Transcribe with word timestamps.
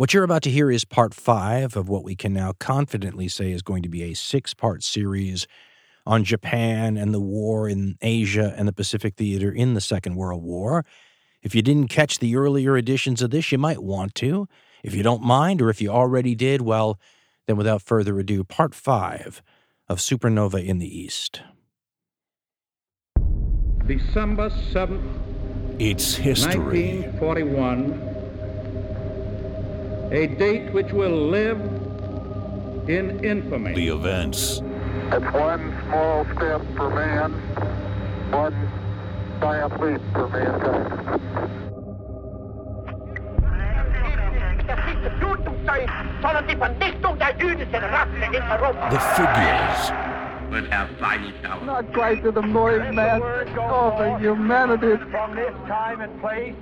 What 0.00 0.14
you're 0.14 0.24
about 0.24 0.44
to 0.44 0.50
hear 0.50 0.70
is 0.70 0.86
part 0.86 1.12
five 1.12 1.76
of 1.76 1.90
what 1.90 2.04
we 2.04 2.16
can 2.16 2.32
now 2.32 2.54
confidently 2.58 3.28
say 3.28 3.52
is 3.52 3.60
going 3.60 3.82
to 3.82 3.88
be 3.90 4.02
a 4.04 4.14
six 4.14 4.54
part 4.54 4.82
series 4.82 5.46
on 6.06 6.24
Japan 6.24 6.96
and 6.96 7.12
the 7.12 7.20
war 7.20 7.68
in 7.68 7.98
Asia 8.00 8.54
and 8.56 8.66
the 8.66 8.72
Pacific 8.72 9.16
Theater 9.16 9.52
in 9.52 9.74
the 9.74 9.80
Second 9.82 10.14
World 10.14 10.42
War. 10.42 10.86
If 11.42 11.54
you 11.54 11.60
didn't 11.60 11.88
catch 11.88 12.18
the 12.18 12.34
earlier 12.34 12.78
editions 12.78 13.20
of 13.20 13.30
this, 13.30 13.52
you 13.52 13.58
might 13.58 13.82
want 13.82 14.14
to. 14.14 14.48
If 14.82 14.94
you 14.94 15.02
don't 15.02 15.22
mind, 15.22 15.60
or 15.60 15.68
if 15.68 15.82
you 15.82 15.90
already 15.90 16.34
did, 16.34 16.62
well, 16.62 16.98
then 17.46 17.58
without 17.58 17.82
further 17.82 18.18
ado, 18.18 18.42
part 18.42 18.74
five 18.74 19.42
of 19.86 19.98
Supernova 19.98 20.64
in 20.64 20.78
the 20.78 20.88
East. 20.88 21.42
December 23.86 24.48
7th, 24.48 25.20
It's 25.78 26.14
history. 26.14 27.02
1941, 27.02 28.19
a 30.10 30.26
date 30.26 30.72
which 30.72 30.92
will 30.92 31.28
live 31.28 31.58
in 32.88 33.24
infamy. 33.24 33.74
The 33.74 33.88
events, 33.88 34.60
It's 35.12 35.32
one 35.32 35.74
small 35.86 36.24
step 36.36 36.62
for 36.76 36.90
man, 36.90 37.32
one 38.30 38.54
giant 39.40 39.80
leap 39.80 40.00
for 40.12 40.28
mankind. 40.28 41.20
The 44.66 44.76
figures 44.76 45.04
die 45.04 45.18
Blutungszeug, 45.18 45.88
sondern 46.22 46.46
die 46.46 46.56
Vernichtung 46.56 47.18
der 47.18 47.34
jüdischen 47.38 47.82
Rasse 47.82 48.24
in 48.32 48.42
Europa. 48.42 48.90
the 48.90 48.98
figures, 48.98 49.92
Not 51.64 51.92
quite 51.92 52.22
to 52.24 52.32
the 52.32 52.40
noise, 52.42 52.92
man. 52.92 53.22
Oh, 53.58 53.94
the 53.98 54.18
humanity. 54.18 54.96
From 55.10 55.36
this 55.36 55.54
time 55.68 56.00
and 56.00 56.20
place, 56.20 56.54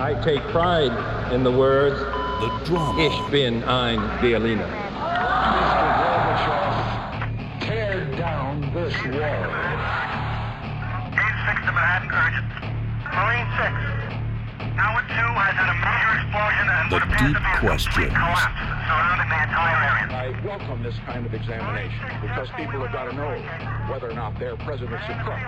I 0.00 0.14
take 0.22 0.40
pride 0.52 0.92
in 1.32 1.42
the 1.42 1.50
words, 1.50 1.98
the 1.98 2.64
drama, 2.64 3.02
Ich 3.02 3.30
bin 3.32 3.64
ein 3.64 3.98
Berliner. 4.20 4.68
tear 7.60 8.04
down 8.16 8.60
this 8.72 8.94
wall. 9.06 9.46
Gate 11.10 11.38
6 11.46 11.66
to 11.66 11.72
Manhattan, 11.72 12.10
urgent. 12.14 12.46
Marine 13.12 13.48
6. 13.58 14.17
The 14.78 14.84
what 14.94 15.02
appears 15.74 16.22
deep 16.22 17.02
to 17.02 17.06
be 17.06 17.14
a 17.14 17.34
complete 17.34 17.36
questions. 17.58 18.14
collapse 18.14 18.46
surrounding 18.86 19.28
the 19.28 19.42
entire 19.42 19.80
area. 19.90 20.06
I 20.14 20.46
welcome 20.46 20.82
this 20.84 20.94
kind 21.04 21.26
of 21.26 21.34
examination 21.34 22.06
because 22.22 22.48
people 22.56 22.80
have 22.82 22.92
got 22.92 23.10
to 23.10 23.16
know 23.16 23.34
whether 23.90 24.08
or 24.08 24.14
not 24.14 24.38
their 24.38 24.56
president's 24.56 25.02
a 25.08 25.14
crook. 25.24 25.40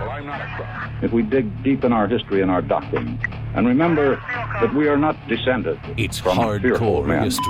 Well, 0.00 0.10
I'm 0.10 0.26
not 0.26 0.40
a 0.40 0.46
crook. 0.56 1.04
if 1.04 1.12
we 1.12 1.22
dig 1.22 1.62
deep 1.62 1.84
in 1.84 1.92
our 1.92 2.08
history 2.08 2.42
and 2.42 2.50
our 2.50 2.60
doctrine 2.60 3.20
and 3.54 3.68
remember 3.68 4.16
that 4.60 4.74
we 4.74 4.88
are 4.88 4.96
not 4.96 5.16
descended 5.28 5.78
it's 5.96 6.18
from 6.18 6.36
hardcore 6.36 7.06
men. 7.06 7.22
history. 7.22 7.44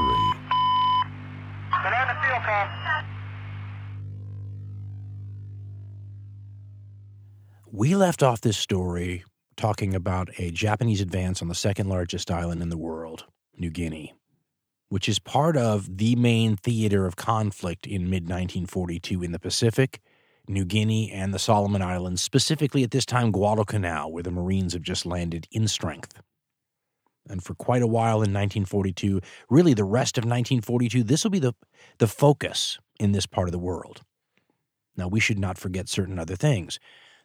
Banana 1.82 2.14
field 2.22 2.42
call. 2.44 2.68
We 7.72 7.96
left 7.96 8.22
off 8.22 8.42
this 8.42 8.58
story 8.58 9.24
talking 9.60 9.94
about 9.94 10.30
a 10.38 10.50
Japanese 10.50 11.02
advance 11.02 11.42
on 11.42 11.48
the 11.48 11.54
second 11.54 11.86
largest 11.86 12.30
island 12.30 12.62
in 12.62 12.70
the 12.70 12.78
world, 12.78 13.26
New 13.58 13.68
Guinea, 13.68 14.14
which 14.88 15.06
is 15.06 15.18
part 15.18 15.54
of 15.54 15.98
the 15.98 16.16
main 16.16 16.56
theater 16.56 17.04
of 17.04 17.16
conflict 17.16 17.86
in 17.86 18.08
mid 18.08 18.22
1942 18.22 19.22
in 19.22 19.32
the 19.32 19.38
Pacific, 19.38 20.00
New 20.48 20.64
Guinea, 20.64 21.12
and 21.12 21.34
the 21.34 21.38
Solomon 21.38 21.82
Islands, 21.82 22.22
specifically 22.22 22.82
at 22.84 22.90
this 22.90 23.04
time 23.04 23.30
Guadalcanal, 23.30 24.10
where 24.10 24.22
the 24.22 24.30
Marines 24.30 24.72
have 24.72 24.80
just 24.80 25.04
landed 25.04 25.46
in 25.52 25.68
strength. 25.68 26.22
And 27.28 27.44
for 27.44 27.54
quite 27.54 27.82
a 27.82 27.86
while 27.86 28.22
in 28.22 28.32
1942, 28.32 29.20
really 29.50 29.74
the 29.74 29.84
rest 29.84 30.16
of 30.16 30.24
1942, 30.24 31.02
this 31.02 31.22
will 31.22 31.30
be 31.30 31.38
the, 31.38 31.52
the 31.98 32.06
focus 32.06 32.78
in 32.98 33.12
this 33.12 33.26
part 33.26 33.46
of 33.46 33.52
the 33.52 33.58
world. 33.58 34.00
Now, 34.96 35.06
we 35.06 35.20
should 35.20 35.38
not 35.38 35.58
forget 35.58 35.90
certain 35.90 36.18
other 36.18 36.34
things. 36.34 36.80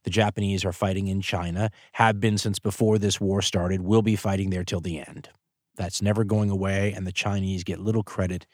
The 0.06 0.12
Japanese 0.12 0.64
are 0.64 0.72
fighting 0.72 1.08
in 1.08 1.20
China, 1.20 1.72
have 1.94 2.20
been 2.20 2.38
since 2.38 2.60
before 2.60 3.00
this 3.00 3.20
war 3.20 3.42
started, 3.42 3.82
will 3.82 4.04
be 4.04 4.16
fighting 4.16 4.52
there 4.52 4.64
till 4.64 4.80
the 4.80 5.00
end. 5.00 5.30
That's 5.78 6.00
never 6.00 6.24
going 6.24 6.52
away, 6.52 6.94
and 6.94 7.08
the 7.08 7.12
Chinese 7.12 7.64
get 7.64 7.80
little 7.80 8.04
credit 8.04 8.46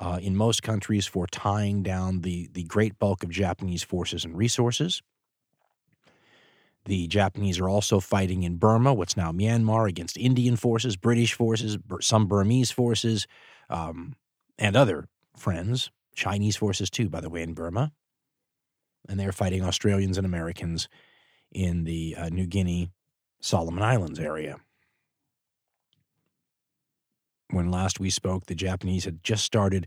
uh, 0.00 0.18
in 0.22 0.34
most 0.34 0.62
countries 0.62 1.06
for 1.06 1.26
tying 1.26 1.82
down 1.82 2.22
the, 2.22 2.48
the 2.54 2.62
great 2.62 2.98
bulk 2.98 3.22
of 3.22 3.28
Japanese 3.28 3.82
forces 3.82 4.24
and 4.24 4.36
resources. 4.36 5.02
The 6.86 7.06
Japanese 7.06 7.60
are 7.60 7.68
also 7.68 8.00
fighting 8.00 8.42
in 8.42 8.56
Burma, 8.56 8.94
what's 8.94 9.16
now 9.16 9.30
Myanmar, 9.30 9.90
against 9.90 10.16
Indian 10.16 10.56
forces, 10.56 10.96
British 10.96 11.34
forces, 11.34 11.76
some 12.00 12.26
Burmese 12.26 12.70
forces, 12.70 13.26
um, 13.68 14.14
and 14.58 14.74
other 14.74 15.08
friends, 15.36 15.90
Chinese 16.14 16.56
forces 16.56 16.88
too, 16.88 17.10
by 17.10 17.20
the 17.20 17.28
way, 17.28 17.42
in 17.42 17.52
Burma 17.52 17.92
and 19.08 19.18
they're 19.18 19.32
fighting 19.32 19.64
Australians 19.64 20.18
and 20.18 20.26
Americans 20.26 20.88
in 21.50 21.84
the 21.84 22.14
uh, 22.16 22.28
New 22.28 22.46
Guinea, 22.46 22.90
Solomon 23.40 23.82
Islands 23.82 24.18
area. 24.18 24.58
When 27.50 27.70
last 27.70 27.98
we 27.98 28.10
spoke, 28.10 28.46
the 28.46 28.54
Japanese 28.54 29.06
had 29.06 29.24
just 29.24 29.44
started 29.44 29.86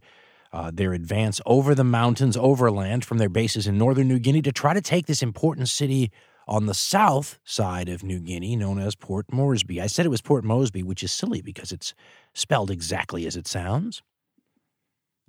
uh, 0.52 0.72
their 0.74 0.94
advance 0.94 1.40
over 1.46 1.76
the 1.76 1.84
mountains, 1.84 2.36
overland 2.36 3.06
from 3.06 3.20
their 3.20 3.30
bases 3.30 3.68
in 3.68 3.78
northern 3.78 4.08
New 4.08 4.20
Guinea 4.20 4.42
to 4.42 4.52
try 4.52 4.74
to 4.74 4.82
take 4.82 5.06
this 5.06 5.22
important 5.22 5.70
city 5.70 6.12
on 6.48 6.66
the 6.66 6.74
south 6.74 7.40
side 7.46 7.88
of 7.88 8.04
New 8.04 8.20
Guinea, 8.20 8.56
known 8.56 8.80
as 8.80 8.96
Port 8.96 9.32
Moresby. 9.32 9.80
I 9.80 9.88
said 9.88 10.06
it 10.06 10.10
was 10.10 10.22
Port 10.22 10.44
Mosby, 10.44 10.84
which 10.84 11.04
is 11.04 11.12
silly 11.12 11.42
because 11.42 11.72
it's 11.72 11.94
spelled 12.34 12.72
exactly 12.72 13.28
as 13.28 13.38
it 13.38 13.48
sounds. 13.48 14.02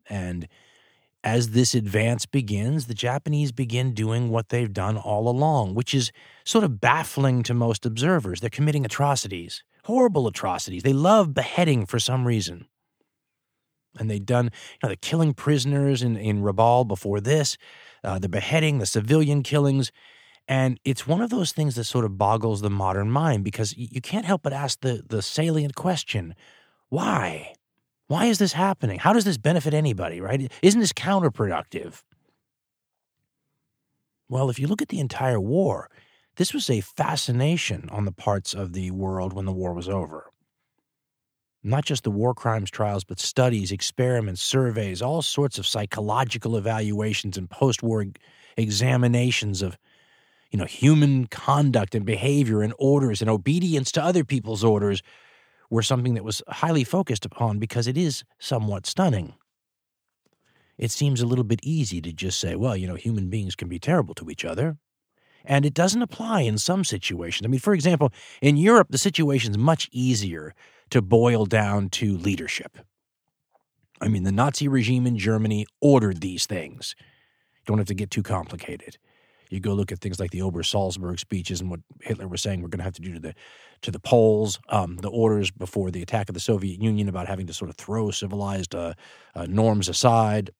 And 0.09 0.49
as 1.25 1.51
this 1.51 1.75
advance 1.75 2.27
begins, 2.27 2.87
the 2.87 2.95
Japanese 2.95 3.53
begin 3.53 3.95
doing 3.95 4.31
what 4.31 4.49
they've 4.49 4.73
done 4.73 4.97
all 4.97 5.29
along, 5.29 5.75
which 5.75 5.95
is 5.95 6.11
sort 6.45 6.65
of 6.65 6.81
baffling 6.81 7.43
to 7.45 7.55
most 7.55 7.87
observers. 7.87 8.41
They're 8.41 8.51
committing 8.51 8.85
atrocities, 8.85 9.63
horrible 9.85 10.27
atrocities. 10.27 10.83
They 10.83 10.93
love 10.93 11.33
beheading 11.33 11.87
for 11.87 11.99
some 11.99 12.27
reason. 12.27 12.67
And 13.99 14.11
they've 14.11 14.25
done, 14.25 14.47
you 14.47 14.79
know, 14.83 14.89
the 14.89 14.97
killing 14.97 15.35
prisoners 15.35 16.03
in, 16.03 16.17
in 16.17 16.43
Rabaul 16.43 16.89
before 16.89 17.21
this, 17.21 17.57
uh, 18.03 18.19
the 18.19 18.29
beheading, 18.29 18.79
the 18.79 18.87
civilian 18.87 19.43
killings. 19.43 19.93
And 20.49 20.81
it's 20.85 21.07
one 21.07 21.21
of 21.21 21.31
those 21.31 21.53
things 21.53 21.77
that 21.77 21.85
sort 21.85 22.05
of 22.05 22.19
boggles 22.19 22.63
the 22.63 22.71
modern 22.71 23.11
mind 23.11 23.45
because 23.45 23.77
you 23.77 24.01
can't 24.01 24.25
help 24.25 24.43
but 24.43 24.53
ask 24.53 24.81
the, 24.81 25.05
the 25.07 25.23
salient 25.23 25.75
question 25.75 26.35
why? 26.89 27.55
Why 28.13 28.27
is 28.27 28.39
this 28.39 28.53
happening? 28.53 28.99
How 28.99 29.15
does 29.15 29.25
this 29.25 29.39
benefit 29.39 29.73
anybody, 29.73 30.21
right? 30.21 30.53
Isn't 30.61 30.81
this 30.81 30.93
counterproductive? 30.93 32.03
Well, 34.29 34.51
if 34.51 34.59
you 34.59 34.67
look 34.67 34.83
at 34.83 34.89
the 34.89 35.01
entire 35.01 35.41
war, 35.41 35.89
this 36.37 36.53
was 36.53 36.69
a 36.69 36.83
fascination 36.83 37.89
on 37.91 38.05
the 38.05 38.13
parts 38.13 38.53
of 38.53 38.75
the 38.75 38.91
world 38.91 39.33
when 39.33 39.47
the 39.47 39.53
war 39.53 39.73
was 39.73 39.89
over. 39.89 40.31
Not 41.63 41.87
just 41.87 42.05
the 42.05 42.11
war 42.11 42.35
crimes 42.35 42.71
trials, 42.71 43.03
but 43.03 43.19
studies, 43.19 43.73
experiments, 43.73 44.43
surveys, 44.43 45.01
all 45.01 45.23
sorts 45.23 45.57
of 45.57 45.67
psychological 45.67 46.59
evaluations 46.59 47.39
and 47.39 47.49
post 47.49 47.83
war 47.83 48.05
examinations 48.59 49.63
of 49.63 49.79
you 50.51 50.59
know, 50.59 50.67
human 50.67 51.29
conduct 51.29 51.95
and 51.95 52.05
behavior 52.05 52.61
and 52.61 52.75
orders 52.79 53.23
and 53.23 53.31
obedience 53.31 53.91
to 53.93 54.05
other 54.05 54.23
people's 54.23 54.63
orders 54.63 55.03
were 55.73 55.83
something 55.83 56.13
that 56.13 56.23
was 56.23 56.43
highly 56.49 56.85
focused 56.85 57.25
upon 57.25 57.59
because 57.59 57.87
it 57.87 57.97
is 57.97 58.25
somewhat 58.39 58.85
stunning. 58.85 59.33
It 60.77 60.91
seems 60.91 61.23
a 61.23 61.27
little 61.27 61.45
bit 61.45 61.61
easy 61.63 62.03
to 62.03 62.13
just 62.13 62.39
say, 62.39 62.57
well, 62.57 62.77
you 62.77 62.87
know, 62.87 62.95
human 62.95 63.31
beings 63.31 63.57
can 63.57 63.69
be 63.69 63.79
terrible 63.79 64.13
to 64.17 64.29
each 64.29 64.45
other. 64.45 64.77
And 65.47 65.65
it 65.65 65.73
doesn't 65.73 66.03
apply 66.03 66.43
in 66.43 66.59
some 66.59 66.85
situations. 66.85 67.47
I 67.47 67.49
mean, 67.49 67.59
for 67.59 67.73
example, 67.73 68.13
in 68.43 68.59
Europe, 68.59 68.89
the 68.91 68.99
situation's 68.99 69.57
much 69.57 69.89
easier 69.93 70.55
to 70.91 71.01
boil 71.01 71.47
down 71.47 71.89
to 71.91 72.19
leadership. 72.19 72.77
I 73.99 74.09
mean, 74.09 74.25
the 74.25 74.33
Nazi 74.33 74.69
regime 74.69 75.07
in 75.07 75.17
Germany 75.17 75.65
ordered 75.81 76.21
these 76.21 76.45
things. 76.45 76.95
Don't 77.65 77.79
have 77.79 77.87
to 77.87 77.95
get 77.95 78.11
too 78.11 78.23
complicated. 78.23 78.99
You 79.53 79.61
go 79.61 79.75
look 79.75 79.93
at 79.93 79.99
things 79.99 80.19
like 80.19 80.31
the 80.31 80.41
Obersalzberg 80.41 81.21
speeches 81.21 81.61
and 81.61 81.71
what 81.71 81.81
Hitler 82.01 82.27
was 82.27 82.41
saying 82.41 82.63
we're 82.63 82.69
going 82.69 82.79
to 82.79 82.85
have 82.85 82.95
to 82.95 83.03
do 83.03 83.13
to 83.13 83.21
the 83.21 83.35
to 83.83 83.91
the 83.91 84.01
Poles, 84.01 84.59
um, 84.69 84.97
the 84.97 85.11
orders 85.11 85.51
before 85.51 85.91
the 85.91 86.03
attack 86.03 86.29
of 86.29 86.35
the 86.35 86.41
Soviet 86.41 86.81
Union 86.81 87.09
about 87.09 87.29
having 87.29 87.47
to 87.49 87.53
sort 87.53 87.69
of 87.69 87.77
throw 87.77 88.11
civilized 88.11 88.75
uh, 88.75 88.95
uh, 89.35 89.47
norms 89.47 89.89
aside. 89.89 90.51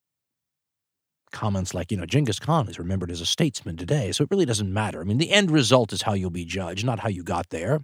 Comments 1.31 1.73
like, 1.73 1.91
you 1.91 1.97
know, 1.97 2.05
Genghis 2.05 2.39
Khan 2.39 2.69
is 2.69 2.79
remembered 2.79 3.11
as 3.11 3.23
a 3.23 3.27
statesman 3.27 3.77
today, 3.79 4.13
so 4.13 4.25
it 4.25 4.31
really 4.31 4.45
doesn't 4.45 4.71
matter. 4.71 5.01
I 5.01 5.05
mean, 5.05 5.19
the 5.19 5.31
end 5.31 5.51
result 5.51 5.93
is 5.93 6.03
how 6.03 6.13
you'll 6.13 6.31
be 6.31 6.45
judged, 6.45 6.85
not 6.85 7.01
how 7.01 7.09
you 7.09 7.23
got 7.23 7.49
there. 7.49 7.81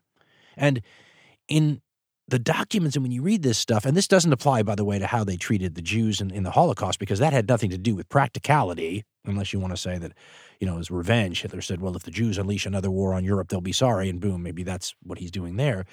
And 0.57 0.83
in 1.49 1.81
the 2.27 2.39
documents, 2.39 2.95
and 2.95 3.03
when 3.03 3.13
you 3.13 3.23
read 3.23 3.43
this 3.43 3.57
stuff, 3.57 3.87
and 3.87 3.97
this 3.97 4.07
doesn't 4.07 4.35
apply, 4.35 4.63
by 4.63 4.75
the 4.75 4.85
way, 4.85 4.99
to 4.99 5.07
how 5.07 5.25
they 5.25 5.37
treated 5.37 5.75
the 5.75 5.83
Jews 5.83 6.21
in, 6.21 6.31
in 6.31 6.43
the 6.43 6.51
Holocaust, 6.51 6.99
because 6.99 7.21
that 7.21 7.33
had 7.33 7.49
nothing 7.49 7.71
to 7.71 7.79
do 7.79 7.95
with 7.95 8.11
practicality, 8.11 9.05
unless 9.29 9.53
you 9.53 9.61
want 9.61 9.73
to 9.73 9.77
say 9.77 9.99
that, 9.99 10.13
you 10.61 10.67
know, 10.67 10.79
as 10.79 10.91
revenge, 10.91 11.43
Hitler 11.43 11.61
said, 11.61 11.81
well, 11.81 11.97
if 11.97 12.03
the 12.03 12.11
Jews 12.11 12.39
unleash 12.39 12.67
another 12.67 12.91
war 12.91 13.15
on 13.15 13.25
Europe, 13.25 13.49
they'll 13.49 13.61
be 13.61 13.73
sorry, 13.73 14.09
and 14.09 14.21
boom, 14.21 14.43
maybe 14.43 14.63
that's 14.63 14.95
what 15.03 15.19
he's 15.19 15.31
doing 15.31 15.57
there. 15.57 15.85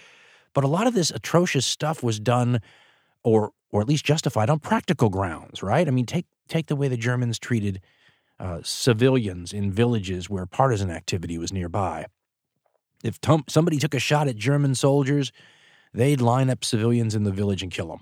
But 0.53 0.63
a 0.63 0.67
lot 0.67 0.87
of 0.87 0.93
this 0.93 1.11
atrocious 1.11 1.65
stuff 1.65 2.01
was 2.01 2.19
done 2.19 2.61
or 3.23 3.51
or 3.71 3.81
at 3.81 3.89
least 3.89 4.05
justified 4.05 4.49
on 4.49 4.59
practical 4.59 5.09
grounds, 5.09 5.61
right? 5.61 5.85
I 5.85 5.91
mean, 5.91 6.05
take 6.05 6.25
take 6.47 6.67
the 6.67 6.75
way 6.75 6.87
the 6.87 6.95
Germans 6.95 7.37
treated 7.37 7.81
uh, 8.39 8.59
civilians 8.63 9.51
in 9.51 9.71
villages 9.71 10.29
where 10.29 10.45
partisan 10.45 10.89
activity 10.89 11.37
was 11.37 11.51
nearby. 11.51 12.05
If 13.03 13.19
somebody 13.47 13.77
took 13.77 13.93
a 13.93 13.99
shot 13.99 14.27
at 14.27 14.35
German 14.35 14.75
soldiers, 14.75 15.31
they'd 15.93 16.21
line 16.21 16.49
up 16.49 16.63
civilians 16.63 17.15
in 17.15 17.23
the 17.23 17.31
village 17.31 17.61
and 17.63 17.71
kill 17.71 17.87
them. 17.87 17.99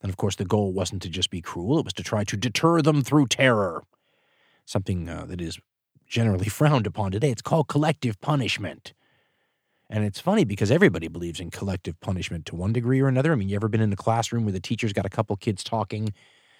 And 0.00 0.10
of 0.10 0.16
course, 0.16 0.36
the 0.36 0.44
goal 0.44 0.72
wasn't 0.72 1.02
to 1.02 1.08
just 1.08 1.30
be 1.30 1.40
cruel, 1.40 1.78
it 1.78 1.84
was 1.84 1.94
to 1.94 2.02
try 2.02 2.24
to 2.24 2.36
deter 2.36 2.82
them 2.82 3.02
through 3.02 3.28
terror, 3.28 3.84
something 4.68 5.08
uh, 5.08 5.24
that 5.26 5.40
is 5.40 5.58
generally 6.06 6.48
frowned 6.48 6.86
upon 6.86 7.10
today. 7.12 7.30
It's 7.30 7.42
called 7.42 7.68
collective 7.68 8.20
punishment. 8.20 8.92
And 9.90 10.04
it's 10.04 10.20
funny 10.20 10.44
because 10.44 10.70
everybody 10.70 11.08
believes 11.08 11.40
in 11.40 11.50
collective 11.50 11.98
punishment 12.00 12.44
to 12.46 12.54
one 12.54 12.74
degree 12.74 13.00
or 13.00 13.08
another. 13.08 13.32
I 13.32 13.36
mean, 13.36 13.48
you 13.48 13.56
ever 13.56 13.68
been 13.68 13.80
in 13.80 13.92
a 13.92 13.96
classroom 13.96 14.44
where 14.44 14.52
the 14.52 14.60
teacher's 14.60 14.92
got 14.92 15.06
a 15.06 15.10
couple 15.10 15.34
kids 15.36 15.64
talking, 15.64 16.12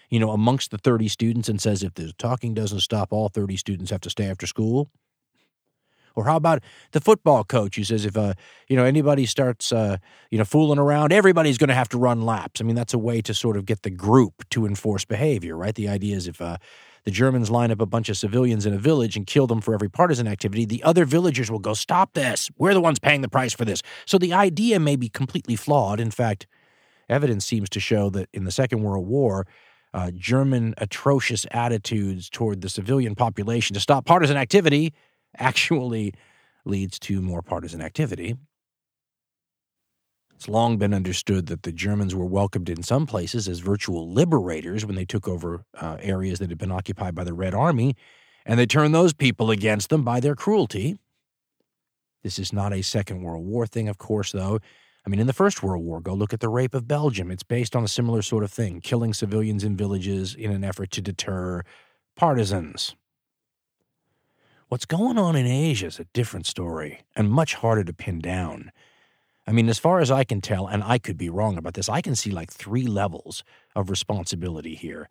you 0.08 0.18
know, 0.18 0.30
amongst 0.30 0.70
the 0.70 0.78
30 0.78 1.08
students 1.08 1.48
and 1.48 1.60
says 1.60 1.82
if 1.82 1.92
the 1.92 2.14
talking 2.16 2.54
doesn't 2.54 2.80
stop, 2.80 3.12
all 3.12 3.28
30 3.28 3.58
students 3.58 3.90
have 3.90 4.00
to 4.00 4.10
stay 4.10 4.30
after 4.30 4.46
school? 4.46 4.90
Or 6.14 6.24
how 6.24 6.36
about 6.36 6.62
the 6.92 7.00
football 7.00 7.44
coach 7.44 7.76
who 7.76 7.84
says 7.84 8.04
if 8.04 8.16
uh, 8.16 8.34
you 8.68 8.76
know 8.76 8.84
anybody 8.84 9.26
starts 9.26 9.72
uh, 9.72 9.98
you 10.30 10.38
know 10.38 10.44
fooling 10.44 10.78
around, 10.78 11.12
everybody's 11.12 11.58
going 11.58 11.68
to 11.68 11.74
have 11.74 11.88
to 11.90 11.98
run 11.98 12.22
laps. 12.22 12.60
I 12.60 12.64
mean 12.64 12.76
that's 12.76 12.94
a 12.94 12.98
way 12.98 13.20
to 13.22 13.34
sort 13.34 13.56
of 13.56 13.66
get 13.66 13.82
the 13.82 13.90
group 13.90 14.48
to 14.50 14.66
enforce 14.66 15.04
behavior, 15.04 15.56
right? 15.56 15.74
The 15.74 15.88
idea 15.88 16.16
is 16.16 16.26
if 16.26 16.40
uh, 16.40 16.58
the 17.04 17.10
Germans 17.10 17.50
line 17.50 17.70
up 17.70 17.80
a 17.80 17.86
bunch 17.86 18.08
of 18.08 18.16
civilians 18.16 18.66
in 18.66 18.74
a 18.74 18.78
village 18.78 19.16
and 19.16 19.26
kill 19.26 19.46
them 19.46 19.60
for 19.60 19.74
every 19.74 19.88
partisan 19.88 20.26
activity, 20.26 20.64
the 20.64 20.82
other 20.82 21.04
villagers 21.04 21.50
will 21.50 21.58
go, 21.58 21.74
"Stop 21.74 22.14
this! 22.14 22.50
We're 22.58 22.74
the 22.74 22.80
ones 22.80 22.98
paying 22.98 23.22
the 23.22 23.28
price 23.28 23.54
for 23.54 23.64
this." 23.64 23.82
So 24.06 24.18
the 24.18 24.32
idea 24.32 24.80
may 24.80 24.96
be 24.96 25.08
completely 25.08 25.56
flawed. 25.56 26.00
In 26.00 26.10
fact, 26.10 26.46
evidence 27.08 27.46
seems 27.46 27.68
to 27.70 27.80
show 27.80 28.10
that 28.10 28.28
in 28.32 28.44
the 28.44 28.52
Second 28.52 28.82
World 28.82 29.06
War. 29.06 29.46
Uh, 29.94 30.10
German 30.14 30.74
atrocious 30.76 31.46
attitudes 31.50 32.28
toward 32.28 32.60
the 32.60 32.68
civilian 32.68 33.14
population 33.14 33.72
to 33.72 33.80
stop 33.80 34.04
partisan 34.04 34.36
activity 34.36 34.92
actually 35.38 36.14
leads 36.64 36.98
to 37.00 37.22
more 37.22 37.42
partisan 37.42 37.80
activity. 37.80 38.36
It's 40.34 40.48
long 40.48 40.76
been 40.78 40.94
understood 40.94 41.46
that 41.46 41.64
the 41.64 41.72
Germans 41.72 42.14
were 42.14 42.24
welcomed 42.24 42.68
in 42.68 42.84
some 42.84 43.06
places 43.06 43.48
as 43.48 43.58
virtual 43.58 44.12
liberators 44.12 44.86
when 44.86 44.94
they 44.94 45.04
took 45.04 45.26
over 45.26 45.64
uh, 45.74 45.96
areas 46.00 46.38
that 46.38 46.50
had 46.50 46.58
been 46.58 46.70
occupied 46.70 47.14
by 47.16 47.24
the 47.24 47.34
Red 47.34 47.54
Army, 47.54 47.96
and 48.46 48.58
they 48.58 48.66
turned 48.66 48.94
those 48.94 49.12
people 49.12 49.50
against 49.50 49.90
them 49.90 50.04
by 50.04 50.20
their 50.20 50.36
cruelty. 50.36 50.96
This 52.22 52.38
is 52.38 52.52
not 52.52 52.72
a 52.72 52.82
Second 52.82 53.22
World 53.22 53.46
War 53.46 53.66
thing, 53.66 53.88
of 53.88 53.98
course, 53.98 54.30
though. 54.30 54.60
I 55.04 55.10
mean, 55.10 55.20
in 55.20 55.26
the 55.26 55.32
First 55.32 55.62
World 55.62 55.84
War, 55.84 56.00
go 56.00 56.14
look 56.14 56.32
at 56.32 56.40
the 56.40 56.48
rape 56.48 56.74
of 56.74 56.86
Belgium. 56.86 57.30
It's 57.30 57.42
based 57.42 57.74
on 57.74 57.82
a 57.82 57.88
similar 57.88 58.22
sort 58.22 58.44
of 58.44 58.52
thing 58.52 58.80
killing 58.80 59.14
civilians 59.14 59.64
in 59.64 59.76
villages 59.76 60.34
in 60.34 60.52
an 60.52 60.62
effort 60.62 60.90
to 60.92 61.00
deter 61.00 61.62
partisans. 62.14 62.94
What's 64.68 64.84
going 64.84 65.16
on 65.16 65.34
in 65.34 65.46
Asia 65.46 65.86
is 65.86 65.98
a 65.98 66.04
different 66.12 66.44
story 66.44 67.00
and 67.16 67.30
much 67.30 67.54
harder 67.54 67.84
to 67.84 67.92
pin 67.94 68.18
down. 68.18 68.70
I 69.46 69.52
mean, 69.52 69.66
as 69.70 69.78
far 69.78 70.00
as 70.00 70.10
I 70.10 70.24
can 70.24 70.42
tell, 70.42 70.66
and 70.66 70.84
I 70.84 70.98
could 70.98 71.16
be 71.16 71.30
wrong 71.30 71.56
about 71.56 71.72
this, 71.72 71.88
I 71.88 72.02
can 72.02 72.14
see 72.14 72.30
like 72.30 72.52
three 72.52 72.86
levels 72.86 73.44
of 73.74 73.88
responsibility 73.88 74.74
here. 74.74 75.08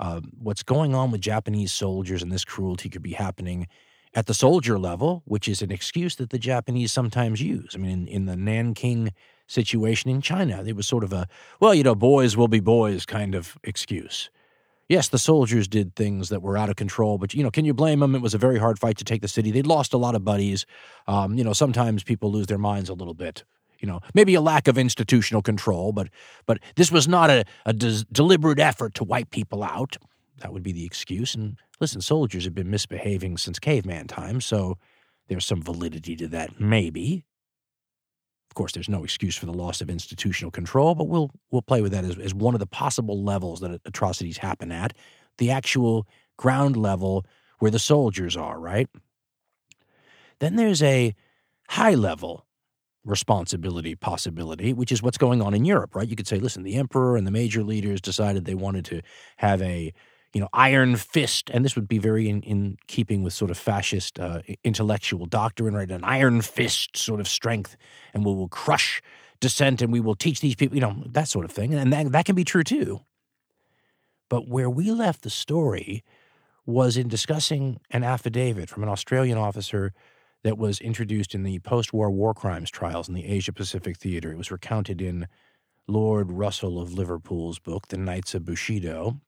Uh, 0.00 0.22
what's 0.38 0.62
going 0.62 0.94
on 0.94 1.10
with 1.10 1.20
Japanese 1.20 1.70
soldiers 1.70 2.22
and 2.22 2.32
this 2.32 2.46
cruelty 2.46 2.88
could 2.88 3.02
be 3.02 3.12
happening 3.12 3.66
at 4.14 4.24
the 4.24 4.32
soldier 4.32 4.78
level, 4.78 5.22
which 5.26 5.48
is 5.48 5.60
an 5.60 5.70
excuse 5.70 6.16
that 6.16 6.30
the 6.30 6.38
Japanese 6.38 6.90
sometimes 6.90 7.42
use. 7.42 7.72
I 7.74 7.78
mean, 7.78 7.90
in, 7.90 8.08
in 8.08 8.24
the 8.24 8.36
Nanking 8.36 9.12
situation 9.46 10.08
in 10.08 10.22
China, 10.22 10.64
it 10.66 10.76
was 10.76 10.86
sort 10.86 11.04
of 11.04 11.12
a, 11.12 11.28
well, 11.60 11.74
you 11.74 11.82
know, 11.82 11.94
boys 11.94 12.38
will 12.38 12.48
be 12.48 12.60
boys 12.60 13.04
kind 13.04 13.34
of 13.34 13.58
excuse. 13.64 14.30
Yes, 14.88 15.08
the 15.08 15.18
soldiers 15.18 15.66
did 15.66 15.96
things 15.96 16.28
that 16.28 16.42
were 16.42 16.58
out 16.58 16.68
of 16.68 16.76
control, 16.76 17.16
but 17.16 17.32
you 17.32 17.42
know, 17.42 17.50
can 17.50 17.64
you 17.64 17.72
blame 17.72 18.00
them? 18.00 18.14
It 18.14 18.20
was 18.20 18.34
a 18.34 18.38
very 18.38 18.58
hard 18.58 18.78
fight 18.78 18.98
to 18.98 19.04
take 19.04 19.22
the 19.22 19.28
city. 19.28 19.50
They'd 19.50 19.66
lost 19.66 19.94
a 19.94 19.98
lot 19.98 20.14
of 20.14 20.24
buddies. 20.24 20.66
Um, 21.06 21.34
you 21.38 21.44
know, 21.44 21.54
sometimes 21.54 22.02
people 22.02 22.30
lose 22.30 22.46
their 22.46 22.58
minds 22.58 22.90
a 22.90 22.94
little 22.94 23.14
bit. 23.14 23.44
You 23.80 23.88
know, 23.88 24.00
maybe 24.14 24.34
a 24.34 24.40
lack 24.40 24.68
of 24.68 24.78
institutional 24.78 25.42
control, 25.42 25.92
but 25.92 26.08
but 26.46 26.58
this 26.76 26.90
was 26.90 27.08
not 27.08 27.30
a, 27.30 27.44
a 27.66 27.72
des- 27.72 28.04
deliberate 28.12 28.58
effort 28.58 28.94
to 28.94 29.04
wipe 29.04 29.30
people 29.30 29.62
out. 29.62 29.96
That 30.38 30.52
would 30.52 30.62
be 30.62 30.72
the 30.72 30.84
excuse. 30.84 31.34
And 31.34 31.56
listen, 31.80 32.00
soldiers 32.00 32.44
have 32.44 32.54
been 32.54 32.70
misbehaving 32.70 33.38
since 33.38 33.58
caveman 33.58 34.06
times, 34.06 34.44
so 34.44 34.78
there's 35.28 35.46
some 35.46 35.62
validity 35.62 36.16
to 36.16 36.28
that, 36.28 36.60
maybe. 36.60 37.24
Of 38.54 38.56
course, 38.56 38.70
there's 38.70 38.88
no 38.88 39.02
excuse 39.02 39.34
for 39.34 39.46
the 39.46 39.52
loss 39.52 39.80
of 39.80 39.90
institutional 39.90 40.52
control, 40.52 40.94
but 40.94 41.08
we'll 41.08 41.32
we'll 41.50 41.60
play 41.60 41.82
with 41.82 41.90
that 41.90 42.04
as, 42.04 42.16
as 42.18 42.32
one 42.32 42.54
of 42.54 42.60
the 42.60 42.68
possible 42.68 43.20
levels 43.20 43.58
that 43.58 43.80
atrocities 43.84 44.38
happen 44.38 44.70
at, 44.70 44.92
the 45.38 45.50
actual 45.50 46.06
ground 46.36 46.76
level 46.76 47.26
where 47.58 47.72
the 47.72 47.80
soldiers 47.80 48.36
are, 48.36 48.60
right? 48.60 48.88
Then 50.38 50.54
there's 50.54 50.84
a 50.84 51.16
high 51.68 51.94
level 51.94 52.46
responsibility 53.04 53.96
possibility, 53.96 54.72
which 54.72 54.92
is 54.92 55.02
what's 55.02 55.18
going 55.18 55.42
on 55.42 55.52
in 55.52 55.64
Europe, 55.64 55.96
right? 55.96 56.06
You 56.06 56.14
could 56.14 56.28
say, 56.28 56.38
listen, 56.38 56.62
the 56.62 56.76
emperor 56.76 57.16
and 57.16 57.26
the 57.26 57.32
major 57.32 57.64
leaders 57.64 58.00
decided 58.00 58.44
they 58.44 58.54
wanted 58.54 58.84
to 58.84 59.02
have 59.38 59.60
a 59.62 59.92
you 60.34 60.40
know, 60.40 60.48
iron 60.52 60.96
fist, 60.96 61.48
and 61.54 61.64
this 61.64 61.76
would 61.76 61.86
be 61.86 61.98
very 61.98 62.28
in, 62.28 62.42
in 62.42 62.76
keeping 62.88 63.22
with 63.22 63.32
sort 63.32 63.52
of 63.52 63.56
fascist 63.56 64.18
uh, 64.18 64.40
intellectual 64.64 65.26
doctrine, 65.26 65.74
right? 65.74 65.90
An 65.90 66.02
iron 66.02 66.42
fist 66.42 66.96
sort 66.96 67.20
of 67.20 67.28
strength, 67.28 67.76
and 68.12 68.24
we 68.24 68.34
will 68.34 68.48
crush 68.48 69.00
dissent, 69.40 69.80
and 69.80 69.92
we 69.92 70.00
will 70.00 70.16
teach 70.16 70.40
these 70.40 70.56
people, 70.56 70.74
you 70.74 70.80
know, 70.80 71.02
that 71.06 71.28
sort 71.28 71.44
of 71.44 71.52
thing, 71.52 71.72
and 71.72 71.92
that 71.92 72.10
that 72.10 72.24
can 72.24 72.34
be 72.34 72.44
true 72.44 72.64
too. 72.64 73.00
But 74.28 74.48
where 74.48 74.68
we 74.68 74.90
left 74.90 75.22
the 75.22 75.30
story 75.30 76.02
was 76.66 76.96
in 76.96 77.08
discussing 77.08 77.78
an 77.90 78.02
affidavit 78.02 78.68
from 78.68 78.82
an 78.82 78.88
Australian 78.88 79.38
officer 79.38 79.92
that 80.42 80.58
was 80.58 80.80
introduced 80.80 81.34
in 81.34 81.44
the 81.44 81.60
post-war 81.60 82.10
war 82.10 82.34
crimes 82.34 82.70
trials 82.70 83.08
in 83.08 83.14
the 83.14 83.26
Asia 83.26 83.52
Pacific 83.52 83.98
theater. 83.98 84.32
It 84.32 84.38
was 84.38 84.50
recounted 84.50 85.00
in 85.00 85.28
Lord 85.86 86.32
Russell 86.32 86.80
of 86.80 86.92
Liverpool's 86.92 87.58
book, 87.58 87.88
The 87.88 87.98
Knights 87.98 88.34
of 88.34 88.44
Bushido, 88.44 89.20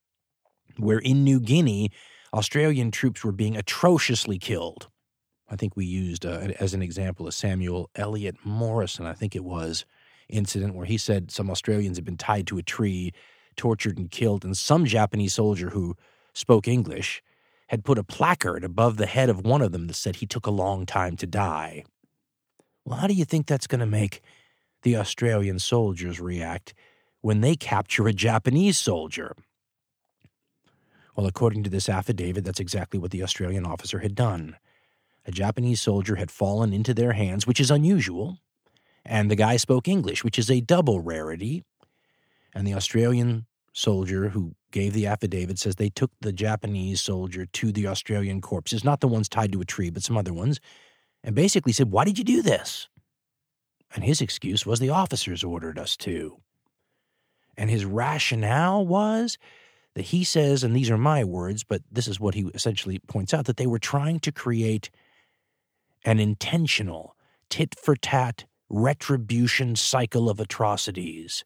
where 0.78 0.98
in 0.98 1.24
New 1.24 1.40
Guinea, 1.40 1.90
Australian 2.32 2.90
troops 2.90 3.24
were 3.24 3.32
being 3.32 3.56
atrociously 3.56 4.38
killed. 4.38 4.88
I 5.48 5.56
think 5.56 5.76
we 5.76 5.86
used 5.86 6.26
uh, 6.26 6.48
as 6.58 6.74
an 6.74 6.82
example 6.82 7.26
a 7.26 7.32
Samuel 7.32 7.90
Eliot 7.94 8.36
Morison, 8.44 9.06
I 9.06 9.12
think 9.12 9.36
it 9.36 9.44
was, 9.44 9.84
incident 10.28 10.74
where 10.74 10.86
he 10.86 10.98
said 10.98 11.30
some 11.30 11.50
Australians 11.50 11.96
had 11.96 12.04
been 12.04 12.16
tied 12.16 12.46
to 12.48 12.58
a 12.58 12.62
tree, 12.62 13.12
tortured 13.56 13.98
and 13.98 14.10
killed, 14.10 14.44
and 14.44 14.56
some 14.56 14.84
Japanese 14.84 15.34
soldier 15.34 15.70
who 15.70 15.96
spoke 16.34 16.66
English 16.66 17.22
had 17.68 17.84
put 17.84 17.98
a 17.98 18.04
placard 18.04 18.64
above 18.64 18.96
the 18.96 19.06
head 19.06 19.28
of 19.28 19.44
one 19.44 19.62
of 19.62 19.72
them 19.72 19.86
that 19.86 19.94
said 19.94 20.16
he 20.16 20.26
took 20.26 20.46
a 20.46 20.50
long 20.50 20.86
time 20.86 21.16
to 21.16 21.26
die. 21.26 21.84
Well, 22.84 22.98
how 22.98 23.06
do 23.06 23.14
you 23.14 23.24
think 23.24 23.46
that's 23.46 23.66
going 23.66 23.80
to 23.80 23.86
make 23.86 24.20
the 24.82 24.96
Australian 24.96 25.58
soldiers 25.58 26.20
react 26.20 26.74
when 27.20 27.40
they 27.40 27.56
capture 27.56 28.06
a 28.06 28.12
Japanese 28.12 28.78
soldier? 28.78 29.34
Well, 31.16 31.26
according 31.26 31.62
to 31.62 31.70
this 31.70 31.88
affidavit, 31.88 32.44
that's 32.44 32.60
exactly 32.60 33.00
what 33.00 33.10
the 33.10 33.22
Australian 33.22 33.64
officer 33.64 34.00
had 34.00 34.14
done. 34.14 34.56
A 35.24 35.30
Japanese 35.30 35.80
soldier 35.80 36.16
had 36.16 36.30
fallen 36.30 36.74
into 36.74 36.92
their 36.92 37.14
hands, 37.14 37.46
which 37.46 37.58
is 37.58 37.70
unusual, 37.70 38.38
and 39.04 39.30
the 39.30 39.36
guy 39.36 39.56
spoke 39.56 39.88
English, 39.88 40.22
which 40.22 40.38
is 40.38 40.50
a 40.50 40.60
double 40.60 41.00
rarity. 41.00 41.64
And 42.54 42.66
the 42.66 42.74
Australian 42.74 43.46
soldier 43.72 44.28
who 44.28 44.54
gave 44.70 44.92
the 44.92 45.06
affidavit 45.06 45.58
says 45.58 45.76
they 45.76 45.88
took 45.88 46.10
the 46.20 46.32
Japanese 46.32 47.00
soldier 47.00 47.46
to 47.46 47.72
the 47.72 47.86
Australian 47.86 48.42
corpses, 48.42 48.84
not 48.84 49.00
the 49.00 49.08
ones 49.08 49.28
tied 49.28 49.52
to 49.52 49.60
a 49.60 49.64
tree, 49.64 49.88
but 49.88 50.02
some 50.02 50.18
other 50.18 50.34
ones, 50.34 50.60
and 51.24 51.34
basically 51.34 51.72
said, 51.72 51.90
Why 51.90 52.04
did 52.04 52.18
you 52.18 52.24
do 52.24 52.42
this? 52.42 52.88
And 53.94 54.04
his 54.04 54.20
excuse 54.20 54.66
was 54.66 54.80
the 54.80 54.90
officers 54.90 55.42
ordered 55.42 55.78
us 55.78 55.96
to. 55.98 56.36
And 57.56 57.70
his 57.70 57.86
rationale 57.86 58.86
was 58.86 59.38
that 59.96 60.04
he 60.04 60.24
says, 60.24 60.62
and 60.62 60.76
these 60.76 60.90
are 60.90 60.98
my 60.98 61.24
words, 61.24 61.64
but 61.64 61.80
this 61.90 62.06
is 62.06 62.20
what 62.20 62.34
he 62.34 62.42
essentially 62.52 62.98
points 62.98 63.32
out 63.32 63.46
that 63.46 63.56
they 63.56 63.66
were 63.66 63.78
trying 63.78 64.20
to 64.20 64.30
create 64.30 64.90
an 66.04 66.20
intentional 66.20 67.16
tit 67.48 67.74
for 67.82 67.96
tat 67.96 68.44
retribution 68.68 69.74
cycle 69.74 70.28
of 70.28 70.38
atrocities 70.38 71.44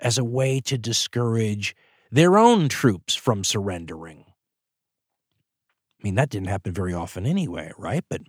as 0.00 0.18
a 0.18 0.24
way 0.24 0.58
to 0.58 0.76
discourage 0.76 1.76
their 2.10 2.36
own 2.36 2.68
troops 2.68 3.14
from 3.14 3.44
surrendering. 3.44 4.24
I 4.26 6.02
mean, 6.02 6.16
that 6.16 6.30
didn't 6.30 6.48
happen 6.48 6.72
very 6.72 6.92
often 6.92 7.26
anyway, 7.26 7.70
right? 7.78 8.04
But, 8.10 8.22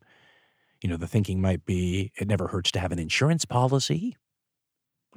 you 0.79 0.89
know, 0.89 0.98
the 0.98 1.08
thinking 1.08 1.41
might 1.41 1.65
be 1.65 2.12
it 2.18 2.27
never 2.27 2.50
hurts 2.50 2.72
to 2.74 2.79
have 2.79 2.91
an 2.91 3.00
insurance 3.00 3.46
policy. 3.46 4.15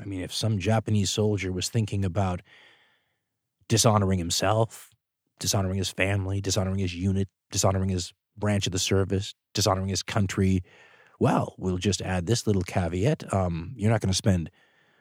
I 0.01 0.07
mean, 0.07 0.23
if 0.23 0.33
some 0.33 0.59
Japanese 0.59 1.11
soldier 1.11 1.53
was 1.53 1.69
thinking 1.69 2.03
about 2.03 2.41
dishonoring 3.69 4.19
himself, 4.19 4.90
dishonoring 5.38 5.78
his 5.78 5.90
family, 5.90 6.40
dishonoring 6.40 6.78
his 6.78 6.95
unit, 6.95 7.28
dishonoring 7.50 7.88
his 7.88 8.12
branch 8.37 8.66
of 8.66 8.73
the 8.73 8.78
service, 8.78 9.35
dishonoring 9.54 9.88
his 9.88 10.02
country. 10.02 10.62
Well, 11.19 11.54
we'll 11.59 11.78
just 11.78 12.02
add 12.02 12.26
this 12.26 12.47
little 12.47 12.62
caveat. 12.62 13.33
Um, 13.33 13.73
you're 13.76 13.90
not 13.90 14.00
going 14.00 14.11
to 14.11 14.16
spend 14.16 14.50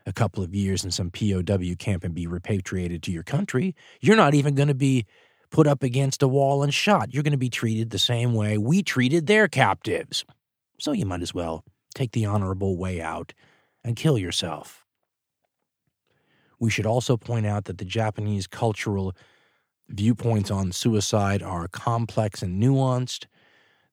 a 0.05 0.13
couple 0.13 0.43
of 0.43 0.53
years 0.53 0.83
in 0.83 0.91
some 0.91 1.11
POW 1.11 1.75
camp 1.77 2.03
and 2.03 2.13
be 2.13 2.27
repatriated 2.27 3.03
to 3.03 3.11
your 3.11 3.23
country, 3.23 3.75
you're 3.99 4.15
not 4.15 4.33
even 4.33 4.55
going 4.55 4.67
to 4.67 4.73
be 4.73 5.05
put 5.49 5.67
up 5.67 5.83
against 5.83 6.23
a 6.23 6.27
wall 6.27 6.63
and 6.63 6.73
shot. 6.73 7.13
You're 7.13 7.23
going 7.23 7.31
to 7.31 7.37
be 7.37 7.49
treated 7.49 7.89
the 7.89 7.99
same 7.99 8.33
way 8.33 8.57
we 8.57 8.83
treated 8.83 9.27
their 9.27 9.47
captives. 9.47 10.23
So 10.79 10.91
you 10.91 11.05
might 11.05 11.21
as 11.21 11.33
well 11.33 11.63
take 11.93 12.11
the 12.13 12.25
honorable 12.25 12.77
way 12.77 13.01
out 13.01 13.33
and 13.83 13.95
kill 13.95 14.17
yourself. 14.17 14.80
We 16.61 16.69
should 16.69 16.85
also 16.85 17.17
point 17.17 17.47
out 17.47 17.65
that 17.65 17.79
the 17.79 17.85
Japanese 17.85 18.45
cultural 18.45 19.15
viewpoints 19.89 20.51
on 20.51 20.71
suicide 20.71 21.41
are 21.41 21.67
complex 21.67 22.43
and 22.43 22.61
nuanced. 22.61 23.25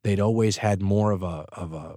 They'd 0.05 0.21
always 0.21 0.59
had 0.59 0.83
more 0.83 1.11
of 1.11 1.23
a 1.23 1.47
of 1.55 1.73
a 1.73 1.97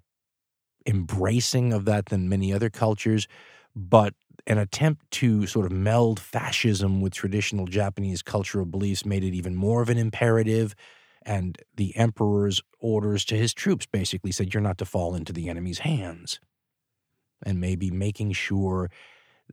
embracing 0.88 1.74
of 1.74 1.84
that 1.86 2.06
than 2.06 2.30
many 2.30 2.54
other 2.54 2.70
cultures, 2.70 3.28
but 3.76 4.14
an 4.48 4.58
attempt 4.58 5.12
to 5.12 5.46
sort 5.46 5.66
of 5.66 5.74
meld 5.74 6.22
fascism 6.22 7.02
with 7.02 7.14
traditional 7.14 7.68
Japanese 7.68 8.22
cultural 8.22 8.66
beliefs 8.66 9.06
made 9.06 9.26
it 9.26 9.34
even 9.36 9.56
more 9.56 9.82
of 9.82 9.90
an 9.90 9.98
imperative. 9.98 10.74
And 11.24 11.58
the 11.76 11.96
emperor's 11.98 12.62
orders 12.80 13.26
to 13.26 13.36
his 13.36 13.54
troops 13.54 13.86
basically 13.86 14.32
said, 14.32 14.54
You're 14.54 14.64
not 14.64 14.78
to 14.78 14.86
fall 14.86 15.16
into 15.16 15.34
the 15.34 15.50
enemy's 15.50 15.80
hands. 15.80 16.40
And 17.44 17.60
maybe 17.60 17.92
making 17.92 18.32
sure 18.32 18.90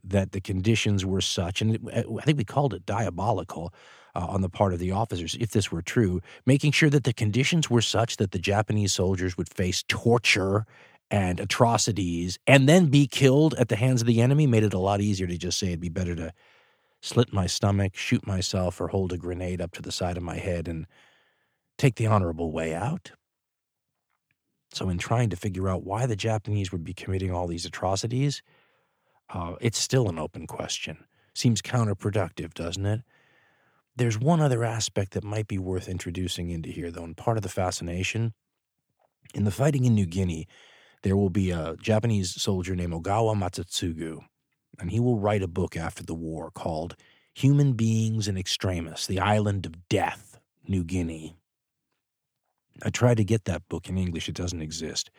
that 0.03 0.31
the 0.31 0.41
conditions 0.41 1.05
were 1.05 1.21
such, 1.21 1.61
and 1.61 1.89
I 1.93 2.21
think 2.21 2.37
we 2.37 2.43
called 2.43 2.73
it 2.73 2.85
diabolical 2.85 3.73
uh, 4.15 4.25
on 4.27 4.41
the 4.41 4.49
part 4.49 4.73
of 4.73 4.79
the 4.79 4.91
officers, 4.91 5.37
if 5.39 5.51
this 5.51 5.71
were 5.71 5.81
true, 5.81 6.21
making 6.45 6.71
sure 6.71 6.89
that 6.89 7.03
the 7.03 7.13
conditions 7.13 7.69
were 7.69 7.81
such 7.81 8.17
that 8.17 8.31
the 8.31 8.39
Japanese 8.39 8.93
soldiers 8.93 9.37
would 9.37 9.49
face 9.49 9.83
torture 9.87 10.65
and 11.11 11.39
atrocities 11.39 12.37
and 12.45 12.69
then 12.69 12.87
be 12.87 13.07
killed 13.07 13.55
at 13.55 13.69
the 13.69 13.75
hands 13.75 14.01
of 14.01 14.07
the 14.07 14.21
enemy 14.21 14.45
made 14.45 14.63
it 14.63 14.73
a 14.73 14.79
lot 14.79 15.01
easier 15.01 15.27
to 15.27 15.37
just 15.37 15.57
say 15.57 15.67
it'd 15.67 15.79
be 15.79 15.89
better 15.89 16.15
to 16.15 16.31
slit 17.01 17.33
my 17.33 17.47
stomach, 17.47 17.95
shoot 17.95 18.25
myself, 18.27 18.79
or 18.79 18.89
hold 18.89 19.13
a 19.13 19.17
grenade 19.17 19.61
up 19.61 19.71
to 19.71 19.81
the 19.81 19.91
side 19.91 20.17
of 20.17 20.23
my 20.23 20.37
head 20.37 20.67
and 20.67 20.85
take 21.77 21.95
the 21.95 22.07
honorable 22.07 22.51
way 22.51 22.73
out. 22.73 23.11
So, 24.71 24.89
in 24.89 24.99
trying 24.99 25.29
to 25.31 25.35
figure 25.35 25.67
out 25.67 25.83
why 25.83 26.05
the 26.05 26.15
Japanese 26.15 26.71
would 26.71 26.83
be 26.83 26.93
committing 26.93 27.31
all 27.31 27.47
these 27.47 27.65
atrocities, 27.65 28.43
uh, 29.29 29.55
it's 29.61 29.77
still 29.77 30.09
an 30.09 30.19
open 30.19 30.47
question. 30.47 31.05
Seems 31.33 31.61
counterproductive, 31.61 32.53
doesn't 32.53 32.85
it? 32.85 33.01
There's 33.95 34.19
one 34.19 34.41
other 34.41 34.63
aspect 34.63 35.11
that 35.13 35.23
might 35.23 35.47
be 35.47 35.57
worth 35.57 35.89
introducing 35.89 36.49
into 36.49 36.69
here, 36.69 36.91
though, 36.91 37.03
and 37.03 37.17
part 37.17 37.37
of 37.37 37.43
the 37.43 37.49
fascination. 37.49 38.33
In 39.33 39.43
the 39.43 39.51
fighting 39.51 39.85
in 39.85 39.93
New 39.93 40.05
Guinea, 40.05 40.47
there 41.03 41.15
will 41.15 41.29
be 41.29 41.51
a 41.51 41.75
Japanese 41.81 42.41
soldier 42.41 42.75
named 42.75 42.93
Ogawa 42.93 43.35
Masatsugu, 43.35 44.21
and 44.79 44.91
he 44.91 44.99
will 44.99 45.19
write 45.19 45.43
a 45.43 45.47
book 45.47 45.77
after 45.77 46.03
the 46.03 46.15
war 46.15 46.49
called 46.51 46.95
Human 47.33 47.73
Beings 47.73 48.27
in 48.27 48.37
Extremis 48.37 49.05
The 49.05 49.19
Island 49.19 49.65
of 49.65 49.87
Death, 49.89 50.39
New 50.67 50.83
Guinea. 50.83 51.37
I 52.83 52.89
tried 52.89 53.17
to 53.17 53.23
get 53.23 53.45
that 53.45 53.67
book 53.69 53.89
in 53.89 53.97
English, 53.97 54.29
it 54.29 54.35
doesn't 54.35 54.61
exist. 54.61 55.09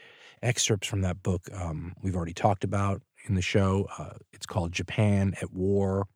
Excerpts 0.42 0.88
from 0.88 1.02
that 1.02 1.22
book 1.22 1.48
um, 1.54 1.94
we've 2.02 2.16
already 2.16 2.32
talked 2.32 2.64
about 2.64 3.02
in 3.24 3.34
the 3.34 3.42
show. 3.42 3.86
Uh, 3.98 4.14
it's 4.32 4.46
called 4.46 4.72
Japan 4.72 5.34
at 5.40 5.52
War 5.52 6.06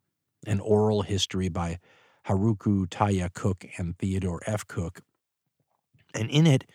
An 0.45 0.59
Oral 0.59 1.01
History 1.03 1.49
by 1.49 1.79
Haruko 2.27 2.87
Taya 2.87 3.33
Cook 3.33 3.65
and 3.77 3.97
Theodore 3.97 4.41
F. 4.45 4.67
Cook. 4.67 5.01
And 6.13 6.29
in 6.29 6.47
it, 6.47 6.65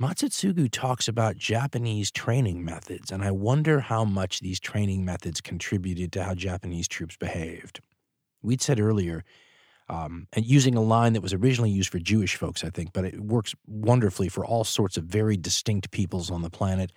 Masatsugu 0.00 0.68
talks 0.70 1.06
about 1.06 1.36
Japanese 1.36 2.10
training 2.10 2.64
methods, 2.64 3.12
and 3.12 3.22
I 3.22 3.30
wonder 3.30 3.80
how 3.80 4.04
much 4.04 4.40
these 4.40 4.58
training 4.58 5.04
methods 5.04 5.40
contributed 5.40 6.12
to 6.12 6.24
how 6.24 6.34
Japanese 6.34 6.88
troops 6.88 7.16
behaved. 7.16 7.80
We'd 8.42 8.62
said 8.62 8.80
earlier, 8.80 9.22
um, 9.88 10.26
and 10.32 10.44
using 10.44 10.74
a 10.74 10.82
line 10.82 11.12
that 11.12 11.20
was 11.20 11.34
originally 11.34 11.70
used 11.70 11.90
for 11.90 11.98
Jewish 11.98 12.36
folks, 12.36 12.64
I 12.64 12.70
think, 12.70 12.92
but 12.92 13.04
it 13.04 13.20
works 13.20 13.54
wonderfully 13.66 14.28
for 14.28 14.44
all 14.44 14.64
sorts 14.64 14.96
of 14.96 15.04
very 15.04 15.36
distinct 15.36 15.90
peoples 15.90 16.30
on 16.30 16.42
the 16.42 16.50
planet. 16.50 16.90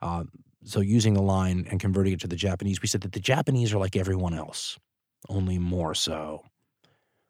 Uh, 0.00 0.24
so, 0.64 0.80
using 0.80 1.14
the 1.14 1.22
line 1.22 1.66
and 1.70 1.78
converting 1.78 2.14
it 2.14 2.20
to 2.20 2.26
the 2.28 2.36
Japanese, 2.36 2.82
we 2.82 2.88
said 2.88 3.02
that 3.02 3.12
the 3.12 3.20
Japanese 3.20 3.72
are 3.72 3.78
like 3.78 3.96
everyone 3.96 4.34
else, 4.34 4.78
only 5.28 5.58
more 5.58 5.94
so. 5.94 6.44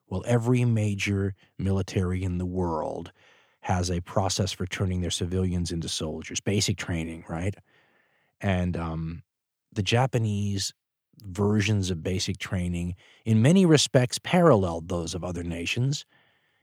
Well, 0.08 0.24
every 0.26 0.64
major 0.64 1.34
military 1.58 2.24
in 2.24 2.38
the 2.38 2.46
world 2.46 3.12
has 3.60 3.90
a 3.90 4.00
process 4.00 4.52
for 4.52 4.66
turning 4.66 5.02
their 5.02 5.10
civilians 5.10 5.70
into 5.70 5.88
soldiers, 5.88 6.40
basic 6.40 6.78
training, 6.78 7.24
right? 7.28 7.54
And 8.40 8.76
um, 8.76 9.22
the 9.72 9.82
Japanese 9.82 10.72
versions 11.22 11.90
of 11.90 12.02
basic 12.02 12.38
training, 12.38 12.94
in 13.26 13.42
many 13.42 13.66
respects, 13.66 14.18
paralleled 14.18 14.88
those 14.88 15.14
of 15.14 15.22
other 15.22 15.42
nations. 15.42 16.06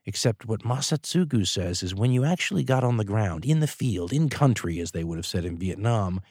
Except 0.07 0.45
what 0.45 0.61
Masatsugu 0.61 1.47
says 1.47 1.81
is 1.81 1.95
when 1.95 2.11
you 2.11 2.23
actually 2.23 2.63
got 2.63 2.83
on 2.83 2.97
the 2.97 3.03
ground, 3.03 3.43
in 3.43 3.59
the 3.59 3.67
field, 3.67 4.13
in 4.13 4.29
country, 4.29 4.79
as 4.79 4.91
they 4.91 5.03
would 5.03 5.17
have 5.17 5.25
said 5.25 5.45
in 5.45 5.57
Vietnam, 5.57 6.21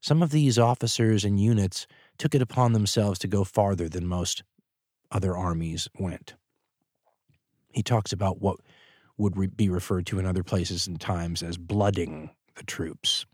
some 0.00 0.22
of 0.22 0.30
these 0.30 0.58
officers 0.58 1.24
and 1.24 1.40
units 1.40 1.86
took 2.18 2.34
it 2.34 2.42
upon 2.42 2.72
themselves 2.72 3.18
to 3.20 3.28
go 3.28 3.44
farther 3.44 3.88
than 3.88 4.06
most 4.06 4.42
other 5.10 5.36
armies 5.36 5.88
went. 5.98 6.34
He 7.72 7.82
talks 7.82 8.12
about 8.12 8.40
what 8.40 8.58
would 9.16 9.36
re- 9.36 9.46
be 9.46 9.68
referred 9.68 10.06
to 10.06 10.18
in 10.18 10.26
other 10.26 10.42
places 10.44 10.86
and 10.86 11.00
times 11.00 11.42
as 11.42 11.56
blooding 11.56 12.30
the 12.54 12.64
troops. 12.64 13.26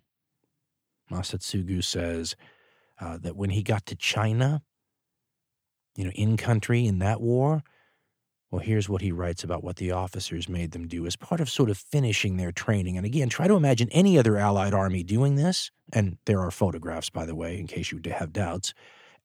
Masatsugu 1.11 1.85
says 1.85 2.37
uh, 3.01 3.19
that 3.19 3.37
when 3.37 3.51
he 3.51 3.63
got 3.63 3.85
to 3.87 3.95
China, 3.95 4.63
you 5.97 6.05
know, 6.05 6.11
in 6.15 6.37
country 6.37 6.87
in 6.87 6.99
that 7.01 7.21
war, 7.21 7.63
well, 8.55 8.63
here's 8.63 8.89
what 8.89 9.03
he 9.03 9.11
writes 9.11 9.43
about 9.43 9.65
what 9.65 9.75
the 9.75 9.91
officers 9.91 10.49
made 10.49 10.71
them 10.71 10.87
do 10.87 11.07
as 11.07 11.17
part 11.17 11.41
of 11.41 11.51
sort 11.51 11.71
of 11.71 11.77
finishing 11.77 12.37
their 12.37 12.53
training. 12.53 12.97
And 12.97 13.05
again, 13.05 13.29
try 13.29 13.49
to 13.49 13.57
imagine 13.57 13.89
any 13.91 14.17
other 14.17 14.37
Allied 14.37 14.73
army 14.73 15.03
doing 15.03 15.35
this. 15.35 15.73
And 15.93 16.19
there 16.27 16.39
are 16.39 16.53
photographs, 16.53 17.11
by 17.11 17.27
the 17.27 17.35
way, 17.35 17.59
in 17.59 17.67
case 17.67 17.91
you 17.91 18.01
have 18.13 18.33
doubts. 18.33 18.73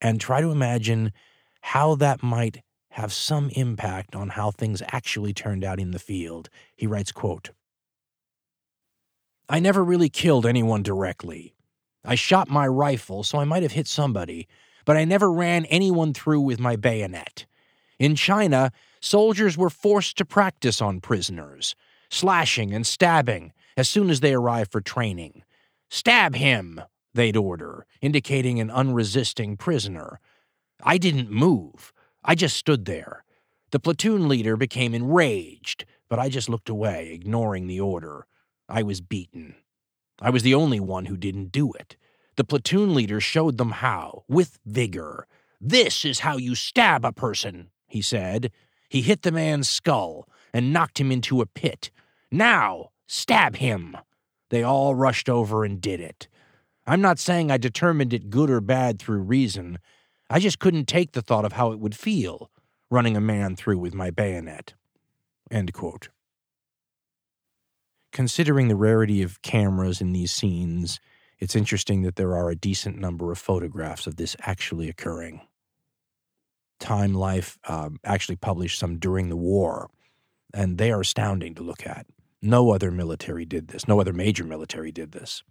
And 0.00 0.20
try 0.20 0.40
to 0.40 0.50
imagine 0.50 1.12
how 1.60 1.94
that 1.94 2.24
might 2.24 2.62
have 2.90 3.12
some 3.12 3.50
impact 3.50 4.16
on 4.16 4.30
how 4.30 4.50
things 4.50 4.82
actually 4.88 5.32
turned 5.32 5.62
out 5.62 5.78
in 5.78 5.92
the 5.92 6.00
field. 6.00 6.48
He 6.74 6.88
writes, 6.88 7.12
quote, 7.12 7.50
I 9.48 9.60
never 9.60 9.84
really 9.84 10.08
killed 10.08 10.44
anyone 10.44 10.82
directly. 10.82 11.54
I 12.04 12.16
shot 12.16 12.48
my 12.48 12.66
rifle, 12.66 13.22
so 13.22 13.38
I 13.38 13.44
might 13.44 13.62
have 13.62 13.70
hit 13.70 13.86
somebody, 13.86 14.48
but 14.84 14.96
I 14.96 15.04
never 15.04 15.30
ran 15.30 15.66
anyone 15.66 16.14
through 16.14 16.40
with 16.40 16.58
my 16.58 16.74
bayonet. 16.74 17.46
In 18.00 18.16
China, 18.16 18.72
soldiers 19.00 19.56
were 19.56 19.70
forced 19.70 20.16
to 20.18 20.24
practice 20.24 20.80
on 20.80 21.00
prisoners, 21.00 21.74
slashing 22.10 22.72
and 22.72 22.86
stabbing 22.86 23.52
as 23.76 23.88
soon 23.88 24.10
as 24.10 24.20
they 24.20 24.34
arrived 24.34 24.70
for 24.70 24.80
training. 24.80 25.42
Stab 25.88 26.34
him, 26.34 26.80
they'd 27.14 27.36
order, 27.36 27.86
indicating 28.00 28.60
an 28.60 28.70
unresisting 28.70 29.56
prisoner. 29.56 30.20
I 30.82 30.98
didn't 30.98 31.30
move. 31.30 31.92
I 32.24 32.34
just 32.34 32.56
stood 32.56 32.84
there. 32.84 33.24
The 33.70 33.80
platoon 33.80 34.28
leader 34.28 34.56
became 34.56 34.94
enraged, 34.94 35.84
but 36.08 36.18
I 36.18 36.28
just 36.28 36.48
looked 36.48 36.68
away, 36.68 37.12
ignoring 37.12 37.66
the 37.66 37.80
order. 37.80 38.26
I 38.68 38.82
was 38.82 39.00
beaten. 39.00 39.54
I 40.20 40.30
was 40.30 40.42
the 40.42 40.54
only 40.54 40.80
one 40.80 41.06
who 41.06 41.16
didn't 41.16 41.52
do 41.52 41.72
it. 41.72 41.96
The 42.36 42.44
platoon 42.44 42.94
leader 42.94 43.20
showed 43.20 43.58
them 43.58 43.70
how, 43.70 44.24
with 44.28 44.58
vigor. 44.64 45.26
This 45.60 46.04
is 46.04 46.20
how 46.20 46.36
you 46.36 46.54
stab 46.54 47.04
a 47.04 47.12
person, 47.12 47.70
he 47.86 48.02
said. 48.02 48.50
He 48.90 49.02
hit 49.02 49.22
the 49.22 49.32
man's 49.32 49.68
skull 49.70 50.28
and 50.52 50.72
knocked 50.72 50.98
him 51.00 51.12
into 51.12 51.40
a 51.40 51.46
pit. 51.46 51.90
Now, 52.30 52.90
stab 53.06 53.56
him. 53.56 53.96
They 54.50 54.64
all 54.64 54.96
rushed 54.96 55.28
over 55.28 55.64
and 55.64 55.80
did 55.80 56.00
it. 56.00 56.26
I'm 56.88 57.00
not 57.00 57.20
saying 57.20 57.52
I 57.52 57.56
determined 57.56 58.12
it 58.12 58.30
good 58.30 58.50
or 58.50 58.60
bad 58.60 58.98
through 58.98 59.20
reason. 59.20 59.78
I 60.28 60.40
just 60.40 60.58
couldn't 60.58 60.88
take 60.88 61.12
the 61.12 61.22
thought 61.22 61.44
of 61.44 61.52
how 61.52 61.70
it 61.70 61.78
would 61.78 61.94
feel 61.94 62.50
running 62.90 63.16
a 63.16 63.20
man 63.20 63.54
through 63.54 63.78
with 63.78 63.94
my 63.94 64.10
bayonet. 64.10 64.74
Considering 68.12 68.66
the 68.66 68.74
rarity 68.74 69.22
of 69.22 69.40
cameras 69.42 70.00
in 70.00 70.12
these 70.12 70.32
scenes, 70.32 70.98
it's 71.38 71.54
interesting 71.54 72.02
that 72.02 72.16
there 72.16 72.34
are 72.34 72.50
a 72.50 72.56
decent 72.56 72.98
number 72.98 73.30
of 73.30 73.38
photographs 73.38 74.08
of 74.08 74.16
this 74.16 74.34
actually 74.40 74.88
occurring. 74.88 75.42
Time 76.80 77.14
Life 77.14 77.58
uh, 77.68 77.90
actually 78.04 78.36
published 78.36 78.78
some 78.78 78.98
during 78.98 79.28
the 79.28 79.36
war, 79.36 79.90
and 80.52 80.78
they 80.78 80.90
are 80.90 81.00
astounding 81.00 81.54
to 81.54 81.62
look 81.62 81.86
at. 81.86 82.06
No 82.42 82.72
other 82.72 82.90
military 82.90 83.44
did 83.44 83.68
this. 83.68 83.86
No 83.86 84.00
other 84.00 84.12
major 84.12 84.44
military 84.44 84.90
did 84.90 85.12
this. 85.12 85.42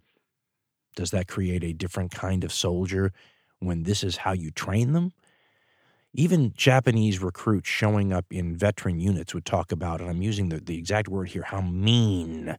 Does 0.96 1.12
that 1.12 1.28
create 1.28 1.64
a 1.64 1.72
different 1.72 2.10
kind 2.10 2.44
of 2.44 2.52
soldier 2.52 3.12
when 3.60 3.84
this 3.84 4.02
is 4.02 4.18
how 4.18 4.32
you 4.32 4.50
train 4.50 4.92
them. 4.92 5.12
Even 6.12 6.52
Japanese 6.56 7.22
recruits 7.22 7.68
showing 7.68 8.12
up 8.12 8.26
in 8.30 8.56
veteran 8.56 8.98
units 8.98 9.32
would 9.32 9.44
talk 9.44 9.70
about, 9.70 10.00
and 10.00 10.10
I'm 10.10 10.22
using 10.22 10.48
the, 10.48 10.58
the 10.58 10.76
exact 10.76 11.06
word 11.06 11.28
here, 11.28 11.44
how 11.44 11.60
mean 11.60 12.56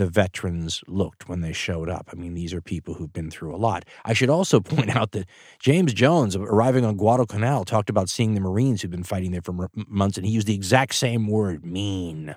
the 0.00 0.06
veterans 0.06 0.82
looked 0.86 1.28
when 1.28 1.42
they 1.42 1.52
showed 1.52 1.90
up. 1.90 2.08
I 2.10 2.16
mean, 2.16 2.32
these 2.32 2.54
are 2.54 2.62
people 2.62 2.94
who've 2.94 3.12
been 3.12 3.30
through 3.30 3.54
a 3.54 3.58
lot. 3.58 3.84
I 4.02 4.14
should 4.14 4.30
also 4.30 4.58
point 4.60 4.96
out 4.96 5.12
that 5.12 5.28
James 5.58 5.92
Jones, 5.92 6.34
arriving 6.34 6.86
on 6.86 6.96
Guadalcanal, 6.96 7.66
talked 7.66 7.90
about 7.90 8.08
seeing 8.08 8.32
the 8.32 8.40
Marines 8.40 8.80
who've 8.80 8.90
been 8.90 9.02
fighting 9.02 9.30
there 9.30 9.42
for 9.42 9.68
months, 9.74 10.16
and 10.16 10.26
he 10.26 10.32
used 10.32 10.46
the 10.46 10.54
exact 10.54 10.94
same 10.94 11.26
word, 11.26 11.66
mean. 11.66 12.34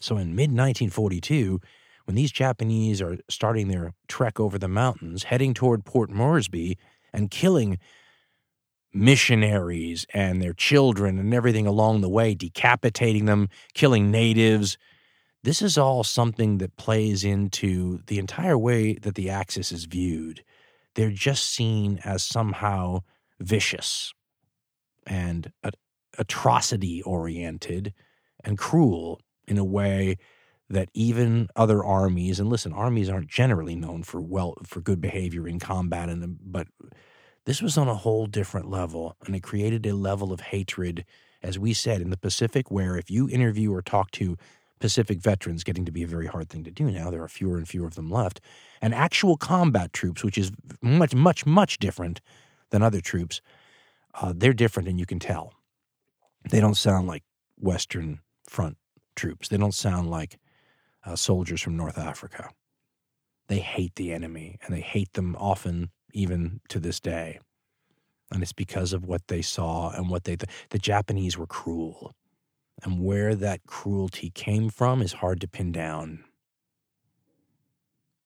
So 0.00 0.16
in 0.18 0.36
mid 0.36 0.50
1942, 0.50 1.60
when 2.04 2.14
these 2.14 2.30
Japanese 2.30 3.02
are 3.02 3.18
starting 3.28 3.66
their 3.66 3.92
trek 4.06 4.38
over 4.38 4.56
the 4.56 4.68
mountains, 4.68 5.24
heading 5.24 5.52
toward 5.52 5.84
Port 5.84 6.10
Moresby 6.10 6.78
and 7.12 7.28
killing 7.28 7.80
missionaries 8.94 10.06
and 10.14 10.40
their 10.40 10.52
children 10.52 11.18
and 11.18 11.34
everything 11.34 11.66
along 11.66 12.02
the 12.02 12.08
way, 12.08 12.36
decapitating 12.36 13.24
them, 13.24 13.48
killing 13.74 14.12
natives. 14.12 14.78
This 15.42 15.62
is 15.62 15.78
all 15.78 16.04
something 16.04 16.58
that 16.58 16.76
plays 16.76 17.24
into 17.24 18.00
the 18.06 18.18
entire 18.18 18.58
way 18.58 18.94
that 18.94 19.14
the 19.14 19.30
Axis 19.30 19.72
is 19.72 19.84
viewed. 19.84 20.44
They're 20.94 21.10
just 21.10 21.46
seen 21.46 21.98
as 22.04 22.22
somehow 22.22 23.00
vicious 23.38 24.12
and 25.06 25.50
atrocity 26.18 27.02
oriented 27.02 27.94
and 28.44 28.58
cruel 28.58 29.20
in 29.46 29.56
a 29.56 29.64
way 29.64 30.18
that 30.68 30.88
even 30.94 31.48
other 31.56 31.82
armies 31.82 32.38
and 32.38 32.48
listen 32.48 32.72
armies 32.72 33.08
aren't 33.08 33.28
generally 33.28 33.74
known 33.74 34.02
for 34.02 34.20
well 34.20 34.54
for 34.64 34.80
good 34.80 35.00
behavior 35.00 35.48
in 35.48 35.58
combat 35.58 36.08
and 36.08 36.38
but 36.42 36.68
this 37.46 37.62
was 37.62 37.76
on 37.76 37.88
a 37.88 37.94
whole 37.94 38.26
different 38.26 38.68
level 38.68 39.16
and 39.26 39.34
it 39.34 39.42
created 39.42 39.84
a 39.86 39.94
level 39.94 40.32
of 40.32 40.40
hatred 40.40 41.04
as 41.42 41.58
we 41.58 41.72
said 41.72 42.00
in 42.00 42.10
the 42.10 42.16
Pacific 42.16 42.70
where 42.70 42.96
if 42.96 43.10
you 43.10 43.28
interview 43.28 43.72
or 43.72 43.82
talk 43.82 44.10
to 44.12 44.36
Pacific 44.80 45.20
veterans 45.20 45.62
getting 45.62 45.84
to 45.84 45.92
be 45.92 46.02
a 46.02 46.06
very 46.06 46.26
hard 46.26 46.48
thing 46.48 46.64
to 46.64 46.70
do 46.70 46.90
now. 46.90 47.10
There 47.10 47.22
are 47.22 47.28
fewer 47.28 47.56
and 47.58 47.68
fewer 47.68 47.86
of 47.86 47.94
them 47.94 48.10
left. 48.10 48.40
And 48.82 48.94
actual 48.94 49.36
combat 49.36 49.92
troops 49.92 50.24
which 50.24 50.38
is 50.38 50.50
much 50.82 51.14
much 51.14 51.46
much 51.46 51.78
different 51.78 52.20
than 52.70 52.82
other 52.82 53.00
troops 53.00 53.40
uh, 54.14 54.32
they're 54.36 54.52
different 54.52 54.88
and 54.88 54.98
you 54.98 55.06
can 55.06 55.18
tell. 55.18 55.54
They 56.50 56.60
don't 56.60 56.76
sound 56.76 57.06
like 57.06 57.22
western 57.56 58.20
front 58.48 58.76
troops. 59.14 59.48
They 59.48 59.56
don't 59.56 59.74
sound 59.74 60.10
like 60.10 60.38
uh, 61.04 61.16
soldiers 61.16 61.60
from 61.60 61.76
North 61.76 61.98
Africa. 61.98 62.50
They 63.48 63.58
hate 63.58 63.96
the 63.96 64.12
enemy, 64.12 64.58
and 64.62 64.74
they 64.74 64.80
hate 64.80 65.14
them 65.14 65.36
often, 65.36 65.90
even 66.12 66.60
to 66.68 66.78
this 66.78 67.00
day. 67.00 67.40
And 68.30 68.42
it's 68.42 68.52
because 68.52 68.92
of 68.92 69.04
what 69.04 69.26
they 69.26 69.42
saw 69.42 69.90
and 69.90 70.08
what 70.08 70.24
they 70.24 70.36
th- 70.36 70.50
the 70.70 70.78
Japanese 70.78 71.36
were 71.36 71.48
cruel, 71.48 72.14
and 72.82 73.04
where 73.04 73.34
that 73.34 73.66
cruelty 73.66 74.30
came 74.30 74.70
from 74.70 75.02
is 75.02 75.14
hard 75.14 75.40
to 75.40 75.48
pin 75.48 75.72
down. 75.72 76.24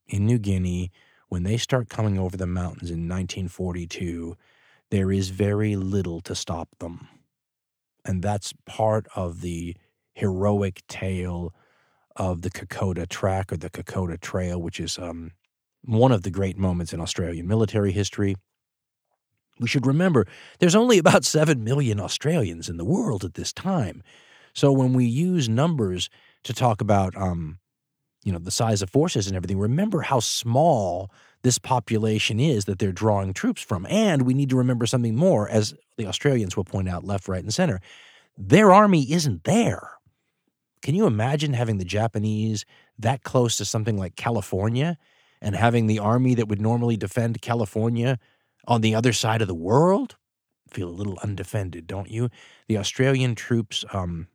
In 0.06 0.26
New 0.26 0.38
Guinea, 0.38 0.90
when 1.28 1.42
they 1.42 1.56
start 1.56 1.88
coming 1.88 2.18
over 2.18 2.36
the 2.36 2.46
mountains 2.46 2.90
in 2.90 3.08
1942, 3.08 4.36
there 4.90 5.10
is 5.10 5.30
very 5.30 5.76
little 5.76 6.20
to 6.20 6.34
stop 6.34 6.68
them. 6.78 7.08
And 8.04 8.22
that's 8.22 8.52
part 8.66 9.06
of 9.16 9.40
the 9.40 9.76
heroic 10.12 10.82
tale 10.86 11.54
of 12.16 12.42
the 12.42 12.50
Kokoda 12.50 13.08
track 13.08 13.52
or 13.52 13.56
the 13.56 13.70
Kokoda 13.70 14.18
Trail, 14.20 14.60
which 14.60 14.78
is 14.78 14.98
um, 14.98 15.32
one 15.82 16.12
of 16.12 16.22
the 16.22 16.30
great 16.30 16.56
moments 16.56 16.92
in 16.92 17.00
Australian 17.00 17.48
military 17.48 17.92
history. 17.92 18.36
We 19.58 19.68
should 19.68 19.86
remember 19.86 20.26
there's 20.58 20.74
only 20.74 20.98
about 20.98 21.24
7 21.24 21.62
million 21.64 22.00
Australians 22.00 22.68
in 22.68 22.76
the 22.76 22.84
world 22.84 23.24
at 23.24 23.34
this 23.34 23.52
time. 23.52 24.02
So 24.54 24.72
when 24.72 24.94
we 24.94 25.04
use 25.04 25.48
numbers 25.48 26.08
to 26.44 26.54
talk 26.54 26.80
about 26.80 27.16
um, 27.16 27.58
you 28.24 28.32
know 28.32 28.38
the 28.38 28.50
size 28.50 28.82
of 28.82 28.90
forces 28.90 29.26
and 29.26 29.36
everything, 29.36 29.58
remember 29.58 30.00
how 30.00 30.20
small 30.20 31.10
this 31.42 31.58
population 31.58 32.40
is 32.40 32.64
that 32.64 32.78
they're 32.78 32.90
drawing 32.90 33.34
troops 33.34 33.62
from. 33.62 33.86
And 33.88 34.22
we 34.22 34.34
need 34.34 34.48
to 34.50 34.56
remember 34.56 34.86
something 34.86 35.14
more, 35.14 35.48
as 35.48 35.74
the 35.98 36.06
Australians 36.06 36.56
will 36.56 36.64
point 36.64 36.88
out 36.88 37.04
left, 37.04 37.28
right, 37.28 37.42
and 37.42 37.52
center. 37.52 37.80
Their 38.36 38.72
army 38.72 39.12
isn't 39.12 39.44
there. 39.44 39.90
Can 40.82 40.94
you 40.94 41.06
imagine 41.06 41.52
having 41.52 41.78
the 41.78 41.84
Japanese 41.84 42.64
that 42.98 43.22
close 43.22 43.56
to 43.58 43.64
something 43.64 43.96
like 43.96 44.16
California 44.16 44.98
and 45.40 45.54
having 45.54 45.86
the 45.86 45.98
army 45.98 46.34
that 46.34 46.48
would 46.48 46.60
normally 46.60 46.96
defend 46.96 47.40
California 47.42 48.18
on 48.66 48.80
the 48.80 48.94
other 48.94 49.12
side 49.12 49.42
of 49.42 49.48
the 49.48 49.54
world? 49.54 50.16
Feel 50.70 50.88
a 50.88 50.90
little 50.90 51.18
undefended, 51.22 51.86
don't 51.86 52.10
you? 52.10 52.30
The 52.68 52.78
Australian 52.78 53.34
troops 53.34 53.84
um, 53.92 54.28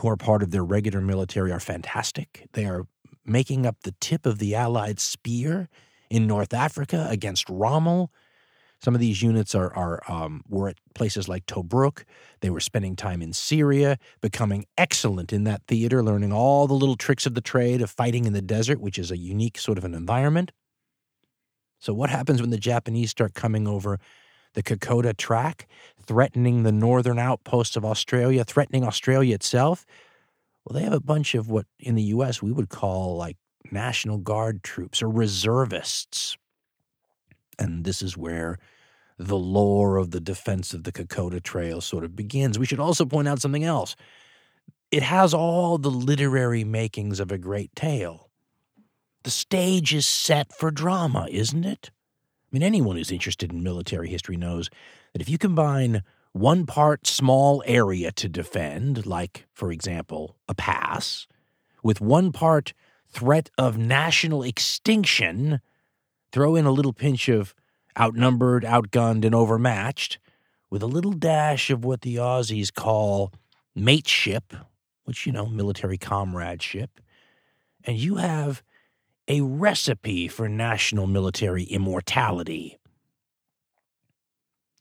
who 0.00 0.08
are 0.08 0.16
part 0.16 0.42
of 0.42 0.50
their 0.50 0.64
regular 0.64 1.00
military 1.00 1.52
are 1.52 1.60
fantastic. 1.60 2.46
They 2.52 2.64
are 2.64 2.86
making 3.24 3.66
up 3.66 3.76
the 3.82 3.94
tip 4.00 4.26
of 4.26 4.38
the 4.38 4.54
Allied 4.54 5.00
spear 5.00 5.68
in 6.10 6.26
North 6.26 6.52
Africa 6.54 7.06
against 7.10 7.48
Rommel. 7.48 8.12
Some 8.82 8.94
of 8.94 9.00
these 9.00 9.22
units 9.22 9.54
are, 9.54 9.72
are 9.74 10.02
um, 10.08 10.42
were 10.48 10.68
at 10.68 10.76
places 10.94 11.28
like 11.28 11.46
Tobruk. 11.46 12.04
They 12.40 12.50
were 12.50 12.58
spending 12.58 12.96
time 12.96 13.22
in 13.22 13.32
Syria, 13.32 13.96
becoming 14.20 14.64
excellent 14.76 15.32
in 15.32 15.44
that 15.44 15.62
theater, 15.68 16.02
learning 16.02 16.32
all 16.32 16.66
the 16.66 16.74
little 16.74 16.96
tricks 16.96 17.24
of 17.24 17.34
the 17.34 17.40
trade 17.40 17.80
of 17.80 17.90
fighting 17.90 18.24
in 18.24 18.32
the 18.32 18.42
desert, 18.42 18.80
which 18.80 18.98
is 18.98 19.12
a 19.12 19.16
unique 19.16 19.56
sort 19.56 19.78
of 19.78 19.84
an 19.84 19.94
environment. 19.94 20.50
So, 21.78 21.92
what 21.92 22.10
happens 22.10 22.40
when 22.40 22.50
the 22.50 22.58
Japanese 22.58 23.10
start 23.10 23.34
coming 23.34 23.68
over 23.68 24.00
the 24.54 24.62
Kokoda 24.62 25.16
track, 25.16 25.66
threatening 26.04 26.62
the 26.62 26.72
northern 26.72 27.18
outposts 27.18 27.76
of 27.76 27.84
Australia, 27.84 28.44
threatening 28.44 28.84
Australia 28.84 29.34
itself? 29.34 29.86
Well, 30.64 30.78
they 30.78 30.84
have 30.84 30.92
a 30.92 31.00
bunch 31.00 31.34
of 31.34 31.50
what 31.50 31.66
in 31.78 31.94
the 31.94 32.02
U.S. 32.02 32.42
we 32.42 32.52
would 32.52 32.68
call 32.68 33.16
like 33.16 33.36
National 33.70 34.18
Guard 34.18 34.62
troops 34.62 35.02
or 35.02 35.08
reservists. 35.08 36.36
And 37.58 37.84
this 37.84 38.02
is 38.02 38.16
where 38.16 38.58
the 39.18 39.36
lore 39.36 39.96
of 39.96 40.10
the 40.10 40.20
defense 40.20 40.74
of 40.74 40.84
the 40.84 40.92
Kokoda 40.92 41.40
Trail 41.40 41.80
sort 41.80 42.04
of 42.04 42.16
begins. 42.16 42.58
We 42.58 42.66
should 42.66 42.80
also 42.80 43.04
point 43.04 43.28
out 43.28 43.40
something 43.40 43.64
else. 43.64 43.94
It 44.90 45.02
has 45.02 45.32
all 45.32 45.78
the 45.78 45.90
literary 45.90 46.64
makings 46.64 47.20
of 47.20 47.32
a 47.32 47.38
great 47.38 47.74
tale. 47.74 48.30
The 49.24 49.30
stage 49.30 49.94
is 49.94 50.06
set 50.06 50.52
for 50.52 50.70
drama, 50.70 51.28
isn't 51.30 51.64
it? 51.64 51.90
I 52.52 52.56
mean, 52.56 52.62
anyone 52.64 52.96
who's 52.96 53.10
interested 53.10 53.50
in 53.50 53.62
military 53.62 54.10
history 54.10 54.36
knows 54.36 54.68
that 55.14 55.22
if 55.22 55.28
you 55.30 55.38
combine 55.38 56.02
one 56.32 56.66
part 56.66 57.06
small 57.06 57.62
area 57.66 58.12
to 58.12 58.28
defend, 58.28 59.06
like, 59.06 59.46
for 59.54 59.72
example, 59.72 60.36
a 60.48 60.54
pass, 60.54 61.26
with 61.82 62.02
one 62.02 62.30
part 62.30 62.74
threat 63.08 63.48
of 63.56 63.78
national 63.78 64.42
extinction, 64.42 65.60
throw 66.30 66.54
in 66.54 66.66
a 66.66 66.72
little 66.72 66.92
pinch 66.92 67.30
of 67.30 67.54
outnumbered, 67.98 68.64
outgunned, 68.64 69.24
and 69.24 69.34
overmatched, 69.34 70.18
with 70.68 70.82
a 70.82 70.86
little 70.86 71.12
dash 71.12 71.70
of 71.70 71.86
what 71.86 72.02
the 72.02 72.16
Aussies 72.16 72.72
call 72.72 73.32
mateship, 73.74 74.54
which, 75.04 75.24
you 75.24 75.32
know, 75.32 75.46
military 75.46 75.96
comradeship. 75.96 77.00
And 77.84 77.96
you 77.96 78.16
have 78.16 78.62
a 79.28 79.40
recipe 79.40 80.28
for 80.28 80.48
national 80.48 81.06
military 81.06 81.64
immortality. 81.64 82.78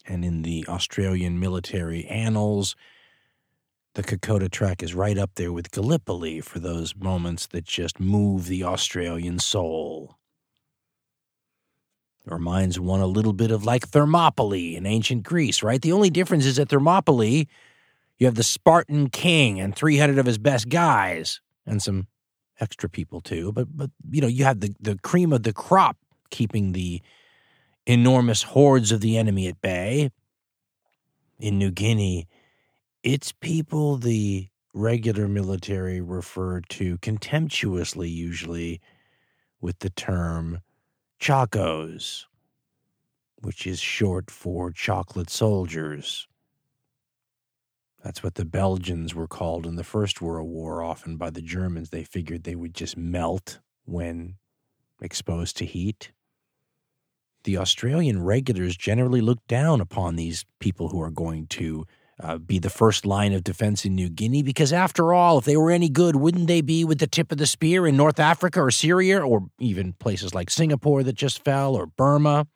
And 0.06 0.26
in 0.26 0.42
the 0.42 0.66
Australian 0.68 1.40
military 1.40 2.06
annals, 2.06 2.76
the 3.94 4.04
Kokoda 4.04 4.50
track 4.50 4.82
is 4.82 4.96
right 4.96 5.18
up 5.18 5.32
there 5.36 5.52
with 5.52 5.72
Gallipoli 5.72 6.40
for 6.42 6.60
those 6.60 6.96
moments 6.96 7.48
that 7.48 7.66
just 7.66 8.00
move 8.00 8.48
the 8.48 8.64
Australian 8.64 9.38
soul. 9.40 10.18
It 12.26 12.32
reminds 12.32 12.80
one 12.80 13.02
a 13.02 13.08
little 13.08 13.34
bit 13.34 13.52
of 13.52 13.66
like 13.66 13.88
Thermopylae 13.88 14.76
in 14.76 14.86
ancient 14.86 15.24
Greece, 15.24 15.64
right? 15.64 15.82
The 15.82 15.92
only 15.92 16.10
difference 16.10 16.46
is 16.46 16.60
at 16.60 16.70
Thermopylae, 16.70 17.48
you 18.18 18.28
have 18.28 18.36
the 18.36 18.44
Spartan 18.44 19.10
king 19.10 19.60
and 19.60 19.76
300 19.76 20.20
of 20.20 20.28
his 20.28 20.38
best 20.38 20.70
guys 20.70 21.42
and 21.66 21.82
some 21.82 22.08
extra 22.62 22.90
people 22.90 23.20
too. 23.20 23.52
But, 23.52 23.76
but 23.76 23.92
you 24.10 24.22
know, 24.22 24.28
you 24.28 24.46
have 24.46 24.60
the, 24.60 24.74
the 24.80 24.98
cream 25.00 25.34
of 25.34 25.44
the 25.44 25.54
crop 25.54 25.98
keeping 26.30 26.72
the 26.72 27.02
enormous 27.86 28.44
hordes 28.44 28.92
of 28.92 29.02
the 29.02 29.18
enemy 29.18 29.48
at 29.48 29.62
bay. 29.62 30.12
In 31.40 31.58
New 31.58 31.72
Guinea, 31.72 32.28
it's 33.04 33.32
people 33.32 33.98
the 33.98 34.48
regular 34.74 35.28
military 35.28 36.00
refer 36.00 36.62
to 36.62 36.98
contemptuously, 37.00 38.08
usually, 38.08 38.80
with 39.60 39.80
the 39.80 39.90
term 39.90 40.60
Chockos, 41.20 42.26
which 43.42 43.66
is 43.66 43.80
short 43.80 44.30
for 44.30 44.72
chocolate 44.72 45.30
soldiers. 45.30 46.28
That's 48.04 48.24
what 48.24 48.36
the 48.36 48.46
Belgians 48.46 49.14
were 49.14 49.28
called 49.28 49.68
in 49.68 49.76
the 49.76 49.84
First 49.84 50.22
World 50.22 50.50
War, 50.50 50.82
often 50.82 51.18
by 51.18 51.30
the 51.30 51.42
Germans. 51.42 51.90
They 51.90 52.04
figured 52.04 52.44
they 52.44 52.56
would 52.56 52.74
just 52.74 52.98
melt 52.98 53.60
when 53.86 54.36
exposed 55.02 55.58
to 55.58 55.66
heat. 55.66 56.12
The 57.44 57.58
Australian 57.58 58.24
regulars 58.24 58.76
generally 58.76 59.22
look 59.22 59.46
down 59.48 59.82
upon 59.82 60.16
these 60.16 60.46
people 60.60 60.90
who 60.90 61.02
are 61.02 61.12
going 61.12 61.48
to 61.48 61.86
uh, 62.22 62.38
be 62.38 62.60
the 62.60 62.70
first 62.70 63.06
line 63.06 63.34
of 63.34 63.44
defense 63.44 63.84
in 63.84 63.96
New 63.96 64.10
Guinea 64.10 64.44
because, 64.44 64.72
after 64.72 65.14
all, 65.14 65.40
if 65.40 65.46
they 65.46 65.58
were 65.58 65.72
any 65.72 65.90
good, 65.90 66.16
wouldn't 66.16 66.48
they 66.48 66.62
be 66.62 66.84
with 66.84 67.00
the 67.00 67.08
tip 67.08 67.32
of 67.32 67.40
the 67.40 67.48
spear 67.48 67.88
in 67.88 67.98
North 67.98 68.20
Africa 68.20 68.62
or 68.62 68.70
Syria 68.70 69.20
or 69.20 69.48
even 69.60 69.94
places 69.94 70.36
like 70.36 70.50
Singapore 70.50 71.02
that 71.04 71.16
just 71.16 71.44
fell 71.44 71.76
or 71.76 71.88
Burma? 71.88 72.48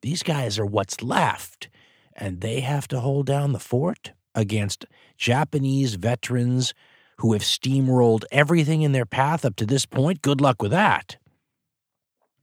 These 0.00 0.24
guys 0.24 0.58
are 0.58 0.66
what's 0.66 1.02
left, 1.02 1.68
and 2.16 2.40
they 2.40 2.60
have 2.60 2.88
to 2.88 3.00
hold 3.00 3.26
down 3.26 3.52
the 3.52 3.58
fort 3.58 4.12
against 4.34 4.86
Japanese 5.16 5.94
veterans 5.94 6.74
who 7.18 7.32
have 7.32 7.42
steamrolled 7.42 8.24
everything 8.32 8.82
in 8.82 8.92
their 8.92 9.06
path 9.06 9.44
up 9.44 9.56
to 9.56 9.66
this 9.66 9.86
point. 9.86 10.22
Good 10.22 10.40
luck 10.40 10.62
with 10.62 10.70
that. 10.70 11.16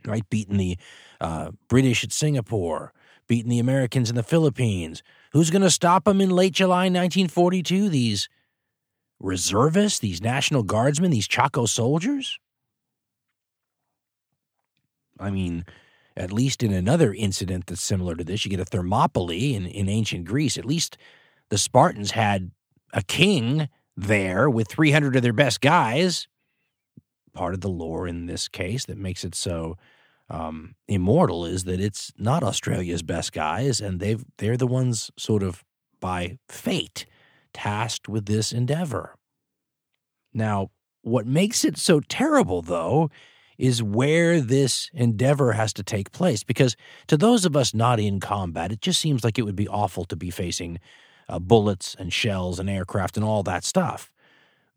Right? 0.06 0.28
Beating 0.30 0.58
the 0.58 0.78
uh, 1.20 1.52
British 1.68 2.04
at 2.04 2.14
Singapore, 2.14 2.94
beating 3.28 3.50
the 3.50 3.60
Americans 3.60 4.10
in 4.10 4.16
the 4.16 4.24
Philippines. 4.24 5.04
Who's 5.34 5.50
going 5.50 5.62
to 5.62 5.70
stop 5.70 6.06
them 6.06 6.22
in 6.22 6.30
late 6.30 6.54
July 6.54 6.84
1942? 6.84 7.90
These 7.90 8.30
reservists, 9.20 10.00
these 10.00 10.22
National 10.22 10.64
Guardsmen, 10.64 11.12
these 11.12 11.28
Chocko 11.28 11.68
soldiers? 11.68 12.40
I 15.20 15.30
mean, 15.30 15.66
at 16.20 16.34
least 16.34 16.62
in 16.62 16.74
another 16.74 17.14
incident 17.14 17.68
that's 17.68 17.82
similar 17.82 18.16
to 18.16 18.24
this, 18.24 18.44
you 18.44 18.52
get 18.52 18.60
a 18.60 18.66
Thermopylae 18.66 19.56
in, 19.56 19.66
in 19.66 19.88
ancient 19.88 20.26
Greece. 20.26 20.58
At 20.58 20.66
least 20.66 20.98
the 21.50 21.58
Spartans 21.58 22.12
had 22.12 22.52
a 22.94 23.02
king 23.02 23.70
there 23.96 24.50
with 24.50 24.68
300 24.68 25.16
of 25.16 25.22
their 25.22 25.34
best 25.34 25.62
guys. 25.62 26.28
Part 27.34 27.54
of 27.54 27.62
the 27.62 27.70
lore 27.70 28.08
in 28.08 28.26
this 28.26 28.48
case 28.48 28.86
that 28.86 28.98
makes 28.98 29.24
it 29.24 29.34
so 29.34 29.78
um, 30.30 30.76
immortal 30.88 31.46
is 31.46 31.64
that 31.64 31.80
it's 31.80 32.12
not 32.18 32.44
Australia's 32.44 33.02
best 33.02 33.32
guys, 33.32 33.80
and 33.80 34.00
they've 34.00 34.24
they're 34.38 34.58
the 34.58 34.68
ones 34.68 35.10
sort 35.18 35.42
of 35.42 35.64
by 36.00 36.38
fate 36.48 37.06
tasked 37.54 38.08
with 38.08 38.26
this 38.26 38.52
endeavor. 38.52 39.16
Now, 40.34 40.70
what 41.02 41.26
makes 41.26 41.66
it 41.66 41.78
so 41.78 42.00
terrible, 42.00 42.62
though, 42.62 43.10
is 43.60 43.84
where 43.84 44.40
this 44.40 44.90
endeavor 44.94 45.52
has 45.52 45.74
to 45.74 45.84
take 45.84 46.14
place. 46.14 46.44
Because 46.44 46.78
to 47.08 47.18
those 47.18 47.46
of 47.46 47.58
us 47.58 47.74
not 47.74 48.00
in 48.00 48.22
combat, 48.22 48.72
it 48.72 48.82
just 48.82 49.02
seems 49.02 49.24
like 49.24 49.38
it 49.38 49.44
would 49.44 49.56
be 49.56 49.68
awful 49.68 50.06
to 50.06 50.16
be 50.16 50.32
facing 50.32 50.80
uh, 51.28 51.40
bullets 51.40 51.96
and 52.00 52.12
shells 52.12 52.58
and 52.58 52.70
aircraft 52.70 53.18
and 53.18 53.26
all 53.26 53.44
that 53.44 53.66
stuff. 53.66 54.12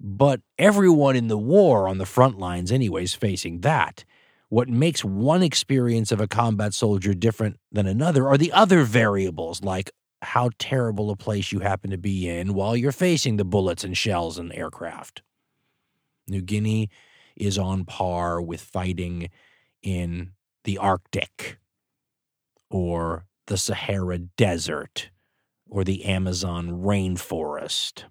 But 0.00 0.40
everyone 0.58 1.14
in 1.14 1.28
the 1.28 1.38
war 1.38 1.86
on 1.86 1.98
the 1.98 2.06
front 2.06 2.38
lines, 2.38 2.72
anyways, 2.72 3.14
facing 3.14 3.60
that. 3.60 4.04
What 4.48 4.68
makes 4.68 5.04
one 5.04 5.44
experience 5.44 6.10
of 6.10 6.20
a 6.20 6.26
combat 6.26 6.74
soldier 6.74 7.14
different 7.14 7.58
than 7.70 7.86
another 7.86 8.28
are 8.28 8.36
the 8.36 8.52
other 8.52 8.82
variables, 8.82 9.62
like 9.62 9.92
how 10.22 10.50
terrible 10.58 11.10
a 11.10 11.16
place 11.16 11.52
you 11.52 11.60
happen 11.60 11.90
to 11.90 11.98
be 11.98 12.28
in 12.28 12.52
while 12.52 12.76
you're 12.76 12.92
facing 12.92 13.36
the 13.36 13.44
bullets 13.44 13.84
and 13.84 13.96
shells 13.96 14.38
and 14.38 14.52
aircraft. 14.52 15.22
New 16.26 16.42
Guinea 16.42 16.90
is 17.42 17.59
on 17.59 17.85
par 17.85 18.40
with 18.40 18.61
fighting 18.61 19.28
in 19.83 20.33
the 20.64 20.78
Arctic 20.78 21.59
or 22.70 23.26
the 23.46 23.59
Sahara 23.59 24.18
Desert 24.18 25.11
or 25.68 25.85
the 25.85 26.05
Amazon 26.05 26.83
rainforest. 26.83 28.05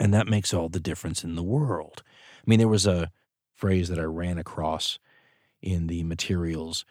And 0.00 0.14
that 0.14 0.28
makes 0.28 0.54
all 0.54 0.68
the 0.68 0.80
difference 0.80 1.24
in 1.24 1.34
the 1.34 1.42
world. 1.42 2.02
I 2.38 2.44
mean, 2.46 2.58
there 2.58 2.68
was 2.68 2.86
a 2.86 3.10
phrase 3.54 3.88
that 3.88 3.98
I 3.98 4.04
ran 4.04 4.38
across 4.38 4.98
in 5.60 5.88
the 5.88 6.04
materials 6.04 6.84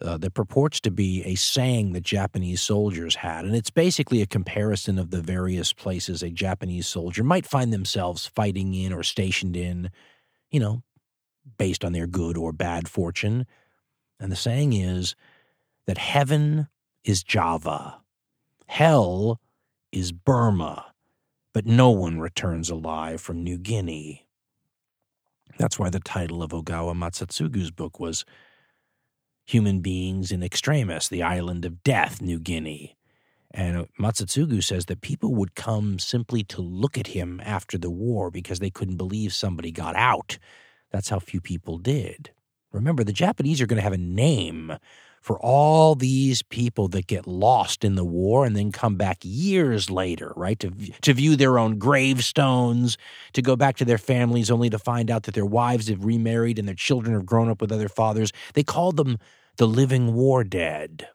uh, 0.00 0.16
that 0.18 0.34
purports 0.34 0.80
to 0.80 0.90
be 0.90 1.22
a 1.24 1.34
saying 1.34 1.92
that 1.92 2.02
Japanese 2.02 2.60
soldiers 2.60 3.16
had. 3.16 3.44
And 3.44 3.54
it's 3.54 3.70
basically 3.70 4.22
a 4.22 4.26
comparison 4.26 4.98
of 4.98 5.10
the 5.10 5.20
various 5.20 5.72
places 5.72 6.22
a 6.22 6.30
Japanese 6.30 6.86
soldier 6.86 7.22
might 7.22 7.46
find 7.46 7.72
themselves 7.72 8.26
fighting 8.26 8.74
in 8.74 8.92
or 8.92 9.02
stationed 9.02 9.56
in, 9.56 9.90
you 10.54 10.60
know, 10.60 10.84
based 11.58 11.84
on 11.84 11.90
their 11.92 12.06
good 12.06 12.36
or 12.36 12.52
bad 12.52 12.86
fortune. 12.86 13.44
And 14.20 14.30
the 14.30 14.36
saying 14.36 14.72
is 14.72 15.16
that 15.88 15.98
heaven 15.98 16.68
is 17.02 17.24
Java, 17.24 18.00
hell 18.68 19.40
is 19.90 20.12
Burma, 20.12 20.92
but 21.52 21.66
no 21.66 21.90
one 21.90 22.20
returns 22.20 22.70
alive 22.70 23.20
from 23.20 23.42
New 23.42 23.58
Guinea. 23.58 24.28
That's 25.58 25.76
why 25.76 25.90
the 25.90 25.98
title 25.98 26.40
of 26.40 26.52
Ogawa 26.52 26.94
Matsutsugu's 26.94 27.72
book 27.72 27.98
was 27.98 28.24
Human 29.46 29.80
Beings 29.80 30.30
in 30.30 30.44
Extremis, 30.44 31.08
the 31.08 31.24
Island 31.24 31.64
of 31.64 31.82
Death, 31.82 32.22
New 32.22 32.38
Guinea. 32.38 32.96
And 33.56 33.86
Matsutsugu 34.00 34.64
says 34.64 34.86
that 34.86 35.00
people 35.00 35.32
would 35.36 35.54
come 35.54 36.00
simply 36.00 36.42
to 36.44 36.60
look 36.60 36.98
at 36.98 37.06
him 37.06 37.40
after 37.44 37.78
the 37.78 37.88
war 37.88 38.28
because 38.28 38.58
they 38.58 38.68
couldn't 38.68 38.96
believe 38.96 39.32
somebody 39.32 39.70
got 39.70 39.94
out. 39.94 40.38
That's 40.90 41.08
how 41.08 41.20
few 41.20 41.40
people 41.40 41.78
did. 41.78 42.32
Remember, 42.72 43.04
the 43.04 43.12
Japanese 43.12 43.60
are 43.60 43.66
going 43.66 43.76
to 43.76 43.82
have 43.82 43.92
a 43.92 43.96
name 43.98 44.72
for 45.20 45.38
all 45.38 45.94
these 45.94 46.42
people 46.42 46.88
that 46.88 47.06
get 47.06 47.28
lost 47.28 47.84
in 47.84 47.94
the 47.94 48.04
war 48.04 48.44
and 48.44 48.56
then 48.56 48.72
come 48.72 48.96
back 48.96 49.18
years 49.22 49.88
later, 49.88 50.32
right, 50.34 50.58
to, 50.58 50.72
to 51.02 51.14
view 51.14 51.36
their 51.36 51.56
own 51.56 51.78
gravestones, 51.78 52.98
to 53.34 53.40
go 53.40 53.54
back 53.54 53.76
to 53.76 53.84
their 53.84 53.98
families 53.98 54.50
only 54.50 54.68
to 54.68 54.80
find 54.80 55.12
out 55.12 55.22
that 55.22 55.34
their 55.34 55.46
wives 55.46 55.88
have 55.88 56.04
remarried 56.04 56.58
and 56.58 56.66
their 56.66 56.74
children 56.74 57.14
have 57.14 57.24
grown 57.24 57.48
up 57.48 57.60
with 57.60 57.70
other 57.70 57.88
fathers. 57.88 58.32
They 58.54 58.64
called 58.64 58.96
them 58.96 59.18
the 59.58 59.68
living 59.68 60.12
war 60.12 60.42
dead 60.42 61.06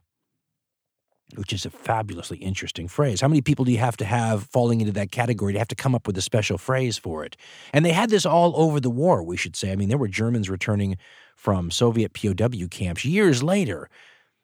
which 1.35 1.53
is 1.53 1.65
a 1.65 1.69
fabulously 1.69 2.37
interesting 2.37 2.87
phrase. 2.87 3.21
How 3.21 3.27
many 3.27 3.41
people 3.41 3.65
do 3.65 3.71
you 3.71 3.77
have 3.77 3.97
to 3.97 4.05
have 4.05 4.43
falling 4.43 4.81
into 4.81 4.93
that 4.93 5.11
category 5.11 5.53
to 5.53 5.59
have 5.59 5.67
to 5.67 5.75
come 5.75 5.93
up 5.93 6.07
with 6.07 6.17
a 6.17 6.21
special 6.21 6.57
phrase 6.57 6.97
for 6.97 7.23
it? 7.23 7.37
And 7.73 7.85
they 7.85 7.91
had 7.91 8.09
this 8.09 8.25
all 8.25 8.53
over 8.55 8.79
the 8.79 8.89
war, 8.89 9.23
we 9.23 9.37
should 9.37 9.55
say. 9.55 9.71
I 9.71 9.75
mean, 9.75 9.89
there 9.89 9.97
were 9.97 10.07
Germans 10.07 10.49
returning 10.49 10.97
from 11.35 11.71
Soviet 11.71 12.13
POW 12.13 12.67
camps 12.69 13.05
years 13.05 13.43
later. 13.43 13.89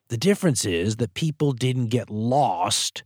The 0.09 0.17
difference 0.17 0.63
is 0.65 0.97
that 0.97 1.15
people 1.15 1.51
didn't 1.53 1.87
get 1.87 2.09
lost 2.09 3.03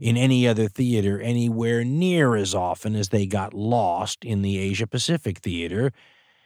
in 0.00 0.16
any 0.16 0.46
other 0.46 0.68
theater 0.68 1.20
anywhere 1.20 1.84
near 1.84 2.36
as 2.36 2.54
often 2.54 2.94
as 2.94 3.08
they 3.08 3.26
got 3.26 3.52
lost 3.52 4.24
in 4.24 4.42
the 4.42 4.58
Asia 4.58 4.86
Pacific 4.86 5.38
theater. 5.38 5.92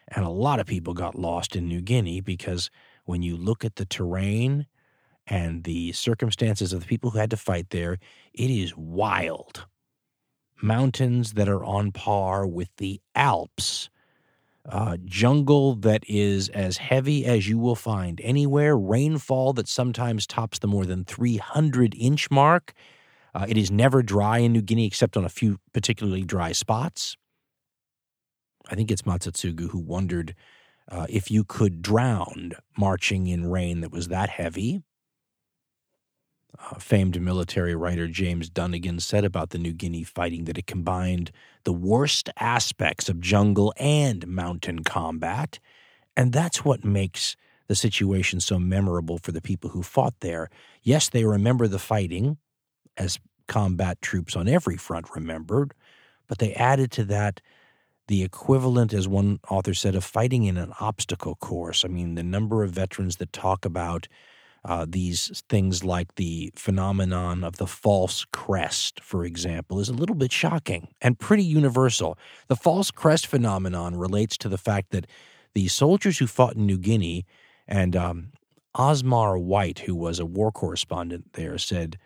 And 0.09 0.25
a 0.25 0.31
lot 0.31 0.59
of 0.59 0.67
people 0.67 0.95
got 0.95 1.15
lost 1.19 1.55
in 1.55 1.69
New 1.69 1.81
Guinea 1.81 2.21
because 2.21 2.71
when 3.05 3.23
you 3.23 3.37
look 3.37 3.65
at 3.65 3.77
the 3.77 3.85
terrain 3.85 4.67
and 5.33 5.65
the 5.65 5.93
circumstances 5.93 6.75
of 6.75 6.81
the 6.81 6.87
people 6.87 7.09
who 7.09 7.19
had 7.19 7.31
to 7.31 7.39
fight 7.39 7.71
there, 7.71 7.97
it 8.35 8.51
is 8.51 8.77
wild. 8.77 9.65
Mountains 10.61 11.33
that 11.33 11.49
are 11.49 11.65
on 11.65 11.91
par 11.91 12.47
with 12.47 12.69
the 12.77 13.01
Alps 13.15 13.89
uh, 14.69 14.99
jungle 15.07 15.75
that 15.77 16.05
is 16.07 16.51
as 16.51 16.77
heavy 16.77 17.25
as 17.25 17.49
you 17.49 17.57
will 17.57 17.75
find 17.75 18.21
anywhere, 18.23 18.77
rainfall 18.77 19.55
that 19.55 19.69
sometimes 19.69 20.27
tops 20.27 20.59
the 20.59 20.69
more 20.69 20.85
than 20.85 21.03
300 21.03 21.95
inch 21.99 22.31
mark. 22.31 22.75
Uh, 23.35 23.47
it 23.49 23.57
is 23.57 23.71
never 23.71 24.03
dry 24.03 24.37
in 24.37 24.53
New 24.53 24.61
Guinea 24.61 24.87
except 24.87 25.17
on 25.17 25.25
a 25.25 25.31
few 25.31 25.59
particularly 25.73 26.25
dry 26.25 26.53
spots. 26.53 27.17
I 28.71 28.75
think 28.75 28.91
it's 28.91 29.03
Matsutsugu 29.03 29.71
who 29.71 29.79
wondered 29.79 30.35
uh, 30.91 31.07
if 31.09 31.31
you 31.31 31.43
could 31.43 31.81
drown 31.81 32.53
marching 32.77 33.29
in 33.29 33.47
rain 33.47 33.81
that 33.81 33.91
was 33.91 34.09
that 34.09 34.29
heavy. 34.29 34.83
Uh, 36.59 36.79
famed 36.79 37.21
military 37.21 37.75
writer 37.75 38.07
James 38.07 38.51
Dunnigan 38.51 39.01
said 39.01 39.25
about 39.25 39.51
the 39.51 39.59
New 39.59 39.73
Guinea 39.73 40.05
fighting 40.05 40.45
that 40.45 40.59
it 40.59 40.67
combined 40.67 41.33
the 41.65 41.73
worst 41.73 42.29
aspects 42.39 43.09
of 43.09 43.21
jungle 43.21 43.73
and 43.79 44.27
mountain 44.27 44.85
combat. 44.85 45.59
And 46.15 46.31
that's 46.33 46.63
what 46.63 46.85
makes 46.85 47.37
the 47.69 47.75
situation 47.75 48.41
so 48.41 48.59
memorable 48.59 49.17
for 49.17 49.33
the 49.33 49.41
people 49.41 49.71
who 49.71 49.83
fought 49.83 50.15
there. 50.21 50.51
Yes, 50.83 51.09
they 51.09 51.25
remember 51.25 51.67
the 51.67 51.79
fighting, 51.79 52.37
as 52.99 53.19
combat 53.49 54.01
troops 54.03 54.37
on 54.37 54.47
every 54.47 54.77
front 54.77 55.15
remembered, 55.15 55.73
but 56.29 56.39
they 56.39 56.53
added 56.55 56.91
to 56.93 57.05
that 57.05 57.41
the 58.09 58.23
equivalent, 58.23 58.93
as 58.93 59.09
one 59.09 59.41
author 59.49 59.73
said, 59.73 59.95
of 59.95 60.05
fighting 60.05 60.45
in 60.45 60.57
an 60.57 60.73
obstacle 60.81 61.37
course. 61.37 61.85
I 61.85 61.89
mean, 61.89 62.15
the 62.15 62.23
number 62.23 62.63
of 62.63 62.73
veterans 62.73 63.17
that 63.17 63.33
talk 63.33 63.65
about 63.65 64.07
uh, 64.65 64.87
these 64.89 65.43
things 65.49 65.83
like 65.83 66.15
the 66.15 66.53
phenomenon 66.55 67.43
of 67.43 67.57
the 67.57 67.67
false 67.67 68.25
crest, 68.33 69.01
for 69.01 69.25
example, 69.25 69.81
is 69.81 69.89
a 69.89 69.95
little 69.95 70.15
bit 70.15 70.33
shocking 70.33 70.89
and 71.01 71.19
pretty 71.19 71.43
universal. 71.43 72.17
The 72.47 72.57
false 72.57 72.91
crest 72.91 73.27
phenomenon 73.27 73.97
relates 73.97 74.37
to 74.39 74.49
the 74.49 74.59
fact 74.59 74.91
that 74.91 75.07
the 75.55 75.67
soldiers 75.69 76.19
who 76.19 76.27
fought 76.27 76.55
in 76.55 76.65
New 76.65 76.79
Guinea 76.79 77.27
and 77.67 77.97
um, 77.97 78.33
Osmar 78.77 79.41
White, 79.41 79.81
who 79.81 79.97
was 79.97 80.21
a 80.21 80.27
war 80.27 80.53
correspondent 80.53 81.33
there, 81.33 81.59
said 81.59 81.99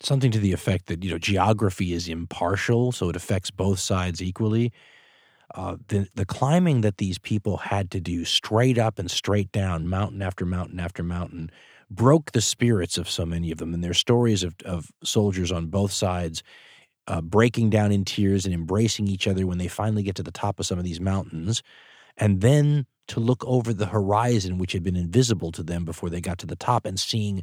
something 0.00 0.30
to 0.30 0.38
the 0.38 0.52
effect 0.52 0.86
that 0.86 1.02
you 1.02 1.10
know 1.10 1.18
geography 1.18 1.92
is 1.94 2.06
impartial, 2.06 2.92
so 2.92 3.08
it 3.08 3.16
affects 3.16 3.50
both 3.50 3.78
sides 3.78 4.22
equally. 4.22 4.72
Uh, 5.54 5.76
the 5.88 6.06
the 6.14 6.26
climbing 6.26 6.82
that 6.82 6.98
these 6.98 7.18
people 7.18 7.56
had 7.56 7.90
to 7.90 8.00
do 8.00 8.24
straight 8.24 8.78
up 8.78 8.98
and 8.98 9.10
straight 9.10 9.50
down, 9.50 9.88
mountain 9.88 10.20
after 10.20 10.44
mountain 10.44 10.78
after 10.78 11.02
mountain, 11.02 11.50
broke 11.90 12.32
the 12.32 12.40
spirits 12.40 12.98
of 12.98 13.08
so 13.08 13.24
many 13.24 13.50
of 13.50 13.58
them. 13.58 13.74
And 13.74 13.82
their 13.82 13.94
stories 13.94 14.42
of, 14.42 14.54
of 14.64 14.90
soldiers 15.02 15.50
on 15.50 15.66
both 15.66 15.92
sides 15.92 16.42
uh, 17.06 17.22
breaking 17.22 17.70
down 17.70 17.90
in 17.90 18.04
tears 18.04 18.44
and 18.44 18.54
embracing 18.54 19.08
each 19.08 19.26
other 19.26 19.46
when 19.46 19.58
they 19.58 19.68
finally 19.68 20.02
get 20.02 20.14
to 20.16 20.22
the 20.22 20.30
top 20.30 20.60
of 20.60 20.66
some 20.66 20.78
of 20.78 20.84
these 20.84 21.00
mountains. 21.00 21.62
And 22.16 22.40
then 22.40 22.86
to 23.08 23.20
look 23.20 23.42
over 23.46 23.72
the 23.72 23.86
horizon, 23.86 24.58
which 24.58 24.72
had 24.72 24.82
been 24.82 24.96
invisible 24.96 25.50
to 25.52 25.62
them 25.62 25.84
before 25.84 26.10
they 26.10 26.20
got 26.20 26.38
to 26.38 26.46
the 26.46 26.56
top, 26.56 26.84
and 26.84 27.00
seeing 27.00 27.42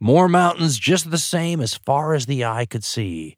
more 0.00 0.28
mountains 0.28 0.78
just 0.78 1.10
the 1.10 1.18
same 1.18 1.60
as 1.60 1.74
far 1.74 2.14
as 2.14 2.26
the 2.26 2.44
eye 2.44 2.66
could 2.66 2.84
see. 2.84 3.36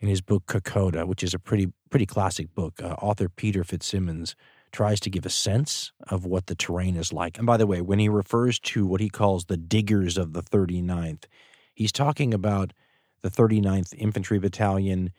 In 0.00 0.08
his 0.08 0.22
book 0.22 0.46
Kokoda, 0.46 1.06
which 1.06 1.22
is 1.22 1.34
a 1.34 1.38
pretty 1.38 1.72
pretty 1.90 2.06
classic 2.06 2.54
book, 2.54 2.80
uh, 2.82 2.94
author 3.02 3.28
Peter 3.28 3.62
FitzSimons 3.64 4.34
tries 4.72 5.00
to 5.00 5.10
give 5.10 5.26
a 5.26 5.30
sense 5.30 5.92
of 6.08 6.24
what 6.24 6.46
the 6.46 6.54
terrain 6.54 6.96
is 6.96 7.12
like. 7.12 7.38
And 7.38 7.46
by 7.46 7.56
the 7.56 7.66
way, 7.66 7.80
when 7.80 7.98
he 7.98 8.08
refers 8.08 8.58
to 8.60 8.86
what 8.86 9.00
he 9.00 9.08
calls 9.08 9.44
the 9.44 9.56
diggers 9.56 10.16
of 10.16 10.32
the 10.32 10.42
39th, 10.42 11.24
he's 11.74 11.92
talking 11.92 12.32
about 12.32 12.72
the 13.22 13.30
39th 13.30 13.94
Infantry 13.94 14.38
Battalion 14.38 15.12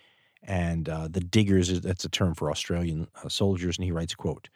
and 0.43 0.89
uh, 0.89 1.07
the 1.07 1.19
diggers, 1.19 1.81
that's 1.81 2.05
a 2.05 2.09
term 2.09 2.33
for 2.33 2.49
Australian 2.49 3.07
uh, 3.23 3.29
soldiers. 3.29 3.77
And 3.77 3.85
he 3.85 3.91
writes, 3.91 4.15
quote, 4.15 4.49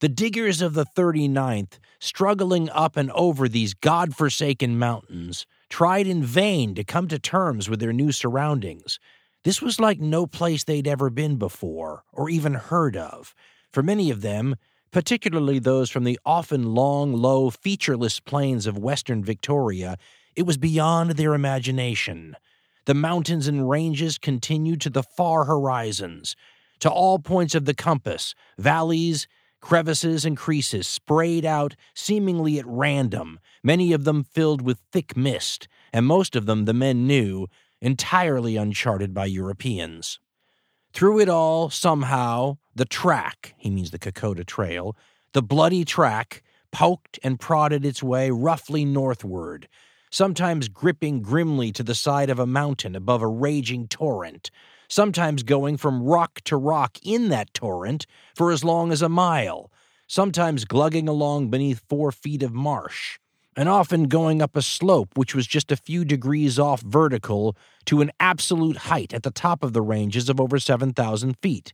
the 0.00 0.08
diggers 0.08 0.62
of 0.62 0.72
the 0.72 0.86
39th, 0.86 1.78
struggling 1.98 2.70
up 2.70 2.96
and 2.96 3.10
over 3.12 3.48
these 3.48 3.74
God-forsaken 3.74 4.78
mountains, 4.78 5.46
tried 5.68 6.06
in 6.06 6.22
vain 6.22 6.74
to 6.74 6.84
come 6.84 7.06
to 7.08 7.18
terms 7.18 7.68
with 7.68 7.80
their 7.80 7.92
new 7.92 8.10
surroundings. 8.10 8.98
This 9.44 9.60
was 9.60 9.78
like 9.78 10.00
no 10.00 10.26
place 10.26 10.64
they'd 10.64 10.88
ever 10.88 11.10
been 11.10 11.36
before 11.36 12.04
or 12.12 12.30
even 12.30 12.54
heard 12.54 12.96
of. 12.96 13.34
For 13.72 13.82
many 13.82 14.10
of 14.10 14.22
them, 14.22 14.56
particularly 14.90 15.58
those 15.58 15.90
from 15.90 16.04
the 16.04 16.18
often 16.24 16.74
long, 16.74 17.12
low, 17.12 17.50
featureless 17.50 18.18
plains 18.20 18.66
of 18.66 18.78
western 18.78 19.22
Victoria, 19.22 19.96
it 20.34 20.42
was 20.44 20.58
beyond 20.58 21.12
their 21.12 21.34
imagination. 21.34 22.36
The 22.86 22.94
mountains 22.94 23.46
and 23.46 23.68
ranges 23.68 24.18
continued 24.18 24.80
to 24.80 24.90
the 24.90 25.02
far 25.02 25.44
horizons, 25.44 26.34
to 26.80 26.90
all 26.90 27.18
points 27.18 27.54
of 27.54 27.64
the 27.66 27.74
compass, 27.74 28.34
valleys, 28.58 29.28
crevices, 29.60 30.24
and 30.24 30.36
creases 30.36 30.88
sprayed 30.88 31.44
out 31.44 31.76
seemingly 31.94 32.58
at 32.58 32.66
random, 32.66 33.38
many 33.62 33.92
of 33.92 34.04
them 34.04 34.24
filled 34.24 34.62
with 34.62 34.80
thick 34.90 35.16
mist, 35.16 35.68
and 35.92 36.06
most 36.06 36.34
of 36.34 36.46
them, 36.46 36.64
the 36.64 36.74
men 36.74 37.06
knew, 37.06 37.46
entirely 37.80 38.56
uncharted 38.56 39.14
by 39.14 39.26
Europeans. 39.26 40.18
Through 40.92 41.20
it 41.20 41.28
all, 41.28 41.70
somehow, 41.70 42.56
the 42.74 42.84
track, 42.84 43.54
he 43.56 43.70
means 43.70 43.90
the 43.90 43.98
Kokoda 43.98 44.44
Trail, 44.44 44.96
the 45.32 45.42
bloody 45.42 45.84
track, 45.84 46.42
poked 46.72 47.18
and 47.22 47.40
prodded 47.40 47.84
its 47.84 48.02
way 48.02 48.30
roughly 48.30 48.84
northward, 48.84 49.68
sometimes 50.10 50.68
gripping 50.68 51.22
grimly 51.22 51.72
to 51.72 51.82
the 51.82 51.94
side 51.94 52.30
of 52.30 52.38
a 52.38 52.46
mountain 52.46 52.94
above 52.94 53.22
a 53.22 53.28
raging 53.28 53.88
torrent, 53.88 54.50
sometimes 54.88 55.42
going 55.42 55.76
from 55.76 56.02
rock 56.02 56.40
to 56.44 56.56
rock 56.56 56.98
in 57.02 57.28
that 57.28 57.52
torrent 57.54 58.06
for 58.34 58.50
as 58.50 58.64
long 58.64 58.92
as 58.92 59.02
a 59.02 59.08
mile, 59.08 59.70
sometimes 60.06 60.64
glugging 60.64 61.08
along 61.08 61.48
beneath 61.48 61.82
four 61.88 62.12
feet 62.12 62.42
of 62.42 62.52
marsh 62.52 63.18
and 63.56 63.68
often 63.68 64.04
going 64.04 64.40
up 64.40 64.56
a 64.56 64.62
slope 64.62 65.16
which 65.16 65.34
was 65.34 65.46
just 65.46 65.72
a 65.72 65.76
few 65.76 66.04
degrees 66.04 66.58
off 66.58 66.80
vertical 66.82 67.56
to 67.84 68.00
an 68.00 68.10
absolute 68.20 68.76
height 68.76 69.12
at 69.12 69.22
the 69.22 69.30
top 69.30 69.62
of 69.62 69.72
the 69.72 69.82
ranges 69.82 70.28
of 70.28 70.40
over 70.40 70.58
7,000 70.58 71.36
feet. 71.42 71.72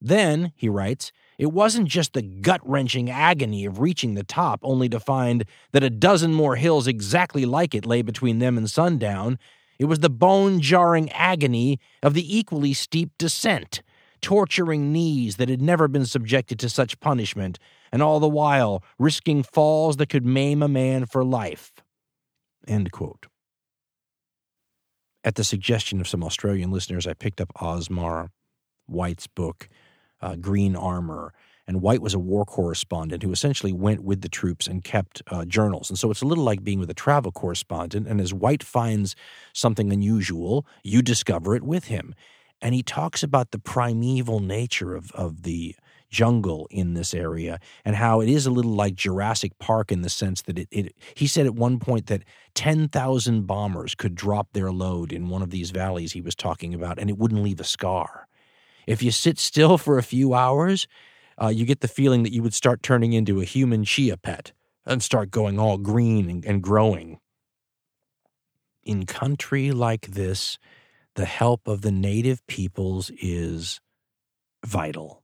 Then, 0.00 0.52
he 0.56 0.68
writes, 0.68 1.12
it 1.38 1.52
wasn't 1.52 1.88
just 1.88 2.12
the 2.12 2.22
gut 2.22 2.60
wrenching 2.64 3.10
agony 3.10 3.64
of 3.64 3.80
reaching 3.80 4.14
the 4.14 4.24
top 4.24 4.60
only 4.62 4.88
to 4.90 5.00
find 5.00 5.44
that 5.72 5.82
a 5.82 5.90
dozen 5.90 6.32
more 6.32 6.56
hills 6.56 6.86
exactly 6.86 7.44
like 7.44 7.74
it 7.74 7.86
lay 7.86 8.02
between 8.02 8.38
them 8.38 8.56
and 8.56 8.70
sundown. 8.70 9.38
It 9.78 9.86
was 9.86 9.98
the 9.98 10.10
bone 10.10 10.60
jarring 10.60 11.10
agony 11.10 11.80
of 12.02 12.14
the 12.14 12.36
equally 12.36 12.72
steep 12.72 13.10
descent, 13.18 13.82
torturing 14.20 14.92
knees 14.92 15.36
that 15.36 15.48
had 15.48 15.60
never 15.60 15.88
been 15.88 16.06
subjected 16.06 16.58
to 16.60 16.68
such 16.68 17.00
punishment, 17.00 17.58
and 17.90 18.02
all 18.02 18.20
the 18.20 18.28
while 18.28 18.84
risking 18.98 19.42
falls 19.42 19.96
that 19.96 20.08
could 20.08 20.24
maim 20.24 20.62
a 20.62 20.68
man 20.68 21.06
for 21.06 21.24
life. 21.24 21.72
End 22.68 22.92
quote. 22.92 23.26
At 25.24 25.34
the 25.36 25.44
suggestion 25.44 26.00
of 26.00 26.08
some 26.08 26.22
Australian 26.22 26.70
listeners, 26.70 27.06
I 27.06 27.14
picked 27.14 27.40
up 27.40 27.52
Osmar 27.56 28.28
White's 28.86 29.26
book, 29.26 29.68
uh, 30.20 30.36
Green 30.36 30.76
Armor. 30.76 31.32
And 31.66 31.80
White 31.80 32.02
was 32.02 32.12
a 32.12 32.18
war 32.18 32.44
correspondent 32.44 33.22
who 33.22 33.32
essentially 33.32 33.72
went 33.72 34.02
with 34.02 34.20
the 34.20 34.28
troops 34.28 34.66
and 34.66 34.84
kept 34.84 35.22
uh, 35.28 35.44
journals. 35.46 35.88
And 35.88 35.98
so 35.98 36.10
it's 36.10 36.20
a 36.20 36.26
little 36.26 36.44
like 36.44 36.62
being 36.62 36.78
with 36.78 36.90
a 36.90 36.94
travel 36.94 37.32
correspondent. 37.32 38.06
And 38.06 38.20
as 38.20 38.34
White 38.34 38.62
finds 38.62 39.16
something 39.54 39.92
unusual, 39.92 40.66
you 40.82 41.00
discover 41.00 41.56
it 41.56 41.62
with 41.62 41.84
him. 41.84 42.14
And 42.60 42.74
he 42.74 42.82
talks 42.82 43.22
about 43.22 43.50
the 43.50 43.58
primeval 43.58 44.40
nature 44.40 44.94
of, 44.94 45.10
of 45.12 45.42
the 45.42 45.74
jungle 46.10 46.68
in 46.70 46.94
this 46.94 47.12
area 47.12 47.58
and 47.84 47.96
how 47.96 48.20
it 48.20 48.28
is 48.28 48.46
a 48.46 48.50
little 48.50 48.72
like 48.72 48.94
Jurassic 48.94 49.58
Park 49.58 49.90
in 49.90 50.02
the 50.02 50.08
sense 50.08 50.42
that 50.42 50.58
it, 50.58 50.68
it 50.70 50.94
he 51.14 51.26
said 51.26 51.44
at 51.44 51.54
one 51.54 51.80
point 51.80 52.06
that 52.06 52.22
10,000 52.54 53.46
bombers 53.46 53.94
could 53.96 54.14
drop 54.14 54.52
their 54.52 54.70
load 54.70 55.12
in 55.12 55.28
one 55.28 55.42
of 55.42 55.50
these 55.50 55.72
valleys 55.72 56.12
he 56.12 56.20
was 56.20 56.36
talking 56.36 56.72
about 56.72 56.98
and 57.00 57.10
it 57.10 57.18
wouldn't 57.18 57.42
leave 57.42 57.58
a 57.58 57.64
scar. 57.64 58.28
If 58.86 59.02
you 59.02 59.10
sit 59.10 59.38
still 59.38 59.78
for 59.78 59.98
a 59.98 60.02
few 60.02 60.34
hours, 60.34 60.86
uh, 61.40 61.48
you 61.48 61.64
get 61.64 61.80
the 61.80 61.88
feeling 61.88 62.22
that 62.22 62.32
you 62.32 62.42
would 62.42 62.54
start 62.54 62.82
turning 62.82 63.12
into 63.12 63.40
a 63.40 63.44
human 63.44 63.84
chia 63.84 64.16
pet 64.16 64.52
and 64.86 65.02
start 65.02 65.30
going 65.30 65.58
all 65.58 65.78
green 65.78 66.28
and, 66.28 66.44
and 66.44 66.62
growing. 66.62 67.18
In 68.82 69.06
country 69.06 69.72
like 69.72 70.08
this, 70.08 70.58
the 71.14 71.24
help 71.24 71.66
of 71.66 71.82
the 71.82 71.92
native 71.92 72.46
peoples 72.46 73.10
is 73.20 73.80
vital. 74.64 75.22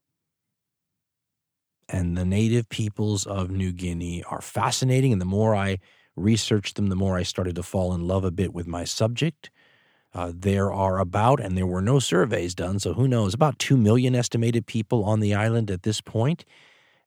And 1.88 2.16
the 2.16 2.24
native 2.24 2.68
peoples 2.68 3.26
of 3.26 3.50
New 3.50 3.72
Guinea 3.72 4.22
are 4.24 4.40
fascinating. 4.40 5.12
And 5.12 5.20
the 5.20 5.26
more 5.26 5.54
I 5.56 5.78
researched 6.16 6.76
them, 6.76 6.86
the 6.86 6.96
more 6.96 7.16
I 7.16 7.24
started 7.24 7.56
to 7.56 7.62
fall 7.62 7.92
in 7.92 8.06
love 8.06 8.24
a 8.24 8.30
bit 8.30 8.54
with 8.54 8.66
my 8.66 8.84
subject. 8.84 9.50
Uh, 10.12 10.32
there 10.34 10.72
are 10.72 10.98
about, 10.98 11.40
and 11.40 11.56
there 11.56 11.66
were 11.66 11.82
no 11.82 11.98
surveys 11.98 12.54
done, 12.54 12.78
so 12.78 12.94
who 12.94 13.06
knows, 13.06 13.32
about 13.32 13.58
2 13.58 13.76
million 13.76 14.14
estimated 14.14 14.66
people 14.66 15.04
on 15.04 15.20
the 15.20 15.34
island 15.34 15.70
at 15.70 15.82
this 15.82 16.00
point. 16.00 16.44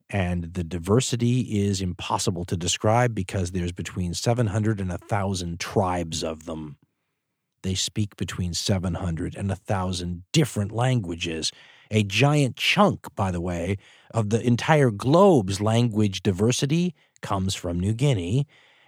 And 0.08 0.54
the 0.54 0.64
diversity 0.64 1.40
is 1.66 1.80
impossible 1.80 2.44
to 2.46 2.56
describe 2.56 3.14
because 3.14 3.50
there's 3.50 3.72
between 3.72 4.14
700 4.14 4.80
and 4.80 4.90
1,000 4.90 5.60
tribes 5.60 6.22
of 6.22 6.46
them. 6.46 6.76
They 7.62 7.74
speak 7.74 8.16
between 8.16 8.52
700 8.52 9.34
and 9.34 9.48
1,000 9.48 10.24
different 10.32 10.72
languages. 10.72 11.50
A 11.90 12.04
giant 12.04 12.56
chunk, 12.56 13.06
by 13.14 13.30
the 13.30 13.40
way, 13.40 13.78
of 14.12 14.30
the 14.30 14.46
entire 14.46 14.90
globe's 14.90 15.60
language 15.60 16.22
diversity 16.22 16.94
comes 17.22 17.54
from 17.54 17.80
New 17.80 17.94
Guinea. 17.94 18.46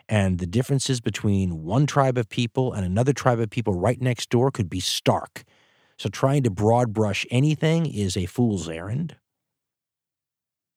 And 0.08 0.38
the 0.38 0.46
differences 0.46 1.00
between 1.00 1.64
one 1.64 1.86
tribe 1.86 2.16
of 2.16 2.28
people 2.28 2.72
and 2.72 2.84
another 2.84 3.12
tribe 3.12 3.40
of 3.40 3.50
people 3.50 3.74
right 3.74 4.00
next 4.00 4.30
door 4.30 4.50
could 4.50 4.70
be 4.70 4.80
stark. 4.80 5.42
So 5.98 6.08
trying 6.08 6.42
to 6.44 6.50
broad 6.50 6.92
brush 6.92 7.26
anything 7.30 7.86
is 7.86 8.16
a 8.16 8.26
fool's 8.26 8.68
errand. 8.68 9.16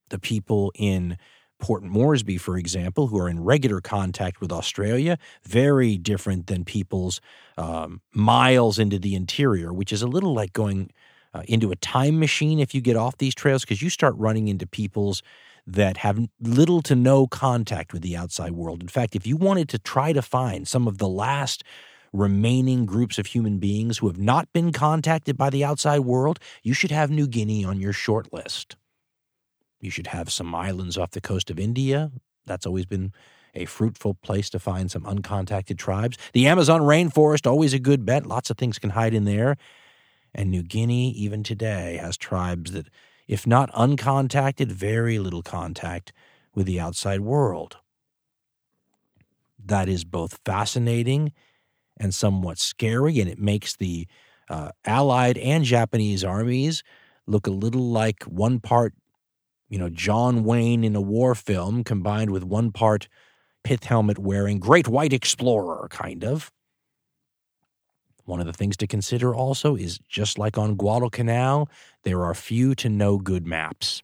The 0.09 0.19
people 0.19 0.71
in 0.75 1.17
Port 1.59 1.83
Moresby, 1.83 2.37
for 2.37 2.57
example, 2.57 3.07
who 3.07 3.19
are 3.19 3.29
in 3.29 3.43
regular 3.43 3.81
contact 3.81 4.39
with 4.39 4.51
Australia, 4.51 5.17
very 5.43 5.97
different 5.97 6.47
than 6.47 6.63
people's 6.63 7.19
um, 7.57 8.01
miles 8.13 8.79
into 8.79 8.97
the 8.97 9.13
interior, 9.13 9.73
which 9.73 9.91
is 9.91 10.01
a 10.01 10.07
little 10.07 10.33
like 10.33 10.53
going 10.53 10.89
uh, 11.33 11.43
into 11.47 11.71
a 11.71 11.75
time 11.75 12.17
machine 12.17 12.59
if 12.59 12.73
you 12.73 12.81
get 12.81 12.95
off 12.95 13.17
these 13.17 13.35
trails 13.35 13.63
because 13.63 13.81
you 13.81 13.89
start 13.89 14.15
running 14.17 14.47
into 14.47 14.65
people's 14.65 15.21
that 15.73 15.97
have 15.97 16.27
little 16.41 16.81
to 16.81 16.95
no 16.95 17.27
contact 17.27 17.93
with 17.93 18.01
the 18.01 18.17
outside 18.17 18.51
world. 18.51 18.81
In 18.81 18.87
fact, 18.87 19.15
if 19.15 19.27
you 19.27 19.37
wanted 19.37 19.69
to 19.69 19.79
try 19.79 20.13
to 20.13 20.21
find 20.21 20.67
some 20.67 20.87
of 20.87 20.97
the 20.97 21.07
last 21.07 21.63
remaining 22.11 22.85
groups 22.85 23.19
of 23.19 23.27
human 23.27 23.59
beings 23.59 23.99
who 23.99 24.07
have 24.07 24.17
not 24.17 24.51
been 24.51 24.71
contacted 24.71 25.37
by 25.37 25.49
the 25.49 25.63
outside 25.63 25.99
world, 25.99 26.39
you 26.63 26.73
should 26.73 26.91
have 26.91 27.11
New 27.11 27.27
Guinea 27.27 27.63
on 27.63 27.79
your 27.79 27.93
short 27.93 28.33
list. 28.33 28.75
You 29.79 29.91
should 29.91 30.07
have 30.07 30.31
some 30.31 30.53
islands 30.55 30.97
off 30.97 31.11
the 31.11 31.21
coast 31.21 31.51
of 31.51 31.59
India. 31.59 32.11
That's 32.45 32.65
always 32.65 32.85
been 32.85 33.13
a 33.53 33.65
fruitful 33.65 34.15
place 34.15 34.49
to 34.51 34.59
find 34.59 34.89
some 34.89 35.03
uncontacted 35.03 35.77
tribes. 35.77 36.17
The 36.33 36.47
Amazon 36.47 36.81
rainforest, 36.81 37.45
always 37.47 37.73
a 37.73 37.79
good 37.79 38.05
bet. 38.05 38.25
Lots 38.25 38.49
of 38.49 38.57
things 38.57 38.79
can 38.79 38.91
hide 38.91 39.13
in 39.13 39.25
there. 39.25 39.55
And 40.33 40.49
New 40.49 40.63
Guinea, 40.63 41.11
even 41.11 41.43
today, 41.43 41.97
has 42.01 42.17
tribes 42.17 42.71
that, 42.71 42.87
if 43.29 43.45
not 43.45 43.71
uncontacted, 43.73 44.71
very 44.71 45.19
little 45.19 45.43
contact 45.43 46.11
with 46.55 46.65
the 46.65 46.79
outside 46.79 47.21
world. 47.21 47.77
That 49.63 49.87
is 49.87 50.03
both 50.03 50.39
fascinating 50.43 51.31
and 51.97 52.13
somewhat 52.13 52.57
scary, 52.57 53.19
and 53.19 53.29
it 53.29 53.37
makes 53.37 53.75
the 53.75 54.07
uh, 54.49 54.71
Allied 54.83 55.37
and 55.37 55.63
Japanese 55.63 56.23
armies 56.23 56.81
look 57.27 57.45
a 57.45 57.51
little 57.51 57.91
like 57.91 58.23
one 58.23 58.59
part, 58.59 58.95
you 59.69 59.77
know, 59.77 59.89
John 59.89 60.43
Wayne 60.43 60.83
in 60.83 60.95
a 60.95 61.01
war 61.01 61.35
film 61.35 61.83
combined 61.83 62.31
with 62.31 62.43
one 62.43 62.71
part, 62.71 63.07
pith 63.63 63.83
helmet 63.83 64.17
wearing 64.17 64.57
great 64.57 64.87
white 64.87 65.13
explorer, 65.13 65.87
kind 65.91 66.23
of. 66.25 66.51
One 68.29 68.39
of 68.39 68.45
the 68.45 68.53
things 68.53 68.77
to 68.77 68.85
consider 68.85 69.33
also 69.33 69.75
is 69.75 69.97
just 70.07 70.37
like 70.37 70.55
on 70.55 70.75
Guadalcanal, 70.75 71.67
there 72.03 72.23
are 72.23 72.35
few 72.35 72.75
to 72.75 72.87
no 72.87 73.17
good 73.17 73.47
maps. 73.47 74.03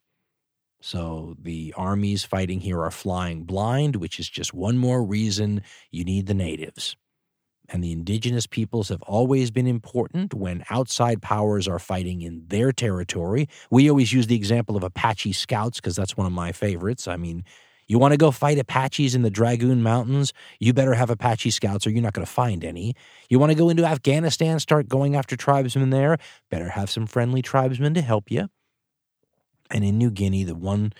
So 0.82 1.36
the 1.40 1.76
armies 1.78 2.24
fighting 2.24 2.60
here 2.60 2.82
are 2.82 2.90
flying 2.90 3.44
blind, 3.44 3.98
which 3.98 4.20
is 4.20 4.28
just 4.28 4.52
one 4.52 4.80
more 4.80 5.04
reason 5.04 5.62
you 5.92 6.04
need 6.04 6.26
the 6.26 6.34
natives. 6.34 6.98
And 7.70 7.84
the 7.84 7.92
indigenous 7.92 8.48
peoples 8.48 8.90
have 8.90 9.04
always 9.04 9.52
been 9.52 9.68
important 9.68 10.34
when 10.34 10.66
outside 10.72 11.22
powers 11.22 11.68
are 11.68 11.80
fighting 11.80 12.24
in 12.24 12.46
their 12.48 12.72
territory. 12.72 13.48
We 13.70 13.92
always 13.92 14.12
use 14.12 14.26
the 14.26 14.36
example 14.36 14.76
of 14.76 14.84
Apache 14.84 15.34
scouts 15.34 15.80
because 15.80 15.96
that's 15.96 16.18
one 16.18 16.26
of 16.26 16.34
my 16.34 16.52
favorites. 16.52 17.08
I 17.08 17.18
mean, 17.18 17.44
you 17.88 18.00
want 18.00 18.14
to 18.14 18.18
go 18.18 18.32
fight 18.32 18.58
Apaches 18.58 19.16
in 19.16 19.22
the 19.22 19.30
Dragoon 19.30 19.84
Mountains? 19.84 20.34
You 20.60 20.74
better 20.74 20.96
have 20.96 21.10
Apache 21.10 21.52
scouts 21.52 21.86
or 21.86 21.92
you're 21.92 22.02
not 22.02 22.14
going 22.14 22.26
to 22.26 22.32
find 22.32 22.64
any. 22.64 22.96
You 23.30 23.40
want 23.40 23.52
to 23.52 23.58
go 23.58 23.70
into 23.70 23.86
Afghanistan, 23.86 24.60
start 24.60 24.90
going 24.90 25.16
after 25.16 25.36
tribesmen 25.36 25.92
there? 25.92 26.18
Better 26.50 26.70
have 26.70 26.90
some 26.90 27.06
friendly 27.06 27.42
tribesmen 27.42 27.94
to 27.94 28.02
help 28.02 28.32
you. 28.32 28.50
And 29.70 29.84
in 29.84 29.98
New 29.98 30.12
Guinea, 30.12 30.44
the 30.44 30.56
one 30.56 30.94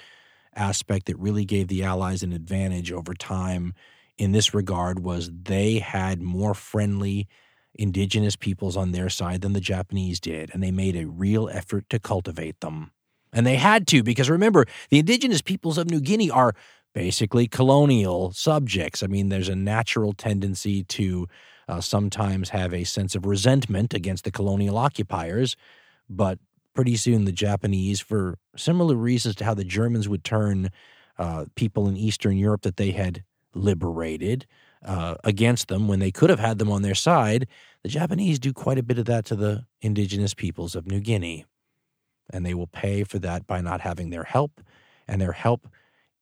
aspect 0.56 1.08
that 1.08 1.18
really 1.18 1.46
gave 1.46 1.68
the 1.68 1.84
Allies 1.84 2.24
an 2.24 2.34
advantage 2.34 2.92
over 2.92 3.14
time 3.14 3.74
in 4.18 4.32
this 4.32 4.54
regard 4.54 5.00
was 5.00 5.30
they 5.44 5.80
had 5.80 6.22
more 6.22 6.54
friendly 6.54 7.28
indigenous 7.74 8.36
peoples 8.36 8.78
on 8.78 8.92
their 8.92 9.10
side 9.10 9.42
than 9.42 9.54
the 9.54 9.60
Japanese 9.60 10.20
did, 10.20 10.50
and 10.54 10.64
they 10.64 10.72
made 10.72 10.96
a 10.96 11.06
real 11.06 11.50
effort 11.50 11.90
to 11.90 12.00
cultivate 12.00 12.60
them. 12.62 12.92
And 13.34 13.46
they 13.46 13.58
had 13.58 13.86
to, 13.88 14.02
because 14.02 14.30
remember, 14.30 14.66
the 14.90 15.00
indigenous 15.00 15.42
peoples 15.42 15.78
of 15.78 15.90
New 15.90 16.00
Guinea 16.00 16.30
are 16.30 16.56
basically 16.96 17.46
colonial 17.46 18.32
subjects. 18.32 19.04
I 19.04 19.08
mean, 19.08 19.28
there's 19.28 19.50
a 19.50 19.56
natural 19.56 20.14
tendency 20.14 20.84
to 20.86 21.28
uh, 21.68 21.82
sometimes 21.82 22.50
have 22.50 22.74
a 22.74 22.86
sense 22.86 23.16
of 23.16 23.26
resentment 23.26 23.94
against 23.94 24.24
the 24.24 24.32
colonial 24.32 24.78
occupiers, 24.78 25.58
but 26.10 26.40
pretty 26.74 26.96
soon 26.96 27.26
the 27.26 27.34
Japanese, 27.34 28.00
for 28.00 28.38
similar 28.56 28.96
reasons 28.96 29.36
to 29.36 29.46
how 29.46 29.54
the 29.54 29.66
Germans 29.66 30.08
would 30.08 30.24
turn 30.24 30.70
uh, 31.18 31.46
people 31.56 31.88
in 31.90 31.98
Eastern 31.98 32.38
Europe 32.38 32.62
that 32.62 32.78
they 32.78 32.92
had 32.92 33.24
liberated 33.54 34.46
uh, 34.86 35.16
against 35.26 35.68
them 35.68 35.90
when 35.90 36.00
they 36.00 36.12
could 36.12 36.30
have 36.30 36.40
had 36.40 36.60
them 36.60 36.72
on 36.72 36.82
their 36.82 36.96
side, 36.96 37.46
the 37.84 37.90
Japanese 37.90 38.40
do 38.40 38.54
quite 38.54 38.78
a 38.78 38.84
bit 38.84 39.00
of 39.00 39.06
that 39.06 39.26
to 39.26 39.36
the 39.36 39.66
indigenous 39.82 40.34
peoples 40.34 40.76
of 40.76 40.88
New 40.88 41.02
Guinea. 41.02 41.46
And 42.32 42.46
they 42.46 42.54
will 42.54 42.68
pay 42.68 43.04
for 43.04 43.20
that 43.20 43.48
by 43.48 43.60
not 43.60 43.82
having 43.82 44.12
their 44.12 44.24
help. 44.24 44.62
And 45.08 45.22
their 45.22 45.34
help 45.34 45.68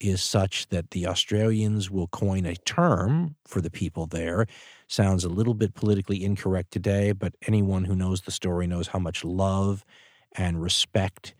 is 0.04 0.22
such 0.22 0.68
that 0.68 0.90
the 0.90 1.06
Australians 1.06 1.90
will 1.90 2.08
coin 2.08 2.44
a 2.44 2.56
term 2.56 3.36
for 3.46 3.60
the 3.60 3.70
people 3.70 4.06
there. 4.06 4.46
Sounds 4.86 5.24
a 5.24 5.30
little 5.30 5.54
bit 5.54 5.74
politically 5.74 6.22
incorrect 6.22 6.70
today, 6.70 7.12
but 7.12 7.34
anyone 7.46 7.84
who 7.84 7.96
knows 7.96 8.20
the 8.20 8.30
story 8.30 8.66
knows 8.66 8.88
how 8.88 8.98
much 8.98 9.24
love 9.24 9.84
and 10.32 10.62
respect 10.62 11.34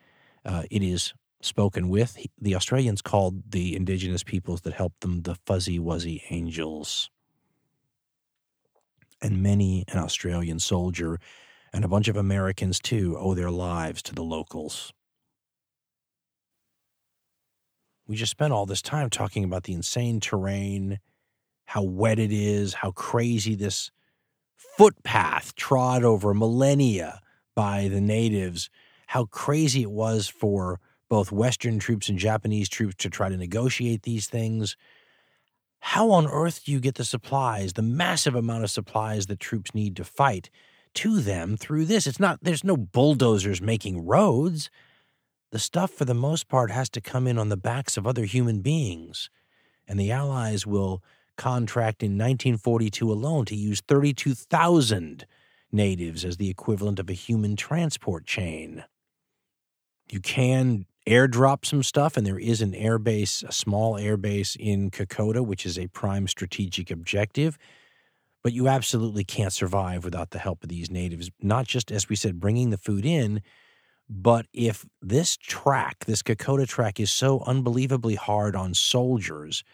uh, 0.47 0.63
it 0.71 0.83
is 0.83 1.13
spoken 1.43 1.91
with. 1.91 2.17
The 2.41 2.55
Australians 2.55 3.03
called 3.03 3.51
the 3.51 3.77
indigenous 3.77 4.25
peoples 4.25 4.63
that 4.63 4.73
helped 4.73 5.01
them 5.01 5.23
the 5.23 5.35
fuzzy 5.47 5.79
wuzzy 5.79 6.23
angels. 6.31 7.11
And 9.21 9.43
many 9.43 9.85
an 9.89 9.99
Australian 9.99 10.59
soldier 10.59 11.19
and 11.73 11.85
a 11.85 11.89
bunch 11.89 12.09
of 12.09 12.17
Americans 12.17 12.79
too 12.79 13.17
owe 13.19 13.35
their 13.35 13.51
lives 13.51 14.03
to 14.05 14.15
the 14.15 14.23
locals. 14.23 14.93
We 18.07 18.17
just 18.17 18.33
spent 18.33 18.53
all 18.53 18.67
this 18.67 18.83
time 18.83 19.09
talking 19.09 19.45
about 19.45 19.65
the 19.65 19.73
insane 19.73 20.21
terrain, 20.21 21.01
how 21.65 21.83
wet 21.83 22.19
it 22.19 22.33
is, 22.33 22.75
how 22.75 22.91
crazy 22.91 23.55
this 23.55 23.91
footpath 24.57 25.55
trod 25.55 26.05
over 26.05 26.35
millennia 26.35 27.21
by 27.55 27.89
the 27.89 28.01
natives, 28.01 28.69
how 29.07 29.25
crazy 29.27 29.83
it 29.83 29.91
was 29.91 30.29
for 30.29 30.81
both 31.09 31.33
Western 31.33 31.79
troops 31.79 32.09
and 32.09 32.19
Japanese 32.19 32.69
troops 32.69 32.97
to 32.97 33.09
try 33.09 33.29
to 33.29 33.37
negotiate 33.37 34.03
these 34.03 34.27
things. 34.27 34.77
How 35.79 36.11
on 36.11 36.27
earth 36.27 36.65
do 36.65 36.73
you 36.73 36.81
get 36.81 36.97
the 36.97 37.05
supplies, 37.05 37.75
the 37.75 37.83
massive 37.83 38.35
amount 38.35 38.65
of 38.65 38.71
supplies 38.71 39.27
that 39.27 39.39
troops 39.41 39.75
need 39.75 39.97
to 39.97 40.05
fight, 40.05 40.51
to 40.95 41.21
them 41.21 41.57
through 41.57 41.85
this? 41.85 42.07
It's 42.07 42.21
not, 42.21 42.39
there's 42.43 42.65
no 42.65 42.77
bulldozers 42.77 43.63
making 43.63 44.05
roads. 44.07 44.71
The 45.55 45.61
stuff, 45.61 45.93
for 45.93 46.05
the 46.05 46.15
most 46.15 46.49
part, 46.49 46.73
has 46.73 46.91
to 46.91 47.01
come 47.01 47.29
in 47.29 47.39
on 47.39 47.49
the 47.49 47.57
backs 47.57 47.97
of 47.97 48.09
other 48.09 48.25
human 48.25 48.61
beings. 48.61 49.31
And 49.87 50.01
the 50.01 50.11
Allies 50.11 50.67
will 50.67 51.01
contract 51.37 52.03
in 52.03 52.19
1942 52.19 53.09
alone 53.09 53.45
to 53.45 53.55
use 53.55 53.81
32,000 53.87 55.25
natives 55.71 56.25
as 56.25 56.39
the 56.39 56.51
equivalent 56.51 56.99
of 56.99 57.09
a 57.09 57.13
human 57.13 57.55
transport 57.55 58.27
chain. 58.27 58.83
You 60.11 60.19
can 60.19 60.87
airdrop 61.07 61.65
some 61.65 61.85
stuff, 61.85 62.17
and 62.17 62.27
there 62.27 62.41
is 62.41 62.61
an 62.61 62.73
airbase, 62.73 63.49
a 63.49 63.53
small 63.53 63.95
airbase 63.95 64.57
in 64.59 64.91
Kokoda, 64.91 65.47
which 65.47 65.65
is 65.65 65.79
a 65.79 65.87
prime 65.87 66.27
strategic 66.27 66.91
objective. 66.91 67.59
But 68.43 68.55
you 68.55 68.67
absolutely 68.67 69.23
can't 69.23 69.53
survive 69.53 70.05
without 70.05 70.31
the 70.31 70.41
help 70.41 70.65
of 70.65 70.69
these 70.69 70.91
natives, 70.91 71.31
not 71.41 71.69
just, 71.69 71.93
as 71.93 72.09
we 72.09 72.17
said, 72.17 72.41
bringing 72.41 72.71
the 72.71 72.77
food 72.77 73.07
in, 73.07 73.41
but 74.09 74.47
if 74.53 74.85
this 75.01 75.37
track, 75.37 76.05
this 76.05 76.23
Kokoda 76.23 76.67
track, 76.67 77.01
is 77.01 77.11
so 77.11 77.41
unbelievably 77.47 78.17
hard 78.17 78.55
on 78.55 78.75
soldiers, 78.75 79.65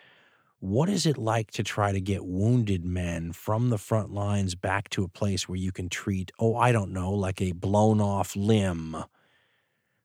what 0.60 0.88
is 0.88 1.06
it 1.06 1.18
like 1.18 1.50
to 1.52 1.62
try 1.62 1.90
to 1.90 2.00
get 2.00 2.24
wounded 2.24 2.84
men 2.84 3.32
from 3.32 3.70
the 3.70 3.78
front 3.78 4.12
lines 4.12 4.54
back 4.54 4.88
to 4.90 5.02
a 5.02 5.08
place 5.08 5.48
where 5.48 5.56
you 5.56 5.72
can 5.72 5.88
treat, 5.88 6.30
oh, 6.38 6.54
I 6.54 6.70
don't 6.70 6.92
know, 6.92 7.12
like 7.12 7.40
a 7.40 7.52
blown 7.52 8.00
off 8.00 8.36
limb? 8.36 9.04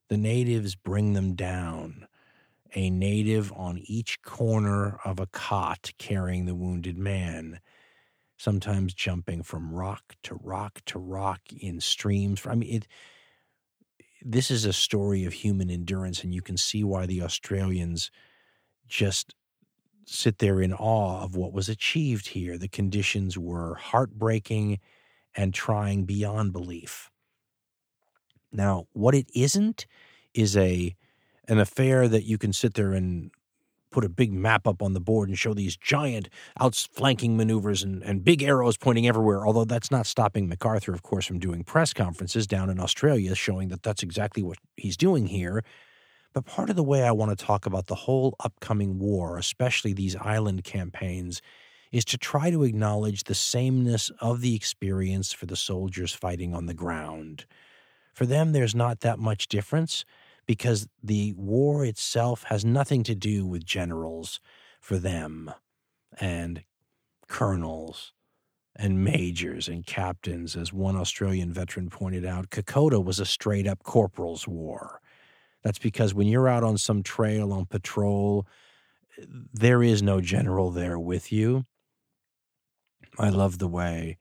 The 0.07 0.17
natives 0.17 0.75
bring 0.75 1.13
them 1.13 1.35
down, 1.35 2.07
a 2.73 2.89
native 2.89 3.51
on 3.53 3.79
each 3.83 4.21
corner 4.21 4.97
of 5.03 5.19
a 5.19 5.27
cot 5.27 5.91
carrying 5.97 6.45
the 6.45 6.55
wounded 6.55 6.97
man, 6.97 7.59
sometimes 8.38 8.93
jumping 8.93 9.43
from 9.43 9.73
rock 9.73 10.15
to 10.23 10.35
rock 10.35 10.81
to 10.85 10.99
rock 10.99 11.41
in 11.59 11.79
streams. 11.81 12.45
I 12.47 12.55
mean, 12.55 12.75
it. 12.75 12.88
This 14.21 14.49
is 14.49 14.65
a 14.65 14.73
story 14.73 15.25
of 15.25 15.34
human 15.34 15.69
endurance, 15.69 16.23
and 16.23 16.34
you 16.34 16.41
can 16.41 16.58
see 16.58 16.84
why 16.84 17.06
the 17.06 17.21
Australians 17.21 18.12
just 18.88 19.36
sit 20.06 20.38
there 20.38 20.62
in 20.62 20.73
awe 20.73 21.23
of 21.23 21.36
what 21.36 21.54
was 21.54 21.69
achieved 21.69 22.30
here. 22.30 22.58
The 22.58 22.67
conditions 22.67 23.38
were 23.38 23.75
heartbreaking 23.75 24.80
and 25.36 25.54
trying 25.54 26.06
beyond 26.06 26.54
belief. 26.54 27.10
Now, 28.51 28.88
what 28.93 29.15
it 29.15 29.30
isn't 29.36 29.86
is 30.34 30.56
a 30.56 30.95
an 31.47 31.60
affair 31.60 32.08
that 32.08 32.23
you 32.23 32.38
can 32.38 32.54
sit 32.54 32.73
there 32.73 32.93
and 32.93 33.30
put 33.95 34.03
a 34.03 34.10
big 34.10 34.34
map 34.34 34.67
up 34.67 34.81
on 34.81 34.91
the 34.91 34.99
board 34.99 35.29
and 35.29 35.39
show 35.39 35.53
these 35.53 35.77
giant 35.77 36.27
outflanking 36.60 37.38
maneuvers 37.38 37.81
and, 37.81 38.03
and 38.03 38.25
big 38.25 38.43
arrows 38.43 38.75
pointing 38.75 39.08
everywhere. 39.08 39.47
Although 39.47 39.63
that's 39.63 39.89
not 39.89 40.05
stopping 40.05 40.49
MacArthur, 40.49 40.93
of 40.93 41.01
course, 41.01 41.25
from 41.25 41.39
doing 41.39 41.63
press 41.63 41.93
conferences 41.93 42.45
down 42.45 42.69
in 42.69 42.77
Australia 42.77 43.34
showing 43.36 43.69
that 43.69 43.84
that's 43.84 44.03
exactly 44.03 44.43
what 44.43 44.58
he's 44.75 44.97
doing 44.97 45.27
here. 45.27 45.63
But 46.34 46.45
part 46.45 46.69
of 46.69 46.75
the 46.75 46.84
way 46.84 47.03
I 47.03 47.13
want 47.13 47.38
to 47.38 47.45
talk 47.45 47.65
about 47.65 47.88
the 47.88 47.95
whole 47.95 48.36
upcoming 48.41 48.99
war, 48.99 49.38
especially 49.38 49.93
these 49.93 50.17
island 50.17 50.65
campaigns, 50.65 51.41
is 51.93 52.03
to 52.03 52.17
try 52.17 52.51
to 52.51 52.63
acknowledge 52.63 53.23
the 53.23 53.34
sameness 53.34 54.12
of 54.19 54.41
the 54.41 54.55
experience 54.55 55.31
for 55.31 55.45
the 55.45 55.55
soldiers 55.55 56.13
fighting 56.13 56.53
on 56.53 56.65
the 56.65 56.73
ground. 56.73 57.45
For 58.13 58.25
them, 58.25 58.51
there's 58.51 58.75
not 58.75 58.99
that 58.99 59.19
much 59.19 59.47
difference 59.47 60.03
because 60.45 60.88
the 61.01 61.34
war 61.34 61.86
itself 61.86 62.43
has 62.43 62.63
nothing 62.63 63.03
to 63.03 63.15
do 63.15 63.45
with 63.45 63.65
generals 63.65 64.39
for 64.79 64.97
them 64.97 65.51
and 66.19 66.63
colonels 67.27 68.13
and 68.75 69.03
majors 69.03 69.67
and 69.67 69.86
captains. 69.86 70.55
As 70.55 70.73
one 70.73 70.95
Australian 70.95 71.51
veteran 71.51 71.89
pointed 71.89 72.25
out, 72.25 72.49
Kokoda 72.49 73.03
was 73.03 73.19
a 73.19 73.25
straight 73.25 73.67
up 73.67 73.84
corporal's 73.84 74.47
war. 74.47 75.01
That's 75.63 75.79
because 75.79 76.13
when 76.13 76.27
you're 76.27 76.47
out 76.47 76.63
on 76.63 76.77
some 76.77 77.02
trail 77.02 77.52
on 77.52 77.65
patrol, 77.65 78.46
there 79.54 79.81
is 79.81 80.04
no 80.04 80.21
general 80.21 80.71
there 80.71 81.00
with 81.00 81.31
you. 81.31 81.65
I 83.17 83.29
love 83.29 83.58
the 83.60 83.67
way 83.67 84.17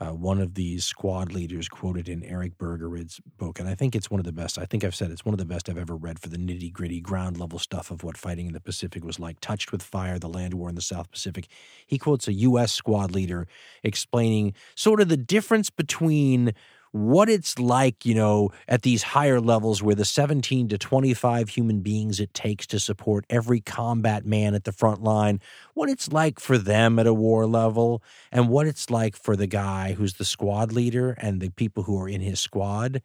uh, 0.00 0.10
one 0.10 0.40
of 0.40 0.54
these 0.54 0.84
squad 0.84 1.32
leaders 1.32 1.68
quoted 1.68 2.08
in 2.08 2.22
Eric 2.22 2.56
Bergerud's 2.56 3.20
book, 3.36 3.58
and 3.58 3.68
I 3.68 3.74
think 3.74 3.96
it's 3.96 4.10
one 4.10 4.20
of 4.20 4.26
the 4.26 4.32
best. 4.32 4.58
I 4.58 4.64
think 4.64 4.84
I've 4.84 4.94
said 4.94 5.10
it's 5.10 5.24
one 5.24 5.34
of 5.34 5.38
the 5.38 5.44
best 5.44 5.68
I've 5.68 5.78
ever 5.78 5.96
read 5.96 6.20
for 6.20 6.28
the 6.28 6.36
nitty 6.36 6.72
gritty 6.72 7.00
ground 7.00 7.38
level 7.38 7.58
stuff 7.58 7.90
of 7.90 8.04
what 8.04 8.16
fighting 8.16 8.46
in 8.46 8.52
the 8.52 8.60
Pacific 8.60 9.04
was 9.04 9.18
like. 9.18 9.40
Touched 9.40 9.72
with 9.72 9.82
Fire, 9.82 10.18
the 10.18 10.28
land 10.28 10.54
war 10.54 10.68
in 10.68 10.76
the 10.76 10.80
South 10.80 11.10
Pacific. 11.10 11.48
He 11.86 11.98
quotes 11.98 12.28
a 12.28 12.32
U.S. 12.32 12.72
squad 12.72 13.10
leader 13.10 13.48
explaining 13.82 14.54
sort 14.76 15.00
of 15.00 15.08
the 15.08 15.16
difference 15.16 15.68
between 15.68 16.52
what 16.92 17.28
it's 17.28 17.58
like, 17.58 18.06
you 18.06 18.14
know, 18.14 18.50
at 18.66 18.82
these 18.82 19.02
higher 19.02 19.40
levels 19.40 19.82
where 19.82 19.94
the 19.94 20.04
17 20.04 20.68
to 20.68 20.78
25 20.78 21.50
human 21.50 21.80
beings 21.80 22.20
it 22.20 22.32
takes 22.34 22.66
to 22.68 22.80
support 22.80 23.24
every 23.28 23.60
combat 23.60 24.24
man 24.24 24.54
at 24.54 24.64
the 24.64 24.72
front 24.72 25.02
line, 25.02 25.40
what 25.74 25.88
it's 25.88 26.12
like 26.12 26.40
for 26.40 26.58
them 26.58 26.98
at 26.98 27.06
a 27.06 27.14
war 27.14 27.46
level, 27.46 28.02
and 28.32 28.48
what 28.48 28.66
it's 28.66 28.90
like 28.90 29.16
for 29.16 29.36
the 29.36 29.46
guy 29.46 29.92
who's 29.92 30.14
the 30.14 30.24
squad 30.24 30.72
leader 30.72 31.10
and 31.18 31.40
the 31.40 31.50
people 31.50 31.82
who 31.84 32.00
are 32.00 32.08
in 32.08 32.20
his 32.20 32.40
squad. 32.40 33.02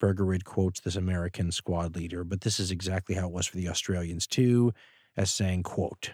Bergerud 0.00 0.44
quotes 0.44 0.80
this 0.80 0.96
American 0.96 1.50
squad 1.50 1.96
leader, 1.96 2.22
but 2.22 2.42
this 2.42 2.60
is 2.60 2.70
exactly 2.70 3.14
how 3.14 3.26
it 3.26 3.32
was 3.32 3.46
for 3.46 3.56
the 3.56 3.68
Australians 3.68 4.26
too, 4.26 4.72
as 5.16 5.30
saying, 5.30 5.62
quote, 5.62 6.12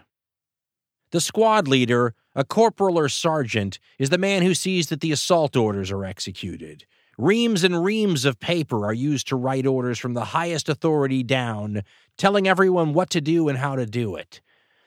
the 1.13 1.21
squad 1.21 1.69
leader, 1.69 2.15
a 2.35 2.45
corporal 2.45 2.99
or 2.99 3.09
sergeant, 3.09 3.79
is 3.99 4.11
the 4.11 4.19
man 4.19 4.43
who 4.43 4.55
sees 4.55 4.89
that 4.89 5.01
the 5.01 5.13
assault 5.13 5.57
orders 5.57 5.91
are 5.91 6.05
executed. 6.05 6.85
Reams 7.19 7.63
and 7.63 7.85
reams 7.85 8.25
of 8.25 8.41
paper 8.41 8.87
are 8.87 8.95
used 8.95 9.29
to 9.29 9.37
write 9.37 9.67
orders 9.67 9.99
from 9.99 10.15
the 10.15 10.25
highest 10.27 10.69
authority 10.69 11.23
down, 11.23 11.83
telling 12.17 12.49
everyone 12.49 12.95
what 12.95 13.11
to 13.11 13.21
do 13.21 13.49
and 13.49 13.59
how 13.59 13.77
to 13.77 13.87
do 13.87 14.17
it. 14.17 14.41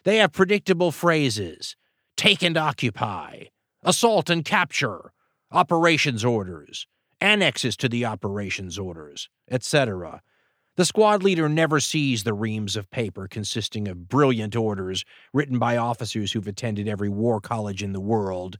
They 0.04 0.18
have 0.18 0.34
predictable 0.34 0.92
phrases 0.92 1.76
take 2.18 2.42
and 2.42 2.58
occupy, 2.58 3.44
assault 3.84 4.30
and 4.30 4.44
capture, 4.44 5.12
operations 5.52 6.26
orders, 6.26 6.88
annexes 7.22 7.78
to 7.78 7.90
the 7.90 8.06
operations 8.06 8.80
orders, 8.80 9.30
etc. 9.52 10.22
The 10.78 10.86
squad 10.86 11.24
leader 11.24 11.48
never 11.48 11.80
sees 11.80 12.24
the 12.24 12.34
reams 12.34 12.76
of 12.76 12.92
paper 12.92 13.30
consisting 13.30 13.88
of 13.88 14.10
brilliant 14.10 14.58
orders 14.58 15.06
written 15.34 15.58
by 15.58 15.78
officers 15.78 16.34
who've 16.34 16.48
attended 16.48 16.88
every 16.88 17.08
war 17.08 17.40
college 17.40 17.82
in 17.82 17.94
the 17.94 18.02
world. 18.02 18.58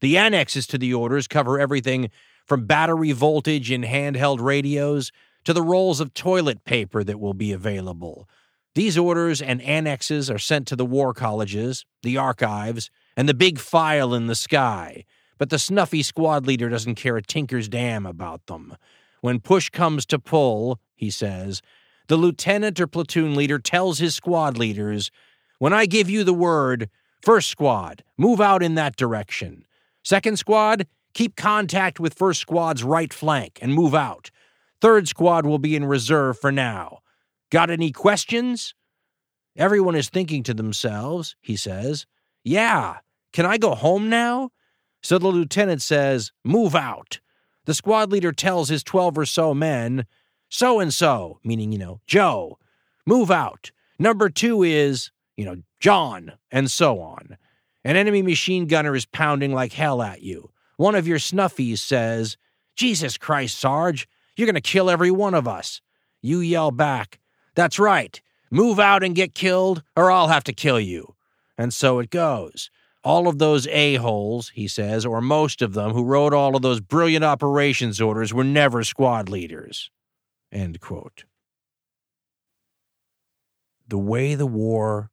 The 0.00 0.16
annexes 0.16 0.66
to 0.68 0.78
the 0.78 0.94
orders 0.94 1.28
cover 1.28 1.60
everything 1.60 2.10
from 2.46 2.64
battery 2.64 3.12
voltage 3.12 3.70
in 3.70 3.82
handheld 3.82 4.40
radios 4.40 5.12
to 5.44 5.52
the 5.52 5.62
rolls 5.62 6.00
of 6.00 6.14
toilet 6.14 6.64
paper 6.64 7.04
that 7.04 7.20
will 7.20 7.34
be 7.34 7.52
available. 7.52 8.26
These 8.74 8.96
orders 8.96 9.42
and 9.42 9.60
annexes 9.60 10.30
are 10.30 10.38
sent 10.38 10.66
to 10.68 10.76
the 10.76 10.86
war 10.86 11.12
colleges, 11.12 11.84
the 12.02 12.16
archives, 12.16 12.90
and 13.16 13.28
the 13.28 13.34
big 13.34 13.58
file 13.58 14.14
in 14.14 14.28
the 14.28 14.34
sky, 14.34 15.04
but 15.36 15.50
the 15.50 15.58
snuffy 15.58 16.02
squad 16.02 16.46
leader 16.46 16.70
doesn't 16.70 16.94
care 16.94 17.18
a 17.18 17.22
tinker's 17.22 17.68
damn 17.68 18.06
about 18.06 18.46
them. 18.46 18.76
When 19.20 19.40
push 19.40 19.68
comes 19.68 20.06
to 20.06 20.18
pull, 20.18 20.80
he 20.94 21.10
says, 21.10 21.62
the 22.08 22.16
lieutenant 22.16 22.80
or 22.80 22.86
platoon 22.86 23.36
leader 23.36 23.58
tells 23.58 23.98
his 24.00 24.14
squad 24.14 24.58
leaders, 24.58 25.10
When 25.58 25.72
I 25.72 25.86
give 25.86 26.10
you 26.10 26.24
the 26.24 26.34
word, 26.34 26.90
first 27.22 27.48
squad, 27.48 28.02
move 28.18 28.40
out 28.40 28.62
in 28.62 28.74
that 28.74 28.96
direction. 28.96 29.64
Second 30.02 30.38
squad, 30.38 30.86
keep 31.14 31.36
contact 31.36 32.00
with 32.00 32.14
first 32.14 32.40
squad's 32.40 32.82
right 32.82 33.12
flank 33.12 33.58
and 33.62 33.72
move 33.72 33.94
out. 33.94 34.30
Third 34.80 35.06
squad 35.06 35.46
will 35.46 35.58
be 35.58 35.76
in 35.76 35.84
reserve 35.84 36.38
for 36.38 36.50
now. 36.50 36.98
Got 37.50 37.70
any 37.70 37.92
questions? 37.92 38.74
Everyone 39.56 39.94
is 39.94 40.08
thinking 40.08 40.42
to 40.44 40.54
themselves, 40.54 41.36
he 41.40 41.54
says, 41.54 42.06
Yeah, 42.42 42.98
can 43.32 43.46
I 43.46 43.58
go 43.58 43.74
home 43.74 44.08
now? 44.08 44.50
So 45.02 45.18
the 45.18 45.28
lieutenant 45.28 45.82
says, 45.82 46.32
Move 46.44 46.74
out. 46.74 47.20
The 47.70 47.74
squad 47.74 48.10
leader 48.10 48.32
tells 48.32 48.68
his 48.68 48.82
12 48.82 49.16
or 49.16 49.24
so 49.24 49.54
men, 49.54 50.04
so 50.48 50.80
and 50.80 50.92
so, 50.92 51.38
meaning, 51.44 51.70
you 51.70 51.78
know, 51.78 52.00
Joe, 52.04 52.58
move 53.06 53.30
out. 53.30 53.70
Number 53.96 54.28
two 54.28 54.64
is, 54.64 55.12
you 55.36 55.44
know, 55.44 55.62
John, 55.78 56.32
and 56.50 56.68
so 56.68 56.98
on. 56.98 57.36
An 57.84 57.94
enemy 57.94 58.22
machine 58.22 58.66
gunner 58.66 58.96
is 58.96 59.06
pounding 59.06 59.54
like 59.54 59.72
hell 59.72 60.02
at 60.02 60.20
you. 60.20 60.50
One 60.78 60.96
of 60.96 61.06
your 61.06 61.20
snuffies 61.20 61.78
says, 61.78 62.36
Jesus 62.74 63.16
Christ, 63.16 63.56
Sarge, 63.56 64.08
you're 64.34 64.46
going 64.46 64.56
to 64.56 64.60
kill 64.60 64.90
every 64.90 65.12
one 65.12 65.34
of 65.34 65.46
us. 65.46 65.80
You 66.20 66.40
yell 66.40 66.72
back, 66.72 67.20
That's 67.54 67.78
right. 67.78 68.20
Move 68.50 68.80
out 68.80 69.04
and 69.04 69.14
get 69.14 69.32
killed, 69.32 69.84
or 69.94 70.10
I'll 70.10 70.26
have 70.26 70.42
to 70.42 70.52
kill 70.52 70.80
you. 70.80 71.14
And 71.56 71.72
so 71.72 72.00
it 72.00 72.10
goes. 72.10 72.68
All 73.02 73.28
of 73.28 73.38
those 73.38 73.66
a-holes, 73.68 74.50
he 74.54 74.68
says, 74.68 75.06
or 75.06 75.20
most 75.20 75.62
of 75.62 75.72
them, 75.72 75.92
who 75.92 76.04
wrote 76.04 76.34
all 76.34 76.54
of 76.54 76.62
those 76.62 76.80
brilliant 76.80 77.24
operations 77.24 78.00
orders 78.00 78.34
were 78.34 78.44
never 78.44 78.84
squad 78.84 79.28
leaders. 79.28 79.90
End 80.52 80.80
quote. 80.80 81.24
The 83.88 83.98
way 83.98 84.34
the 84.34 84.46
war 84.46 85.10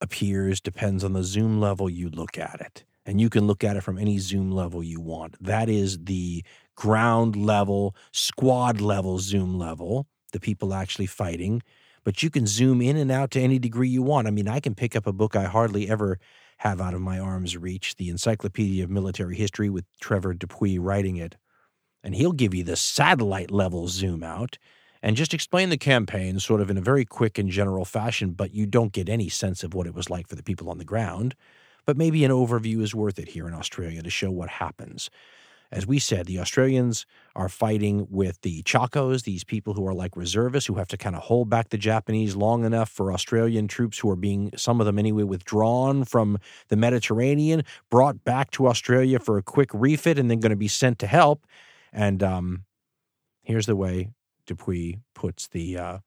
appears 0.00 0.60
depends 0.60 1.04
on 1.04 1.12
the 1.12 1.24
zoom 1.24 1.60
level 1.60 1.90
you 1.90 2.08
look 2.08 2.38
at 2.38 2.60
it. 2.60 2.84
And 3.04 3.20
you 3.20 3.30
can 3.30 3.46
look 3.46 3.64
at 3.64 3.76
it 3.76 3.82
from 3.82 3.98
any 3.98 4.18
zoom 4.18 4.50
level 4.50 4.82
you 4.82 5.00
want. 5.00 5.36
That 5.42 5.68
is 5.68 5.98
the 5.98 6.44
ground 6.74 7.36
level, 7.36 7.96
squad 8.12 8.80
level 8.80 9.18
zoom 9.18 9.58
level, 9.58 10.06
the 10.32 10.40
people 10.40 10.74
actually 10.74 11.06
fighting. 11.06 11.62
But 12.04 12.22
you 12.22 12.30
can 12.30 12.46
zoom 12.46 12.82
in 12.82 12.96
and 12.96 13.10
out 13.10 13.30
to 13.32 13.40
any 13.40 13.58
degree 13.58 13.88
you 13.88 14.02
want. 14.02 14.26
I 14.26 14.30
mean, 14.30 14.48
I 14.48 14.60
can 14.60 14.74
pick 14.74 14.94
up 14.94 15.06
a 15.06 15.12
book 15.12 15.36
I 15.36 15.44
hardly 15.44 15.88
ever 15.88 16.18
have 16.58 16.80
out 16.80 16.94
of 16.94 17.00
my 17.00 17.18
arm's 17.18 17.56
reach, 17.56 17.96
the 17.96 18.08
Encyclopedia 18.08 18.84
of 18.84 18.90
Military 18.90 19.36
History 19.36 19.70
with 19.70 19.84
Trevor 20.00 20.34
Dupuy 20.34 20.78
writing 20.78 21.16
it. 21.16 21.36
And 22.02 22.14
he'll 22.14 22.32
give 22.32 22.54
you 22.54 22.64
the 22.64 22.76
satellite 22.76 23.50
level 23.50 23.88
zoom 23.88 24.22
out 24.22 24.58
and 25.02 25.16
just 25.16 25.34
explain 25.34 25.68
the 25.68 25.76
campaign 25.76 26.40
sort 26.40 26.60
of 26.60 26.70
in 26.70 26.76
a 26.76 26.82
very 26.82 27.04
quick 27.04 27.38
and 27.38 27.48
general 27.48 27.84
fashion, 27.84 28.32
but 28.32 28.52
you 28.52 28.66
don't 28.66 28.92
get 28.92 29.08
any 29.08 29.28
sense 29.28 29.62
of 29.62 29.74
what 29.74 29.86
it 29.86 29.94
was 29.94 30.10
like 30.10 30.26
for 30.26 30.34
the 30.34 30.42
people 30.42 30.68
on 30.68 30.78
the 30.78 30.84
ground. 30.84 31.34
But 31.86 31.96
maybe 31.96 32.24
an 32.24 32.32
overview 32.32 32.82
is 32.82 32.94
worth 32.94 33.18
it 33.18 33.28
here 33.28 33.46
in 33.46 33.54
Australia 33.54 34.02
to 34.02 34.10
show 34.10 34.30
what 34.30 34.48
happens 34.48 35.10
as 35.70 35.86
we 35.86 35.98
said, 35.98 36.26
the 36.26 36.38
Australians 36.38 37.04
are 37.36 37.48
fighting 37.48 38.06
with 38.10 38.40
the 38.40 38.62
Chockos, 38.62 39.24
these 39.24 39.44
people 39.44 39.74
who 39.74 39.86
are 39.86 39.92
like 39.92 40.16
reservists 40.16 40.66
who 40.66 40.74
have 40.76 40.88
to 40.88 40.96
kind 40.96 41.14
of 41.14 41.22
hold 41.22 41.50
back 41.50 41.68
the 41.68 41.76
Japanese 41.76 42.34
long 42.34 42.64
enough 42.64 42.88
for 42.88 43.12
Australian 43.12 43.68
troops 43.68 43.98
who 43.98 44.08
are 44.10 44.16
being, 44.16 44.50
some 44.56 44.80
of 44.80 44.86
them 44.86 44.98
anyway, 44.98 45.24
withdrawn 45.24 46.04
from 46.04 46.38
the 46.68 46.76
Mediterranean, 46.76 47.64
brought 47.90 48.24
back 48.24 48.50
to 48.52 48.66
Australia 48.66 49.18
for 49.18 49.36
a 49.36 49.42
quick 49.42 49.68
refit, 49.74 50.18
and 50.18 50.30
then 50.30 50.40
going 50.40 50.50
to 50.50 50.56
be 50.56 50.68
sent 50.68 50.98
to 51.00 51.06
help. 51.06 51.46
And 51.92 52.22
um, 52.22 52.64
here's 53.42 53.66
the 53.66 53.76
way 53.76 54.10
Dupuy 54.46 55.00
puts 55.14 55.48
the, 55.48 55.76
uh, 55.76 55.98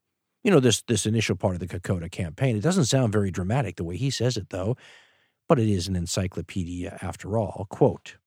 you 0.44 0.50
know, 0.50 0.60
this 0.60 0.82
this 0.82 1.06
initial 1.06 1.36
part 1.36 1.54
of 1.54 1.60
the 1.60 1.68
Kokoda 1.68 2.10
campaign. 2.10 2.56
It 2.56 2.64
doesn't 2.64 2.86
sound 2.86 3.14
very 3.14 3.30
dramatic 3.30 3.76
the 3.76 3.84
way 3.84 3.96
he 3.96 4.10
says 4.10 4.38
it, 4.38 4.50
though, 4.50 4.76
but 5.48 5.60
it 5.60 5.70
is 5.70 5.88
an 5.88 5.96
encyclopedia 5.96 6.98
after 7.02 7.38
all. 7.38 7.68
Quote. 7.70 8.18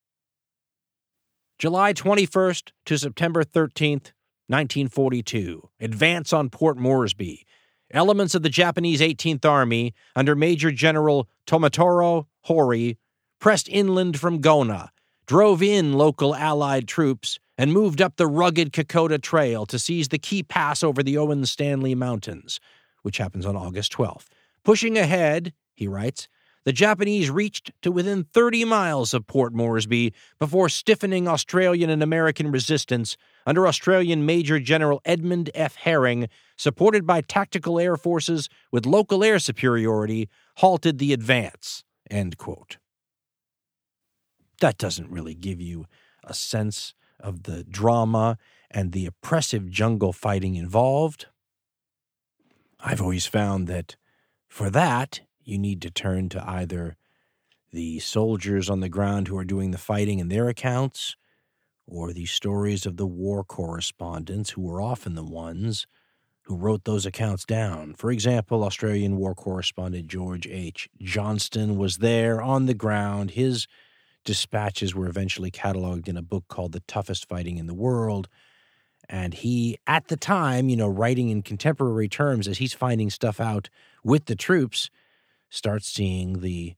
July 1.58 1.92
21st 1.92 2.72
to 2.84 2.98
September 2.98 3.44
13th, 3.44 4.10
1942. 4.48 5.70
Advance 5.80 6.32
on 6.32 6.50
Port 6.50 6.76
Moresby. 6.76 7.46
Elements 7.92 8.34
of 8.34 8.42
the 8.42 8.48
Japanese 8.48 9.00
18th 9.00 9.44
Army 9.44 9.94
under 10.16 10.34
Major 10.34 10.72
General 10.72 11.28
Tomitaro 11.46 12.26
Horii 12.48 12.96
pressed 13.38 13.68
inland 13.68 14.18
from 14.18 14.42
Gona, 14.42 14.88
drove 15.26 15.62
in 15.62 15.92
local 15.92 16.34
Allied 16.34 16.88
troops, 16.88 17.38
and 17.56 17.72
moved 17.72 18.02
up 18.02 18.16
the 18.16 18.26
rugged 18.26 18.72
Kokoda 18.72 19.22
Trail 19.22 19.64
to 19.66 19.78
seize 19.78 20.08
the 20.08 20.18
key 20.18 20.42
pass 20.42 20.82
over 20.82 21.04
the 21.04 21.16
Owen 21.16 21.46
Stanley 21.46 21.94
Mountains, 21.94 22.58
which 23.02 23.18
happens 23.18 23.46
on 23.46 23.54
August 23.54 23.92
12th. 23.92 24.26
Pushing 24.64 24.98
ahead, 24.98 25.52
he 25.72 25.86
writes, 25.86 26.26
the 26.64 26.72
Japanese 26.72 27.30
reached 27.30 27.70
to 27.82 27.92
within 27.92 28.24
30 28.24 28.64
miles 28.64 29.12
of 29.12 29.26
Port 29.26 29.52
Moresby 29.52 30.12
before 30.38 30.68
stiffening 30.68 31.28
Australian 31.28 31.90
and 31.90 32.02
American 32.02 32.50
resistance 32.50 33.16
under 33.46 33.66
Australian 33.66 34.24
Major 34.24 34.58
General 34.58 35.00
Edmund 35.04 35.50
F. 35.54 35.76
Herring, 35.76 36.28
supported 36.56 37.06
by 37.06 37.20
tactical 37.20 37.78
air 37.78 37.96
forces 37.96 38.48
with 38.72 38.86
local 38.86 39.22
air 39.22 39.38
superiority, 39.38 40.28
halted 40.56 40.98
the 40.98 41.12
advance. 41.12 41.84
That 44.60 44.78
doesn't 44.78 45.10
really 45.10 45.34
give 45.34 45.60
you 45.60 45.86
a 46.22 46.32
sense 46.32 46.94
of 47.20 47.42
the 47.42 47.64
drama 47.64 48.38
and 48.70 48.92
the 48.92 49.06
oppressive 49.06 49.70
jungle 49.70 50.12
fighting 50.12 50.54
involved. 50.54 51.26
I've 52.80 53.00
always 53.00 53.26
found 53.26 53.66
that 53.68 53.96
for 54.48 54.70
that, 54.70 55.20
you 55.44 55.58
need 55.58 55.82
to 55.82 55.90
turn 55.90 56.28
to 56.30 56.48
either 56.48 56.96
the 57.72 57.98
soldiers 57.98 58.70
on 58.70 58.80
the 58.80 58.88
ground 58.88 59.28
who 59.28 59.36
are 59.36 59.44
doing 59.44 59.70
the 59.70 59.78
fighting 59.78 60.20
and 60.20 60.30
their 60.30 60.48
accounts, 60.48 61.16
or 61.86 62.12
the 62.12 62.26
stories 62.26 62.86
of 62.86 62.96
the 62.96 63.06
war 63.06 63.44
correspondents 63.44 64.50
who 64.50 64.62
were 64.62 64.80
often 64.80 65.14
the 65.14 65.24
ones 65.24 65.86
who 66.42 66.56
wrote 66.56 66.84
those 66.84 67.06
accounts 67.06 67.44
down. 67.44 67.94
For 67.94 68.10
example, 68.10 68.64
Australian 68.64 69.16
war 69.16 69.34
correspondent 69.34 70.08
George 70.08 70.46
H. 70.46 70.88
Johnston 71.00 71.76
was 71.76 71.98
there 71.98 72.42
on 72.42 72.66
the 72.66 72.74
ground. 72.74 73.32
His 73.32 73.66
dispatches 74.24 74.94
were 74.94 75.08
eventually 75.08 75.50
cataloged 75.50 76.08
in 76.08 76.16
a 76.16 76.22
book 76.22 76.44
called 76.48 76.72
The 76.72 76.80
Toughest 76.80 77.28
Fighting 77.28 77.56
in 77.56 77.66
the 77.66 77.74
World. 77.74 78.28
And 79.08 79.34
he, 79.34 79.78
at 79.86 80.08
the 80.08 80.16
time, 80.16 80.68
you 80.68 80.76
know, 80.76 80.88
writing 80.88 81.28
in 81.28 81.42
contemporary 81.42 82.08
terms 82.08 82.48
as 82.48 82.58
he's 82.58 82.72
finding 82.72 83.10
stuff 83.10 83.40
out 83.40 83.68
with 84.02 84.26
the 84.26 84.36
troops, 84.36 84.90
start 85.54 85.84
seeing 85.84 86.40
the 86.40 86.74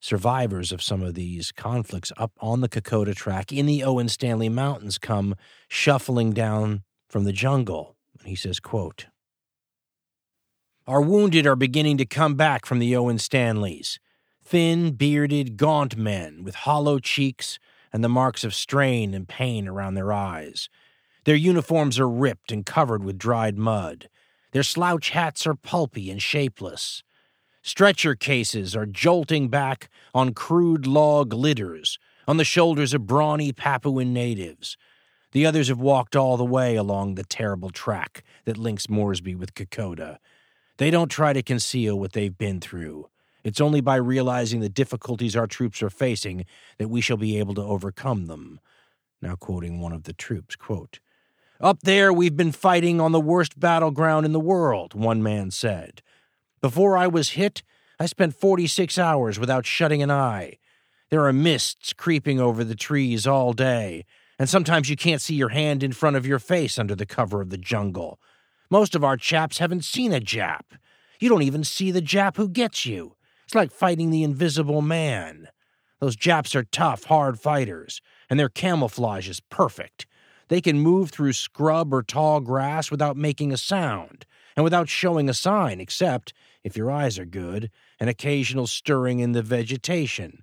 survivors 0.00 0.70
of 0.70 0.82
some 0.82 1.02
of 1.02 1.14
these 1.14 1.50
conflicts 1.50 2.12
up 2.16 2.32
on 2.40 2.60
the 2.60 2.68
Kokoda 2.68 3.14
track 3.14 3.52
in 3.52 3.66
the 3.66 3.82
Owen 3.82 4.08
Stanley 4.08 4.48
Mountains 4.48 4.98
come 4.98 5.34
shuffling 5.66 6.32
down 6.32 6.82
from 7.08 7.24
the 7.24 7.32
jungle. 7.32 7.96
He 8.24 8.36
says, 8.36 8.60
quote, 8.60 9.06
Our 10.86 11.00
wounded 11.00 11.46
are 11.46 11.56
beginning 11.56 11.96
to 11.98 12.06
come 12.06 12.34
back 12.34 12.66
from 12.66 12.78
the 12.78 12.94
Owen 12.94 13.18
Stanleys. 13.18 13.98
Thin, 14.44 14.92
bearded, 14.92 15.56
gaunt 15.56 15.96
men 15.96 16.44
with 16.44 16.54
hollow 16.54 16.98
cheeks 16.98 17.58
and 17.92 18.04
the 18.04 18.08
marks 18.08 18.44
of 18.44 18.54
strain 18.54 19.14
and 19.14 19.26
pain 19.26 19.66
around 19.66 19.94
their 19.94 20.12
eyes. 20.12 20.68
Their 21.24 21.34
uniforms 21.34 21.98
are 21.98 22.08
ripped 22.08 22.52
and 22.52 22.64
covered 22.64 23.02
with 23.02 23.18
dried 23.18 23.58
mud. 23.58 24.08
Their 24.52 24.62
slouch 24.62 25.10
hats 25.10 25.46
are 25.46 25.54
pulpy 25.54 26.10
and 26.10 26.22
shapeless. 26.22 27.02
Stretcher 27.68 28.14
cases 28.14 28.74
are 28.74 28.86
jolting 28.86 29.48
back 29.48 29.90
on 30.14 30.32
crude 30.32 30.86
log 30.86 31.34
litters 31.34 31.98
on 32.26 32.38
the 32.38 32.44
shoulders 32.44 32.94
of 32.94 33.06
brawny 33.06 33.52
Papuan 33.52 34.14
natives. 34.14 34.78
The 35.32 35.44
others 35.44 35.68
have 35.68 35.78
walked 35.78 36.16
all 36.16 36.38
the 36.38 36.46
way 36.46 36.76
along 36.76 37.14
the 37.14 37.24
terrible 37.24 37.68
track 37.68 38.24
that 38.46 38.56
links 38.56 38.88
Moresby 38.88 39.34
with 39.34 39.52
Kokoda. 39.52 40.16
They 40.78 40.90
don't 40.90 41.10
try 41.10 41.34
to 41.34 41.42
conceal 41.42 41.98
what 41.98 42.14
they've 42.14 42.38
been 42.38 42.58
through. 42.58 43.10
It's 43.44 43.60
only 43.60 43.82
by 43.82 43.96
realizing 43.96 44.60
the 44.60 44.70
difficulties 44.70 45.36
our 45.36 45.46
troops 45.46 45.82
are 45.82 45.90
facing 45.90 46.46
that 46.78 46.88
we 46.88 47.02
shall 47.02 47.18
be 47.18 47.38
able 47.38 47.52
to 47.56 47.62
overcome 47.62 48.28
them. 48.28 48.60
Now, 49.20 49.34
quoting 49.36 49.78
one 49.78 49.92
of 49.92 50.04
the 50.04 50.14
troops, 50.14 50.56
quote, 50.56 51.00
Up 51.60 51.82
there, 51.82 52.14
we've 52.14 52.36
been 52.36 52.50
fighting 52.50 52.98
on 52.98 53.12
the 53.12 53.20
worst 53.20 53.60
battleground 53.60 54.24
in 54.24 54.32
the 54.32 54.40
world, 54.40 54.94
one 54.94 55.22
man 55.22 55.50
said. 55.50 56.00
Before 56.60 56.96
I 56.96 57.06
was 57.06 57.30
hit, 57.30 57.62
I 58.00 58.06
spent 58.06 58.34
46 58.34 58.98
hours 58.98 59.38
without 59.38 59.66
shutting 59.66 60.02
an 60.02 60.10
eye. 60.10 60.58
There 61.10 61.24
are 61.26 61.32
mists 61.32 61.92
creeping 61.92 62.40
over 62.40 62.64
the 62.64 62.74
trees 62.74 63.26
all 63.26 63.52
day, 63.52 64.04
and 64.38 64.48
sometimes 64.48 64.90
you 64.90 64.96
can't 64.96 65.22
see 65.22 65.34
your 65.34 65.50
hand 65.50 65.82
in 65.82 65.92
front 65.92 66.16
of 66.16 66.26
your 66.26 66.38
face 66.38 66.78
under 66.78 66.94
the 66.94 67.06
cover 67.06 67.40
of 67.40 67.50
the 67.50 67.58
jungle. 67.58 68.20
Most 68.70 68.94
of 68.94 69.04
our 69.04 69.16
chaps 69.16 69.58
haven't 69.58 69.84
seen 69.84 70.12
a 70.12 70.20
Jap. 70.20 70.62
You 71.20 71.28
don't 71.28 71.42
even 71.42 71.64
see 71.64 71.90
the 71.90 72.02
Jap 72.02 72.36
who 72.36 72.48
gets 72.48 72.84
you. 72.84 73.14
It's 73.44 73.54
like 73.54 73.72
fighting 73.72 74.10
the 74.10 74.22
invisible 74.22 74.82
man. 74.82 75.48
Those 76.00 76.16
Japs 76.16 76.54
are 76.54 76.64
tough, 76.64 77.04
hard 77.04 77.40
fighters, 77.40 78.00
and 78.28 78.38
their 78.38 78.48
camouflage 78.48 79.28
is 79.28 79.40
perfect. 79.40 80.06
They 80.48 80.60
can 80.60 80.78
move 80.78 81.10
through 81.10 81.32
scrub 81.32 81.92
or 81.92 82.02
tall 82.02 82.40
grass 82.40 82.90
without 82.90 83.16
making 83.16 83.52
a 83.52 83.56
sound, 83.56 84.26
and 84.58 84.64
without 84.64 84.88
showing 84.88 85.28
a 85.28 85.34
sign, 85.34 85.78
except, 85.80 86.32
if 86.64 86.76
your 86.76 86.90
eyes 86.90 87.16
are 87.16 87.24
good, 87.24 87.70
an 88.00 88.08
occasional 88.08 88.66
stirring 88.66 89.20
in 89.20 89.30
the 89.30 89.40
vegetation. 89.40 90.42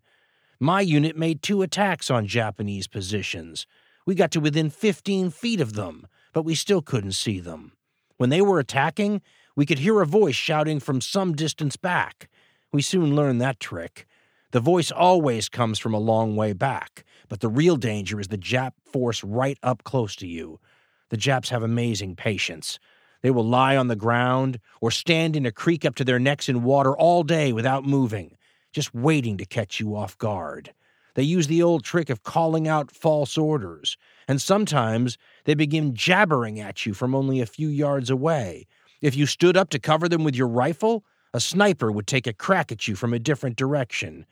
My 0.57 0.79
unit 0.79 1.17
made 1.17 1.41
two 1.41 1.61
attacks 1.61 2.09
on 2.09 2.25
Japanese 2.25 2.87
positions. 2.87 3.67
We 4.05 4.15
got 4.15 4.31
to 4.31 4.39
within 4.39 4.69
15 4.69 5.31
feet 5.31 5.59
of 5.59 5.73
them, 5.73 6.07
but 6.31 6.45
we 6.45 6.55
still 6.55 6.81
couldn't 6.81 7.11
see 7.11 7.41
them. 7.41 7.73
When 8.15 8.29
they 8.29 8.39
were 8.39 8.57
attacking, 8.57 9.21
we 9.53 9.65
could 9.65 9.79
hear 9.79 9.99
a 9.99 10.05
voice 10.05 10.35
shouting 10.35 10.79
from 10.79 11.01
some 11.01 11.33
distance 11.33 11.75
back. 11.75 12.29
We 12.71 12.81
soon 12.81 13.17
learned 13.17 13.41
that 13.41 13.59
trick. 13.59 14.07
The 14.51 14.61
voice 14.61 14.91
always 14.91 15.49
comes 15.49 15.77
from 15.77 15.93
a 15.93 15.99
long 15.99 16.37
way 16.37 16.53
back, 16.53 17.03
but 17.27 17.41
the 17.41 17.49
real 17.49 17.75
danger 17.75 18.21
is 18.21 18.29
the 18.29 18.37
Jap 18.37 18.71
force 18.85 19.25
right 19.25 19.59
up 19.61 19.83
close 19.83 20.15
to 20.15 20.25
you. 20.25 20.61
The 21.09 21.17
Japs 21.17 21.49
have 21.49 21.63
amazing 21.63 22.15
patience. 22.15 22.79
They 23.25 23.31
will 23.31 23.43
lie 23.43 23.75
on 23.75 23.87
the 23.87 23.95
ground 23.95 24.59
or 24.81 24.91
stand 24.91 25.35
in 25.35 25.47
a 25.47 25.51
creek 25.51 25.83
up 25.83 25.95
to 25.95 26.03
their 26.03 26.19
necks 26.19 26.47
in 26.47 26.61
water 26.61 26.95
all 26.95 27.23
day 27.23 27.51
without 27.51 27.83
moving, 27.83 28.37
just 28.71 28.93
waiting 28.93 29.35
to 29.37 29.47
catch 29.47 29.79
you 29.79 29.95
off 29.95 30.15
guard. 30.19 30.75
They 31.15 31.23
use 31.23 31.47
the 31.47 31.63
old 31.63 31.83
trick 31.83 32.11
of 32.11 32.21
calling 32.21 32.67
out 32.67 32.91
false 32.91 33.35
orders, 33.35 33.97
and 34.27 34.39
sometimes 34.39 35.17
they 35.45 35.55
begin 35.55 35.95
jabbering 35.95 36.59
at 36.59 36.85
you 36.85 36.93
from 36.93 37.15
only 37.15 37.41
a 37.41 37.47
few 37.47 37.67
yards 37.67 38.11
away. 38.11 38.67
If 39.01 39.15
you 39.15 39.25
stood 39.25 39.57
up 39.57 39.71
to 39.71 39.79
cover 39.79 40.07
them 40.07 40.23
with 40.23 40.35
your 40.35 40.47
rifle, 40.47 41.03
a 41.33 41.39
sniper 41.39 41.91
would 41.91 42.05
take 42.05 42.27
a 42.27 42.31
crack 42.31 42.71
at 42.71 42.87
you 42.87 42.95
from 42.95 43.11
a 43.11 43.17
different 43.17 43.55
direction. 43.55 44.27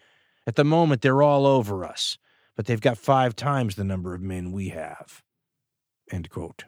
At 0.45 0.53
the 0.53 0.63
moment, 0.63 1.01
they're 1.01 1.23
all 1.23 1.47
over 1.47 1.83
us, 1.83 2.19
but 2.55 2.67
they've 2.67 2.79
got 2.79 2.99
five 2.99 3.35
times 3.35 3.73
the 3.73 3.83
number 3.83 4.13
of 4.13 4.21
men 4.21 4.51
we 4.51 4.69
have. 4.69 5.23
End 6.11 6.29
quote. 6.29 6.65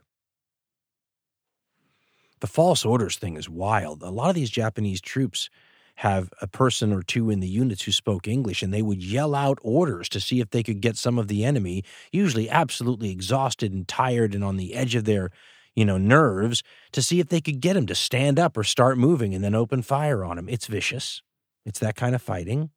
The 2.42 2.48
false 2.48 2.86
orders 2.86 3.18
thing 3.18 3.38
is 3.38 3.50
wild. 3.50 4.04
A 4.04 4.10
lot 4.10 4.30
of 4.30 4.36
these 4.36 4.50
Japanese 4.50 5.02
troops 5.02 5.50
have 5.96 6.34
a 6.42 6.48
person 6.48 6.92
or 6.92 7.02
two 7.02 7.30
in 7.30 7.40
the 7.40 7.48
units 7.48 7.84
who 7.84 7.92
spoke 7.92 8.28
English, 8.28 8.62
and 8.62 8.74
they 8.74 8.82
would 8.82 9.02
yell 9.02 9.34
out 9.34 9.58
orders 9.62 10.10
to 10.10 10.20
see 10.20 10.42
if 10.42 10.50
they 10.50 10.62
could 10.62 10.82
get 10.82 10.98
some 10.98 11.18
of 11.18 11.30
the 11.30 11.46
enemy, 11.46 11.84
usually 12.12 12.50
absolutely 12.50 13.12
exhausted 13.12 13.72
and 13.72 13.88
tired 13.88 14.36
and 14.36 14.44
on 14.44 14.58
the 14.58 14.74
edge 14.74 14.96
of 14.96 15.06
their, 15.06 15.30
you 15.74 15.86
know, 15.86 15.98
nerves, 15.98 16.64
to 16.92 17.02
see 17.02 17.22
if 17.22 17.30
they 17.30 17.40
could 17.40 17.62
get 17.62 17.78
him 17.78 17.86
to 17.86 17.96
stand 17.96 18.38
up 18.38 18.58
or 18.58 18.64
start 18.64 18.98
moving 18.98 19.34
and 19.34 19.44
then 19.44 19.56
open 19.56 19.82
fire 19.82 20.26
on 20.26 20.38
him. 20.38 20.50
It's 20.50 20.68
vicious. 20.68 21.22
It's 21.66 21.80
that 21.80 21.96
kind 21.96 22.14
of 22.14 22.22
fighting. 22.22 22.72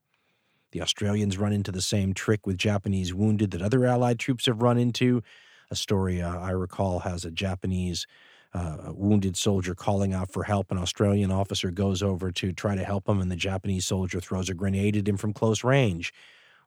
The 0.71 0.83
Australians 0.83 1.39
run 1.39 1.53
into 1.53 1.73
the 1.73 1.83
same 1.83 2.15
trick 2.15 2.47
with 2.47 2.57
Japanese 2.57 3.13
wounded 3.13 3.51
that 3.51 3.63
other 3.63 3.85
Allied 3.85 4.21
troops 4.21 4.47
have 4.47 4.63
run 4.63 4.79
into. 4.79 5.23
A 5.71 5.77
story 5.77 6.23
uh, 6.23 6.39
I 6.39 6.51
recall 6.51 7.01
has 7.01 7.25
a 7.25 7.31
Japanese 7.31 8.07
uh, 8.55 8.93
wounded 8.93 9.37
soldier 9.37 9.75
calling 9.75 10.15
out 10.15 10.33
for 10.33 10.45
help. 10.45 10.71
An 10.71 10.79
Australian 10.79 11.31
officer 11.31 11.71
goes 11.71 12.03
over 12.03 12.31
to 12.33 12.53
try 12.53 12.75
to 12.75 12.85
help 12.85 13.09
him, 13.09 13.21
and 13.21 13.31
the 13.31 13.37
Japanese 13.37 13.87
soldier 13.87 14.21
throws 14.21 14.49
a 14.49 14.55
grenade 14.55 14.97
at 14.97 15.09
him 15.09 15.17
from 15.17 15.33
close 15.33 15.63
range. 15.63 16.13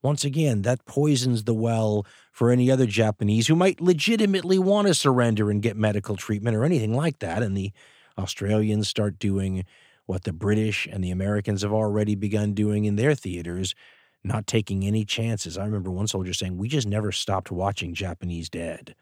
Once 0.04 0.24
again, 0.24 0.64
that 0.64 0.86
poisons 0.86 1.44
the 1.44 1.54
well 1.54 2.06
for 2.32 2.50
any 2.50 2.72
other 2.72 2.88
Japanese 2.88 3.48
who 3.48 3.56
might 3.56 3.80
legitimately 3.80 4.58
want 4.58 4.88
to 4.88 4.94
surrender 4.94 5.52
and 5.52 5.62
get 5.62 5.78
medical 5.78 6.16
treatment 6.16 6.56
or 6.56 6.64
anything 6.64 6.94
like 6.94 7.20
that. 7.20 7.44
And 7.44 7.56
the 7.56 7.72
Australians 8.18 8.88
start 8.88 9.20
doing 9.20 9.64
what 10.08 10.24
the 10.24 10.34
British 10.34 10.88
and 10.92 11.04
the 11.04 11.12
Americans 11.12 11.62
have 11.62 11.74
already 11.74 12.16
begun 12.16 12.54
doing 12.54 12.86
in 12.86 12.96
their 12.96 13.14
theaters, 13.14 13.76
not 14.24 14.48
taking 14.48 14.84
any 14.84 15.06
chances. 15.06 15.58
I 15.58 15.66
remember 15.66 15.92
one 15.92 16.08
soldier 16.08 16.34
saying, 16.34 16.58
We 16.58 16.68
just 16.68 16.88
never 16.88 17.12
stopped 17.12 17.52
watching 17.52 17.94
Japanese 17.94 18.50
dead. 18.50 18.96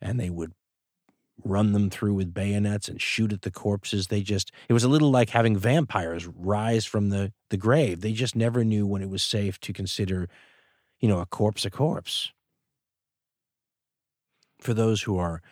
And 0.00 0.18
they 0.18 0.28
would 0.28 0.52
run 1.44 1.72
them 1.72 1.90
through 1.90 2.14
with 2.14 2.34
bayonets 2.34 2.88
and 2.88 3.00
shoot 3.00 3.32
at 3.32 3.42
the 3.42 3.50
corpses. 3.50 4.08
They 4.08 4.22
just, 4.22 4.50
it 4.68 4.72
was 4.72 4.84
a 4.84 4.88
little 4.88 5.10
like 5.10 5.30
having 5.30 5.56
vampires 5.56 6.26
rise 6.26 6.84
from 6.84 7.10
the, 7.10 7.32
the 7.50 7.56
grave. 7.56 8.00
They 8.00 8.12
just 8.12 8.34
never 8.34 8.64
knew 8.64 8.86
when 8.86 9.02
it 9.02 9.10
was 9.10 9.22
safe 9.22 9.60
to 9.60 9.72
consider, 9.72 10.28
you 10.98 11.08
know, 11.08 11.20
a 11.20 11.26
corpse 11.26 11.64
a 11.64 11.70
corpse. 11.70 12.32
For 14.60 14.72
those 14.72 15.02
who 15.02 15.18
are 15.18 15.42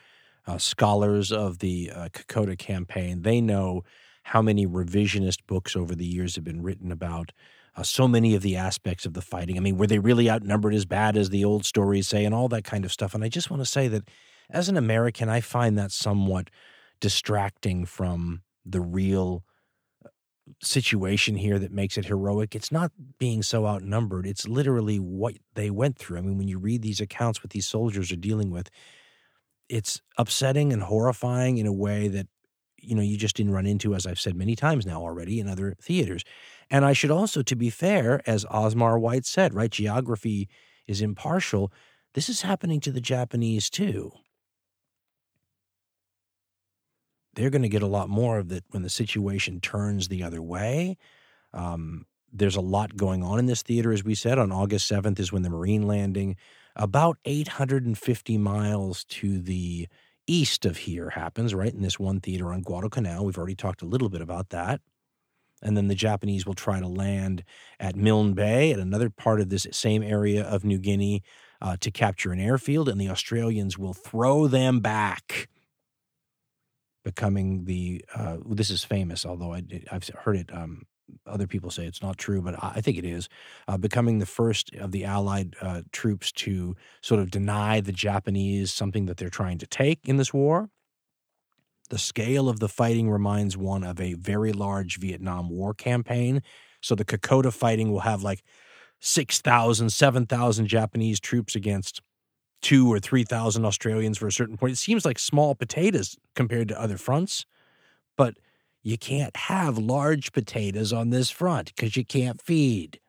uh, 0.47 0.59
scholars 0.59 1.31
of 1.31 1.59
the 1.59 1.91
uh, 1.95 2.09
Kokoda 2.13 2.57
campaign, 2.57 3.23
they 3.23 3.41
know 3.41 3.85
how 4.25 4.41
many 4.41 4.67
revisionist 4.67 5.41
books 5.47 5.77
over 5.77 5.95
the 5.95 6.07
years 6.07 6.35
have 6.35 6.45
been 6.45 6.63
written 6.63 6.91
about 6.91 7.31
uh, 7.77 7.83
so 7.83 8.09
many 8.09 8.35
of 8.35 8.43
the 8.43 8.57
aspects 8.57 9.05
of 9.05 9.13
the 9.13 9.21
fighting. 9.21 9.57
I 9.57 9.61
mean, 9.61 9.77
were 9.77 9.87
they 9.87 9.99
really 9.99 10.31
outnumbered 10.31 10.75
as 10.75 10.87
bad 10.87 11.17
as 11.17 11.31
the 11.31 11.45
old 11.45 11.67
stories 11.67 12.09
say, 12.09 12.25
and 12.25 12.35
all 12.35 12.49
that 12.49 12.65
kind 12.65 12.85
of 12.85 12.93
stuff? 12.93 13.15
And 13.15 13.23
I 13.23 13.29
just 13.29 13.51
want 13.51 13.61
to 13.61 13.67
say 13.67 13.89
that 13.89 14.09
as 14.51 14.69
an 14.69 14.77
American, 14.77 15.29
I 15.29 15.41
find 15.41 15.79
that 15.79 15.93
somewhat 15.93 16.51
distracting 17.01 17.85
from 17.85 18.43
the 18.65 18.81
real 18.81 19.45
uh, 20.05 20.09
situation 20.63 21.37
here 21.37 21.59
that 21.59 21.73
makes 21.73 21.99
it 21.99 22.07
heroic. 22.07 22.55
It's 22.55 22.73
not 22.73 22.93
being 23.19 23.43
so 23.43 23.67
outnumbered, 23.67 24.27
it's 24.27 24.49
literally 24.49 24.99
what 24.99 25.35
they 25.55 25.71
went 25.71 25.99
through. 25.99 26.19
I 26.19 26.23
mean, 26.23 26.39
when 26.39 26.49
you 26.49 26.59
read 26.59 26.83
these 26.83 27.01
accounts, 27.01 27.43
what 27.43 27.51
these 27.51 27.67
soldiers 27.67 28.11
are 28.13 28.17
dealing 28.17 28.51
with, 28.51 28.71
it's 29.69 30.01
upsetting 30.19 30.73
and 30.73 30.83
horrifying 30.83 31.59
in 31.59 31.67
a 31.67 31.73
way 31.73 32.09
that 32.09 32.27
you 32.79 32.95
know 32.95 33.03
you 33.03 33.17
just 33.17 33.37
didn't 33.37 33.53
run 33.53 33.67
into 33.67 33.95
as 33.95 34.07
i've 34.07 34.21
said 34.21 34.37
many 34.37 34.55
times 34.55 34.85
now 34.85 35.01
already 35.01 35.41
in 35.41 35.49
other 35.49 35.75
theaters 35.81 36.23
and 36.71 36.85
i 36.85 36.93
should 36.93 37.11
also 37.11 37.43
to 37.43 37.57
be 37.57 37.71
fair 37.71 38.21
as 38.27 38.45
osmar 38.47 39.01
white 39.01 39.25
said 39.25 39.55
right 39.55 39.71
geography 39.71 40.49
is 40.87 41.01
impartial 41.01 41.73
this 42.13 42.29
is 42.29 42.43
happening 42.43 42.81
to 42.81 42.93
the 42.93 43.01
japanese 43.01 43.71
too 43.71 44.13
they're 47.35 47.51
going 47.51 47.63
to 47.63 47.69
get 47.69 47.83
a 47.83 47.87
lot 47.87 48.09
more 48.09 48.39
of 48.39 48.53
it 48.53 48.65
when 48.71 48.83
the 48.83 48.91
situation 48.91 49.61
turns 49.61 50.09
the 50.09 50.23
other 50.23 50.43
way. 50.43 50.97
Um, 51.53 52.07
there's 52.33 52.57
a 52.57 52.61
lot 52.61 52.97
going 52.97 53.23
on 53.23 53.39
in 53.39 53.47
this 53.47 53.63
theater, 53.63 53.93
as 53.93 54.05
we 54.05 54.15
said. 54.15 54.39
On 54.39 54.51
August 54.51 54.91
7th 54.91 55.21
is 55.21 55.33
when 55.33 55.43
the 55.43 55.51
Marine 55.51 55.87
landing, 55.87 56.37
about 56.75 57.19
850 57.25 58.39
miles 58.39 59.05
to 59.05 59.39
the 59.41 59.87
east 60.27 60.67
of 60.67 60.79
here, 60.79 61.11
happens, 61.11 61.55
right? 61.55 61.73
In 61.73 61.83
this 61.83 61.99
one 61.99 62.21
theater 62.21 62.53
on 62.53 62.63
Guadalcanal. 62.63 63.25
We've 63.25 63.39
already 63.39 63.55
talked 63.55 63.83
a 63.83 63.87
little 63.87 64.09
bit 64.09 64.21
about 64.21 64.51
that. 64.51 64.81
And 65.63 65.77
then 65.77 65.89
the 65.89 65.95
Japanese 65.95 66.45
will 66.45 66.55
try 66.55 66.81
to 66.81 66.89
land 66.89 67.45
at 67.79 67.97
Milne 67.97 68.35
Bay, 68.35 68.73
at 68.73 68.81
another 68.81 69.09
part 69.09 69.41
of 69.41 69.49
this 69.49 69.67
same 69.71 70.03
area 70.03 70.43
of 70.43 70.65
New 70.65 70.79
Guinea, 70.79 71.23
uh, 71.63 71.77
to 71.81 71.91
capture 71.91 72.33
an 72.33 72.41
airfield. 72.41 72.89
And 72.89 73.01
the 73.01 73.09
Australians 73.09 73.79
will 73.79 73.95
throw 73.95 74.49
them 74.49 74.81
back 74.81 75.49
becoming 77.05 77.65
the 77.65 78.05
uh, 78.15 78.39
this 78.47 78.71
is 78.71 78.85
famous, 78.85 79.25
although 79.27 79.53
I, 79.53 79.63
have 79.91 80.09
heard 80.09 80.37
it 80.37 80.53
um, 80.53 80.87
other 81.27 81.47
people 81.47 81.71
say 81.71 81.87
it's 81.87 82.03
not 82.03 82.19
true, 82.19 82.41
but 82.41 82.63
I 82.63 82.81
think 82.81 82.99
it 82.99 83.05
is, 83.05 83.29
uh, 83.69 83.77
becoming 83.77 84.19
the 84.19 84.27
first 84.27 84.75
of 84.75 84.93
the 84.93 85.05
Allied 85.05 85.55
uh, 85.61 85.83
troops 85.93 86.33
to 86.33 86.75
sort 87.03 87.21
of 87.21 87.31
deny 87.31 87.81
the 87.81 87.93
Japanese 87.93 88.73
something 88.73 89.07
that 89.07 89.17
they're 89.17 89.31
trying 89.31 89.59
to 89.59 89.67
take 89.67 90.09
in 90.09 90.17
this 90.17 90.33
war. 90.33 90.71
The 91.91 91.99
scale 91.99 92.49
of 92.49 92.61
the 92.61 92.69
fighting 92.69 93.11
reminds 93.11 93.57
one 93.57 93.85
of 93.85 94.01
a 94.01 94.15
very 94.15 94.53
large 94.53 94.99
Vietnam 94.99 95.51
War 95.51 95.75
campaign. 95.75 96.43
So 96.81 96.95
the 96.95 97.05
Kokoda 97.05 97.53
fighting 97.53 97.93
will 97.93 98.01
have 98.01 98.23
like 98.23 98.43
6,000, 99.01 99.91
7,000 99.91 100.67
Japanese 100.67 101.21
troops 101.21 101.55
against 101.55 102.01
two 102.65 102.91
or 102.91 102.99
3,000 102.99 103.67
Australians 103.67 104.17
for 104.17 104.27
a 104.27 104.33
certain 104.33 104.57
point. 104.57 104.73
It 104.73 104.77
seems 104.77 105.05
like 105.05 105.19
small 105.19 105.55
potatoes 105.55 106.17
compared 106.35 106.69
to 106.69 106.81
other 106.81 106.97
fronts, 106.97 107.45
but 108.17 108.39
you 108.83 108.97
can't 108.97 109.37
have 109.37 109.77
large 109.77 110.33
potatoes 110.33 110.91
on 110.91 111.11
this 111.11 111.31
front 111.31 111.75
because 111.77 111.95
you 111.95 112.07
can't 112.07 112.41
feed 112.41 113.01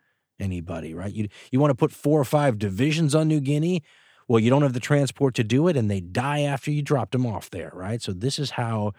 anybody, 0.42 0.94
right? 0.94 1.14
You, 1.14 1.30
you 1.52 1.62
want 1.62 1.72
to 1.72 1.76
put 1.76 1.94
four 1.94 2.20
or 2.20 2.26
five 2.26 2.60
divisions 2.60 3.16
on 3.16 3.30
New 3.30 3.40
Guinea? 3.40 3.82
Well, 4.28 4.42
you 4.42 4.50
don't 4.50 4.62
have 4.62 4.74
the 4.74 4.80
transport 4.82 5.36
to 5.36 5.44
do 5.44 5.70
it, 5.70 5.78
and 5.78 5.90
they 5.90 6.02
die 6.02 6.42
after 6.42 6.70
you 6.70 6.82
dropped 6.82 7.14
them 7.14 7.26
off 7.26 7.50
there, 7.50 7.72
right? 7.74 8.02
So, 8.02 8.12
this 8.12 8.38
is 8.40 8.52
how 8.52 8.92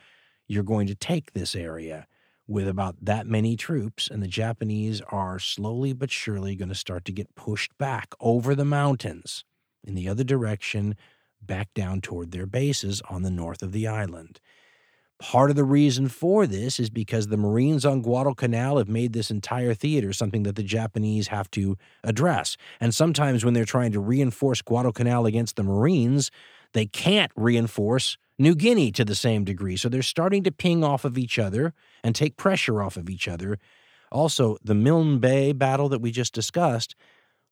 you're 0.47 0.63
going 0.63 0.87
to 0.87 0.95
take 0.95 1.33
this 1.33 1.55
area 1.55 2.07
with 2.47 2.67
about 2.67 2.97
that 3.03 3.27
many 3.27 3.57
troops, 3.57 4.09
and 4.09 4.23
the 4.23 4.29
Japanese 4.29 5.03
are 5.11 5.39
slowly 5.39 5.93
but 5.93 6.11
surely 6.11 6.57
going 6.57 6.69
to 6.71 6.75
start 6.75 7.05
to 7.07 7.13
get 7.13 7.35
pushed 7.35 7.77
back 7.77 8.15
over 8.21 8.55
the 8.55 8.65
mountains 8.65 9.45
in 9.87 9.95
the 9.95 10.09
other 10.09 10.24
direction, 10.24 10.97
back 11.41 11.72
down 11.74 12.01
toward 12.01 12.32
their 12.32 12.47
bases 12.47 13.01
on 13.09 13.22
the 13.22 13.30
north 13.30 13.62
of 13.62 13.72
the 13.72 13.87
island. 13.87 14.41
Part 15.18 15.49
of 15.49 15.57
the 15.57 15.64
reason 15.64 16.09
for 16.09 16.47
this 16.47 16.78
is 16.78 16.91
because 16.91 17.28
the 17.28 17.39
Marines 17.39 17.87
on 17.87 18.03
Guadalcanal 18.03 18.76
have 18.76 18.89
made 18.89 19.14
this 19.14 19.30
entire 19.30 19.72
theater 19.72 20.12
something 20.12 20.43
that 20.43 20.57
the 20.57 20.62
Japanese 20.62 21.28
have 21.28 21.51
to 21.53 21.78
address. 22.05 22.59
And 22.80 22.95
sometimes 22.95 23.43
when 23.43 23.55
they're 23.55 23.64
trying 23.64 23.93
to 23.93 24.01
reinforce 24.01 24.61
Guadalcanal 24.61 25.24
against 25.24 25.57
the 25.57 25.62
Marines, 25.62 26.30
they 26.74 26.84
can't 26.84 27.32
reinforce 27.34 28.18
New 28.39 28.55
Guinea 28.55 28.93
to 28.93 29.07
the 29.07 29.14
same 29.14 29.45
degree. 29.45 29.78
So 29.78 29.89
they're 29.89 30.03
starting 30.03 30.45
to 30.45 30.53
ping 30.53 30.84
off 30.84 31.07
of 31.07 31.16
each 31.16 31.39
other 31.39 31.72
and 32.05 32.14
take 32.14 32.37
pressure 32.37 32.82
off 32.82 32.99
of 32.99 33.09
each 33.09 33.26
other. 33.26 33.59
Also, 34.12 34.59
the 34.62 34.74
Milne 34.74 35.18
Bay 35.18 35.53
battle 35.53 35.89
that 35.89 36.03
we 36.03 36.11
just 36.11 36.34
discussed, 36.34 36.95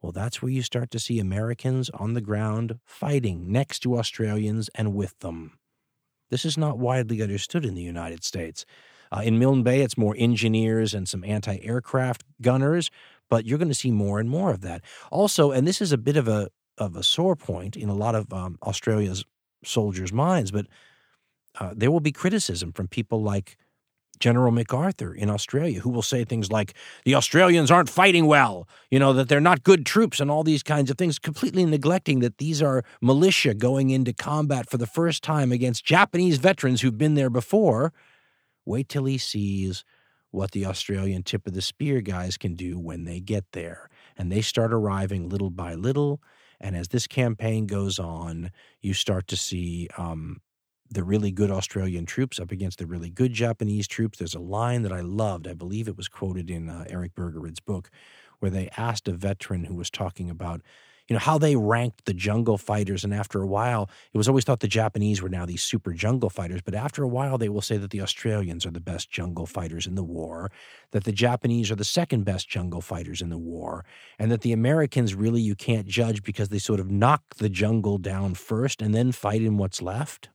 well, 0.05 0.13
that's 0.13 0.43
where 0.43 0.53
you 0.53 0.61
start 0.61 0.91
to 0.91 0.99
see 0.99 1.19
Americans 1.19 1.89
on 1.89 2.13
the 2.13 2.21
ground 2.21 2.79
fighting 2.85 3.51
next 3.51 3.79
to 3.81 3.97
Australians 3.97 4.69
and 4.75 4.95
with 4.95 5.19
them. 5.21 5.59
This 6.29 6.45
is 6.45 6.59
not 6.59 6.77
widely 6.77 7.23
understood 7.23 7.65
in 7.65 7.75
the 7.75 7.81
United 7.81 8.23
States. 8.23 8.67
Uh, 9.11 9.23
in 9.25 9.39
Milne 9.39 9.63
Bay, 9.63 9.81
it's 9.81 9.97
more 9.97 10.15
engineers 10.19 10.93
and 10.93 11.09
some 11.09 11.25
anti 11.25 11.59
aircraft 11.63 12.23
gunners, 12.43 12.91
but 13.31 13.47
you're 13.47 13.57
going 13.57 13.69
to 13.69 13.75
see 13.75 13.91
more 13.91 14.21
and 14.21 14.29
more 14.29 14.51
of 14.51 14.61
that. 14.61 14.83
Also, 15.11 15.53
and 15.53 15.67
this 15.67 15.81
is 15.81 15.91
a 15.91 15.97
bit 15.97 16.19
of 16.19 16.29
a 16.29 16.51
of 16.77 16.97
a 16.97 17.03
sore 17.03 17.35
point 17.35 17.75
in 17.75 17.89
a 17.89 17.95
lot 17.95 18.15
of 18.15 18.31
um, 18.31 18.59
Australia's 18.63 19.25
soldiers' 19.65 20.13
minds, 20.13 20.51
but 20.51 20.67
uh, 21.59 21.73
there 21.75 21.91
will 21.91 22.01
be 22.01 22.13
criticism 22.13 22.73
from 22.73 22.89
people 22.89 23.23
like 23.23 23.57
General 24.17 24.53
MacArthur 24.53 25.15
in 25.15 25.31
Australia, 25.31 25.81
who 25.81 25.91
will 25.91 26.03
say 26.03 26.25
things 26.25 26.51
like, 26.51 26.75
the 27.05 27.15
Australians 27.15 27.71
aren't 27.71 27.89
fighting 27.89 28.27
well, 28.27 28.69
you 28.91 28.99
know, 28.99 29.13
that 29.13 29.29
they're 29.29 29.41
not 29.41 29.63
good 29.63 29.85
troops 29.85 30.21
and 30.21 30.31
all 30.31 30.43
these 30.43 30.63
kinds 30.63 30.91
of 30.91 30.99
things, 30.99 31.19
completely 31.19 31.65
neglecting 31.65 32.21
that 32.21 32.39
these 32.39 32.63
are 32.63 32.85
militia 33.01 33.55
going 33.55 33.91
into 33.91 34.13
combat 34.13 34.69
for 34.69 34.79
the 34.79 34.87
first 34.87 35.23
time 35.23 35.53
against 35.53 35.85
Japanese 35.85 36.39
veterans 36.39 36.81
who've 36.81 36.99
been 36.99 37.15
there 37.15 37.31
before. 37.31 37.93
Wait 38.65 38.89
till 38.89 39.05
he 39.05 39.19
sees 39.19 39.85
what 40.31 40.51
the 40.51 40.67
Australian 40.67 41.23
tip 41.23 41.47
of 41.47 41.55
the 41.55 41.63
spear 41.63 42.01
guys 42.01 42.37
can 42.37 42.55
do 42.55 42.79
when 42.79 43.05
they 43.05 43.21
get 43.21 43.45
there. 43.53 43.89
And 44.17 44.33
they 44.33 44.41
start 44.41 44.73
arriving 44.73 45.29
little 45.29 45.51
by 45.51 45.75
little. 45.75 46.21
And 46.61 46.75
as 46.77 46.89
this 46.89 47.07
campaign 47.07 47.67
goes 47.67 47.99
on, 47.99 48.51
you 48.81 48.95
start 48.95 49.29
to 49.29 49.37
see 49.37 49.89
um, 49.97 50.41
the 50.95 51.05
really 51.05 51.31
good 51.31 51.51
Australian 51.51 52.07
troops 52.07 52.39
up 52.39 52.51
against 52.51 52.79
the 52.79 52.87
really 52.87 53.11
good 53.11 53.33
Japanese 53.33 53.87
troops. 53.87 54.19
There's 54.19 54.35
a 54.35 54.41
line 54.41 54.83
that 54.83 54.93
I 54.93 55.01
loved. 55.01 55.47
I 55.47 55.55
believe 55.55 55.89
it 55.89 55.97
was 55.97 56.09
quoted 56.09 56.51
in 56.51 56.69
uh, 56.69 56.85
Eric 56.89 57.15
Bergerud's 57.15 57.61
book, 57.61 57.91
where 58.39 58.51
they 58.51 58.71
asked 58.77 59.09
a 59.09 59.13
veteran 59.13 59.65
who 59.65 59.75
was 59.75 59.91
talking 59.91 60.31
about, 60.31 60.63
you 61.09 61.15
know, 61.15 61.21
how 61.21 61.37
they 61.37 61.57
ranked 61.57 62.05
the 62.05 62.15
jungle 62.15 62.57
fighters. 62.57 63.05
And 63.05 63.13
after 63.13 63.43
a 63.43 63.47
while, 63.47 63.91
it 64.13 64.19
was 64.19 64.29
always 64.29 64.45
thought 64.45 64.61
the 64.61 64.69
Japanese 64.69 65.21
were 65.21 65.29
now 65.29 65.45
these 65.45 65.63
super 65.63 65.93
jungle 65.93 66.31
fighters. 66.31 66.63
But 66.63 66.75
after 66.75 67.03
a 67.03 67.09
while, 67.09 67.39
they 67.39 67.49
will 67.49 67.61
say 67.61 67.77
that 67.77 67.91
the 67.91 68.01
Australians 68.01 68.65
are 68.65 68.71
the 68.71 68.81
best 68.81 69.11
jungle 69.11 69.47
fighters 69.47 69.87
in 69.87 69.97
the 69.97 70.05
war, 70.05 70.51
that 70.93 71.05
the 71.05 71.13
Japanese 71.13 71.71
are 71.71 71.77
the 71.77 71.85
second 71.85 72.25
best 72.25 72.49
jungle 72.49 72.81
fighters 72.81 73.21
in 73.21 73.31
the 73.31 73.39
war, 73.39 73.85
and 74.19 74.31
that 74.31 74.43
the 74.43 74.53
Americans 74.53 75.15
really 75.15 75.43
you 75.43 75.55
can't 75.55 75.87
judge 75.87 76.23
because 76.23 76.51
they 76.51 76.59
sort 76.59 76.81
of 76.81 76.91
knock 76.91 77.23
the 77.37 77.51
jungle 77.51 77.99
down 77.99 78.35
first 78.35 78.81
and 78.81 78.95
then 78.95 79.13
fight 79.13 79.43
in 79.43 79.57
what's 79.57 79.83
left. 79.83 80.31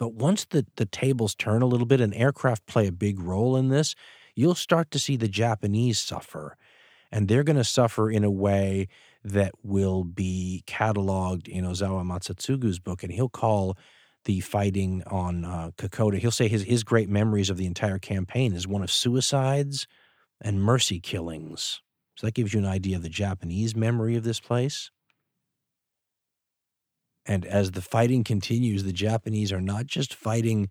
But 0.00 0.14
once 0.14 0.46
the, 0.46 0.66
the 0.76 0.86
tables 0.86 1.34
turn 1.34 1.62
a 1.62 1.66
little 1.66 1.86
bit 1.86 2.00
and 2.00 2.14
aircraft 2.14 2.66
play 2.66 2.86
a 2.86 2.92
big 2.92 3.20
role 3.20 3.54
in 3.54 3.68
this, 3.68 3.94
you'll 4.34 4.54
start 4.54 4.90
to 4.92 4.98
see 4.98 5.14
the 5.14 5.28
Japanese 5.28 6.00
suffer. 6.00 6.56
And 7.12 7.28
they're 7.28 7.44
going 7.44 7.56
to 7.56 7.64
suffer 7.64 8.10
in 8.10 8.24
a 8.24 8.30
way 8.30 8.88
that 9.22 9.52
will 9.62 10.02
be 10.04 10.64
cataloged 10.66 11.46
in 11.46 11.64
Ogawa 11.64 12.02
Masatsugu's 12.04 12.78
book. 12.78 13.02
And 13.02 13.12
he'll 13.12 13.28
call 13.28 13.76
the 14.24 14.40
fighting 14.40 15.02
on 15.06 15.44
uh, 15.44 15.70
Kokoda, 15.76 16.18
he'll 16.18 16.30
say 16.30 16.48
his, 16.48 16.64
his 16.64 16.82
great 16.82 17.08
memories 17.08 17.50
of 17.50 17.56
the 17.56 17.66
entire 17.66 17.98
campaign 17.98 18.52
is 18.52 18.66
one 18.66 18.82
of 18.82 18.90
suicides 18.90 19.86
and 20.40 20.62
mercy 20.62 21.00
killings. 21.00 21.80
So 22.16 22.26
that 22.26 22.34
gives 22.34 22.52
you 22.52 22.60
an 22.60 22.66
idea 22.66 22.96
of 22.96 23.02
the 23.02 23.08
Japanese 23.08 23.74
memory 23.74 24.16
of 24.16 24.24
this 24.24 24.40
place. 24.40 24.90
And 27.30 27.46
as 27.46 27.70
the 27.70 27.80
fighting 27.80 28.24
continues, 28.24 28.82
the 28.82 28.92
Japanese 28.92 29.52
are 29.52 29.60
not 29.60 29.86
just 29.86 30.12
fighting, 30.12 30.68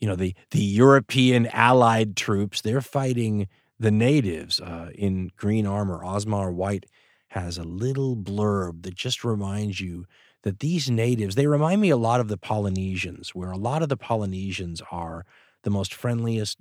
you 0.00 0.08
know, 0.08 0.16
the 0.16 0.34
the 0.50 0.58
European 0.58 1.46
allied 1.46 2.16
troops. 2.16 2.60
They're 2.60 2.80
fighting 2.80 3.46
the 3.78 3.92
natives 3.92 4.58
uh, 4.58 4.90
in 4.96 5.30
green 5.36 5.64
armor. 5.64 6.00
Osmar 6.02 6.52
White 6.52 6.86
has 7.28 7.56
a 7.56 7.62
little 7.62 8.16
blurb 8.16 8.82
that 8.82 8.96
just 8.96 9.22
reminds 9.22 9.80
you 9.80 10.06
that 10.42 10.58
these 10.58 10.90
natives 10.90 11.36
they 11.36 11.46
remind 11.46 11.80
me 11.80 11.90
a 11.90 11.96
lot 11.96 12.18
of 12.18 12.26
the 12.26 12.36
Polynesians, 12.36 13.32
where 13.32 13.52
a 13.52 13.56
lot 13.56 13.80
of 13.80 13.88
the 13.88 13.96
Polynesians 13.96 14.82
are 14.90 15.24
the 15.62 15.70
most 15.70 15.94
friendliest, 15.94 16.58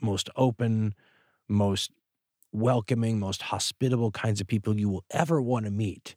most 0.00 0.30
open, 0.36 0.94
most 1.48 1.90
welcoming, 2.52 3.18
most 3.18 3.42
hospitable 3.42 4.12
kinds 4.12 4.40
of 4.40 4.46
people 4.46 4.78
you 4.78 4.88
will 4.88 5.04
ever 5.10 5.42
want 5.42 5.64
to 5.64 5.72
meet. 5.72 6.14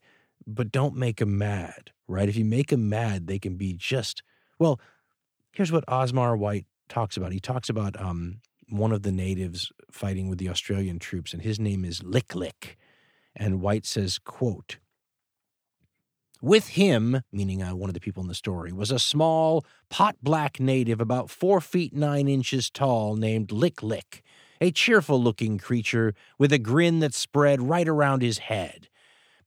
But 0.55 0.71
don't 0.71 0.95
make 0.95 1.17
them 1.17 1.37
mad 1.37 1.91
right? 2.09 2.27
If 2.27 2.35
you 2.35 2.43
make 2.43 2.67
them 2.67 2.89
mad, 2.89 3.27
they 3.27 3.39
can 3.39 3.55
be 3.55 3.73
just 3.73 4.23
well. 4.57 4.81
Here's 5.51 5.71
what 5.71 5.85
Osmar 5.87 6.37
White 6.37 6.65
talks 6.89 7.15
about. 7.15 7.31
He 7.31 7.39
talks 7.39 7.69
about 7.69 7.99
um, 7.99 8.41
one 8.69 8.91
of 8.91 9.03
the 9.03 9.11
natives 9.11 9.71
fighting 9.91 10.29
with 10.29 10.39
the 10.39 10.49
Australian 10.49 10.99
troops, 10.99 11.33
and 11.33 11.41
his 11.41 11.59
name 11.59 11.85
is 11.85 12.03
Lick 12.03 12.35
Lick. 12.35 12.77
And 13.35 13.61
White 13.61 13.85
says, 13.85 14.19
"quote." 14.19 14.77
With 16.41 16.69
him, 16.69 17.21
meaning 17.33 17.61
uh, 17.61 17.75
one 17.75 17.89
of 17.89 17.93
the 17.93 17.99
people 17.99 18.21
in 18.23 18.29
the 18.29 18.33
story, 18.33 18.71
was 18.71 18.91
a 18.91 18.99
small, 18.99 19.65
pot 19.89 20.15
black 20.23 20.59
native 20.59 21.01
about 21.01 21.29
four 21.29 21.59
feet 21.59 21.93
nine 21.93 22.29
inches 22.29 22.69
tall 22.69 23.17
named 23.17 23.51
Lick 23.51 23.83
Lick, 23.83 24.23
a 24.61 24.71
cheerful 24.71 25.21
looking 25.21 25.57
creature 25.57 26.13
with 26.37 26.53
a 26.53 26.57
grin 26.57 26.99
that 26.99 27.13
spread 27.13 27.61
right 27.61 27.87
around 27.87 28.21
his 28.21 28.37
head. 28.37 28.87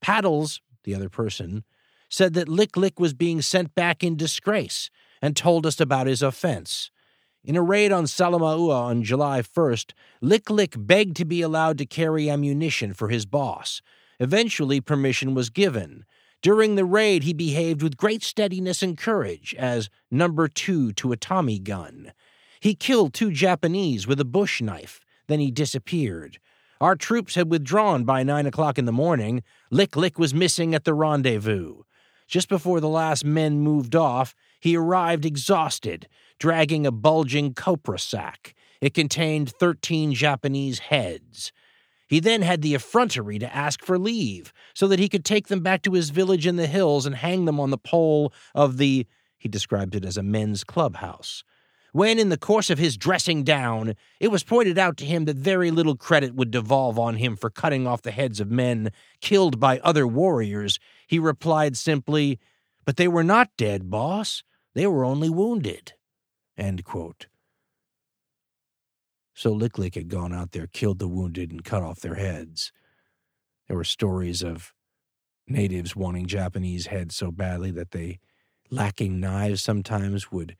Paddles, 0.01 0.61
the 0.83 0.95
other 0.95 1.09
person, 1.09 1.63
said 2.09 2.33
that 2.33 2.49
Lick 2.49 2.77
Lick 2.77 2.99
was 2.99 3.13
being 3.13 3.41
sent 3.41 3.73
back 3.75 4.03
in 4.03 4.15
disgrace 4.15 4.89
and 5.21 5.35
told 5.35 5.65
us 5.65 5.79
about 5.79 6.07
his 6.07 6.21
offense. 6.21 6.91
In 7.43 7.55
a 7.55 7.61
raid 7.61 7.91
on 7.91 8.05
Salamaua 8.05 8.73
on 8.73 9.03
July 9.03 9.41
1st, 9.41 9.91
Lick 10.21 10.49
Lick 10.49 10.75
begged 10.77 11.17
to 11.17 11.25
be 11.25 11.41
allowed 11.41 11.77
to 11.79 11.85
carry 11.85 12.29
ammunition 12.29 12.93
for 12.93 13.09
his 13.09 13.25
boss. 13.25 13.81
Eventually, 14.19 14.79
permission 14.79 15.33
was 15.33 15.49
given. 15.49 16.05
During 16.41 16.75
the 16.75 16.85
raid, 16.85 17.23
he 17.23 17.33
behaved 17.33 17.81
with 17.81 17.97
great 17.97 18.23
steadiness 18.23 18.83
and 18.83 18.97
courage 18.97 19.55
as 19.57 19.89
number 20.11 20.47
two 20.47 20.93
to 20.93 21.11
a 21.11 21.17
Tommy 21.17 21.59
gun. 21.59 22.13
He 22.59 22.75
killed 22.75 23.13
two 23.13 23.31
Japanese 23.31 24.07
with 24.07 24.19
a 24.21 24.25
bush 24.25 24.61
knife, 24.61 25.01
then 25.27 25.39
he 25.39 25.51
disappeared. 25.51 26.39
Our 26.79 26.97
troops 26.97 27.35
had 27.35 27.49
withdrawn 27.49 28.03
by 28.03 28.23
nine 28.23 28.45
o'clock 28.45 28.77
in 28.77 28.83
the 28.83 28.91
morning. 28.91 29.41
Lick 29.73 29.95
Lick 29.95 30.19
was 30.19 30.35
missing 30.35 30.75
at 30.75 30.83
the 30.83 30.93
rendezvous. 30.93 31.81
Just 32.27 32.47
before 32.47 32.79
the 32.79 32.87
last 32.87 33.25
men 33.25 33.57
moved 33.57 33.95
off, 33.95 34.35
he 34.59 34.77
arrived 34.77 35.25
exhausted, 35.25 36.07
dragging 36.37 36.85
a 36.85 36.91
bulging 36.91 37.55
copra 37.55 37.97
sack. 37.97 38.53
It 38.81 38.93
contained 38.93 39.49
13 39.49 40.13
Japanese 40.13 40.77
heads. 40.77 41.51
He 42.07 42.19
then 42.19 42.43
had 42.43 42.61
the 42.61 42.75
effrontery 42.75 43.39
to 43.39 43.55
ask 43.55 43.83
for 43.83 43.97
leave 43.97 44.53
so 44.75 44.87
that 44.89 44.99
he 44.99 45.09
could 45.09 45.25
take 45.25 45.47
them 45.47 45.61
back 45.61 45.81
to 45.81 45.93
his 45.93 46.11
village 46.11 46.45
in 46.45 46.57
the 46.57 46.67
hills 46.67 47.07
and 47.07 47.15
hang 47.15 47.45
them 47.45 47.59
on 47.59 47.71
the 47.71 47.77
pole 47.79 48.31
of 48.53 48.77
the, 48.77 49.07
he 49.39 49.49
described 49.49 49.95
it 49.95 50.05
as 50.05 50.17
a 50.17 50.23
men's 50.23 50.63
clubhouse. 50.63 51.43
When, 51.93 52.17
in 52.17 52.29
the 52.29 52.37
course 52.37 52.71
of 52.71 52.79
his 52.79 52.97
dressing 52.97 53.43
down, 53.43 53.93
it 54.19 54.29
was 54.29 54.43
pointed 54.43 54.79
out 54.79 54.97
to 54.97 55.05
him 55.05 55.25
that 55.25 55.37
very 55.37 55.69
little 55.69 55.95
credit 55.95 56.33
would 56.33 56.49
devolve 56.49 56.97
on 56.97 57.15
him 57.15 57.35
for 57.35 57.51
cutting 57.51 57.85
off 57.85 58.01
the 58.01 58.11
heads 58.11 58.39
of 58.39 58.49
men 58.49 58.91
killed 59.21 59.59
by 59.59 59.79
other 59.79 60.07
warriors, 60.07 60.79
he 61.07 61.19
replied 61.19 61.77
simply, 61.77 62.39
But 62.83 62.97
they 62.97 63.07
were 63.07 63.23
not 63.23 63.51
dead, 63.57 63.91
boss. 63.91 64.43
They 64.73 64.87
were 64.87 65.05
only 65.05 65.29
wounded. 65.29 65.93
So 69.35 69.51
Lick 69.51 69.77
had 69.93 70.09
gone 70.09 70.33
out 70.33 70.51
there, 70.51 70.67
killed 70.67 70.97
the 70.97 71.07
wounded, 71.07 71.51
and 71.51 71.63
cut 71.63 71.83
off 71.83 71.99
their 71.99 72.15
heads. 72.15 72.71
There 73.67 73.77
were 73.77 73.83
stories 73.83 74.41
of 74.41 74.73
natives 75.47 75.95
wanting 75.95 76.25
Japanese 76.25 76.87
heads 76.87 77.15
so 77.15 77.31
badly 77.31 77.69
that 77.71 77.91
they, 77.91 78.19
lacking 78.71 79.19
knives, 79.19 79.61
sometimes 79.61 80.31
would 80.31 80.55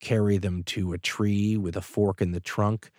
carry 0.00 0.38
them 0.38 0.62
to 0.64 0.92
a 0.92 0.98
tree 0.98 1.56
with 1.56 1.76
a 1.76 1.82
fork 1.82 2.20
in 2.20 2.32
the 2.32 2.40
trunk, 2.40 2.90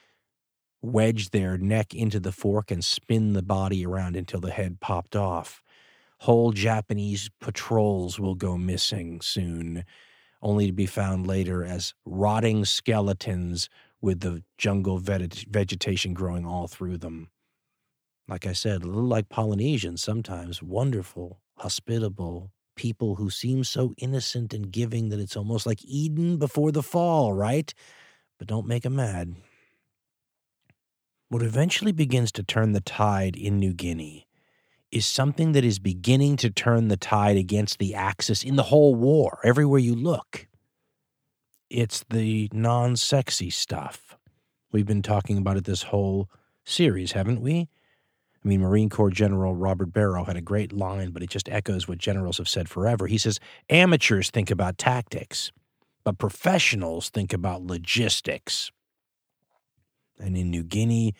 wedge 0.82 1.30
their 1.32 1.58
neck 1.58 1.94
into 1.94 2.20
the 2.20 2.32
fork, 2.32 2.72
and 2.72 2.84
spin 2.84 3.34
the 3.34 3.44
body 3.44 3.86
around 3.86 4.16
until 4.16 4.40
the 4.40 4.52
head 4.52 4.80
popped 4.80 5.16
off. 5.16 5.62
Whole 6.20 6.52
Japanese 6.52 7.30
patrols 7.40 8.20
will 8.20 8.36
go 8.36 8.58
missing 8.58 9.22
soon, 9.22 9.86
only 10.42 10.68
to 10.68 10.74
be 10.74 10.86
found 10.86 11.28
later 11.28 11.64
as 11.64 11.94
rotting 12.06 12.66
skeletons 12.66 13.70
with 14.02 14.22
the 14.22 14.44
jungle 14.58 15.00
vegetation 15.00 16.14
growing 16.14 16.46
all 16.46 16.68
through 16.68 16.98
them. 16.98 17.30
Like 18.28 18.46
I 18.46 18.54
said, 18.54 18.84
a 18.84 18.88
little 18.88 19.04
like 19.04 19.30
Polynesians 19.30 20.04
sometimes, 20.04 20.62
wonderful, 20.62 21.42
hospitable, 21.58 22.52
people 22.78 23.16
who 23.16 23.30
seem 23.30 23.66
so 23.66 23.94
innocent 23.98 24.54
and 24.54 24.72
giving 24.72 25.10
that 25.10 25.20
it's 25.20 25.36
almost 25.36 25.66
like 25.66 25.84
Eden 25.84 26.38
before 26.38 26.72
the 26.72 26.82
fall, 26.82 27.34
right? 27.34 27.74
But 28.38 28.48
don't 28.48 28.68
make 28.68 28.84
them 28.84 28.96
mad. 28.96 29.36
What 31.28 31.44
eventually 31.44 31.92
begins 31.92 32.32
to 32.34 32.44
turn 32.44 32.72
the 32.72 32.80
tide 32.80 33.36
in 33.36 33.60
New 33.60 33.74
Guinea 33.74 34.28
is 34.92 35.06
something 35.06 35.52
that 35.52 35.66
is 35.66 35.80
beginning 35.80 36.38
to 36.38 36.50
turn 36.50 36.88
the 36.88 36.96
tide 36.96 37.36
against 37.36 37.80
the 37.80 37.94
Axis 37.94 38.44
in 38.44 38.56
the 38.56 38.64
whole 38.64 38.96
war, 38.96 39.40
everywhere 39.44 39.80
you 39.80 39.94
look. 39.94 40.48
It's 41.70 42.06
the 42.10 42.50
non 42.54 42.96
sexy 42.96 43.50
stuff. 43.50 44.16
We've 44.72 44.86
been 44.86 45.02
talking 45.02 45.38
about 45.38 45.58
it 45.58 45.66
this 45.66 45.84
whole 45.84 46.30
series, 46.64 47.12
haven't 47.12 47.42
we? 47.42 47.68
I 48.48 48.50
mean, 48.50 48.62
Marine 48.62 48.88
Corps 48.88 49.10
General 49.10 49.54
Robert 49.54 49.92
Barrow 49.92 50.24
had 50.24 50.38
a 50.38 50.42
great 50.42 50.72
line, 50.72 51.12
but 51.12 51.22
it 51.22 51.30
just 51.30 51.50
echoes 51.50 51.86
what 51.86 51.98
generals 51.98 52.38
have 52.38 52.48
said 52.48 52.70
forever. 52.70 53.06
He 53.06 53.18
says, 53.18 53.42
Amateurs 53.70 54.30
think 54.30 54.50
about 54.50 54.78
tactics, 54.78 55.52
but 56.06 56.18
professionals 56.18 57.10
think 57.10 57.34
about 57.34 57.64
logistics. 57.64 58.72
And 60.18 60.38
in 60.38 60.50
New 60.50 60.64
Guinea, 60.64 61.14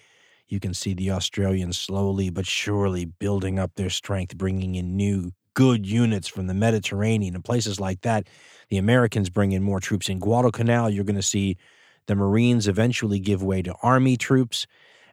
you 0.48 0.62
can 0.62 0.74
see 0.74 0.94
the 0.94 1.12
Australians 1.12 1.78
slowly 1.78 2.30
but 2.30 2.48
surely 2.48 3.04
building 3.04 3.60
up 3.60 3.76
their 3.76 3.90
strength, 3.90 4.38
bringing 4.38 4.76
in 4.76 4.96
new 4.96 5.34
good 5.54 5.86
units 5.86 6.30
from 6.30 6.48
the 6.48 6.54
Mediterranean 6.54 7.36
and 7.36 7.44
places 7.44 7.78
like 7.78 8.04
that. 8.04 8.30
The 8.70 8.78
Americans 8.78 9.30
bring 9.30 9.52
in 9.52 9.64
more 9.64 9.82
troops. 9.82 10.08
In 10.08 10.20
Guadalcanal, 10.20 10.90
you're 10.92 11.04
going 11.04 11.18
to 11.18 11.22
see 11.22 11.58
the 12.06 12.16
Marines 12.16 12.70
eventually 12.70 13.20
give 13.20 13.44
way 13.44 13.62
to 13.64 13.76
Army 13.84 14.16
troops. 14.16 14.66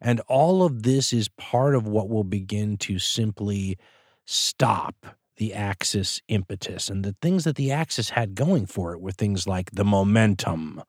And 0.04 0.20
all 0.28 0.62
of 0.62 0.82
this 0.82 1.14
is 1.14 1.28
part 1.30 1.74
of 1.74 1.88
what 1.88 2.10
will 2.10 2.24
begin 2.24 2.76
to 2.76 2.98
simply 2.98 3.78
stop 4.26 4.94
the 5.38 5.54
Axis 5.54 6.20
impetus. 6.28 6.90
And 6.90 7.02
the 7.02 7.16
things 7.22 7.44
that 7.44 7.56
the 7.56 7.72
Axis 7.72 8.10
had 8.10 8.34
going 8.34 8.66
for 8.66 8.92
it 8.92 9.00
were 9.00 9.12
things 9.12 9.48
like 9.48 9.70
the 9.70 9.84
momentum, 9.84 10.82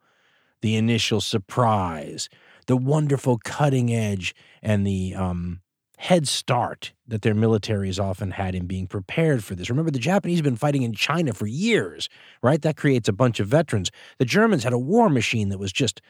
the 0.62 0.76
initial 0.76 1.22
surprise, 1.22 2.28
the 2.68 2.76
wonderful 2.76 3.40
cutting 3.42 3.94
edge, 3.94 4.36
and 4.62 4.86
the 4.86 5.16
um, 5.16 5.62
head 5.98 6.28
start 6.28 6.92
that 7.08 7.22
their 7.22 7.34
militaries 7.34 8.04
often 8.04 8.32
had 8.32 8.54
in 8.54 8.68
being 8.68 8.86
prepared 8.86 9.46
for 9.46 9.56
this. 9.56 9.70
Remember, 9.70 9.92
the 9.92 9.98
Japanese 9.98 10.40
have 10.40 10.44
been 10.44 10.58
fighting 10.58 10.84
in 10.84 10.94
China 10.94 11.32
for 11.32 11.48
years, 11.48 12.10
right? 12.44 12.62
That 12.62 12.76
creates 12.76 13.08
a 13.08 13.14
bunch 13.14 13.40
of 13.40 13.48
veterans. 13.48 13.92
The 14.20 14.26
Germans 14.26 14.66
had 14.66 14.74
a 14.74 14.78
war 14.78 15.10
machine 15.10 15.48
that 15.50 15.58
was 15.58 15.72
just 15.72 16.02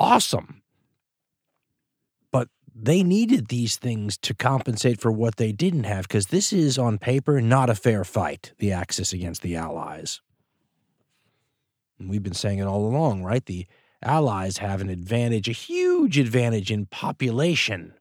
awesome 0.00 0.62
they 2.74 3.02
needed 3.02 3.48
these 3.48 3.76
things 3.76 4.16
to 4.18 4.34
compensate 4.34 5.00
for 5.00 5.12
what 5.12 5.36
they 5.36 5.52
didn't 5.52 5.84
have 5.84 6.08
because 6.08 6.26
this 6.26 6.52
is 6.52 6.78
on 6.78 6.98
paper 6.98 7.40
not 7.40 7.70
a 7.70 7.74
fair 7.74 8.04
fight 8.04 8.52
the 8.58 8.72
axis 8.72 9.12
against 9.12 9.42
the 9.42 9.56
allies. 9.56 10.20
And 11.98 12.08
we've 12.08 12.22
been 12.22 12.32
saying 12.32 12.58
it 12.58 12.66
all 12.66 12.86
along 12.86 13.22
right? 13.22 13.44
The 13.44 13.66
allies 14.02 14.58
have 14.58 14.80
an 14.80 14.88
advantage 14.88 15.48
a 15.48 15.52
huge 15.52 16.18
advantage 16.18 16.70
in 16.70 16.86
population 16.86 17.92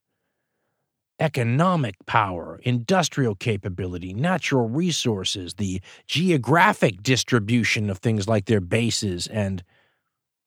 economic 1.20 1.95
power 2.05 2.59
industrial 2.63 3.36
capability 3.36 4.13
natural 4.13 4.70
resources 4.70 5.55
the 5.55 5.82
geographic 6.07 7.03
distribution 7.03 7.89
of 7.89 7.97
things 7.97 8.28
like 8.28 8.45
their 8.45 8.61
bases 8.61 9.28
and 9.28 9.61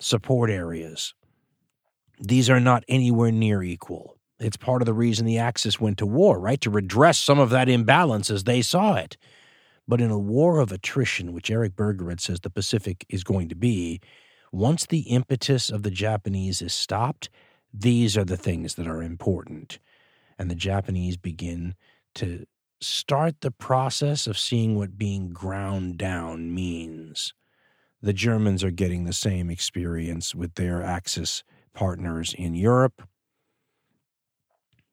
support 0.00 0.48
areas 0.48 1.12
these 2.22 2.48
are 2.48 2.60
not 2.60 2.84
anywhere 2.86 3.32
near 3.32 3.62
equal. 3.62 4.16
It's 4.38 4.56
part 4.56 4.80
of 4.80 4.86
the 4.86 4.94
reason 4.94 5.26
the 5.26 5.38
Axis 5.38 5.80
went 5.80 5.98
to 5.98 6.06
war, 6.06 6.38
right? 6.38 6.60
To 6.60 6.70
redress 6.70 7.18
some 7.18 7.40
of 7.40 7.50
that 7.50 7.68
imbalance 7.68 8.30
as 8.30 8.44
they 8.44 8.62
saw 8.62 8.94
it. 8.94 9.16
But 9.88 10.00
in 10.00 10.10
a 10.10 10.18
war 10.18 10.60
of 10.60 10.70
attrition, 10.70 11.32
which 11.32 11.50
Eric 11.50 11.74
Bergerud 11.74 12.20
says 12.20 12.40
the 12.40 12.48
Pacific 12.48 13.04
is 13.08 13.24
going 13.24 13.48
to 13.48 13.56
be, 13.56 14.00
once 14.52 14.86
the 14.86 15.00
impetus 15.00 15.68
of 15.68 15.82
the 15.82 15.90
Japanese 15.90 16.62
is 16.62 16.72
stopped, 16.72 17.28
these 17.74 18.16
are 18.16 18.24
the 18.24 18.36
things 18.36 18.76
that 18.76 18.86
are 18.86 19.02
important. 19.02 19.80
And 20.38 20.48
the 20.48 20.54
Japanese 20.54 21.16
begin 21.16 21.74
to 22.14 22.46
start 22.80 23.40
the 23.40 23.50
process 23.50 24.28
of 24.28 24.38
seeing 24.38 24.76
what 24.76 24.96
being 24.96 25.32
ground 25.32 25.98
down 25.98 26.54
means. 26.54 27.34
The 28.00 28.12
Germans 28.12 28.62
are 28.62 28.70
getting 28.70 29.04
the 29.04 29.12
same 29.12 29.50
experience 29.50 30.34
with 30.34 30.54
their 30.54 30.82
Axis 30.82 31.42
partners 31.74 32.34
in 32.36 32.54
Europe. 32.54 33.02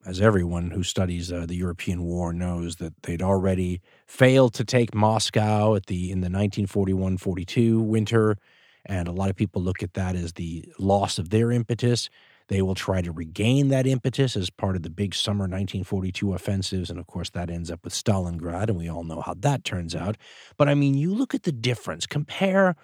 As 0.06 0.22
everyone 0.22 0.72
who 0.72 0.84
studies 0.84 1.32
uh, 1.32 1.46
the 1.46 1.56
European 1.56 2.04
War 2.04 2.32
knows, 2.32 2.78
that 2.78 2.94
they'd 3.04 3.22
already 3.22 3.82
failed 4.08 4.54
to 4.56 4.64
take 4.64 4.96
Moscow 4.96 5.76
at 5.76 5.88
the 5.88 6.10
in 6.10 6.22
the 6.22 6.30
1941-42 6.30 7.86
winter, 7.86 8.38
and 8.86 9.08
a 9.08 9.12
lot 9.12 9.30
of 9.30 9.36
people 9.36 9.62
look 9.62 9.84
at 9.84 9.94
that 9.96 10.16
as 10.16 10.34
the 10.34 10.66
loss 10.80 11.20
of 11.20 11.30
their 11.30 11.52
impetus. 11.52 12.10
They 12.48 12.64
will 12.64 12.76
try 12.76 13.02
to 13.02 13.12
regain 13.12 13.68
that 13.68 13.86
impetus 13.86 14.36
as 14.36 14.50
part 14.50 14.76
of 14.76 14.82
the 14.82 14.90
big 14.90 15.14
summer 15.14 15.44
1942 15.44 16.34
offensives. 16.34 16.90
And 16.90 17.00
of 17.00 17.06
course, 17.06 17.30
that 17.32 17.50
ends 17.50 17.70
up 17.70 17.82
with 17.84 17.94
Stalingrad, 17.94 18.70
and 18.70 18.78
we 18.78 18.90
all 18.90 19.04
know 19.04 19.22
how 19.22 19.36
that 19.36 19.64
turns 19.64 19.96
out. 19.96 20.18
But 20.58 20.68
I 20.68 20.74
mean, 20.74 20.96
you 20.96 21.14
look 21.14 21.36
at 21.36 21.44
the 21.44 21.52
difference. 21.52 22.08
Compare 22.08 22.76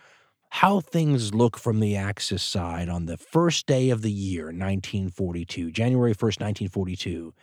how 0.50 0.80
things 0.80 1.34
look 1.34 1.58
from 1.58 1.80
the 1.80 1.96
Axis 1.96 2.44
side 2.44 2.90
on 2.90 3.06
the 3.06 3.18
first 3.18 3.66
day 3.66 3.90
of 3.90 4.02
the 4.02 4.12
year, 4.12 4.46
1942, 4.46 5.72
January 5.72 6.14
1st, 6.14 6.40
1942, 6.42 7.34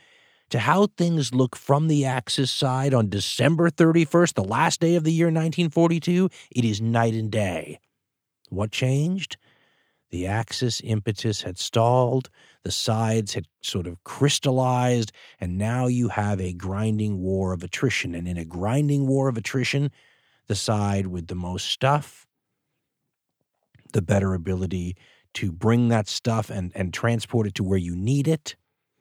to 0.50 0.58
how 0.58 0.86
things 0.86 1.34
look 1.34 1.56
from 1.56 1.88
the 1.88 2.04
Axis 2.04 2.50
side 2.50 2.92
on 2.92 3.08
December 3.08 3.70
31st, 3.70 4.34
the 4.34 4.44
last 4.44 4.80
day 4.80 4.94
of 4.94 5.04
the 5.04 5.12
year, 5.12 5.26
1942, 5.26 6.28
it 6.50 6.64
is 6.64 6.80
night 6.80 7.14
and 7.14 7.30
day. 7.30 7.80
What 8.50 8.70
changed? 8.70 9.36
The 10.10 10.26
Axis 10.26 10.82
impetus 10.84 11.40
had 11.40 11.58
stalled, 11.58 12.28
the 12.64 12.70
sides 12.70 13.32
had 13.32 13.46
sort 13.62 13.86
of 13.86 14.04
crystallized, 14.04 15.10
and 15.40 15.56
now 15.56 15.86
you 15.86 16.08
have 16.08 16.38
a 16.38 16.52
grinding 16.52 17.22
war 17.22 17.54
of 17.54 17.62
attrition. 17.62 18.14
And 18.14 18.28
in 18.28 18.36
a 18.36 18.44
grinding 18.44 19.06
war 19.06 19.28
of 19.28 19.38
attrition, 19.38 19.90
the 20.48 20.54
side 20.54 21.06
with 21.06 21.28
the 21.28 21.34
most 21.34 21.66
stuff 21.68 22.26
the 23.92 24.02
better 24.02 24.34
ability 24.34 24.96
to 25.34 25.50
bring 25.50 25.88
that 25.88 26.08
stuff 26.08 26.50
and, 26.50 26.72
and 26.74 26.92
transport 26.92 27.46
it 27.46 27.54
to 27.54 27.64
where 27.64 27.78
you 27.78 27.96
need 27.96 28.28
it, 28.28 28.56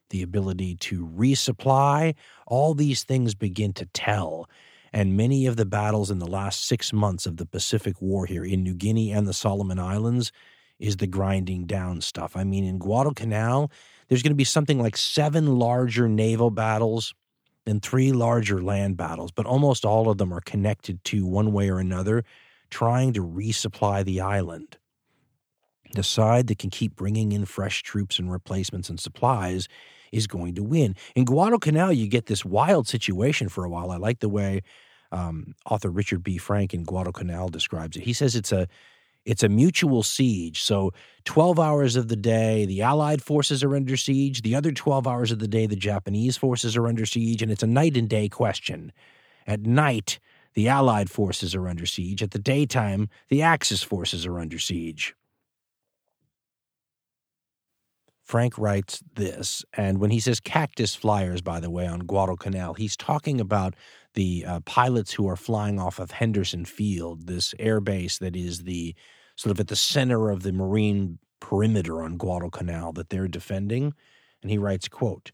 the 0.09 0.21
ability 0.21 0.75
to 0.75 1.07
resupply, 1.07 2.15
all 2.47 2.73
these 2.73 3.03
things 3.03 3.35
begin 3.35 3.73
to 3.73 3.85
tell. 3.87 4.49
And 4.93 5.15
many 5.15 5.45
of 5.45 5.55
the 5.55 5.65
battles 5.65 6.11
in 6.11 6.19
the 6.19 6.27
last 6.27 6.65
six 6.65 6.91
months 6.91 7.25
of 7.25 7.37
the 7.37 7.45
Pacific 7.45 8.01
War 8.01 8.25
here 8.25 8.43
in 8.43 8.63
New 8.63 8.73
Guinea 8.73 9.11
and 9.11 9.27
the 9.27 9.33
Solomon 9.33 9.79
Islands 9.79 10.31
is 10.79 10.97
the 10.97 11.07
grinding 11.07 11.65
down 11.65 12.01
stuff. 12.01 12.35
I 12.35 12.43
mean, 12.43 12.65
in 12.65 12.77
Guadalcanal, 12.77 13.71
there's 14.07 14.23
going 14.23 14.31
to 14.31 14.35
be 14.35 14.43
something 14.43 14.79
like 14.79 14.97
seven 14.97 15.57
larger 15.57 16.09
naval 16.09 16.49
battles 16.49 17.13
and 17.65 17.81
three 17.81 18.11
larger 18.11 18.61
land 18.61 18.97
battles, 18.97 19.31
but 19.31 19.45
almost 19.45 19.85
all 19.85 20.09
of 20.09 20.17
them 20.17 20.33
are 20.33 20.41
connected 20.41 21.01
to 21.05 21.25
one 21.25 21.53
way 21.53 21.69
or 21.69 21.79
another, 21.79 22.25
trying 22.69 23.13
to 23.13 23.23
resupply 23.23 24.03
the 24.03 24.19
island 24.19 24.77
the 25.93 26.03
side 26.03 26.47
that 26.47 26.59
can 26.59 26.69
keep 26.69 26.95
bringing 26.95 27.31
in 27.31 27.45
fresh 27.45 27.83
troops 27.83 28.19
and 28.19 28.31
replacements 28.31 28.89
and 28.89 28.99
supplies 28.99 29.67
is 30.11 30.27
going 30.27 30.55
to 30.55 30.63
win. 30.63 30.95
In 31.15 31.25
Guadalcanal, 31.25 31.93
you 31.93 32.07
get 32.07 32.25
this 32.27 32.45
wild 32.45 32.87
situation 32.87 33.49
for 33.49 33.63
a 33.63 33.69
while. 33.69 33.91
I 33.91 33.97
like 33.97 34.19
the 34.19 34.29
way 34.29 34.61
um, 35.11 35.55
author 35.69 35.89
Richard 35.89 36.23
B. 36.23 36.37
Frank 36.37 36.73
in 36.73 36.83
Guadalcanal 36.83 37.49
describes 37.49 37.97
it. 37.97 38.03
He 38.03 38.13
says 38.13 38.35
it's 38.35 38.51
a 38.51 38.67
It's 39.25 39.43
a 39.43 39.49
mutual 39.49 40.03
siege. 40.03 40.63
So 40.63 40.93
12 41.25 41.59
hours 41.59 41.95
of 41.95 42.07
the 42.07 42.15
day, 42.15 42.65
the 42.65 42.81
Allied 42.81 43.21
forces 43.21 43.63
are 43.63 43.75
under 43.75 43.97
siege. 43.97 44.41
The 44.41 44.55
other 44.55 44.71
12 44.71 45.07
hours 45.07 45.31
of 45.31 45.39
the 45.39 45.47
day, 45.47 45.67
the 45.67 45.75
Japanese 45.75 46.37
forces 46.37 46.75
are 46.75 46.87
under 46.87 47.05
siege. 47.05 47.43
And 47.43 47.51
it's 47.51 47.63
a 47.63 47.67
night 47.67 47.97
and 47.97 48.09
day 48.09 48.29
question. 48.29 48.91
At 49.45 49.61
night, 49.61 50.19
the 50.55 50.67
Allied 50.67 51.09
forces 51.09 51.53
are 51.55 51.67
under 51.67 51.85
siege. 51.85 52.23
At 52.23 52.31
the 52.31 52.39
daytime, 52.39 53.09
the 53.29 53.43
Axis 53.43 53.83
forces 53.83 54.25
are 54.25 54.39
under 54.39 54.59
siege. 54.59 55.15
Frank 58.31 58.57
writes 58.57 59.03
this, 59.15 59.65
and 59.73 59.97
when 59.97 60.09
he 60.09 60.21
says 60.21 60.39
cactus 60.39 60.95
flyers, 60.95 61.41
by 61.41 61.59
the 61.59 61.69
way, 61.69 61.85
on 61.85 61.99
Guadalcanal, 61.99 62.75
he's 62.75 62.95
talking 62.95 63.41
about 63.41 63.75
the 64.13 64.45
uh, 64.47 64.61
pilots 64.61 65.11
who 65.11 65.27
are 65.27 65.35
flying 65.35 65.77
off 65.81 65.99
of 65.99 66.11
Henderson 66.11 66.63
Field, 66.63 67.27
this 67.27 67.53
air 67.59 67.81
base 67.81 68.19
that 68.19 68.33
is 68.33 68.63
the 68.63 68.95
sort 69.35 69.51
of 69.51 69.59
at 69.59 69.67
the 69.67 69.75
center 69.75 70.29
of 70.29 70.43
the 70.43 70.53
marine 70.53 71.19
perimeter 71.41 72.01
on 72.01 72.15
Guadalcanal 72.15 72.93
that 72.93 73.09
they're 73.09 73.27
defending. 73.27 73.93
And 74.41 74.49
he 74.49 74.57
writes, 74.57 74.87
quote, 74.87 75.33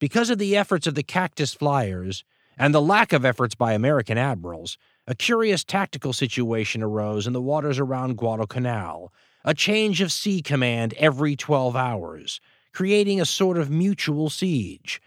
because 0.00 0.28
of 0.28 0.38
the 0.38 0.56
efforts 0.56 0.88
of 0.88 0.96
the 0.96 1.04
cactus 1.04 1.54
flyers 1.54 2.24
and 2.58 2.74
the 2.74 2.82
lack 2.82 3.12
of 3.12 3.24
efforts 3.24 3.54
by 3.54 3.72
American 3.72 4.18
admirals, 4.18 4.78
a 5.06 5.14
curious 5.14 5.62
tactical 5.62 6.12
situation 6.12 6.82
arose 6.82 7.28
in 7.28 7.34
the 7.34 7.40
waters 7.40 7.78
around 7.78 8.16
Guadalcanal 8.16 9.12
a 9.44 9.54
change 9.54 10.00
of 10.00 10.12
sea 10.12 10.42
command 10.42 10.94
every 10.94 11.36
12 11.36 11.76
hours, 11.76 12.40
creating 12.72 13.20
a 13.20 13.26
sort 13.26 13.58
of 13.58 13.70
mutual 13.70 14.30
siege. 14.30 15.00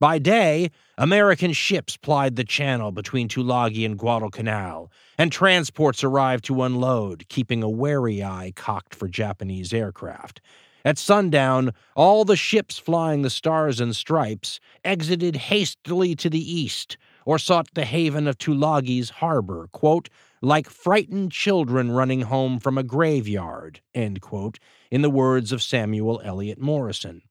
By 0.00 0.18
day, 0.18 0.70
American 0.98 1.52
ships 1.52 1.96
plied 1.96 2.34
the 2.34 2.42
channel 2.42 2.90
between 2.90 3.28
Tulagi 3.28 3.86
and 3.86 3.96
Guadalcanal, 3.96 4.90
and 5.16 5.30
transports 5.30 6.02
arrived 6.02 6.44
to 6.46 6.62
unload, 6.64 7.28
keeping 7.28 7.62
a 7.62 7.70
wary 7.70 8.22
eye 8.22 8.52
cocked 8.56 8.96
for 8.96 9.06
Japanese 9.06 9.72
aircraft. 9.72 10.40
At 10.84 10.98
sundown, 10.98 11.72
all 11.94 12.24
the 12.24 12.34
ships 12.34 12.78
flying 12.78 13.22
the 13.22 13.30
Stars 13.30 13.80
and 13.80 13.94
Stripes 13.94 14.58
exited 14.84 15.36
hastily 15.36 16.16
to 16.16 16.28
the 16.28 16.52
east 16.52 16.96
or 17.24 17.38
sought 17.38 17.68
the 17.74 17.84
haven 17.84 18.26
of 18.26 18.38
Tulagi's 18.38 19.10
harbor, 19.10 19.68
quote, 19.70 20.08
like 20.42 20.68
frightened 20.68 21.32
children 21.32 21.90
running 21.90 22.22
home 22.22 22.58
from 22.58 22.76
a 22.76 22.82
graveyard, 22.82 23.80
end 23.94 24.20
quote, 24.20 24.58
in 24.90 25.00
the 25.00 25.10
words 25.10 25.52
of 25.52 25.62
Samuel 25.62 26.20
Eliot 26.24 26.60
Morison. 26.60 27.22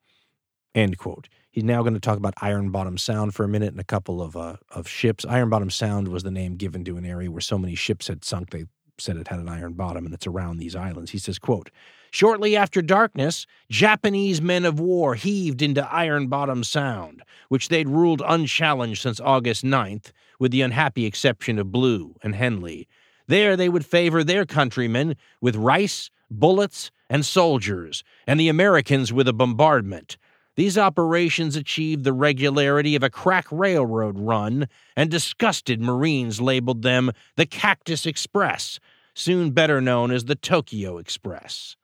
End 0.74 0.97
quote. 0.97 1.28
He's 1.51 1.66
now 1.66 1.82
going 1.82 1.93
to 1.93 1.99
talk 1.99 2.18
about 2.18 2.34
Iron 2.41 2.70
Bottom 2.70 2.97
Sound 2.97 3.36
for 3.36 3.43
a 3.43 3.49
minute 3.49 3.74
and 3.74 3.80
a 3.80 3.84
couple 3.84 4.22
of 4.22 4.38
uh, 4.38 4.55
of 4.70 4.88
ships. 4.88 5.26
Iron 5.26 5.49
Bottom 5.49 5.70
Sound 5.70 6.07
was 6.07 6.24
the 6.24 6.32
name 6.32 6.55
given 6.55 6.86
to 6.86 6.95
an 6.95 7.05
area 7.05 7.30
where 7.30 7.41
so 7.41 7.57
many 7.57 7.76
ships 7.76 8.07
had 8.07 8.24
sunk 8.24 8.51
they 8.51 8.66
said 8.97 9.18
it 9.18 9.28
had 9.28 9.39
an 9.39 9.49
iron 9.49 9.74
bottom 9.74 10.05
and 10.05 10.14
it's 10.14 10.28
around 10.28 10.57
these 10.57 10.76
islands. 10.76 11.12
He 11.12 11.18
says, 11.18 11.39
quote, 11.39 11.70
Shortly 12.12 12.55
after 12.55 12.82
darkness, 12.82 13.47
Japanese 13.70 14.41
men 14.41 14.66
of 14.66 14.80
war 14.80 15.16
heaved 15.16 15.62
into 15.62 15.91
Iron 15.91 16.28
Bottom 16.28 16.64
Sound, 16.64 17.24
which 17.49 17.70
they'd 17.70 17.88
ruled 17.88 18.22
unchallenged 18.26 19.01
since 19.01 19.20
August 19.20 19.64
9th, 19.64 20.12
with 20.38 20.51
the 20.51 20.62
unhappy 20.62 21.05
exception 21.05 21.57
of 21.57 21.72
Blue 21.72 22.16
and 22.22 22.36
Henley, 22.36 22.88
there 23.32 23.55
they 23.55 23.69
would 23.69 23.86
favor 23.86 24.23
their 24.23 24.45
countrymen 24.45 25.15
with 25.39 25.55
rice, 25.55 26.09
bullets, 26.29 26.91
and 27.09 27.25
soldiers, 27.25 28.03
and 28.27 28.39
the 28.39 28.49
Americans 28.49 29.11
with 29.11 29.27
a 29.27 29.34
bombardment. 29.34 30.17
These 30.55 30.77
operations 30.77 31.55
achieved 31.55 32.03
the 32.03 32.13
regularity 32.13 32.95
of 32.95 33.03
a 33.03 33.09
crack 33.09 33.45
railroad 33.51 34.19
run, 34.19 34.67
and 34.95 35.09
disgusted 35.09 35.82
Marines 35.82 36.41
labeled 36.41 36.82
them 36.82 37.11
the 37.38 37.45
Cactus 37.45 38.05
Express, 38.05 38.79
soon 39.13 39.51
better 39.51 39.82
known 39.82 40.11
as 40.11 40.25
the 40.25 40.36
Tokyo 40.36 40.97
Express. 40.97 41.77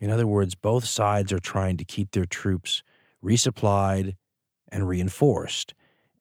In 0.00 0.10
other 0.10 0.26
words, 0.26 0.54
both 0.54 0.84
sides 0.84 1.32
are 1.32 1.40
trying 1.40 1.76
to 1.76 1.84
keep 1.84 2.12
their 2.12 2.24
troops 2.24 2.82
resupplied 3.22 4.16
and 4.70 4.88
reinforced. 4.88 5.74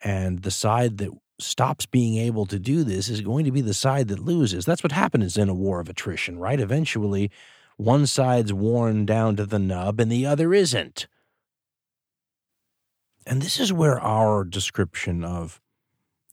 And 0.03 0.43
the 0.43 0.51
side 0.51 0.97
that 0.97 1.11
stops 1.39 1.85
being 1.85 2.17
able 2.17 2.45
to 2.47 2.59
do 2.59 2.83
this 2.83 3.09
is 3.09 3.21
going 3.21 3.45
to 3.45 3.51
be 3.51 3.61
the 3.61 3.73
side 3.73 4.07
that 4.07 4.19
loses. 4.19 4.65
That's 4.65 4.83
what 4.83 4.91
happens 4.91 5.37
in 5.37 5.49
a 5.49 5.53
war 5.53 5.79
of 5.79 5.89
attrition, 5.89 6.39
right? 6.39 6.59
Eventually, 6.59 7.31
one 7.77 8.07
side's 8.07 8.51
worn 8.51 9.05
down 9.05 9.35
to 9.35 9.45
the 9.45 9.59
nub 9.59 9.99
and 9.99 10.11
the 10.11 10.25
other 10.25 10.53
isn't. 10.53 11.07
And 13.25 13.41
this 13.41 13.59
is 13.59 13.73
where 13.73 13.99
our 13.99 14.43
description 14.43 15.23
of 15.23 15.61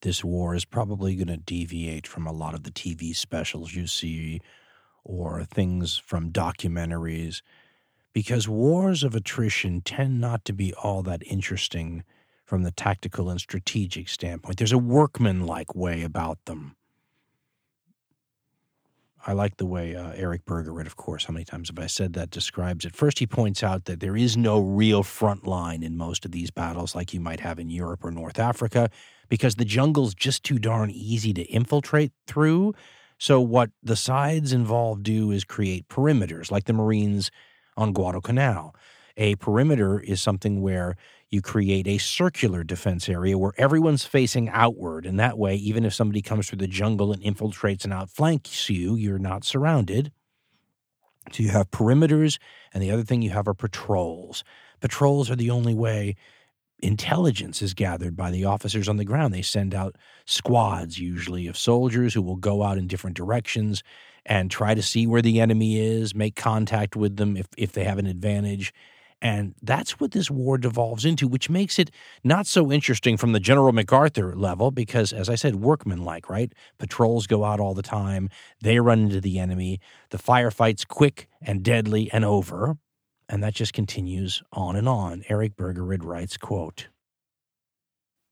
this 0.02 0.22
war 0.22 0.54
is 0.54 0.64
probably 0.64 1.16
going 1.16 1.28
to 1.28 1.36
deviate 1.36 2.06
from 2.06 2.26
a 2.26 2.32
lot 2.32 2.54
of 2.54 2.62
the 2.62 2.70
TV 2.70 3.14
specials 3.14 3.74
you 3.74 3.86
see 3.86 4.40
or 5.02 5.44
things 5.44 5.96
from 5.96 6.30
documentaries 6.30 7.42
because 8.12 8.48
wars 8.48 9.02
of 9.02 9.14
attrition 9.14 9.80
tend 9.80 10.20
not 10.20 10.44
to 10.44 10.52
be 10.52 10.72
all 10.74 11.02
that 11.02 11.22
interesting 11.26 12.04
from 12.54 12.62
the 12.62 12.70
tactical 12.70 13.30
and 13.30 13.40
strategic 13.40 14.08
standpoint. 14.08 14.58
There's 14.58 14.70
a 14.70 14.78
workmanlike 14.78 15.74
way 15.74 16.04
about 16.04 16.38
them. 16.44 16.76
I 19.26 19.32
like 19.32 19.56
the 19.56 19.66
way 19.66 19.96
uh, 19.96 20.12
Eric 20.14 20.44
Bergerud, 20.44 20.86
of 20.86 20.94
course, 20.94 21.24
how 21.24 21.32
many 21.32 21.44
times 21.44 21.68
have 21.68 21.80
I 21.80 21.88
said 21.88 22.12
that, 22.12 22.30
describes 22.30 22.84
it. 22.84 22.94
First, 22.94 23.18
he 23.18 23.26
points 23.26 23.64
out 23.64 23.86
that 23.86 23.98
there 23.98 24.16
is 24.16 24.36
no 24.36 24.60
real 24.60 25.02
front 25.02 25.48
line 25.48 25.82
in 25.82 25.96
most 25.96 26.24
of 26.24 26.30
these 26.30 26.52
battles 26.52 26.94
like 26.94 27.12
you 27.12 27.18
might 27.18 27.40
have 27.40 27.58
in 27.58 27.70
Europe 27.70 28.04
or 28.04 28.12
North 28.12 28.38
Africa 28.38 28.88
because 29.28 29.56
the 29.56 29.64
jungle's 29.64 30.14
just 30.14 30.44
too 30.44 30.60
darn 30.60 30.92
easy 30.92 31.34
to 31.34 31.42
infiltrate 31.46 32.12
through. 32.28 32.72
So, 33.18 33.40
what 33.40 33.70
the 33.82 33.96
sides 33.96 34.52
involved 34.52 35.02
do 35.02 35.32
is 35.32 35.42
create 35.42 35.88
perimeters 35.88 36.52
like 36.52 36.66
the 36.66 36.72
Marines 36.72 37.32
on 37.76 37.92
Guadalcanal. 37.92 38.76
A 39.16 39.34
perimeter 39.36 39.98
is 39.98 40.22
something 40.22 40.60
where 40.60 40.96
you 41.34 41.42
create 41.42 41.86
a 41.86 41.98
circular 41.98 42.64
defense 42.64 43.08
area 43.08 43.36
where 43.36 43.52
everyone's 43.58 44.04
facing 44.04 44.48
outward. 44.48 45.04
And 45.04 45.18
that 45.20 45.36
way, 45.36 45.56
even 45.56 45.84
if 45.84 45.92
somebody 45.92 46.22
comes 46.22 46.48
through 46.48 46.58
the 46.58 46.68
jungle 46.68 47.12
and 47.12 47.20
infiltrates 47.22 47.84
and 47.84 47.92
outflanks 47.92 48.70
you, 48.70 48.94
you're 48.94 49.18
not 49.18 49.44
surrounded. 49.44 50.12
So 51.32 51.42
you 51.42 51.50
have 51.50 51.70
perimeters, 51.70 52.38
and 52.72 52.82
the 52.82 52.90
other 52.90 53.02
thing 53.02 53.20
you 53.20 53.30
have 53.30 53.48
are 53.48 53.54
patrols. 53.54 54.44
Patrols 54.80 55.30
are 55.30 55.36
the 55.36 55.50
only 55.50 55.74
way 55.74 56.16
intelligence 56.80 57.62
is 57.62 57.74
gathered 57.74 58.14
by 58.16 58.30
the 58.30 58.44
officers 58.44 58.88
on 58.88 58.96
the 58.96 59.04
ground. 59.04 59.32
They 59.32 59.42
send 59.42 59.74
out 59.74 59.96
squads, 60.26 60.98
usually 60.98 61.46
of 61.46 61.56
soldiers, 61.56 62.14
who 62.14 62.22
will 62.22 62.36
go 62.36 62.62
out 62.62 62.78
in 62.78 62.86
different 62.86 63.16
directions 63.16 63.82
and 64.26 64.50
try 64.50 64.74
to 64.74 64.82
see 64.82 65.06
where 65.06 65.22
the 65.22 65.40
enemy 65.40 65.80
is, 65.80 66.14
make 66.14 66.36
contact 66.36 66.94
with 66.94 67.16
them 67.16 67.36
if, 67.36 67.46
if 67.56 67.72
they 67.72 67.84
have 67.84 67.98
an 67.98 68.06
advantage, 68.06 68.72
and 69.24 69.54
that's 69.62 69.98
what 69.98 70.10
this 70.10 70.30
war 70.30 70.58
devolves 70.58 71.06
into, 71.06 71.26
which 71.26 71.48
makes 71.48 71.78
it 71.78 71.90
not 72.22 72.46
so 72.46 72.70
interesting 72.70 73.16
from 73.16 73.32
the 73.32 73.40
General 73.40 73.72
MacArthur 73.72 74.36
level, 74.36 74.70
because, 74.70 75.14
as 75.14 75.30
I 75.30 75.34
said, 75.34 75.56
workmanlike, 75.56 76.28
right? 76.28 76.52
Patrols 76.78 77.26
go 77.26 77.42
out 77.42 77.58
all 77.58 77.72
the 77.72 77.80
time, 77.80 78.28
they 78.60 78.78
run 78.80 78.98
into 79.00 79.22
the 79.22 79.38
enemy, 79.38 79.80
the 80.10 80.18
firefight's 80.18 80.84
quick 80.84 81.26
and 81.40 81.62
deadly 81.62 82.10
and 82.12 82.22
over. 82.22 82.76
And 83.26 83.42
that 83.42 83.54
just 83.54 83.72
continues 83.72 84.42
on 84.52 84.76
and 84.76 84.86
on. 84.86 85.24
Eric 85.30 85.56
Bergerud 85.56 86.04
writes, 86.04 86.36
quote, 86.36 86.88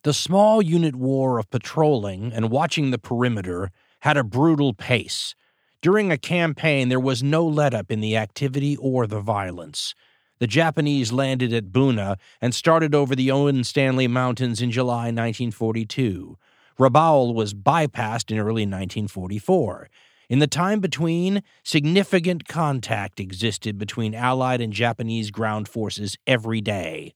The 0.03 0.13
small 0.13 0.61
unit 0.61 0.95
war 0.95 1.39
of 1.39 1.49
patrolling 1.49 2.35
and 2.35 2.51
watching 2.51 2.91
the 2.91 2.99
perimeter 2.99 3.71
had 4.01 4.19
a 4.19 4.25
brutal 4.25 4.75
pace. 4.75 5.35
During 5.81 6.13
a 6.13 6.19
campaign, 6.19 6.91
there 6.91 7.01
was 7.01 7.23
no 7.23 7.47
let 7.47 7.73
up 7.73 7.91
in 7.91 8.01
the 8.01 8.19
activity 8.19 8.77
or 8.77 9.07
the 9.07 9.21
violence 9.21 9.95
the 10.43 10.49
Japanese 10.49 11.13
landed 11.13 11.53
at 11.53 11.71
Buna 11.71 12.19
and 12.41 12.53
started 12.53 12.97
over 12.97 13.15
the 13.15 13.31
Owen 13.31 13.63
Stanley 13.63 14.09
Mountains 14.09 14.61
in 14.61 14.73
July 14.73 15.05
1942. 15.05 16.37
Rabaul 16.81 17.33
was 17.33 17.55
bypassed 17.55 18.29
in 18.29 18.39
early 18.39 18.67
1944. 18.67 19.89
In 20.29 20.41
the 20.41 20.49
time 20.49 20.81
between, 20.81 21.45
significant 21.63 22.49
contact 22.49 23.21
existed 23.21 23.79
between 23.79 24.17
Allied 24.17 24.61
and 24.61 24.73
Japanese 24.73 25.31
ground 25.31 25.69
forces 25.69 26.19
every 26.27 26.61
day. 26.61 27.15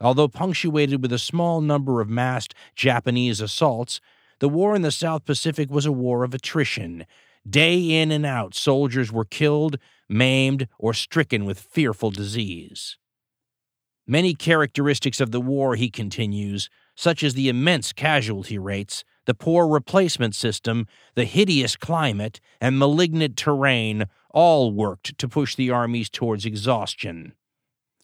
Although 0.00 0.28
punctuated 0.28 1.02
with 1.02 1.12
a 1.12 1.18
small 1.18 1.60
number 1.60 2.00
of 2.00 2.08
massed 2.08 2.54
Japanese 2.76 3.40
assaults, 3.40 4.00
the 4.38 4.48
war 4.48 4.76
in 4.76 4.82
the 4.82 4.92
South 4.92 5.24
Pacific 5.24 5.68
was 5.68 5.84
a 5.84 5.90
war 5.90 6.22
of 6.22 6.32
attrition. 6.32 7.06
Day 7.44 8.00
in 8.00 8.12
and 8.12 8.24
out, 8.24 8.54
soldiers 8.54 9.10
were 9.10 9.24
killed, 9.24 9.78
maimed, 10.08 10.68
or 10.78 10.94
stricken 10.94 11.44
with 11.44 11.60
fearful 11.60 12.10
disease. 12.10 12.96
Many 14.06 14.34
characteristics 14.34 15.20
of 15.20 15.32
the 15.32 15.40
war, 15.40 15.76
he 15.76 15.90
continues, 15.90 16.70
such 16.94 17.22
as 17.22 17.34
the 17.34 17.48
immense 17.48 17.92
casualty 17.92 18.58
rates, 18.58 19.04
the 19.26 19.34
poor 19.34 19.68
replacement 19.68 20.34
system, 20.34 20.86
the 21.14 21.26
hideous 21.26 21.76
climate, 21.76 22.40
and 22.60 22.78
malignant 22.78 23.36
terrain, 23.36 24.06
all 24.30 24.72
worked 24.72 25.18
to 25.18 25.28
push 25.28 25.54
the 25.54 25.70
armies 25.70 26.08
towards 26.08 26.46
exhaustion. 26.46 27.34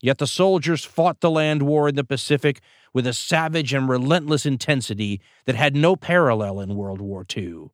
Yet 0.03 0.19
the 0.19 0.27
soldiers 0.27 0.85
fought 0.85 1.21
the 1.21 1.31
land 1.31 1.63
war 1.63 1.89
in 1.89 1.95
the 1.95 2.05
Pacific 2.05 2.61
with 2.93 3.07
a 3.07 3.15
savage 3.15 3.73
and 3.73 3.89
relentless 3.89 4.45
intensity 4.45 5.23
that 5.47 5.57
had 5.57 5.75
no 5.75 5.97
parallel 5.97 6.61
in 6.61 6.77
World 6.77 7.01
War 7.01 7.25
II. 7.35 7.71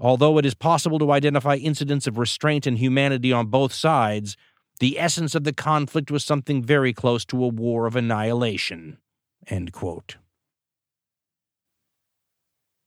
Although 0.00 0.38
it 0.38 0.46
is 0.46 0.54
possible 0.54 0.98
to 0.98 1.12
identify 1.12 1.56
incidents 1.56 2.06
of 2.06 2.18
restraint 2.18 2.66
and 2.66 2.78
humanity 2.78 3.32
on 3.32 3.46
both 3.46 3.72
sides, 3.72 4.36
the 4.80 4.98
essence 4.98 5.34
of 5.34 5.44
the 5.44 5.52
conflict 5.52 6.10
was 6.10 6.24
something 6.24 6.62
very 6.62 6.92
close 6.92 7.24
to 7.26 7.44
a 7.44 7.48
war 7.48 7.86
of 7.86 7.96
annihilation. 7.96 8.96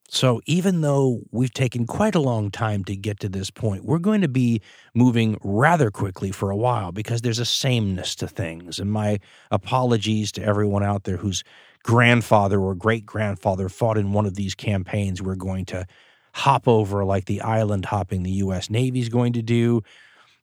So, 0.09 0.41
even 0.45 0.82
though 0.82 1.22
we've 1.32 1.53
taken 1.53 1.88
quite 1.88 2.14
a 2.14 2.20
long 2.20 2.51
time 2.51 2.84
to 2.84 2.95
get 2.95 3.20
to 3.22 3.30
this 3.30 3.49
point, 3.49 3.84
we're 3.84 3.97
going 3.97 4.22
to 4.22 4.28
be 4.28 4.61
moving 4.93 5.39
rather 5.43 5.89
quickly 5.89 6.32
for 6.32 6.51
a 6.51 6.55
while 6.55 6.91
because 6.91 7.22
there's 7.22 7.39
a 7.39 7.45
sameness 7.45 8.14
to 8.18 8.28
things. 8.28 8.78
And 8.78 8.91
my 8.91 9.20
apologies 9.49 10.32
to 10.34 10.43
everyone 10.43 10.84
out 10.84 11.05
there 11.05 11.18
whose 11.18 11.43
grandfather 11.84 12.61
or 12.61 12.76
great 12.76 13.07
grandfather 13.07 13.70
fought 13.70 13.97
in 13.97 14.14
one 14.14 14.28
of 14.28 14.36
these 14.36 14.53
campaigns. 14.53 15.20
We're 15.20 15.36
going 15.36 15.66
to 15.66 15.88
hop 16.34 16.68
over 16.68 17.06
like 17.06 17.26
the 17.26 17.42
island 17.42 17.86
hopping 17.86 18.24
the 18.24 18.32
U.S. 18.32 18.70
Navy 18.70 19.00
is 19.00 19.10
going 19.10 19.34
to 19.34 19.42
do. 19.42 19.82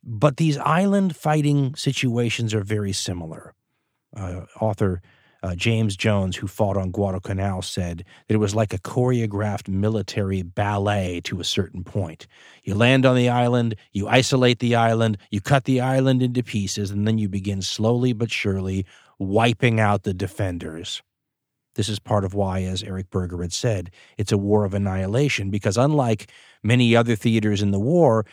But 0.02 0.38
these 0.38 0.56
island 0.58 1.14
fighting 1.14 1.74
situations 1.74 2.54
are 2.54 2.62
very 2.62 2.92
similar. 2.92 3.54
Uh, 4.16 4.42
author 4.60 5.02
uh, 5.42 5.54
James 5.54 5.96
Jones, 5.96 6.36
who 6.36 6.46
fought 6.46 6.76
on 6.76 6.90
Guadalcanal, 6.90 7.62
said 7.62 8.04
that 8.28 8.34
it 8.34 8.38
was 8.38 8.54
like 8.54 8.74
a 8.74 8.78
choreographed 8.78 9.68
military 9.68 10.42
ballet 10.42 11.20
to 11.24 11.40
a 11.40 11.44
certain 11.44 11.82
point. 11.82 12.26
You 12.62 12.74
land 12.74 13.06
on 13.06 13.16
the 13.16 13.28
island, 13.28 13.76
you 13.92 14.06
isolate 14.06 14.58
the 14.58 14.74
island, 14.74 15.18
you 15.30 15.40
cut 15.40 15.64
the 15.64 15.80
island 15.80 16.22
into 16.22 16.42
pieces, 16.42 16.90
and 16.90 17.06
then 17.06 17.18
you 17.18 17.28
begin 17.28 17.62
slowly 17.62 18.12
but 18.12 18.30
surely 18.30 18.84
wiping 19.18 19.80
out 19.80 20.02
the 20.02 20.14
defenders. 20.14 21.02
This 21.74 21.88
is 21.88 21.98
part 21.98 22.24
of 22.24 22.34
why, 22.34 22.62
as 22.62 22.82
Eric 22.82 23.10
Bergerud 23.10 23.42
had 23.42 23.52
said, 23.52 23.90
it's 24.18 24.32
a 24.32 24.38
war 24.38 24.64
of 24.64 24.74
annihilation, 24.74 25.50
because 25.50 25.76
unlike 25.76 26.30
many 26.62 26.96
other 26.96 27.16
theaters 27.16 27.62
in 27.62 27.70
the 27.70 27.80
war, 27.80 28.26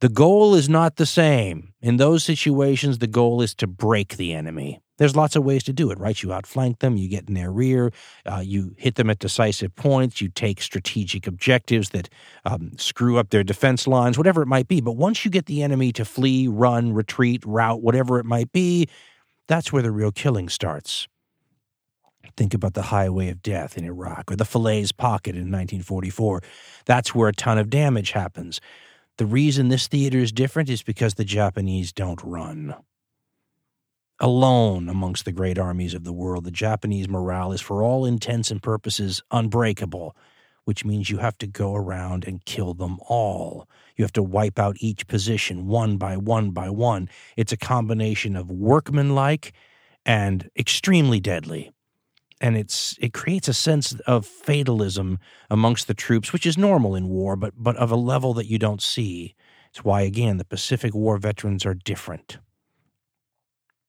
the 0.00 0.08
goal 0.08 0.54
is 0.54 0.68
not 0.68 0.96
the 0.96 1.06
same. 1.06 1.72
In 1.80 1.96
those 1.96 2.24
situations, 2.24 2.98
the 2.98 3.06
goal 3.06 3.40
is 3.40 3.54
to 3.56 3.66
break 3.66 4.16
the 4.16 4.32
enemy. 4.32 4.80
There's 4.98 5.16
lots 5.16 5.36
of 5.36 5.44
ways 5.44 5.62
to 5.64 5.72
do 5.72 5.90
it, 5.90 5.98
right? 5.98 6.20
You 6.22 6.32
outflank 6.32 6.80
them, 6.80 6.96
you 6.96 7.08
get 7.08 7.28
in 7.28 7.34
their 7.34 7.50
rear, 7.50 7.92
uh, 8.26 8.42
you 8.44 8.74
hit 8.76 8.96
them 8.96 9.10
at 9.10 9.20
decisive 9.20 9.74
points, 9.74 10.20
you 10.20 10.28
take 10.28 10.60
strategic 10.60 11.26
objectives 11.26 11.90
that 11.90 12.08
um, 12.44 12.72
screw 12.76 13.16
up 13.18 13.30
their 13.30 13.42
defense 13.42 13.86
lines, 13.86 14.18
whatever 14.18 14.42
it 14.42 14.46
might 14.46 14.68
be. 14.68 14.80
But 14.80 14.96
once 14.96 15.24
you 15.24 15.30
get 15.30 15.46
the 15.46 15.62
enemy 15.62 15.92
to 15.92 16.04
flee, 16.04 16.46
run, 16.46 16.92
retreat, 16.92 17.42
route, 17.46 17.80
whatever 17.80 18.18
it 18.18 18.26
might 18.26 18.52
be, 18.52 18.88
that's 19.48 19.72
where 19.72 19.82
the 19.82 19.90
real 19.90 20.12
killing 20.12 20.48
starts. 20.48 21.08
Think 22.36 22.54
about 22.54 22.74
the 22.74 22.82
Highway 22.82 23.28
of 23.28 23.42
Death 23.42 23.76
in 23.76 23.84
Iraq 23.84 24.30
or 24.30 24.36
the 24.36 24.44
Falaise 24.44 24.92
Pocket 24.92 25.34
in 25.34 25.50
1944. 25.50 26.42
That's 26.86 27.14
where 27.14 27.28
a 27.28 27.34
ton 27.34 27.58
of 27.58 27.70
damage 27.70 28.12
happens. 28.12 28.60
The 29.18 29.26
reason 29.26 29.68
this 29.68 29.88
theater 29.88 30.18
is 30.18 30.32
different 30.32 30.70
is 30.70 30.82
because 30.82 31.14
the 31.14 31.24
Japanese 31.24 31.92
don't 31.92 32.22
run. 32.24 32.74
Alone 34.18 34.88
amongst 34.88 35.24
the 35.24 35.32
great 35.32 35.58
armies 35.58 35.94
of 35.94 36.04
the 36.04 36.12
world, 36.12 36.44
the 36.44 36.50
Japanese 36.50 37.08
morale 37.08 37.52
is, 37.52 37.60
for 37.60 37.82
all 37.82 38.06
intents 38.06 38.50
and 38.50 38.62
purposes, 38.62 39.22
unbreakable, 39.30 40.16
which 40.64 40.84
means 40.84 41.10
you 41.10 41.18
have 41.18 41.36
to 41.38 41.46
go 41.46 41.74
around 41.74 42.24
and 42.24 42.44
kill 42.44 42.72
them 42.72 42.98
all. 43.08 43.68
You 43.96 44.04
have 44.04 44.12
to 44.12 44.22
wipe 44.22 44.58
out 44.58 44.76
each 44.78 45.06
position 45.08 45.66
one 45.66 45.96
by 45.98 46.16
one 46.16 46.52
by 46.52 46.70
one. 46.70 47.08
It's 47.36 47.52
a 47.52 47.56
combination 47.56 48.36
of 48.36 48.50
workmanlike 48.50 49.52
and 50.06 50.48
extremely 50.56 51.20
deadly 51.20 51.70
and 52.42 52.56
it's 52.56 52.98
it 53.00 53.14
creates 53.14 53.48
a 53.48 53.54
sense 53.54 53.92
of 54.00 54.26
fatalism 54.26 55.18
amongst 55.48 55.86
the 55.86 55.94
troops, 55.94 56.32
which 56.32 56.44
is 56.44 56.58
normal 56.58 56.94
in 56.94 57.08
war, 57.08 57.36
but 57.36 57.54
but 57.56 57.76
of 57.76 57.90
a 57.90 57.96
level 57.96 58.34
that 58.34 58.46
you 58.46 58.58
don't 58.58 58.82
see. 58.82 59.34
It's 59.70 59.84
why 59.84 60.02
again 60.02 60.36
the 60.36 60.44
Pacific 60.44 60.94
War 60.94 61.16
veterans 61.16 61.64
are 61.64 61.72
different. 61.74 62.38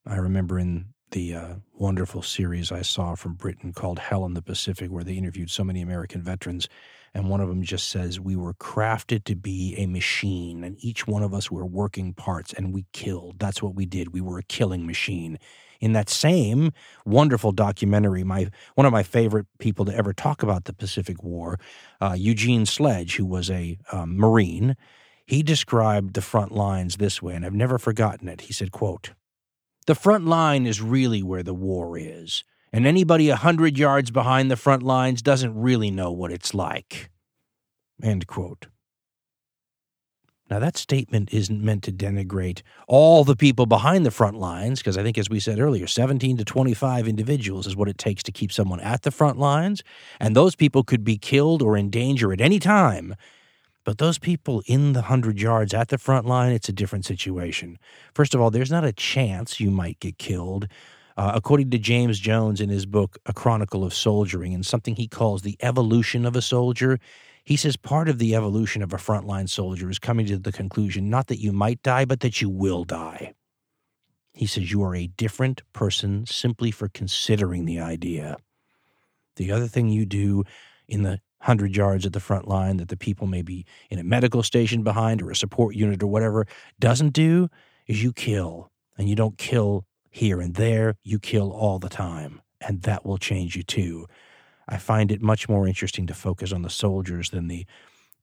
I 0.05 0.15
remember 0.15 0.59
in 0.59 0.93
the 1.11 1.35
uh, 1.35 1.53
wonderful 1.73 2.21
series 2.21 2.71
I 2.71 2.81
saw 2.81 3.15
from 3.15 3.35
Britain 3.35 3.71
called 3.71 3.99
Hell 3.99 4.25
in 4.25 4.33
the 4.33 4.41
Pacific, 4.41 4.91
where 4.91 5.03
they 5.03 5.13
interviewed 5.13 5.49
so 5.49 5.63
many 5.63 5.81
American 5.81 6.21
veterans, 6.21 6.67
and 7.13 7.29
one 7.29 7.39
of 7.39 7.49
them 7.49 7.61
just 7.61 7.89
says, 7.89 8.19
We 8.19 8.35
were 8.35 8.55
crafted 8.55 9.23
to 9.25 9.35
be 9.35 9.75
a 9.77 9.85
machine, 9.85 10.63
and 10.63 10.75
each 10.79 11.05
one 11.05 11.21
of 11.21 11.33
us 11.33 11.51
were 11.51 11.65
working 11.65 12.13
parts, 12.13 12.51
and 12.51 12.73
we 12.73 12.85
killed. 12.93 13.39
That's 13.39 13.61
what 13.61 13.75
we 13.75 13.85
did. 13.85 14.13
We 14.13 14.21
were 14.21 14.39
a 14.39 14.43
killing 14.43 14.87
machine 14.87 15.37
in 15.83 15.91
that 15.91 16.09
same 16.09 16.71
wonderful 17.05 17.51
documentary, 17.51 18.23
my 18.23 18.49
one 18.75 18.85
of 18.85 18.93
my 18.93 19.03
favorite 19.03 19.47
people 19.59 19.83
to 19.83 19.93
ever 19.93 20.13
talk 20.13 20.41
about 20.41 20.63
the 20.63 20.71
Pacific 20.71 21.21
War, 21.21 21.59
uh, 21.99 22.15
Eugene 22.17 22.65
Sledge, 22.65 23.17
who 23.17 23.25
was 23.25 23.49
a 23.49 23.77
um, 23.91 24.15
Marine, 24.17 24.77
he 25.25 25.43
described 25.43 26.13
the 26.13 26.21
front 26.21 26.53
lines 26.53 26.95
this 26.95 27.21
way, 27.21 27.35
and 27.35 27.45
I've 27.45 27.53
never 27.53 27.77
forgotten 27.77 28.29
it. 28.29 28.41
He 28.41 28.53
said, 28.53 28.71
"quote 28.71 29.11
The 29.85 29.93
front 29.93 30.25
line 30.25 30.65
is 30.65 30.81
really 30.81 31.21
where 31.21 31.43
the 31.43 31.53
war 31.53 31.97
is." 31.97 32.45
And 32.71 32.87
anybody 32.87 33.29
a 33.29 33.35
hundred 33.35 33.77
yards 33.77 34.09
behind 34.09 34.49
the 34.49 34.55
front 34.55 34.83
lines 34.83 35.21
doesn't 35.21 35.53
really 35.53 35.91
know 35.91 36.11
what 36.11 36.31
it's 36.31 36.53
like. 36.53 37.11
End 38.01 38.25
quote. 38.25 38.67
Now, 40.53 40.59
that 40.59 40.77
statement 40.77 41.33
isn't 41.33 41.63
meant 41.63 41.81
to 41.85 41.91
denigrate 41.91 42.61
all 42.87 43.23
the 43.23 43.35
people 43.35 43.65
behind 43.65 44.05
the 44.05 44.11
front 44.11 44.37
lines, 44.37 44.81
because 44.81 44.99
I 44.99 45.01
think, 45.01 45.17
as 45.17 45.27
we 45.27 45.39
said 45.39 45.59
earlier, 45.59 45.87
17 45.87 46.37
to 46.37 46.45
25 46.45 47.07
individuals 47.07 47.65
is 47.65 47.75
what 47.75 47.89
it 47.89 47.97
takes 47.97 48.21
to 48.21 48.31
keep 48.31 48.51
someone 48.51 48.79
at 48.79 49.01
the 49.01 49.09
front 49.09 49.39
lines. 49.39 49.81
And 50.19 50.35
those 50.35 50.55
people 50.55 50.83
could 50.83 51.03
be 51.03 51.17
killed 51.17 51.63
or 51.63 51.75
in 51.75 51.89
danger 51.89 52.31
at 52.31 52.39
any 52.39 52.59
time. 52.59 53.15
But 53.83 53.97
those 53.97 54.19
people 54.19 54.61
in 54.67 54.93
the 54.93 54.99
100 54.99 55.41
yards 55.41 55.73
at 55.73 55.87
the 55.87 55.97
front 55.97 56.27
line, 56.27 56.51
it's 56.51 56.69
a 56.69 56.71
different 56.73 57.05
situation. 57.05 57.79
First 58.13 58.35
of 58.35 58.39
all, 58.39 58.51
there's 58.51 58.69
not 58.69 58.85
a 58.85 58.93
chance 58.93 59.59
you 59.59 59.71
might 59.71 59.99
get 59.99 60.19
killed. 60.19 60.67
Uh, 61.17 61.31
according 61.33 61.71
to 61.71 61.79
James 61.79 62.19
Jones 62.19 62.61
in 62.61 62.69
his 62.69 62.85
book, 62.85 63.17
A 63.25 63.33
Chronicle 63.33 63.83
of 63.83 63.95
Soldiering, 63.95 64.53
and 64.53 64.63
something 64.63 64.97
he 64.97 65.07
calls 65.07 65.41
the 65.41 65.57
evolution 65.61 66.27
of 66.27 66.35
a 66.35 66.43
soldier, 66.43 66.99
he 67.43 67.57
says 67.57 67.75
part 67.75 68.07
of 68.07 68.19
the 68.19 68.35
evolution 68.35 68.81
of 68.81 68.93
a 68.93 68.97
frontline 68.97 69.49
soldier 69.49 69.89
is 69.89 69.99
coming 69.99 70.25
to 70.27 70.37
the 70.37 70.51
conclusion 70.51 71.09
not 71.09 71.27
that 71.27 71.41
you 71.41 71.51
might 71.51 71.81
die, 71.83 72.05
but 72.05 72.21
that 72.21 72.41
you 72.41 72.49
will 72.49 72.83
die. 72.83 73.33
He 74.33 74.47
says 74.47 74.71
you 74.71 74.81
are 74.83 74.95
a 74.95 75.07
different 75.07 75.61
person 75.73 76.25
simply 76.25 76.71
for 76.71 76.87
considering 76.87 77.65
the 77.65 77.79
idea. 77.79 78.37
The 79.35 79.51
other 79.51 79.67
thing 79.67 79.89
you 79.89 80.05
do 80.05 80.43
in 80.87 81.03
the 81.03 81.19
100 81.39 81.75
yards 81.75 82.05
at 82.05 82.13
the 82.13 82.19
front 82.19 82.47
line 82.47 82.77
that 82.77 82.87
the 82.87 82.97
people 82.97 83.27
may 83.27 83.41
be 83.41 83.65
in 83.89 83.99
a 83.99 84.03
medical 84.03 84.43
station 84.43 84.81
behind 84.81 85.21
or 85.21 85.29
a 85.29 85.35
support 85.35 85.75
unit 85.75 86.01
or 86.01 86.07
whatever 86.07 86.47
doesn't 86.79 87.13
do 87.13 87.49
is 87.85 88.01
you 88.01 88.13
kill. 88.13 88.71
And 88.97 89.09
you 89.09 89.15
don't 89.15 89.37
kill 89.37 89.85
here 90.09 90.39
and 90.39 90.55
there, 90.55 90.95
you 91.03 91.19
kill 91.19 91.51
all 91.51 91.79
the 91.79 91.89
time. 91.89 92.41
And 92.61 92.83
that 92.83 93.05
will 93.05 93.17
change 93.17 93.55
you 93.55 93.63
too. 93.63 94.07
I 94.67 94.77
find 94.77 95.11
it 95.11 95.21
much 95.21 95.49
more 95.49 95.67
interesting 95.67 96.07
to 96.07 96.13
focus 96.13 96.51
on 96.51 96.61
the 96.61 96.69
soldiers 96.69 97.29
than 97.29 97.47
the 97.47 97.65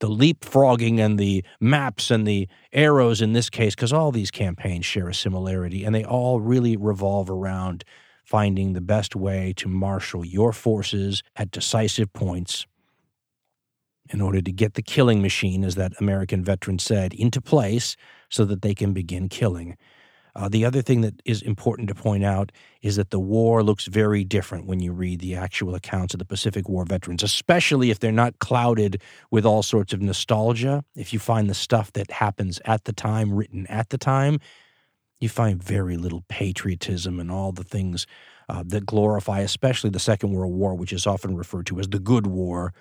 the 0.00 0.08
leapfrogging 0.08 0.98
and 0.98 1.18
the 1.18 1.44
maps 1.60 2.10
and 2.10 2.26
the 2.26 2.48
arrows 2.72 3.20
in 3.20 3.34
this 3.34 3.50
case, 3.50 3.74
because 3.74 3.92
all 3.92 4.10
these 4.10 4.30
campaigns 4.30 4.86
share 4.86 5.08
a 5.08 5.14
similarity 5.14 5.84
and 5.84 5.94
they 5.94 6.04
all 6.04 6.40
really 6.40 6.74
revolve 6.74 7.30
around 7.30 7.84
finding 8.24 8.72
the 8.72 8.80
best 8.80 9.14
way 9.14 9.52
to 9.56 9.68
marshal 9.68 10.24
your 10.24 10.52
forces 10.52 11.22
at 11.36 11.50
decisive 11.50 12.12
points 12.12 12.66
in 14.08 14.20
order 14.20 14.40
to 14.40 14.52
get 14.52 14.74
the 14.74 14.82
killing 14.82 15.22
machine, 15.22 15.64
as 15.64 15.74
that 15.74 15.92
American 16.00 16.42
veteran 16.42 16.78
said, 16.78 17.12
into 17.14 17.40
place 17.40 17.96
so 18.28 18.44
that 18.44 18.62
they 18.62 18.74
can 18.74 18.92
begin 18.92 19.28
killing. 19.28 19.76
Uh, 20.34 20.48
the 20.48 20.64
other 20.64 20.82
thing 20.82 21.00
that 21.00 21.20
is 21.24 21.42
important 21.42 21.88
to 21.88 21.94
point 21.94 22.24
out 22.24 22.52
is 22.82 22.96
that 22.96 23.10
the 23.10 23.20
war 23.20 23.62
looks 23.62 23.86
very 23.86 24.24
different 24.24 24.66
when 24.66 24.80
you 24.80 24.92
read 24.92 25.20
the 25.20 25.34
actual 25.34 25.74
accounts 25.74 26.14
of 26.14 26.18
the 26.18 26.24
Pacific 26.24 26.68
War 26.68 26.84
veterans, 26.84 27.22
especially 27.22 27.90
if 27.90 27.98
they're 27.98 28.12
not 28.12 28.38
clouded 28.38 29.02
with 29.30 29.44
all 29.44 29.62
sorts 29.62 29.92
of 29.92 30.00
nostalgia. 30.00 30.84
If 30.94 31.12
you 31.12 31.18
find 31.18 31.48
the 31.48 31.54
stuff 31.54 31.92
that 31.92 32.10
happens 32.10 32.60
at 32.64 32.84
the 32.84 32.92
time 32.92 33.32
written 33.34 33.66
at 33.66 33.90
the 33.90 33.98
time, 33.98 34.38
you 35.20 35.28
find 35.28 35.62
very 35.62 35.96
little 35.96 36.24
patriotism 36.28 37.20
and 37.20 37.30
all 37.30 37.52
the 37.52 37.64
things 37.64 38.06
uh, 38.48 38.64
that 38.66 38.86
glorify, 38.86 39.40
especially 39.40 39.90
the 39.90 39.98
Second 39.98 40.32
World 40.32 40.54
War, 40.54 40.74
which 40.74 40.92
is 40.92 41.06
often 41.06 41.36
referred 41.36 41.66
to 41.66 41.78
as 41.78 41.88
the 41.88 41.98
Good 41.98 42.26
War. 42.26 42.72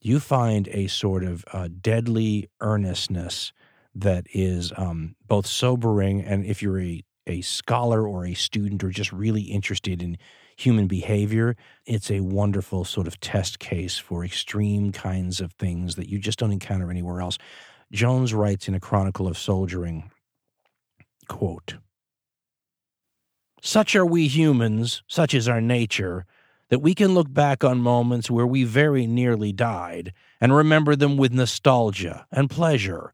You 0.00 0.20
find 0.20 0.68
a 0.68 0.86
sort 0.86 1.24
of 1.24 1.44
uh, 1.52 1.68
deadly 1.80 2.48
earnestness 2.60 3.52
that 3.94 4.26
is 4.32 4.72
um, 4.76 5.16
both 5.26 5.46
sobering 5.46 6.22
and 6.22 6.44
if 6.44 6.62
you're 6.62 6.80
a, 6.80 7.02
a 7.26 7.40
scholar 7.42 8.06
or 8.06 8.26
a 8.26 8.34
student 8.34 8.82
or 8.84 8.90
just 8.90 9.12
really 9.12 9.42
interested 9.42 10.02
in 10.02 10.18
human 10.56 10.86
behavior, 10.86 11.56
it's 11.86 12.10
a 12.10 12.20
wonderful 12.20 12.84
sort 12.84 13.06
of 13.06 13.20
test 13.20 13.58
case 13.58 13.98
for 13.98 14.24
extreme 14.24 14.92
kinds 14.92 15.40
of 15.40 15.52
things 15.52 15.96
that 15.96 16.08
you 16.08 16.18
just 16.18 16.38
don't 16.38 16.52
encounter 16.52 16.90
anywhere 16.90 17.20
else. 17.20 17.38
Jones 17.92 18.34
writes 18.34 18.68
in 18.68 18.74
A 18.74 18.80
Chronicle 18.80 19.26
of 19.26 19.36
Soldiering, 19.36 20.10
quote, 21.28 21.76
Such 23.62 23.94
are 23.96 24.06
we 24.06 24.26
humans, 24.28 25.02
such 25.06 25.34
is 25.34 25.48
our 25.48 25.60
nature, 25.60 26.26
that 26.70 26.80
we 26.80 26.94
can 26.94 27.14
look 27.14 27.32
back 27.32 27.62
on 27.62 27.78
moments 27.78 28.30
where 28.30 28.46
we 28.46 28.64
very 28.64 29.06
nearly 29.06 29.52
died 29.52 30.12
and 30.40 30.54
remember 30.54 30.96
them 30.96 31.16
with 31.16 31.32
nostalgia 31.32 32.26
and 32.32 32.50
pleasure. 32.50 33.12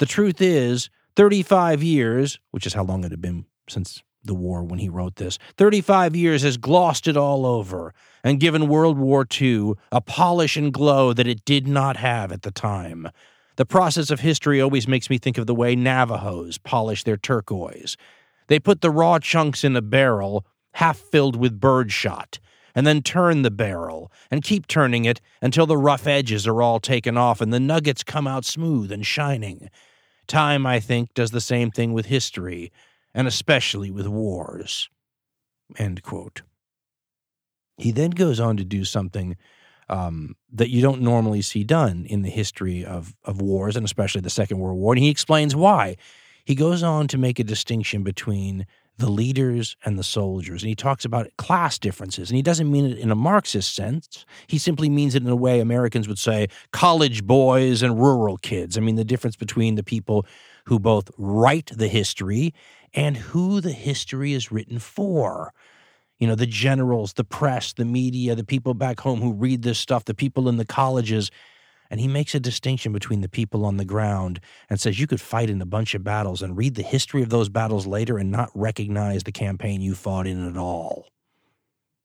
The 0.00 0.06
truth 0.06 0.40
is, 0.40 0.88
35 1.16 1.82
years, 1.82 2.38
which 2.52 2.66
is 2.66 2.72
how 2.72 2.84
long 2.84 3.04
it 3.04 3.10
had 3.10 3.20
been 3.20 3.44
since 3.68 4.02
the 4.24 4.32
war 4.32 4.64
when 4.64 4.78
he 4.78 4.88
wrote 4.88 5.16
this, 5.16 5.38
35 5.58 6.16
years 6.16 6.40
has 6.40 6.56
glossed 6.56 7.06
it 7.06 7.18
all 7.18 7.44
over 7.44 7.92
and 8.24 8.40
given 8.40 8.66
World 8.66 8.96
War 8.96 9.26
II 9.38 9.74
a 9.92 10.00
polish 10.00 10.56
and 10.56 10.72
glow 10.72 11.12
that 11.12 11.26
it 11.26 11.44
did 11.44 11.68
not 11.68 11.98
have 11.98 12.32
at 12.32 12.40
the 12.40 12.50
time. 12.50 13.10
The 13.56 13.66
process 13.66 14.10
of 14.10 14.20
history 14.20 14.58
always 14.58 14.88
makes 14.88 15.10
me 15.10 15.18
think 15.18 15.36
of 15.36 15.46
the 15.46 15.54
way 15.54 15.76
Navajos 15.76 16.56
polish 16.56 17.04
their 17.04 17.18
turquoise. 17.18 17.98
They 18.46 18.58
put 18.58 18.80
the 18.80 18.90
raw 18.90 19.18
chunks 19.18 19.64
in 19.64 19.76
a 19.76 19.82
barrel, 19.82 20.46
half 20.72 20.96
filled 20.96 21.36
with 21.36 21.60
birdshot, 21.60 22.38
and 22.74 22.86
then 22.86 23.02
turn 23.02 23.42
the 23.42 23.50
barrel 23.50 24.10
and 24.30 24.42
keep 24.42 24.66
turning 24.66 25.04
it 25.04 25.20
until 25.42 25.66
the 25.66 25.76
rough 25.76 26.06
edges 26.06 26.46
are 26.46 26.62
all 26.62 26.80
taken 26.80 27.18
off 27.18 27.42
and 27.42 27.52
the 27.52 27.60
nuggets 27.60 28.02
come 28.02 28.26
out 28.26 28.46
smooth 28.46 28.90
and 28.90 29.04
shining. 29.04 29.68
Time, 30.30 30.64
I 30.64 30.78
think, 30.78 31.12
does 31.12 31.32
the 31.32 31.40
same 31.40 31.72
thing 31.72 31.92
with 31.92 32.06
history, 32.06 32.70
and 33.12 33.26
especially 33.26 33.90
with 33.90 34.06
wars. 34.06 34.88
End 35.76 36.04
quote. 36.04 36.42
He 37.76 37.90
then 37.90 38.10
goes 38.10 38.38
on 38.38 38.56
to 38.56 38.64
do 38.64 38.84
something 38.84 39.36
um, 39.88 40.36
that 40.52 40.70
you 40.70 40.82
don't 40.82 41.02
normally 41.02 41.42
see 41.42 41.64
done 41.64 42.06
in 42.06 42.22
the 42.22 42.30
history 42.30 42.84
of, 42.84 43.16
of 43.24 43.42
wars, 43.42 43.74
and 43.74 43.84
especially 43.84 44.20
the 44.20 44.30
Second 44.30 44.60
World 44.60 44.78
War. 44.78 44.92
And 44.92 45.02
he 45.02 45.10
explains 45.10 45.56
why. 45.56 45.96
He 46.44 46.54
goes 46.54 46.84
on 46.84 47.08
to 47.08 47.18
make 47.18 47.40
a 47.40 47.44
distinction 47.44 48.04
between 48.04 48.66
the 49.00 49.10
leaders 49.10 49.76
and 49.84 49.98
the 49.98 50.04
soldiers. 50.04 50.62
And 50.62 50.68
he 50.68 50.74
talks 50.74 51.04
about 51.04 51.28
class 51.36 51.78
differences. 51.78 52.30
And 52.30 52.36
he 52.36 52.42
doesn't 52.42 52.70
mean 52.70 52.86
it 52.86 52.98
in 52.98 53.10
a 53.10 53.16
Marxist 53.16 53.74
sense. 53.74 54.24
He 54.46 54.58
simply 54.58 54.88
means 54.88 55.14
it 55.14 55.22
in 55.22 55.28
a 55.28 55.36
way 55.36 55.60
Americans 55.60 56.06
would 56.06 56.18
say 56.18 56.48
college 56.72 57.26
boys 57.26 57.82
and 57.82 57.98
rural 57.98 58.36
kids. 58.36 58.76
I 58.76 58.80
mean, 58.80 58.96
the 58.96 59.04
difference 59.04 59.36
between 59.36 59.74
the 59.74 59.82
people 59.82 60.26
who 60.66 60.78
both 60.78 61.10
write 61.18 61.70
the 61.74 61.88
history 61.88 62.54
and 62.94 63.16
who 63.16 63.60
the 63.60 63.72
history 63.72 64.32
is 64.34 64.52
written 64.52 64.78
for. 64.78 65.52
You 66.18 66.26
know, 66.26 66.34
the 66.34 66.46
generals, 66.46 67.14
the 67.14 67.24
press, 67.24 67.72
the 67.72 67.86
media, 67.86 68.34
the 68.34 68.44
people 68.44 68.74
back 68.74 69.00
home 69.00 69.20
who 69.20 69.32
read 69.32 69.62
this 69.62 69.78
stuff, 69.78 70.04
the 70.04 70.14
people 70.14 70.48
in 70.48 70.58
the 70.58 70.66
colleges. 70.66 71.30
And 71.90 72.00
he 72.00 72.06
makes 72.06 72.34
a 72.34 72.40
distinction 72.40 72.92
between 72.92 73.20
the 73.20 73.28
people 73.28 73.64
on 73.64 73.76
the 73.76 73.84
ground 73.84 74.40
and 74.68 74.80
says 74.80 75.00
you 75.00 75.08
could 75.08 75.20
fight 75.20 75.50
in 75.50 75.60
a 75.60 75.66
bunch 75.66 75.94
of 75.94 76.04
battles 76.04 76.40
and 76.40 76.56
read 76.56 76.76
the 76.76 76.82
history 76.82 77.22
of 77.22 77.30
those 77.30 77.48
battles 77.48 77.86
later 77.86 78.16
and 78.16 78.30
not 78.30 78.50
recognize 78.54 79.24
the 79.24 79.32
campaign 79.32 79.80
you 79.80 79.94
fought 79.94 80.26
in 80.26 80.48
at 80.48 80.56
all. 80.56 81.08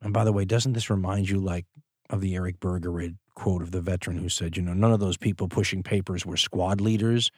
And 0.02 0.12
by 0.12 0.24
the 0.24 0.34
way, 0.34 0.44
doesn't 0.44 0.74
this 0.74 0.90
remind 0.90 1.30
you 1.30 1.40
like 1.40 1.66
of 2.10 2.22
the 2.22 2.36
Eric 2.36 2.60
Bergerud 2.60 3.18
quote 3.36 3.62
of 3.62 3.72
the 3.72 3.82
veteran 3.82 4.18
who 4.18 4.30
said, 4.30 4.58
you 4.58 4.64
know, 4.64 4.74
none 4.74 4.92
of 4.92 5.00
those 5.00 5.18
people 5.18 5.48
pushing 5.48 5.84
papers 5.84 6.26
were 6.26 6.38
squad 6.38 6.82
leaders? 6.82 7.32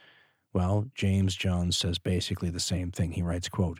Well, 0.53 0.87
James 0.95 1.35
Jones 1.35 1.77
says 1.77 1.99
basically 1.99 2.49
the 2.49 2.59
same 2.59 2.91
thing. 2.91 3.11
He 3.11 3.21
writes, 3.21 3.49
quote, 3.49 3.79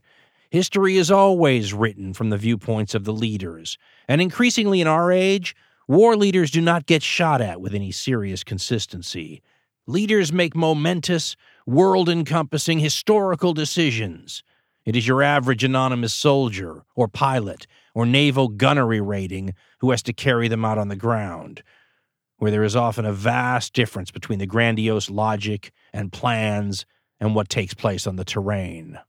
History 0.49 0.97
is 0.97 1.11
always 1.11 1.73
written 1.73 2.13
from 2.13 2.29
the 2.29 2.37
viewpoints 2.37 2.95
of 2.95 3.03
the 3.03 3.13
leaders, 3.13 3.77
and 4.07 4.21
increasingly 4.21 4.79
in 4.79 4.87
our 4.87 5.11
age, 5.11 5.55
war 5.87 6.15
leaders 6.15 6.51
do 6.51 6.61
not 6.61 6.85
get 6.85 7.01
shot 7.01 7.41
at 7.41 7.61
with 7.61 7.73
any 7.73 7.91
serious 7.91 8.43
consistency. 8.43 9.41
Leaders 9.85 10.33
make 10.33 10.55
momentous, 10.55 11.35
world 11.65 12.09
encompassing 12.09 12.79
historical 12.79 13.53
decisions. 13.53 14.43
It 14.85 14.95
is 14.95 15.07
your 15.07 15.21
average 15.21 15.63
anonymous 15.63 16.13
soldier, 16.13 16.83
or 16.95 17.07
pilot, 17.07 17.67
or 17.93 18.05
naval 18.05 18.47
gunnery 18.47 19.01
rating 19.01 19.53
who 19.79 19.91
has 19.91 20.01
to 20.03 20.13
carry 20.13 20.47
them 20.47 20.63
out 20.63 20.77
on 20.77 20.87
the 20.87 20.95
ground, 20.95 21.63
where 22.37 22.51
there 22.51 22.63
is 22.63 22.75
often 22.75 23.05
a 23.05 23.13
vast 23.13 23.73
difference 23.73 24.11
between 24.11 24.39
the 24.39 24.45
grandiose 24.45 25.09
logic 25.09 25.71
and 25.93 26.11
plans 26.11 26.85
and 27.19 27.33
what 27.33 27.49
takes 27.49 27.73
place 27.73 28.05
on 28.07 28.15
the 28.15 28.25
terrain. 28.25 28.99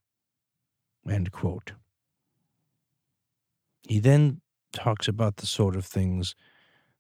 He 3.89 4.01
then 4.01 4.41
talks 4.73 5.09
about 5.09 5.37
the 5.37 5.47
sort 5.47 5.77
of 5.77 5.85
things 5.85 6.35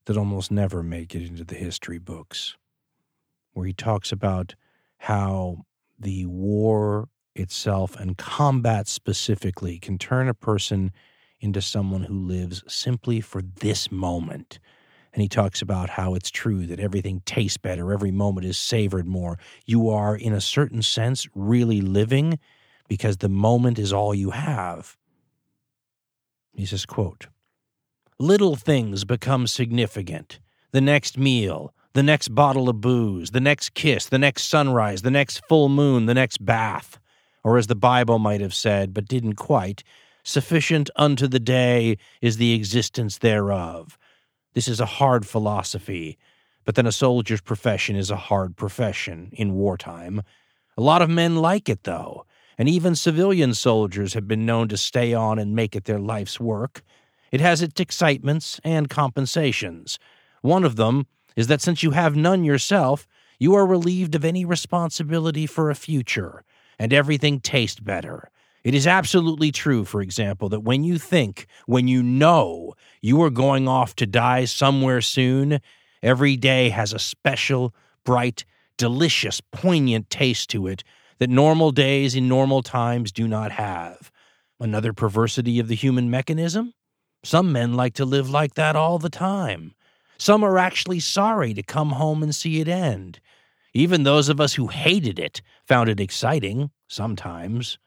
that 0.08 0.16
almost 0.16 0.50
never 0.50 0.82
make 0.82 1.14
it 1.14 1.20
into 1.20 1.44
the 1.44 1.54
history 1.54 1.98
books, 1.98 2.56
where 3.52 3.66
he 3.66 3.74
talks 3.74 4.10
about 4.10 4.54
how 4.96 5.66
the 5.98 6.24
war 6.24 7.10
itself 7.34 7.94
and 7.94 8.16
combat 8.16 8.88
specifically 8.88 9.78
can 9.78 9.98
turn 9.98 10.26
a 10.26 10.32
person 10.32 10.90
into 11.40 11.60
someone 11.60 12.04
who 12.04 12.18
lives 12.18 12.64
simply 12.66 13.20
for 13.20 13.42
this 13.42 13.92
moment. 13.92 14.58
And 15.12 15.20
he 15.20 15.28
talks 15.28 15.60
about 15.60 15.90
how 15.90 16.14
it's 16.14 16.30
true 16.30 16.66
that 16.66 16.80
everything 16.80 17.20
tastes 17.26 17.58
better, 17.58 17.92
every 17.92 18.10
moment 18.10 18.46
is 18.46 18.56
savored 18.56 19.06
more. 19.06 19.38
You 19.66 19.90
are, 19.90 20.16
in 20.16 20.32
a 20.32 20.40
certain 20.40 20.80
sense, 20.80 21.28
really 21.34 21.82
living 21.82 22.38
because 22.88 23.18
the 23.18 23.28
moment 23.28 23.78
is 23.78 23.92
all 23.92 24.14
you 24.14 24.30
have. 24.30 24.96
He 26.54 26.64
says, 26.64 26.86
quote, 26.86 27.26
Little 28.20 28.56
things 28.56 29.04
become 29.04 29.46
significant. 29.46 30.40
The 30.72 30.80
next 30.80 31.16
meal, 31.16 31.72
the 31.92 32.02
next 32.02 32.34
bottle 32.34 32.68
of 32.68 32.80
booze, 32.80 33.30
the 33.30 33.40
next 33.40 33.74
kiss, 33.74 34.06
the 34.06 34.18
next 34.18 34.48
sunrise, 34.48 35.02
the 35.02 35.10
next 35.12 35.46
full 35.48 35.68
moon, 35.68 36.06
the 36.06 36.14
next 36.14 36.44
bath. 36.44 36.98
Or 37.44 37.58
as 37.58 37.68
the 37.68 37.76
Bible 37.76 38.18
might 38.18 38.40
have 38.40 38.54
said, 38.54 38.92
but 38.92 39.06
didn't 39.06 39.34
quite, 39.34 39.84
sufficient 40.24 40.90
unto 40.96 41.28
the 41.28 41.38
day 41.38 41.96
is 42.20 42.38
the 42.38 42.54
existence 42.54 43.18
thereof. 43.18 43.96
This 44.52 44.66
is 44.66 44.80
a 44.80 44.86
hard 44.86 45.24
philosophy, 45.24 46.18
but 46.64 46.74
then 46.74 46.86
a 46.86 46.92
soldier's 46.92 47.40
profession 47.40 47.94
is 47.94 48.10
a 48.10 48.16
hard 48.16 48.56
profession 48.56 49.30
in 49.32 49.54
wartime. 49.54 50.22
A 50.76 50.80
lot 50.80 51.02
of 51.02 51.08
men 51.08 51.36
like 51.36 51.68
it, 51.68 51.84
though 51.84 52.26
and 52.58 52.68
even 52.68 52.96
civilian 52.96 53.54
soldiers 53.54 54.14
have 54.14 54.26
been 54.26 54.44
known 54.44 54.66
to 54.68 54.76
stay 54.76 55.14
on 55.14 55.38
and 55.38 55.54
make 55.54 55.76
it 55.76 55.84
their 55.84 56.00
life's 56.00 56.40
work. 56.40 56.82
It 57.30 57.40
has 57.40 57.62
its 57.62 57.80
excitements 57.80 58.60
and 58.64 58.88
compensations. 58.88 59.98
One 60.42 60.64
of 60.64 60.76
them 60.76 61.06
is 61.36 61.46
that 61.48 61.60
since 61.60 61.82
you 61.82 61.92
have 61.92 62.16
none 62.16 62.44
yourself, 62.44 63.06
you 63.38 63.54
are 63.54 63.66
relieved 63.66 64.14
of 64.14 64.24
any 64.24 64.44
responsibility 64.44 65.46
for 65.46 65.70
a 65.70 65.74
future, 65.74 66.42
and 66.78 66.92
everything 66.92 67.40
tastes 67.40 67.80
better. 67.80 68.30
It 68.64 68.74
is 68.74 68.86
absolutely 68.86 69.52
true, 69.52 69.84
for 69.84 70.00
example, 70.00 70.48
that 70.48 70.60
when 70.60 70.82
you 70.82 70.98
think, 70.98 71.46
when 71.66 71.86
you 71.86 72.02
know 72.02 72.74
you 73.00 73.22
are 73.22 73.30
going 73.30 73.68
off 73.68 73.94
to 73.96 74.06
die 74.06 74.44
somewhere 74.46 75.00
soon, 75.00 75.60
every 76.02 76.36
day 76.36 76.70
has 76.70 76.92
a 76.92 76.98
special, 76.98 77.72
bright, 78.04 78.44
delicious, 78.76 79.40
poignant 79.52 80.10
taste 80.10 80.50
to 80.50 80.66
it 80.66 80.82
that 81.18 81.30
normal 81.30 81.70
days 81.70 82.14
in 82.14 82.28
normal 82.28 82.62
times 82.62 83.12
do 83.12 83.28
not 83.28 83.52
have. 83.52 84.10
Another 84.60 84.92
perversity 84.92 85.60
of 85.60 85.68
the 85.68 85.74
human 85.74 86.10
mechanism? 86.10 86.74
Some 87.24 87.52
men 87.52 87.74
like 87.74 87.94
to 87.94 88.04
live 88.04 88.30
like 88.30 88.54
that 88.54 88.76
all 88.76 88.98
the 88.98 89.10
time. 89.10 89.74
Some 90.18 90.42
are 90.44 90.58
actually 90.58 91.00
sorry 91.00 91.54
to 91.54 91.62
come 91.62 91.90
home 91.90 92.22
and 92.22 92.34
see 92.34 92.60
it 92.60 92.68
end. 92.68 93.20
Even 93.74 94.02
those 94.02 94.28
of 94.28 94.40
us 94.40 94.54
who 94.54 94.68
hated 94.68 95.18
it 95.18 95.42
found 95.66 95.88
it 95.88 96.00
exciting, 96.00 96.70
sometimes. 96.88 97.78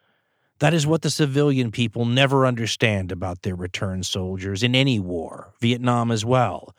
That 0.59 0.73
is 0.73 0.85
what 0.85 1.01
the 1.01 1.09
civilian 1.09 1.71
people 1.71 2.05
never 2.05 2.45
understand 2.45 3.11
about 3.11 3.41
their 3.41 3.55
returned 3.55 4.05
soldiers 4.05 4.63
in 4.63 4.75
any 4.75 4.99
war, 4.99 5.53
Vietnam 5.59 6.11
as 6.11 6.23
well. 6.23 6.75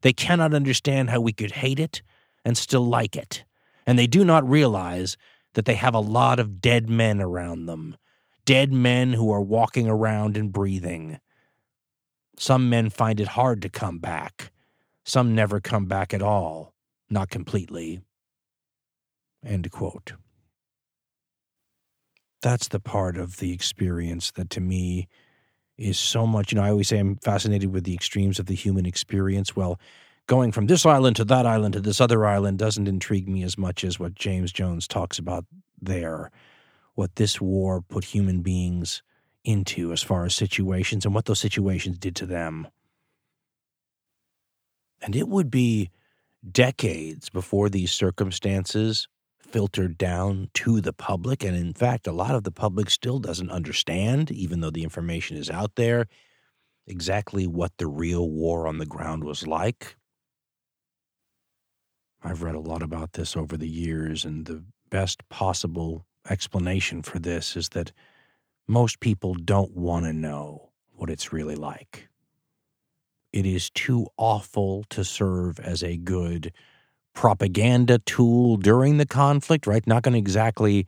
They 0.00 0.12
cannot 0.12 0.52
understand 0.52 1.10
how 1.10 1.20
we 1.20 1.32
could 1.32 1.52
hate 1.52 1.78
it 1.78 2.02
and 2.44 2.58
still 2.58 2.84
like 2.84 3.14
it. 3.14 3.44
And 3.86 3.98
they 3.98 4.08
do 4.08 4.24
not 4.24 4.48
realize 4.48 5.16
that 5.54 5.64
they 5.64 5.74
have 5.74 5.94
a 5.94 6.00
lot 6.00 6.40
of 6.40 6.60
dead 6.60 6.90
men 6.90 7.20
around 7.20 7.66
them, 7.66 7.96
dead 8.44 8.72
men 8.72 9.12
who 9.12 9.30
are 9.32 9.40
walking 9.40 9.88
around 9.88 10.36
and 10.36 10.52
breathing. 10.52 11.20
Some 12.42 12.68
men 12.68 12.90
find 12.90 13.20
it 13.20 13.28
hard 13.28 13.62
to 13.62 13.68
come 13.68 14.00
back. 14.00 14.50
Some 15.04 15.32
never 15.32 15.60
come 15.60 15.86
back 15.86 16.12
at 16.12 16.22
all, 16.22 16.74
not 17.08 17.30
completely. 17.30 18.00
End 19.46 19.70
quote. 19.70 20.14
That's 22.40 22.66
the 22.66 22.80
part 22.80 23.16
of 23.16 23.36
the 23.36 23.52
experience 23.52 24.32
that 24.32 24.50
to 24.50 24.60
me 24.60 25.06
is 25.78 26.00
so 26.00 26.26
much. 26.26 26.50
You 26.50 26.56
know, 26.56 26.64
I 26.64 26.70
always 26.70 26.88
say 26.88 26.98
I'm 26.98 27.14
fascinated 27.14 27.72
with 27.72 27.84
the 27.84 27.94
extremes 27.94 28.40
of 28.40 28.46
the 28.46 28.56
human 28.56 28.86
experience. 28.86 29.54
Well, 29.54 29.78
going 30.26 30.50
from 30.50 30.66
this 30.66 30.84
island 30.84 31.14
to 31.16 31.24
that 31.26 31.46
island 31.46 31.74
to 31.74 31.80
this 31.80 32.00
other 32.00 32.26
island 32.26 32.58
doesn't 32.58 32.88
intrigue 32.88 33.28
me 33.28 33.44
as 33.44 33.56
much 33.56 33.84
as 33.84 34.00
what 34.00 34.16
James 34.16 34.50
Jones 34.50 34.88
talks 34.88 35.16
about 35.16 35.44
there, 35.80 36.32
what 36.96 37.14
this 37.14 37.40
war 37.40 37.80
put 37.80 38.06
human 38.06 38.40
beings 38.40 39.00
into 39.44 39.92
as 39.92 40.02
far 40.02 40.24
as 40.24 40.34
situations 40.34 41.04
and 41.04 41.14
what 41.14 41.24
those 41.24 41.40
situations 41.40 41.98
did 41.98 42.14
to 42.16 42.26
them. 42.26 42.68
And 45.00 45.16
it 45.16 45.28
would 45.28 45.50
be 45.50 45.90
decades 46.48 47.28
before 47.30 47.68
these 47.68 47.92
circumstances 47.92 49.08
filtered 49.40 49.98
down 49.98 50.48
to 50.54 50.80
the 50.80 50.92
public. 50.92 51.44
And 51.44 51.56
in 51.56 51.74
fact, 51.74 52.06
a 52.06 52.12
lot 52.12 52.34
of 52.34 52.44
the 52.44 52.52
public 52.52 52.88
still 52.88 53.18
doesn't 53.18 53.50
understand, 53.50 54.30
even 54.30 54.60
though 54.60 54.70
the 54.70 54.84
information 54.84 55.36
is 55.36 55.50
out 55.50 55.74
there. 55.76 56.06
exactly 56.86 57.46
what 57.46 57.72
the 57.78 57.86
real 57.86 58.28
war 58.28 58.66
on 58.66 58.78
the 58.78 58.86
ground 58.86 59.24
was 59.24 59.46
like? 59.46 59.96
I've 62.22 62.42
read 62.42 62.54
a 62.54 62.60
lot 62.60 62.82
about 62.82 63.14
this 63.14 63.36
over 63.36 63.56
the 63.56 63.68
years, 63.68 64.24
and 64.24 64.46
the 64.46 64.64
best 64.90 65.28
possible 65.28 66.06
explanation 66.28 67.02
for 67.02 67.18
this 67.18 67.56
is 67.56 67.70
that 67.70 67.92
most 68.68 69.00
people 69.00 69.34
don't 69.34 69.76
want 69.76 70.06
to 70.06 70.12
know 70.12 70.70
what 70.92 71.10
it's 71.10 71.32
really 71.32 71.56
like. 71.56 72.08
It 73.32 73.46
is 73.46 73.70
too 73.70 74.06
awful 74.16 74.84
to 74.90 75.04
serve 75.04 75.58
as 75.58 75.82
a 75.82 75.96
good 75.96 76.52
propaganda 77.14 77.98
tool 77.98 78.56
during 78.56 78.98
the 78.98 79.06
conflict, 79.06 79.66
right? 79.66 79.86
Not 79.86 80.02
going 80.02 80.12
to 80.12 80.18
exactly 80.18 80.86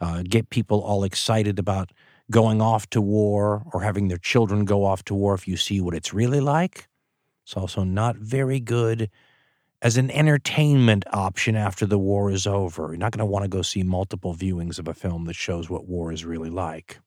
uh, 0.00 0.22
get 0.22 0.50
people 0.50 0.80
all 0.80 1.04
excited 1.04 1.58
about 1.58 1.90
going 2.30 2.62
off 2.62 2.88
to 2.90 3.00
war 3.00 3.64
or 3.72 3.82
having 3.82 4.08
their 4.08 4.18
children 4.18 4.64
go 4.64 4.84
off 4.84 5.04
to 5.04 5.14
war 5.14 5.34
if 5.34 5.48
you 5.48 5.56
see 5.56 5.80
what 5.80 5.94
it's 5.94 6.14
really 6.14 6.40
like. 6.40 6.88
It's 7.44 7.56
also 7.56 7.82
not 7.82 8.16
very 8.16 8.60
good 8.60 9.10
as 9.82 9.96
an 9.96 10.10
entertainment 10.10 11.04
option 11.12 11.56
after 11.56 11.86
the 11.86 11.98
war 11.98 12.30
is 12.30 12.46
over. 12.46 12.88
You're 12.88 12.98
not 12.98 13.12
going 13.12 13.20
to 13.20 13.26
want 13.26 13.44
to 13.44 13.48
go 13.48 13.62
see 13.62 13.82
multiple 13.82 14.34
viewings 14.34 14.78
of 14.78 14.86
a 14.86 14.94
film 14.94 15.24
that 15.24 15.34
shows 15.34 15.68
what 15.68 15.88
war 15.88 16.12
is 16.12 16.24
really 16.24 16.50
like. 16.50 17.00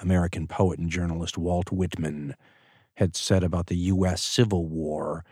American 0.00 0.46
poet 0.46 0.78
and 0.78 0.90
journalist 0.90 1.38
Walt 1.38 1.70
Whitman 1.70 2.34
had 2.94 3.16
said 3.16 3.42
about 3.42 3.66
the 3.66 3.76
U.S. 3.76 4.22
Civil 4.22 4.66
War 4.66 5.24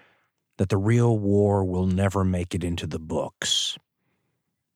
that 0.56 0.68
the 0.68 0.76
real 0.76 1.18
war 1.18 1.64
will 1.64 1.86
never 1.86 2.24
make 2.24 2.54
it 2.54 2.64
into 2.64 2.86
the 2.86 2.98
books. 2.98 3.78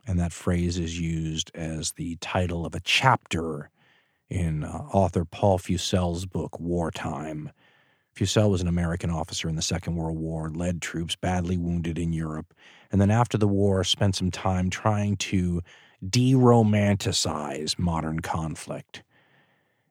And 0.07 0.19
that 0.19 0.33
phrase 0.33 0.79
is 0.79 0.99
used 0.99 1.51
as 1.55 1.93
the 1.93 2.17
title 2.17 2.67
of 2.67 2.75
a 2.75 2.81
chapter 2.81 3.71
in 4.29 4.65
uh, 4.65 4.69
author 4.93 5.25
Paul 5.25 5.59
Fussell's 5.59 6.27
book, 6.27 6.59
Wartime. 6.59 7.51
Fussell 8.15 8.51
was 8.51 8.61
an 8.61 8.69
American 8.69 9.11
officer 9.11 9.49
in 9.49 9.57
the 9.57 9.63
Second 9.63 9.97
World 9.97 10.19
War, 10.19 10.51
led 10.51 10.83
troops 10.83 11.17
badly 11.17 11.57
wounded 11.57 11.99
in 11.99 12.13
Europe, 12.13 12.53
and 12.91 13.01
then 13.01 13.11
after 13.11 13.39
the 13.39 13.49
war 13.49 13.85
spent 13.85 14.17
some 14.17 14.31
time 14.31 14.71
trying 14.71 15.17
to 15.17 15.63
de 16.07 16.35
romanticize 16.35 17.79
modern 17.79 18.21
conflict 18.21 19.03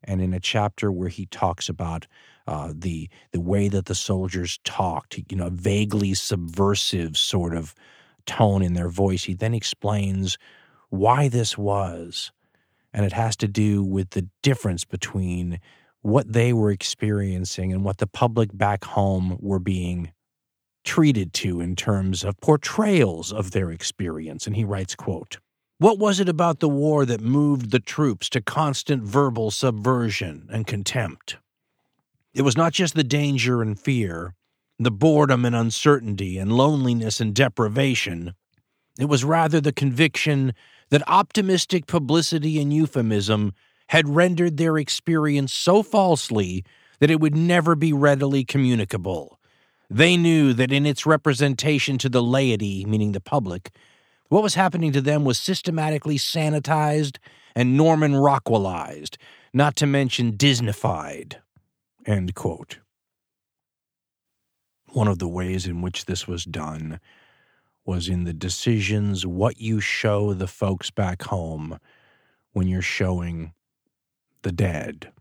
and 0.04 0.22
in 0.22 0.34
a 0.34 0.40
chapter 0.40 0.92
where 0.92 1.10
he 1.10 1.26
talks 1.28 1.70
about 1.70 2.08
uh, 2.48 2.74
the 2.76 3.10
the 3.32 3.42
way 3.42 3.68
that 3.68 3.86
the 3.86 3.96
soldiers 3.96 4.60
talked, 4.64 5.20
you 5.30 5.38
know, 5.38 5.50
vaguely 5.50 6.14
subversive 6.14 7.18
sort 7.18 7.56
of 7.56 7.76
tone 8.26 8.62
in 8.62 8.74
their 8.74 8.90
voice. 8.90 9.24
He 9.24 9.34
then 9.34 9.54
explains 9.54 10.38
why 10.90 11.28
this 11.28 11.58
was, 11.58 12.32
and 12.94 13.06
it 13.06 13.14
has 13.14 13.36
to 13.38 13.48
do 13.48 13.84
with 13.84 14.12
the 14.12 14.28
difference 14.42 14.86
between 14.86 15.60
what 16.02 16.32
they 16.32 16.52
were 16.52 16.72
experiencing 16.72 17.72
and 17.72 17.84
what 17.84 18.00
the 18.00 18.08
public 18.08 18.50
back 18.54 18.84
home 18.84 19.38
were 19.40 19.60
being 19.60 20.12
treated 20.84 21.32
to 21.32 21.62
in 21.62 21.76
terms 21.76 22.24
of 22.24 22.40
portrayals 22.42 23.32
of 23.32 23.52
their 23.52 23.72
experience. 23.72 24.48
And 24.48 24.56
he 24.56 24.64
writes, 24.64 24.96
quote, 24.96 25.38
what 25.82 25.98
was 25.98 26.20
it 26.20 26.30
about 26.30 26.60
the 26.60 26.70
war 26.70 27.08
that 27.08 27.22
moved 27.22 27.72
the 27.72 27.80
troops 27.80 28.30
to 28.30 28.40
constant 28.40 29.02
verbal 29.02 29.50
subversion 29.50 30.48
and 30.52 30.68
contempt? 30.68 31.38
It 32.36 32.44
was 32.44 32.56
not 32.56 32.72
just 32.72 32.94
the 32.94 33.04
danger 33.04 33.64
and 33.64 33.80
fear, 33.80 34.36
the 34.78 34.92
boredom 34.92 35.44
and 35.44 35.56
uncertainty, 35.56 36.38
and 36.38 36.52
loneliness 36.52 37.20
and 37.20 37.34
deprivation. 37.34 38.36
It 39.00 39.06
was 39.06 39.24
rather 39.24 39.60
the 39.60 39.72
conviction 39.72 40.54
that 40.92 41.02
optimistic 41.08 41.88
publicity 41.88 42.62
and 42.62 42.72
euphemism 42.72 43.56
had 43.88 44.08
rendered 44.08 44.58
their 44.58 44.78
experience 44.78 45.52
so 45.52 45.82
falsely 45.82 46.64
that 47.00 47.10
it 47.10 47.20
would 47.20 47.36
never 47.36 47.76
be 47.76 47.92
readily 47.92 48.46
communicable. 48.46 49.40
They 49.90 50.16
knew 50.16 50.54
that 50.54 50.72
in 50.72 50.86
its 50.86 51.08
representation 51.08 51.98
to 51.98 52.08
the 52.08 52.22
laity, 52.22 52.86
meaning 52.86 53.14
the 53.14 53.20
public, 53.20 53.72
what 54.32 54.44
was 54.44 54.56
happening 54.56 54.94
to 54.94 55.02
them 55.02 55.26
was 55.26 55.38
systematically 55.38 56.18
sanitized 56.18 57.18
and 57.54 57.76
Norman 57.76 58.14
Rockwellized, 58.14 59.18
not 59.54 59.76
to 59.76 59.86
mention 59.86 60.38
Disneyfied. 60.38 61.36
End 62.06 62.34
quote. 62.34 62.80
One 64.94 65.10
of 65.10 65.20
the 65.20 65.28
ways 65.28 65.68
in 65.68 65.82
which 65.82 66.06
this 66.06 66.30
was 66.30 66.46
done 66.46 67.02
was 67.84 68.08
in 68.08 68.24
the 68.24 68.32
decisions 68.32 69.28
what 69.28 69.60
you 69.60 69.82
show 69.82 70.34
the 70.34 70.48
folks 70.48 70.90
back 70.90 71.24
home 71.24 71.78
when 72.54 72.70
you're 72.70 72.82
showing 72.82 73.52
the 74.44 74.54
dead. 74.54 75.12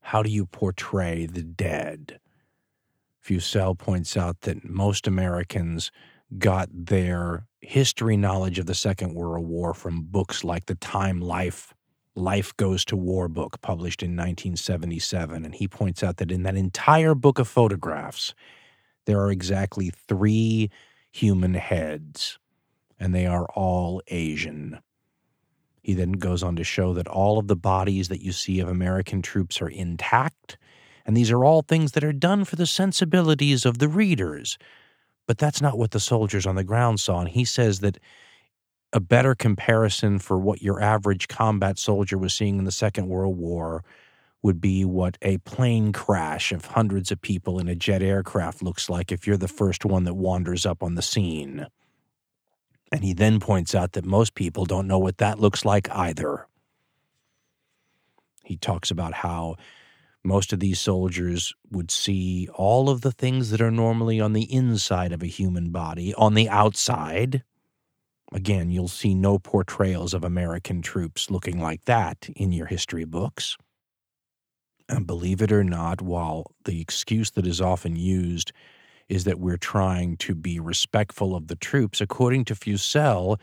How 0.00 0.24
do 0.24 0.30
you 0.30 0.46
portray 0.46 1.26
the 1.26 1.44
dead? 1.44 2.18
Fussell 3.24 3.78
points 3.78 4.16
out 4.16 4.40
that 4.40 4.68
most 4.68 5.06
Americans 5.06 5.92
got 6.38 6.68
their 6.72 7.46
history 7.60 8.16
knowledge 8.16 8.58
of 8.58 8.66
the 8.66 8.74
Second 8.74 9.14
World 9.14 9.46
War 9.46 9.74
from 9.74 10.02
books 10.02 10.44
like 10.44 10.66
the 10.66 10.74
Time 10.74 11.20
Life 11.20 11.74
Life 12.14 12.54
Goes 12.58 12.84
to 12.86 12.96
War 12.96 13.28
book 13.28 13.60
published 13.62 14.02
in 14.02 14.10
1977 14.10 15.44
and 15.44 15.54
he 15.54 15.66
points 15.66 16.02
out 16.02 16.18
that 16.18 16.30
in 16.30 16.42
that 16.42 16.56
entire 16.56 17.14
book 17.14 17.38
of 17.38 17.48
photographs 17.48 18.34
there 19.06 19.20
are 19.20 19.30
exactly 19.30 19.90
3 20.08 20.70
human 21.10 21.54
heads 21.54 22.38
and 22.98 23.14
they 23.14 23.26
are 23.26 23.46
all 23.54 24.02
Asian. 24.08 24.78
He 25.82 25.94
then 25.94 26.12
goes 26.12 26.42
on 26.42 26.54
to 26.56 26.64
show 26.64 26.92
that 26.94 27.08
all 27.08 27.38
of 27.38 27.48
the 27.48 27.56
bodies 27.56 28.08
that 28.08 28.22
you 28.22 28.32
see 28.32 28.60
of 28.60 28.68
American 28.68 29.22
troops 29.22 29.62
are 29.62 29.68
intact 29.68 30.58
and 31.04 31.16
these 31.16 31.30
are 31.30 31.44
all 31.44 31.62
things 31.62 31.92
that 31.92 32.04
are 32.04 32.12
done 32.12 32.44
for 32.44 32.56
the 32.56 32.66
sensibilities 32.66 33.64
of 33.64 33.78
the 33.78 33.88
readers 33.88 34.58
but 35.32 35.38
that's 35.38 35.62
not 35.62 35.78
what 35.78 35.92
the 35.92 35.98
soldiers 35.98 36.44
on 36.44 36.56
the 36.56 36.62
ground 36.62 37.00
saw. 37.00 37.20
And 37.20 37.28
he 37.30 37.46
says 37.46 37.80
that 37.80 37.96
a 38.92 39.00
better 39.00 39.34
comparison 39.34 40.18
for 40.18 40.38
what 40.38 40.60
your 40.60 40.78
average 40.78 41.26
combat 41.26 41.78
soldier 41.78 42.18
was 42.18 42.34
seeing 42.34 42.58
in 42.58 42.64
the 42.64 42.70
Second 42.70 43.08
World 43.08 43.38
War 43.38 43.82
would 44.42 44.60
be 44.60 44.84
what 44.84 45.16
a 45.22 45.38
plane 45.38 45.90
crash 45.90 46.52
of 46.52 46.66
hundreds 46.66 47.10
of 47.10 47.22
people 47.22 47.58
in 47.58 47.66
a 47.66 47.74
jet 47.74 48.02
aircraft 48.02 48.62
looks 48.62 48.90
like 48.90 49.10
if 49.10 49.26
you're 49.26 49.38
the 49.38 49.48
first 49.48 49.86
one 49.86 50.04
that 50.04 50.12
wanders 50.12 50.66
up 50.66 50.82
on 50.82 50.96
the 50.96 51.00
scene. 51.00 51.66
And 52.92 53.02
he 53.02 53.14
then 53.14 53.40
points 53.40 53.74
out 53.74 53.92
that 53.92 54.04
most 54.04 54.34
people 54.34 54.66
don't 54.66 54.86
know 54.86 54.98
what 54.98 55.16
that 55.16 55.40
looks 55.40 55.64
like 55.64 55.88
either. 55.92 56.46
He 58.44 58.58
talks 58.58 58.90
about 58.90 59.14
how 59.14 59.56
most 60.24 60.52
of 60.52 60.60
these 60.60 60.80
soldiers 60.80 61.52
would 61.70 61.90
see 61.90 62.48
all 62.54 62.88
of 62.88 63.00
the 63.00 63.12
things 63.12 63.50
that 63.50 63.60
are 63.60 63.70
normally 63.70 64.20
on 64.20 64.32
the 64.32 64.52
inside 64.52 65.12
of 65.12 65.22
a 65.22 65.26
human 65.26 65.70
body 65.70 66.14
on 66.14 66.34
the 66.34 66.48
outside. 66.48 67.42
Again, 68.32 68.70
you'll 68.70 68.88
see 68.88 69.14
no 69.14 69.38
portrayals 69.38 70.14
of 70.14 70.24
American 70.24 70.80
troops 70.80 71.30
looking 71.30 71.60
like 71.60 71.84
that 71.84 72.28
in 72.36 72.52
your 72.52 72.66
history 72.66 73.04
books. 73.04 73.56
And 74.88 75.06
believe 75.06 75.42
it 75.42 75.52
or 75.52 75.64
not, 75.64 76.00
while 76.00 76.52
the 76.64 76.80
excuse 76.80 77.30
that 77.32 77.46
is 77.46 77.60
often 77.60 77.96
used 77.96 78.52
is 79.08 79.24
that 79.24 79.40
we're 79.40 79.56
trying 79.56 80.16
to 80.18 80.34
be 80.34 80.60
respectful 80.60 81.34
of 81.34 81.48
the 81.48 81.56
troops, 81.56 82.00
according 82.00 82.44
to 82.46 82.54
Fussell, 82.54 83.38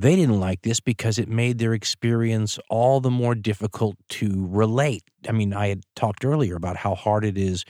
they 0.00 0.14
didn't 0.14 0.38
like 0.38 0.62
this 0.62 0.78
because 0.78 1.18
it 1.18 1.28
made 1.28 1.58
their 1.58 1.74
experience 1.74 2.58
all 2.70 3.00
the 3.00 3.10
more 3.10 3.34
difficult 3.34 3.96
to 4.08 4.46
relate. 4.48 5.02
I 5.28 5.32
mean, 5.32 5.52
I 5.52 5.68
had 5.68 5.82
talked 5.96 6.24
earlier 6.24 6.54
about 6.54 6.76
how 6.76 6.94
hard 6.94 7.24
it 7.24 7.36
is 7.36 7.64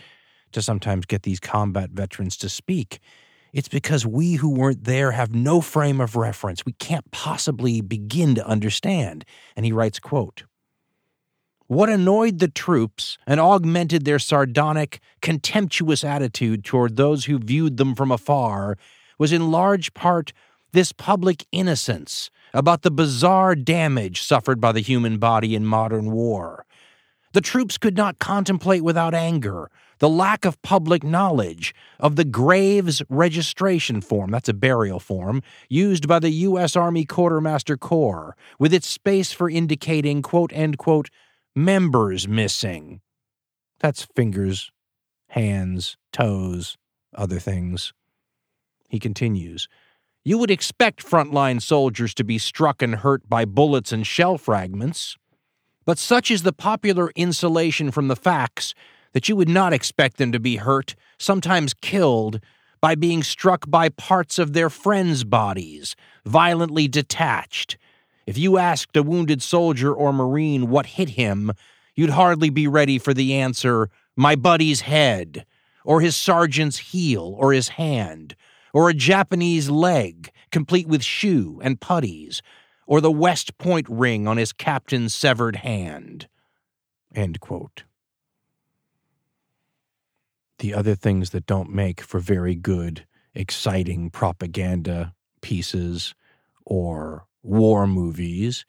to 0.52 0.60
sometimes 0.60 1.06
get 1.06 1.22
these 1.22 1.40
combat 1.40 1.90
veterans 1.90 2.36
to 2.38 2.50
speak. 2.50 2.98
It's 3.54 3.68
because 3.68 4.04
we 4.04 4.34
who 4.34 4.50
weren't 4.50 4.84
there 4.84 5.12
have 5.12 5.34
no 5.34 5.62
frame 5.62 6.02
of 6.02 6.16
reference. 6.16 6.66
We 6.66 6.72
can't 6.72 7.10
possibly 7.10 7.80
begin 7.80 8.34
to 8.34 8.46
understand. 8.46 9.24
And 9.56 9.64
he 9.64 9.72
writes, 9.72 9.98
quote, 9.98 10.44
what 11.66 11.88
annoyed 11.88 12.40
the 12.40 12.48
troops 12.48 13.16
and 13.26 13.40
augmented 13.40 14.04
their 14.04 14.18
sardonic, 14.18 15.00
contemptuous 15.22 16.04
attitude 16.04 16.62
toward 16.62 16.96
those 16.96 17.24
who 17.24 17.38
viewed 17.38 17.78
them 17.78 17.94
from 17.94 18.10
afar 18.10 18.76
was 19.18 19.32
in 19.32 19.50
large 19.50 19.94
part 19.94 20.32
this 20.72 20.92
public 20.92 21.46
innocence 21.52 22.30
about 22.54 22.82
the 22.82 22.90
bizarre 22.90 23.54
damage 23.54 24.22
suffered 24.22 24.60
by 24.60 24.72
the 24.72 24.80
human 24.80 25.18
body 25.18 25.54
in 25.54 25.64
modern 25.64 26.10
war. 26.10 26.64
The 27.32 27.40
troops 27.40 27.78
could 27.78 27.96
not 27.96 28.18
contemplate 28.18 28.82
without 28.82 29.14
anger 29.14 29.70
the 29.98 30.08
lack 30.08 30.44
of 30.44 30.60
public 30.62 31.02
knowledge 31.02 31.74
of 31.98 32.16
the 32.16 32.24
graves 32.24 33.02
registration 33.08 34.00
form, 34.00 34.30
that's 34.30 34.48
a 34.48 34.54
burial 34.54 35.00
form, 35.00 35.42
used 35.68 36.06
by 36.06 36.18
the 36.18 36.30
U.S. 36.30 36.76
Army 36.76 37.04
Quartermaster 37.04 37.76
Corps, 37.76 38.36
with 38.58 38.72
its 38.72 38.88
space 38.88 39.32
for 39.32 39.50
indicating, 39.50 40.22
quote, 40.22 40.52
end 40.52 40.78
quote, 40.78 41.10
members 41.54 42.28
missing. 42.28 43.00
That's 43.80 44.06
fingers, 44.16 44.70
hands, 45.28 45.96
toes, 46.12 46.76
other 47.14 47.38
things. 47.38 47.92
He 48.88 48.98
continues. 48.98 49.68
You 50.28 50.36
would 50.36 50.50
expect 50.50 51.02
frontline 51.02 51.62
soldiers 51.62 52.12
to 52.12 52.22
be 52.22 52.36
struck 52.36 52.82
and 52.82 52.96
hurt 52.96 53.26
by 53.30 53.46
bullets 53.46 53.92
and 53.92 54.06
shell 54.06 54.36
fragments. 54.36 55.16
But 55.86 55.96
such 55.96 56.30
is 56.30 56.42
the 56.42 56.52
popular 56.52 57.10
insulation 57.16 57.90
from 57.90 58.08
the 58.08 58.14
facts 58.14 58.74
that 59.14 59.30
you 59.30 59.36
would 59.36 59.48
not 59.48 59.72
expect 59.72 60.18
them 60.18 60.30
to 60.32 60.38
be 60.38 60.56
hurt, 60.56 60.94
sometimes 61.16 61.72
killed, 61.72 62.40
by 62.82 62.94
being 62.94 63.22
struck 63.22 63.70
by 63.70 63.88
parts 63.88 64.38
of 64.38 64.52
their 64.52 64.68
friends' 64.68 65.24
bodies, 65.24 65.96
violently 66.26 66.88
detached. 66.88 67.78
If 68.26 68.36
you 68.36 68.58
asked 68.58 68.98
a 68.98 69.02
wounded 69.02 69.40
soldier 69.40 69.94
or 69.94 70.12
Marine 70.12 70.68
what 70.68 70.98
hit 70.98 71.08
him, 71.08 71.52
you'd 71.94 72.10
hardly 72.10 72.50
be 72.50 72.68
ready 72.68 72.98
for 72.98 73.14
the 73.14 73.32
answer, 73.32 73.88
my 74.14 74.36
buddy's 74.36 74.82
head, 74.82 75.46
or 75.86 76.02
his 76.02 76.16
sergeant's 76.16 76.76
heel, 76.76 77.34
or 77.38 77.54
his 77.54 77.68
hand, 77.68 78.36
or 78.72 78.88
a 78.88 78.94
Japanese 78.94 79.70
leg, 79.70 80.30
complete 80.50 80.86
with 80.86 81.02
shoe 81.02 81.60
and 81.62 81.80
puttees, 81.80 82.40
or 82.86 83.00
the 83.00 83.10
West 83.10 83.58
Point 83.58 83.86
ring 83.88 84.26
on 84.26 84.36
his 84.36 84.52
captain's 84.52 85.14
severed 85.14 85.56
hand. 85.56 86.28
The 90.58 90.74
other 90.74 90.94
things 90.94 91.30
that 91.30 91.46
don't 91.46 91.70
make 91.72 92.00
for 92.00 92.18
very 92.18 92.54
good, 92.54 93.06
exciting 93.34 94.10
propaganda 94.10 95.14
pieces 95.40 96.14
or 96.64 97.26
war 97.42 97.86
movies 97.86 98.64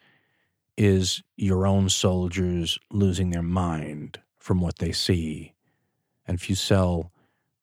is 0.77 1.23
your 1.35 1.65
own 1.65 1.89
soldiers 1.89 2.79
losing 2.91 3.31
their 3.31 3.43
mind 3.43 4.19
from 4.37 4.61
what 4.61 4.77
they 4.77 4.91
see. 4.91 5.53
And 6.27 6.39
Fussell 6.39 7.09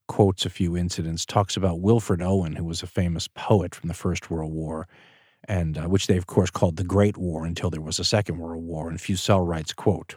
quotes 0.06 0.46
a 0.46 0.50
few 0.50 0.76
incidents, 0.76 1.24
talks 1.24 1.56
about 1.56 1.80
Wilfred 1.80 2.22
Owen, 2.22 2.56
who 2.56 2.64
was 2.64 2.82
a 2.82 2.86
famous 2.86 3.28
poet 3.28 3.74
from 3.74 3.88
the 3.88 3.94
First 3.94 4.30
World 4.30 4.52
War, 4.52 4.88
and 5.48 5.78
uh, 5.78 5.82
which 5.82 6.06
they 6.06 6.16
of 6.16 6.26
course 6.26 6.50
called 6.50 6.76
the 6.76 6.84
Great 6.84 7.16
War 7.16 7.44
until 7.44 7.70
there 7.70 7.80
was 7.80 7.98
a 7.98 8.04
Second 8.04 8.38
World 8.38 8.64
War. 8.64 8.88
And 8.88 8.98
Fussell 8.98 9.46
writes, 9.46 9.72
quote, 9.72 10.16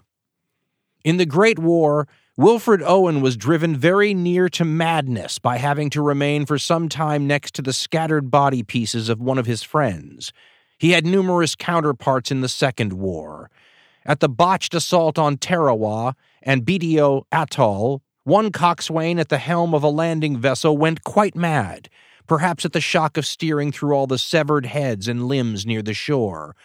"In 1.04 1.18
the 1.18 1.26
Great 1.26 1.60
War, 1.60 2.08
Wilfred 2.38 2.82
Owen 2.82 3.20
was 3.20 3.36
driven 3.36 3.76
very 3.76 4.14
near 4.14 4.48
to 4.48 4.64
madness 4.64 5.40
by 5.40 5.58
having 5.58 5.90
to 5.90 6.02
remain 6.02 6.46
for 6.46 6.58
some 6.58 6.88
time 6.88 7.28
next 7.28 7.54
to 7.56 7.62
the 7.62 7.74
scattered 7.74 8.32
body 8.32 8.64
pieces 8.64 9.10
of 9.10 9.20
one 9.20 9.38
of 9.38 9.46
his 9.46 9.62
friends. 9.62 10.32
He 10.78 10.92
had 10.92 11.06
numerous 11.06 11.54
counterparts 11.54 12.32
in 12.32 12.40
the 12.40 12.48
Second 12.48 12.94
War. 12.94 13.52
At 14.06 14.22
the 14.22 14.30
botched 14.30 14.74
assault 14.74 15.20
on 15.20 15.36
Tarawa 15.36 16.16
and 16.42 16.66
Betio 16.66 17.24
Atoll, 17.30 18.02
one 18.30 18.52
coxswain 18.52 19.18
at 19.18 19.30
the 19.30 19.40
helm 19.40 19.74
of 19.74 19.82
a 19.82 19.90
landing 19.90 20.38
vessel 20.38 20.78
went 20.78 21.04
quite 21.04 21.36
mad, 21.36 21.90
perhaps 22.28 22.64
at 22.64 22.74
the 22.74 22.80
shock 22.80 23.18
of 23.18 23.26
steering 23.26 23.72
through 23.72 23.92
all 23.94 24.06
the 24.06 24.20
severed 24.20 24.68
heads 24.68 25.08
and 25.08 25.28
limbs 25.28 25.66
near 25.66 25.82
the 25.82 25.96
shore. 25.96 26.56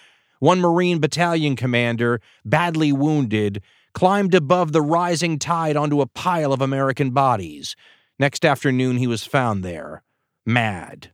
One 0.40 0.60
Marine 0.60 0.98
battalion 0.98 1.56
commander, 1.56 2.20
badly 2.44 2.92
wounded, 2.92 3.62
climbed 3.94 4.34
above 4.34 4.72
the 4.72 4.82
rising 4.82 5.38
tide 5.38 5.74
onto 5.74 6.02
a 6.02 6.06
pile 6.06 6.52
of 6.52 6.60
American 6.60 7.12
bodies. 7.12 7.74
Next 8.18 8.44
afternoon, 8.44 8.98
he 8.98 9.06
was 9.06 9.24
found 9.24 9.64
there, 9.64 10.02
mad. 10.44 11.12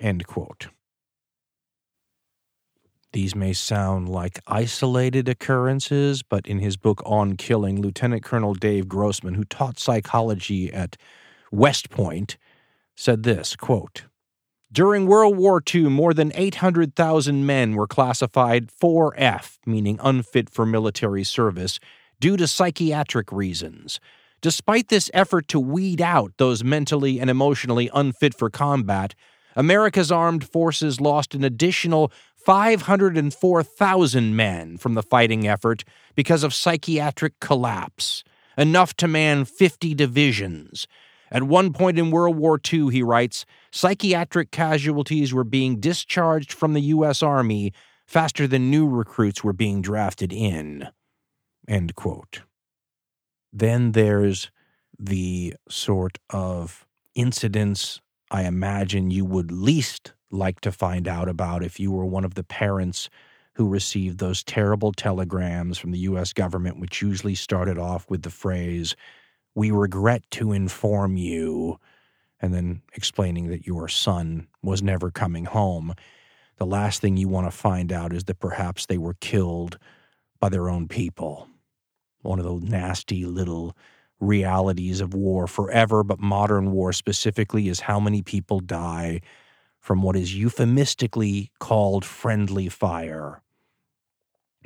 End 0.00 0.28
quote. 0.28 0.68
These 3.12 3.34
may 3.34 3.54
sound 3.54 4.08
like 4.08 4.38
isolated 4.46 5.28
occurrences, 5.28 6.22
but 6.22 6.46
in 6.46 6.58
his 6.58 6.76
book 6.76 7.02
On 7.06 7.36
Killing, 7.36 7.80
Lieutenant 7.80 8.22
Colonel 8.22 8.52
Dave 8.52 8.86
Grossman, 8.86 9.34
who 9.34 9.44
taught 9.44 9.78
psychology 9.78 10.70
at 10.72 10.96
West 11.50 11.88
Point, 11.88 12.36
said 12.94 13.22
this 13.22 13.56
quote, 13.56 14.04
During 14.70 15.06
World 15.06 15.38
War 15.38 15.62
II, 15.74 15.84
more 15.84 16.12
than 16.12 16.32
800,000 16.34 17.46
men 17.46 17.74
were 17.74 17.86
classified 17.86 18.68
4F, 18.68 19.56
meaning 19.64 19.98
unfit 20.02 20.50
for 20.50 20.66
military 20.66 21.24
service, 21.24 21.80
due 22.20 22.36
to 22.36 22.46
psychiatric 22.46 23.32
reasons. 23.32 24.00
Despite 24.42 24.88
this 24.88 25.10
effort 25.14 25.48
to 25.48 25.58
weed 25.58 26.02
out 26.02 26.32
those 26.36 26.62
mentally 26.62 27.18
and 27.18 27.30
emotionally 27.30 27.88
unfit 27.94 28.34
for 28.34 28.50
combat, 28.50 29.14
America's 29.56 30.12
armed 30.12 30.48
forces 30.48 31.00
lost 31.00 31.34
an 31.34 31.42
additional 31.42 32.12
504,000 32.38 34.36
men 34.36 34.78
from 34.78 34.94
the 34.94 35.02
fighting 35.02 35.46
effort 35.46 35.84
because 36.14 36.42
of 36.42 36.54
psychiatric 36.54 37.38
collapse, 37.40 38.24
enough 38.56 38.94
to 38.94 39.06
man 39.08 39.44
50 39.44 39.94
divisions. 39.94 40.86
At 41.30 41.42
one 41.42 41.72
point 41.72 41.98
in 41.98 42.10
World 42.10 42.36
War 42.36 42.58
II, 42.72 42.88
he 42.90 43.02
writes, 43.02 43.44
psychiatric 43.70 44.50
casualties 44.50 45.34
were 45.34 45.44
being 45.44 45.78
discharged 45.78 46.52
from 46.52 46.72
the 46.72 46.80
U.S. 46.80 47.22
Army 47.22 47.72
faster 48.06 48.46
than 48.46 48.70
new 48.70 48.88
recruits 48.88 49.44
were 49.44 49.52
being 49.52 49.82
drafted 49.82 50.32
in. 50.32 50.88
End 51.68 51.94
quote. 51.94 52.40
Then 53.52 53.92
there's 53.92 54.50
the 54.98 55.54
sort 55.68 56.18
of 56.30 56.86
incidents 57.14 58.00
I 58.30 58.44
imagine 58.44 59.10
you 59.10 59.24
would 59.24 59.50
least 59.52 60.14
like 60.30 60.60
to 60.62 60.72
find 60.72 61.08
out 61.08 61.28
about 61.28 61.64
if 61.64 61.80
you 61.80 61.92
were 61.92 62.06
one 62.06 62.24
of 62.24 62.34
the 62.34 62.44
parents 62.44 63.10
who 63.54 63.68
received 63.68 64.18
those 64.18 64.44
terrible 64.44 64.92
telegrams 64.92 65.78
from 65.78 65.92
the 65.92 66.00
U.S. 66.00 66.32
government, 66.32 66.80
which 66.80 67.02
usually 67.02 67.34
started 67.34 67.78
off 67.78 68.08
with 68.10 68.22
the 68.22 68.30
phrase, 68.30 68.96
We 69.54 69.70
regret 69.72 70.24
to 70.32 70.52
inform 70.52 71.16
you, 71.16 71.78
and 72.40 72.54
then 72.54 72.82
explaining 72.94 73.48
that 73.48 73.66
your 73.66 73.88
son 73.88 74.48
was 74.62 74.82
never 74.82 75.10
coming 75.10 75.46
home. 75.46 75.94
The 76.58 76.66
last 76.66 77.00
thing 77.02 77.16
you 77.16 77.28
want 77.28 77.46
to 77.50 77.56
find 77.56 77.92
out 77.92 78.12
is 78.12 78.24
that 78.24 78.40
perhaps 78.40 78.86
they 78.86 78.98
were 78.98 79.14
killed 79.14 79.78
by 80.40 80.50
their 80.50 80.68
own 80.70 80.88
people 80.88 81.48
one 82.22 82.38
of 82.40 82.44
the 82.44 82.68
nasty 82.70 83.24
little 83.26 83.76
realities 84.20 85.00
of 85.00 85.14
war 85.14 85.46
forever, 85.46 86.04
but 86.04 86.20
modern 86.20 86.72
war 86.72 86.92
specifically 86.92 87.68
is 87.68 87.80
how 87.80 88.00
many 88.00 88.22
people 88.22 88.60
die 88.60 89.20
from 89.80 90.02
what 90.02 90.16
is 90.16 90.34
euphemistically 90.34 91.50
called 91.58 92.04
friendly 92.04 92.68
fire. 92.68 93.42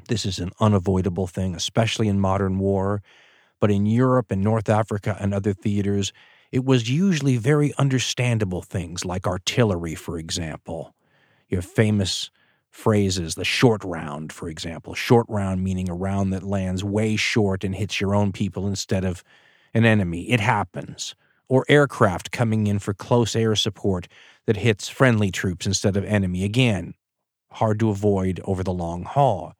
This 0.09 0.27
is 0.27 0.39
an 0.39 0.51
unavoidable 0.61 1.27
thing, 1.27 1.55
especially 1.55 2.09
in 2.09 2.19
modern 2.21 2.59
war. 2.59 3.03
But 3.61 3.71
in 3.71 3.87
Europe 3.87 4.33
and 4.33 4.43
North 4.43 4.69
Africa 4.69 5.17
and 5.21 5.33
other 5.33 5.53
theaters, 5.53 6.13
it 6.51 6.65
was 6.65 6.91
usually 6.91 7.37
very 7.37 7.73
understandable 7.79 8.63
things 8.63 9.05
like 9.05 9.27
artillery, 9.27 9.95
for 9.95 10.19
example. 10.19 10.95
You 11.49 11.59
have 11.59 11.65
famous 11.65 12.31
phrases, 12.71 13.37
the 13.37 13.45
short 13.45 13.85
round, 13.85 14.33
for 14.33 14.49
example. 14.49 14.95
Short 14.95 15.27
round 15.29 15.63
meaning 15.63 15.89
a 15.89 15.95
round 15.95 16.33
that 16.33 16.43
lands 16.43 16.83
way 16.83 17.17
short 17.17 17.63
and 17.63 17.75
hits 17.75 18.01
your 18.01 18.15
own 18.15 18.33
people 18.33 18.67
instead 18.67 19.05
of 19.05 19.23
an 19.75 19.85
enemy. 19.85 20.31
It 20.31 20.41
happens. 20.41 21.15
Or 21.49 21.65
aircraft 21.69 22.33
coming 22.33 22.67
in 22.67 22.79
for 22.79 22.95
close 22.95 23.37
air 23.37 23.55
support 23.55 24.09
that 24.47 24.57
hits 24.57 24.89
friendly 24.89 25.31
troops 25.31 25.67
instead 25.67 25.97
of 25.97 26.05
enemy. 26.05 26.45
Again, 26.45 26.95
hard 27.53 27.79
to 27.81 27.91
avoid 27.91 28.41
over 28.45 28.63
the 28.63 28.73
long 28.73 29.05
haul. 29.05 29.55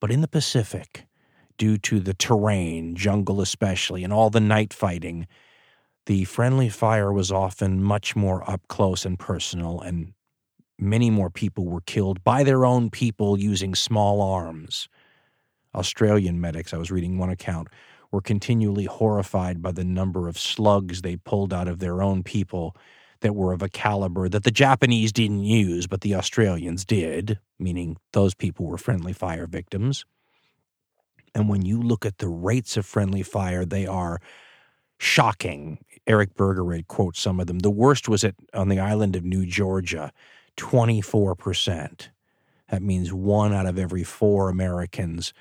But 0.00 0.10
in 0.10 0.20
the 0.20 0.28
Pacific, 0.28 1.06
due 1.58 1.76
to 1.78 2.00
the 2.00 2.14
terrain, 2.14 2.96
jungle 2.96 3.40
especially, 3.40 4.02
and 4.02 4.12
all 4.12 4.30
the 4.30 4.40
night 4.40 4.72
fighting, 4.72 5.26
the 6.06 6.24
friendly 6.24 6.68
fire 6.68 7.12
was 7.12 7.30
often 7.30 7.82
much 7.82 8.16
more 8.16 8.48
up 8.50 8.66
close 8.68 9.04
and 9.04 9.18
personal 9.18 9.80
and 9.80 10.14
many 10.80 11.10
more 11.10 11.30
people 11.30 11.66
were 11.66 11.82
killed 11.82 12.24
by 12.24 12.42
their 12.42 12.64
own 12.64 12.90
people 12.90 13.38
using 13.38 13.74
small 13.74 14.22
arms. 14.22 14.88
Australian 15.74 16.40
medics, 16.40 16.72
I 16.72 16.78
was 16.78 16.90
reading 16.90 17.18
one 17.18 17.30
account, 17.30 17.68
were 18.10 18.22
continually 18.22 18.86
horrified 18.86 19.62
by 19.62 19.72
the 19.72 19.84
number 19.84 20.26
of 20.26 20.38
slugs 20.38 21.02
they 21.02 21.16
pulled 21.16 21.52
out 21.52 21.68
of 21.68 21.78
their 21.78 22.02
own 22.02 22.22
people 22.22 22.74
that 23.20 23.34
were 23.34 23.52
of 23.52 23.62
a 23.62 23.68
caliber 23.68 24.28
that 24.28 24.44
the 24.44 24.50
Japanese 24.50 25.12
didn't 25.12 25.44
use, 25.44 25.86
but 25.86 26.00
the 26.00 26.14
Australians 26.14 26.84
did, 26.84 27.38
meaning 27.58 27.96
those 28.12 28.34
people 28.34 28.66
were 28.66 28.78
friendly 28.78 29.12
fire 29.12 29.46
victims. 29.46 30.04
And 31.34 31.48
when 31.48 31.62
you 31.62 31.80
look 31.80 32.04
at 32.04 32.18
the 32.18 32.28
rates 32.28 32.76
of 32.76 32.86
friendly 32.86 33.22
fire, 33.22 33.64
they 33.64 33.86
are 33.86 34.20
shocking. 34.98 35.78
Eric 36.06 36.34
Bergerud 36.34 36.88
quotes 36.88 37.20
some 37.20 37.40
of 37.40 37.46
them. 37.46 37.60
The 37.60 37.70
worst 37.70 38.08
was 38.08 38.24
at 38.24 38.34
on 38.52 38.68
the 38.68 38.80
island 38.80 39.16
of 39.16 39.24
New 39.24 39.46
Georgia 39.46 40.12
24%. 40.56 42.08
That 42.70 42.82
means 42.82 43.12
one 43.12 43.52
out 43.52 43.66
of 43.66 43.78
every 43.78 44.04
four 44.04 44.48
Americans 44.48 45.32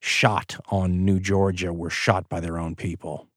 shot 0.00 0.56
on 0.70 1.04
New 1.04 1.18
Georgia 1.18 1.72
were 1.72 1.90
shot 1.90 2.28
by 2.28 2.40
their 2.40 2.58
own 2.58 2.76
people. 2.76 3.28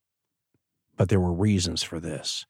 But 0.98 1.10
there 1.10 1.20
were 1.20 1.34
reasons 1.34 1.82
for 1.82 2.00
this. 2.00 2.46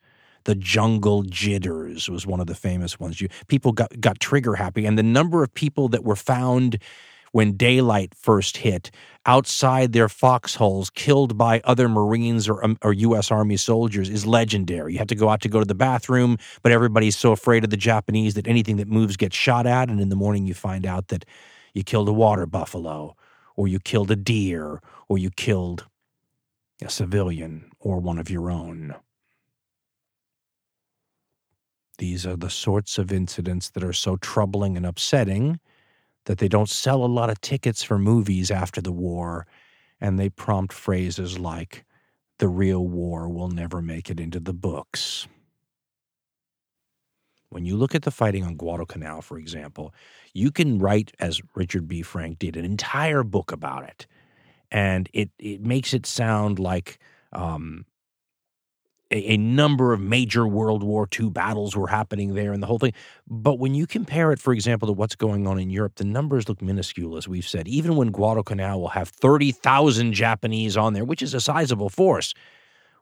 The 0.45 0.55
jungle 0.55 1.23
jitters 1.23 2.09
was 2.09 2.25
one 2.25 2.39
of 2.39 2.47
the 2.47 2.55
famous 2.55 2.99
ones. 2.99 3.21
You, 3.21 3.29
people 3.47 3.71
got, 3.71 3.99
got 3.99 4.19
trigger 4.19 4.55
happy, 4.55 4.85
and 4.85 4.97
the 4.97 5.03
number 5.03 5.43
of 5.43 5.53
people 5.53 5.87
that 5.89 6.03
were 6.03 6.15
found 6.15 6.79
when 7.31 7.53
daylight 7.53 8.13
first 8.13 8.57
hit 8.57 8.91
outside 9.25 9.93
their 9.93 10.09
foxholes 10.09 10.89
killed 10.89 11.37
by 11.37 11.61
other 11.63 11.87
Marines 11.87 12.49
or, 12.49 12.63
um, 12.63 12.77
or 12.81 12.91
U.S. 12.91 13.31
Army 13.31 13.55
soldiers 13.55 14.09
is 14.09 14.25
legendary. 14.25 14.93
You 14.93 14.99
have 14.99 15.07
to 15.07 15.15
go 15.15 15.29
out 15.29 15.41
to 15.41 15.49
go 15.49 15.59
to 15.59 15.65
the 15.65 15.75
bathroom, 15.75 16.37
but 16.61 16.73
everybody's 16.73 17.15
so 17.15 17.31
afraid 17.31 17.63
of 17.63 17.69
the 17.69 17.77
Japanese 17.77 18.33
that 18.33 18.47
anything 18.47 18.77
that 18.77 18.87
moves 18.89 19.15
gets 19.15 19.35
shot 19.35 19.65
at. 19.65 19.89
And 19.89 20.01
in 20.01 20.09
the 20.09 20.15
morning, 20.15 20.45
you 20.45 20.53
find 20.53 20.85
out 20.85 21.07
that 21.07 21.23
you 21.73 21.83
killed 21.83 22.09
a 22.09 22.13
water 22.13 22.45
buffalo 22.45 23.15
or 23.55 23.67
you 23.67 23.79
killed 23.79 24.11
a 24.11 24.15
deer, 24.15 24.81
or 25.07 25.17
you 25.17 25.29
killed 25.29 25.85
a 26.81 26.89
civilian 26.89 27.69
or 27.79 27.99
one 27.99 28.17
of 28.17 28.29
your 28.29 28.49
own. 28.49 28.95
These 32.01 32.25
are 32.25 32.35
the 32.35 32.49
sorts 32.49 32.97
of 32.97 33.11
incidents 33.11 33.69
that 33.69 33.83
are 33.83 33.93
so 33.93 34.15
troubling 34.15 34.75
and 34.75 34.87
upsetting 34.87 35.59
that 36.25 36.39
they 36.39 36.47
don't 36.47 36.67
sell 36.67 37.05
a 37.05 37.05
lot 37.05 37.29
of 37.29 37.39
tickets 37.41 37.83
for 37.83 37.99
movies 37.99 38.49
after 38.49 38.81
the 38.81 38.91
war, 38.91 39.45
and 39.99 40.17
they 40.17 40.29
prompt 40.29 40.73
phrases 40.73 41.37
like, 41.37 41.85
the 42.39 42.47
real 42.47 42.87
war 42.87 43.29
will 43.29 43.49
never 43.49 43.83
make 43.83 44.09
it 44.09 44.19
into 44.19 44.39
the 44.39 44.51
books. 44.51 45.27
When 47.49 47.65
you 47.65 47.77
look 47.77 47.93
at 47.93 48.01
the 48.01 48.09
fighting 48.09 48.43
on 48.45 48.55
Guadalcanal, 48.55 49.21
for 49.21 49.37
example, 49.37 49.93
you 50.33 50.49
can 50.49 50.79
write, 50.79 51.11
as 51.19 51.39
Richard 51.53 51.87
B. 51.87 52.01
Frank 52.01 52.39
did, 52.39 52.57
an 52.57 52.65
entire 52.65 53.21
book 53.21 53.51
about 53.51 53.83
it. 53.83 54.07
And 54.71 55.07
it, 55.13 55.29
it 55.37 55.61
makes 55.61 55.93
it 55.93 56.07
sound 56.07 56.57
like 56.57 56.97
um, 57.31 57.85
a, 59.11 59.33
a, 59.33 59.37
number 59.37 59.93
of 59.93 59.99
major 59.99 60.47
World 60.47 60.83
War 60.83 61.07
II 61.19 61.29
battles 61.29 61.75
were 61.75 61.87
happening 61.87 62.33
there 62.33 62.53
and 62.53 62.63
the 62.63 62.67
whole 62.67 62.79
thing. 62.79 62.93
But 63.27 63.59
when 63.59 63.75
you 63.75 63.85
compare 63.85 64.31
it, 64.31 64.39
for 64.39 64.53
example, 64.53 64.87
to 64.87 64.93
what's 64.93 65.15
going 65.15 65.45
on 65.47 65.59
in 65.59 65.69
Europe, 65.69 65.95
the 65.95 66.05
numbers 66.05 66.47
look 66.47 66.61
minuscule, 66.61 67.17
as 67.17 67.27
we've 67.27 67.47
said. 67.47 67.67
Even 67.67 67.95
when 67.95 68.11
Guadalcanal 68.11 68.79
will 68.79 68.89
have 68.89 69.09
30,000 69.09 70.13
Japanese 70.13 70.77
on 70.77 70.93
there, 70.93 71.05
which 71.05 71.21
is 71.21 71.33
a 71.33 71.41
sizable 71.41 71.89
force, 71.89 72.33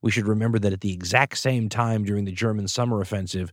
we 0.01 0.11
should 0.11 0.27
remember 0.27 0.59
that 0.59 0.73
at 0.73 0.81
the 0.81 0.93
exact 0.93 1.37
same 1.37 1.69
time 1.69 2.03
during 2.03 2.25
the 2.25 2.31
German 2.31 2.67
summer 2.67 3.01
offensive, 3.01 3.51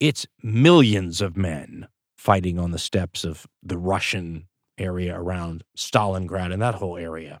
it's 0.00 0.26
millions 0.42 1.20
of 1.20 1.36
men 1.36 1.88
fighting 2.16 2.58
on 2.58 2.70
the 2.70 2.78
steppes 2.78 3.24
of 3.24 3.46
the 3.62 3.78
Russian 3.78 4.46
area 4.76 5.18
around 5.18 5.64
Stalingrad 5.76 6.52
and 6.52 6.62
that 6.62 6.76
whole 6.76 6.96
area. 6.96 7.40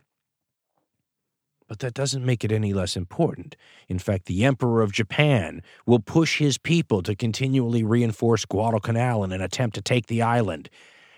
But 1.68 1.80
that 1.80 1.94
doesn't 1.94 2.24
make 2.24 2.44
it 2.44 2.50
any 2.50 2.72
less 2.72 2.96
important. 2.96 3.54
In 3.88 3.98
fact, 3.98 4.24
the 4.24 4.44
Emperor 4.44 4.80
of 4.80 4.90
Japan 4.90 5.62
will 5.86 6.00
push 6.00 6.38
his 6.38 6.56
people 6.56 7.02
to 7.02 7.14
continually 7.14 7.84
reinforce 7.84 8.46
Guadalcanal 8.46 9.22
in 9.22 9.32
an 9.32 9.42
attempt 9.42 9.74
to 9.74 9.82
take 9.82 10.06
the 10.06 10.22
island. 10.22 10.70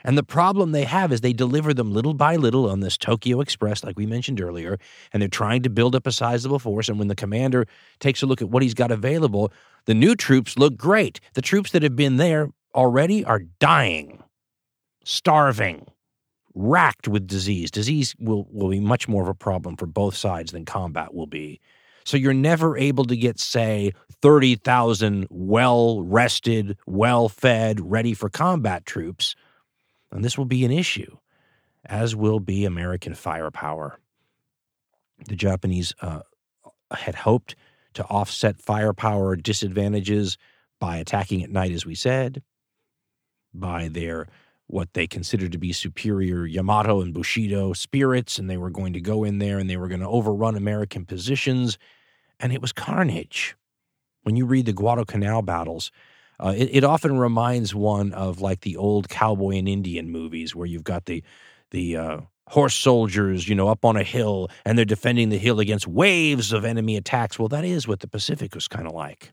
And 0.03 0.19
the 0.19 0.23
problem 0.23 0.73
they 0.73 0.85
have 0.85 1.13
is 1.13 1.21
they 1.21 1.33
deliver 1.33 1.73
them 1.75 1.93
little 1.93 2.15
by 2.15 2.37
little 2.37 2.69
on 2.69 2.81
this 2.81 2.97
Tokyo 2.97 3.41
Express, 3.41 3.85
like 3.85 3.99
we 3.99 4.07
mentioned 4.07 4.41
earlier, 4.41 4.79
and 5.13 5.21
they're 5.21 5.29
trying 5.29 5.63
to 5.63 5.71
build 5.71 5.95
up 5.95 6.07
a 6.07 6.13
sizable 6.13 6.59
force. 6.59 6.89
And 6.89 6.99
when 6.99 7.09
the 7.09 7.15
commander 7.15 7.67
takes 7.99 8.23
a 8.23 8.27
look 8.27 8.43
at 8.43 8.49
what 8.49 8.63
he's 8.63 8.75
got 8.75 8.91
available, 8.91 9.53
the 9.85 9.95
new 9.95 10.15
troops 10.15 10.59
look 10.59 10.77
great. 10.77 11.21
The 11.35 11.43
troops 11.43 11.71
that 11.73 11.83
have 11.83 11.97
been 11.97 12.17
there 12.17 12.49
already 12.75 13.25
are 13.25 13.43
dying, 13.59 14.23
starving, 15.05 15.87
racked 16.61 17.09
with 17.09 17.27
disease. 17.27 17.71
Disease 17.71 18.15
will, 18.19 18.47
will 18.51 18.69
be 18.69 18.81
much 18.81 19.09
more 19.09 19.23
of 19.23 19.29
a 19.29 19.35
problem 19.35 19.77
for 19.77 19.87
both 19.87 20.15
sides 20.15 20.53
than 20.53 20.65
combat 20.65 21.15
will 21.15 21.27
be. 21.27 21.61
So 22.05 22.17
you're 22.17 22.35
never 22.35 22.77
able 22.77 23.05
to 23.05 23.17
get, 23.17 23.39
say, 23.39 23.93
30,000 24.23 25.27
well 25.31 26.03
rested, 26.03 26.77
well 26.87 27.29
fed, 27.29 27.81
ready 27.81 28.15
for 28.15 28.29
combat 28.29 28.87
troops. 28.87 29.37
And 30.11 30.25
this 30.25 30.37
will 30.37 30.47
be 30.47 30.65
an 30.65 30.73
issue, 30.73 31.17
as 31.85 32.17
will 32.17 32.41
be 32.41 32.65
American 32.65 33.15
firepower. 33.15 33.99
The 35.27 35.37
Japanese 35.37 35.95
uh, 36.01 36.21
had 36.91 37.15
hoped 37.15 37.55
to 37.95 38.05
offset 38.05 38.61
firepower 38.61 39.37
disadvantages 39.37 40.39
by 40.79 40.97
attacking 40.97 41.43
at 41.43 41.51
night, 41.51 41.73
as 41.73 41.85
we 41.85 41.95
said, 41.95 42.43
by 43.53 43.89
their 43.89 44.27
what 44.73 44.93
they 44.95 45.07
considered 45.07 45.53
to 45.53 45.59
be 45.59 45.73
superior 45.73 46.47
Yamato 46.47 47.01
and 47.01 47.13
Bushido 47.13 47.73
spirits, 47.73 48.39
and 48.39 48.49
they 48.49 48.57
were 48.57 48.71
going 48.71 48.93
to 48.93 49.01
go 49.01 49.25
in 49.25 49.39
there 49.39 49.59
and 49.59 49.69
they 49.69 49.77
were 49.77 49.89
going 49.89 50.01
to 50.01 50.09
overrun 50.09 50.57
American 50.57 51.05
positions, 51.05 51.79
and 52.39 52.53
it 52.53 52.63
was 52.63 52.73
carnage. 52.73 53.57
When 54.23 54.37
you 54.37 54.47
read 54.47 54.67
the 54.67 54.73
Guadalcanal 54.73 55.43
battles, 55.43 55.91
uh, 56.39 56.55
it, 56.57 56.71
it, 56.73 56.85
often 56.85 57.19
reminds 57.19 57.75
one 57.75 58.13
of 58.13 58.41
like 58.41 58.61
the 58.61 58.77
old 58.77 59.09
cowboy 59.09 59.57
and 59.57 59.69
Indian 59.69 60.11
movies 60.11 60.55
where 60.55 60.67
you've 60.67 60.85
got 60.85 61.07
the 61.07 61.23
the 61.71 61.97
uh, 61.97 62.21
horse 62.49 62.75
soldiers, 62.75 63.49
you 63.49 63.55
know, 63.55 63.69
up 63.69 63.85
on 63.85 63.97
a 63.97 64.03
hill 64.03 64.49
and 64.65 64.77
they're 64.77 64.85
defending 64.85 65.29
the 65.29 65.39
hill 65.39 65.61
against 65.61 65.87
waves 65.87 66.53
of 66.53 66.65
enemy 66.65 66.97
attacks. 66.97 67.39
Well, 67.39 67.49
that 67.49 67.65
is 67.65 67.87
what 67.87 68.01
the 68.01 68.09
Pacific 68.09 68.55
was 68.55 68.69
kind 68.69 68.87
of 68.87 68.93
like. 68.93 69.33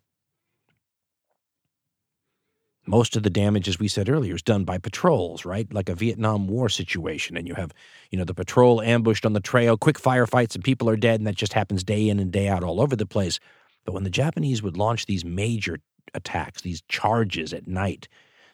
Most 2.87 3.17
of 3.17 3.23
the 3.23 3.29
damage, 3.29 3.67
as 3.67 3.79
we 3.79 3.89
said 3.89 4.09
earlier, 4.09 4.33
is 4.33 4.41
done 4.41 4.63
by 4.63 4.77
patrols, 4.77 5.43
right? 5.43 5.71
Like 5.73 5.89
a 5.89 5.95
Vietnam 5.95 6.47
War 6.47 6.69
situation. 6.69 7.35
And 7.35 7.45
you 7.45 7.53
have, 7.55 7.73
you 8.11 8.17
know, 8.17 8.23
the 8.23 8.33
patrol 8.33 8.81
ambushed 8.81 9.25
on 9.25 9.33
the 9.33 9.41
trail, 9.41 9.77
quick 9.77 9.99
firefights, 9.99 10.55
and 10.55 10.63
people 10.63 10.89
are 10.89 10.95
dead. 10.95 11.19
And 11.19 11.27
that 11.27 11.35
just 11.35 11.51
happens 11.51 11.83
day 11.83 12.07
in 12.07 12.17
and 12.17 12.31
day 12.31 12.47
out 12.47 12.63
all 12.63 12.79
over 12.79 12.95
the 12.95 13.05
place. 13.05 13.41
But 13.83 13.93
when 13.93 14.03
the 14.03 14.09
Japanese 14.09 14.63
would 14.63 14.77
launch 14.77 15.05
these 15.05 15.25
major 15.25 15.79
attacks, 16.13 16.61
these 16.61 16.81
charges 16.87 17.53
at 17.53 17.67
night, 17.67 18.07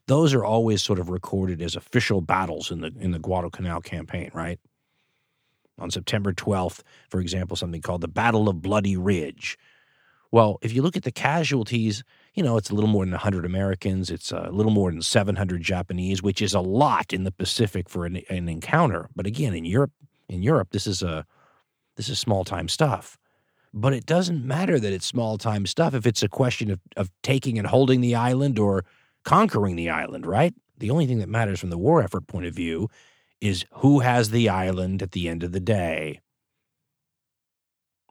those 0.07 0.33
are 0.33 0.43
always 0.43 0.81
sort 0.81 0.99
of 0.99 1.09
recorded 1.09 1.61
as 1.61 1.75
official 1.75 2.19
battles 2.19 2.71
in 2.71 2.81
the 2.81 2.91
in 2.99 3.11
the 3.11 3.19
Guadalcanal 3.19 3.81
campaign, 3.81 4.31
right? 4.33 4.59
On 5.79 5.89
September 5.89 6.33
12th, 6.33 6.81
for 7.09 7.19
example, 7.19 7.55
something 7.55 7.81
called 7.81 8.01
the 8.01 8.07
Battle 8.07 8.49
of 8.49 8.61
Bloody 8.61 8.97
Ridge. 8.97 9.57
Well, 10.31 10.57
if 10.61 10.73
you 10.73 10.81
look 10.81 10.97
at 10.97 11.03
the 11.03 11.11
casualties, 11.11 12.03
you 12.33 12.41
know, 12.41 12.57
it's 12.57 12.69
a 12.69 12.75
little 12.75 12.89
more 12.89 13.05
than 13.05 13.11
100 13.11 13.45
Americans. 13.45 14.09
It's 14.09 14.31
a 14.31 14.49
little 14.51 14.71
more 14.71 14.91
than 14.91 15.01
700 15.01 15.61
Japanese, 15.61 16.23
which 16.23 16.41
is 16.41 16.53
a 16.53 16.59
lot 16.59 17.13
in 17.13 17.23
the 17.23 17.31
Pacific 17.31 17.89
for 17.89 18.05
an, 18.05 18.21
an 18.29 18.49
encounter. 18.49 19.09
But 19.15 19.27
again, 19.27 19.53
in 19.53 19.65
Europe, 19.65 19.91
in 20.27 20.41
Europe, 20.41 20.69
this 20.71 20.87
is 20.87 21.03
a 21.03 21.25
this 21.95 22.09
is 22.09 22.19
small 22.19 22.43
time 22.43 22.67
stuff. 22.67 23.17
But 23.71 23.93
it 23.93 24.05
doesn't 24.05 24.45
matter 24.45 24.79
that 24.79 24.93
it's 24.93 25.05
small 25.05 25.37
time 25.37 25.65
stuff 25.65 25.93
if 25.93 26.05
it's 26.05 26.23
a 26.23 26.29
question 26.29 26.71
of, 26.71 26.79
of 26.97 27.11
taking 27.21 27.57
and 27.57 27.67
holding 27.67 28.01
the 28.01 28.15
island 28.15 28.57
or 28.57 28.83
conquering 29.23 29.75
the 29.75 29.89
island, 29.89 30.25
right? 30.25 30.53
The 30.77 30.89
only 30.89 31.05
thing 31.05 31.19
that 31.19 31.29
matters 31.29 31.59
from 31.59 31.69
the 31.69 31.77
war 31.77 32.01
effort 32.01 32.27
point 32.27 32.45
of 32.45 32.53
view 32.53 32.89
is 33.41 33.65
who 33.75 33.99
has 33.99 34.29
the 34.29 34.49
island 34.49 35.01
at 35.01 35.11
the 35.11 35.27
end 35.27 35.43
of 35.43 35.51
the 35.51 35.59
day. 35.59 36.19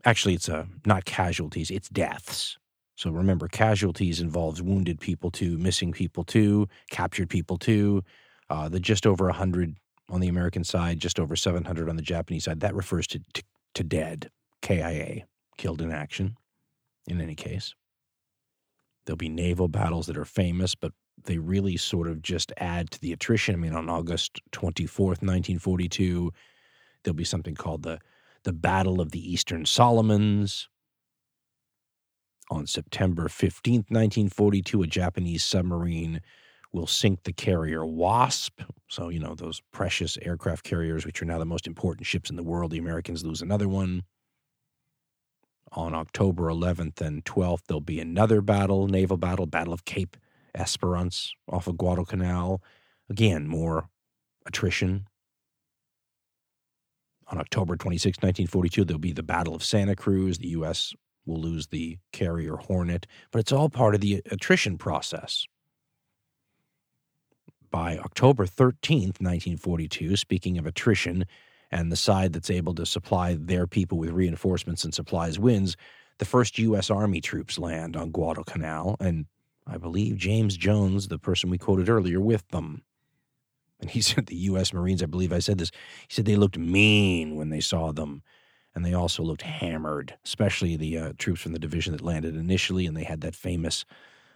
Actually, 0.05 0.35
it's 0.35 0.49
a, 0.49 0.69
not 0.85 1.05
casualties, 1.05 1.70
it's 1.70 1.89
deaths. 1.89 2.59
So 2.97 3.10
remember, 3.10 3.48
casualties 3.48 4.20
involves 4.20 4.62
wounded 4.62 5.01
people 5.01 5.31
too, 5.31 5.59
missing 5.59 5.93
people 5.93 6.24
too, 6.24 6.69
captured 6.90 7.31
people 7.31 7.56
too. 7.56 8.02
Uh, 8.51 8.69
the 8.69 8.81
just 8.81 9.06
over 9.06 9.27
100 9.27 9.77
on 10.10 10.20
the 10.20 10.28
American 10.28 10.62
side, 10.62 11.01
just 11.01 11.19
over 11.19 11.35
700 11.35 11.89
on 11.89 11.97
the 11.97 12.02
Japanese 12.02 12.44
side, 12.44 12.60
that 12.60 12.74
refers 12.74 13.06
to, 13.09 13.20
to, 13.32 13.43
to 13.74 13.82
dead, 13.82 14.31
KIA, 14.60 15.23
killed 15.56 15.81
in 15.81 15.90
action, 15.90 16.36
in 17.06 17.20
any 17.20 17.35
case. 17.35 17.74
There'll 19.06 19.16
be 19.16 19.31
naval 19.31 19.69
battles 19.69 20.06
that 20.06 20.19
are 20.19 20.24
famous, 20.24 20.74
but 20.74 20.93
they 21.24 21.39
really 21.39 21.77
sort 21.77 22.09
of 22.09 22.23
just 22.23 22.52
add 22.59 22.90
to 22.90 23.01
the 23.01 23.12
attrition. 23.12 23.55
I 23.55 23.59
mean, 23.59 23.74
on 23.74 23.89
August 23.89 24.40
24th, 24.52 25.23
1942, 25.23 26.32
there'll 27.02 27.16
be 27.16 27.24
something 27.24 27.55
called 27.55 27.82
the, 27.82 27.98
the 28.44 28.52
Battle 28.52 29.01
of 29.01 29.12
the 29.12 29.32
Eastern 29.32 29.66
Solomons. 29.66 30.69
On 32.53 32.66
September 32.66 33.29
15th, 33.29 33.89
1942, 33.89 34.83
a 34.83 34.87
Japanese 34.87 35.43
submarine 35.43 36.20
will 36.70 36.87
sink 36.87 37.23
the 37.23 37.33
carrier 37.33 37.83
Wasp. 37.87 38.61
So, 38.89 39.09
you 39.09 39.20
know, 39.20 39.35
those 39.35 39.62
precious 39.73 40.19
aircraft 40.20 40.62
carriers, 40.62 41.07
which 41.07 41.23
are 41.23 41.24
now 41.24 41.39
the 41.39 41.47
most 41.47 41.66
important 41.66 42.07
ships 42.07 42.29
in 42.29 42.37
the 42.37 42.43
world. 42.43 42.70
The 42.70 42.79
Americans 42.79 43.24
lose 43.24 43.41
another 43.41 43.70
one. 43.70 44.03
On 45.73 45.95
October 45.95 46.49
11th 46.49 47.01
and 47.01 47.24
12th, 47.24 47.62
there'll 47.69 47.81
be 47.81 48.01
another 48.01 48.43
battle, 48.43 48.87
naval 48.87 49.16
battle, 49.16 49.47
Battle 49.47 49.73
of 49.73 49.87
Cape 49.87 50.19
Esperance 50.55 51.33
off 51.49 51.66
of 51.66 51.79
Guadalcanal. 51.79 52.62
Again, 53.09 53.49
more 53.49 53.89
attrition. 54.45 55.07
On 57.29 57.39
October 57.39 57.77
26, 57.77 58.19
1942, 58.19 58.85
there'll 58.85 58.99
be 58.99 59.12
the 59.12 59.23
Battle 59.23 59.55
of 59.55 59.65
Santa 59.65 59.97
Cruz. 59.97 60.37
The 60.37 60.49
U.S. 60.49 60.93
will 61.27 61.40
lose 61.40 61.69
the 61.69 61.99
carrier 62.12 62.57
Hornet, 62.57 63.07
but 63.31 63.39
it's 63.39 63.53
all 63.53 63.69
part 63.69 63.94
of 63.94 64.01
the 64.01 64.23
attrition 64.31 64.78
process. 64.78 65.47
By 67.70 67.97
October 67.99 68.44
13th, 68.44 69.20
1942, 69.20 70.16
speaking 70.16 70.59
of 70.59 70.66
attrition, 70.66 71.24
and 71.70 71.90
the 71.90 71.97
side 71.97 72.32
that's 72.32 72.51
able 72.51 72.74
to 72.74 72.85
supply 72.85 73.36
their 73.40 73.66
people 73.66 73.97
with 73.97 74.11
reinforcements 74.11 74.85
and 74.85 74.93
supplies 74.93 75.39
wins, 75.39 75.77
the 76.19 76.24
first 76.27 76.59
U.S. 76.59 76.90
Army 76.90 77.20
troops 77.20 77.59
land 77.59 77.97
on 77.97 78.11
Guadalcanal, 78.11 78.97
and 79.01 79.27
I 79.66 79.78
believe 79.78 80.16
James 80.16 80.57
Jones, 80.57 81.09
the 81.09 81.19
person 81.19 81.49
we 81.49 81.59
quoted 81.59 81.89
earlier, 81.89 82.20
with 82.20 82.47
them. 82.49 82.82
And 83.81 83.90
he 83.90 84.01
said 84.01 84.27
the 84.27 84.36
U.S. 84.36 84.73
Marines, 84.73 85.03
I 85.03 85.07
believe 85.07 85.32
I 85.32 85.39
said 85.39 85.59
this, 85.59 85.70
he 86.07 86.15
said 86.15 86.27
they 86.27 86.36
looked 86.36 86.59
mean 86.59 87.36
when 87.36 87.49
they 87.49 87.61
saw 87.61 87.90
them. 87.93 88.23
And 88.74 88.85
they 88.85 88.94
also 88.94 89.23
looked 89.23 89.43
hammered, 89.43 90.15
especially 90.24 90.77
the 90.77 90.99
uh, 90.99 91.12
troops 91.19 91.43
from 91.43 91.53
the 91.53 91.59
division 91.59 91.93
that 91.93 92.01
landed 92.01 92.36
initially. 92.36 92.86
And 92.86 92.97
they 92.97 93.05
had 93.05 93.20
that 93.20 93.35
famous 93.35 93.85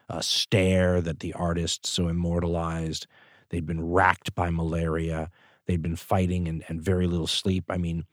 uh, 0.08 0.20
stare 0.20 1.00
that 1.00 1.20
the 1.20 1.32
artist 1.32 1.86
so 1.86 2.08
immortalized. 2.08 3.06
They'd 3.48 3.66
been 3.66 3.84
racked 3.84 4.34
by 4.34 4.50
malaria. 4.50 5.30
They'd 5.66 5.82
been 5.82 5.96
fighting 5.96 6.48
and, 6.48 6.64
and 6.68 6.80
very 6.80 7.06
little 7.06 7.26
sleep. 7.26 7.64
I 7.68 7.78
mean, 7.78 8.04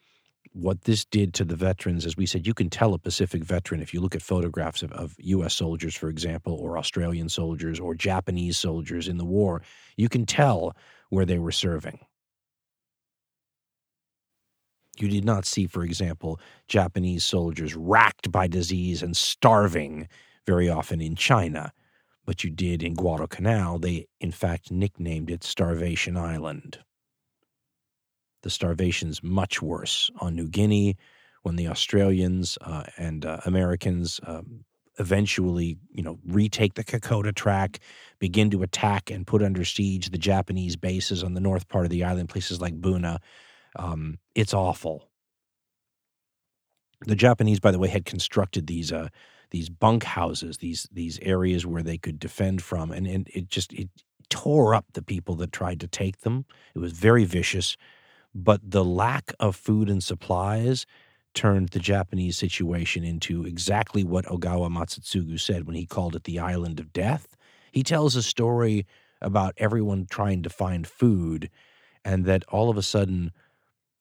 what 0.54 0.84
this 0.84 1.04
did 1.04 1.34
to 1.36 1.46
the 1.46 1.56
veterans, 1.56 2.06
as 2.06 2.16
we 2.16 2.26
said, 2.26 2.46
you 2.46 2.54
can 2.54 2.70
tell 2.70 2.94
a 2.94 3.00
Pacific 3.00 3.44
veteran 3.44 3.82
if 3.82 3.94
you 3.94 4.00
look 4.00 4.16
at 4.16 4.22
photographs 4.22 4.84
of, 4.84 4.92
of 4.94 5.16
U.S. 5.20 5.56
soldiers, 5.56 5.96
for 5.96 6.10
example, 6.10 6.54
or 6.54 6.78
Australian 6.78 7.28
soldiers 7.28 7.80
or 7.80 7.96
Japanese 7.96 8.58
soldiers 8.58 9.08
in 9.08 9.18
the 9.18 9.26
war. 9.26 9.64
You 9.98 10.10
can 10.10 10.26
tell 10.26 10.76
where 11.10 11.26
they 11.26 11.40
were 11.40 11.52
serving. 11.52 12.00
You 14.98 15.10
did 15.10 15.26
not 15.26 15.46
see, 15.46 15.68
for 15.68 15.84
example, 15.84 16.40
Japanese 16.68 17.24
soldiers 17.24 17.76
racked 17.76 18.32
by 18.32 18.48
disease 18.48 19.02
and 19.02 19.18
starving 19.18 20.08
very 20.46 20.70
often 20.70 21.02
in 21.02 21.16
China, 21.16 21.72
but 22.26 22.44
you 22.44 22.50
did 22.50 22.84
in 22.84 22.94
Guadalcanal. 22.94 23.80
They, 23.80 24.08
in 24.20 24.32
fact, 24.32 24.72
nicknamed 24.72 25.32
it 25.32 25.44
Starvation 25.44 26.16
Island. 26.16 26.80
The 28.44 28.50
starvation's 28.50 29.24
much 29.24 29.62
worse 29.62 30.12
on 30.20 30.36
New 30.36 30.48
Guinea 30.48 30.98
when 31.44 31.56
the 31.56 31.68
Australians 31.68 32.58
uh, 32.62 32.84
and 32.98 33.26
uh, 33.26 33.40
Americans 33.46 34.20
um, 34.28 34.66
eventually, 35.00 35.78
you 35.92 36.04
know, 36.04 36.20
retake 36.28 36.76
the 36.76 36.84
Kokoda 36.84 37.34
track, 37.34 37.80
begin 38.20 38.50
to 38.52 38.64
attack 38.64 39.10
and 39.10 39.26
put 39.26 39.42
under 39.42 39.66
siege 39.66 40.10
the 40.10 40.18
Japanese 40.18 40.76
bases 40.76 41.24
on 41.24 41.34
the 41.34 41.42
north 41.42 41.68
part 41.68 41.86
of 41.86 41.90
the 41.92 42.04
island, 42.04 42.30
places 42.30 42.62
like 42.62 42.80
Buna. 42.80 43.18
Um, 43.76 44.20
it's 44.36 44.54
awful. 44.54 45.10
The 47.06 47.16
Japanese, 47.16 47.60
by 47.60 47.72
the 47.72 47.80
way, 47.80 47.90
had 47.90 48.06
constructed 48.06 48.68
these 48.68 48.92
uh, 48.92 49.10
these 49.52 49.70
bunk 49.70 50.04
houses, 50.04 50.58
these 50.58 50.88
these 50.92 51.20
areas 51.22 51.66
where 51.66 51.84
they 51.84 51.98
could 51.98 52.20
defend 52.20 52.62
from, 52.62 52.92
and, 52.92 53.06
and 53.06 53.28
it 53.34 53.50
just 53.50 53.74
it 53.74 53.90
tore 54.30 54.74
up 54.74 54.86
the 54.94 55.04
people 55.04 55.36
that 55.36 55.52
tried 55.52 55.80
to 55.82 55.88
take 55.88 56.22
them. 56.22 56.46
It 56.76 56.80
was 56.80 56.94
very 56.94 57.26
vicious, 57.26 57.78
but 58.34 58.62
the 58.64 58.84
lack 58.84 59.34
of 59.40 59.56
food 59.56 59.90
and 59.90 60.04
supplies 60.04 60.86
turned 61.34 61.70
the 61.70 61.80
Japanese 61.80 62.38
situation 62.38 63.04
into 63.04 63.46
exactly 63.46 64.04
what 64.04 64.26
Ogawa 64.26 64.72
Masatsugu 64.72 65.40
said 65.40 65.66
when 65.66 65.76
he 65.76 65.86
called 65.86 66.16
it 66.16 66.24
the 66.24 66.40
island 66.40 66.80
of 66.80 66.94
death. 66.94 67.36
He 67.72 67.84
tells 67.84 68.16
a 68.16 68.24
story 68.24 68.86
about 69.22 69.54
everyone 69.58 70.06
trying 70.10 70.44
to 70.44 70.50
find 70.50 70.86
food, 70.86 71.50
and 72.06 72.26
that 72.26 72.44
all 72.50 72.70
of 72.70 72.78
a 72.78 72.84
sudden, 72.84 73.32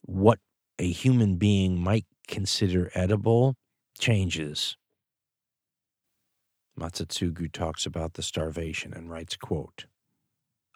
what 0.03 0.39
a 0.79 0.91
human 0.91 1.37
being 1.37 1.81
might 1.81 2.07
consider 2.29 2.91
edible 2.95 3.57
changes. 3.99 4.77
Masatsugu 6.79 7.53
talks 7.53 7.87
about 7.87 8.15
the 8.15 8.23
starvation 8.23 8.93
and 8.93 9.11
writes, 9.11 9.37
quote, 9.37 9.87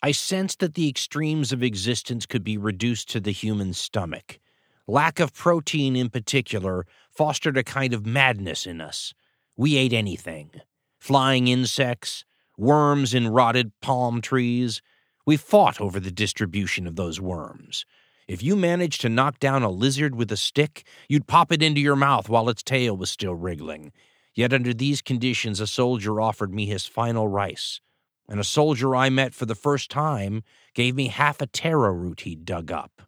I 0.03 0.13
sensed 0.13 0.61
that 0.61 0.75
the 0.75 0.89
extremes 0.89 1.53
of 1.53 1.63
existence 1.63 2.27
could 2.27 2.45
be 2.45 2.59
reduced 2.59 3.09
to 3.11 3.21
the 3.21 3.33
human 3.33 3.73
stomach. 3.73 4.39
Lack 4.87 5.19
of 5.19 5.35
protein, 5.35 5.97
in 5.97 6.11
particular, 6.11 6.87
fostered 7.11 7.57
a 7.57 7.65
kind 7.65 7.93
of 7.93 8.07
madness 8.07 8.67
in 8.67 8.81
us. 8.81 9.15
We 9.57 9.77
ate 9.77 9.93
anything 9.93 10.51
flying 10.99 11.47
insects, 11.47 12.25
worms 12.59 13.15
in 13.15 13.29
rotted 13.29 13.71
palm 13.81 14.21
trees. 14.21 14.83
We 15.25 15.37
fought 15.37 15.81
over 15.81 16.01
the 16.01 16.11
distribution 16.11 16.87
of 16.87 16.97
those 16.97 17.21
worms. 17.21 17.85
If 18.29 18.43
you 18.43 18.57
managed 18.57 19.03
to 19.03 19.09
knock 19.09 19.39
down 19.39 19.63
a 19.63 19.71
lizard 19.71 20.17
with 20.17 20.33
a 20.33 20.37
stick, 20.37 20.85
you'd 21.09 21.29
pop 21.29 21.53
it 21.53 21.63
into 21.63 21.81
your 21.81 21.95
mouth 21.95 22.29
while 22.29 22.49
its 22.49 22.63
tail 22.63 22.97
was 22.97 23.09
still 23.09 23.35
wriggling. 23.35 23.93
Yet 24.35 24.53
under 24.53 24.75
these 24.75 25.01
conditions, 25.01 25.61
a 25.61 25.67
soldier 25.67 26.21
offered 26.21 26.53
me 26.53 26.67
his 26.67 26.87
final 26.87 27.29
rice, 27.29 27.81
and 28.29 28.41
a 28.41 28.45
soldier 28.45 28.97
I 28.97 29.11
met 29.11 29.33
for 29.33 29.47
the 29.47 29.55
first 29.55 29.91
time 29.91 30.43
gave 30.75 30.97
me 30.97 31.07
half 31.07 31.41
a 31.41 31.47
taro 31.47 31.93
root 31.93 32.23
he'd 32.23 32.45
dug 32.45 32.73
up. 32.73 33.03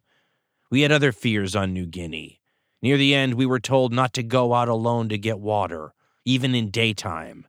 We 0.71 0.81
had 0.81 0.91
other 0.91 1.11
fears 1.11 1.55
on 1.55 1.73
New 1.73 1.85
Guinea. 1.85 2.39
Near 2.81 2.95
the 2.95 3.13
end, 3.13 3.33
we 3.33 3.45
were 3.45 3.59
told 3.59 3.91
not 3.91 4.13
to 4.13 4.23
go 4.23 4.53
out 4.53 4.69
alone 4.69 5.09
to 5.09 5.17
get 5.17 5.39
water, 5.39 5.93
even 6.23 6.55
in 6.55 6.71
daytime. 6.71 7.45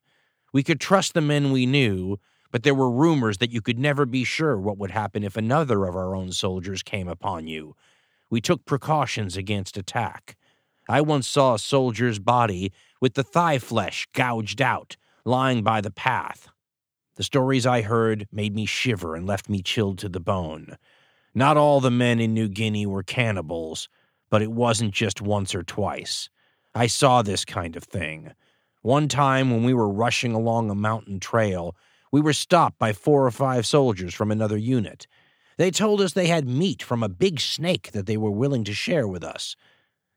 We 0.52 0.64
could 0.64 0.80
trust 0.80 1.14
the 1.14 1.20
men 1.20 1.52
we 1.52 1.66
knew, 1.66 2.18
but 2.51 2.62
there 2.62 2.74
were 2.74 2.90
rumors 2.90 3.39
that 3.39 3.51
you 3.51 3.60
could 3.60 3.78
never 3.78 4.05
be 4.06 4.24
sure 4.24 4.59
what 4.59 4.78
would 4.78 4.90
happen 4.90 5.22
if 5.22 5.36
another 5.36 5.85
of 5.85 5.94
our 5.94 6.14
own 6.14 6.32
soldiers 6.32 6.82
came 6.82 7.09
upon 7.09 7.47
you. 7.47 7.77
We 8.28 8.40
took 8.40 8.64
precautions 8.64 9.36
against 9.36 9.77
attack. 9.77 10.36
I 10.89 11.01
once 11.01 11.28
saw 11.28 11.55
a 11.55 11.59
soldier's 11.59 12.18
body 12.18 12.72
with 13.01 13.14
the 13.14 13.22
thigh 13.22 13.59
flesh 13.59 14.06
gouged 14.12 14.60
out, 14.60 14.97
lying 15.24 15.62
by 15.62 15.81
the 15.81 15.90
path. 15.90 16.48
The 17.16 17.22
stories 17.22 17.66
I 17.66 17.82
heard 17.82 18.27
made 18.32 18.55
me 18.55 18.66
shiver 18.66 19.14
and 19.14 19.27
left 19.27 19.48
me 19.48 19.62
chilled 19.62 19.98
to 19.98 20.09
the 20.09 20.20
bone. 20.20 20.77
Not 21.35 21.56
all 21.56 21.81
the 21.81 21.90
men 21.90 22.18
in 22.18 22.35
New 22.35 22.48
Guinea 22.48 22.86
were 22.86 23.02
cannibals, 23.02 23.89
but 24.31 24.43
it 24.43 24.51
wasn't 24.51 24.94
just 24.94 25.20
once 25.20 25.55
or 25.55 25.62
twice. 25.62 26.28
I 26.74 26.86
saw 26.86 27.22
this 27.22 27.44
kind 27.44 27.77
of 27.77 27.85
thing. 27.85 28.32
One 28.82 29.09
time 29.09 29.51
when 29.51 29.64
we 29.64 29.74
were 29.74 29.89
rushing 29.89 30.32
along 30.32 30.70
a 30.70 30.74
mountain 30.74 31.20
trail, 31.20 31.77
we 32.12 32.20
were 32.20 32.32
stopped 32.32 32.78
by 32.78 32.92
four 32.92 33.26
or 33.26 33.30
five 33.30 33.66
soldiers 33.66 34.14
from 34.14 34.30
another 34.30 34.56
unit. 34.56 35.06
They 35.56 35.70
told 35.70 36.00
us 36.00 36.12
they 36.12 36.26
had 36.26 36.48
meat 36.48 36.82
from 36.82 37.02
a 37.02 37.08
big 37.08 37.40
snake 37.40 37.92
that 37.92 38.06
they 38.06 38.16
were 38.16 38.30
willing 38.30 38.64
to 38.64 38.72
share 38.72 39.06
with 39.06 39.22
us. 39.22 39.56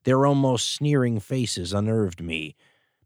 Their 0.04 0.26
almost 0.26 0.74
sneering 0.74 1.20
faces 1.20 1.74
unnerved 1.74 2.22
me. 2.22 2.56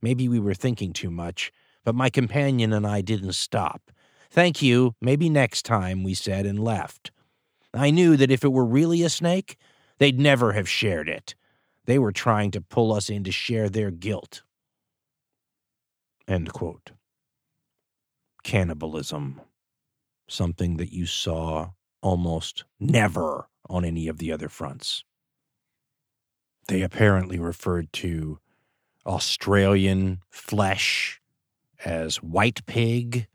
Maybe 0.02 0.28
we 0.28 0.40
were 0.40 0.54
thinking 0.54 0.94
too 0.94 1.12
much, 1.12 1.52
but 1.84 1.96
my 1.96 2.10
companion 2.10 2.74
and 2.74 2.86
I 2.86 3.02
didn't 3.02 3.34
stop. 3.34 3.92
Thank 4.30 4.62
you, 4.62 4.94
maybe 5.02 5.30
next 5.30 5.64
time, 5.64 6.04
we 6.04 6.14
said 6.14 6.46
and 6.46 6.60
left. 6.60 7.12
I 7.74 7.92
knew 7.92 8.18
that 8.18 8.32
if 8.32 8.44
it 8.44 8.52
were 8.52 8.66
really 8.66 9.04
a 9.04 9.10
snake, 9.10 9.58
they'd 9.98 10.20
never 10.20 10.54
have 10.54 10.70
shared 10.70 11.10
it. 11.10 11.36
They 11.86 12.00
were 12.00 12.12
trying 12.12 12.52
to 12.52 12.62
pull 12.62 12.94
us 12.94 13.10
in 13.10 13.24
to 13.24 13.32
share 13.32 13.70
their 13.70 13.92
guilt. 13.92 14.44
End 16.28 16.52
quote 16.52 16.92
cannibalism, 18.48 19.42
something 20.30 20.78
that 20.78 20.94
you 20.94 21.06
saw 21.06 21.72
almost 22.02 22.64
never 22.80 23.50
on 23.70 23.84
any 23.84 24.08
of 24.08 24.20
the 24.20 24.32
other 24.32 24.48
fronts. 24.48 25.04
They 26.70 26.82
apparently 26.82 27.38
referred 27.40 27.92
to 27.94 28.40
Australian 29.06 30.22
flesh 30.30 31.20
as 31.84 32.24
white 32.24 32.66
pig, 32.66 33.28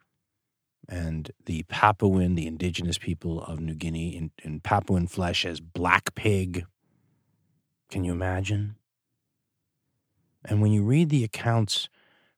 and 0.89 1.31
the 1.45 1.65
Papuan, 1.65 2.35
the 2.35 2.47
indigenous 2.47 2.97
people 2.97 3.43
of 3.43 3.61
New 3.61 3.75
Guinea, 3.75 4.17
in, 4.17 4.31
in 4.43 4.61
Papuan 4.61 5.07
flesh 5.07 5.45
as 5.45 5.61
black 5.61 6.15
pig. 6.15 6.65
Can 7.91 8.03
you 8.03 8.13
imagine? 8.13 8.77
And 10.43 10.63
when 10.63 10.73
you 10.73 10.83
read 10.83 11.11
the 11.11 11.23
accounts 11.23 11.91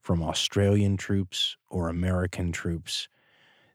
from 0.05 0.23
Australian 0.23 0.99
troops 0.99 1.57
or 1.71 1.89
American 1.89 2.53
troops, 2.53 3.09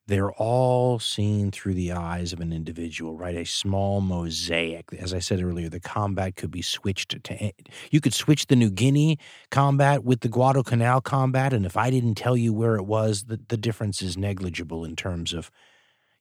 they're 0.05 0.31
all 0.33 0.99
seen 0.99 1.49
through 1.49 1.73
the 1.73 1.91
eyes 1.91 2.31
of 2.31 2.39
an 2.39 2.53
individual, 2.53 3.17
right? 3.17 3.35
A 3.35 3.45
small 3.45 3.99
mosaic. 3.99 4.93
As 4.93 5.11
I 5.11 5.19
said 5.19 5.41
earlier, 5.41 5.69
the 5.69 5.79
combat 5.79 6.35
could 6.35 6.51
be 6.51 6.61
switched 6.61 7.23
to. 7.23 7.51
You 7.89 7.99
could 7.99 8.13
switch 8.13 8.45
the 8.45 8.55
New 8.55 8.69
Guinea 8.69 9.17
combat 9.49 10.03
with 10.03 10.21
the 10.21 10.29
Guadalcanal 10.29 11.01
combat, 11.01 11.51
and 11.51 11.65
if 11.65 11.75
I 11.75 11.89
didn't 11.89 12.15
tell 12.15 12.37
you 12.37 12.53
where 12.53 12.75
it 12.75 12.85
was, 12.85 13.23
the, 13.23 13.39
the 13.47 13.57
difference 13.57 14.03
is 14.03 14.15
negligible 14.15 14.85
in 14.85 14.95
terms 14.95 15.33
of 15.33 15.49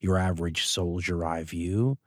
your 0.00 0.16
average 0.16 0.66
soldier 0.66 1.22
eye 1.22 1.44
view. 1.44 1.98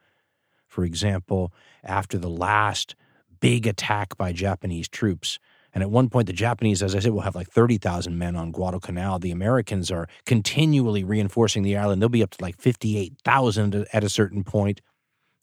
For 0.65 0.85
example, 0.85 1.53
after 1.83 2.17
the 2.17 2.29
last 2.29 2.95
big 3.39 3.67
attack 3.67 4.17
by 4.17 4.33
Japanese 4.33 4.87
troops, 4.87 5.37
and 5.73 5.81
at 5.81 5.89
one 5.89 6.09
point, 6.09 6.27
the 6.27 6.33
Japanese, 6.33 6.83
as 6.83 6.95
I 6.95 6.99
said, 6.99 7.13
will 7.13 7.21
have 7.21 7.35
like 7.35 7.49
30,000 7.49 8.17
men 8.17 8.35
on 8.35 8.51
Guadalcanal. 8.51 9.19
The 9.19 9.31
Americans 9.31 9.89
are 9.89 10.07
continually 10.25 11.03
reinforcing 11.03 11.63
the 11.63 11.77
island. 11.77 12.01
They'll 12.01 12.09
be 12.09 12.23
up 12.23 12.31
to 12.31 12.43
like 12.43 12.59
58,000 12.59 13.87
at 13.93 14.03
a 14.03 14.09
certain 14.09 14.43
point. 14.43 14.81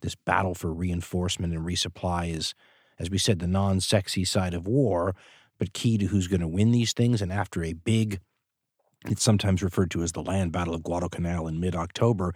This 0.03 0.15
battle 0.15 0.55
for 0.55 0.73
reinforcement 0.73 1.55
and 1.55 1.65
resupply 1.65 2.35
is, 2.35 2.55
as 2.99 3.11
we 3.11 3.19
said, 3.19 3.39
the 3.39 3.47
non 3.47 3.81
sexy 3.81 4.25
side 4.25 4.55
of 4.55 4.69
war, 4.69 5.17
but 5.59 5.73
key 5.73 5.97
to 5.99 6.07
who's 6.07 6.29
going 6.29 6.41
to 6.41 6.49
win 6.49 6.73
these 6.73 6.93
things. 6.93 7.23
And 7.23 7.33
after 7.33 7.65
a 7.65 7.73
big, 7.73 8.21
it's 9.07 9.23
sometimes 9.23 9.63
referred 9.63 9.91
to 9.93 10.03
as 10.03 10.13
the 10.13 10.23
land 10.23 10.53
battle 10.53 10.75
of 10.75 10.83
Guadalcanal 10.83 11.49
in 11.49 11.59
mid 11.59 11.75
October, 11.75 12.35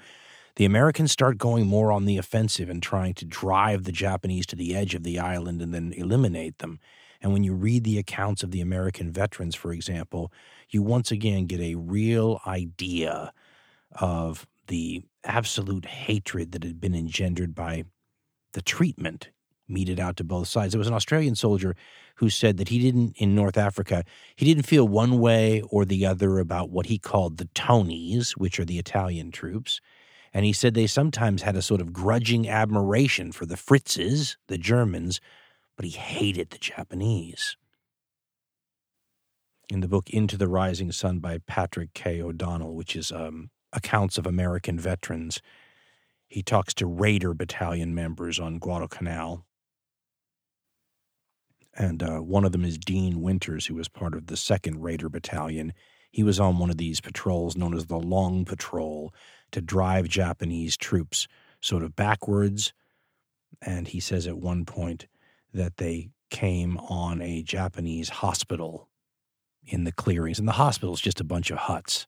the 0.57 0.65
Americans 0.65 1.13
start 1.13 1.39
going 1.39 1.67
more 1.67 1.93
on 1.93 2.07
the 2.07 2.19
offensive 2.19 2.69
and 2.69 2.83
trying 2.83 3.15
to 3.15 3.25
drive 3.25 3.85
the 3.85 3.93
Japanese 3.93 4.47
to 4.47 4.57
the 4.57 4.75
edge 4.75 4.95
of 4.95 5.03
the 5.03 5.19
island 5.19 5.61
and 5.63 5.75
then 5.75 5.93
eliminate 5.97 6.59
them. 6.59 6.81
And 7.23 7.33
when 7.33 7.45
you 7.45 7.55
read 7.55 7.85
the 7.85 7.99
accounts 7.99 8.43
of 8.43 8.51
the 8.51 8.61
American 8.61 9.11
veterans, 9.11 9.55
for 9.55 9.73
example, 9.73 10.33
you 10.69 10.83
once 10.83 11.11
again 11.11 11.47
get 11.47 11.61
a 11.61 11.77
real 11.77 12.41
idea 12.47 13.33
of 13.93 14.47
the 14.67 15.03
absolute 15.25 15.85
hatred 15.85 16.53
that 16.53 16.65
had 16.65 16.81
been 16.81 16.95
engendered 16.95 17.55
by 17.55 17.85
the 18.53 18.63
treatment 18.63 19.31
meted 19.69 20.01
out 20.01 20.17
to 20.17 20.25
both 20.25 20.49
sides. 20.49 20.73
There 20.73 20.79
was 20.79 20.89
an 20.89 20.95
Australian 20.95 21.35
soldier 21.35 21.75
who 22.17 22.29
said 22.29 22.57
that 22.59 22.69
he 22.69 22.79
didn't, 22.79 23.17
in 23.17 23.35
North 23.35 23.57
Africa, 23.57 24.05
he 24.37 24.45
didn't 24.45 24.67
feel 24.67 24.87
one 24.87 25.19
way 25.19 25.63
or 25.71 25.85
the 25.85 26.05
other 26.05 26.39
about 26.39 26.71
what 26.71 26.87
he 26.87 26.99
called 26.99 27.39
the 27.39 27.49
Tonys, 27.55 28.33
which 28.33 28.59
are 28.59 28.65
the 28.65 28.79
Italian 28.79 29.31
troops. 29.31 29.81
And 30.35 30.45
he 30.45 30.53
said 30.53 30.75
they 30.75 30.87
sometimes 30.87 31.43
had 31.43 31.57
a 31.57 31.63
sort 31.63 31.81
of 31.81 31.93
grudging 31.93 32.49
admiration 32.49 33.33
for 33.33 33.47
the 33.47 33.57
Fritzes, 33.57 34.37
the 34.49 34.59
Germans, 34.59 35.21
but 35.77 35.85
he 35.85 35.93
hated 35.93 36.51
the 36.51 36.59
Japanese. 36.59 37.57
In 39.69 39.81
the 39.81 39.89
book 39.89 40.11
Into 40.11 40.37
the 40.37 40.49
Rising 40.49 40.93
Sun 40.93 41.21
by 41.21 41.39
Patrick 41.47 41.95
K. 41.95 42.21
O'Donnell, 42.21 42.75
which 42.75 42.95
is 42.95 43.11
um, 43.11 43.51
accounts 43.73 44.19
of 44.19 44.27
American 44.27 44.79
veterans, 44.79 45.41
he 46.29 46.43
talks 46.43 46.75
to 46.75 46.87
Raider 46.87 47.35
Battalion 47.35 47.95
members 47.95 48.39
on 48.39 48.59
Guadalcanal. 48.59 49.45
And 51.75 52.03
uh, 52.03 52.19
one 52.19 52.45
of 52.45 52.53
them 52.53 52.65
is 52.65 52.79
Dean 52.79 53.23
Winters, 53.23 53.67
who 53.67 53.75
was 53.75 53.89
part 53.89 54.15
of 54.15 54.27
the 54.27 54.35
2nd 54.35 54.77
Raider 54.79 55.09
Battalion. 55.09 55.73
He 56.11 56.23
was 56.23 56.39
on 56.39 56.59
one 56.59 56.71
of 56.71 56.77
these 56.77 57.01
patrols 57.01 57.57
known 57.57 57.75
as 57.75 57.87
the 57.87 57.99
Long 57.99 58.45
Patrol 58.45 59.15
to 59.53 59.61
drive 59.61 60.09
Japanese 60.09 60.77
troops 60.77 61.29
sort 61.61 61.83
of 61.83 61.97
backwards. 61.97 62.75
And 63.63 63.89
he 63.89 64.01
says 64.01 64.27
at 64.27 64.39
one 64.39 64.65
point 64.67 65.07
that 65.53 65.77
they 65.77 66.11
came 66.31 66.79
on 66.79 67.21
a 67.21 67.43
Japanese 67.43 68.09
hospital 68.09 68.89
in 69.65 69.85
the 69.85 69.93
clearings. 69.93 70.39
And 70.39 70.49
the 70.49 70.53
hospital 70.53 70.95
is 70.95 71.01
just 71.01 71.21
a 71.21 71.25
bunch 71.25 71.51
of 71.51 71.59
huts. 71.59 72.07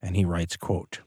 And 0.00 0.16
he 0.16 0.24
writes, 0.24 0.56
quote, 0.56 1.00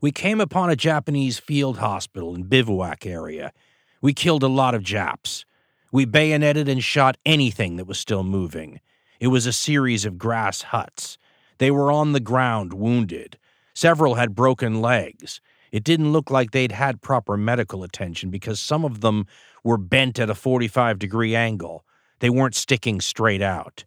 we 0.00 0.10
came 0.10 0.40
upon 0.40 0.70
a 0.70 0.76
Japanese 0.76 1.38
field 1.38 1.78
hospital 1.78 2.34
in 2.34 2.44
bivouac 2.44 3.04
area. 3.04 3.52
We 4.00 4.14
killed 4.14 4.42
a 4.42 4.48
lot 4.48 4.74
of 4.74 4.82
Japs. 4.82 5.44
We 5.92 6.06
bayoneted 6.06 6.68
and 6.68 6.82
shot 6.82 7.18
anything 7.26 7.76
that 7.76 7.86
was 7.86 7.98
still 7.98 8.24
moving. 8.24 8.80
It 9.18 9.26
was 9.26 9.46
a 9.46 9.52
series 9.52 10.06
of 10.06 10.16
grass 10.16 10.62
huts. 10.62 11.18
They 11.58 11.70
were 11.70 11.92
on 11.92 12.12
the 12.12 12.20
ground, 12.20 12.72
wounded. 12.72 13.38
Several 13.74 14.14
had 14.14 14.34
broken 14.34 14.80
legs. 14.80 15.42
It 15.70 15.84
didn't 15.84 16.12
look 16.12 16.30
like 16.30 16.50
they'd 16.50 16.72
had 16.72 17.02
proper 17.02 17.36
medical 17.36 17.82
attention 17.82 18.30
because 18.30 18.58
some 18.58 18.84
of 18.84 19.02
them 19.02 19.26
were 19.64 19.78
bent 19.78 20.18
at 20.18 20.30
a 20.30 20.34
45 20.34 20.98
degree 20.98 21.34
angle. 21.34 21.84
They 22.20 22.30
weren't 22.30 22.54
sticking 22.54 23.00
straight 23.00 23.42
out. 23.42 23.84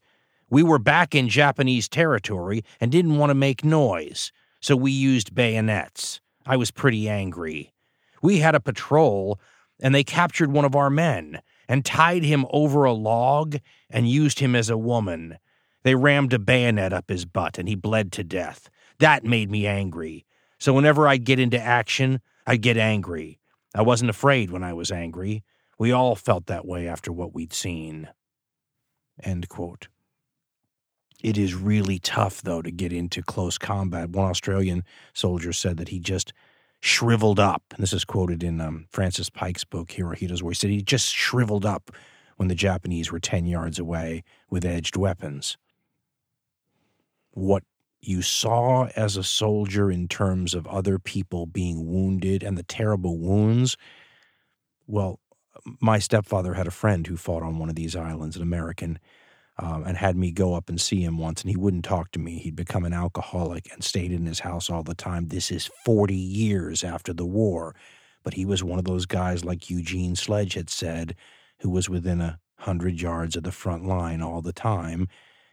We 0.50 0.64
were 0.64 0.80
back 0.80 1.16
in 1.16 1.30
Japanese 1.30 1.90
territory 1.90 2.64
and 2.80 2.92
didn't 2.92 3.18
want 3.18 3.32
to 3.32 3.36
make 3.36 3.64
noise 3.64 4.32
so 4.60 4.76
we 4.76 4.92
used 4.92 5.36
bayonets. 5.36 6.22
I 6.46 6.56
was 6.56 6.72
pretty 6.72 7.10
angry. 7.10 7.74
We 8.22 8.40
had 8.40 8.56
a 8.56 8.62
patrol, 8.62 9.40
and 9.82 9.94
they 9.94 10.04
captured 10.04 10.52
one 10.52 10.64
of 10.64 10.76
our 10.76 10.90
men 10.90 11.42
and 11.68 11.84
tied 11.84 12.24
him 12.24 12.46
over 12.52 12.86
a 12.86 12.94
log 12.94 13.58
and 13.90 14.10
used 14.10 14.40
him 14.40 14.56
as 14.56 14.70
a 14.70 14.78
woman. 14.78 15.38
They 15.84 15.96
rammed 15.96 16.34
a 16.34 16.40
bayonet 16.40 16.94
up 16.94 17.10
his 17.10 17.26
butt, 17.26 17.58
and 17.58 17.68
he 17.68 17.76
bled 17.76 18.12
to 18.14 18.24
death. 18.24 18.70
That 19.00 19.26
made 19.26 19.52
me 19.52 19.68
angry. 19.68 20.26
So 20.60 20.72
whenever 20.72 21.08
I'd 21.08 21.26
get 21.26 21.40
into 21.40 21.60
action, 21.60 22.22
I'd 22.48 22.62
get 22.62 22.78
angry. 22.78 23.40
I 23.76 23.82
wasn't 23.82 24.12
afraid 24.12 24.50
when 24.50 24.64
I 24.64 24.72
was 24.72 24.92
angry. 24.92 25.44
We 25.84 25.92
all 25.92 26.16
felt 26.16 26.46
that 26.46 26.66
way 26.66 26.88
after 26.88 27.12
what 27.12 27.34
we'd 27.34 27.52
seen. 27.52 28.08
End 29.22 29.50
quote. 29.50 29.90
It 31.22 31.38
is 31.38 31.56
really 31.56 32.00
tough, 32.00 32.42
though, 32.42 32.62
to 32.62 32.72
get 32.72 32.94
into 32.94 33.22
close 33.22 33.58
combat. 33.58 34.12
One 34.12 34.30
Australian 34.30 34.86
soldier 35.14 35.52
said 35.52 35.76
that 35.76 35.90
he 35.90 36.00
just 36.00 36.32
shriveled 36.80 37.38
up. 37.38 37.64
And 37.72 37.84
this 37.84 37.92
is 37.92 38.06
quoted 38.06 38.44
in 38.44 38.62
um, 38.62 38.86
Francis 38.92 39.30
Pike's 39.30 39.66
book, 39.66 39.90
Hirohito's 39.90 40.42
War. 40.42 40.52
He 40.52 40.56
said 40.56 40.70
he 40.70 40.82
just 40.82 41.14
shriveled 41.14 41.66
up 41.66 41.92
when 42.38 42.48
the 42.48 42.56
Japanese 42.56 43.12
were 43.12 43.20
10 43.20 43.46
yards 43.46 43.78
away 43.78 44.24
with 44.50 44.64
edged 44.64 44.96
weapons. 44.96 45.58
What 47.32 47.64
you 48.00 48.22
saw 48.22 48.88
as 48.96 49.18
a 49.18 49.24
soldier 49.24 49.92
in 49.92 50.08
terms 50.08 50.54
of 50.54 50.66
other 50.66 50.98
people 50.98 51.46
being 51.46 51.92
wounded 51.92 52.42
and 52.42 52.58
the 52.58 52.64
terrible 52.64 53.18
wounds, 53.18 53.76
well, 54.88 55.20
my 55.80 56.00
stepfather 56.00 56.54
had 56.54 56.68
a 56.68 56.72
friend 56.72 57.08
who 57.08 57.18
fought 57.18 57.44
on 57.44 57.60
one 57.60 57.70
of 57.70 57.76
these 57.76 57.96
islands, 57.96 58.36
an 58.36 58.42
American 58.42 59.00
um, 59.60 59.84
and 59.86 59.98
had 59.98 60.18
me 60.18 60.32
go 60.32 60.56
up 60.56 60.70
and 60.70 60.82
see 60.82 61.04
him 61.04 61.18
once, 61.18 61.42
and 61.42 61.50
he 61.50 61.56
wouldn't 61.56 61.86
talk 61.86 62.12
to 62.12 62.20
me. 62.20 62.40
He'd 62.40 62.56
become 62.56 62.86
an 62.86 62.94
alcoholic 62.94 63.72
and 63.72 63.84
stayed 63.84 64.12
in 64.12 64.26
his 64.26 64.40
house 64.40 64.70
all 64.70 64.84
the 64.84 64.96
time. 64.96 65.28
This 65.28 65.52
is 65.52 65.70
40 65.86 66.16
years 66.16 66.84
after 66.84 67.14
the 67.14 67.26
war. 67.26 67.76
But 68.24 68.34
he 68.34 68.46
was 68.46 68.64
one 68.64 68.80
of 68.80 68.86
those 68.86 69.06
guys, 69.06 69.46
like 69.46 69.70
Eugene 69.70 70.16
Sledge 70.16 70.54
had 70.54 70.70
said, 70.70 71.16
who 71.60 71.70
was 71.70 71.90
within 71.90 72.22
a 72.22 72.40
hundred 72.60 73.02
yards 73.02 73.36
of 73.36 73.44
the 73.44 73.52
front 73.52 73.86
line 73.86 74.22
all 74.22 74.42
the 74.42 74.54
time. 74.54 75.08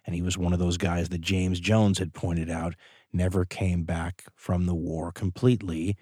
And 0.07 0.15
he 0.15 0.23
was 0.23 0.39
one 0.39 0.53
of 0.53 0.61
those 0.61 0.79
guys 0.79 1.09
that 1.11 1.21
James 1.21 1.61
Jones 1.61 1.99
had 1.99 2.15
pointed 2.15 2.49
out 2.49 2.75
never 3.13 3.45
came 3.45 3.83
back 3.83 4.25
from 4.35 4.67
the 4.67 4.75
war 4.75 5.13
completely. 5.13 5.97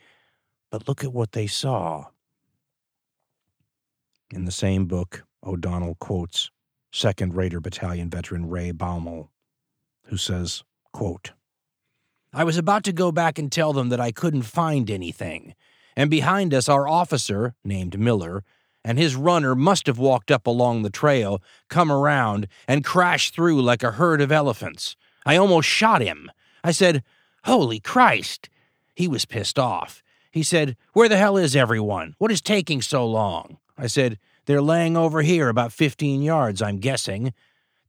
But 0.70 0.86
look 0.86 1.02
at 1.02 1.12
what 1.12 1.32
they 1.32 1.46
saw. 1.46 2.06
In 4.30 4.44
the 4.44 4.52
same 4.52 4.84
book, 4.84 5.24
O'Donnell 5.42 5.94
quotes 5.94 6.50
2nd 6.92 7.34
Raider 7.34 7.60
Battalion 7.60 8.10
veteran 8.10 8.48
Ray 8.48 8.72
Baumel, 8.72 9.28
who 10.04 10.18
says, 10.18 10.64
quote, 10.92 11.32
I 12.32 12.44
was 12.44 12.58
about 12.58 12.84
to 12.84 12.92
go 12.92 13.10
back 13.10 13.38
and 13.38 13.50
tell 13.50 13.72
them 13.72 13.88
that 13.88 14.00
I 14.00 14.12
couldn't 14.12 14.42
find 14.42 14.90
anything, 14.90 15.54
and 15.96 16.10
behind 16.10 16.52
us 16.52 16.68
our 16.68 16.86
officer, 16.86 17.54
named 17.64 17.98
Miller, 17.98 18.44
and 18.84 18.98
his 18.98 19.16
runner 19.16 19.54
must 19.54 19.86
have 19.86 19.98
walked 19.98 20.30
up 20.30 20.46
along 20.46 20.82
the 20.82 20.90
trail, 20.90 21.42
come 21.68 21.90
around, 21.90 22.48
and 22.66 22.84
crashed 22.84 23.34
through 23.34 23.62
like 23.62 23.82
a 23.82 23.92
herd 23.92 24.20
of 24.20 24.30
elephants. 24.30 24.94
I 25.24 25.36
almost 25.36 25.68
shot 25.68 26.02
him. 26.02 26.30
I 26.62 26.72
said, 26.72 27.02
Holy 27.44 27.80
Christ! 27.80 28.50
He 28.94 29.08
was 29.08 29.24
pissed 29.24 29.58
off. 29.58 30.02
He 30.30 30.42
said, 30.42 30.76
Where 30.92 31.08
the 31.08 31.16
hell 31.16 31.38
is 31.38 31.56
everyone? 31.56 32.14
What 32.18 32.30
is 32.30 32.42
taking 32.42 32.82
so 32.82 33.06
long? 33.06 33.58
I 33.78 33.86
said, 33.86 34.18
they're 34.46 34.60
laying 34.60 34.96
over 34.96 35.22
here 35.22 35.48
about 35.48 35.72
15 35.72 36.22
yards, 36.22 36.60
I'm 36.60 36.78
guessing. 36.78 37.32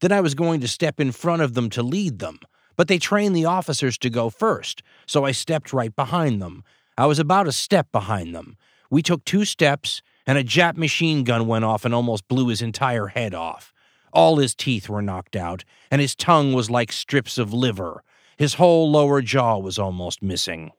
Then 0.01 0.11
I 0.11 0.21
was 0.21 0.35
going 0.35 0.61
to 0.61 0.67
step 0.67 0.99
in 0.99 1.11
front 1.11 1.41
of 1.41 1.53
them 1.53 1.69
to 1.71 1.83
lead 1.83 2.19
them, 2.19 2.39
but 2.77 2.87
they 2.87 2.99
trained 2.99 3.35
the 3.35 3.45
officers 3.45 3.97
to 3.99 4.09
go 4.09 4.29
first, 4.29 4.83
so 5.05 5.25
I 5.25 5.31
stepped 5.31 5.73
right 5.73 5.95
behind 5.95 6.41
them. 6.41 6.63
I 6.97 7.05
was 7.05 7.19
about 7.19 7.47
a 7.47 7.51
step 7.51 7.91
behind 7.91 8.35
them. 8.35 8.57
We 8.89 9.01
took 9.01 9.25
two 9.25 9.45
steps, 9.45 10.01
and 10.27 10.37
a 10.37 10.43
Jap 10.43 10.77
machine 10.77 11.23
gun 11.23 11.47
went 11.47 11.65
off 11.65 11.85
and 11.85 11.93
almost 11.93 12.27
blew 12.27 12.47
his 12.47 12.61
entire 12.61 13.07
head 13.07 13.33
off. 13.33 13.73
All 14.11 14.37
his 14.37 14.55
teeth 14.55 14.89
were 14.89 15.01
knocked 15.01 15.35
out, 15.35 15.63
and 15.91 16.01
his 16.01 16.15
tongue 16.15 16.53
was 16.53 16.69
like 16.69 16.91
strips 16.91 17.37
of 17.37 17.53
liver. 17.53 18.03
His 18.37 18.55
whole 18.55 18.89
lower 18.89 19.21
jaw 19.21 19.57
was 19.57 19.77
almost 19.77 20.21
missing. 20.21 20.71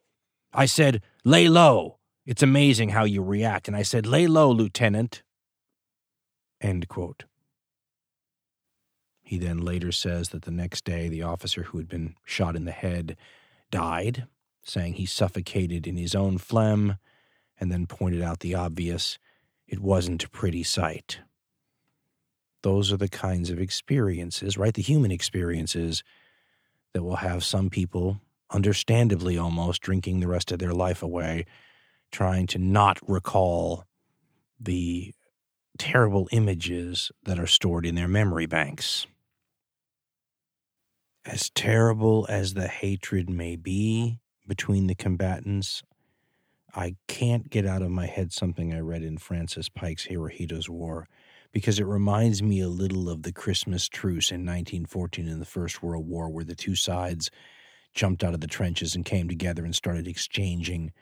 I 0.52 0.66
said, 0.66 1.02
Lay 1.24 1.48
low. 1.48 1.98
It's 2.30 2.44
amazing 2.44 2.90
how 2.90 3.02
you 3.02 3.24
react. 3.24 3.66
And 3.66 3.76
I 3.76 3.82
said, 3.82 4.06
Lay 4.06 4.28
low, 4.28 4.52
Lieutenant. 4.52 5.24
End 6.60 6.86
quote. 6.86 7.24
He 9.20 9.36
then 9.36 9.58
later 9.58 9.90
says 9.90 10.28
that 10.28 10.42
the 10.42 10.52
next 10.52 10.84
day 10.84 11.08
the 11.08 11.24
officer 11.24 11.64
who 11.64 11.78
had 11.78 11.88
been 11.88 12.14
shot 12.24 12.54
in 12.54 12.66
the 12.66 12.70
head 12.70 13.16
died, 13.72 14.28
saying 14.62 14.92
he 14.92 15.06
suffocated 15.06 15.88
in 15.88 15.96
his 15.96 16.14
own 16.14 16.38
phlegm, 16.38 16.98
and 17.58 17.72
then 17.72 17.88
pointed 17.88 18.22
out 18.22 18.38
the 18.38 18.54
obvious 18.54 19.18
it 19.66 19.80
wasn't 19.80 20.22
a 20.22 20.30
pretty 20.30 20.62
sight. 20.62 21.18
Those 22.62 22.92
are 22.92 22.96
the 22.96 23.08
kinds 23.08 23.50
of 23.50 23.58
experiences, 23.58 24.56
right? 24.56 24.74
The 24.74 24.82
human 24.82 25.10
experiences 25.10 26.04
that 26.94 27.02
will 27.02 27.16
have 27.16 27.42
some 27.42 27.70
people, 27.70 28.20
understandably 28.52 29.36
almost, 29.36 29.82
drinking 29.82 30.20
the 30.20 30.28
rest 30.28 30.52
of 30.52 30.60
their 30.60 30.72
life 30.72 31.02
away, 31.02 31.44
trying 32.10 32.46
to 32.48 32.58
not 32.58 32.98
recall 33.08 33.84
the 34.58 35.14
terrible 35.78 36.28
images 36.32 37.10
that 37.24 37.38
are 37.38 37.46
stored 37.46 37.86
in 37.86 37.94
their 37.94 38.08
memory 38.08 38.46
banks. 38.46 39.06
As 41.24 41.50
terrible 41.50 42.26
as 42.28 42.54
the 42.54 42.68
hatred 42.68 43.30
may 43.30 43.56
be 43.56 44.18
between 44.46 44.86
the 44.86 44.94
combatants, 44.94 45.82
I 46.74 46.96
can't 47.08 47.50
get 47.50 47.66
out 47.66 47.82
of 47.82 47.90
my 47.90 48.06
head 48.06 48.32
something 48.32 48.72
I 48.72 48.80
read 48.80 49.02
in 49.02 49.18
Francis 49.18 49.68
Pike's 49.68 50.06
Hirohito's 50.06 50.68
War 50.68 51.08
because 51.52 51.78
it 51.78 51.86
reminds 51.86 52.42
me 52.42 52.60
a 52.60 52.68
little 52.68 53.08
of 53.08 53.22
the 53.22 53.32
Christmas 53.32 53.88
truce 53.88 54.30
in 54.30 54.46
1914 54.46 55.26
in 55.26 55.40
the 55.40 55.44
First 55.44 55.82
World 55.82 56.06
War, 56.06 56.30
where 56.30 56.44
the 56.44 56.54
two 56.54 56.76
sides 56.76 57.30
jumped 57.92 58.22
out 58.22 58.34
of 58.34 58.40
the 58.40 58.46
trenches 58.46 58.94
and 58.94 59.04
came 59.04 59.28
together 59.28 59.64
and 59.64 59.74
started 59.74 60.06
exchanging 60.06 60.92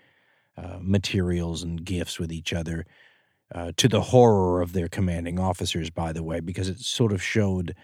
uh, 0.59 0.79
materials 0.81 1.63
and 1.63 1.85
gifts 1.85 2.19
with 2.19 2.33
each 2.33 2.53
other 2.53 2.85
uh, 3.55 3.71
to 3.77 3.89
the 3.89 4.01
horror 4.01 4.61
of 4.61 4.73
their 4.73 4.89
commanding 4.89 5.39
officers, 5.39 5.89
by 5.89 6.13
the 6.13 6.23
way, 6.23 6.41
because 6.41 6.69
it 6.69 6.81
sort 6.81 7.13
of 7.13 7.23
showed 7.23 7.75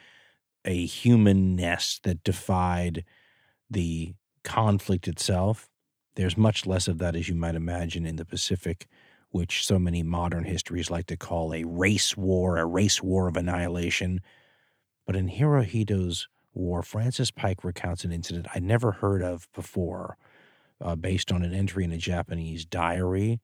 a 0.64 0.84
humanness 0.84 2.00
that 2.02 2.24
defied 2.24 3.04
the 3.70 4.14
conflict 4.42 5.06
itself. 5.06 5.68
There's 6.16 6.36
much 6.36 6.66
less 6.66 6.88
of 6.88 6.98
that, 6.98 7.14
as 7.14 7.28
you 7.28 7.34
might 7.34 7.54
imagine, 7.54 8.06
in 8.06 8.16
the 8.16 8.24
Pacific, 8.24 8.86
which 9.30 9.64
so 9.64 9.78
many 9.78 10.02
modern 10.02 10.44
histories 10.44 10.90
like 10.90 11.06
to 11.06 11.16
call 11.16 11.54
a 11.54 11.64
race 11.64 12.16
war, 12.16 12.58
a 12.58 12.66
race 12.66 13.02
war 13.02 13.28
of 13.28 13.36
annihilation. 13.36 14.20
But 15.06 15.16
in 15.16 15.28
Hirohito's 15.28 16.28
war, 16.52 16.82
Francis 16.82 17.30
Pike 17.30 17.62
recounts 17.62 18.04
an 18.04 18.12
incident 18.12 18.46
I'd 18.54 18.62
never 18.62 18.92
heard 18.92 19.22
of 19.22 19.48
before 19.54 20.16
uh, 20.84 20.94
based 20.94 21.32
on 21.32 21.42
an 21.42 21.54
entry 21.54 21.82
in 21.82 21.92
a 21.92 21.98
Japanese 21.98 22.64
diary. 22.64 23.40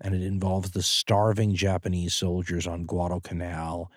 And 0.00 0.14
it 0.14 0.22
involves 0.22 0.72
the 0.72 0.82
starving 0.82 1.54
Japanese 1.54 2.14
soldiers 2.14 2.66
on 2.66 2.84
Guadalcanal 2.84 3.90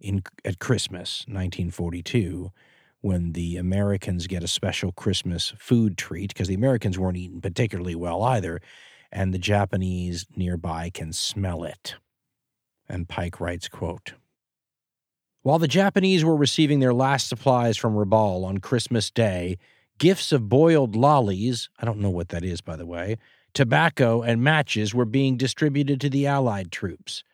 in, 0.00 0.22
at 0.44 0.58
Christmas, 0.58 1.20
1942, 1.26 2.52
when 3.00 3.32
the 3.32 3.56
Americans 3.56 4.26
get 4.26 4.42
a 4.42 4.48
special 4.48 4.92
Christmas 4.92 5.54
food 5.56 5.96
treat, 5.96 6.28
because 6.28 6.48
the 6.48 6.54
Americans 6.54 6.98
weren't 6.98 7.16
eating 7.16 7.40
particularly 7.40 7.94
well 7.94 8.22
either, 8.24 8.60
and 9.10 9.32
the 9.32 9.38
Japanese 9.38 10.26
nearby 10.36 10.90
can 10.90 11.12
smell 11.12 11.64
it. 11.64 11.94
And 12.88 13.08
Pike 13.08 13.40
writes, 13.40 13.68
quote, 13.68 14.14
While 15.42 15.58
the 15.58 15.68
Japanese 15.68 16.24
were 16.24 16.36
receiving 16.36 16.80
their 16.80 16.94
last 16.94 17.28
supplies 17.28 17.76
from 17.76 17.94
Rabaul 17.94 18.44
on 18.44 18.58
Christmas 18.58 19.10
Day, 19.10 19.56
gifts 19.98 20.32
of 20.32 20.48
boiled 20.48 20.96
lollies, 20.96 21.68
I 21.78 21.84
don't 21.84 21.98
know 21.98 22.10
what 22.10 22.28
that 22.30 22.44
is, 22.44 22.60
by 22.60 22.76
the 22.76 22.86
way, 22.86 23.16
tobacco, 23.52 24.22
and 24.22 24.42
matches 24.42 24.94
were 24.94 25.04
being 25.04 25.36
distributed 25.36 26.00
to 26.00 26.10
the 26.10 26.26
Allied 26.26 26.70
troops. 26.70 27.24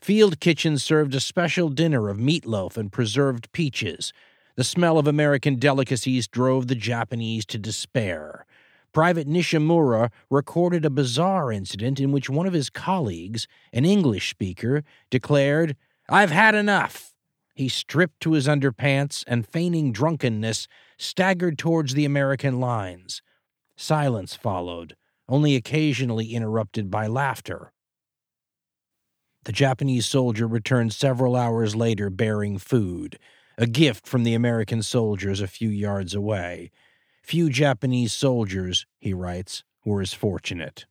Field 0.00 0.38
kitchens 0.38 0.84
served 0.84 1.14
a 1.14 1.20
special 1.20 1.68
dinner 1.68 2.08
of 2.08 2.18
meatloaf 2.18 2.76
and 2.76 2.92
preserved 2.92 3.50
peaches. 3.52 4.12
The 4.56 4.64
smell 4.64 4.98
of 4.98 5.06
American 5.06 5.56
delicacies 5.56 6.28
drove 6.28 6.68
the 6.68 6.74
Japanese 6.74 7.44
to 7.46 7.58
despair. 7.58 8.44
Private 8.92 9.26
Nishimura 9.26 10.10
recorded 10.30 10.84
a 10.84 10.90
bizarre 10.90 11.50
incident 11.50 11.98
in 11.98 12.12
which 12.12 12.30
one 12.30 12.46
of 12.46 12.52
his 12.52 12.70
colleagues, 12.70 13.48
an 13.72 13.84
English 13.84 14.30
speaker, 14.30 14.84
declared, 15.10 15.74
I've 16.08 16.30
had 16.30 16.54
enough. 16.54 17.14
He 17.54 17.68
stripped 17.68 18.20
to 18.20 18.32
his 18.32 18.46
underpants 18.46 19.24
and, 19.26 19.48
feigning 19.48 19.90
drunkenness, 19.90 20.68
staggered 21.04 21.58
towards 21.58 21.94
the 21.94 22.04
American 22.04 22.58
lines. 22.58 23.22
Silence 23.76 24.34
followed, 24.34 24.96
only 25.28 25.56
occasionally 25.56 26.34
interrupted 26.34 26.90
by 26.90 27.06
laughter. 27.06 27.72
The 29.44 29.52
Japanese 29.52 30.06
soldier 30.06 30.46
returned 30.46 30.92
several 30.92 31.36
hours 31.36 31.76
later 31.76 32.08
bearing 32.08 32.58
food, 32.58 33.18
a 33.58 33.66
gift 33.66 34.06
from 34.06 34.24
the 34.24 34.34
American 34.34 34.82
soldiers 34.82 35.40
a 35.40 35.46
few 35.46 35.68
yards 35.68 36.14
away. 36.14 36.70
Few 37.22 37.50
Japanese 37.50 38.12
soldiers, 38.12 38.86
he 38.98 39.12
writes, 39.12 39.62
were 39.84 40.00
as 40.00 40.14
fortunate. 40.14 40.86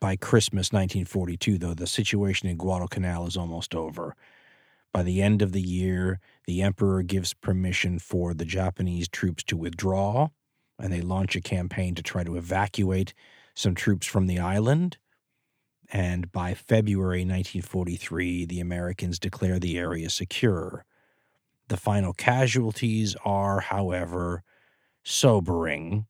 By 0.00 0.14
Christmas 0.14 0.72
1942, 0.72 1.58
though, 1.58 1.74
the 1.74 1.86
situation 1.86 2.48
in 2.48 2.56
Guadalcanal 2.56 3.26
is 3.26 3.36
almost 3.36 3.74
over. 3.74 4.14
By 4.92 5.02
the 5.02 5.22
end 5.22 5.42
of 5.42 5.52
the 5.52 5.62
year, 5.62 6.18
the 6.46 6.62
emperor 6.62 7.02
gives 7.02 7.34
permission 7.34 7.98
for 7.98 8.34
the 8.34 8.44
Japanese 8.44 9.08
troops 9.08 9.44
to 9.44 9.56
withdraw, 9.56 10.28
and 10.78 10.92
they 10.92 11.00
launch 11.00 11.36
a 11.36 11.40
campaign 11.40 11.94
to 11.94 12.02
try 12.02 12.24
to 12.24 12.36
evacuate 12.36 13.14
some 13.54 13.74
troops 13.74 14.06
from 14.06 14.26
the 14.26 14.38
island. 14.38 14.98
And 15.90 16.30
by 16.32 16.54
February 16.54 17.20
1943, 17.20 18.44
the 18.46 18.60
Americans 18.60 19.18
declare 19.18 19.58
the 19.58 19.78
area 19.78 20.10
secure. 20.10 20.84
The 21.68 21.76
final 21.76 22.12
casualties 22.12 23.16
are, 23.24 23.60
however, 23.60 24.42
sobering 25.02 26.06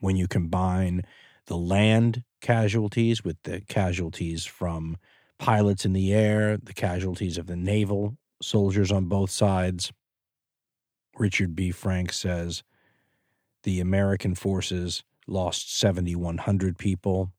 when 0.00 0.16
you 0.16 0.28
combine 0.28 1.02
the 1.46 1.56
land 1.56 2.24
casualties 2.40 3.24
with 3.24 3.42
the 3.44 3.60
casualties 3.62 4.44
from 4.44 4.96
pilots 5.44 5.84
in 5.84 5.92
the 5.92 6.14
air, 6.14 6.56
the 6.56 6.72
casualties 6.72 7.36
of 7.36 7.46
the 7.46 7.54
naval 7.54 8.16
soldiers 8.40 8.90
on 8.90 9.04
both 9.04 9.30
sides. 9.30 9.92
Richard 11.18 11.54
B. 11.54 11.70
Frank 11.70 12.14
says 12.14 12.62
the 13.62 13.78
American 13.78 14.34
forces 14.34 15.04
lost 15.26 15.78
7,100 15.78 16.78
people 16.78 17.30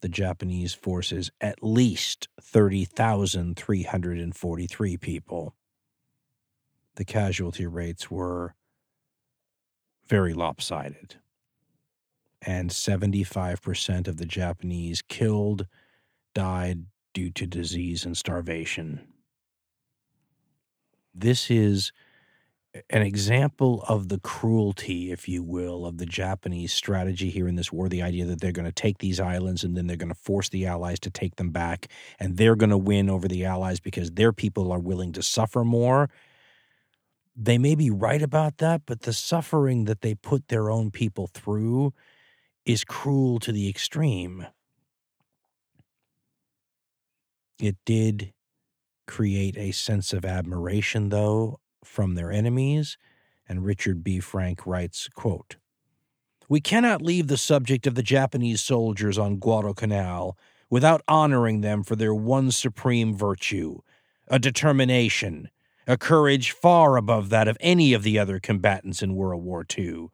the 0.00 0.08
Japanese 0.08 0.72
forces 0.72 1.30
at 1.38 1.62
least 1.62 2.28
30,343 2.40 4.96
people. 4.96 5.54
The 6.96 7.04
casualty 7.04 7.66
rates 7.66 8.10
were 8.10 8.54
very 10.08 10.32
lopsided. 10.32 11.16
And 12.40 12.70
75% 12.70 14.08
of 14.08 14.16
the 14.16 14.26
Japanese 14.26 15.02
killed 15.02 15.66
died 16.34 16.86
due 17.12 17.30
to 17.30 17.46
disease 17.46 18.04
and 18.04 18.16
starvation. 18.16 19.06
This 21.14 21.50
is 21.50 21.92
an 22.88 23.02
example 23.02 23.84
of 23.86 24.08
the 24.08 24.18
cruelty, 24.18 25.12
if 25.12 25.28
you 25.28 25.42
will, 25.42 25.84
of 25.84 25.98
the 25.98 26.06
Japanese 26.06 26.72
strategy 26.72 27.28
here 27.28 27.46
in 27.46 27.54
this 27.54 27.70
war. 27.70 27.88
The 27.88 28.00
idea 28.00 28.24
that 28.24 28.40
they're 28.40 28.50
going 28.50 28.64
to 28.64 28.72
take 28.72 28.98
these 28.98 29.20
islands 29.20 29.62
and 29.62 29.76
then 29.76 29.86
they're 29.86 29.96
going 29.96 30.08
to 30.08 30.14
force 30.14 30.48
the 30.48 30.64
Allies 30.66 30.98
to 31.00 31.10
take 31.10 31.36
them 31.36 31.50
back, 31.50 31.88
and 32.18 32.38
they're 32.38 32.56
going 32.56 32.70
to 32.70 32.78
win 32.78 33.10
over 33.10 33.28
the 33.28 33.44
Allies 33.44 33.78
because 33.78 34.12
their 34.12 34.32
people 34.32 34.72
are 34.72 34.78
willing 34.78 35.12
to 35.12 35.22
suffer 35.22 35.64
more. 35.64 36.08
They 37.36 37.58
may 37.58 37.74
be 37.74 37.90
right 37.90 38.22
about 38.22 38.58
that, 38.58 38.82
but 38.86 39.02
the 39.02 39.12
suffering 39.12 39.84
that 39.84 40.00
they 40.00 40.14
put 40.14 40.48
their 40.48 40.70
own 40.70 40.90
people 40.90 41.26
through 41.26 41.92
is 42.64 42.84
cruel 42.84 43.38
to 43.40 43.52
the 43.52 43.68
extreme. 43.68 44.46
It 47.62 47.76
did 47.86 48.32
create 49.06 49.56
a 49.56 49.70
sense 49.70 50.12
of 50.12 50.24
admiration, 50.24 51.10
though, 51.10 51.60
from 51.84 52.16
their 52.16 52.32
enemies, 52.32 52.98
and 53.48 53.64
Richard 53.64 54.02
B. 54.02 54.18
Frank 54.18 54.66
writes, 54.66 55.08
quote, 55.14 55.58
We 56.48 56.60
cannot 56.60 57.02
leave 57.02 57.28
the 57.28 57.36
subject 57.36 57.86
of 57.86 57.94
the 57.94 58.02
Japanese 58.02 58.60
soldiers 58.60 59.16
on 59.16 59.36
Guadalcanal 59.36 60.36
without 60.70 61.02
honoring 61.06 61.60
them 61.60 61.84
for 61.84 61.94
their 61.94 62.12
one 62.12 62.50
supreme 62.50 63.16
virtue, 63.16 63.78
a 64.26 64.40
determination, 64.40 65.48
a 65.86 65.96
courage 65.96 66.50
far 66.50 66.96
above 66.96 67.28
that 67.28 67.46
of 67.46 67.56
any 67.60 67.92
of 67.92 68.02
the 68.02 68.18
other 68.18 68.40
combatants 68.40 69.04
in 69.04 69.14
World 69.14 69.44
War 69.44 69.64
II. 69.78 70.08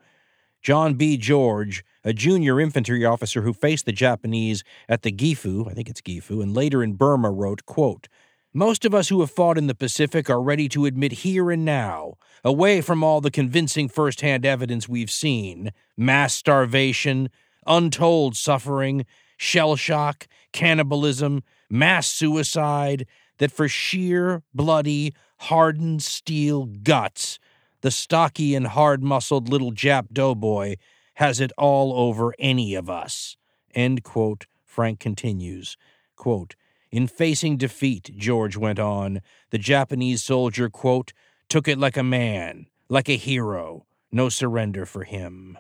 John 0.63 0.95
B. 0.95 1.17
George, 1.17 1.85
a 2.05 2.13
junior 2.13 2.61
infantry 2.61 3.05
officer 3.05 3.43
who 3.43 3.53
faced 3.53 3.87
the 3.87 3.93
Japanese 3.93 4.65
at 4.89 5.03
the 5.03 5.13
Gifu, 5.13 5.71
I 5.71 5.75
think 5.75 5.89
it's 5.89 6.01
Gifu, 6.01 6.43
and 6.43 6.55
later 6.55 6.83
in 6.83 6.95
Burma, 6.95 7.31
wrote, 7.31 7.65
quote, 7.67 8.09
most 8.55 8.85
of 8.85 8.95
us 8.95 9.09
who 9.09 9.21
have 9.21 9.31
fought 9.31 9.59
in 9.59 9.67
the 9.67 9.75
Pacific 9.75 10.31
are 10.31 10.43
ready 10.43 10.69
to 10.71 10.87
admit 10.87 11.13
here 11.13 11.51
and 11.51 11.65
now, 11.65 12.15
away 12.43 12.81
from 12.81 13.05
all 13.05 13.21
the 13.21 13.31
convincing 13.31 13.89
firsthand 13.89 14.47
evidence 14.47 14.89
we've 14.89 15.11
seen 15.11 15.71
mass 15.97 16.35
starvation, 16.35 17.29
untold 17.67 18.37
suffering, 18.37 19.05
shell 19.37 19.77
shock, 19.77 20.27
cannibalism, 20.53 21.43
mass 21.71 22.07
suicide 22.07 23.07
that 23.39 23.53
for 23.53 23.69
sheer, 23.69 24.43
bloody, 24.55 25.15
hardened 25.41 26.03
steel 26.03 26.65
guts, 26.67 27.39
the 27.81 27.91
stocky 27.91 28.55
and 28.55 28.69
hard 28.69 29.03
muscled 29.03 29.49
little 29.49 29.73
Jap 29.73 30.13
doughboy 30.13 30.77
has 31.15 31.41
it 31.41 31.53
all 31.59 31.93
over 31.93 32.35
any 32.39 32.75
of 32.75 32.89
us. 32.89 33.37
End 33.75 34.03
quote. 34.03 34.47
Frank 34.65 35.01
continues. 35.01 35.77
Quote, 36.15 36.55
in 36.91 37.07
facing 37.07 37.57
defeat, 37.57 38.11
George 38.17 38.57
went 38.57 38.79
on, 38.79 39.21
the 39.51 39.59
Japanese 39.59 40.23
soldier, 40.23 40.71
quote, 40.71 41.13
took 41.49 41.69
it 41.69 41.79
like 41.79 41.97
a 41.97 42.03
man, 42.03 42.67
like 42.89 43.09
a 43.09 43.17
hero, 43.17 43.87
no 44.13 44.29
surrender 44.29 44.87
for 44.87 45.05
him. 45.05 45.59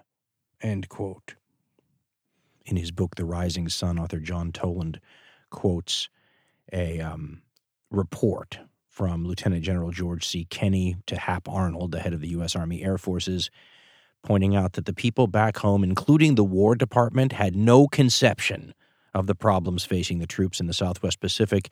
End 0.61 0.89
quote. 0.89 1.35
In 2.65 2.77
his 2.77 2.90
book, 2.90 3.16
The 3.16 3.24
Rising 3.24 3.69
Sun, 3.69 3.99
author 3.99 4.20
John 4.20 4.53
Toland 4.53 5.01
quotes 5.51 6.09
a 6.73 7.01
um, 7.01 7.43
report 7.90 8.61
from 8.98 9.24
Lieutenant 9.24 9.62
General 9.62 9.92
George 9.92 10.26
C. 10.26 10.44
Kenney 10.46 10.96
to 11.06 11.16
Hap 11.16 11.48
Arnold, 11.48 11.92
the 11.92 12.00
head 12.00 12.12
of 12.12 12.20
the 12.20 12.30
U.S. 12.30 12.56
Army 12.56 12.82
Air 12.82 12.98
Forces, 12.98 13.48
pointing 14.24 14.56
out 14.56 14.72
that 14.72 14.86
the 14.86 14.92
people 14.92 15.28
back 15.28 15.58
home, 15.58 15.84
including 15.84 16.34
the 16.34 16.42
War 16.42 16.74
Department, 16.74 17.30
had 17.30 17.54
no 17.54 17.86
conception 17.86 18.74
of 19.14 19.28
the 19.28 19.36
problems 19.36 19.84
facing 19.84 20.18
the 20.18 20.26
troops 20.26 20.58
in 20.58 20.66
the 20.66 20.74
Southwest 20.74 21.20
Pacific 21.20 21.70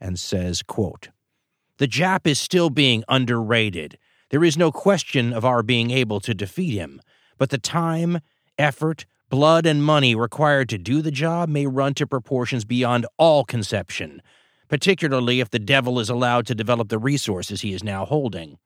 and 0.00 0.18
says, 0.18 0.62
quote, 0.62 1.10
The 1.76 1.86
Jap 1.86 2.26
is 2.26 2.40
still 2.40 2.70
being 2.70 3.04
underrated. 3.06 3.98
There 4.30 4.42
is 4.42 4.56
no 4.56 4.72
question 4.72 5.34
of 5.34 5.44
our 5.44 5.62
being 5.62 5.90
able 5.90 6.20
to 6.20 6.32
defeat 6.32 6.72
him, 6.72 7.02
but 7.36 7.50
the 7.50 7.58
time, 7.58 8.20
effort, 8.56 9.04
blood, 9.28 9.66
and 9.66 9.84
money 9.84 10.14
required 10.14 10.70
to 10.70 10.78
do 10.78 11.02
the 11.02 11.10
job 11.10 11.50
may 11.50 11.66
run 11.66 11.92
to 11.92 12.06
proportions 12.06 12.64
beyond 12.64 13.04
all 13.18 13.44
conception, 13.44 14.22
particularly 14.72 15.38
if 15.38 15.50
the 15.50 15.58
devil 15.58 16.00
is 16.00 16.08
allowed 16.08 16.46
to 16.46 16.54
develop 16.54 16.88
the 16.88 16.98
resources 16.98 17.60
he 17.60 17.74
is 17.74 17.84
now 17.84 18.06
holding. 18.06 18.56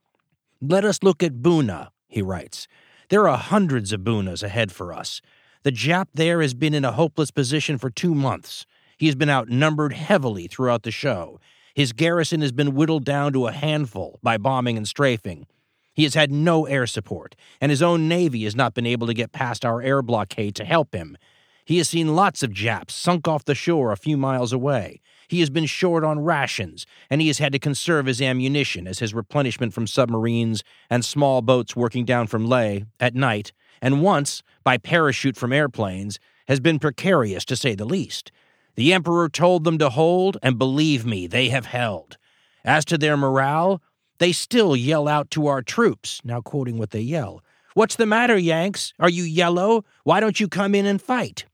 Let 0.62 0.84
us 0.84 1.02
look 1.02 1.20
at 1.20 1.42
Buna, 1.42 1.88
he 2.06 2.22
writes. 2.22 2.68
There 3.08 3.28
are 3.28 3.36
hundreds 3.36 3.92
of 3.92 4.02
Bunas 4.02 4.44
ahead 4.44 4.70
for 4.70 4.92
us. 4.92 5.20
The 5.64 5.72
Jap 5.72 6.06
there 6.14 6.40
has 6.42 6.54
been 6.54 6.74
in 6.74 6.84
a 6.84 6.92
hopeless 6.92 7.32
position 7.32 7.76
for 7.76 7.90
two 7.90 8.14
months. 8.14 8.66
He 8.96 9.06
has 9.06 9.16
been 9.16 9.28
outnumbered 9.28 9.94
heavily 9.94 10.46
throughout 10.46 10.84
the 10.84 10.92
show. 10.92 11.40
His 11.74 11.92
garrison 11.92 12.40
has 12.40 12.52
been 12.52 12.76
whittled 12.76 13.04
down 13.04 13.32
to 13.32 13.48
a 13.48 13.52
handful 13.52 14.20
by 14.22 14.38
bombing 14.38 14.76
and 14.76 14.86
strafing. 14.86 15.48
He 15.92 16.04
has 16.04 16.14
had 16.14 16.30
no 16.30 16.66
air 16.66 16.86
support, 16.86 17.34
and 17.60 17.70
his 17.70 17.82
own 17.82 18.06
Navy 18.06 18.44
has 18.44 18.54
not 18.54 18.74
been 18.74 18.86
able 18.86 19.08
to 19.08 19.12
get 19.12 19.32
past 19.32 19.64
our 19.64 19.82
air 19.82 20.02
blockade 20.02 20.54
to 20.54 20.64
help 20.64 20.94
him. 20.94 21.18
He 21.64 21.78
has 21.78 21.88
seen 21.88 22.14
lots 22.14 22.44
of 22.44 22.52
Japs 22.52 22.94
sunk 22.94 23.26
off 23.26 23.44
the 23.44 23.56
shore 23.56 23.90
a 23.90 23.96
few 23.96 24.16
miles 24.16 24.52
away. 24.52 25.00
He 25.28 25.40
has 25.40 25.50
been 25.50 25.66
short 25.66 26.04
on 26.04 26.20
rations, 26.20 26.86
and 27.10 27.20
he 27.20 27.26
has 27.26 27.38
had 27.38 27.52
to 27.52 27.58
conserve 27.58 28.06
his 28.06 28.22
ammunition 28.22 28.86
as 28.86 29.00
his 29.00 29.14
replenishment 29.14 29.74
from 29.74 29.86
submarines 29.86 30.62
and 30.88 31.04
small 31.04 31.42
boats 31.42 31.74
working 31.74 32.04
down 32.04 32.26
from 32.26 32.46
Lae 32.46 32.84
at 33.00 33.14
night, 33.14 33.52
and 33.82 34.02
once, 34.02 34.42
by 34.64 34.78
parachute 34.78 35.36
from 35.36 35.52
airplanes, 35.52 36.18
has 36.48 36.60
been 36.60 36.78
precarious 36.78 37.44
to 37.44 37.56
say 37.56 37.74
the 37.74 37.84
least. 37.84 38.30
The 38.76 38.92
Emperor 38.92 39.28
told 39.28 39.64
them 39.64 39.78
to 39.78 39.90
hold, 39.90 40.36
and 40.42 40.58
believe 40.58 41.04
me, 41.04 41.26
they 41.26 41.48
have 41.48 41.66
held. 41.66 42.18
As 42.64 42.84
to 42.86 42.98
their 42.98 43.16
morale, 43.16 43.82
they 44.18 44.32
still 44.32 44.76
yell 44.76 45.08
out 45.08 45.30
to 45.32 45.46
our 45.46 45.62
troops, 45.62 46.20
now 46.24 46.40
quoting 46.40 46.78
what 46.78 46.90
they 46.90 47.00
yell. 47.00 47.42
What's 47.74 47.96
the 47.96 48.06
matter, 48.06 48.38
Yanks? 48.38 48.92
Are 48.98 49.08
you 49.08 49.24
yellow? 49.24 49.84
Why 50.04 50.20
don't 50.20 50.40
you 50.40 50.48
come 50.48 50.74
in 50.74 50.86
and 50.86 51.00
fight? 51.00 51.44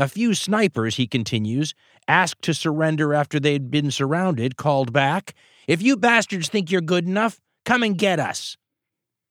A 0.00 0.06
few 0.06 0.32
snipers, 0.32 0.94
he 0.94 1.08
continues, 1.08 1.74
asked 2.06 2.42
to 2.42 2.54
surrender 2.54 3.12
after 3.12 3.40
they'd 3.40 3.68
been 3.68 3.90
surrounded, 3.90 4.56
called 4.56 4.92
back, 4.92 5.34
If 5.66 5.82
you 5.82 5.96
bastards 5.96 6.48
think 6.48 6.70
you're 6.70 6.80
good 6.80 7.04
enough, 7.04 7.40
come 7.64 7.82
and 7.82 7.98
get 7.98 8.20
us. 8.20 8.56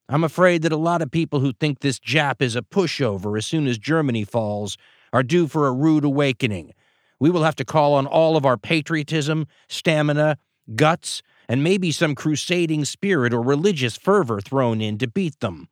I'm 0.10 0.26
afraid 0.26 0.64
that 0.64 0.74
a 0.74 0.78
lot 0.78 1.02
of 1.02 1.10
people 1.10 1.40
who 1.40 1.54
think 1.54 1.80
this 1.80 2.00
Jap 2.00 2.42
is 2.42 2.58
a 2.58 2.62
pushover 2.62 3.38
as 3.38 3.46
soon 3.46 3.66
as 3.66 3.78
Germany 3.78 4.26
falls 4.26 4.78
are 5.14 5.24
due 5.24 5.48
for 5.48 5.68
a 5.68 5.72
rude 5.72 6.04
awakening. 6.04 6.74
We 7.18 7.30
will 7.30 7.44
have 7.44 7.56
to 7.56 7.66
call 7.66 7.94
on 7.94 8.06
all 8.06 8.36
of 8.36 8.46
our 8.46 8.58
patriotism, 8.58 9.48
stamina, 9.70 10.38
guts, 10.76 11.22
and 11.48 11.64
maybe 11.64 11.94
some 11.94 12.14
crusading 12.14 12.84
spirit 12.84 13.34
or 13.34 13.42
religious 13.42 13.98
fervor 13.98 14.42
thrown 14.42 14.82
in 14.82 14.98
to 14.98 15.08
beat 15.08 15.40
them. 15.40 15.70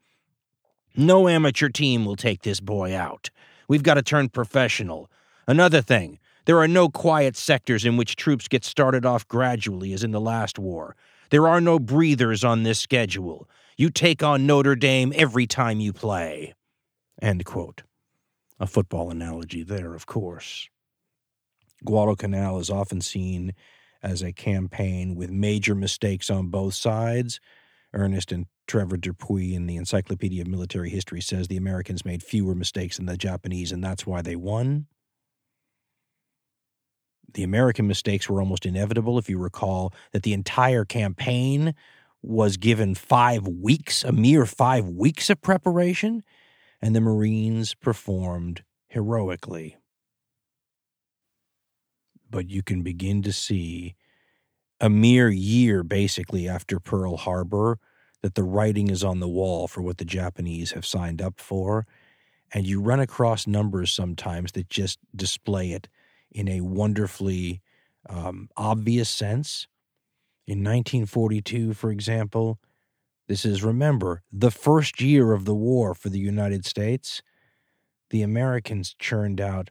No 0.95 1.27
amateur 1.27 1.67
team 1.67 2.05
will 2.05 2.15
take 2.15 2.43
this 2.43 2.61
boy 2.61 2.95
out. 2.95 3.30
We've 3.67 3.83
got 3.83 3.95
to 3.95 4.01
turn 4.01 4.29
professional. 4.29 5.09
Another 5.47 5.81
thing, 5.81 6.19
there 6.45 6.59
are 6.59 6.67
no 6.67 6.89
quiet 6.89 7.35
sectors 7.35 7.85
in 7.85 7.97
which 7.97 8.15
troops 8.15 8.47
get 8.47 8.63
started 8.63 9.05
off 9.05 9.27
gradually 9.27 9.93
as 9.93 10.03
in 10.03 10.11
the 10.11 10.21
last 10.21 10.59
war. 10.59 10.95
There 11.31 11.47
are 11.47 11.61
no 11.61 11.79
breathers 11.79 12.43
on 12.43 12.63
this 12.63 12.79
schedule. 12.79 13.49
You 13.77 13.89
take 13.89 14.23
on 14.23 14.45
Notre 14.45 14.75
Dame 14.75 15.11
every 15.15 15.47
time 15.47 15.79
you 15.79 15.91
play. 15.91 16.53
End 17.21 17.43
quote. 17.45 17.83
A 18.59 18.67
football 18.67 19.09
analogy 19.09 19.63
there, 19.63 19.93
of 19.93 20.05
course. 20.05 20.69
Guadalcanal 21.83 22.59
is 22.59 22.69
often 22.69 23.01
seen 23.01 23.53
as 24.01 24.21
a 24.21 24.31
campaign 24.31 25.15
with 25.15 25.29
major 25.31 25.75
mistakes 25.75 26.29
on 26.29 26.47
both 26.47 26.73
sides. 26.75 27.39
Ernest 27.93 28.31
and 28.31 28.45
Trevor 28.67 28.97
Dupuy 28.97 29.53
in 29.53 29.67
the 29.67 29.75
Encyclopedia 29.75 30.41
of 30.41 30.47
Military 30.47 30.89
History 30.89 31.21
says 31.21 31.47
the 31.47 31.57
Americans 31.57 32.05
made 32.05 32.23
fewer 32.23 32.55
mistakes 32.55 32.97
than 32.97 33.05
the 33.05 33.17
Japanese, 33.17 33.71
and 33.71 33.83
that's 33.83 34.07
why 34.07 34.21
they 34.21 34.35
won. 34.35 34.87
The 37.33 37.43
American 37.43 37.87
mistakes 37.87 38.29
were 38.29 38.39
almost 38.39 38.65
inevitable. 38.65 39.17
If 39.17 39.29
you 39.29 39.37
recall 39.37 39.93
that 40.13 40.23
the 40.23 40.33
entire 40.33 40.85
campaign 40.85 41.75
was 42.21 42.57
given 42.57 42.95
five 42.95 43.47
weeks, 43.47 44.03
a 44.03 44.11
mere 44.11 44.45
five 44.45 44.89
weeks 44.89 45.29
of 45.29 45.41
preparation, 45.41 46.23
and 46.81 46.95
the 46.95 47.01
Marines 47.01 47.75
performed 47.75 48.63
heroically. 48.87 49.77
But 52.29 52.49
you 52.49 52.63
can 52.63 52.81
begin 52.81 53.21
to 53.23 53.33
see 53.33 53.95
a 54.81 54.89
mere 54.89 55.29
year 55.29 55.83
basically 55.83 56.49
after 56.49 56.79
Pearl 56.79 57.17
Harbor 57.17 57.79
that 58.26 58.34
the 58.34 58.43
writing 58.43 58.89
is 58.89 59.03
on 59.03 59.19
the 59.19 59.27
wall 59.27 59.68
for 59.68 59.84
what 59.84 59.99
the 59.99 60.03
Japanese 60.03 60.72
have 60.72 60.84
signed 60.84 61.22
up 61.22 61.39
for. 61.39 61.85
And 62.52 62.65
you 62.65 62.81
run 62.81 62.99
across 62.99 63.45
numbers 63.45 63.91
sometimes 63.91 64.53
that 64.53 64.68
just 64.68 64.97
display 65.15 65.73
it 65.73 65.88
in 66.31 66.49
a 66.49 66.61
wonderfully 66.61 67.61
um, 68.10 68.49
obvious 68.57 69.10
sense. 69.10 69.68
In 70.47 70.64
1942, 70.64 71.76
for 71.76 71.91
example, 71.91 72.57
this 73.27 73.45
is, 73.45 73.64
remember, 73.64 74.23
the 74.31 74.49
first 74.49 74.99
year 74.99 75.31
of 75.31 75.45
the 75.45 75.53
war 75.53 75.93
for 75.93 76.10
the 76.10 76.18
United 76.18 76.65
States. 76.65 77.22
The 78.10 78.23
Americans 78.23 78.95
churned 78.97 79.39
out 79.39 79.69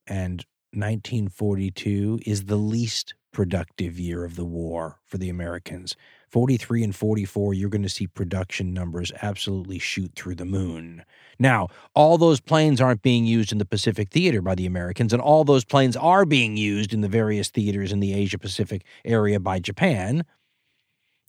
And 0.06 0.44
1942 0.72 2.20
is 2.26 2.44
the 2.44 2.56
least 2.56 3.14
productive 3.32 3.98
year 3.98 4.24
of 4.24 4.36
the 4.36 4.44
war 4.44 4.98
for 5.04 5.18
the 5.18 5.28
Americans. 5.28 5.96
43 6.30 6.84
and 6.84 6.96
44, 6.96 7.54
you're 7.54 7.68
going 7.68 7.82
to 7.82 7.88
see 7.88 8.06
production 8.06 8.72
numbers 8.72 9.12
absolutely 9.22 9.78
shoot 9.78 10.12
through 10.16 10.34
the 10.34 10.44
moon. 10.44 11.04
Now, 11.38 11.68
all 11.94 12.18
those 12.18 12.40
planes 12.40 12.80
aren't 12.80 13.02
being 13.02 13.24
used 13.24 13.52
in 13.52 13.58
the 13.58 13.64
Pacific 13.64 14.10
theater 14.10 14.40
by 14.40 14.54
the 14.54 14.66
Americans, 14.66 15.12
and 15.12 15.22
all 15.22 15.44
those 15.44 15.64
planes 15.64 15.96
are 15.96 16.24
being 16.24 16.56
used 16.56 16.92
in 16.92 17.02
the 17.02 17.08
various 17.08 17.50
theaters 17.50 17.92
in 17.92 18.00
the 18.00 18.14
Asia 18.14 18.38
Pacific 18.38 18.84
area 19.04 19.38
by 19.38 19.58
Japan. 19.58 20.24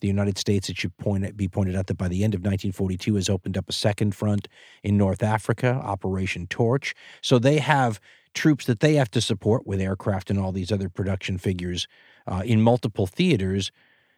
The 0.01 0.07
United 0.07 0.37
States, 0.37 0.69
it 0.69 0.77
should 0.77 0.95
point, 0.97 1.37
be 1.37 1.47
pointed 1.47 1.75
out 1.75 1.87
that 1.87 1.97
by 1.97 2.07
the 2.07 2.23
end 2.23 2.33
of 2.33 2.39
1942 2.39 3.15
has 3.15 3.29
opened 3.29 3.57
up 3.57 3.69
a 3.69 3.73
second 3.73 4.13
front 4.13 4.47
in 4.83 4.97
North 4.97 5.23
Africa, 5.23 5.79
Operation 5.83 6.47
Torch. 6.47 6.93
So 7.21 7.39
they 7.39 7.59
have 7.59 7.99
troops 8.33 8.65
that 8.65 8.81
they 8.81 8.95
have 8.95 9.09
to 9.11 9.21
support 9.21 9.65
with 9.65 9.79
aircraft 9.79 10.29
and 10.29 10.37
all 10.37 10.51
these 10.51 10.71
other 10.71 10.89
production 10.89 11.37
figures 11.37 11.87
uh, 12.27 12.43
in 12.45 12.61
multiple 12.61 13.07
theaters. 13.07 13.71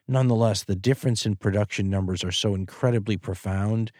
Nonetheless, 0.08 0.64
the 0.64 0.76
difference 0.76 1.26
in 1.26 1.36
production 1.36 1.90
numbers 1.90 2.24
are 2.24 2.32
so 2.32 2.56
incredibly 2.56 3.18
profound 3.18 3.92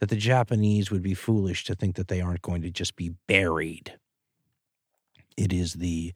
that 0.00 0.08
the 0.08 0.16
Japanese 0.16 0.90
would 0.90 1.02
be 1.02 1.14
foolish 1.14 1.64
to 1.64 1.74
think 1.74 1.96
that 1.96 2.08
they 2.08 2.20
aren't 2.20 2.42
going 2.42 2.62
to 2.62 2.70
just 2.70 2.96
be 2.96 3.10
buried. 3.26 3.98
It 5.36 5.52
is 5.52 5.74
the 5.74 6.14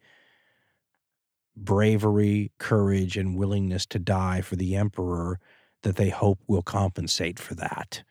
bravery, 1.55 2.51
courage, 2.57 3.17
and 3.17 3.37
willingness 3.37 3.85
to 3.87 3.99
die 3.99 4.41
for 4.41 4.55
the 4.55 4.75
emperor 4.75 5.39
that 5.83 5.95
they 5.95 6.09
hope 6.09 6.39
will 6.47 6.61
compensate 6.61 7.39
for 7.39 7.55
that. 7.55 8.03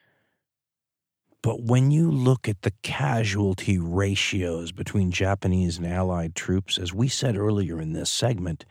But 1.43 1.63
when 1.63 1.91
you 1.91 2.09
look 2.11 2.49
at 2.49 2.63
the 2.63 2.73
casualty 2.83 3.77
ratios 3.77 4.71
between 4.71 5.11
Japanese 5.11 5.77
and 5.77 5.87
Allied 5.87 6.37
troops, 6.37 6.79
as 6.79 6.95
we 6.95 7.09
said 7.09 7.37
earlier 7.37 7.81
in 7.81 7.95
this 7.95 8.11
segment, 8.11 8.65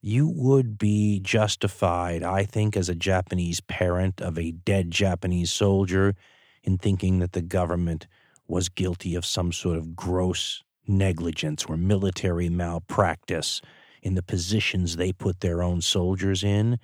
you 0.00 0.26
would 0.26 0.78
be 0.78 1.20
justified, 1.20 2.22
I 2.22 2.44
think, 2.44 2.76
as 2.76 2.88
a 2.88 2.94
Japanese 2.94 3.60
parent 3.60 4.22
of 4.22 4.38
a 4.38 4.52
dead 4.52 4.90
Japanese 4.90 5.52
soldier, 5.52 6.14
in 6.62 6.78
thinking 6.78 7.18
that 7.18 7.32
the 7.32 7.42
government 7.42 8.06
was 8.48 8.68
guilty 8.68 9.14
of 9.14 9.26
some 9.26 9.52
sort 9.52 9.76
of 9.76 9.94
gross 9.94 10.62
negligence 10.88 11.64
or 11.64 11.76
military 11.76 12.48
malpractice 12.48 13.60
in 14.02 14.14
the 14.14 14.22
positions 14.22 14.96
they 14.96 15.12
put 15.12 15.40
their 15.40 15.62
own 15.62 15.80
soldiers 15.80 16.44
in. 16.44 16.78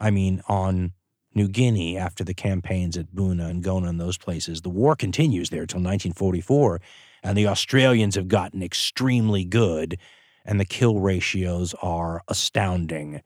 I 0.00 0.10
mean, 0.10 0.42
on 0.48 0.92
New 1.34 1.48
Guinea, 1.48 1.96
after 1.96 2.24
the 2.24 2.34
campaigns 2.34 2.96
at 2.96 3.14
Buna 3.14 3.48
and 3.48 3.64
Gona 3.64 3.88
and 3.88 4.00
those 4.00 4.18
places, 4.18 4.60
the 4.60 4.70
war 4.70 4.96
continues 4.96 5.50
there 5.50 5.66
till 5.66 5.78
1944, 5.78 6.80
and 7.22 7.38
the 7.38 7.46
Australians 7.46 8.16
have 8.16 8.28
gotten 8.28 8.62
extremely 8.62 9.44
good, 9.44 9.98
and 10.44 10.58
the 10.58 10.64
kill 10.64 10.98
ratios 10.98 11.74
are 11.80 12.22
astounding. 12.28 13.22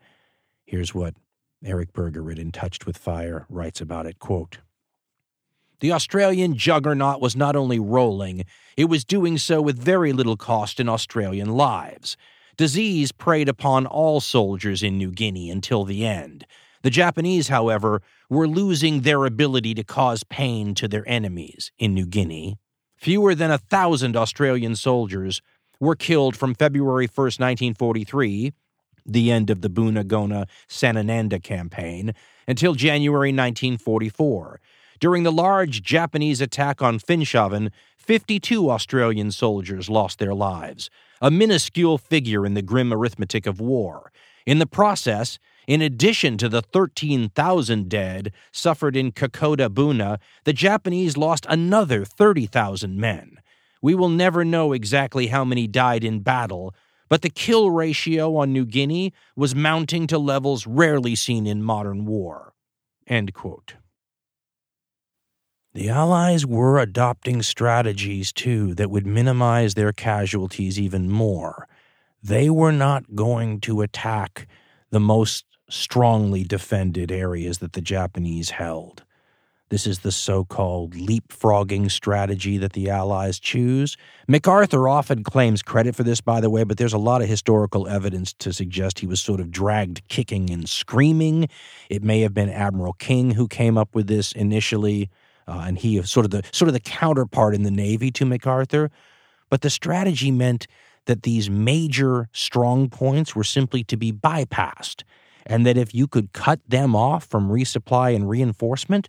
Here's 0.64 0.94
what 0.94 1.14
Eric 1.64 1.92
Bergerud 1.92 2.38
in 2.38 2.52
Touched 2.52 2.86
with 2.86 2.98
Fire 2.98 3.46
writes 3.48 3.80
about 3.80 4.06
it, 4.06 4.18
quote, 4.18 4.58
the 5.80 5.92
Australian 5.92 6.56
juggernaut 6.56 7.20
was 7.20 7.36
not 7.36 7.56
only 7.56 7.78
rolling, 7.78 8.44
it 8.76 8.86
was 8.86 9.04
doing 9.04 9.38
so 9.38 9.60
with 9.60 9.78
very 9.78 10.12
little 10.12 10.36
cost 10.36 10.80
in 10.80 10.88
Australian 10.88 11.50
lives. 11.50 12.16
Disease 12.56 13.12
preyed 13.12 13.48
upon 13.48 13.86
all 13.86 14.20
soldiers 14.20 14.82
in 14.82 14.96
New 14.96 15.10
Guinea 15.10 15.50
until 15.50 15.84
the 15.84 16.06
end. 16.06 16.46
The 16.82 16.90
Japanese, 16.90 17.48
however, 17.48 18.00
were 18.30 18.48
losing 18.48 19.00
their 19.00 19.26
ability 19.26 19.74
to 19.74 19.84
cause 19.84 20.24
pain 20.24 20.74
to 20.76 20.88
their 20.88 21.06
enemies 21.08 21.70
in 21.78 21.92
New 21.92 22.06
Guinea. 22.06 22.56
Fewer 22.96 23.34
than 23.34 23.50
a 23.50 23.58
thousand 23.58 24.16
Australian 24.16 24.76
soldiers 24.76 25.42
were 25.80 25.96
killed 25.96 26.36
from 26.36 26.54
February 26.54 27.06
1, 27.06 27.24
1943, 27.24 28.52
the 29.04 29.30
end 29.30 29.50
of 29.50 29.60
the 29.60 29.68
Bunagona 29.68 30.46
Sanananda 30.68 31.42
campaign, 31.42 32.14
until 32.48 32.74
January 32.74 33.28
1944 33.28 34.60
during 35.00 35.22
the 35.22 35.32
large 35.32 35.82
Japanese 35.82 36.40
attack 36.40 36.82
on 36.82 36.98
Finschhafen, 36.98 37.70
52 37.96 38.70
Australian 38.70 39.32
soldiers 39.32 39.90
lost 39.90 40.18
their 40.18 40.34
lives, 40.34 40.90
a 41.20 41.30
minuscule 41.30 41.98
figure 41.98 42.46
in 42.46 42.54
the 42.54 42.62
grim 42.62 42.92
arithmetic 42.92 43.46
of 43.46 43.60
war. 43.60 44.12
In 44.46 44.58
the 44.58 44.66
process, 44.66 45.38
In 45.66 45.82
addition 45.82 46.38
to 46.38 46.48
the 46.48 46.62
13,000 46.62 47.88
dead 47.88 48.32
suffered 48.52 48.94
in 48.96 49.10
Kokoda 49.10 49.68
Buna, 49.68 50.20
the 50.44 50.52
Japanese 50.52 51.16
lost 51.16 51.44
another 51.48 52.04
30,000 52.04 52.96
men. 52.96 53.38
We 53.82 53.94
will 53.94 54.08
never 54.08 54.44
know 54.44 54.72
exactly 54.72 55.26
how 55.26 55.44
many 55.44 55.66
died 55.66 56.04
in 56.04 56.20
battle, 56.20 56.72
but 57.08 57.22
the 57.22 57.30
kill 57.30 57.70
ratio 57.70 58.36
on 58.36 58.52
New 58.52 58.64
Guinea 58.64 59.12
was 59.34 59.54
mounting 59.54 60.06
to 60.06 60.18
levels 60.18 60.66
rarely 60.66 61.16
seen 61.16 61.46
in 61.46 61.62
modern 61.62 62.04
war. 62.04 62.54
End 63.06 63.34
quote. 63.34 63.74
The 65.76 65.90
Allies 65.90 66.46
were 66.46 66.78
adopting 66.78 67.42
strategies, 67.42 68.32
too, 68.32 68.74
that 68.76 68.90
would 68.90 69.06
minimize 69.06 69.74
their 69.74 69.92
casualties 69.92 70.80
even 70.80 71.10
more. 71.10 71.68
They 72.22 72.48
were 72.48 72.72
not 72.72 73.14
going 73.14 73.60
to 73.60 73.82
attack 73.82 74.48
the 74.88 75.00
most 75.00 75.44
strongly 75.68 76.44
defended 76.44 77.12
areas 77.12 77.58
that 77.58 77.74
the 77.74 77.82
Japanese 77.82 78.48
held. 78.48 79.04
This 79.68 79.86
is 79.86 79.98
the 79.98 80.12
so 80.12 80.46
called 80.46 80.94
leapfrogging 80.94 81.90
strategy 81.90 82.56
that 82.56 82.72
the 82.72 82.88
Allies 82.88 83.38
choose. 83.38 83.98
MacArthur 84.26 84.88
often 84.88 85.24
claims 85.24 85.62
credit 85.62 85.94
for 85.94 86.04
this, 86.04 86.22
by 86.22 86.40
the 86.40 86.48
way, 86.48 86.64
but 86.64 86.78
there's 86.78 86.94
a 86.94 86.98
lot 86.98 87.20
of 87.20 87.28
historical 87.28 87.86
evidence 87.86 88.32
to 88.38 88.50
suggest 88.50 89.00
he 89.00 89.06
was 89.06 89.20
sort 89.20 89.40
of 89.40 89.50
dragged 89.50 90.08
kicking 90.08 90.48
and 90.48 90.70
screaming. 90.70 91.50
It 91.90 92.02
may 92.02 92.22
have 92.22 92.32
been 92.32 92.48
Admiral 92.48 92.94
King 92.94 93.32
who 93.32 93.46
came 93.46 93.76
up 93.76 93.94
with 93.94 94.06
this 94.06 94.32
initially, 94.32 95.10
uh, 95.48 95.64
and 95.66 95.78
he 95.78 96.02
sort 96.02 96.26
of 96.26 96.30
the 96.30 96.42
sort 96.52 96.68
of 96.68 96.74
the 96.74 96.80
counterpart 96.80 97.54
in 97.54 97.62
the 97.62 97.70
Navy 97.70 98.10
to 98.12 98.24
MacArthur. 98.24 98.90
But 99.48 99.60
the 99.60 99.70
strategy 99.70 100.30
meant 100.30 100.66
that 101.06 101.22
these 101.22 101.48
major 101.48 102.28
strong 102.32 102.88
points 102.88 103.36
were 103.36 103.44
simply 103.44 103.84
to 103.84 103.96
be 103.96 104.12
bypassed, 104.12 105.04
and 105.46 105.64
that 105.64 105.76
if 105.76 105.94
you 105.94 106.08
could 106.08 106.32
cut 106.32 106.60
them 106.68 106.96
off 106.96 107.24
from 107.24 107.48
resupply 107.48 108.14
and 108.14 108.28
reinforcement, 108.28 109.08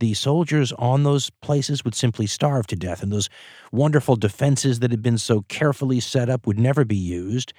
the 0.00 0.14
soldiers 0.14 0.72
on 0.72 1.04
those 1.04 1.30
places 1.42 1.84
would 1.84 1.94
simply 1.94 2.26
starve 2.26 2.66
to 2.68 2.76
death, 2.76 3.02
and 3.02 3.12
those 3.12 3.28
wonderful 3.70 4.16
defenses 4.16 4.80
that 4.80 4.90
had 4.90 5.02
been 5.02 5.18
so 5.18 5.42
carefully 5.42 6.00
set 6.00 6.28
up 6.28 6.46
would 6.46 6.58
never 6.58 6.84
be 6.84 6.96
used. 6.96 7.52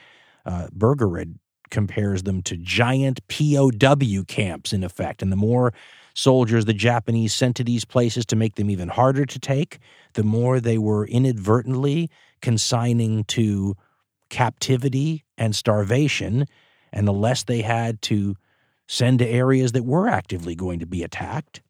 Uh, 0.46 0.68
Bergerud 0.76 1.36
compares 1.70 2.24
them 2.24 2.42
to 2.42 2.58
giant 2.58 3.26
POW 3.28 4.24
camps, 4.28 4.74
in 4.74 4.84
effect. 4.84 5.22
And 5.22 5.32
the 5.32 5.38
more 5.38 5.72
soldiers 6.14 6.66
the 6.66 6.74
Japanese 6.74 7.34
sent 7.34 7.56
to 7.58 7.64
these 7.64 7.86
places 7.86 8.26
to 8.28 8.36
make 8.36 8.56
them 8.56 8.70
even 8.70 8.90
harder 8.90 9.26
to 9.26 9.40
take, 9.40 9.80
the 10.14 10.24
more 10.24 10.60
they 10.60 10.78
were 10.78 11.06
inadvertently 11.06 12.10
consigning 12.42 13.24
to 13.26 13.76
captivity 14.30 15.24
and 15.38 15.56
starvation, 15.56 16.46
and 16.92 17.08
the 17.08 17.14
less 17.14 17.44
they 17.44 17.62
had 17.62 18.02
to 18.02 18.36
send 18.88 19.20
to 19.20 19.28
areas 19.28 19.72
that 19.72 19.86
were 19.86 20.08
actively 20.08 20.56
going 20.56 20.80
to 20.80 20.86
be 20.86 21.04
attacked. 21.04 21.62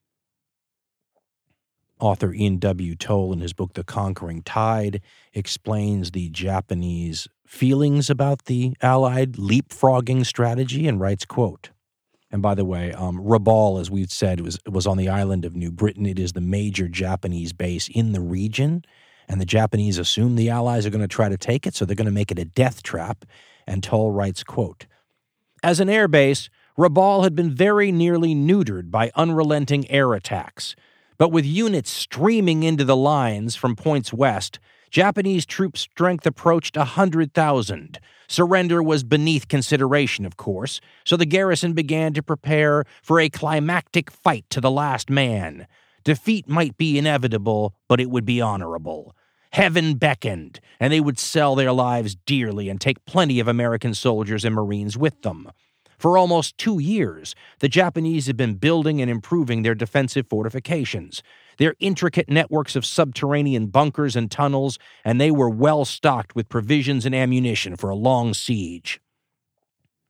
Author 2.00 2.34
Ian 2.34 2.58
W. 2.58 2.96
Toll, 2.96 3.32
in 3.32 3.42
his 3.42 3.54
book 3.54 3.74
The 3.74 3.84
Conquering 3.84 4.42
Tide, 4.42 5.02
explains 5.34 6.12
the 6.12 6.30
Japanese 6.30 7.28
feelings 7.46 8.10
about 8.10 8.46
the 8.46 8.74
Allied 8.82 9.34
leapfrogging 9.34 10.26
strategy 10.26 10.88
and 10.88 11.00
writes, 11.00 11.26
quote, 11.26 11.70
and 12.32 12.42
by 12.42 12.56
the 12.56 12.66
way, 12.66 12.94
um, 12.94 13.20
Rabaul, 13.20 13.80
as 13.80 13.92
we've 13.92 14.12
said, 14.12 14.40
was 14.42 14.58
was 14.66 14.88
on 14.88 14.98
the 14.98 15.10
island 15.10 15.44
of 15.44 15.56
New 15.56 15.72
Britain. 15.72 16.06
It 16.06 16.18
is 16.18 16.34
the 16.34 16.42
major 16.42 16.88
Japanese 16.88 17.52
base 17.52 17.90
in 17.90 18.14
the 18.14 18.22
region, 18.22 18.86
and 19.28 19.42
the 19.42 19.46
Japanese 19.46 19.98
assume 19.98 20.36
the 20.36 20.50
Allies 20.50 20.86
are 20.86 20.90
going 20.90 21.02
to 21.02 21.08
try 21.08 21.30
to 21.30 21.38
take 21.38 21.68
it, 21.68 21.76
so 21.76 21.84
they're 21.84 21.96
going 21.96 22.06
to 22.06 22.12
make 22.12 22.32
it 22.32 22.40
a 22.40 22.46
death 22.46 22.84
trap. 22.84 23.26
And 23.68 23.84
Toll 23.84 24.12
writes, 24.12 24.44
quote, 24.44 24.86
As 25.62 25.80
an 25.80 25.90
air 25.90 26.08
base, 26.08 26.50
Rabaul 26.78 27.24
had 27.24 27.36
been 27.36 27.54
very 27.54 27.92
nearly 27.92 28.34
neutered 28.34 28.90
by 28.90 29.12
unrelenting 29.16 29.90
air 29.92 30.14
attacks. 30.14 30.76
But 31.18 31.32
with 31.32 31.46
units 31.46 31.92
streaming 31.92 32.64
into 32.64 32.84
the 32.84 32.96
lines 32.96 33.56
from 33.56 33.76
points 33.76 34.12
west, 34.12 34.60
Japanese 34.92 35.46
troop 35.46 35.78
strength 35.78 36.26
approached 36.26 36.76
a 36.76 36.80
100,000. 36.80 37.98
Surrender 38.28 38.84
was 38.84 39.06
beneath 39.06 39.48
consideration, 39.48 40.26
of 40.26 40.36
course, 40.36 40.82
so 41.06 41.16
the 41.16 41.26
garrison 41.26 41.72
began 41.72 42.14
to 42.14 42.22
prepare 42.22 42.84
for 43.02 43.18
a 43.18 43.30
climactic 43.30 44.12
fight 44.12 44.44
to 44.50 44.60
the 44.60 44.70
last 44.70 45.10
man. 45.10 45.66
Defeat 46.04 46.50
might 46.50 46.76
be 46.76 46.98
inevitable, 46.98 47.74
but 47.88 48.02
it 48.02 48.10
would 48.10 48.26
be 48.26 48.42
honorable. 48.42 49.16
Heaven 49.54 49.96
beckoned, 49.96 50.60
and 50.78 50.92
they 50.92 51.00
would 51.00 51.18
sell 51.18 51.56
their 51.56 51.72
lives 51.72 52.16
dearly 52.16 52.68
and 52.68 52.80
take 52.82 53.06
plenty 53.06 53.40
of 53.40 53.48
American 53.48 53.94
soldiers 53.94 54.44
and 54.44 54.54
Marines 54.54 54.98
with 54.98 55.22
them. 55.22 55.52
For 56.02 56.18
almost 56.18 56.58
two 56.58 56.80
years, 56.80 57.36
the 57.60 57.70
Japanese 57.70 58.26
had 58.26 58.36
been 58.36 58.56
building 58.56 59.02
and 59.02 59.12
improving 59.12 59.62
their 59.62 59.76
defensive 59.76 60.26
fortifications, 60.28 61.22
their 61.62 61.76
intricate 61.80 62.28
networks 62.28 62.76
of 62.76 62.84
subterranean 62.84 63.68
bunkers 63.68 64.16
and 64.16 64.32
tunnels, 64.32 64.80
and 65.06 65.22
they 65.22 65.30
were 65.30 65.50
well 65.50 65.86
stocked 65.86 66.36
with 66.36 66.50
provisions 66.50 67.06
and 67.06 67.14
ammunition 67.14 67.76
for 67.76 67.92
a 67.92 67.96
long 67.96 68.34
siege. 68.34 69.00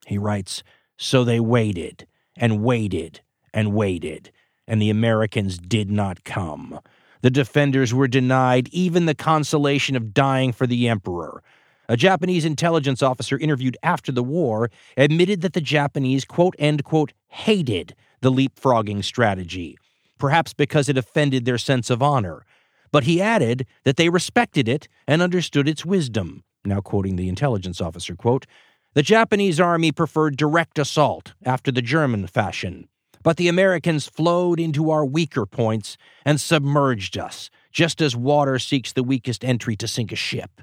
He 0.07 0.17
writes 0.17 0.63
So 0.95 1.25
they 1.25 1.41
waited 1.41 2.07
and 2.37 2.63
waited 2.63 3.19
and 3.53 3.73
waited, 3.73 4.31
and 4.65 4.81
the 4.81 4.89
Americans 4.89 5.57
did 5.57 5.91
not 5.91 6.23
come. 6.23 6.79
The 7.21 7.29
defenders 7.29 7.93
were 7.93 8.07
denied 8.07 8.69
even 8.71 9.05
the 9.05 9.13
consolation 9.13 9.97
of 9.97 10.13
dying 10.13 10.53
for 10.53 10.65
the 10.65 10.87
emperor. 10.87 11.43
A 11.89 11.97
Japanese 11.97 12.45
intelligence 12.45 13.03
officer 13.03 13.37
interviewed 13.37 13.75
after 13.83 14.13
the 14.13 14.23
war 14.23 14.71
admitted 14.95 15.41
that 15.41 15.51
the 15.51 15.59
Japanese, 15.59 16.23
quote, 16.23 16.55
end 16.57 16.85
quote, 16.85 17.11
hated 17.27 17.93
the 18.21 18.31
leapfrogging 18.31 19.03
strategy, 19.03 19.77
perhaps 20.21 20.53
because 20.53 20.87
it 20.87 20.99
offended 20.99 21.43
their 21.43 21.57
sense 21.57 21.89
of 21.89 22.03
honor. 22.03 22.45
But 22.91 23.05
he 23.05 23.19
added 23.19 23.65
that 23.85 23.97
they 23.97 24.07
respected 24.07 24.67
it 24.69 24.87
and 25.07 25.19
understood 25.19 25.67
its 25.67 25.83
wisdom. 25.83 26.43
Now, 26.63 26.79
quoting 26.79 27.15
the 27.15 27.27
intelligence 27.27 27.81
officer, 27.81 28.15
quote, 28.15 28.45
the 28.93 29.01
Japanese 29.01 29.59
army 29.59 29.91
preferred 29.91 30.37
direct 30.37 30.77
assault 30.77 31.33
after 31.43 31.71
the 31.71 31.81
German 31.81 32.27
fashion, 32.27 32.87
but 33.23 33.37
the 33.37 33.47
Americans 33.47 34.07
flowed 34.07 34.59
into 34.59 34.91
our 34.91 35.05
weaker 35.05 35.47
points 35.47 35.97
and 36.23 36.39
submerged 36.39 37.17
us, 37.17 37.49
just 37.71 37.99
as 37.99 38.15
water 38.15 38.59
seeks 38.59 38.93
the 38.93 39.03
weakest 39.03 39.43
entry 39.43 39.75
to 39.77 39.87
sink 39.87 40.11
a 40.11 40.15
ship. 40.15 40.61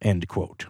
End 0.00 0.28
quote. 0.28 0.66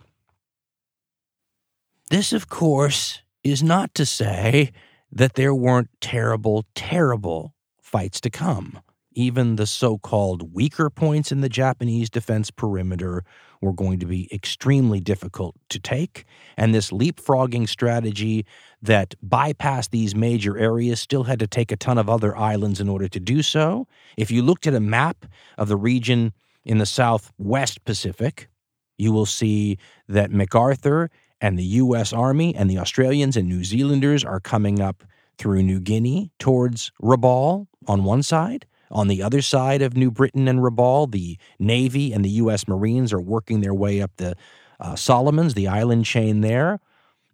This, 2.09 2.33
of 2.33 2.49
course, 2.49 3.21
is 3.45 3.63
not 3.63 3.95
to 3.97 4.07
say 4.07 4.73
that 5.11 5.35
there 5.35 5.55
weren't 5.55 5.91
terrible, 6.01 6.65
terrible 6.75 7.53
fights 7.93 8.21
to 8.23 8.31
come. 8.31 8.81
Even 9.15 9.57
the 9.57 9.67
so 9.67 9.99
called 9.99 10.55
weaker 10.55 10.89
points 10.89 11.31
in 11.31 11.43
the 11.43 11.49
Japanese 11.51 12.09
defense 12.09 12.51
perimeter 12.51 13.23
were 13.61 13.75
going 13.75 14.01
to 14.01 14.07
be 14.07 14.27
extremely 14.33 15.01
difficult 15.01 15.55
to 15.69 15.79
take. 15.79 16.25
And 16.57 16.75
this 16.75 16.91
leapfrogging 16.91 17.69
strategy 17.69 18.47
that 18.81 19.15
bypassed 19.25 19.91
these 19.91 20.15
major 20.15 20.57
areas 20.59 20.99
still 20.99 21.25
had 21.25 21.39
to 21.41 21.47
take 21.47 21.71
a 21.71 21.77
ton 21.77 21.99
of 21.99 22.09
other 22.09 22.35
islands 22.35 22.81
in 22.81 22.89
order 22.89 23.07
to 23.07 23.21
do 23.21 23.43
so. 23.43 23.87
If 24.17 24.31
you 24.31 24.43
looked 24.43 24.67
at 24.67 24.75
a 24.75 24.81
map 24.81 25.27
of 25.59 25.69
the 25.69 25.77
region 25.77 26.33
in 26.65 26.79
the 26.79 26.87
southwest 26.87 27.85
Pacific, 27.85 28.49
you 28.97 29.13
will 29.13 29.27
see 29.27 29.79
that 30.09 30.31
MacArthur 30.31 31.11
and 31.41 31.59
the 31.59 31.65
U.S. 31.65 32.13
Army 32.13 32.55
and 32.55 32.71
the 32.71 32.79
Australians 32.79 33.37
and 33.37 33.49
New 33.49 33.65
Zealanders 33.65 34.25
are 34.25 34.41
coming 34.41 34.81
up 34.81 35.05
through 35.39 35.63
New 35.63 35.81
Guinea 35.81 36.31
towards 36.39 36.93
Rabaul 37.03 37.67
on 37.87 38.05
one 38.05 38.23
side. 38.23 38.67
On 38.91 39.09
the 39.09 39.23
other 39.23 39.41
side 39.41 39.81
of 39.81 39.97
New 39.97 40.11
Britain 40.11 40.49
and 40.49 40.61
Rabaul, 40.61 41.11
the 41.11 41.39
Navy 41.59 42.13
and 42.13 42.25
the 42.25 42.31
U.S. 42.31 42.69
Marines 42.69 43.13
are 43.13 43.21
working 43.21 43.61
their 43.61 43.73
way 43.73 44.03
up 44.03 44.11
the 44.17 44.35
uh, 44.79 44.97
Solomons, 44.97 45.55
the 45.55 45.69
island 45.69 46.05
chain 46.05 46.43
there, 46.43 46.79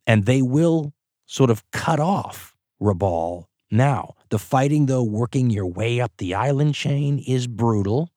and 0.06 0.24
they 0.24 0.40
will 0.40 0.92
sort 1.26 1.50
of 1.50 1.68
cut 1.72 1.98
off 1.98 2.54
Rabaul. 2.80 3.46
Now, 3.70 4.14
the 4.30 4.38
fighting, 4.38 4.86
though, 4.86 5.02
working 5.02 5.50
your 5.50 5.66
way 5.66 6.00
up 6.00 6.12
the 6.18 6.34
island 6.34 6.74
chain 6.74 7.18
is 7.18 7.46
brutal. 7.46 8.10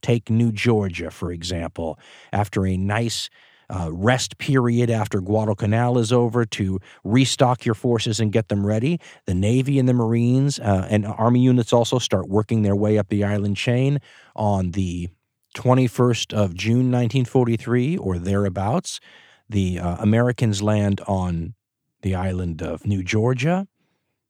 Take 0.00 0.30
New 0.30 0.52
Georgia, 0.52 1.10
for 1.10 1.32
example. 1.32 1.98
After 2.32 2.66
a 2.66 2.76
nice 2.76 3.30
uh, 3.72 3.90
rest 3.90 4.38
period 4.38 4.90
after 4.90 5.20
Guadalcanal 5.20 5.98
is 5.98 6.12
over 6.12 6.44
to 6.44 6.78
restock 7.04 7.64
your 7.64 7.74
forces 7.74 8.20
and 8.20 8.32
get 8.32 8.48
them 8.48 8.66
ready. 8.66 9.00
The 9.26 9.34
Navy 9.34 9.78
and 9.78 9.88
the 9.88 9.94
Marines 9.94 10.58
uh, 10.58 10.86
and 10.90 11.06
Army 11.06 11.40
units 11.40 11.72
also 11.72 11.98
start 11.98 12.28
working 12.28 12.62
their 12.62 12.76
way 12.76 12.98
up 12.98 13.08
the 13.08 13.24
island 13.24 13.56
chain 13.56 13.98
on 14.36 14.72
the 14.72 15.08
21st 15.56 16.32
of 16.34 16.54
June 16.54 16.90
1943 16.90 17.96
or 17.96 18.18
thereabouts. 18.18 19.00
The 19.48 19.78
uh, 19.78 19.96
Americans 19.96 20.62
land 20.62 21.00
on 21.06 21.54
the 22.02 22.14
island 22.14 22.62
of 22.62 22.86
New 22.86 23.02
Georgia, 23.02 23.66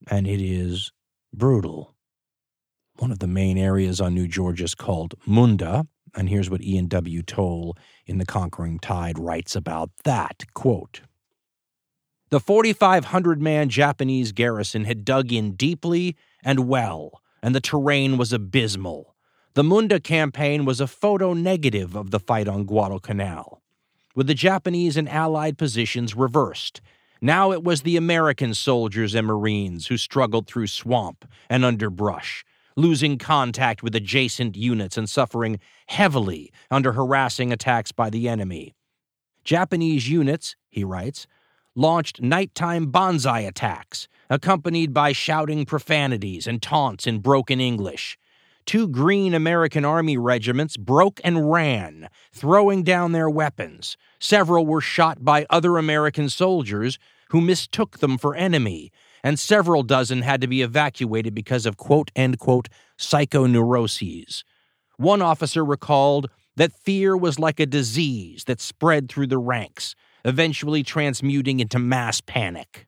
and 0.09 0.27
it 0.27 0.41
is 0.41 0.93
brutal. 1.33 1.95
One 2.99 3.11
of 3.11 3.19
the 3.19 3.27
main 3.27 3.57
areas 3.57 4.01
on 4.01 4.15
New 4.15 4.29
Georgia 4.29 4.65
is 4.65 4.75
called 4.75 5.15
Munda, 5.27 5.87
and 6.15 6.29
here's 6.29 6.51
what 6.51 6.63
Ian 6.63 6.89
W. 6.89 7.23
Toll 7.23 7.77
in 8.07 8.19
The 8.19 8.27
Conquering 8.27 8.79
Tide 8.79 9.19
writes 9.19 9.57
about 9.57 9.91
that. 10.05 10.45
Quote, 10.55 11.03
The 12.31 12.41
4,500 12.41 13.41
man 13.41 13.69
Japanese 13.69 14.33
garrison 14.33 14.85
had 14.85 15.05
dug 15.05 15.33
in 15.33 15.53
deeply 15.53 16.17
and 16.45 16.69
well, 16.69 17.21
and 17.43 17.55
the 17.55 17.61
terrain 17.61 18.19
was 18.19 18.33
abysmal. 18.33 19.15
The 19.55 19.65
Munda 19.65 20.01
campaign 20.01 20.65
was 20.65 20.81
a 20.81 20.87
photo 20.87 21.35
negative 21.35 21.95
of 21.95 22.11
the 22.11 22.21
fight 22.21 22.49
on 22.49 22.65
Guadalcanal, 22.65 23.63
with 24.15 24.27
the 24.27 24.35
Japanese 24.35 24.97
and 24.97 25.09
Allied 25.09 25.59
positions 25.59 26.15
reversed. 26.15 26.81
Now 27.21 27.53
it 27.53 27.63
was 27.63 27.83
the 27.83 27.97
American 27.97 28.55
soldiers 28.55 29.15
and 29.15 29.27
Marines 29.27 29.87
who 29.87 29.97
struggled 29.97 30.47
through 30.47 30.67
swamp 30.67 31.25
and 31.49 31.65
underbrush, 31.65 32.45
losing 32.77 33.19
contact 33.19 33.83
with 33.83 33.95
adjacent 33.95 34.57
units 34.57 34.97
and 34.97 35.09
suffering 35.09 35.59
heavily 35.87 36.53
under 36.71 36.93
harassing 36.93 37.53
attacks 37.53 37.93
by 37.93 38.11
the 38.11 38.29
enemy. 38.29 38.75
Japanese 39.45 40.09
units, 40.09 40.57
he 40.71 40.85
writes, 40.85 41.27
launched 41.75 42.21
nighttime 42.21 42.91
banzai 42.91 43.41
attacks, 43.41 44.09
accompanied 44.29 44.93
by 44.93 45.13
shouting 45.13 45.65
profanities 45.65 46.47
and 46.47 46.63
taunts 46.63 47.07
in 47.07 47.19
broken 47.19 47.61
English. 47.61 48.19
Two 48.65 48.87
green 48.87 49.35
American 49.35 49.85
Army 49.85 50.17
regiments 50.17 50.77
broke 50.77 51.21
and 51.25 51.51
ran, 51.51 52.09
throwing 52.33 52.85
down 52.85 53.13
their 53.13 53.29
weapons. 53.29 53.97
Several 54.21 54.65
were 54.65 54.81
shot 54.81 55.25
by 55.25 55.47
other 55.51 55.79
American 55.79 56.29
soldiers 56.29 56.99
who 57.31 57.41
mistook 57.41 57.99
them 57.99 58.19
for 58.19 58.37
enemy, 58.37 58.93
and 59.23 59.39
several 59.39 59.83
dozen 59.83 60.23
had 60.23 60.41
to 60.41 60.47
be 60.47 60.63
evacuated 60.63 61.35
because 61.35 61.67
of 61.67 61.77
quote 61.77 62.11
end 62.17 62.39
quote 62.39 62.69
psychoneuroses. 62.99 64.43
One 64.97 65.23
officer 65.23 65.65
recalled 65.65 66.29
that 66.57 66.73
fear 66.73 67.17
was 67.17 67.39
like 67.39 67.61
a 67.61 67.67
disease 67.67 68.45
that 68.45 68.61
spread 68.61 69.09
through 69.09 69.29
the 69.29 69.39
ranks, 69.39 69.95
eventually 70.25 70.83
transmuting 70.83 71.61
into 71.61 71.79
mass 71.79 72.21
panic. 72.21 72.87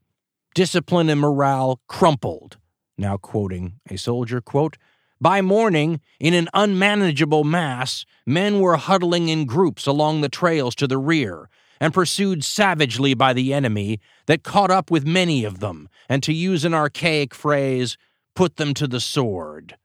Discipline 0.55 1.09
and 1.09 1.21
morale 1.21 1.81
crumpled. 1.89 2.59
Now 2.97 3.17
quoting 3.17 3.81
a 3.91 3.97
soldier, 3.97 4.41
quote, 4.41 4.77
by 5.21 5.41
morning, 5.41 6.01
in 6.21 6.35
an 6.35 6.49
unmanageable 6.53 7.45
mass, 7.45 8.05
men 8.27 8.61
were 8.61 8.77
huddling 8.77 9.29
in 9.29 9.47
groups 9.47 9.87
along 9.87 10.21
the 10.21 10.29
trails 10.29 10.75
to 10.75 10.87
the 10.87 10.99
rear, 10.99 11.49
and 11.81 11.95
pursued 11.95 12.45
savagely 12.45 13.15
by 13.15 13.33
the 13.33 13.53
enemy 13.53 14.01
that 14.27 14.43
caught 14.43 14.71
up 14.71 14.91
with 14.91 15.07
many 15.07 15.45
of 15.45 15.61
them, 15.61 15.89
and 16.09 16.23
to 16.23 16.33
use 16.33 16.65
an 16.65 16.75
archaic 16.75 17.35
phrase, 17.35 17.97
put 18.35 18.57
them 18.57 18.75
to 18.75 18.87
the 18.87 19.01
sword. 19.01 19.77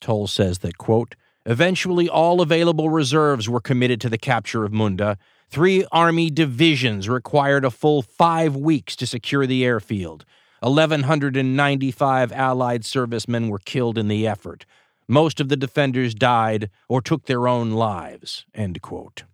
Toll 0.00 0.26
says 0.26 0.58
that, 0.58 0.78
quote, 0.78 1.14
eventually 1.44 2.08
all 2.08 2.40
available 2.40 2.90
reserves 2.90 3.48
were 3.48 3.60
committed 3.60 4.00
to 4.00 4.08
the 4.08 4.18
capture 4.18 4.64
of 4.64 4.72
Munda. 4.72 5.16
Three 5.48 5.84
Army 5.92 6.30
divisions 6.30 7.08
required 7.08 7.64
a 7.64 7.70
full 7.70 8.02
five 8.02 8.56
weeks 8.56 8.96
to 8.96 9.06
secure 9.06 9.46
the 9.46 9.64
airfield. 9.64 10.24
1,195 10.60 12.32
Allied 12.32 12.84
servicemen 12.84 13.48
were 13.48 13.58
killed 13.58 13.98
in 13.98 14.08
the 14.08 14.26
effort. 14.26 14.66
Most 15.08 15.40
of 15.40 15.48
the 15.48 15.56
defenders 15.56 16.14
died 16.14 16.70
or 16.88 17.00
took 17.00 17.26
their 17.26 17.46
own 17.46 17.72
lives. 17.72 18.44
End 18.54 18.82
quote. 18.82 19.24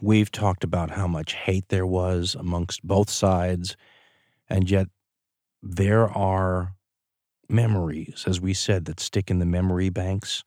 We've 0.00 0.30
talked 0.30 0.64
about 0.64 0.90
how 0.90 1.06
much 1.06 1.34
hate 1.34 1.68
there 1.68 1.86
was 1.86 2.34
amongst 2.34 2.82
both 2.82 3.08
sides, 3.08 3.76
and 4.48 4.68
yet 4.68 4.88
there 5.62 6.10
are 6.10 6.74
memories, 7.48 8.24
as 8.26 8.40
we 8.40 8.52
said, 8.52 8.84
that 8.86 8.98
stick 8.98 9.30
in 9.30 9.38
the 9.38 9.46
memory 9.46 9.90
banks 9.90 10.42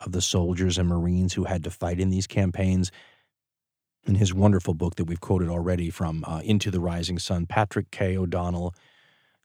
of 0.00 0.12
the 0.12 0.22
soldiers 0.22 0.78
and 0.78 0.88
Marines 0.88 1.34
who 1.34 1.44
had 1.44 1.64
to 1.64 1.70
fight 1.70 1.98
in 1.98 2.10
these 2.10 2.26
campaigns. 2.26 2.90
In 4.04 4.14
his 4.16 4.34
wonderful 4.34 4.74
book 4.74 4.96
that 4.96 5.04
we've 5.04 5.20
quoted 5.20 5.48
already 5.48 5.90
from 5.90 6.24
uh, 6.26 6.40
Into 6.42 6.70
the 6.70 6.80
Rising 6.80 7.18
Sun, 7.18 7.46
Patrick 7.46 7.90
K. 7.90 8.16
O'Donnell 8.16 8.74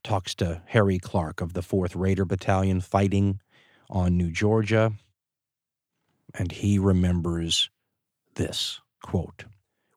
talks 0.03 0.33
to 0.35 0.61
Harry 0.67 0.99
Clark 0.99 1.41
of 1.41 1.53
the 1.53 1.61
4th 1.61 1.95
Raider 1.95 2.25
Battalion 2.25 2.81
fighting 2.81 3.41
on 3.89 4.17
New 4.17 4.31
Georgia, 4.31 4.93
and 6.33 6.51
he 6.51 6.77
remembers 6.77 7.69
this 8.35 8.81
quote 9.01 9.45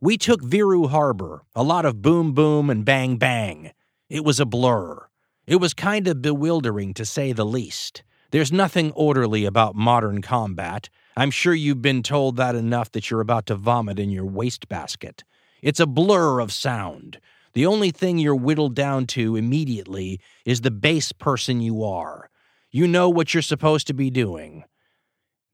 We 0.01 0.17
took 0.17 0.43
Viru 0.43 0.91
Harbor, 0.91 1.43
a 1.55 1.63
lot 1.63 1.85
of 1.85 2.03
boom 2.03 2.33
boom 2.33 2.71
and 2.71 2.85
bang 2.85 3.17
bang. 3.17 3.73
It 4.09 4.25
was 4.25 4.41
a 4.41 4.47
blur. 4.47 5.07
It 5.47 5.57
was 5.57 5.75
kind 5.75 6.07
of 6.09 6.23
bewildering 6.23 6.95
to 6.95 7.05
say 7.05 7.33
the 7.33 7.47
least. 7.47 8.03
There's 8.31 8.53
nothing 8.53 8.93
orderly 8.93 9.45
about 9.45 9.75
modern 9.75 10.23
combat. 10.23 10.89
I'm 11.17 11.33
sure 11.33 11.55
you've 11.55 11.83
been 11.83 12.03
told 12.03 12.37
that 12.37 12.55
enough 12.55 12.93
that 12.93 13.11
you're 13.11 13.21
about 13.21 13.47
to 13.47 13.57
vomit 13.57 13.99
in 13.99 14.11
your 14.11 14.25
wastebasket. 14.25 15.25
It's 15.63 15.81
a 15.81 15.87
blur 15.87 16.39
of 16.39 16.53
sound. 16.53 17.19
The 17.53 17.67
only 17.67 17.91
thing 17.91 18.19
you're 18.19 18.35
whittled 18.35 18.75
down 18.75 19.07
to 19.09 19.37
immediately 19.37 20.21
is 20.45 20.61
the 20.61 20.71
base 20.71 21.13
person 21.13 21.61
you 21.61 21.83
are. 21.83 22.31
You 22.71 22.87
know 22.87 23.09
what 23.09 23.35
you're 23.35 23.43
supposed 23.43 23.87
to 23.89 23.95
be 23.95 24.11
doing. 24.11 24.65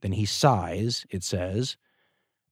Then 0.03 0.13
he 0.13 0.27
sighs, 0.27 1.07
it 1.11 1.25
says. 1.25 1.77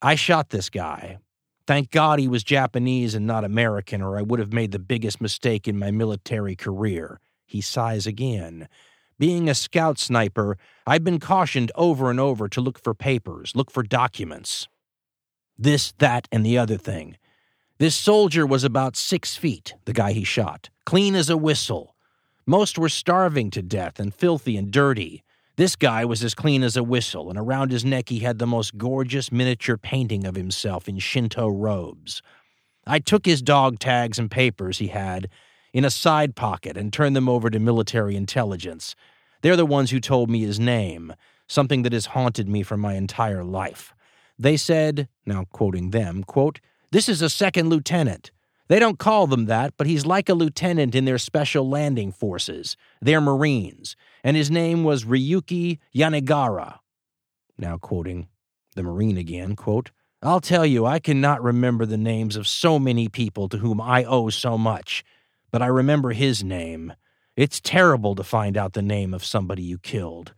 I 0.01 0.15
shot 0.15 0.51
this 0.51 0.71
guy. 0.71 1.19
Thank 1.67 1.91
God 1.91 2.19
he 2.19 2.29
was 2.29 2.45
Japanese 2.45 3.15
and 3.15 3.27
not 3.27 3.45
American, 3.45 4.03
or 4.03 4.19
I 4.19 4.23
would 4.23 4.41
have 4.41 4.53
made 4.53 4.73
the 4.73 4.79
biggest 4.79 5.21
mistake 5.21 5.67
in 5.67 5.79
my 5.79 5.91
military 5.91 6.57
career. 6.57 7.21
He 7.47 7.61
sighs 7.61 8.07
again. 8.07 8.69
Being 9.19 9.49
a 9.49 9.55
scout 9.55 9.99
sniper, 9.99 10.59
I've 10.87 11.05
been 11.05 11.21
cautioned 11.21 11.71
over 11.75 12.11
and 12.11 12.19
over 12.19 12.49
to 12.49 12.61
look 12.61 12.83
for 12.83 12.95
papers, 12.95 13.53
look 13.55 13.71
for 13.71 13.83
documents. 13.83 14.69
This, 15.57 15.93
that, 15.99 16.29
and 16.33 16.45
the 16.45 16.59
other 16.59 16.77
thing. 16.77 17.17
This 17.85 17.95
soldier 17.97 18.47
was 18.47 18.65
about 18.65 18.97
six 18.97 19.37
feet, 19.37 19.75
the 19.85 19.93
guy 19.93 20.13
he 20.13 20.25
shot, 20.25 20.71
clean 20.87 21.15
as 21.15 21.29
a 21.29 21.37
whistle. 21.37 21.95
Most 22.47 22.79
were 22.79 22.89
starving 22.89 23.51
to 23.51 23.61
death 23.61 24.01
and 24.01 24.15
filthy 24.15 24.57
and 24.57 24.71
dirty. 24.71 25.23
This 25.57 25.77
guy 25.77 26.07
was 26.07 26.25
as 26.25 26.35
clean 26.35 26.63
as 26.63 26.79
a 26.79 26.83
whistle, 26.83 27.29
and 27.29 27.39
around 27.39 27.71
his 27.71 27.85
neck 27.85 28.09
he 28.09 28.21
had 28.21 28.39
the 28.39 28.47
most 28.47 28.79
gorgeous 28.79 29.31
miniature 29.31 29.77
painting 29.77 30.27
of 30.27 30.35
himself 30.35 30.89
in 30.89 30.99
Shinto 30.99 31.47
robes. 31.47 32.23
I 32.87 33.01
took 33.01 33.27
his 33.27 33.43
dog 33.43 33.79
tags 33.81 34.19
and 34.19 34.31
papers 34.31 34.79
he 34.79 34.87
had 34.87 35.29
in 35.75 35.85
a 35.85 35.91
side 35.91 36.35
pocket 36.35 36.79
and 36.79 36.91
turned 36.91 37.15
them 37.15 37.29
over 37.29 37.51
to 37.51 37.59
military 37.59 38.17
intelligence. 38.17 38.97
They're 39.43 39.57
the 39.57 39.67
ones 39.67 39.91
who 39.91 40.01
told 40.01 40.31
me 40.31 40.41
his 40.41 40.59
name, 40.59 41.13
something 41.49 41.83
that 41.83 41.93
has 41.93 42.07
haunted 42.07 42.49
me 42.49 42.63
for 42.63 42.79
my 42.79 42.95
entire 42.95 43.45
life. 43.45 43.95
They 44.39 44.57
said, 44.57 45.07
now 45.27 45.45
quoting 45.53 45.91
them, 45.91 46.25
quote, 46.25 46.61
This 46.95 47.09
is 47.09 47.21
a 47.21 47.29
second 47.29 47.71
lieutenant. 47.71 48.31
They 48.69 48.79
don't 48.79 48.99
call 48.99 49.27
them 49.27 49.47
that, 49.47 49.75
but 49.77 49.89
he's 49.89 50.07
like 50.07 50.29
a 50.29 50.35
lieutenant 50.35 50.95
in 50.95 51.05
their 51.05 51.19
special 51.19 51.69
landing 51.69 52.13
forces. 52.13 52.77
They're 53.03 53.21
Marines. 53.21 53.97
And 54.23 54.37
his 54.37 54.51
name 54.51 54.85
was 54.85 55.05
Ryuki 55.05 55.81
Yanagara. 55.95 56.79
Now 57.59 57.79
quoting 57.79 58.29
the 58.77 58.85
Marine 58.85 59.19
again, 59.19 59.57
quote, 59.57 59.91
I'll 60.23 60.41
tell 60.41 60.65
you, 60.65 60.87
I 60.87 61.01
cannot 61.01 61.43
remember 61.43 61.85
the 61.85 61.99
names 61.99 62.37
of 62.37 62.47
so 62.47 62.79
many 62.79 63.09
people 63.09 63.49
to 63.49 63.59
whom 63.59 63.81
I 63.81 64.05
owe 64.05 64.31
so 64.31 64.57
much 64.57 65.05
but 65.55 65.63
I 65.63 65.67
remember 65.67 66.11
his 66.11 66.43
name. 66.43 66.95
It's 67.37 67.61
terrible 67.61 68.17
to 68.17 68.25
find 68.25 68.57
out 68.57 68.73
the 68.73 68.83
name 68.83 69.15
of 69.15 69.25
somebody 69.25 69.63
you 69.63 69.79
killed. 69.79 70.35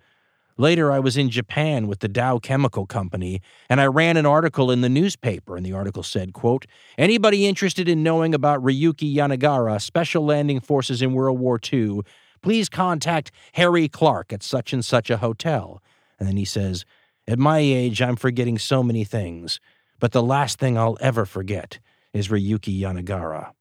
Later, 0.58 0.90
I 0.90 1.00
was 1.00 1.18
in 1.18 1.28
Japan 1.28 1.86
with 1.86 2.00
the 2.00 2.08
Dow 2.08 2.38
Chemical 2.38 2.86
Company, 2.86 3.42
and 3.68 3.78
I 3.78 3.86
ran 3.86 4.16
an 4.16 4.24
article 4.24 4.70
in 4.70 4.80
the 4.80 4.88
newspaper, 4.88 5.54
and 5.54 5.66
the 5.66 5.74
article 5.74 6.02
said, 6.02 6.32
quote, 6.32 6.66
Anybody 6.96 7.46
interested 7.46 7.88
in 7.88 8.02
knowing 8.02 8.34
about 8.34 8.62
Ryuki 8.62 9.14
Yanagara, 9.14 9.80
Special 9.80 10.24
Landing 10.24 10.60
Forces 10.60 11.02
in 11.02 11.12
World 11.12 11.38
War 11.38 11.60
II, 11.72 12.00
please 12.40 12.70
contact 12.70 13.30
Harry 13.52 13.86
Clark 13.86 14.32
at 14.32 14.42
such 14.42 14.72
and 14.72 14.84
such 14.84 15.10
a 15.10 15.18
hotel. 15.18 15.82
And 16.18 16.26
then 16.26 16.38
he 16.38 16.46
says, 16.46 16.86
At 17.28 17.38
my 17.38 17.58
age, 17.58 18.00
I'm 18.00 18.16
forgetting 18.16 18.58
so 18.58 18.82
many 18.82 19.04
things, 19.04 19.60
but 20.00 20.12
the 20.12 20.22
last 20.22 20.58
thing 20.58 20.78
I'll 20.78 20.96
ever 21.02 21.26
forget 21.26 21.80
is 22.14 22.28
Ryuki 22.28 22.80
Yanagara. 22.80 23.52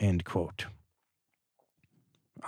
End 0.00 0.24
quote. 0.24 0.66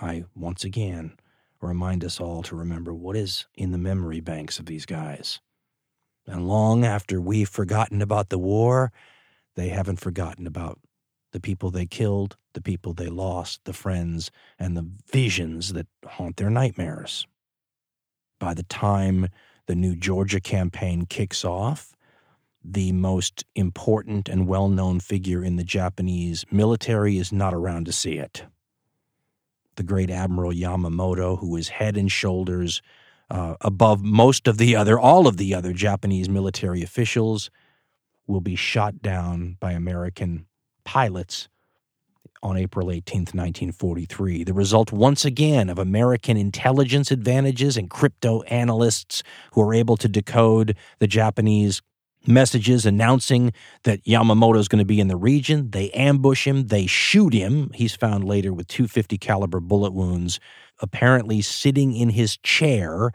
I 0.00 0.24
once 0.34 0.64
again 0.64 1.12
remind 1.60 2.04
us 2.04 2.20
all 2.20 2.42
to 2.42 2.56
remember 2.56 2.92
what 2.92 3.16
is 3.16 3.46
in 3.54 3.72
the 3.72 3.78
memory 3.78 4.20
banks 4.20 4.58
of 4.58 4.66
these 4.66 4.86
guys. 4.86 5.40
And 6.26 6.48
long 6.48 6.84
after 6.84 7.20
we've 7.20 7.48
forgotten 7.48 8.02
about 8.02 8.28
the 8.28 8.38
war, 8.38 8.92
they 9.54 9.68
haven't 9.68 10.00
forgotten 10.00 10.46
about 10.46 10.78
the 11.32 11.40
people 11.40 11.70
they 11.70 11.86
killed, 11.86 12.36
the 12.54 12.60
people 12.60 12.92
they 12.92 13.08
lost, 13.08 13.60
the 13.64 13.72
friends, 13.72 14.30
and 14.58 14.76
the 14.76 14.88
visions 15.12 15.72
that 15.72 15.86
haunt 16.04 16.36
their 16.36 16.50
nightmares. 16.50 17.26
By 18.38 18.54
the 18.54 18.64
time 18.64 19.28
the 19.66 19.74
new 19.74 19.94
Georgia 19.94 20.40
campaign 20.40 21.06
kicks 21.06 21.44
off, 21.44 21.94
the 22.64 22.92
most 22.92 23.44
important 23.54 24.28
and 24.28 24.48
well 24.48 24.68
known 24.68 24.98
figure 24.98 25.44
in 25.44 25.56
the 25.56 25.64
Japanese 25.64 26.44
military 26.50 27.18
is 27.18 27.32
not 27.32 27.54
around 27.54 27.86
to 27.86 27.92
see 27.92 28.18
it 28.18 28.44
the 29.76 29.82
great 29.82 30.10
Admiral 30.10 30.52
Yamamoto, 30.52 31.38
who 31.38 31.56
is 31.56 31.68
head 31.68 31.96
and 31.96 32.10
shoulders 32.10 32.82
uh, 33.30 33.56
above 33.60 34.02
most 34.02 34.46
of 34.46 34.58
the 34.58 34.76
other, 34.76 34.98
all 34.98 35.26
of 35.26 35.36
the 35.36 35.54
other 35.54 35.72
Japanese 35.72 36.28
military 36.28 36.82
officials, 36.82 37.50
will 38.26 38.40
be 38.40 38.56
shot 38.56 39.02
down 39.02 39.56
by 39.60 39.72
American 39.72 40.46
pilots 40.84 41.48
on 42.42 42.56
April 42.56 42.88
18th, 42.88 43.34
1943. 43.34 44.44
The 44.44 44.52
result, 44.52 44.92
once 44.92 45.24
again, 45.24 45.68
of 45.68 45.78
American 45.78 46.36
intelligence 46.36 47.10
advantages 47.10 47.76
and 47.76 47.90
crypto 47.90 48.42
analysts 48.42 49.22
who 49.52 49.62
are 49.62 49.74
able 49.74 49.96
to 49.96 50.08
decode 50.08 50.76
the 50.98 51.06
Japanese 51.06 51.82
messages 52.28 52.86
announcing 52.86 53.52
that 53.84 54.04
Yamamoto 54.04 54.58
is 54.58 54.68
going 54.68 54.80
to 54.80 54.84
be 54.84 55.00
in 55.00 55.08
the 55.08 55.16
region. 55.16 55.70
They 55.70 55.90
ambush 55.90 56.46
him, 56.46 56.68
they 56.68 56.86
shoot 56.86 57.32
him. 57.32 57.70
He's 57.74 57.94
found 57.94 58.24
later 58.24 58.52
with 58.52 58.68
250 58.68 59.18
caliber 59.18 59.60
bullet 59.60 59.92
wounds, 59.92 60.40
apparently 60.80 61.42
sitting 61.42 61.94
in 61.94 62.10
his 62.10 62.36
chair 62.38 63.12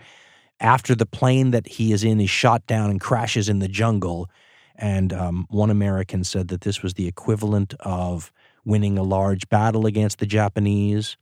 after 0.59 0.95
the 0.95 1.05
plane 1.05 1.51
that 1.51 1.67
he 1.67 1.91
is 1.91 2.03
in 2.03 2.21
is 2.21 2.29
shot 2.29 2.65
down 2.67 2.89
and 2.89 3.01
crashes 3.01 3.49
in 3.49 3.59
the 3.59 3.67
jungle. 3.67 4.29
And 4.75 5.11
um, 5.11 5.47
one 5.49 5.69
American 5.69 6.23
said 6.23 6.47
that 6.49 6.61
this 6.61 6.81
was 6.81 6.93
the 6.93 7.07
equivalent 7.07 7.73
of 7.81 8.31
winning 8.63 8.97
a 8.97 9.03
large 9.03 9.49
battle 9.49 9.85
against 9.85 10.19
the 10.19 10.25
Japanese, 10.25 11.17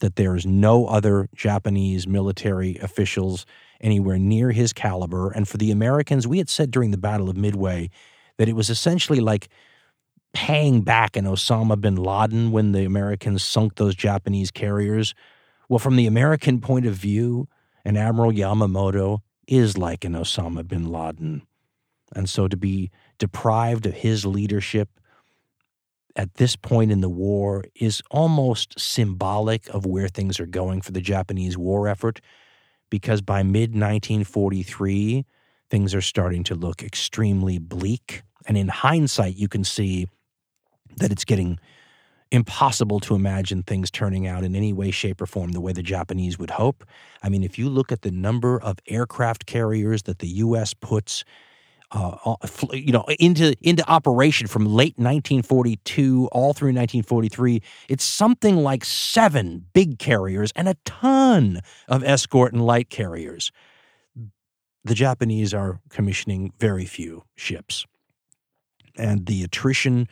that 0.00 0.16
there 0.16 0.34
is 0.34 0.46
no 0.46 0.86
other 0.86 1.28
Japanese 1.34 2.06
military 2.06 2.76
officials 2.78 3.44
anywhere 3.80 4.18
near 4.18 4.50
his 4.50 4.72
caliber. 4.72 5.30
And 5.30 5.46
for 5.48 5.56
the 5.56 5.70
Americans, 5.70 6.26
we 6.26 6.38
had 6.38 6.48
said 6.48 6.70
during 6.70 6.90
the 6.90 6.98
Battle 6.98 7.28
of 7.28 7.36
Midway 7.36 7.90
that 8.36 8.48
it 8.48 8.54
was 8.54 8.70
essentially 8.70 9.20
like 9.20 9.48
paying 10.32 10.82
back 10.82 11.16
an 11.16 11.24
Osama 11.24 11.80
bin 11.80 11.96
Laden 11.96 12.50
when 12.50 12.72
the 12.72 12.84
Americans 12.84 13.42
sunk 13.42 13.76
those 13.76 13.94
Japanese 13.94 14.50
carriers. 14.50 15.14
Well, 15.68 15.78
from 15.78 15.96
the 15.96 16.06
American 16.06 16.60
point 16.60 16.86
of 16.86 16.94
view, 16.94 17.48
an 17.84 17.96
Admiral 17.96 18.32
Yamamoto 18.32 19.20
is 19.46 19.78
like 19.78 20.04
an 20.04 20.12
Osama 20.12 20.66
bin 20.66 20.90
Laden. 20.90 21.42
And 22.14 22.28
so 22.28 22.48
to 22.48 22.56
be 22.56 22.90
deprived 23.18 23.86
of 23.86 23.94
his 23.94 24.24
leadership 24.24 24.88
at 26.16 26.34
this 26.34 26.56
point 26.56 26.90
in 26.90 27.00
the 27.00 27.08
war 27.08 27.64
is 27.74 28.02
almost 28.10 28.78
symbolic 28.78 29.68
of 29.68 29.86
where 29.86 30.08
things 30.08 30.40
are 30.40 30.46
going 30.46 30.80
for 30.80 30.92
the 30.92 31.00
Japanese 31.00 31.56
war 31.56 31.86
effort 31.86 32.20
because 32.90 33.20
by 33.20 33.42
mid 33.42 33.70
1943, 33.70 35.24
things 35.70 35.94
are 35.94 36.00
starting 36.00 36.44
to 36.44 36.54
look 36.54 36.82
extremely 36.82 37.58
bleak. 37.58 38.22
And 38.46 38.56
in 38.56 38.68
hindsight, 38.68 39.36
you 39.36 39.48
can 39.48 39.64
see 39.64 40.08
that 40.96 41.12
it's 41.12 41.24
getting 41.24 41.58
impossible 42.30 43.00
to 43.00 43.14
imagine 43.14 43.62
things 43.62 43.90
turning 43.90 44.26
out 44.26 44.44
in 44.44 44.54
any 44.54 44.72
way, 44.72 44.90
shape, 44.90 45.20
or 45.20 45.26
form 45.26 45.52
the 45.52 45.60
way 45.60 45.72
the 45.72 45.82
Japanese 45.82 46.38
would 46.38 46.50
hope. 46.50 46.84
I 47.22 47.28
mean, 47.28 47.42
if 47.42 47.58
you 47.58 47.68
look 47.68 47.90
at 47.90 48.02
the 48.02 48.10
number 48.10 48.60
of 48.60 48.78
aircraft 48.86 49.46
carriers 49.46 50.02
that 50.04 50.18
the 50.18 50.28
U.S. 50.28 50.74
puts 50.74 51.24
uh, 51.90 52.36
you 52.72 52.92
know, 52.92 53.04
into 53.18 53.54
into 53.62 53.88
operation 53.88 54.46
from 54.46 54.66
late 54.66 54.94
1942 54.98 56.28
all 56.32 56.52
through 56.52 56.68
1943. 56.68 57.62
It's 57.88 58.04
something 58.04 58.56
like 58.56 58.84
seven 58.84 59.66
big 59.72 59.98
carriers 59.98 60.52
and 60.54 60.68
a 60.68 60.76
ton 60.84 61.60
of 61.88 62.04
escort 62.04 62.52
and 62.52 62.64
light 62.64 62.90
carriers. 62.90 63.50
The 64.84 64.94
Japanese 64.94 65.54
are 65.54 65.80
commissioning 65.88 66.52
very 66.58 66.84
few 66.84 67.24
ships, 67.36 67.86
and 68.96 69.26
the 69.26 69.42
attrition 69.42 70.08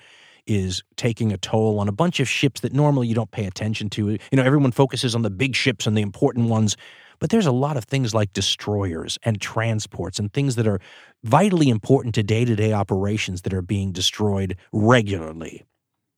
is 0.47 0.83
taking 0.97 1.33
a 1.33 1.37
toll 1.37 1.79
on 1.79 1.89
a 1.89 1.93
bunch 1.93 2.21
of 2.21 2.29
ships 2.29 2.61
that 2.61 2.73
normally 2.73 3.09
you 3.09 3.15
don't 3.15 3.31
pay 3.33 3.47
attention 3.47 3.91
to. 3.91 4.11
You 4.11 4.19
know, 4.33 4.45
everyone 4.45 4.73
focuses 4.73 5.15
on 5.15 5.23
the 5.23 5.31
big 5.31 5.57
ships 5.57 5.87
and 5.87 5.97
the 5.97 6.03
important 6.03 6.49
ones 6.49 6.77
but 7.19 7.31
there's 7.31 7.47
a 7.47 7.53
lot 7.53 7.77
of 7.77 7.85
things 7.85 8.15
like 8.15 8.33
destroyers 8.33 9.19
and 9.23 9.41
transports 9.41 10.19
and 10.19 10.33
things 10.33 10.57
that 10.57 10.67
are 10.67 10.81
vitally 11.25 11.69
important 11.69 12.15
to 12.15 12.23
day 12.23 12.45
to 12.45 12.57
day 12.57 12.73
operations 12.73 13.43
that 13.43 13.55
are 13.55 13.63
being 13.63 13.93
destroyed 13.93 14.57
regularly. 14.73 15.65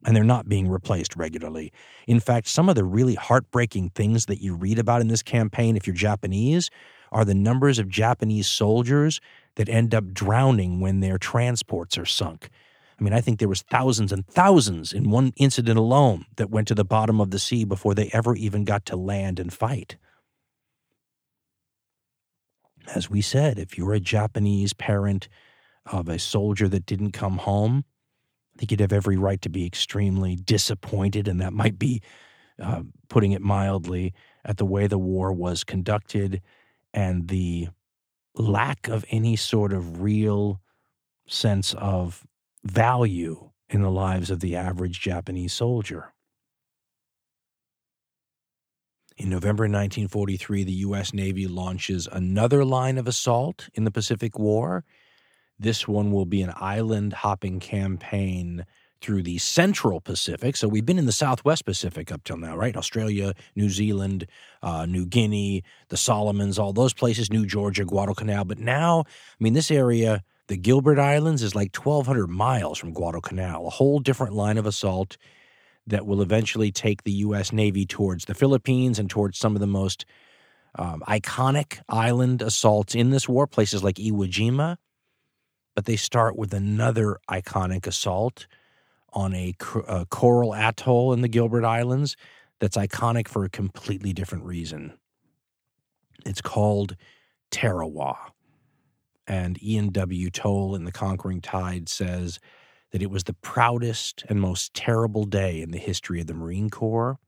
And 0.04 0.14
they're 0.14 0.24
not 0.24 0.48
being 0.48 0.68
replaced 0.68 1.16
regularly. 1.16 1.72
In 2.06 2.20
fact, 2.20 2.46
some 2.46 2.68
of 2.68 2.76
the 2.76 2.84
really 2.84 3.14
heartbreaking 3.14 3.90
things 3.90 4.26
that 4.26 4.40
you 4.40 4.54
read 4.54 4.78
about 4.78 5.00
in 5.00 5.08
this 5.08 5.24
campaign, 5.24 5.76
if 5.76 5.86
you're 5.86 5.96
Japanese, 5.96 6.70
are 7.10 7.24
the 7.24 7.34
numbers 7.34 7.78
of 7.78 7.88
Japanese 7.88 8.46
soldiers 8.46 9.20
that 9.56 9.68
end 9.68 9.94
up 9.94 10.12
drowning 10.12 10.78
when 10.78 11.00
their 11.00 11.18
transports 11.18 11.98
are 11.98 12.04
sunk. 12.04 12.48
I 12.98 13.02
mean, 13.02 13.12
I 13.12 13.20
think 13.20 13.38
there 13.38 13.48
was 13.48 13.62
thousands 13.62 14.12
and 14.12 14.26
thousands 14.26 14.92
in 14.92 15.10
one 15.10 15.32
incident 15.36 15.78
alone 15.78 16.26
that 16.36 16.50
went 16.50 16.68
to 16.68 16.74
the 16.74 16.84
bottom 16.84 17.20
of 17.20 17.30
the 17.30 17.38
sea 17.38 17.64
before 17.64 17.94
they 17.94 18.10
ever 18.12 18.36
even 18.36 18.64
got 18.64 18.84
to 18.86 18.96
land 18.96 19.40
and 19.40 19.52
fight 19.52 19.96
as 22.94 23.10
we 23.10 23.20
said, 23.20 23.58
if 23.58 23.76
you're 23.76 23.94
a 23.94 24.00
Japanese 24.00 24.72
parent 24.72 25.28
of 25.86 26.08
a 26.08 26.18
soldier 26.18 26.68
that 26.68 26.86
didn't 26.86 27.12
come 27.12 27.38
home, 27.38 27.84
I 28.54 28.58
think 28.58 28.70
you'd 28.70 28.80
have 28.80 28.92
every 28.92 29.16
right 29.16 29.40
to 29.42 29.48
be 29.48 29.66
extremely 29.66 30.36
disappointed, 30.36 31.28
and 31.28 31.40
that 31.40 31.52
might 31.52 31.78
be 31.78 32.02
uh, 32.60 32.82
putting 33.08 33.32
it 33.32 33.42
mildly, 33.42 34.12
at 34.44 34.56
the 34.56 34.66
way 34.66 34.86
the 34.86 34.98
war 34.98 35.32
was 35.32 35.62
conducted 35.62 36.40
and 36.92 37.28
the 37.28 37.68
lack 38.34 38.88
of 38.88 39.04
any 39.10 39.36
sort 39.36 39.72
of 39.72 40.00
real 40.00 40.60
sense 41.28 41.74
of 41.74 42.26
value 42.64 43.50
in 43.68 43.82
the 43.82 43.90
lives 43.90 44.30
of 44.30 44.40
the 44.40 44.56
average 44.56 45.00
Japanese 45.00 45.52
soldier. 45.52 46.12
In 49.18 49.30
November 49.30 49.64
1943, 49.64 50.62
the 50.62 50.72
U.S. 50.72 51.12
Navy 51.12 51.48
launches 51.48 52.06
another 52.12 52.64
line 52.64 52.98
of 52.98 53.08
assault 53.08 53.68
in 53.74 53.82
the 53.82 53.90
Pacific 53.90 54.38
War. 54.38 54.84
This 55.58 55.88
one 55.88 56.12
will 56.12 56.24
be 56.24 56.40
an 56.40 56.52
island 56.54 57.14
hopping 57.14 57.58
campaign 57.58 58.64
through 59.00 59.24
the 59.24 59.38
central 59.38 60.00
Pacific. 60.00 60.54
So 60.54 60.68
we've 60.68 60.86
been 60.86 61.00
in 61.00 61.06
the 61.06 61.12
Southwest 61.12 61.64
Pacific 61.64 62.12
up 62.12 62.22
till 62.22 62.36
now, 62.36 62.56
right? 62.56 62.76
Australia, 62.76 63.32
New 63.56 63.70
Zealand, 63.70 64.24
uh, 64.62 64.86
New 64.86 65.04
Guinea, 65.04 65.64
the 65.88 65.96
Solomons, 65.96 66.56
all 66.56 66.72
those 66.72 66.94
places, 66.94 67.28
New 67.28 67.44
Georgia, 67.44 67.84
Guadalcanal. 67.84 68.44
But 68.44 68.60
now, 68.60 69.00
I 69.08 69.42
mean, 69.42 69.54
this 69.54 69.72
area, 69.72 70.22
the 70.46 70.56
Gilbert 70.56 71.00
Islands, 71.00 71.42
is 71.42 71.56
like 71.56 71.76
1,200 71.76 72.28
miles 72.28 72.78
from 72.78 72.92
Guadalcanal, 72.92 73.66
a 73.66 73.70
whole 73.70 73.98
different 73.98 74.34
line 74.34 74.58
of 74.58 74.66
assault 74.66 75.16
that 75.88 76.06
will 76.06 76.22
eventually 76.22 76.70
take 76.70 77.02
the 77.02 77.12
U.S. 77.12 77.52
Navy 77.52 77.86
towards 77.86 78.26
the 78.26 78.34
Philippines 78.34 78.98
and 78.98 79.08
towards 79.08 79.38
some 79.38 79.54
of 79.54 79.60
the 79.60 79.66
most 79.66 80.04
um, 80.78 81.02
iconic 81.08 81.80
island 81.88 82.42
assaults 82.42 82.94
in 82.94 83.10
this 83.10 83.28
war, 83.28 83.46
places 83.46 83.82
like 83.82 83.96
Iwo 83.96 84.28
Jima. 84.28 84.76
But 85.74 85.86
they 85.86 85.96
start 85.96 86.36
with 86.36 86.52
another 86.52 87.18
iconic 87.30 87.86
assault 87.86 88.46
on 89.12 89.34
a, 89.34 89.54
a 89.86 90.06
coral 90.06 90.54
atoll 90.54 91.12
in 91.12 91.22
the 91.22 91.28
Gilbert 91.28 91.64
Islands 91.64 92.16
that's 92.60 92.76
iconic 92.76 93.28
for 93.28 93.44
a 93.44 93.48
completely 93.48 94.12
different 94.12 94.44
reason. 94.44 94.92
It's 96.26 96.40
called 96.40 96.96
Tarawa. 97.50 98.16
And 99.26 99.62
Ian 99.62 99.90
W. 99.90 100.30
Toll 100.30 100.74
in 100.74 100.84
The 100.84 100.92
Conquering 100.92 101.40
Tide 101.40 101.88
says 101.88 102.40
that 102.92 103.02
it 103.02 103.10
was 103.10 103.24
the 103.24 103.34
proudest 103.34 104.24
and 104.28 104.40
most 104.40 104.74
terrible 104.74 105.24
day 105.24 105.60
in 105.60 105.70
the 105.70 105.78
history 105.78 106.20
of 106.20 106.26
the 106.26 106.34
Marine 106.34 106.70
Corps, 106.70 107.18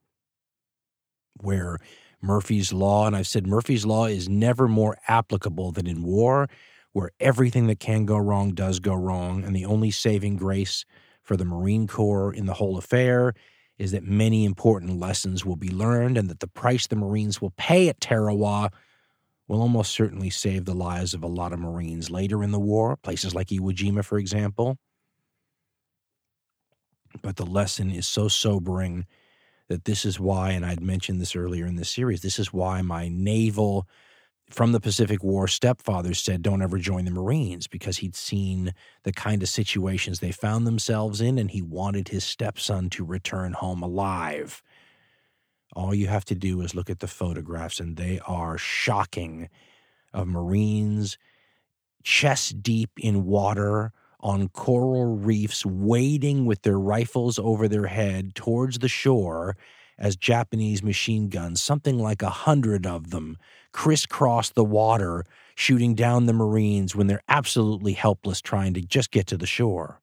where 1.40 1.78
Murphy's 2.22 2.72
Law, 2.72 3.06
and 3.06 3.16
I've 3.16 3.26
said 3.26 3.46
Murphy's 3.46 3.86
Law 3.86 4.06
is 4.06 4.28
never 4.28 4.68
more 4.68 4.98
applicable 5.08 5.72
than 5.72 5.86
in 5.86 6.02
war, 6.02 6.48
where 6.92 7.10
everything 7.20 7.66
that 7.68 7.80
can 7.80 8.04
go 8.04 8.16
wrong 8.16 8.52
does 8.52 8.80
go 8.80 8.94
wrong. 8.94 9.44
And 9.44 9.54
the 9.54 9.64
only 9.64 9.90
saving 9.90 10.36
grace 10.36 10.84
for 11.22 11.36
the 11.36 11.44
Marine 11.44 11.86
Corps 11.86 12.32
in 12.32 12.46
the 12.46 12.54
whole 12.54 12.76
affair 12.76 13.34
is 13.78 13.92
that 13.92 14.04
many 14.04 14.44
important 14.44 14.98
lessons 14.98 15.44
will 15.44 15.56
be 15.56 15.70
learned 15.70 16.18
and 16.18 16.28
that 16.28 16.40
the 16.40 16.46
price 16.46 16.86
the 16.86 16.96
Marines 16.96 17.40
will 17.40 17.54
pay 17.56 17.88
at 17.88 18.00
Tarawa 18.00 18.70
will 19.48 19.62
almost 19.62 19.92
certainly 19.92 20.30
save 20.30 20.64
the 20.64 20.74
lives 20.74 21.14
of 21.14 21.22
a 21.22 21.26
lot 21.26 21.52
of 21.52 21.58
Marines 21.58 22.10
later 22.10 22.42
in 22.42 22.50
the 22.50 22.60
war, 22.60 22.96
places 22.96 23.34
like 23.34 23.48
Iwo 23.48 23.74
Jima, 23.74 24.04
for 24.04 24.18
example. 24.18 24.76
But 27.22 27.36
the 27.36 27.46
lesson 27.46 27.90
is 27.90 28.06
so 28.06 28.28
sobering 28.28 29.06
that 29.68 29.84
this 29.84 30.04
is 30.04 30.18
why, 30.18 30.50
and 30.50 30.64
I'd 30.64 30.82
mentioned 30.82 31.20
this 31.20 31.36
earlier 31.36 31.66
in 31.66 31.76
the 31.76 31.84
series, 31.84 32.22
this 32.22 32.38
is 32.38 32.52
why 32.52 32.82
my 32.82 33.08
naval 33.08 33.86
from 34.50 34.72
the 34.72 34.80
Pacific 34.80 35.22
War 35.22 35.46
stepfather 35.46 36.12
said, 36.12 36.42
Don't 36.42 36.62
ever 36.62 36.78
join 36.78 37.04
the 37.04 37.12
Marines 37.12 37.68
because 37.68 37.98
he'd 37.98 38.16
seen 38.16 38.74
the 39.04 39.12
kind 39.12 39.42
of 39.42 39.48
situations 39.48 40.18
they 40.18 40.32
found 40.32 40.66
themselves 40.66 41.20
in 41.20 41.38
and 41.38 41.50
he 41.52 41.62
wanted 41.62 42.08
his 42.08 42.24
stepson 42.24 42.90
to 42.90 43.04
return 43.04 43.52
home 43.52 43.82
alive. 43.82 44.62
All 45.74 45.94
you 45.94 46.08
have 46.08 46.24
to 46.26 46.34
do 46.34 46.60
is 46.62 46.74
look 46.74 46.90
at 46.90 46.98
the 46.98 47.06
photographs, 47.06 47.78
and 47.78 47.96
they 47.96 48.18
are 48.26 48.58
shocking 48.58 49.48
of 50.12 50.26
Marines 50.26 51.16
chest 52.02 52.62
deep 52.62 52.90
in 52.98 53.24
water 53.24 53.92
on 54.20 54.48
coral 54.48 55.16
reefs, 55.16 55.64
wading 55.64 56.46
with 56.46 56.62
their 56.62 56.78
rifles 56.78 57.38
over 57.38 57.68
their 57.68 57.86
head 57.86 58.34
towards 58.34 58.78
the 58.78 58.88
shore 58.88 59.56
as 59.98 60.16
Japanese 60.16 60.82
machine 60.82 61.28
guns, 61.28 61.62
something 61.62 61.98
like 61.98 62.22
a 62.22 62.30
hundred 62.30 62.86
of 62.86 63.10
them, 63.10 63.36
crisscross 63.72 64.50
the 64.50 64.64
water, 64.64 65.24
shooting 65.54 65.94
down 65.94 66.26
the 66.26 66.32
Marines 66.32 66.96
when 66.96 67.06
they're 67.06 67.22
absolutely 67.28 67.92
helpless 67.92 68.40
trying 68.40 68.72
to 68.74 68.80
just 68.80 69.10
get 69.10 69.26
to 69.26 69.36
the 69.36 69.46
shore. 69.46 70.00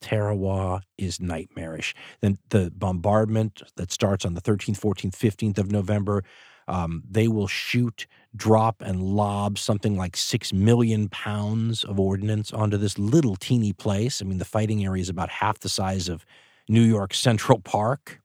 Tarawa 0.00 0.82
is 0.96 1.20
nightmarish. 1.20 1.94
Then 2.20 2.38
the 2.50 2.70
bombardment 2.74 3.62
that 3.76 3.90
starts 3.90 4.24
on 4.24 4.34
the 4.34 4.40
13th, 4.40 4.78
14th, 4.78 5.16
15th 5.16 5.58
of 5.58 5.72
November, 5.72 6.22
um, 6.68 7.02
they 7.08 7.28
will 7.28 7.46
shoot, 7.46 8.06
drop, 8.34 8.82
and 8.82 9.02
lob 9.02 9.58
something 9.58 9.96
like 9.96 10.16
six 10.16 10.52
million 10.52 11.08
pounds 11.08 11.84
of 11.84 12.00
ordnance 12.00 12.52
onto 12.52 12.76
this 12.76 12.98
little 12.98 13.36
teeny 13.36 13.72
place. 13.72 14.20
I 14.20 14.24
mean, 14.24 14.38
the 14.38 14.44
fighting 14.44 14.84
area 14.84 15.00
is 15.00 15.08
about 15.08 15.28
half 15.28 15.58
the 15.60 15.68
size 15.68 16.08
of 16.08 16.24
New 16.68 16.82
York 16.82 17.14
Central 17.14 17.60
Park. 17.60 18.20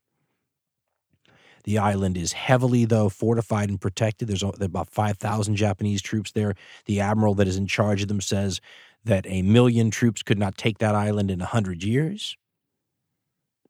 The 1.63 1.77
island 1.77 2.17
is 2.17 2.33
heavily, 2.33 2.85
though, 2.85 3.09
fortified 3.09 3.69
and 3.69 3.79
protected. 3.79 4.27
There's 4.27 4.43
about 4.43 4.89
5,000 4.89 5.55
Japanese 5.55 6.01
troops 6.01 6.31
there. 6.31 6.55
The 6.85 6.99
admiral 6.99 7.35
that 7.35 7.47
is 7.47 7.57
in 7.57 7.67
charge 7.67 8.01
of 8.01 8.07
them 8.07 8.21
says 8.21 8.61
that 9.03 9.25
a 9.27 9.41
million 9.43 9.91
troops 9.91 10.23
could 10.23 10.39
not 10.39 10.57
take 10.57 10.79
that 10.79 10.95
island 10.95 11.29
in 11.29 11.39
100 11.39 11.83
years. 11.83 12.35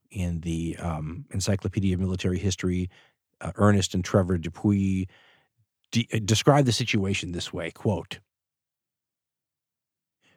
In 0.10 0.42
the 0.42 0.76
um, 0.78 1.26
Encyclopedia 1.32 1.94
of 1.94 2.02
Military 2.02 2.38
History, 2.38 2.90
uh, 3.42 3.52
Ernest 3.56 3.94
and 3.94 4.04
Trevor 4.04 4.38
Dupuy 4.38 5.08
de- 5.92 6.08
uh, 6.14 6.20
describe 6.24 6.66
the 6.66 6.72
situation 6.72 7.32
this 7.32 7.52
way 7.52 7.72
quote 7.72 8.20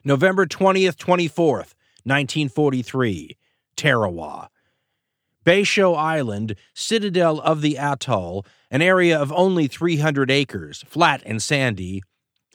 November 0.04 0.46
20th, 0.46 0.96
24th, 0.96 1.74
1943, 2.04 3.38
Tarawa. 3.76 4.48
Betio 5.46 5.96
Island, 5.96 6.56
citadel 6.74 7.40
of 7.40 7.60
the 7.60 7.76
atoll, 7.76 8.46
an 8.70 8.82
area 8.82 9.18
of 9.18 9.32
only 9.32 9.66
300 9.66 10.30
acres, 10.30 10.84
flat 10.86 11.22
and 11.26 11.42
sandy, 11.42 12.02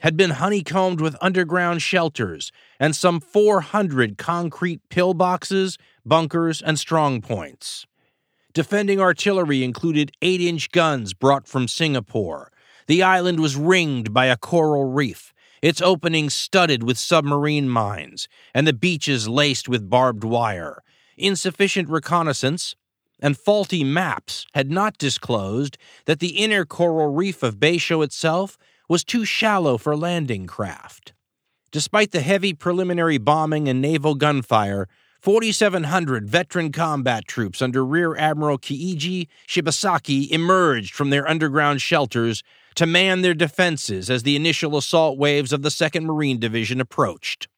had 0.02 0.16
been 0.16 0.32
honeycombed 0.32 1.02
with 1.02 1.16
underground 1.22 1.82
shelters 1.82 2.52
and 2.80 2.96
some 2.96 3.20
400 3.20 4.18
concrete 4.18 4.82
pillboxes, 4.90 5.78
bunkers, 6.06 6.62
and 6.62 6.80
strong 6.80 7.22
points. 7.22 7.86
Defending 8.60 9.00
artillery 9.00 9.64
included 9.64 10.12
8 10.22 10.42
inch 10.42 10.72
guns 10.72 11.14
brought 11.14 11.48
from 11.48 11.70
Singapore. 11.70 12.52
The 12.88 13.02
island 13.02 13.40
was 13.40 13.56
ringed 13.56 14.14
by 14.14 14.26
a 14.26 14.36
coral 14.36 14.84
reef, 14.84 15.34
its 15.62 15.82
openings 15.82 16.34
studded 16.34 16.84
with 16.84 16.98
submarine 16.98 17.70
mines, 17.70 18.28
and 18.54 18.68
the 18.68 18.74
beaches 18.74 19.30
laced 19.30 19.70
with 19.70 19.90
barbed 19.90 20.26
wire. 20.26 20.84
Insufficient 21.16 21.88
reconnaissance 21.88 22.76
and 23.22 23.38
faulty 23.38 23.86
maps 23.86 24.46
had 24.54 24.70
not 24.70 24.98
disclosed 24.98 25.78
that 26.04 26.20
the 26.20 26.44
inner 26.44 26.66
coral 26.66 27.14
reef 27.14 27.42
of 27.42 27.62
Betio 27.62 28.04
itself 28.04 28.58
was 28.90 29.06
too 29.06 29.24
shallow 29.24 29.78
for 29.78 29.96
landing 29.96 30.48
craft. 30.48 31.14
Despite 31.72 32.12
the 32.12 32.20
heavy 32.20 32.54
preliminary 32.54 33.20
bombing 33.20 33.70
and 33.70 33.80
naval 33.80 34.16
gunfire, 34.16 34.90
4,700 35.22 36.30
veteran 36.30 36.72
combat 36.72 37.28
troops 37.28 37.62
under 37.62 37.86
Rear 37.86 38.16
Admiral 38.16 38.58
Keiji 38.58 39.28
Shibasaki 39.48 40.30
emerged 40.30 40.94
from 40.94 41.10
their 41.10 41.28
underground 41.28 41.82
shelters 41.82 42.42
to 42.76 42.86
man 42.86 43.22
their 43.22 43.34
defenses 43.34 44.10
as 44.10 44.24
the 44.24 44.38
initial 44.38 44.78
assault 44.78 45.18
waves 45.18 45.52
of 45.52 45.62
the 45.62 45.70
2nd 45.70 46.06
Marine 46.06 46.40
Division 46.40 46.80
approached. 46.80 47.50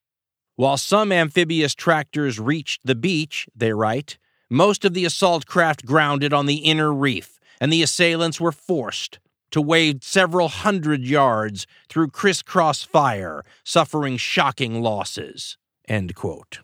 While 0.55 0.77
some 0.77 1.11
amphibious 1.11 1.75
tractors 1.75 2.39
reached 2.39 2.81
the 2.83 2.95
beach, 2.95 3.47
they 3.55 3.73
write, 3.73 4.17
most 4.49 4.83
of 4.83 4.95
the 4.95 5.05
assault 5.05 5.45
craft 5.45 5.85
grounded 5.85 6.33
on 6.33 6.47
the 6.47 6.57
inner 6.57 6.91
reef, 6.91 7.39
and 7.59 7.71
the 7.71 7.83
assailants 7.83 8.41
were 8.41 8.51
forced 8.51 9.19
to 9.51 9.61
wade 9.61 10.03
several 10.03 10.47
hundred 10.47 11.01
yards 11.01 11.67
through 11.89 12.07
crisscross 12.07 12.81
fire, 12.83 13.43
suffering 13.63 14.17
shocking 14.17 14.81
losses. 14.81 15.57
End 15.87 16.15
quote. 16.15 16.59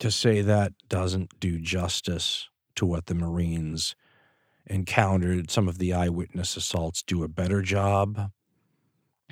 To 0.00 0.10
say 0.10 0.42
that 0.42 0.72
doesn't 0.88 1.40
do 1.40 1.58
justice 1.58 2.48
to 2.76 2.86
what 2.86 3.06
the 3.06 3.14
Marines 3.14 3.96
encountered. 4.66 5.50
Some 5.50 5.68
of 5.68 5.78
the 5.78 5.92
eyewitness 5.92 6.56
assaults 6.56 7.02
do 7.02 7.24
a 7.24 7.28
better 7.28 7.62
job. 7.62 8.30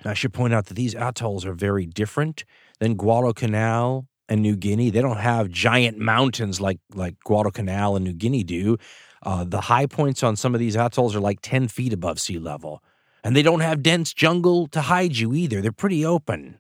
I 0.05 0.15
should 0.15 0.33
point 0.33 0.55
out 0.55 0.67
that 0.67 0.75
these 0.75 0.95
atolls 0.95 1.45
are 1.45 1.55
very 1.55 1.87
different 1.87 2.45
than 2.81 2.97
Guadalcanal 2.97 4.07
and 4.29 4.43
New 4.43 4.57
Guinea. 4.57 4.91
They 4.91 5.01
don't 5.01 5.19
have 5.19 5.49
giant 5.49 5.99
mountains 5.99 6.61
like 6.61 6.81
like 6.95 7.19
Guadalcanal 7.21 7.97
and 7.97 8.05
New 8.05 8.13
Guinea 8.13 8.43
do. 8.43 8.77
Uh, 9.23 9.45
the 9.45 9.63
high 9.63 9.87
points 9.87 10.23
on 10.23 10.37
some 10.37 10.55
of 10.55 10.61
these 10.61 10.77
atolls 10.77 11.17
are 11.17 11.21
like 11.21 11.41
10 11.43 11.69
feet 11.69 11.93
above 11.93 12.21
sea 12.21 12.39
level. 12.39 12.83
And 13.25 13.35
they 13.35 13.43
don't 13.43 13.61
have 13.61 13.83
dense 13.83 14.13
jungle 14.13 14.69
to 14.69 14.83
hide 14.83 15.17
you 15.17 15.35
either. 15.35 15.61
They're 15.61 15.73
pretty 15.73 16.05
open. 16.05 16.59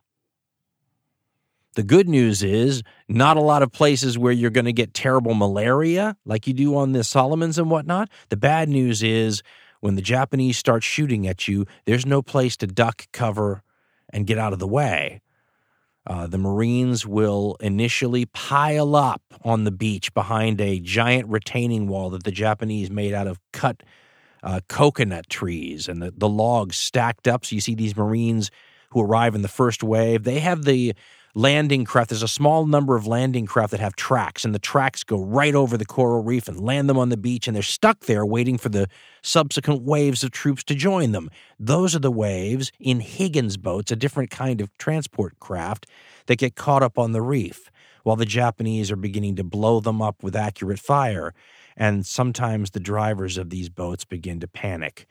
The 1.77 1.83
good 1.83 2.09
news 2.09 2.43
is 2.43 2.83
not 3.07 3.37
a 3.37 3.43
lot 3.43 3.63
of 3.63 3.71
places 3.71 4.19
where 4.19 4.33
you're 4.33 4.51
going 4.51 4.65
to 4.65 4.73
get 4.73 4.95
terrible 4.95 5.35
malaria 5.35 6.17
like 6.25 6.47
you 6.47 6.55
do 6.55 6.75
on 6.75 6.93
the 6.93 7.05
Solomons 7.05 7.59
and 7.59 7.71
whatnot. 7.71 8.09
The 8.31 8.37
bad 8.39 8.71
news 8.71 9.03
is 9.03 9.43
when 9.81 9.95
the 9.95 10.03
Japanese 10.03 10.57
start 10.57 10.83
shooting 10.83 11.27
at 11.27 11.47
you, 11.47 11.67
there's 11.85 12.07
no 12.07 12.23
place 12.23 12.57
to 12.57 12.67
duck, 12.67 13.07
cover, 13.13 13.63
and 14.09 14.27
get 14.27 14.39
out 14.39 14.55
of 14.55 14.59
the 14.59 14.67
way. 14.67 15.21
Uh, 16.07 16.27
the 16.27 16.39
Marines 16.39 17.05
will 17.07 17.59
initially 17.61 18.25
pile 18.25 18.97
up 18.97 19.21
on 19.45 19.65
the 19.65 19.71
beach 19.71 20.15
behind 20.15 20.63
a 20.63 20.81
giant 20.81 21.29
retaining 21.29 21.89
wall 21.89 22.09
that 22.09 22.25
the 22.25 22.31
Japanese 22.31 22.91
made 22.91 23.13
out 23.13 23.27
of 23.27 23.39
cut 23.53 23.83
uh, 24.43 24.61
coconut 24.69 25.29
trees 25.29 25.89
and 25.89 26.01
the, 26.01 26.11
the 26.17 26.29
logs 26.29 26.79
stacked 26.79 27.29
up. 27.29 27.45
So 27.45 27.55
you 27.55 27.61
see 27.61 27.75
these 27.75 27.97
Marines 27.97 28.51
who 28.91 29.03
arrive 29.03 29.35
in 29.35 29.43
the 29.43 29.49
first 29.49 29.83
wave. 29.83 30.25
They 30.25 30.41
have 30.41 30.65
the 30.65 30.95
landing 31.37 31.85
craft. 31.85 32.09
There's 32.09 32.23
a 32.23 32.29
small 32.29 32.65
number 32.65 32.97
of 32.97 33.07
landing 33.07 33.45
craft 33.45 33.73
that 33.73 33.81
have 33.81 33.95
tracks, 33.95 34.43
and 34.43 34.55
the 34.55 34.59
tracks 34.59 35.05
go 35.05 35.23
right 35.23 35.55
over 35.55 35.77
the 35.77 35.85
coral 35.85 36.23
reef 36.23 36.49
and 36.49 36.59
land 36.59 36.89
them 36.89 36.97
on 36.97 37.11
the 37.11 37.17
beach, 37.19 37.47
and 37.47 37.55
they're 37.55 37.63
stuck 37.63 38.01
there 38.01 38.25
waiting 38.25 38.57
for 38.57 38.71
the 38.71 38.89
subsequent 39.21 39.83
waves 39.83 40.25
of 40.25 40.31
troops 40.31 40.65
to 40.65 40.75
join 40.75 41.13
them. 41.13 41.31
Those 41.61 41.95
are 41.95 42.01
the 42.01 42.11
waves 42.11 42.73
in 42.81 43.01
Higgins 43.01 43.59
boats, 43.59 43.93
a 43.93 43.97
different 43.97 44.31
kind 44.31 44.63
of 44.63 44.77
transport 44.79 45.39
craft 45.39 45.85
that 46.25 46.39
get 46.39 46.57
caught 46.57 46.83
up 46.83 46.99
on 46.99 47.13
the 47.13 47.23
reef 47.23 47.71
while 48.03 48.17
the 48.17 48.25
Japanese 48.25 48.91
are 48.91 48.97
beginning 48.97 49.37
to 49.37 49.45
blow 49.45 49.81
them 49.81 50.01
up 50.01 50.23
with 50.23 50.35
accurate 50.35 50.79
fire. 50.79 51.35
And 51.77 52.07
sometimes 52.07 52.71
the 52.71 52.81
drivers 52.81 53.37
of 53.37 53.51
these 53.51 53.69
boats 53.69 54.07
begin 54.07 54.41
to 54.41 54.49
panic. 54.49 55.07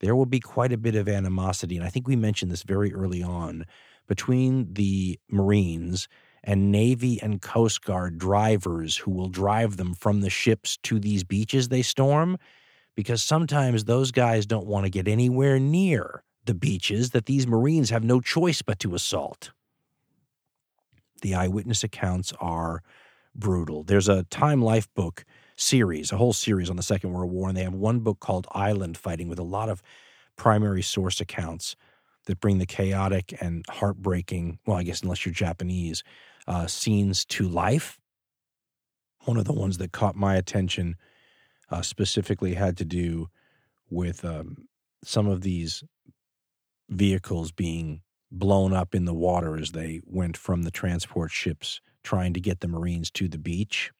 There 0.00 0.14
will 0.14 0.26
be 0.26 0.40
quite 0.40 0.72
a 0.72 0.76
bit 0.76 0.94
of 0.94 1.08
animosity, 1.08 1.76
and 1.76 1.86
I 1.86 1.88
think 1.88 2.06
we 2.06 2.16
mentioned 2.16 2.50
this 2.50 2.64
very 2.64 2.92
early 2.92 3.22
on 3.22 3.64
between 4.06 4.72
the 4.74 5.18
Marines 5.30 6.08
and 6.42 6.70
Navy 6.70 7.20
and 7.22 7.40
Coast 7.40 7.82
Guard 7.84 8.18
drivers 8.18 8.96
who 8.98 9.10
will 9.10 9.28
drive 9.28 9.76
them 9.76 9.94
from 9.94 10.20
the 10.20 10.30
ships 10.30 10.76
to 10.82 10.98
these 10.98 11.24
beaches 11.24 11.68
they 11.68 11.82
storm, 11.82 12.36
because 12.94 13.22
sometimes 13.22 13.84
those 13.84 14.10
guys 14.12 14.46
don't 14.46 14.66
want 14.66 14.84
to 14.84 14.90
get 14.90 15.08
anywhere 15.08 15.58
near 15.58 16.22
the 16.44 16.54
beaches 16.54 17.10
that 17.10 17.26
these 17.26 17.46
Marines 17.46 17.90
have 17.90 18.04
no 18.04 18.20
choice 18.20 18.62
but 18.62 18.78
to 18.80 18.94
assault. 18.94 19.52
The 21.22 21.34
eyewitness 21.34 21.82
accounts 21.82 22.32
are 22.38 22.82
brutal. 23.34 23.82
There's 23.82 24.08
a 24.08 24.24
Time 24.24 24.62
Life 24.62 24.92
book 24.94 25.24
series, 25.56 26.12
a 26.12 26.18
whole 26.18 26.34
series 26.34 26.68
on 26.68 26.76
the 26.76 26.82
Second 26.82 27.12
World 27.12 27.32
War, 27.32 27.48
and 27.48 27.56
they 27.56 27.64
have 27.64 27.74
one 27.74 28.00
book 28.00 28.20
called 28.20 28.46
Island 28.52 28.98
Fighting 28.98 29.28
with 29.28 29.38
a 29.38 29.44
lot 29.44 29.70
of 29.70 29.82
primary 30.36 30.82
source 30.82 31.20
accounts 31.20 31.76
that 32.26 32.40
bring 32.40 32.58
the 32.58 32.66
chaotic 32.66 33.34
and 33.40 33.64
heartbreaking, 33.68 34.58
well, 34.66 34.78
I 34.78 34.82
guess 34.82 35.02
unless 35.02 35.24
you're 35.24 35.32
Japanese, 35.32 36.02
uh, 36.46 36.66
scenes 36.66 37.24
to 37.26 37.48
life. 37.48 37.98
One 39.24 39.36
of 39.36 39.44
the 39.44 39.52
ones 39.52 39.78
that 39.78 39.92
caught 39.92 40.16
my 40.16 40.36
attention 40.36 40.96
uh, 41.70 41.82
specifically 41.82 42.54
had 42.54 42.76
to 42.78 42.84
do 42.84 43.28
with 43.90 44.24
um, 44.24 44.68
some 45.02 45.26
of 45.26 45.42
these 45.42 45.82
vehicles 46.88 47.52
being 47.52 48.02
blown 48.30 48.72
up 48.72 48.94
in 48.94 49.04
the 49.04 49.14
water 49.14 49.56
as 49.56 49.72
they 49.72 50.00
went 50.04 50.36
from 50.36 50.62
the 50.62 50.70
transport 50.70 51.30
ships 51.30 51.80
trying 52.02 52.34
to 52.34 52.40
get 52.40 52.60
the 52.60 52.68
Marines 52.68 53.10
to 53.12 53.28
the 53.28 53.38
beach. 53.38 53.92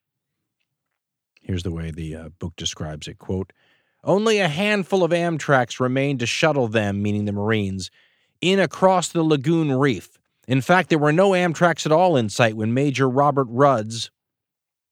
Here's 1.41 1.63
the 1.63 1.71
way 1.71 1.91
the 1.91 2.15
uh, 2.15 2.29
book 2.39 2.53
describes 2.55 3.07
it 3.07 3.17
quote, 3.17 3.53
only 4.03 4.39
a 4.39 4.47
handful 4.47 5.03
of 5.03 5.11
Amtraks 5.11 5.79
remained 5.79 6.19
to 6.19 6.27
shuttle 6.27 6.67
them, 6.67 7.01
meaning 7.01 7.25
the 7.25 7.31
Marines, 7.31 7.89
in 8.41 8.59
across 8.59 9.09
the 9.09 9.23
lagoon 9.23 9.71
reef. 9.71 10.17
In 10.47 10.61
fact, 10.61 10.89
there 10.89 10.99
were 10.99 11.11
no 11.11 11.31
Amtraks 11.31 11.85
at 11.85 11.91
all 11.91 12.15
in 12.15 12.29
sight 12.29 12.55
when 12.55 12.73
Major 12.73 13.09
Robert 13.09 13.47
Ruud's, 13.49 14.11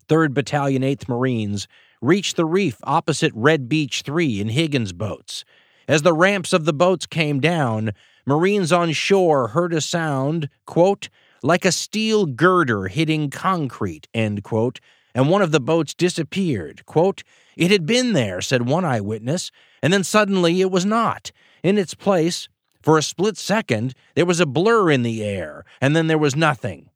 3rd 0.08 0.34
Battalion, 0.34 0.82
8th 0.82 1.08
Marines, 1.08 1.68
reached 2.02 2.36
the 2.36 2.46
reef 2.46 2.78
opposite 2.84 3.32
Red 3.36 3.70
Beach 3.70 4.02
3 4.02 4.42
in 4.42 4.50
Higgins 4.50 4.94
boats. 4.94 5.46
As 5.88 6.02
the 6.02 6.14
ramps 6.14 6.54
of 6.54 6.66
the 6.66 6.74
boats 6.74 7.06
came 7.06 7.40
down, 7.40 7.92
Marines 8.26 8.72
on 8.72 8.92
shore 8.92 9.50
heard 9.50 9.74
a 9.74 9.82
sound, 9.82 10.50
quote, 10.66 11.10
like 11.42 11.66
a 11.66 11.72
steel 11.72 12.26
girder 12.26 12.88
hitting 12.88 13.30
concrete, 13.30 14.08
end 14.14 14.44
quote, 14.44 14.80
and 15.14 15.30
one 15.30 15.42
of 15.42 15.52
the 15.52 15.60
boats 15.60 15.94
disappeared. 15.94 16.86
Quote, 16.86 17.24
It 17.58 17.70
had 17.70 17.86
been 17.86 18.14
there, 18.14 18.42
said 18.42 18.68
one 18.68 18.86
eyewitness, 18.86 19.52
and 19.82 19.92
then 19.92 20.04
suddenly 20.04 20.62
it 20.62 20.72
was 20.72 20.86
not. 20.86 21.32
In 21.64 21.78
its 21.78 21.94
place, 21.94 22.48
for 22.84 22.98
a 22.98 23.02
split 23.02 23.38
second, 23.38 23.96
there 24.14 24.26
was 24.26 24.42
a 24.42 24.46
blur 24.46 24.92
in 24.92 25.04
the 25.04 25.24
air, 25.24 25.64
and 25.80 25.96
then 25.96 26.08
there 26.08 26.18
was 26.18 26.36
nothing. 26.36 26.90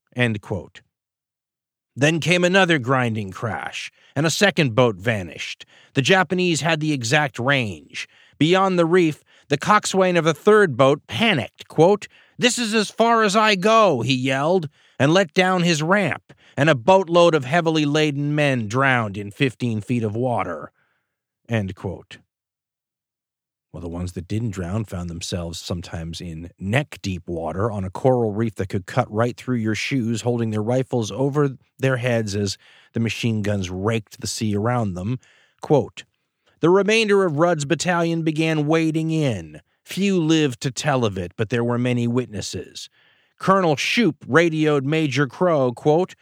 Then 1.95 2.19
came 2.19 2.43
another 2.43 2.77
grinding 2.77 3.31
crash, 3.31 3.89
and 4.15 4.25
a 4.25 4.29
second 4.29 4.75
boat 4.75 4.97
vanished. 4.97 5.65
The 5.93 6.01
Japanese 6.01 6.61
had 6.61 6.81
the 6.81 6.91
exact 6.91 7.39
range. 7.39 8.07
Beyond 8.37 8.77
the 8.77 8.85
reef, 8.85 9.23
the 9.47 9.57
coxswain 9.57 10.17
of 10.17 10.25
a 10.25 10.33
third 10.33 10.75
boat 10.75 11.07
panicked. 11.07 11.67
Quote, 11.69 12.07
This 12.37 12.59
is 12.59 12.73
as 12.73 12.91
far 12.91 13.23
as 13.23 13.35
I 13.35 13.55
go, 13.55 14.01
he 14.01 14.13
yelled, 14.13 14.69
and 14.99 15.13
let 15.13 15.33
down 15.33 15.63
his 15.63 15.81
ramp, 15.81 16.33
and 16.57 16.69
a 16.69 16.75
boatload 16.75 17.33
of 17.33 17.45
heavily 17.45 17.85
laden 17.85 18.35
men 18.35 18.67
drowned 18.67 19.17
in 19.17 19.31
15 19.31 19.81
feet 19.81 20.03
of 20.03 20.15
water. 20.15 20.71
End 21.47 21.75
quote. 21.75 22.17
The 23.79 23.89
ones 23.89 24.13
that 24.13 24.27
didn't 24.27 24.51
drown 24.51 24.85
found 24.85 25.09
themselves 25.09 25.59
sometimes 25.59 26.19
in 26.19 26.51
neck 26.59 26.99
deep 27.01 27.27
water 27.27 27.71
on 27.71 27.83
a 27.83 27.89
coral 27.89 28.31
reef 28.31 28.55
that 28.55 28.69
could 28.69 28.85
cut 28.85 29.11
right 29.11 29.37
through 29.37 29.57
your 29.57 29.75
shoes, 29.75 30.21
holding 30.21 30.49
their 30.49 30.63
rifles 30.63 31.11
over 31.11 31.57
their 31.79 31.97
heads 31.97 32.35
as 32.35 32.57
the 32.93 32.99
machine 32.99 33.41
guns 33.41 33.69
raked 33.69 34.19
the 34.19 34.27
sea 34.27 34.55
around 34.55 34.93
them. 34.93 35.19
Quote, 35.61 36.03
the 36.59 36.69
remainder 36.69 37.23
of 37.23 37.37
Ruud's 37.37 37.65
battalion 37.65 38.23
began 38.23 38.65
wading 38.65 39.11
in. 39.11 39.61
Few 39.83 40.19
lived 40.19 40.59
to 40.61 40.71
tell 40.71 41.05
of 41.05 41.17
it, 41.17 41.33
but 41.37 41.49
there 41.49 41.63
were 41.63 41.77
many 41.77 42.07
witnesses. 42.07 42.89
Colonel 43.37 43.75
Shoup 43.75 44.15
radioed 44.27 44.83
Major 44.83 45.27
Crowe, 45.27 45.71
quote, 45.71 46.15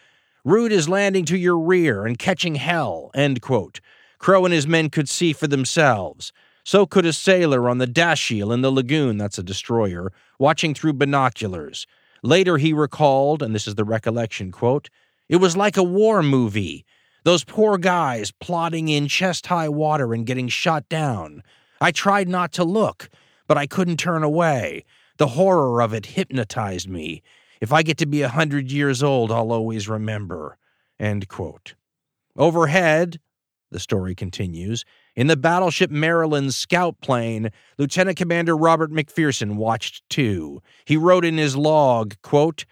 is 0.45 0.89
landing 0.89 1.25
to 1.25 1.37
your 1.37 1.57
rear 1.57 2.05
and 2.05 2.19
catching 2.19 2.55
hell, 2.55 3.11
end 3.15 3.41
quote. 3.41 3.79
Crowe 4.19 4.45
and 4.45 4.53
his 4.53 4.67
men 4.67 4.89
could 4.89 5.07
see 5.07 5.33
for 5.33 5.47
themselves. 5.47 6.33
So 6.65 6.87
could 6.87 7.05
a 7.05 7.13
sailor 7.13 7.69
on 7.69 7.77
the 7.77 7.85
Dashiell 7.85 8.51
in 8.51 8.61
the 8.61 8.71
lagoon, 8.71 9.17
that's 9.17 9.37
a 9.37 9.43
destroyer, 9.43 10.11
watching 10.39 10.73
through 10.73 10.93
binoculars. 10.93 11.85
Later 12.23 12.57
he 12.57 12.73
recalled, 12.73 13.43
and 13.43 13.53
this 13.53 13.67
is 13.67 13.75
the 13.75 13.85
recollection 13.85 14.51
quote, 14.51 14.89
it 15.29 15.35
was 15.35 15.55
like 15.55 15.77
a 15.77 15.83
war 15.83 16.23
movie. 16.23 16.83
Those 17.23 17.43
poor 17.43 17.77
guys 17.77 18.31
plodding 18.31 18.87
in 18.87 19.07
chest 19.07 19.45
high 19.45 19.69
water 19.69 20.11
and 20.11 20.25
getting 20.25 20.47
shot 20.47 20.89
down. 20.89 21.43
I 21.79 21.91
tried 21.91 22.27
not 22.27 22.51
to 22.53 22.63
look, 22.63 23.09
but 23.47 23.59
I 23.59 23.67
couldn't 23.67 23.97
turn 23.97 24.23
away. 24.23 24.85
The 25.17 25.27
horror 25.27 25.83
of 25.83 25.93
it 25.93 26.07
hypnotized 26.07 26.89
me. 26.89 27.21
If 27.61 27.71
I 27.71 27.83
get 27.83 27.99
to 27.99 28.07
be 28.07 28.23
a 28.23 28.29
hundred 28.29 28.71
years 28.71 29.03
old, 29.03 29.31
I'll 29.31 29.51
always 29.51 29.87
remember. 29.87 30.57
End 30.99 31.27
quote. 31.27 31.75
Overhead, 32.35 33.19
the 33.69 33.79
story 33.79 34.15
continues, 34.15 34.83
in 35.15 35.27
the 35.27 35.37
battleship 35.37 35.89
Maryland's 35.89 36.55
scout 36.55 36.99
plane, 37.01 37.49
Lieutenant 37.77 38.17
Commander 38.17 38.55
Robert 38.55 38.91
MacPherson 38.91 39.55
watched 39.55 40.07
too. 40.09 40.61
He 40.85 40.97
wrote 40.97 41.23
in 41.23 41.37
his 41.37 41.55
log, 41.55 42.15
quote, 42.21 42.65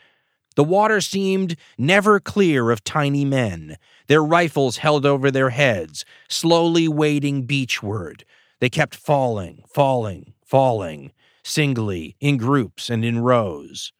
The 0.55 0.63
water 0.63 0.99
seemed 0.99 1.55
never 1.77 2.19
clear 2.19 2.69
of 2.69 2.83
tiny 2.83 3.23
men, 3.23 3.77
their 4.07 4.23
rifles 4.23 4.77
held 4.77 5.05
over 5.05 5.31
their 5.31 5.51
heads, 5.51 6.03
slowly 6.27 6.87
wading 6.87 7.47
beachward. 7.47 8.23
They 8.59 8.69
kept 8.69 8.95
falling, 8.95 9.63
falling, 9.67 10.33
falling, 10.45 11.11
singly, 11.43 12.15
in 12.19 12.37
groups, 12.37 12.89
and 12.89 13.03
in 13.03 13.19
rows. 13.19 13.91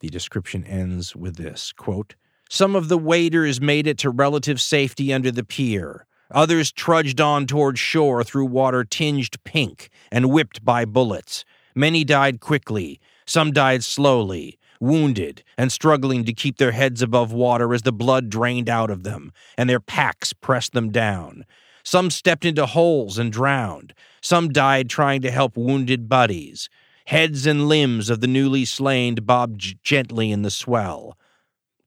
The 0.00 0.08
description 0.08 0.64
ends 0.64 1.16
with 1.16 1.36
this 1.36 1.72
quote, 1.72 2.14
Some 2.48 2.76
of 2.76 2.88
the 2.88 2.98
waders 2.98 3.60
made 3.60 3.86
it 3.86 3.98
to 3.98 4.10
relative 4.10 4.60
safety 4.60 5.12
under 5.12 5.30
the 5.30 5.44
pier. 5.44 6.06
Others 6.30 6.72
trudged 6.72 7.20
on 7.20 7.46
toward 7.46 7.78
shore 7.78 8.22
through 8.24 8.46
water 8.46 8.84
tinged 8.84 9.42
pink 9.44 9.90
and 10.10 10.30
whipped 10.30 10.64
by 10.64 10.84
bullets. 10.84 11.44
Many 11.74 12.04
died 12.04 12.40
quickly, 12.40 13.00
some 13.26 13.52
died 13.52 13.84
slowly, 13.84 14.58
wounded 14.80 15.42
and 15.58 15.72
struggling 15.72 16.24
to 16.24 16.32
keep 16.32 16.58
their 16.58 16.72
heads 16.72 17.02
above 17.02 17.32
water 17.32 17.72
as 17.74 17.82
the 17.82 17.92
blood 17.92 18.28
drained 18.28 18.68
out 18.68 18.90
of 18.90 19.02
them 19.02 19.32
and 19.56 19.68
their 19.68 19.80
packs 19.80 20.32
pressed 20.32 20.72
them 20.72 20.90
down. 20.90 21.44
Some 21.82 22.10
stepped 22.10 22.44
into 22.44 22.66
holes 22.66 23.18
and 23.18 23.32
drowned. 23.32 23.94
Some 24.20 24.52
died 24.52 24.90
trying 24.90 25.22
to 25.22 25.30
help 25.30 25.56
wounded 25.56 26.08
buddies. 26.08 26.68
Heads 27.06 27.46
and 27.46 27.68
limbs 27.68 28.10
of 28.10 28.20
the 28.20 28.26
newly 28.26 28.64
slain 28.64 29.14
bobbed 29.16 29.76
gently 29.84 30.32
in 30.32 30.42
the 30.42 30.50
swell. 30.50 31.16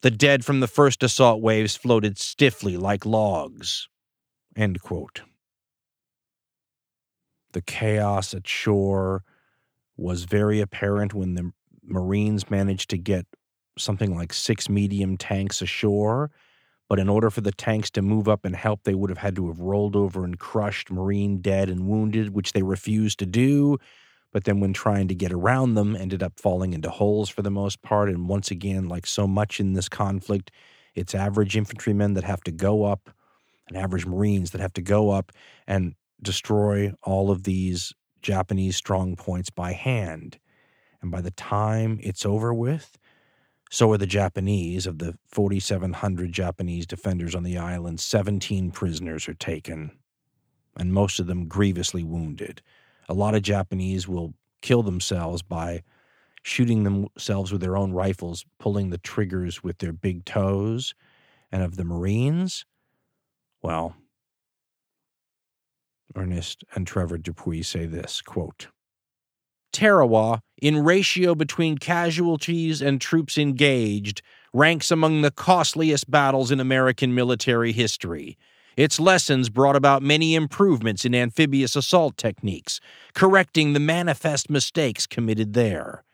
The 0.01 0.11
dead 0.11 0.45
from 0.45 0.61
the 0.61 0.67
first 0.67 1.03
assault 1.03 1.41
waves 1.41 1.75
floated 1.75 2.17
stiffly 2.17 2.77
like 2.77 3.05
logs. 3.05 3.89
The 7.51 7.61
chaos 7.61 8.33
at 8.33 8.47
shore 8.47 9.23
was 9.97 10.23
very 10.23 10.61
apparent 10.61 11.13
when 11.13 11.33
the 11.33 11.51
Marines 11.83 12.49
managed 12.49 12.89
to 12.91 12.97
get 12.97 13.25
something 13.77 14.15
like 14.15 14.31
six 14.31 14.69
medium 14.69 15.17
tanks 15.17 15.61
ashore. 15.61 16.31
But 16.87 16.99
in 16.99 17.09
order 17.09 17.29
for 17.29 17.41
the 17.41 17.51
tanks 17.51 17.89
to 17.91 18.01
move 18.01 18.27
up 18.27 18.45
and 18.45 18.55
help, 18.55 18.83
they 18.83 18.95
would 18.95 19.09
have 19.09 19.19
had 19.19 19.35
to 19.35 19.47
have 19.47 19.59
rolled 19.59 19.95
over 19.95 20.23
and 20.23 20.39
crushed 20.39 20.89
Marine 20.89 21.41
dead 21.41 21.69
and 21.69 21.87
wounded, 21.87 22.33
which 22.33 22.53
they 22.53 22.63
refused 22.63 23.19
to 23.19 23.25
do. 23.25 23.77
But 24.31 24.43
then, 24.43 24.59
when 24.59 24.73
trying 24.73 25.07
to 25.07 25.15
get 25.15 25.31
around 25.31 25.73
them, 25.73 25.95
ended 25.95 26.21
up 26.21 26.39
falling 26.39 26.73
into 26.73 26.89
holes 26.89 27.29
for 27.29 27.41
the 27.41 27.49
most 27.49 27.81
part. 27.81 28.09
And 28.09 28.29
once 28.29 28.51
again, 28.51 28.87
like 28.87 29.07
so 29.07 29.27
much 29.27 29.59
in 29.59 29.73
this 29.73 29.89
conflict, 29.89 30.51
it's 30.93 31.15
average 31.15 31.57
infantrymen 31.57 32.13
that 32.13 32.23
have 32.23 32.41
to 32.41 32.51
go 32.51 32.83
up 32.83 33.09
and 33.67 33.77
average 33.77 34.05
Marines 34.05 34.51
that 34.51 34.61
have 34.61 34.73
to 34.73 34.81
go 34.81 35.11
up 35.11 35.31
and 35.67 35.95
destroy 36.21 36.91
all 37.03 37.31
of 37.31 37.43
these 37.43 37.93
Japanese 38.21 38.75
strong 38.75 39.15
points 39.15 39.49
by 39.49 39.71
hand. 39.71 40.37
And 41.01 41.11
by 41.11 41.21
the 41.21 41.31
time 41.31 41.99
it's 42.03 42.25
over 42.25 42.53
with, 42.53 42.97
so 43.71 43.91
are 43.93 43.97
the 43.97 44.07
Japanese. 44.07 44.85
Of 44.87 44.97
the 44.97 45.17
4,700 45.27 46.31
Japanese 46.31 46.85
defenders 46.85 47.35
on 47.35 47.43
the 47.43 47.57
island, 47.57 47.99
17 47.99 48.71
prisoners 48.71 49.29
are 49.29 49.35
taken, 49.35 49.91
and 50.75 50.93
most 50.93 51.19
of 51.19 51.27
them 51.27 51.47
grievously 51.47 52.03
wounded. 52.03 52.61
A 53.09 53.13
lot 53.13 53.35
of 53.35 53.41
Japanese 53.41 54.07
will 54.07 54.33
kill 54.61 54.83
themselves 54.83 55.41
by 55.41 55.83
shooting 56.43 56.83
themselves 56.83 57.51
with 57.51 57.59
their 57.59 57.75
own 57.75 57.91
rifles, 57.91 58.45
pulling 58.59 58.91
the 58.91 58.97
triggers 58.97 59.61
with 59.63 59.79
their 59.79 59.91
big 59.91 60.23
toes. 60.23 60.93
And 61.51 61.63
of 61.63 61.75
the 61.75 61.83
Marines, 61.83 62.65
well, 63.61 63.95
Ernest 66.15 66.63
and 66.75 66.85
Trevor 66.87 67.17
Dupuy 67.17 67.63
say 67.63 67.85
this 67.85 68.21
quote, 68.21 68.67
Tarawa, 69.73 70.41
in 70.61 70.83
ratio 70.83 71.35
between 71.35 71.77
casualties 71.77 72.81
and 72.81 73.01
troops 73.01 73.37
engaged, 73.37 74.21
ranks 74.53 74.91
among 74.91 75.21
the 75.21 75.31
costliest 75.31 76.09
battles 76.09 76.51
in 76.51 76.59
American 76.59 77.13
military 77.13 77.71
history. 77.71 78.37
Its 78.79 78.97
lessons 78.97 79.49
brought 79.49 79.75
about 79.75 80.01
many 80.01 80.35
improvements 80.35 81.03
in 81.03 81.13
amphibious 81.13 81.75
assault 81.75 82.15
techniques, 82.15 82.79
correcting 83.13 83.73
the 83.73 83.79
manifest 83.81 84.49
mistakes 84.49 85.05
committed 85.05 85.51
there. 85.51 86.05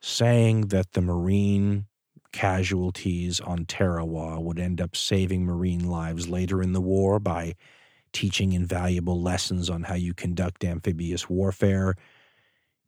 Saying 0.00 0.68
that 0.68 0.92
the 0.92 1.02
Marine 1.02 1.84
casualties 2.32 3.38
on 3.38 3.66
Tarawa 3.66 4.40
would 4.40 4.58
end 4.58 4.80
up 4.80 4.96
saving 4.96 5.44
Marine 5.44 5.86
lives 5.86 6.26
later 6.26 6.62
in 6.62 6.72
the 6.72 6.80
war 6.80 7.20
by 7.20 7.54
teaching 8.14 8.54
invaluable 8.54 9.20
lessons 9.20 9.68
on 9.68 9.82
how 9.82 9.94
you 9.94 10.14
conduct 10.14 10.64
amphibious 10.64 11.28
warfare 11.28 11.96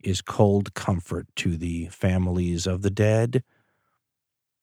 is 0.02 0.22
cold 0.22 0.72
comfort 0.72 1.26
to 1.36 1.58
the 1.58 1.88
families 1.88 2.66
of 2.66 2.80
the 2.80 2.88
dead. 2.88 3.44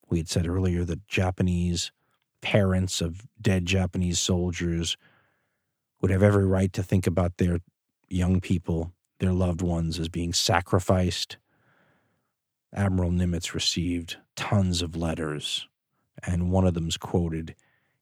We 0.10 0.18
had 0.18 0.28
said 0.28 0.48
earlier 0.48 0.84
that 0.86 1.08
Japanese 1.08 1.92
parents 2.44 3.02
of 3.02 3.26
dead 3.42 3.66
Japanese 3.66 4.20
soldiers 4.20 4.98
would 6.02 6.12
have 6.12 6.22
every 6.22 6.46
right 6.46 6.72
to 6.74 6.84
think 6.84 7.08
about 7.08 7.38
their 7.38 7.60
young 8.10 8.42
people, 8.42 8.92
their 9.20 9.32
loved 9.32 9.62
ones, 9.62 9.98
as 9.98 10.10
being 10.10 10.34
sacrificed. 10.34 11.38
Admiral 12.74 13.12
Nimitz 13.12 13.54
received 13.54 14.18
tons 14.36 14.82
of 14.82 14.96
letters, 14.96 15.68
and 16.22 16.52
one 16.52 16.68
of 16.68 16.74
them's 16.74 16.98
quoted 16.98 17.56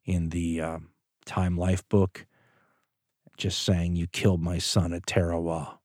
in 0.05 0.30
the 0.30 0.59
uh, 0.59 0.80
Time 1.26 1.55
Life 1.55 1.88
book 1.88 2.26
just 3.38 3.59
saying, 3.59 3.95
You 3.95 4.07
killed 4.07 4.41
my 4.41 4.57
son 4.57 4.91
at 4.91 5.05
Tarawa. 5.05 5.77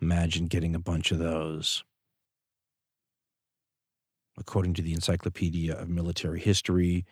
Imagine 0.00 0.46
getting 0.46 0.74
a 0.74 0.78
bunch 0.80 1.10
of 1.10 1.18
those. 1.18 1.84
According 4.38 4.74
to 4.74 4.82
the 4.82 4.94
Encyclopedia 4.94 5.74
of 5.74 5.88
Military 5.88 6.40
History, 6.40 7.04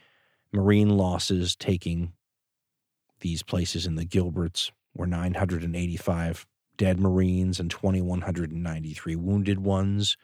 Marine 0.52 0.90
losses 0.90 1.56
taking 1.56 2.12
these 3.20 3.42
places 3.42 3.86
in 3.86 3.94
the 3.94 4.04
Gilberts 4.04 4.70
were 4.94 5.06
985 5.06 6.46
dead 6.76 6.98
Marines 6.98 7.60
and 7.60 7.70
2,193 7.70 9.16
wounded 9.16 9.60
ones. 9.60 10.16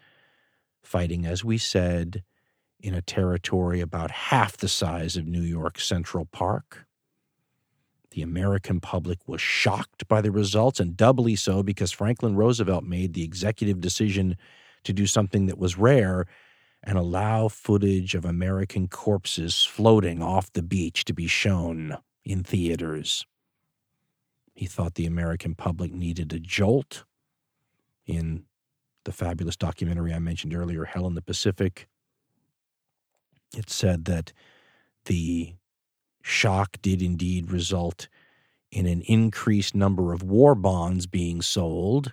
fighting, 0.83 1.27
as 1.27 1.45
we 1.45 1.59
said, 1.59 2.23
in 2.81 2.95
a 2.95 3.03
territory 3.03 3.81
about 3.81 4.11
half 4.11 4.57
the 4.57 4.69
size 4.69 5.17
of 5.17 5.27
New 5.27 5.43
York 5.43 5.79
Central 5.81 6.25
Park. 6.25 6.87
The 8.13 8.23
American 8.23 8.81
public 8.81 9.19
was 9.27 9.41
shocked 9.41 10.09
by 10.09 10.21
the 10.23 10.31
results, 10.31 10.81
and 10.81 10.97
doubly 10.97 11.37
so 11.37 11.63
because 11.63 11.93
Franklin 11.93 12.37
Roosevelt 12.37 12.85
made 12.85 13.13
the 13.13 13.25
executive 13.25 13.81
decision 13.81 14.37
to 14.85 14.93
do 14.93 15.07
something 15.07 15.47
that 15.47 15.59
was 15.59 15.77
rare 15.77 16.27
and 16.83 16.97
allow 16.97 17.49
footage 17.49 18.15
of 18.15 18.25
American 18.25 18.89
corpses 18.89 19.65
floating 19.65 20.23
off 20.23 20.53
the 20.53 20.63
beach 20.63 21.05
to 21.05 21.13
be 21.13 21.27
shown 21.27 21.99
in 22.25 22.43
theaters. 22.43 23.27
He 24.55 24.67
thought 24.67 24.95
the 24.95 25.07
American 25.07 25.55
public 25.55 25.93
needed 25.93 26.33
a 26.33 26.39
jolt. 26.39 27.05
In 28.07 28.45
the 29.05 29.13
fabulous 29.13 29.57
documentary 29.57 30.13
I 30.13 30.19
mentioned 30.19 30.55
earlier, 30.55 30.85
Hell 30.85 31.07
in 31.07 31.15
the 31.15 31.23
Pacific, 31.23 31.89
it 33.57 33.71
said 33.71 34.05
that 34.07 34.33
the 35.05 35.55
shock 36.23 36.77
did 36.83 37.03
indeed 37.03 37.51
result 37.51 38.09
in 38.71 38.87
an 38.87 39.03
increased 39.03 39.75
number 39.75 40.13
of 40.13 40.23
war 40.23 40.55
bonds 40.55 41.07
being 41.07 41.41
sold, 41.41 42.13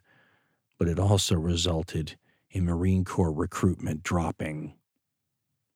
but 0.77 0.87
it 0.87 0.99
also 0.99 1.35
resulted 1.35 2.17
in 2.55 2.63
Marine 2.63 3.03
Corps 3.03 3.33
recruitment 3.33 4.01
dropping. 4.01 4.75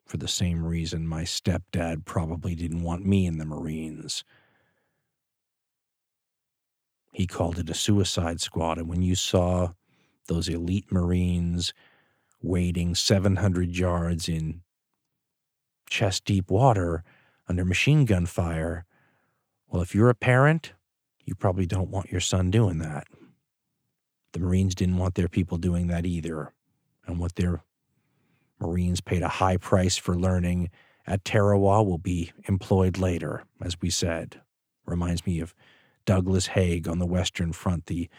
For 0.05 0.15
the 0.15 0.29
same 0.29 0.65
reason 0.65 1.05
my 1.05 1.23
stepdad 1.23 2.05
probably 2.05 2.55
didn't 2.55 2.83
want 2.83 3.05
me 3.05 3.25
in 3.25 3.37
the 3.37 3.45
Marines. 3.45 4.23
He 7.11 7.27
called 7.27 7.59
it 7.59 7.69
a 7.69 7.73
suicide 7.73 8.39
squad. 8.39 8.77
And 8.77 8.87
when 8.87 9.01
you 9.01 9.15
saw 9.15 9.73
those 10.27 10.47
elite 10.47 10.89
Marines 10.89 11.73
wading 12.41 12.95
700 12.95 13.75
yards 13.77 14.29
in 14.29 14.61
chest 15.89 16.23
deep 16.23 16.49
water 16.49 17.03
under 17.49 17.65
machine 17.65 18.05
gun 18.05 18.25
fire, 18.25 18.85
well, 19.67 19.81
if 19.81 19.93
you're 19.93 20.09
a 20.09 20.15
parent, 20.15 20.71
you 21.25 21.35
probably 21.35 21.65
don't 21.65 21.89
want 21.89 22.09
your 22.09 22.21
son 22.21 22.49
doing 22.49 22.77
that. 22.77 23.05
The 24.31 24.39
Marines 24.39 24.75
didn't 24.75 24.97
want 24.97 25.15
their 25.15 25.27
people 25.27 25.57
doing 25.57 25.87
that 25.87 26.05
either. 26.05 26.53
And 27.09 27.19
what 27.19 27.35
their 27.35 27.63
Marines 28.59 29.01
paid 29.01 29.23
a 29.23 29.27
high 29.27 29.57
price 29.57 29.97
for 29.97 30.15
learning 30.15 30.69
at 31.07 31.25
Tarawa 31.25 31.81
will 31.81 31.97
be 31.97 32.31
employed 32.47 32.99
later, 32.99 33.43
as 33.61 33.75
we 33.81 33.89
said. 33.89 34.41
Reminds 34.85 35.25
me 35.25 35.39
of 35.39 35.55
Douglas 36.05 36.47
Haig 36.47 36.87
on 36.87 36.99
the 36.99 37.07
Western 37.07 37.51
Front, 37.51 37.87
the 37.87 38.09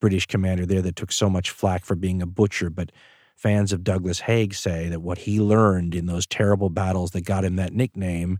British 0.00 0.26
commander 0.26 0.64
there 0.64 0.82
that 0.82 0.94
took 0.94 1.10
so 1.10 1.28
much 1.28 1.50
flack 1.50 1.84
for 1.84 1.96
being 1.96 2.22
a 2.22 2.26
butcher. 2.26 2.70
But 2.70 2.92
fans 3.34 3.72
of 3.72 3.82
Douglas 3.82 4.20
Haig 4.20 4.54
say 4.54 4.88
that 4.88 5.02
what 5.02 5.18
he 5.18 5.40
learned 5.40 5.94
in 5.94 6.06
those 6.06 6.26
terrible 6.26 6.70
battles 6.70 7.10
that 7.10 7.22
got 7.22 7.44
him 7.44 7.56
that 7.56 7.72
nickname 7.72 8.38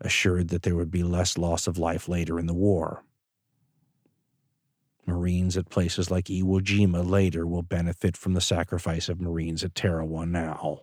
assured 0.00 0.48
that 0.48 0.62
there 0.62 0.74
would 0.74 0.90
be 0.90 1.02
less 1.02 1.36
loss 1.36 1.66
of 1.66 1.76
life 1.76 2.08
later 2.08 2.38
in 2.38 2.46
the 2.46 2.54
war. 2.54 3.04
Marines 5.06 5.56
at 5.56 5.68
places 5.68 6.10
like 6.10 6.26
Iwo 6.26 6.60
Jima 6.60 7.08
later 7.08 7.46
will 7.46 7.62
benefit 7.62 8.16
from 8.16 8.34
the 8.34 8.40
sacrifice 8.40 9.08
of 9.08 9.20
Marines 9.20 9.64
at 9.64 9.74
Tarawa 9.74 10.26
now. 10.26 10.80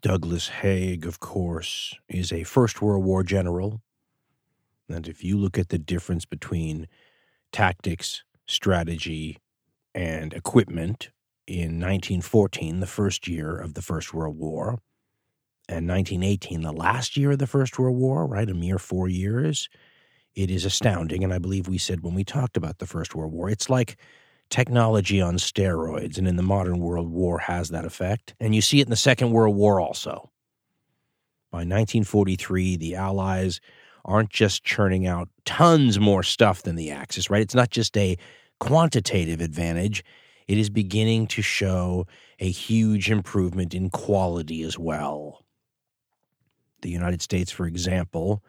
Douglas 0.00 0.48
Haig, 0.48 1.06
of 1.06 1.20
course, 1.20 1.94
is 2.08 2.32
a 2.32 2.44
First 2.44 2.82
World 2.82 3.04
War 3.04 3.22
general. 3.22 3.80
And 4.88 5.08
if 5.08 5.24
you 5.24 5.38
look 5.38 5.58
at 5.58 5.70
the 5.70 5.78
difference 5.78 6.26
between 6.26 6.88
tactics, 7.52 8.22
strategy, 8.46 9.38
and 9.94 10.34
equipment 10.34 11.10
in 11.46 11.80
1914, 11.80 12.80
the 12.80 12.86
first 12.86 13.28
year 13.28 13.56
of 13.56 13.74
the 13.74 13.82
First 13.82 14.12
World 14.12 14.36
War, 14.36 14.80
and 15.68 15.88
1918, 15.88 16.60
the 16.60 16.72
last 16.72 17.16
year 17.16 17.32
of 17.32 17.38
the 17.38 17.46
First 17.46 17.78
World 17.78 17.96
War, 17.96 18.26
right? 18.26 18.48
A 18.50 18.54
mere 18.54 18.78
four 18.78 19.08
years. 19.08 19.68
It 20.34 20.50
is 20.50 20.64
astounding. 20.64 21.22
And 21.22 21.32
I 21.32 21.38
believe 21.38 21.68
we 21.68 21.78
said 21.78 22.02
when 22.02 22.14
we 22.14 22.24
talked 22.24 22.56
about 22.56 22.78
the 22.78 22.86
First 22.86 23.14
World 23.14 23.32
War, 23.32 23.48
it's 23.48 23.70
like 23.70 23.96
technology 24.50 25.20
on 25.20 25.36
steroids. 25.36 26.18
And 26.18 26.26
in 26.26 26.36
the 26.36 26.42
modern 26.42 26.78
world, 26.78 27.10
war 27.10 27.38
has 27.38 27.70
that 27.70 27.84
effect. 27.84 28.34
And 28.40 28.54
you 28.54 28.60
see 28.60 28.80
it 28.80 28.86
in 28.86 28.90
the 28.90 28.96
Second 28.96 29.30
World 29.30 29.56
War 29.56 29.80
also. 29.80 30.30
By 31.50 31.58
1943, 31.58 32.76
the 32.76 32.96
Allies 32.96 33.60
aren't 34.04 34.30
just 34.30 34.64
churning 34.64 35.06
out 35.06 35.28
tons 35.44 35.98
more 35.98 36.22
stuff 36.22 36.62
than 36.62 36.76
the 36.76 36.90
Axis, 36.90 37.30
right? 37.30 37.40
It's 37.40 37.54
not 37.54 37.70
just 37.70 37.96
a 37.96 38.18
quantitative 38.60 39.40
advantage, 39.40 40.04
it 40.46 40.58
is 40.58 40.68
beginning 40.68 41.26
to 41.28 41.42
show 41.42 42.06
a 42.38 42.50
huge 42.50 43.10
improvement 43.10 43.74
in 43.74 43.88
quality 43.90 44.62
as 44.62 44.78
well. 44.78 45.44
The 46.82 46.90
United 46.90 47.22
States, 47.22 47.50
for 47.50 47.66
example, 47.66 48.44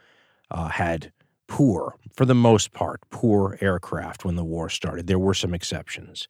uh, 0.51 0.67
had 0.67 1.13
poor, 1.47 1.95
for 2.15 2.25
the 2.25 2.35
most 2.35 2.71
part, 2.71 3.01
poor 3.09 3.57
aircraft 3.61 4.25
when 4.25 4.35
the 4.35 4.43
war 4.43 4.69
started. 4.69 5.07
There 5.07 5.19
were 5.19 5.33
some 5.33 5.53
exceptions. 5.53 6.27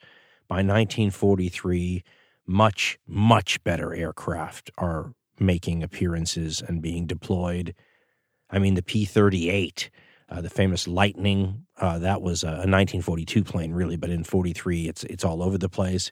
By 0.48 0.58
1943, 0.58 2.04
much, 2.46 3.00
much 3.08 3.64
better 3.64 3.94
aircraft 3.94 4.72
are 4.78 5.14
making 5.40 5.84
appearances 5.84 6.62
and 6.62 6.82
being 6.82 7.06
deployed. 7.08 7.74
I 8.50 8.60
mean, 8.60 8.76
the 8.76 8.84
P 8.84 9.06
38, 9.06 9.90
uh, 10.30 10.42
the 10.42 10.50
famous 10.50 10.88
Lightning, 10.88 11.66
uh, 11.78 12.00
that 12.00 12.22
was 12.22 12.44
a, 12.44 12.48
a 12.48 12.68
1942 12.68 13.44
plane, 13.44 13.74
really, 13.74 13.98
but 13.98 14.10
in 14.10 14.24
43, 14.24 14.88
it's, 14.88 15.04
it's 15.06 15.24
all 15.24 15.42
over 15.42 15.58
the 15.58 15.70
place. 15.70 16.12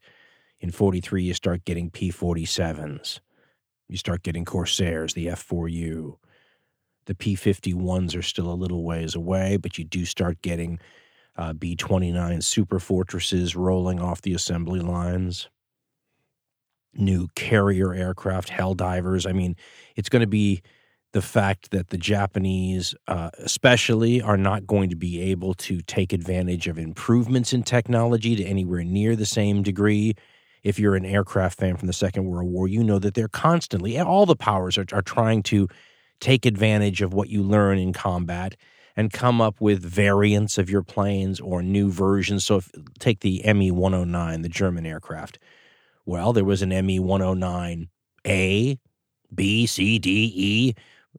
In 0.60 0.72
43, 0.72 1.24
you 1.24 1.34
start 1.34 1.66
getting 1.66 1.90
P 1.90 2.12
47s. 2.12 3.20
You 3.88 3.98
start 3.98 4.24
getting 4.24 4.46
Corsairs, 4.46 5.14
the 5.14 5.30
F 5.30 5.48
4U. 5.48 6.18
The 7.06 7.16
P 7.16 7.36
51s 7.36 8.18
are 8.18 8.22
still 8.22 8.52
a 8.52 8.56
little 8.56 8.84
ways 8.84 9.16
away, 9.16 9.58
but 9.58 9.78
you 9.78 9.84
do 9.84 10.06
start 10.06 10.42
getting 10.42 10.80
uh, 11.36 11.54
B 11.54 11.76
29 11.76 12.42
Super 12.42 12.80
Fortresses 12.80 13.56
rolling 13.56 14.00
off 14.00 14.22
the 14.22 14.34
assembly 14.34 14.80
lines. 14.80 15.50
New 16.94 17.28
carrier 17.36 17.94
aircraft, 17.94 18.50
hell 18.50 18.76
divers. 18.76 19.26
I 19.26 19.34
mean, 19.34 19.56
it's 19.96 20.10
going 20.10 20.22
to 20.22 20.28
be 20.28 20.62
the 21.12 21.22
fact 21.22 21.72
that 21.72 21.90
the 21.90 21.98
Japanese, 21.98 22.94
uh, 23.08 23.30
especially, 23.40 24.22
are 24.22 24.38
not 24.38 24.68
going 24.68 24.90
to 24.90 24.96
be 24.96 25.22
able 25.22 25.54
to 25.56 25.82
take 25.82 26.14
advantage 26.14 26.68
of 26.68 26.78
improvements 26.78 27.54
in 27.54 27.64
technology 27.64 28.36
to 28.36 28.44
anywhere 28.44 28.84
near 28.84 29.16
the 29.16 29.26
same 29.26 29.64
degree. 29.64 30.16
If 30.64 30.80
you're 30.80 30.96
an 30.96 31.06
aircraft 31.06 31.60
fan 31.60 31.78
from 31.78 31.88
the 31.88 31.94
Second 31.94 32.26
World 32.26 32.50
War, 32.50 32.68
you 32.68 32.84
know 32.84 33.00
that 33.00 33.14
they're 33.16 33.28
constantly, 33.28 34.00
all 34.00 34.26
the 34.26 34.36
powers 34.36 34.78
are, 34.78 34.86
are 34.92 35.02
trying 35.02 35.44
to 35.44 35.68
take 36.20 36.46
advantage 36.46 37.02
of 37.02 37.14
what 37.14 37.30
you 37.30 37.44
learn 37.44 37.78
in 37.78 37.94
combat 37.94 38.56
and 38.96 39.12
come 39.12 39.42
up 39.42 39.60
with 39.60 39.84
variants 39.84 40.58
of 40.58 40.70
your 40.70 40.84
planes 40.84 41.40
or 41.40 41.62
new 41.62 41.90
versions. 41.92 42.46
So, 42.46 42.58
if, 42.58 42.72
take 43.00 43.22
the 43.22 43.42
ME 43.54 43.72
109, 43.72 44.42
the 44.42 44.50
German 44.50 44.86
aircraft. 44.86 45.40
Well, 46.06 46.34
there 46.34 46.46
was 46.46 46.62
an 46.62 46.70
ME 46.70 47.00
109A, 47.00 48.78
B, 49.34 49.66
C, 49.66 50.00
D, 50.00 50.34
E. 50.36 50.74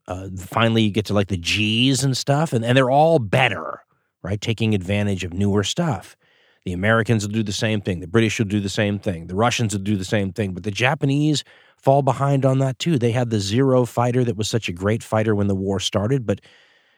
Uh, 0.07 0.29
finally, 0.37 0.83
you 0.83 0.91
get 0.91 1.07
to 1.07 1.15
like 1.15 1.29
the 1.29 1.37
G's 1.37 2.05
and 2.05 2.17
stuff, 2.17 2.53
and, 2.53 2.65
and 2.65 2.77
they're 2.77 2.91
all 2.91 3.19
better, 3.19 3.81
right? 4.23 4.41
Taking 4.41 4.75
advantage 4.75 5.25
of 5.25 5.33
newer 5.33 5.65
stuff. 5.65 6.17
The 6.65 6.73
Americans 6.73 7.27
will 7.27 7.33
do 7.33 7.43
the 7.43 7.53
same 7.53 7.81
thing. 7.81 8.01
The 8.01 8.07
British 8.07 8.39
will 8.39 8.47
do 8.47 8.61
the 8.61 8.69
same 8.69 8.99
thing. 8.99 9.27
The 9.27 9.35
Russians 9.35 9.75
will 9.75 9.83
do 9.83 9.97
the 9.97 10.05
same 10.05 10.33
thing. 10.33 10.53
But 10.55 10.63
the 10.63 10.71
Japanese 10.71 11.45
fall 11.85 12.01
behind 12.01 12.47
on 12.47 12.59
that 12.61 12.79
too. 12.79 12.99
They 12.99 13.13
had 13.13 13.29
the 13.29 13.39
Zero 13.39 13.85
fighter 13.85 14.25
that 14.25 14.39
was 14.39 14.49
such 14.49 14.71
a 14.71 14.73
great 14.73 15.03
fighter 15.03 15.35
when 15.35 15.49
the 15.49 15.55
war 15.55 15.79
started, 15.79 16.25
but 16.25 16.41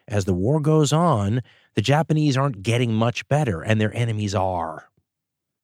as 0.07 0.25
the 0.25 0.35
war 0.35 0.61
goes 0.61 0.93
on, 0.93 1.43
the 1.75 1.83
Japanese 1.83 2.37
aren't 2.37 2.63
getting 2.63 2.95
much 2.95 3.27
better, 3.27 3.63
and 3.63 3.81
their 3.81 3.95
enemies 3.97 4.33
are. 4.33 4.89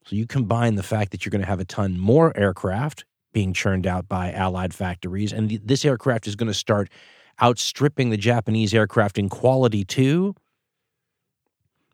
So 0.06 0.16
you 0.16 0.26
combine 0.26 0.74
the 0.74 0.82
fact 0.82 1.12
that 1.12 1.24
you're 1.24 1.30
going 1.30 1.42
to 1.42 1.46
have 1.46 1.60
a 1.60 1.64
ton 1.64 2.00
more 2.00 2.36
aircraft 2.36 3.04
being 3.32 3.52
churned 3.52 3.86
out 3.86 4.08
by 4.08 4.32
Allied 4.32 4.74
factories, 4.74 5.32
and 5.32 5.48
this 5.64 5.84
aircraft 5.84 6.26
is 6.26 6.34
going 6.34 6.48
to 6.48 6.54
start 6.54 6.90
outstripping 7.40 8.10
the 8.10 8.16
Japanese 8.16 8.74
aircraft 8.74 9.18
in 9.18 9.28
quality 9.28 9.84
too. 9.84 10.34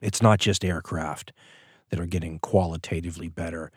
It's 0.01 0.23
not 0.23 0.41
just 0.41 0.65
aircraft 0.65 1.33
that 1.91 2.01
are 2.01 2.07
getting 2.07 2.39
qualitatively 2.39 3.29
better. 3.29 3.71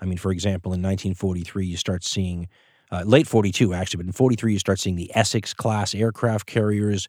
I 0.00 0.04
mean, 0.04 0.18
for 0.18 0.30
example, 0.30 0.70
in 0.70 0.80
1943, 0.80 1.66
you 1.66 1.76
start 1.76 2.04
seeing 2.04 2.48
uh, 2.92 3.02
late 3.04 3.26
42 3.26 3.74
actually, 3.74 3.98
but 3.98 4.06
in 4.06 4.12
43 4.12 4.52
you 4.52 4.58
start 4.58 4.78
seeing 4.78 4.96
the 4.96 5.10
Essex 5.14 5.54
class 5.54 5.94
aircraft 5.94 6.46
carriers 6.46 7.08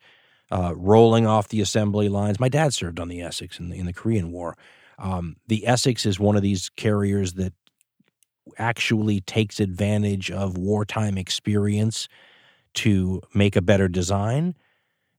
uh, 0.52 0.74
rolling 0.76 1.28
off 1.28 1.50
the 1.50 1.62
assembly 1.62 2.10
lines. 2.10 2.40
My 2.40 2.50
dad 2.50 2.74
served 2.74 3.00
on 3.00 3.10
the 3.10 3.22
Essex 3.22 3.60
in 3.60 3.70
the, 3.70 3.78
in 3.78 3.86
the 3.86 3.94
Korean 3.94 4.32
War. 4.32 4.56
Um, 4.98 5.36
the 5.48 5.68
Essex 5.68 6.06
is 6.06 6.20
one 6.20 6.36
of 6.36 6.42
these 6.42 6.70
carriers 6.70 7.34
that 7.34 7.54
actually 8.58 9.22
takes 9.22 9.60
advantage 9.60 10.32
of 10.32 10.58
wartime 10.58 11.18
experience 11.18 12.08
to 12.76 13.22
make 13.34 13.56
a 13.56 13.62
better 13.62 13.88
design. 13.88 14.56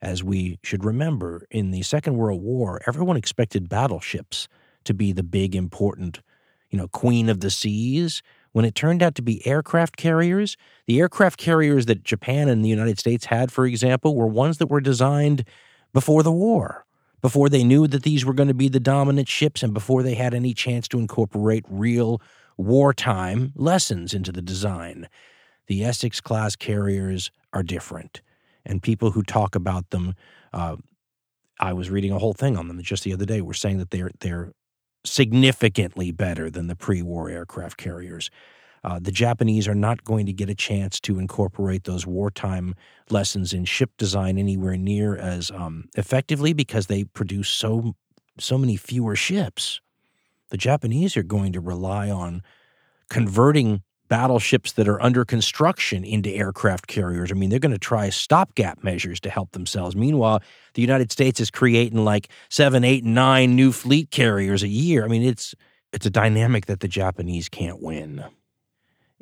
As 0.00 0.22
we 0.22 0.58
should 0.62 0.84
remember, 0.84 1.46
in 1.50 1.70
the 1.70 1.82
Second 1.82 2.16
World 2.16 2.42
War, 2.42 2.80
everyone 2.86 3.16
expected 3.16 3.68
battleships 3.68 4.48
to 4.84 4.92
be 4.92 5.12
the 5.12 5.22
big, 5.22 5.56
important, 5.56 6.20
you 6.70 6.78
know, 6.78 6.88
queen 6.88 7.28
of 7.28 7.40
the 7.40 7.50
seas 7.50 8.22
when 8.54 8.64
it 8.64 8.76
turned 8.76 9.02
out 9.02 9.16
to 9.16 9.22
be 9.22 9.44
aircraft 9.44 9.96
carriers, 9.96 10.56
the 10.86 11.00
aircraft 11.00 11.40
carriers 11.40 11.86
that 11.86 12.04
Japan 12.04 12.48
and 12.48 12.64
the 12.64 12.68
United 12.68 13.00
States 13.00 13.24
had, 13.24 13.50
for 13.50 13.66
example, 13.66 14.14
were 14.14 14.28
ones 14.28 14.58
that 14.58 14.68
were 14.68 14.80
designed 14.80 15.44
before 15.92 16.22
the 16.22 16.30
war, 16.30 16.86
before 17.20 17.48
they 17.48 17.64
knew 17.64 17.88
that 17.88 18.04
these 18.04 18.24
were 18.24 18.32
going 18.32 18.46
to 18.46 18.54
be 18.54 18.68
the 18.68 18.78
dominant 18.78 19.26
ships, 19.26 19.64
and 19.64 19.74
before 19.74 20.04
they 20.04 20.14
had 20.14 20.34
any 20.34 20.54
chance 20.54 20.86
to 20.86 21.00
incorporate 21.00 21.64
real 21.68 22.22
wartime 22.56 23.52
lessons 23.56 24.14
into 24.14 24.30
the 24.30 24.40
design. 24.40 25.08
The 25.66 25.82
Essex 25.82 26.20
class 26.20 26.54
carriers 26.54 27.32
are 27.52 27.64
different, 27.64 28.22
and 28.64 28.80
people 28.80 29.10
who 29.10 29.24
talk 29.24 29.56
about 29.56 29.90
them, 29.90 30.14
uh, 30.52 30.76
I 31.58 31.72
was 31.72 31.90
reading 31.90 32.12
a 32.12 32.20
whole 32.20 32.34
thing 32.34 32.56
on 32.56 32.68
them 32.68 32.80
just 32.82 33.02
the 33.02 33.14
other 33.14 33.26
day. 33.26 33.40
Were 33.40 33.52
saying 33.52 33.78
that 33.78 33.90
they're 33.90 34.12
they're 34.20 34.52
significantly 35.04 36.10
better 36.10 36.50
than 36.50 36.66
the 36.66 36.76
pre-war 36.76 37.28
aircraft 37.28 37.76
carriers. 37.76 38.30
Uh, 38.82 38.98
the 39.00 39.12
Japanese 39.12 39.66
are 39.66 39.74
not 39.74 40.04
going 40.04 40.26
to 40.26 40.32
get 40.32 40.50
a 40.50 40.54
chance 40.54 41.00
to 41.00 41.18
incorporate 41.18 41.84
those 41.84 42.06
wartime 42.06 42.74
lessons 43.08 43.54
in 43.54 43.64
ship 43.64 43.90
design 43.96 44.36
anywhere 44.36 44.76
near 44.76 45.16
as 45.16 45.50
um, 45.50 45.88
effectively 45.96 46.52
because 46.52 46.86
they 46.86 47.04
produce 47.04 47.48
so 47.48 47.94
so 48.38 48.58
many 48.58 48.76
fewer 48.76 49.14
ships. 49.14 49.80
The 50.50 50.56
Japanese 50.56 51.16
are 51.16 51.22
going 51.22 51.52
to 51.52 51.60
rely 51.60 52.10
on 52.10 52.42
converting 53.08 53.82
battleships 54.14 54.70
that 54.74 54.86
are 54.86 55.02
under 55.02 55.24
construction 55.24 56.04
into 56.04 56.30
aircraft 56.30 56.86
carriers. 56.86 57.32
I 57.32 57.34
mean, 57.34 57.50
they're 57.50 57.58
going 57.58 57.72
to 57.72 57.78
try 57.78 58.10
stopgap 58.10 58.84
measures 58.84 59.18
to 59.22 59.28
help 59.28 59.50
themselves. 59.50 59.96
Meanwhile, 59.96 60.40
the 60.74 60.82
United 60.82 61.10
States 61.10 61.40
is 61.40 61.50
creating 61.50 62.04
like 62.04 62.28
seven, 62.48 62.84
eight, 62.84 63.04
nine 63.04 63.56
new 63.56 63.72
fleet 63.72 64.12
carriers 64.12 64.62
a 64.62 64.68
year. 64.68 65.04
I 65.04 65.08
mean, 65.08 65.24
it's 65.24 65.52
it's 65.92 66.06
a 66.06 66.10
dynamic 66.10 66.66
that 66.66 66.78
the 66.78 66.86
Japanese 66.86 67.48
can't 67.48 67.82
win. 67.82 68.24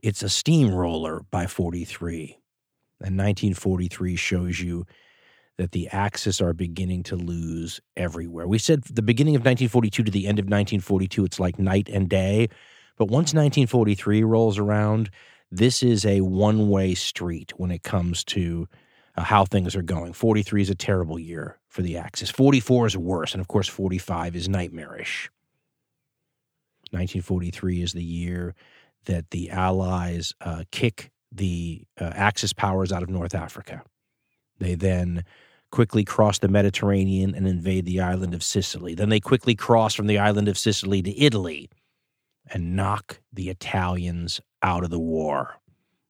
It's 0.03 0.23
a 0.23 0.29
steamroller 0.29 1.23
by 1.31 1.47
43. 1.47 2.37
And 3.01 3.17
1943 3.17 4.15
shows 4.17 4.61
you 4.61 4.85
that 5.57 5.73
the 5.73 5.89
Axis 5.89 6.43
are 6.43 6.53
beginning 6.53 7.03
to 7.05 7.17
lose 7.17 7.81
everywhere. 7.97 8.47
We 8.47 8.59
said 8.59 8.83
the 8.83 9.01
beginning 9.01 9.37
of 9.37 9.41
1942 9.41 10.03
to 10.03 10.11
the 10.11 10.27
end 10.27 10.39
of 10.39 10.45
1942, 10.45 11.25
it's 11.25 11.41
like 11.41 11.59
night 11.59 11.89
and 11.89 12.11
day. 12.11 12.51
But 12.97 13.07
once 13.07 13.35
1943 13.35 14.23
rolls 14.23 14.59
around, 14.59 15.11
this 15.51 15.83
is 15.83 16.05
a 16.07 16.21
one 16.23 16.69
way 16.71 16.95
street 16.95 17.53
when 17.57 17.71
it 17.71 17.83
comes 17.83 18.25
to 18.25 18.69
uh, 19.17 19.23
how 19.23 19.45
things 19.45 19.77
are 19.77 19.83
going. 19.83 20.13
43 20.13 20.63
is 20.63 20.71
a 20.71 20.75
terrible 20.75 21.19
year 21.19 21.59
for 21.69 21.83
the 21.83 21.97
Axis. 21.97 22.31
44 22.31 22.87
is 22.87 22.97
worse. 22.97 23.33
And 23.33 23.41
of 23.41 23.49
course, 23.49 23.69
45 23.69 24.37
is 24.37 24.49
nightmarish. 24.49 25.31
1943 26.91 27.83
is 27.83 27.93
the 27.93 28.03
year 28.03 28.55
that 29.07 29.31
the 29.31 29.51
Allies 29.51 30.35
uh, 30.41 30.65
kick 30.71 31.11
the 31.31 31.85
uh, 32.01 32.13
Axis 32.15 32.53
powers 32.53 32.93
out 32.93 33.03
of 33.03 33.09
North 33.09 33.35
Africa. 33.35 33.83
They 34.59 34.75
then 34.75 35.25
quickly 35.71 36.05
cross 36.05 36.39
the 36.39 36.49
Mediterranean 36.49 37.35
and 37.35 37.49
invade 37.49 37.87
the 37.87 38.01
island 38.01 38.35
of 38.35 38.43
Sicily. 38.43 38.95
Then 38.95 39.09
they 39.09 39.21
quickly 39.21 39.55
cross 39.55 39.95
from 39.95 40.07
the 40.07 40.19
island 40.19 40.49
of 40.49 40.59
Sicily 40.59 41.03
to 41.03 41.19
Italy 41.19 41.71
and 42.53 42.77
knock 42.77 43.21
the 43.33 43.49
Italians 43.49 44.41
out 44.63 44.85
of 44.85 44.91
the 44.91 44.99
war. 44.99 45.57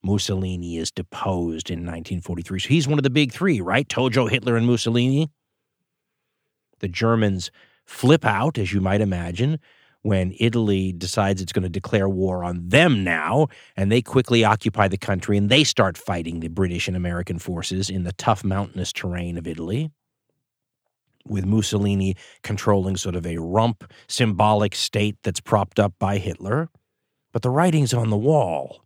Mussolini 0.03 0.77
is 0.77 0.91
deposed 0.91 1.71
in 1.71 1.81
1943. 1.81 2.59
So 2.59 2.69
he's 2.69 2.89
one 2.89 2.99
of 2.99 3.05
the 3.05 3.11
big 3.11 3.33
three, 3.33 3.61
right? 3.61 3.89
Tojo, 3.89 4.29
Hitler, 4.29 4.57
and 4.57 4.67
Mussolini. 4.67 5.31
The 6.81 6.89
Germans 6.89 7.51
flip 7.87 8.25
out, 8.25 8.59
as 8.59 8.73
you 8.73 8.81
might 8.81 9.01
imagine, 9.01 9.61
when 10.03 10.35
Italy 10.41 10.93
decides 10.93 11.41
it's 11.41 11.53
going 11.53 11.63
to 11.63 11.69
declare 11.69 12.09
war 12.09 12.43
on 12.43 12.69
them 12.69 13.05
now, 13.05 13.47
and 13.77 13.93
they 13.93 14.03
quickly 14.03 14.45
occupy 14.45 14.89
the 14.89 14.99
country 14.99 15.39
and 15.39 15.49
they 15.49 15.63
start 15.63 15.97
fighting 15.97 16.41
the 16.41 16.49
British 16.49 16.89
and 16.89 16.97
American 16.97 17.39
forces 17.39 17.89
in 17.89 18.03
the 18.03 18.13
tough 18.15 18.43
mountainous 18.43 18.93
terrain 18.93 19.39
of 19.39 19.47
Italy 19.47 19.93
with 21.27 21.45
Mussolini 21.45 22.17
controlling 22.43 22.97
sort 22.97 23.17
of 23.17 23.27
a 23.27 23.39
rump 23.39 23.85
symbolic 24.09 24.75
state 24.75 25.17
that's 25.23 25.41
propped 25.41 25.79
up 25.79 25.95
by 25.99 26.19
Hitler. 26.19 26.69
But 27.33 27.43
the 27.43 27.51
writing's 27.51 27.95
on 27.95 28.11
the 28.11 28.17
wall. 28.17 28.85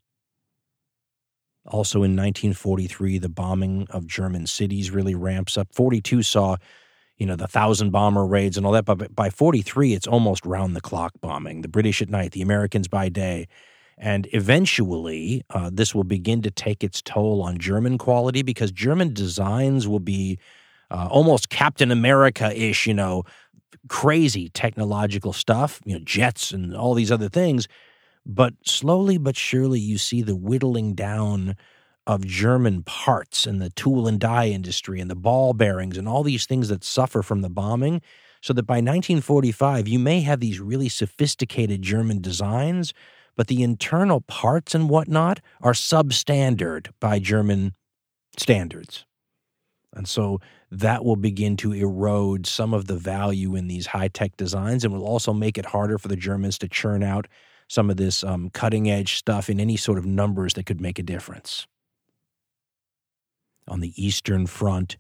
Also 1.67 1.99
in 1.99 2.15
1943, 2.15 3.19
the 3.19 3.29
bombing 3.29 3.87
of 3.91 4.07
German 4.07 4.47
cities 4.47 4.91
really 4.91 5.15
ramps 5.15 5.57
up. 5.57 5.69
42 5.73 6.23
saw, 6.23 6.57
you 7.17 7.27
know, 7.27 7.35
the 7.35 7.49
thousand 7.49 7.91
bomber 7.91 8.25
raids 8.25 8.57
and 8.57 8.65
all 8.65 8.73
that, 8.73 8.85
but 8.85 9.15
by 9.15 9.31
43, 9.31 9.93
it's 9.93 10.07
almost 10.07 10.47
round 10.47 10.77
the 10.77 10.81
clock 10.81 11.13
bombing. 11.21 11.63
The 11.63 11.69
British 11.69 12.01
at 12.01 12.09
night, 12.09 12.33
the 12.33 12.43
Americans 12.43 12.87
by 12.87 13.09
day. 13.09 13.49
And 13.99 14.29
eventually, 14.33 15.43
uh, 15.51 15.71
this 15.73 15.95
will 15.95 16.05
begin 16.05 16.43
to 16.43 16.51
take 16.51 16.85
its 16.85 17.01
toll 17.01 17.43
on 17.43 17.59
German 17.59 17.99
quality 17.99 18.43
because 18.43 18.71
German 18.71 19.15
designs 19.15 19.89
will 19.89 20.01
be 20.01 20.39
uh, 20.91 21.09
almost 21.11 21.49
Captain 21.49 21.91
America 21.91 22.57
ish, 22.57 22.87
you 22.87 22.95
know, 22.95 23.25
crazy 23.89 24.49
technological 24.51 25.33
stuff, 25.33 25.81
you 25.85 25.95
know, 25.95 26.05
jets 26.05 26.53
and 26.53 26.75
all 26.77 26.95
these 26.95 27.13
other 27.13 27.29
things. 27.29 27.69
But 28.25 28.55
slowly 28.65 29.19
but 29.19 29.37
surely, 29.37 29.79
you 29.79 29.99
see 29.99 30.23
the 30.23 30.37
whittling 30.37 30.95
down 30.95 31.57
of 32.07 32.25
German 32.25 32.83
parts 32.83 33.47
and 33.47 33.61
the 33.61 33.71
tool 33.71 34.07
and 34.07 34.21
die 34.21 34.49
industry 34.49 35.01
and 35.01 35.11
the 35.11 35.17
ball 35.17 35.53
bearings 35.53 35.99
and 35.99 36.09
all 36.09 36.23
these 36.23 36.47
things 36.47 36.69
that 36.69 36.85
suffer 36.85 37.23
from 37.23 37.43
the 37.43 37.51
bombing. 37.51 38.01
So 38.43 38.53
that 38.53 38.67
by 38.67 38.75
1945, 38.77 39.89
you 39.89 39.99
may 39.99 40.21
have 40.21 40.39
these 40.39 40.61
really 40.61 40.89
sophisticated 40.89 41.83
German 41.83 42.21
designs, 42.21 42.93
but 43.35 43.49
the 43.49 43.63
internal 43.63 44.21
parts 44.21 44.75
and 44.75 44.89
whatnot 44.89 45.41
are 45.61 45.73
substandard 45.73 46.89
by 47.01 47.19
German 47.19 47.75
standards. 48.37 49.05
And 49.97 50.07
so 50.07 50.41
that 50.71 51.05
will 51.05 51.17
begin 51.17 51.57
to 51.59 51.73
erode 51.73 52.47
some 52.47 52.75
of 52.75 52.87
the 52.87 52.97
value 52.97 53.57
in 53.57 53.67
these 53.67 53.87
high 53.87 54.09
tech 54.09 54.37
designs 54.37 54.85
and 54.85 54.93
will 54.93 55.07
also 55.07 55.33
make 55.33 55.59
it 55.59 55.67
harder 55.67 55.99
for 55.99 56.09
the 56.09 56.17
Germans 56.17 56.59
to 56.59 56.69
churn 56.69 57.03
out 57.03 57.27
some 57.69 57.91
of 57.91 57.97
this 57.97 58.23
um, 58.23 58.51
cutting 58.51 58.89
edge 58.89 59.17
stuff 59.17 59.51
in 59.51 59.59
any 59.59 59.77
sort 59.77 59.99
of 59.99 60.07
numbers 60.07 60.55
that 60.55 60.67
could 60.67 60.81
make 60.81 60.99
a 60.99 61.03
difference. 61.03 61.67
On 63.67 63.81
the 63.81 63.93
Eastern 63.97 64.47
Front, 64.47 64.97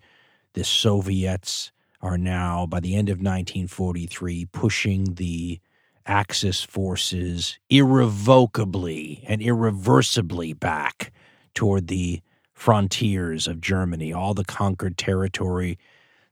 the 0.54 0.64
Soviets 0.64 1.70
are 2.00 2.18
now, 2.18 2.66
by 2.66 2.80
the 2.80 2.96
end 2.96 3.08
of 3.08 3.18
1943, 3.18 4.46
pushing 4.46 5.14
the 5.14 5.60
Axis 6.06 6.62
forces 6.62 7.58
irrevocably 7.68 9.24
and 9.26 9.42
irreversibly 9.42 10.52
back 10.52 11.12
toward 11.54 11.88
the 11.88 12.20
frontiers 12.56 13.46
of 13.46 13.60
Germany, 13.60 14.14
all 14.14 14.32
the 14.32 14.44
conquered 14.44 14.96
territory 14.96 15.78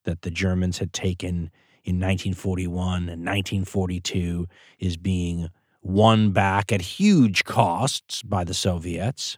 that 0.04 0.22
the 0.22 0.30
Germans 0.30 0.78
had 0.78 0.92
taken 0.92 1.50
in 1.84 2.00
1941 2.00 2.94
and 3.10 3.24
1942 3.24 4.48
is 4.78 4.96
being 4.96 5.50
won 5.82 6.30
back 6.30 6.72
at 6.72 6.80
huge 6.80 7.44
costs 7.44 8.22
by 8.22 8.42
the 8.42 8.54
Soviets. 8.54 9.36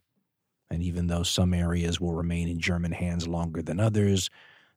And 0.70 0.80
even 0.80 1.08
though 1.08 1.24
some 1.24 1.52
areas 1.52 2.00
will 2.00 2.14
remain 2.14 2.48
in 2.48 2.60
German 2.60 2.92
hands 2.92 3.26
longer 3.26 3.62
than 3.62 3.80
others, 3.80 4.30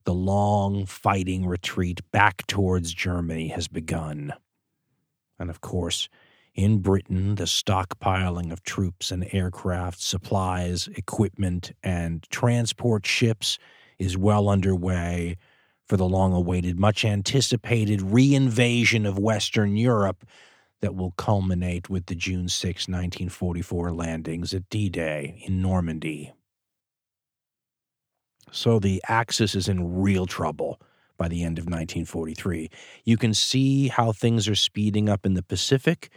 the 0.03 0.13
long 0.13 0.87
fighting 0.87 1.45
retreat 1.45 2.01
back 2.11 2.45
towards 2.47 2.91
Germany 2.91 3.49
has 3.49 3.67
begun. 3.67 4.33
And 5.37 5.51
of 5.51 5.61
course, 5.61 6.09
in 6.55 6.79
Britain, 6.79 7.35
the 7.35 7.45
stockpiling 7.45 8.51
of 8.51 8.63
troops 8.63 9.11
and 9.11 9.27
aircraft, 9.33 10.01
supplies, 10.01 10.89
equipment, 10.95 11.71
and 11.83 12.23
transport 12.29 13.05
ships 13.05 13.57
is 13.97 14.17
well 14.17 14.49
underway 14.49 15.37
for 15.87 15.97
the 15.97 16.07
long 16.07 16.33
awaited, 16.33 16.79
much 16.79 17.03
anticipated 17.03 17.99
reinvasion 17.99 19.07
of 19.07 19.17
Western 19.17 19.75
Europe 19.75 20.25
that 20.81 20.95
will 20.95 21.11
culminate 21.11 21.89
with 21.89 22.05
the 22.05 22.15
June 22.15 22.47
6, 22.47 22.87
1944 22.87 23.91
landings 23.91 24.53
at 24.53 24.69
D 24.69 24.89
Day 24.89 25.43
in 25.45 25.61
Normandy. 25.61 26.31
So 28.51 28.79
the 28.79 29.01
Axis 29.07 29.55
is 29.55 29.67
in 29.67 29.99
real 29.99 30.25
trouble 30.25 30.79
by 31.17 31.27
the 31.27 31.43
end 31.43 31.59
of 31.59 31.65
1943. 31.65 32.69
You 33.03 33.17
can 33.17 33.33
see 33.33 33.89
how 33.89 34.11
things 34.11 34.47
are 34.47 34.55
speeding 34.55 35.09
up 35.09 35.25
in 35.25 35.33
the 35.33 35.43
Pacific 35.43 36.11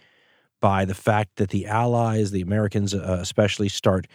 by 0.63 0.87
the 0.87 0.95
fact 0.95 1.37
that 1.37 1.51
the 1.51 1.67
Allies, 1.67 2.31
the 2.31 2.41
Americans 2.41 2.95
uh, 2.95 3.19
especially, 3.21 3.69
start 3.69 4.07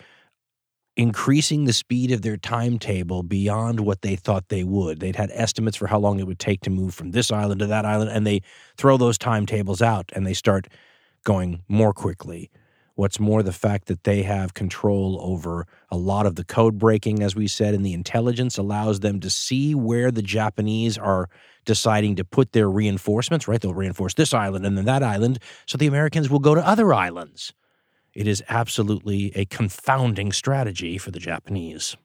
increasing 0.96 1.66
the 1.66 1.74
speed 1.74 2.12
of 2.12 2.24
their 2.24 2.38
timetable 2.38 3.22
beyond 3.22 3.82
what 3.82 4.02
they 4.02 4.16
thought 4.16 4.50
they 4.50 4.64
would. 4.64 5.00
They'd 5.00 5.16
had 5.16 5.30
estimates 5.32 5.78
for 5.78 5.86
how 5.86 6.00
long 6.00 6.20
it 6.20 6.26
would 6.26 6.40
take 6.40 6.62
to 6.62 6.72
move 6.72 6.96
from 6.96 7.12
this 7.12 7.32
island 7.32 7.60
to 7.60 7.68
that 7.68 7.86
island, 7.86 8.10
and 8.10 8.26
they 8.26 8.42
throw 8.78 8.98
those 8.98 9.20
timetables 9.20 9.84
out 9.84 10.10
and 10.14 10.26
they 10.26 10.34
start 10.34 10.68
going 11.24 11.62
more 11.68 11.94
quickly. 11.94 12.50
What's 12.96 13.20
more, 13.20 13.44
the 13.44 13.54
fact 13.54 13.86
that 13.90 14.06
they 14.06 14.24
have 14.24 14.56
control 14.56 15.20
over 15.22 15.68
a 15.92 15.98
lot 15.98 16.26
of 16.26 16.34
the 16.34 16.44
code 16.44 16.80
breaking, 16.80 17.22
as 17.22 17.36
we 17.36 17.48
said, 17.48 17.76
and 17.76 17.86
the 17.86 17.94
intelligence 17.94 18.58
allows 18.58 19.02
them 19.02 19.20
to 19.20 19.30
see 19.30 19.76
where 19.76 20.10
the 20.10 20.24
Japanese 20.24 20.98
are 20.98 21.30
deciding 21.68 22.18
to 22.18 22.26
put 22.26 22.54
their 22.54 22.72
reinforcements, 22.72 23.48
right? 23.48 23.62
They'll 23.62 23.76
reinforce 23.76 24.16
this 24.16 24.34
island 24.34 24.66
and 24.66 24.78
then 24.80 24.86
that 24.88 25.04
island, 25.04 25.40
so 25.68 25.78
the 25.78 25.88
Americans 25.88 26.32
will 26.32 26.40
go 26.40 26.56
to 26.56 26.68
other 26.68 26.94
islands 26.96 27.54
It 28.14 28.28
is 28.28 28.44
absolutely 28.50 29.32
a 29.36 29.46
confounding 29.46 30.34
strategy 30.34 30.98
for 30.98 31.12
the 31.12 31.20
Japanese. 31.20 31.98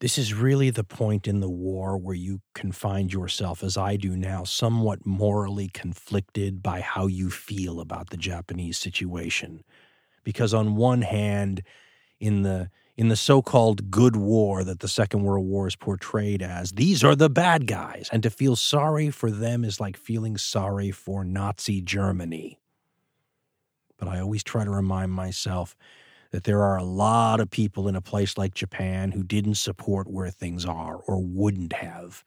This 0.00 0.18
is 0.18 0.34
really 0.34 0.70
the 0.70 0.84
point 0.84 1.26
in 1.26 1.40
the 1.40 1.50
war 1.50 1.98
where 1.98 2.14
you 2.14 2.40
can 2.54 2.72
find 2.72 3.12
yourself, 3.12 3.64
as 3.64 3.76
I 3.76 3.96
do 3.96 4.16
now, 4.16 4.44
somewhat 4.44 5.06
morally 5.06 5.68
conflicted 5.72 6.62
by 6.62 6.80
how 6.80 7.06
you 7.08 7.30
feel 7.30 7.80
about 7.80 8.10
the 8.10 8.16
Japanese 8.16 8.78
situation. 8.78 9.64
Because 10.24 10.54
on 10.54 10.76
one 10.76 11.02
hand, 11.02 11.62
in 12.20 12.42
the 12.42 12.70
in 12.98 13.06
the 13.06 13.16
so-called 13.16 13.92
good 13.92 14.16
war 14.16 14.64
that 14.64 14.80
the 14.80 14.88
Second 14.88 15.22
World 15.22 15.46
War 15.46 15.68
is 15.68 15.76
portrayed 15.76 16.42
as, 16.42 16.72
these 16.72 17.04
are 17.04 17.14
the 17.14 17.30
bad 17.30 17.68
guys, 17.68 18.08
and 18.12 18.24
to 18.24 18.28
feel 18.28 18.56
sorry 18.56 19.08
for 19.08 19.30
them 19.30 19.64
is 19.64 19.78
like 19.78 19.96
feeling 19.96 20.36
sorry 20.36 20.90
for 20.90 21.24
Nazi 21.24 21.80
Germany. 21.80 22.58
But 23.98 24.08
I 24.08 24.18
always 24.18 24.42
try 24.42 24.64
to 24.64 24.70
remind 24.70 25.12
myself 25.12 25.76
that 26.32 26.42
there 26.42 26.60
are 26.60 26.76
a 26.76 26.82
lot 26.82 27.38
of 27.38 27.50
people 27.50 27.86
in 27.86 27.94
a 27.94 28.02
place 28.02 28.36
like 28.36 28.52
Japan 28.52 29.12
who 29.12 29.22
didn't 29.22 29.54
support 29.54 30.10
where 30.10 30.30
things 30.30 30.64
are 30.66 30.96
or 30.96 31.22
wouldn't 31.22 31.74
have. 31.74 32.24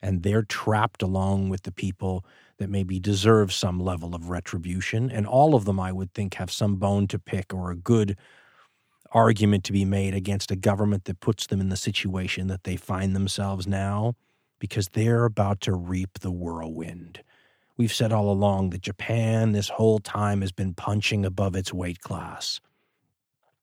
And 0.00 0.22
they're 0.22 0.42
trapped 0.42 1.02
along 1.02 1.50
with 1.50 1.64
the 1.64 1.72
people 1.72 2.24
that 2.56 2.70
maybe 2.70 2.98
deserve 2.98 3.52
some 3.52 3.78
level 3.78 4.14
of 4.14 4.30
retribution. 4.30 5.10
And 5.10 5.26
all 5.26 5.54
of 5.54 5.66
them, 5.66 5.78
I 5.78 5.92
would 5.92 6.14
think, 6.14 6.34
have 6.34 6.50
some 6.50 6.76
bone 6.76 7.08
to 7.08 7.18
pick 7.18 7.52
or 7.52 7.70
a 7.70 7.76
good 7.76 8.16
argument 9.14 9.62
to 9.64 9.72
be 9.72 9.84
made 9.84 10.12
against 10.12 10.50
a 10.50 10.56
government 10.56 11.04
that 11.04 11.20
puts 11.20 11.46
them 11.46 11.60
in 11.60 11.68
the 11.68 11.76
situation 11.76 12.48
that 12.48 12.64
they 12.64 12.76
find 12.76 13.14
themselves 13.14 13.66
now 13.66 14.14
because 14.58 14.88
they're 14.88 15.24
about 15.24 15.60
to 15.60 15.72
reap 15.72 16.18
the 16.20 16.32
whirlwind. 16.32 17.22
We've 17.76 17.92
said 17.92 18.12
all 18.12 18.30
along 18.30 18.70
that 18.70 18.82
Japan, 18.82 19.52
this 19.52 19.68
whole 19.68 20.00
time, 20.00 20.40
has 20.40 20.52
been 20.52 20.74
punching 20.74 21.24
above 21.24 21.54
its 21.54 21.72
weight 21.72 22.00
class. 22.00 22.60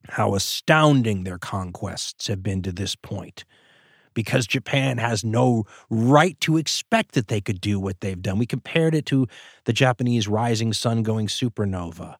How 0.09 0.35
astounding 0.35 1.23
their 1.23 1.37
conquests 1.37 2.27
have 2.27 2.41
been 2.41 2.61
to 2.63 2.71
this 2.71 2.95
point. 2.95 3.45
Because 4.13 4.45
Japan 4.45 4.97
has 4.97 5.23
no 5.23 5.63
right 5.89 6.37
to 6.41 6.57
expect 6.57 7.13
that 7.13 7.29
they 7.29 7.39
could 7.39 7.61
do 7.61 7.79
what 7.79 8.01
they've 8.01 8.21
done. 8.21 8.37
We 8.37 8.45
compared 8.45 8.93
it 8.93 9.05
to 9.07 9.27
the 9.63 9.71
Japanese 9.71 10.27
rising 10.27 10.73
sun 10.73 11.03
going 11.03 11.27
supernova 11.27 12.17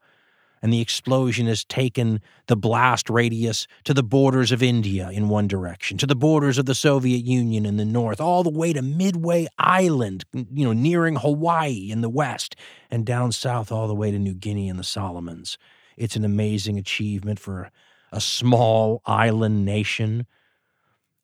and 0.61 0.71
the 0.71 0.81
explosion 0.81 1.47
has 1.47 1.63
taken 1.63 2.21
the 2.47 2.55
blast 2.55 3.09
radius 3.09 3.67
to 3.83 3.93
the 3.93 4.03
borders 4.03 4.51
of 4.51 4.61
India 4.61 5.09
in 5.09 5.29
one 5.29 5.47
direction, 5.47 5.97
to 5.97 6.05
the 6.05 6.15
borders 6.15 6.57
of 6.57 6.65
the 6.65 6.75
Soviet 6.75 7.25
Union 7.25 7.65
in 7.65 7.77
the 7.77 7.85
north, 7.85 8.21
all 8.21 8.43
the 8.43 8.49
way 8.49 8.71
to 8.73 8.81
Midway 8.81 9.47
Island, 9.57 10.23
you 10.33 10.65
know, 10.65 10.73
nearing 10.73 11.15
Hawaii 11.15 11.89
in 11.89 12.01
the 12.01 12.09
west, 12.09 12.55
and 12.91 13.05
down 13.05 13.31
south 13.31 13.71
all 13.71 13.87
the 13.87 13.95
way 13.95 14.11
to 14.11 14.19
New 14.19 14.35
Guinea 14.35 14.69
and 14.69 14.77
the 14.77 14.83
Solomons. 14.83 15.57
It's 15.97 16.15
an 16.15 16.25
amazing 16.25 16.77
achievement 16.77 17.39
for 17.39 17.71
a 18.11 18.21
small 18.21 19.01
island 19.05 19.65
nation. 19.65 20.27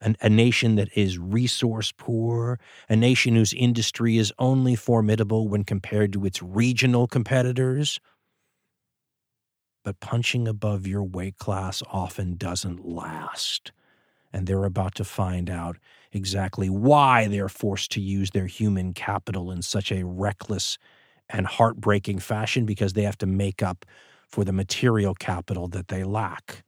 An, 0.00 0.16
a 0.20 0.30
nation 0.30 0.76
that 0.76 0.96
is 0.96 1.18
resource 1.18 1.92
poor, 1.96 2.60
a 2.88 2.94
nation 2.94 3.34
whose 3.34 3.52
industry 3.52 4.16
is 4.16 4.32
only 4.38 4.76
formidable 4.76 5.48
when 5.48 5.64
compared 5.64 6.12
to 6.12 6.24
its 6.24 6.40
regional 6.40 7.08
competitors, 7.08 7.98
but 9.88 10.00
punching 10.00 10.46
above 10.46 10.86
your 10.86 11.02
weight 11.02 11.38
class 11.38 11.82
often 11.90 12.36
doesn't 12.36 12.86
last. 12.86 13.72
And 14.34 14.46
they're 14.46 14.66
about 14.66 14.94
to 14.96 15.04
find 15.04 15.48
out 15.48 15.78
exactly 16.12 16.68
why 16.68 17.26
they're 17.26 17.48
forced 17.48 17.90
to 17.92 18.00
use 18.02 18.32
their 18.32 18.44
human 18.44 18.92
capital 18.92 19.50
in 19.50 19.62
such 19.62 19.90
a 19.90 20.04
reckless 20.04 20.76
and 21.30 21.46
heartbreaking 21.46 22.18
fashion 22.18 22.66
because 22.66 22.92
they 22.92 23.04
have 23.04 23.16
to 23.16 23.24
make 23.24 23.62
up 23.62 23.86
for 24.28 24.44
the 24.44 24.52
material 24.52 25.14
capital 25.14 25.68
that 25.68 25.88
they 25.88 26.04
lack. 26.04 26.64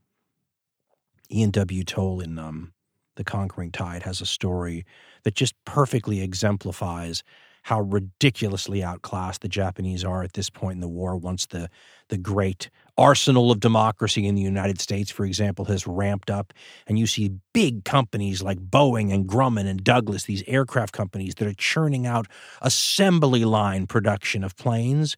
Ian 1.30 1.50
W. 1.50 1.84
Toll 1.84 2.20
in 2.20 2.38
um, 2.38 2.72
The 3.16 3.24
Conquering 3.24 3.70
Tide 3.70 4.04
has 4.04 4.22
a 4.22 4.26
story 4.26 4.86
that 5.24 5.34
just 5.34 5.54
perfectly 5.66 6.22
exemplifies 6.22 7.22
how 7.64 7.82
ridiculously 7.82 8.82
outclassed 8.82 9.42
the 9.42 9.48
Japanese 9.48 10.04
are 10.04 10.22
at 10.22 10.32
this 10.32 10.48
point 10.48 10.76
in 10.76 10.80
the 10.80 10.88
war 10.88 11.16
once 11.16 11.44
the, 11.46 11.68
the 12.08 12.16
great 12.16 12.70
arsenal 13.00 13.50
of 13.50 13.60
democracy 13.60 14.26
in 14.26 14.34
the 14.34 14.42
United 14.42 14.80
States, 14.80 15.10
for 15.10 15.24
example, 15.24 15.64
has 15.64 15.86
ramped 15.86 16.30
up. 16.30 16.52
And 16.86 16.98
you 16.98 17.06
see 17.06 17.32
big 17.54 17.84
companies 17.84 18.42
like 18.42 18.58
Boeing 18.58 19.12
and 19.12 19.26
Grumman 19.26 19.66
and 19.66 19.82
Douglas, 19.82 20.24
these 20.24 20.44
aircraft 20.46 20.92
companies 20.92 21.34
that 21.36 21.48
are 21.48 21.54
churning 21.54 22.06
out 22.06 22.26
assembly 22.60 23.44
line 23.46 23.86
production 23.86 24.44
of 24.44 24.54
planes. 24.56 25.16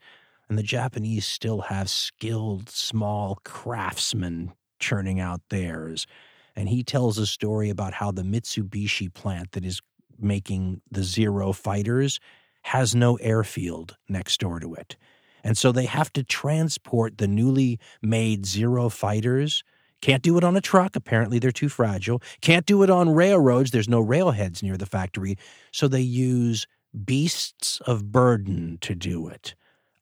And 0.49 0.57
the 0.57 0.63
Japanese 0.63 1.27
still 1.27 1.63
have 1.63 1.91
skilled 1.91 2.71
small 2.71 3.41
craftsmen 3.45 4.53
churning 4.79 5.19
out 5.19 5.41
theirs. 5.51 6.07
And 6.55 6.69
he 6.69 6.85
tells 6.85 7.19
a 7.19 7.27
story 7.27 7.69
about 7.69 7.95
how 7.95 8.13
the 8.13 8.23
Mitsubishi 8.23 9.13
plant 9.13 9.53
that 9.53 9.65
is 9.65 9.81
making 10.21 10.83
the 10.91 11.03
Zero 11.03 11.53
fighters 11.53 12.21
has 12.63 12.95
no 12.95 13.17
airfield 13.17 13.97
next 14.09 14.39
door 14.39 14.61
to 14.61 14.75
it. 14.75 14.97
And 15.45 15.57
so 15.57 15.73
they 15.73 15.87
have 15.87 16.13
to 16.15 16.23
transport 16.23 17.19
the 17.19 17.29
newly 17.29 17.79
made 18.01 18.47
Zero 18.47 18.89
fighters. 18.89 19.65
Can't 20.01 20.23
do 20.23 20.37
it 20.37 20.45
on 20.45 20.57
a 20.57 20.61
truck. 20.61 20.97
Apparently, 20.97 21.39
they're 21.39 21.53
too 21.53 21.69
fragile. 21.69 22.21
Can't 22.41 22.67
do 22.67 22.83
it 22.83 22.91
on 22.91 23.15
railroads. 23.15 23.71
There's 23.71 23.89
no 23.89 24.05
railheads 24.05 24.63
near 24.63 24.77
the 24.77 24.87
factory. 24.87 25.39
So 25.71 25.87
they 25.89 26.01
use 26.01 26.67
beasts 27.05 27.81
of 27.87 28.11
burden 28.11 28.79
to 28.83 28.95
do 28.95 29.29
it. 29.29 29.55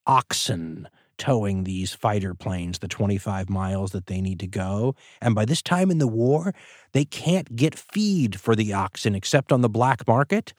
Oxen 0.06 0.88
towing 1.18 1.64
these 1.64 1.92
fighter 1.92 2.34
planes 2.34 2.78
the 2.78 2.88
25 2.88 3.50
miles 3.50 3.92
that 3.92 4.06
they 4.06 4.22
need 4.22 4.40
to 4.40 4.46
go. 4.46 4.94
And 5.20 5.34
by 5.34 5.44
this 5.44 5.60
time 5.60 5.90
in 5.90 5.98
the 5.98 6.08
war, 6.08 6.54
they 6.92 7.04
can't 7.04 7.54
get 7.54 7.78
feed 7.78 8.40
for 8.40 8.56
the 8.56 8.72
oxen 8.72 9.14
except 9.14 9.52
on 9.52 9.60
the 9.60 9.68
black 9.68 10.08
market. 10.08 10.54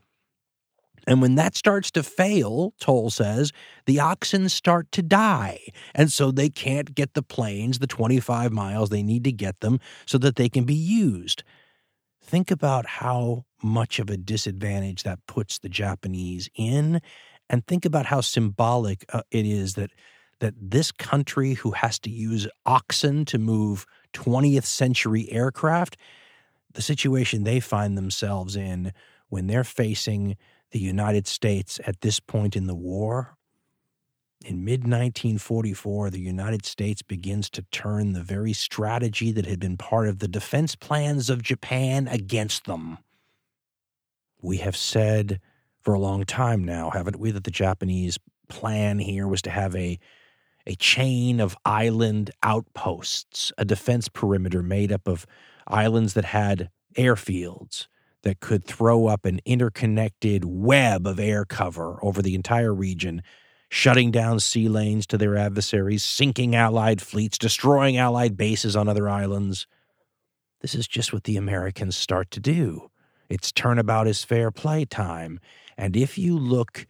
And 1.07 1.21
when 1.21 1.35
that 1.35 1.55
starts 1.55 1.91
to 1.91 2.03
fail, 2.03 2.73
Toll 2.79 3.09
says, 3.09 3.51
the 3.85 3.99
oxen 3.99 4.49
start 4.49 4.91
to 4.91 5.01
die. 5.01 5.59
And 5.95 6.11
so 6.11 6.31
they 6.31 6.49
can't 6.49 6.93
get 6.93 7.13
the 7.13 7.23
planes 7.23 7.79
the 7.79 7.87
25 7.87 8.51
miles 8.51 8.89
they 8.89 9.03
need 9.03 9.23
to 9.23 9.31
get 9.31 9.59
them 9.61 9.79
so 10.05 10.17
that 10.19 10.35
they 10.35 10.49
can 10.49 10.63
be 10.63 10.75
used. 10.75 11.43
Think 12.21 12.51
about 12.51 12.85
how 12.85 13.45
much 13.63 13.99
of 13.99 14.09
a 14.09 14.17
disadvantage 14.17 15.03
that 15.03 15.25
puts 15.27 15.59
the 15.59 15.69
Japanese 15.69 16.49
in, 16.55 17.01
and 17.49 17.65
think 17.65 17.85
about 17.85 18.05
how 18.05 18.21
symbolic 18.21 19.05
uh, 19.13 19.23
it 19.31 19.45
is 19.45 19.73
that 19.73 19.91
that 20.39 20.53
this 20.59 20.91
country 20.91 21.53
who 21.53 21.69
has 21.69 21.99
to 21.99 22.09
use 22.09 22.47
oxen 22.65 23.25
to 23.25 23.37
move 23.37 23.85
20th 24.13 24.65
century 24.65 25.31
aircraft, 25.31 25.97
the 26.73 26.81
situation 26.81 27.43
they 27.43 27.59
find 27.59 27.95
themselves 27.95 28.55
in 28.55 28.91
when 29.29 29.45
they're 29.45 29.63
facing 29.63 30.35
the 30.71 30.79
United 30.79 31.27
States 31.27 31.79
at 31.85 32.01
this 32.01 32.19
point 32.19 32.55
in 32.55 32.67
the 32.67 32.75
war. 32.75 33.35
In 34.43 34.65
mid 34.65 34.81
1944, 34.81 36.09
the 36.09 36.19
United 36.19 36.65
States 36.65 37.01
begins 37.01 37.49
to 37.51 37.61
turn 37.71 38.13
the 38.13 38.23
very 38.23 38.53
strategy 38.53 39.31
that 39.31 39.45
had 39.45 39.59
been 39.59 39.77
part 39.77 40.07
of 40.07 40.19
the 40.19 40.27
defense 40.27 40.75
plans 40.75 41.29
of 41.29 41.43
Japan 41.43 42.07
against 42.07 42.65
them. 42.65 42.97
We 44.41 44.57
have 44.57 44.75
said 44.75 45.39
for 45.81 45.93
a 45.93 45.99
long 45.99 46.23
time 46.23 46.63
now, 46.63 46.89
haven't 46.89 47.19
we, 47.19 47.31
that 47.31 47.43
the 47.43 47.51
Japanese 47.51 48.17
plan 48.49 48.99
here 48.99 49.27
was 49.27 49.41
to 49.43 49.51
have 49.51 49.75
a 49.75 49.99
a 50.67 50.75
chain 50.75 51.39
of 51.39 51.57
island 51.65 52.29
outposts, 52.43 53.51
a 53.57 53.65
defense 53.65 54.07
perimeter 54.07 54.61
made 54.61 54.91
up 54.91 55.07
of 55.07 55.25
islands 55.67 56.13
that 56.13 56.25
had 56.25 56.69
airfields, 56.95 57.87
that 58.23 58.39
could 58.39 58.63
throw 58.63 59.07
up 59.07 59.25
an 59.25 59.39
interconnected 59.45 60.45
web 60.45 61.07
of 61.07 61.19
air 61.19 61.45
cover 61.45 61.97
over 62.03 62.21
the 62.21 62.35
entire 62.35 62.73
region, 62.73 63.21
shutting 63.69 64.11
down 64.11 64.39
sea 64.39 64.69
lanes 64.69 65.07
to 65.07 65.17
their 65.17 65.35
adversaries, 65.35 66.03
sinking 66.03 66.55
Allied 66.55 67.01
fleets, 67.01 67.37
destroying 67.37 67.97
Allied 67.97 68.37
bases 68.37 68.75
on 68.75 68.87
other 68.87 69.09
islands. 69.09 69.65
This 70.61 70.75
is 70.75 70.87
just 70.87 71.11
what 71.11 71.23
the 71.23 71.37
Americans 71.37 71.95
start 71.95 72.29
to 72.31 72.39
do. 72.39 72.91
It's 73.29 73.51
turnabout 73.51 74.07
is 74.07 74.23
fair 74.23 74.51
play 74.51 74.85
time. 74.85 75.39
And 75.77 75.95
if 75.95 76.17
you 76.17 76.37
look 76.37 76.85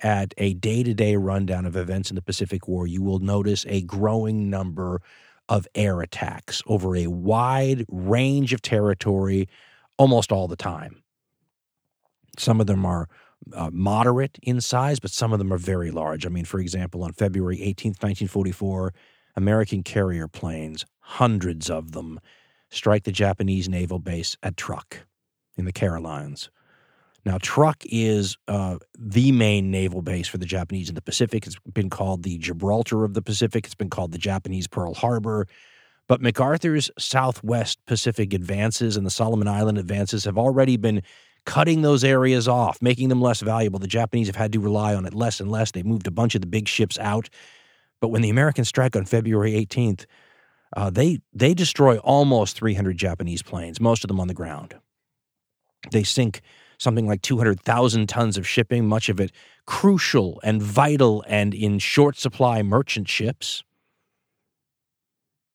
at 0.00 0.34
a 0.36 0.54
day 0.54 0.82
to 0.82 0.92
day 0.92 1.16
rundown 1.16 1.64
of 1.64 1.76
events 1.76 2.10
in 2.10 2.16
the 2.16 2.22
Pacific 2.22 2.68
War, 2.68 2.86
you 2.86 3.02
will 3.02 3.20
notice 3.20 3.64
a 3.68 3.82
growing 3.82 4.50
number 4.50 5.00
of 5.48 5.68
air 5.74 6.00
attacks 6.00 6.62
over 6.66 6.96
a 6.96 7.06
wide 7.06 7.84
range 7.88 8.52
of 8.52 8.60
territory 8.60 9.48
almost 9.98 10.32
all 10.32 10.48
the 10.48 10.56
time. 10.56 11.02
Some 12.38 12.60
of 12.60 12.66
them 12.66 12.84
are 12.84 13.08
uh, 13.52 13.70
moderate 13.72 14.38
in 14.42 14.60
size, 14.60 14.98
but 14.98 15.10
some 15.10 15.32
of 15.32 15.38
them 15.38 15.52
are 15.52 15.58
very 15.58 15.90
large. 15.90 16.26
I 16.26 16.28
mean, 16.28 16.44
for 16.44 16.60
example, 16.60 17.04
on 17.04 17.12
February 17.12 17.58
18th, 17.58 18.02
1944, 18.02 18.92
American 19.36 19.82
carrier 19.82 20.28
planes, 20.28 20.84
hundreds 21.00 21.68
of 21.68 21.92
them, 21.92 22.20
strike 22.70 23.04
the 23.04 23.12
Japanese 23.12 23.68
naval 23.68 23.98
base 23.98 24.36
at 24.42 24.56
Truk 24.56 25.06
in 25.56 25.64
the 25.64 25.72
Carolines. 25.72 26.50
Now, 27.24 27.38
Truk 27.40 27.76
is 27.86 28.36
uh, 28.48 28.78
the 28.98 29.32
main 29.32 29.70
naval 29.70 30.02
base 30.02 30.28
for 30.28 30.36
the 30.36 30.44
Japanese 30.44 30.90
in 30.90 30.94
the 30.94 31.02
Pacific. 31.02 31.46
It's 31.46 31.56
been 31.72 31.88
called 31.88 32.22
the 32.22 32.36
Gibraltar 32.38 33.04
of 33.04 33.14
the 33.14 33.22
Pacific. 33.22 33.64
It's 33.64 33.74
been 33.74 33.90
called 33.90 34.12
the 34.12 34.18
Japanese 34.18 34.66
Pearl 34.66 34.92
Harbor. 34.92 35.46
But 36.06 36.20
MacArthur's 36.20 36.90
Southwest 36.98 37.78
Pacific 37.86 38.34
advances 38.34 38.96
and 38.96 39.06
the 39.06 39.10
Solomon 39.10 39.48
Island 39.48 39.78
advances 39.78 40.24
have 40.24 40.36
already 40.36 40.76
been 40.76 41.02
cutting 41.46 41.82
those 41.82 42.04
areas 42.04 42.48
off, 42.48 42.80
making 42.80 43.08
them 43.08 43.20
less 43.20 43.40
valuable. 43.40 43.78
The 43.78 43.86
Japanese 43.86 44.26
have 44.26 44.36
had 44.36 44.52
to 44.52 44.60
rely 44.60 44.94
on 44.94 45.06
it 45.06 45.14
less 45.14 45.40
and 45.40 45.50
less. 45.50 45.70
They've 45.70 45.84
moved 45.84 46.06
a 46.06 46.10
bunch 46.10 46.34
of 46.34 46.40
the 46.40 46.46
big 46.46 46.68
ships 46.68 46.98
out. 46.98 47.28
But 48.00 48.08
when 48.08 48.22
the 48.22 48.30
Americans 48.30 48.68
strike 48.68 48.96
on 48.96 49.04
February 49.04 49.52
18th, 49.52 50.06
uh, 50.76 50.90
they 50.90 51.20
they 51.32 51.54
destroy 51.54 51.98
almost 51.98 52.58
300 52.58 52.96
Japanese 52.96 53.42
planes, 53.42 53.80
most 53.80 54.04
of 54.04 54.08
them 54.08 54.20
on 54.20 54.28
the 54.28 54.34
ground. 54.34 54.74
They 55.90 56.02
sink 56.02 56.40
something 56.78 57.06
like 57.06 57.22
200,000 57.22 58.08
tons 58.08 58.36
of 58.36 58.48
shipping, 58.48 58.86
much 58.86 59.08
of 59.08 59.20
it 59.20 59.30
crucial 59.66 60.40
and 60.42 60.60
vital 60.60 61.24
and 61.28 61.54
in 61.54 61.78
short 61.78 62.16
supply 62.16 62.62
merchant 62.62 63.08
ships. 63.08 63.62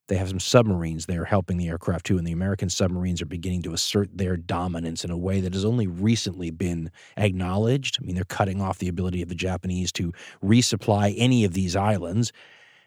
They 0.09 0.17
have 0.17 0.29
some 0.29 0.39
submarines 0.39 1.05
there 1.05 1.23
helping 1.23 1.57
the 1.57 1.69
aircraft 1.69 2.07
too, 2.07 2.17
and 2.17 2.25
the 2.25 2.31
American 2.31 2.69
submarines 2.69 3.21
are 3.21 3.27
beginning 3.27 3.61
to 3.61 3.73
assert 3.73 4.09
their 4.17 4.35
dominance 4.35 5.05
in 5.05 5.11
a 5.11 5.17
way 5.17 5.39
that 5.39 5.53
has 5.53 5.63
only 5.63 5.85
recently 5.85 6.49
been 6.49 6.91
acknowledged. 7.15 7.99
I 8.01 8.05
mean, 8.05 8.15
they're 8.15 8.23
cutting 8.23 8.59
off 8.59 8.79
the 8.79 8.87
ability 8.87 9.21
of 9.21 9.29
the 9.29 9.35
Japanese 9.35 9.91
to 9.93 10.11
resupply 10.43 11.13
any 11.15 11.45
of 11.45 11.53
these 11.53 11.75
islands, 11.75 12.33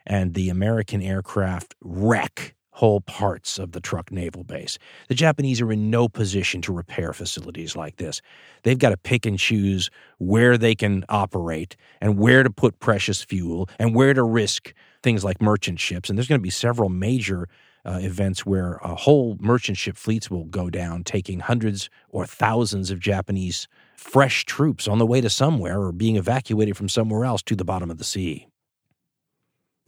and 0.05 0.34
the 0.34 0.49
American 0.49 1.01
aircraft 1.01 1.76
wreck 1.81 2.57
whole 2.73 3.02
parts 3.02 3.59
of 3.59 3.73
the 3.73 3.81
Truk 3.81 4.10
naval 4.10 4.42
base. 4.44 4.78
The 5.09 5.15
Japanese 5.15 5.60
are 5.60 5.70
in 5.70 5.91
no 5.91 6.09
position 6.09 6.62
to 6.62 6.73
repair 6.73 7.12
facilities 7.12 7.76
like 7.76 7.97
this. 7.97 8.23
They've 8.62 8.78
got 8.78 8.91
to 8.91 8.97
pick 8.97 9.26
and 9.26 9.39
choose 9.39 9.91
where 10.18 10.57
they 10.57 10.75
can 10.75 11.05
operate 11.09 11.76
and 12.01 12.18
where 12.18 12.42
to 12.42 12.51
put 12.51 12.81
precious 12.81 13.23
fuel 13.23 13.68
and 13.78 13.94
where 13.94 14.15
to 14.15 14.23
risk 14.23 14.73
things 15.03 15.25
like 15.25 15.43
merchant 15.43 15.81
ships. 15.81 16.09
And 16.09 16.19
there's 16.19 16.29
going 16.29 16.41
to 16.41 16.43
be 16.43 16.51
several 16.51 16.89
major 16.89 17.49
uh, 17.85 17.99
events 18.01 18.47
where 18.47 18.85
uh, 18.87 18.95
whole 18.95 19.37
merchant 19.41 19.77
ship 19.77 19.97
fleets 19.97 20.31
will 20.31 20.45
go 20.45 20.71
down, 20.71 21.03
taking 21.05 21.41
hundreds 21.41 21.91
or 22.09 22.27
thousands 22.27 22.91
of 22.91 23.01
Japanese 23.01 23.67
fresh 23.97 24.45
troops 24.45 24.87
on 24.87 24.99
the 24.99 25.07
way 25.07 25.21
to 25.21 25.31
somewhere 25.31 25.81
or 25.81 25.93
being 25.93 26.17
evacuated 26.17 26.77
from 26.77 26.89
somewhere 26.89 27.25
else 27.25 27.43
to 27.43 27.57
the 27.57 27.65
bottom 27.65 27.91
of 27.91 27.99
the 27.99 28.05
sea. 28.05 28.49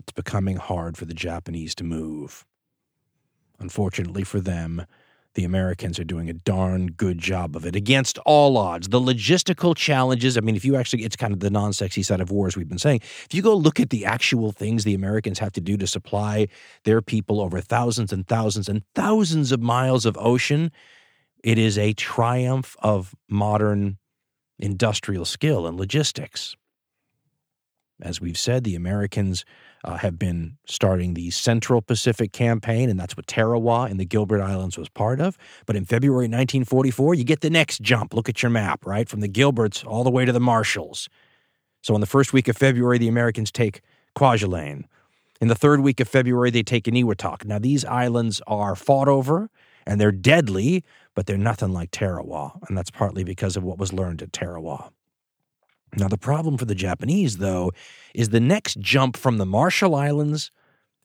It's 0.01 0.13
becoming 0.13 0.57
hard 0.57 0.97
for 0.97 1.05
the 1.05 1.15
Japanese 1.15 1.75
to 1.77 1.85
move. 1.85 2.45
Unfortunately 3.59 4.25
for 4.25 4.41
them, 4.41 4.87
the 5.35 5.45
Americans 5.45 5.99
are 5.99 6.05
doing 6.05 6.31
a 6.31 6.33
darn 6.33 6.89
good 6.89 7.19
job 7.19 7.57
of 7.57 7.67
it 7.67 7.75
against 7.75 8.19
all 8.19 8.57
odds. 8.57 8.89
The 8.89 9.01
logistical 9.01 9.77
challenges, 9.77 10.37
I 10.37 10.41
mean, 10.41 10.57
if 10.57 10.65
you 10.65 10.77
actually, 10.77 11.05
it's 11.05 11.17
kind 11.17 11.33
of 11.33 11.41
the 11.41 11.51
non 11.51 11.73
sexy 11.73 12.03
side 12.03 12.21
of 12.21 12.31
war, 12.31 12.47
as 12.47 12.57
we've 12.57 12.69
been 12.69 12.79
saying. 12.79 13.01
If 13.03 13.35
you 13.35 13.43
go 13.43 13.55
look 13.55 13.81
at 13.81 13.91
the 13.91 14.05
actual 14.05 14.53
things 14.53 14.85
the 14.85 14.95
Americans 14.95 15.39
have 15.41 15.53
to 15.53 15.61
do 15.61 15.77
to 15.77 15.87
supply 15.87 16.49
their 16.85 17.03
people 17.03 17.41
over 17.41 17.61
thousands 17.61 18.13
and 18.13 18.27
thousands 18.27 18.69
and 18.69 18.83
thousands 18.95 19.51
of 19.51 19.61
miles 19.61 20.07
of 20.07 20.17
ocean, 20.19 20.71
it 21.43 21.59
is 21.59 21.77
a 21.77 21.93
triumph 21.95 22.77
of 22.81 23.15
modern 23.29 23.99
industrial 24.59 25.25
skill 25.25 25.67
and 25.67 25.79
logistics. 25.79 26.57
As 28.01 28.21
we've 28.21 28.39
said, 28.39 28.65
the 28.65 28.75
Americans 28.75 29.45
uh, 29.85 29.99
have 29.99 30.19
been 30.19 30.57
starting 30.67 31.15
the 31.15 31.31
Central 31.31 31.83
Pacific 31.83 32.33
Campaign, 32.33 32.89
and 32.89 32.99
that's 32.99 33.17
what 33.17 33.27
Tarawa 33.27 33.87
in 33.91 33.99
the 33.99 34.05
Gilbert 34.05 34.41
Islands 34.41 34.79
was 34.79 34.89
part 34.89 35.21
of. 35.21 35.37
But 35.67 35.77
in 35.77 35.85
February 35.85 36.25
1944, 36.25 37.15
you 37.15 37.25
get 37.25 37.43
the 37.43 37.51
next 37.51 37.83
jump. 37.83 38.15
Look 38.15 38.29
at 38.29 38.43
your 38.43 38.51
map, 38.51 38.85
right? 38.87 39.09
From 39.09 39.21
the 39.21 39.29
Gilberts 39.29 39.87
all 39.87 40.03
the 40.03 40.11
way 40.11 40.25
to 40.25 40.33
the 40.33 40.41
Marshalls. 40.41 41.09
So 41.83 41.95
in 41.95 42.01
the 42.01 42.07
first 42.07 42.33
week 42.33 42.49
of 42.49 42.57
February, 42.57 42.99
the 42.99 43.09
Americans 43.09 43.53
take 43.53 43.83
Kwajalein. 44.17 44.85
In 45.41 45.49
the 45.49 45.55
third 45.55 45.81
week 45.81 46.01
of 46.01 46.09
February, 46.09 46.51
they 46.51 46.63
take 46.63 46.85
Eniwetok. 46.85 47.45
Now, 47.45 47.59
these 47.59 47.85
islands 47.85 48.41
are 48.47 48.75
fought 48.75 49.09
over 49.09 49.51
and 49.87 50.01
they're 50.01 50.13
deadly, 50.13 50.83
but 51.15 51.27
they're 51.27 51.37
nothing 51.37 51.73
like 51.73 51.91
Tarawa. 51.91 52.59
And 52.69 52.79
that's 52.79 52.91
partly 52.91 53.25
because 53.25 53.57
of 53.57 53.63
what 53.63 53.77
was 53.77 53.93
learned 53.93 54.23
at 54.23 54.33
Tarawa. 54.33 54.91
Now, 55.97 56.09
the 56.09 56.19
problem 56.19 56.59
for 56.59 56.65
the 56.65 56.75
Japanese, 56.75 57.39
though, 57.39 57.73
is 58.15 58.31
the 58.31 58.41
next 58.41 58.81
jump 58.81 59.17
from 59.17 59.39
the 59.39 59.47
Marshall 59.47 59.95
Islands 59.95 60.51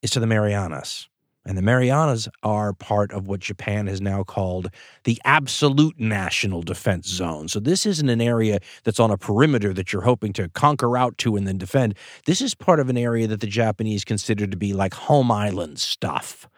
is 0.01 0.11
to 0.11 0.19
the 0.19 0.27
Marianas. 0.27 1.09
And 1.45 1.57
the 1.57 1.61
Marianas 1.61 2.27
are 2.43 2.73
part 2.73 3.11
of 3.11 3.27
what 3.27 3.39
Japan 3.39 3.87
has 3.87 4.01
now 4.01 4.23
called 4.23 4.69
the 5.03 5.19
absolute 5.23 5.99
national 5.99 6.63
defense 6.63 7.07
zone. 7.07 7.47
So, 7.47 7.59
this 7.59 7.85
isn't 7.85 8.09
an 8.09 8.21
area 8.21 8.59
that's 8.83 8.99
on 8.99 9.11
a 9.11 9.17
perimeter 9.17 9.73
that 9.73 9.93
you're 9.93 10.01
hoping 10.01 10.33
to 10.33 10.49
conquer 10.49 10.97
out 10.97 11.17
to 11.19 11.35
and 11.35 11.47
then 11.47 11.57
defend. 11.57 11.95
This 12.25 12.41
is 12.41 12.55
part 12.55 12.79
of 12.79 12.89
an 12.89 12.97
area 12.97 13.27
that 13.27 13.39
the 13.39 13.47
Japanese 13.47 14.03
consider 14.03 14.47
to 14.47 14.57
be 14.57 14.73
like 14.73 14.93
home 14.93 15.31
island 15.31 15.79
stuff. 15.79 16.49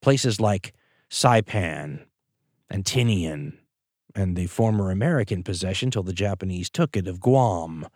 Places 0.00 0.40
like 0.40 0.72
Saipan 1.10 2.04
and 2.70 2.84
Tinian 2.84 3.54
and 4.14 4.36
the 4.36 4.46
former 4.46 4.90
American 4.90 5.42
possession 5.42 5.90
till 5.90 6.02
the 6.02 6.12
Japanese 6.12 6.70
took 6.70 6.96
it 6.96 7.08
of 7.08 7.20
Guam. 7.20 7.86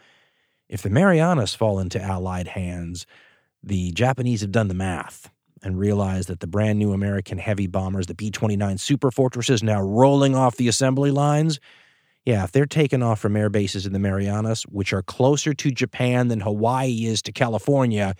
If 0.68 0.82
the 0.82 0.90
Marianas 0.90 1.54
fall 1.54 1.78
into 1.78 2.00
Allied 2.00 2.48
hands, 2.48 3.06
the 3.62 3.92
Japanese 3.92 4.40
have 4.40 4.52
done 4.52 4.68
the 4.68 4.74
math 4.74 5.30
and 5.62 5.78
realized 5.78 6.28
that 6.28 6.40
the 6.40 6.46
brand 6.46 6.78
new 6.78 6.92
American 6.92 7.38
heavy 7.38 7.66
bombers, 7.66 8.06
the 8.06 8.14
B 8.14 8.30
29 8.30 8.78
Super 8.78 9.10
Fortresses, 9.10 9.62
now 9.62 9.80
rolling 9.80 10.34
off 10.34 10.56
the 10.56 10.68
assembly 10.68 11.10
lines. 11.10 11.58
Yeah, 12.24 12.44
if 12.44 12.52
they're 12.52 12.66
taken 12.66 13.02
off 13.02 13.20
from 13.20 13.36
air 13.36 13.48
bases 13.48 13.86
in 13.86 13.92
the 13.92 13.98
Marianas, 13.98 14.64
which 14.64 14.92
are 14.92 15.02
closer 15.02 15.54
to 15.54 15.70
Japan 15.70 16.28
than 16.28 16.40
Hawaii 16.40 17.06
is 17.06 17.22
to 17.22 17.32
California, 17.32 18.14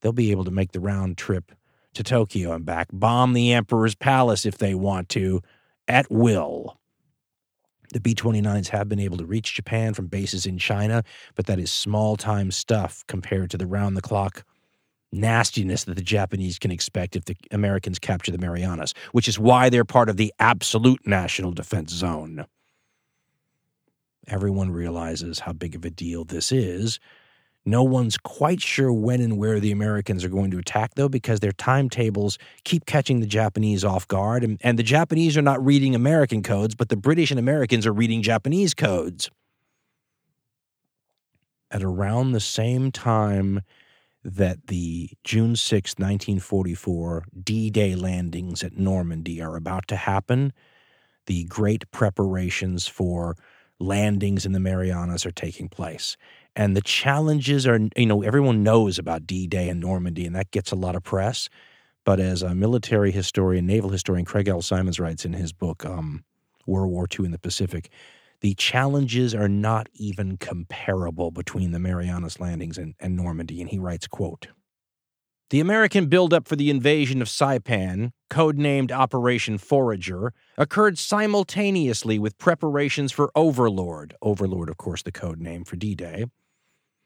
they'll 0.00 0.12
be 0.12 0.30
able 0.30 0.44
to 0.44 0.50
make 0.50 0.72
the 0.72 0.80
round 0.80 1.18
trip 1.18 1.52
to 1.94 2.02
Tokyo 2.02 2.52
and 2.52 2.64
back, 2.64 2.88
bomb 2.92 3.32
the 3.32 3.52
Emperor's 3.52 3.94
Palace 3.94 4.46
if 4.46 4.58
they 4.58 4.74
want 4.74 5.08
to, 5.10 5.42
at 5.88 6.10
will. 6.10 6.78
The 7.92 8.00
B 8.00 8.14
29s 8.14 8.68
have 8.68 8.88
been 8.88 9.00
able 9.00 9.18
to 9.18 9.26
reach 9.26 9.54
Japan 9.54 9.94
from 9.94 10.06
bases 10.06 10.46
in 10.46 10.58
China, 10.58 11.02
but 11.34 11.46
that 11.46 11.58
is 11.58 11.70
small 11.70 12.16
time 12.16 12.50
stuff 12.50 13.04
compared 13.06 13.50
to 13.50 13.58
the 13.58 13.66
round 13.66 13.96
the 13.96 14.02
clock 14.02 14.44
nastiness 15.12 15.84
that 15.84 15.94
the 15.94 16.02
Japanese 16.02 16.58
can 16.58 16.70
expect 16.70 17.16
if 17.16 17.24
the 17.24 17.36
Americans 17.50 17.98
capture 17.98 18.32
the 18.32 18.38
Marianas, 18.38 18.94
which 19.12 19.28
is 19.28 19.38
why 19.38 19.68
they're 19.68 19.84
part 19.84 20.08
of 20.08 20.16
the 20.16 20.32
absolute 20.38 21.06
national 21.06 21.52
defense 21.52 21.92
zone. 21.92 22.46
Everyone 24.28 24.70
realizes 24.70 25.40
how 25.40 25.52
big 25.52 25.76
of 25.76 25.84
a 25.84 25.90
deal 25.90 26.24
this 26.24 26.50
is 26.50 26.98
no 27.66 27.82
one's 27.82 28.16
quite 28.16 28.62
sure 28.62 28.92
when 28.92 29.20
and 29.20 29.36
where 29.36 29.58
the 29.58 29.72
Americans 29.72 30.24
are 30.24 30.28
going 30.28 30.52
to 30.52 30.58
attack, 30.58 30.94
though, 30.94 31.08
because 31.08 31.40
their 31.40 31.52
timetables 31.52 32.38
keep 32.62 32.86
catching 32.86 33.18
the 33.18 33.26
Japanese 33.26 33.84
off 33.84 34.06
guard. 34.06 34.44
And, 34.44 34.60
and 34.62 34.78
the 34.78 34.84
Japanese 34.84 35.36
are 35.36 35.42
not 35.42 35.64
reading 35.64 35.94
American 35.94 36.44
codes, 36.44 36.76
but 36.76 36.88
the 36.88 36.96
British 36.96 37.32
and 37.32 37.40
Americans 37.40 37.84
are 37.84 37.92
reading 37.92 38.22
Japanese 38.22 38.72
codes. 38.72 39.28
At 41.72 41.82
around 41.82 42.30
the 42.30 42.40
same 42.40 42.92
time 42.92 43.62
that 44.22 44.68
the 44.68 45.10
June 45.24 45.56
6, 45.56 45.94
1944 45.98 47.24
D 47.42 47.70
Day 47.70 47.96
landings 47.96 48.62
at 48.62 48.78
Normandy 48.78 49.42
are 49.42 49.56
about 49.56 49.88
to 49.88 49.96
happen, 49.96 50.52
the 51.26 51.44
great 51.44 51.90
preparations 51.90 52.86
for 52.86 53.36
landings 53.80 54.46
in 54.46 54.52
the 54.52 54.60
Marianas 54.60 55.26
are 55.26 55.32
taking 55.32 55.68
place 55.68 56.16
and 56.56 56.74
the 56.74 56.80
challenges 56.80 57.66
are 57.66 57.78
you 57.96 58.06
know 58.06 58.22
everyone 58.22 58.62
knows 58.62 58.98
about 58.98 59.26
d-day 59.26 59.68
and 59.68 59.80
normandy 59.80 60.26
and 60.26 60.34
that 60.34 60.50
gets 60.50 60.72
a 60.72 60.76
lot 60.76 60.96
of 60.96 61.04
press 61.04 61.48
but 62.04 62.18
as 62.18 62.42
a 62.42 62.54
military 62.54 63.12
historian 63.12 63.66
naval 63.66 63.90
historian 63.90 64.24
craig 64.24 64.48
l 64.48 64.62
symonds 64.62 64.98
writes 64.98 65.24
in 65.24 65.34
his 65.34 65.52
book 65.52 65.84
um, 65.84 66.24
world 66.66 66.90
war 66.90 67.06
ii 67.18 67.24
in 67.26 67.30
the 67.30 67.38
pacific 67.38 67.90
the 68.40 68.54
challenges 68.54 69.34
are 69.34 69.48
not 69.48 69.88
even 69.94 70.36
comparable 70.38 71.30
between 71.30 71.70
the 71.70 71.78
marianas 71.78 72.40
landings 72.40 72.78
and, 72.78 72.94
and 72.98 73.14
normandy 73.14 73.60
and 73.60 73.70
he 73.70 73.78
writes 73.78 74.08
quote 74.08 74.48
the 75.50 75.60
American 75.60 76.06
buildup 76.06 76.48
for 76.48 76.56
the 76.56 76.70
invasion 76.70 77.22
of 77.22 77.28
Saipan, 77.28 78.10
codenamed 78.28 78.90
Operation 78.90 79.58
Forager, 79.58 80.32
occurred 80.58 80.98
simultaneously 80.98 82.18
with 82.18 82.36
preparations 82.36 83.12
for 83.12 83.30
Overlord. 83.36 84.16
Overlord, 84.20 84.68
of 84.68 84.76
course, 84.76 85.04
the 85.04 85.12
code 85.12 85.40
name 85.40 85.62
for 85.62 85.76
D 85.76 85.94
Day. 85.94 86.24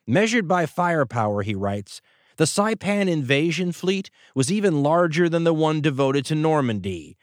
Measured 0.07 0.49
by 0.49 0.67
firepower, 0.67 1.43
he 1.43 1.55
writes, 1.55 2.01
the 2.37 2.47
Saipan 2.47 3.07
invasion 3.07 3.71
fleet 3.71 4.11
was 4.35 4.51
even 4.51 4.83
larger 4.83 5.29
than 5.29 5.45
the 5.45 5.53
one 5.53 5.83
devoted 5.83 6.25
to 6.25 6.35
Normandy. 6.35 7.19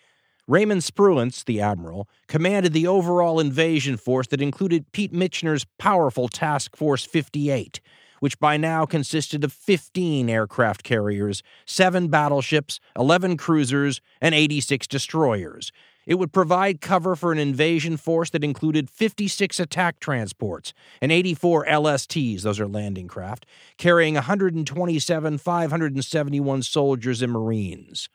Raymond 0.47 0.81
Spruance, 0.81 1.43
the 1.43 1.59
admiral, 1.59 2.07
commanded 2.27 2.71
the 2.71 2.87
overall 2.87 3.39
invasion 3.39 3.97
force 3.97 4.27
that 4.27 4.41
included 4.41 4.91
Pete 4.91 5.11
Mitscher's 5.11 5.65
powerful 5.79 6.29
Task 6.29 6.75
Force 6.77 7.03
58, 7.03 7.81
which 8.19 8.39
by 8.39 8.57
now 8.57 8.85
consisted 8.85 9.43
of 9.43 9.51
15 9.51 10.29
aircraft 10.29 10.83
carriers, 10.83 11.41
7 11.65 12.07
battleships, 12.09 12.79
11 12.95 13.37
cruisers, 13.37 13.99
and 14.21 14.33
86 14.33 14.87
destroyers. 14.87 15.71
It 16.07 16.15
would 16.15 16.31
provide 16.31 16.79
cover 16.79 17.17
for 17.17 17.33
an 17.33 17.37
invasion 17.37 17.97
force 17.97 18.29
that 18.29 18.43
included 18.43 18.89
56 18.89 19.59
attack 19.59 19.99
transports 19.99 20.73
and 21.01 21.11
84 21.11 21.65
LSTs, 21.65 22.41
those 22.43 22.61
are 22.61 22.67
landing 22.67 23.09
craft, 23.09 23.45
carrying 23.77 24.13
127 24.13 25.37
571 25.37 26.63
soldiers 26.63 27.21
and 27.21 27.33
Marines. 27.33 28.07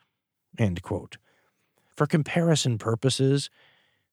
For 1.95 2.07
comparison 2.07 2.79
purposes, 2.79 3.51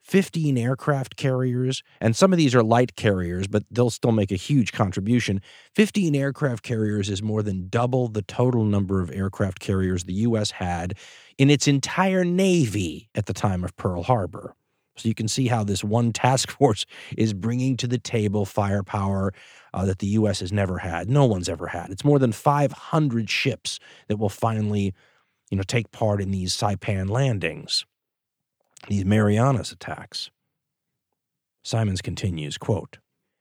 15 0.02 0.56
aircraft 0.56 1.16
carriers, 1.16 1.82
and 2.00 2.16
some 2.16 2.32
of 2.32 2.38
these 2.38 2.54
are 2.54 2.62
light 2.62 2.96
carriers, 2.96 3.46
but 3.46 3.64
they'll 3.70 3.90
still 3.90 4.12
make 4.12 4.32
a 4.32 4.36
huge 4.36 4.72
contribution. 4.72 5.40
15 5.74 6.14
aircraft 6.14 6.62
carriers 6.62 7.08
is 7.08 7.22
more 7.22 7.42
than 7.42 7.68
double 7.68 8.08
the 8.08 8.22
total 8.22 8.64
number 8.64 9.00
of 9.00 9.10
aircraft 9.10 9.60
carriers 9.60 10.04
the 10.04 10.14
U.S. 10.14 10.52
had 10.52 10.94
in 11.38 11.50
its 11.50 11.68
entire 11.68 12.24
Navy 12.24 13.08
at 13.14 13.26
the 13.26 13.32
time 13.32 13.62
of 13.62 13.76
Pearl 13.76 14.02
Harbor. 14.02 14.54
So 14.96 15.08
you 15.08 15.14
can 15.14 15.28
see 15.28 15.48
how 15.48 15.64
this 15.64 15.84
one 15.84 16.12
task 16.14 16.50
force 16.50 16.86
is 17.16 17.32
bringing 17.32 17.76
to 17.78 17.86
the 17.86 17.98
table 17.98 18.44
firepower 18.44 19.32
uh, 19.72 19.84
that 19.84 19.98
the 19.98 20.08
U.S. 20.08 20.40
has 20.40 20.52
never 20.52 20.78
had. 20.78 21.08
No 21.08 21.24
one's 21.26 21.48
ever 21.48 21.68
had. 21.68 21.90
It's 21.90 22.04
more 22.04 22.18
than 22.18 22.32
500 22.32 23.30
ships 23.30 23.78
that 24.08 24.16
will 24.16 24.28
finally, 24.28 24.94
you 25.50 25.56
know, 25.56 25.62
take 25.62 25.90
part 25.92 26.20
in 26.20 26.30
these 26.30 26.56
Saipan 26.56 27.08
landings 27.08 27.84
these 28.89 29.05
Marianas 29.05 29.73
attacks. 29.73 30.31
Symonds 31.62 32.00
continues, 32.00 32.59
quote, 32.59 32.99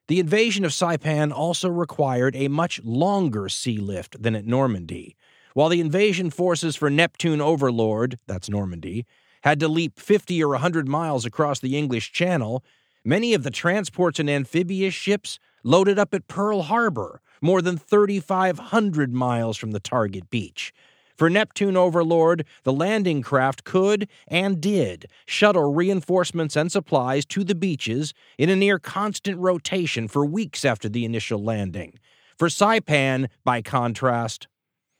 The 0.08 0.20
invasion 0.20 0.66
of 0.66 0.72
Saipan 0.72 1.32
also 1.32 1.70
required 1.70 2.36
a 2.36 2.48
much 2.48 2.82
longer 2.84 3.50
sea 3.50 3.78
lift 3.78 4.22
than 4.22 4.36
at 4.36 4.46
Normandy. 4.46 5.16
While 5.54 5.70
the 5.70 5.82
invasion 5.82 6.30
forces 6.30 6.76
for 6.76 6.90
Neptune 6.90 7.42
Overlord, 7.42 8.20
that's 8.28 8.50
Normandy, 8.50 9.06
had 9.44 9.60
to 9.62 9.68
leap 9.68 10.00
50 10.00 10.44
or 10.44 10.50
100 10.50 10.88
miles 10.88 11.26
across 11.26 11.60
the 11.60 11.78
English 11.78 12.12
Channel, 12.12 12.64
many 13.06 13.34
of 13.34 13.44
the 13.44 13.52
transports 13.52 14.20
and 14.20 14.30
amphibious 14.30 14.94
ships 14.94 15.40
loaded 15.64 15.98
up 15.98 16.14
at 16.14 16.28
Pearl 16.28 16.64
Harbor, 16.64 17.22
more 17.42 17.62
than 17.62 17.78
3,500 17.78 19.14
miles 19.14 19.58
from 19.58 19.72
the 19.72 19.80
target 19.80 20.30
beach, 20.30 20.74
for 21.20 21.30
Neptune 21.30 21.76
Overlord, 21.76 22.46
the 22.64 22.72
landing 22.72 23.22
craft 23.22 23.66
could 23.66 24.08
and 24.30 24.62
did 24.62 25.06
shuttle 25.26 25.74
reinforcements 25.74 26.56
and 26.56 26.72
supplies 26.72 27.26
to 27.26 27.44
the 27.44 27.54
beaches 27.54 28.14
in 28.38 28.50
a 28.50 28.56
near 28.56 28.80
constant 28.80 29.38
rotation 29.38 30.08
for 30.08 30.26
weeks 30.26 30.64
after 30.64 30.88
the 30.88 31.04
initial 31.04 31.44
landing. 31.44 32.00
For 32.38 32.48
Saipan, 32.48 33.28
by 33.44 33.62
contrast, 33.62 34.48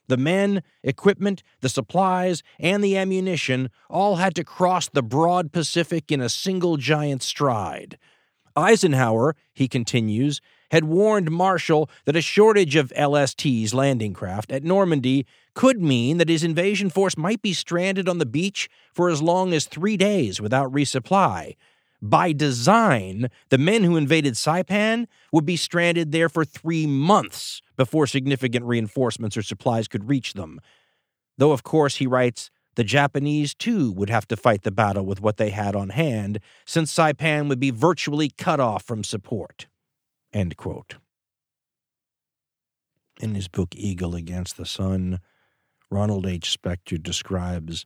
the 0.08 0.18
men, 0.18 0.62
equipment, 0.82 1.42
the 1.62 1.70
supplies, 1.70 2.42
and 2.58 2.84
the 2.84 2.98
ammunition 2.98 3.70
all 3.88 4.16
had 4.16 4.34
to 4.34 4.44
cross 4.44 4.90
the 4.90 5.02
broad 5.02 5.52
Pacific 5.52 6.12
in 6.12 6.20
a 6.20 6.28
single 6.28 6.76
giant 6.76 7.22
stride. 7.22 7.96
Eisenhower, 8.54 9.36
he 9.54 9.68
continues, 9.68 10.42
had 10.70 10.84
warned 10.84 11.30
Marshall 11.30 11.88
that 12.04 12.16
a 12.16 12.20
shortage 12.20 12.76
of 12.76 12.92
LST's 12.96 13.72
landing 13.72 14.12
craft 14.12 14.52
at 14.52 14.64
Normandy 14.64 15.26
could 15.54 15.80
mean 15.80 16.18
that 16.18 16.28
his 16.28 16.44
invasion 16.44 16.90
force 16.90 17.16
might 17.16 17.42
be 17.42 17.52
stranded 17.52 18.08
on 18.08 18.18
the 18.18 18.26
beach 18.26 18.68
for 18.92 19.08
as 19.08 19.22
long 19.22 19.52
as 19.52 19.66
three 19.66 19.96
days 19.96 20.40
without 20.40 20.72
resupply. 20.72 21.56
By 22.02 22.32
design, 22.32 23.28
the 23.50 23.58
men 23.58 23.84
who 23.84 23.96
invaded 23.96 24.34
Saipan 24.34 25.06
would 25.32 25.44
be 25.44 25.56
stranded 25.56 26.12
there 26.12 26.28
for 26.28 26.44
three 26.44 26.86
months 26.86 27.60
before 27.76 28.06
significant 28.06 28.64
reinforcements 28.64 29.36
or 29.36 29.42
supplies 29.42 29.88
could 29.88 30.08
reach 30.08 30.32
them. 30.32 30.60
Though, 31.36 31.52
of 31.52 31.62
course, 31.62 31.96
he 31.96 32.06
writes, 32.06 32.50
the 32.76 32.84
Japanese 32.84 33.54
too 33.54 33.92
would 33.92 34.08
have 34.10 34.26
to 34.28 34.36
fight 34.36 34.62
the 34.62 34.70
battle 34.70 35.04
with 35.04 35.20
what 35.20 35.36
they 35.36 35.50
had 35.50 35.74
on 35.74 35.90
hand, 35.90 36.40
since 36.64 36.94
Saipan 36.94 37.48
would 37.48 37.60
be 37.60 37.70
virtually 37.70 38.30
cut 38.30 38.60
off 38.60 38.84
from 38.84 39.04
support. 39.04 39.66
End 40.32 40.56
quote. 40.56 40.96
In 43.20 43.34
his 43.34 43.48
book 43.48 43.74
Eagle 43.76 44.14
Against 44.14 44.56
the 44.56 44.64
Sun, 44.64 45.20
Ronald 45.90 46.26
H. 46.26 46.56
Spector 46.56 47.02
describes 47.02 47.84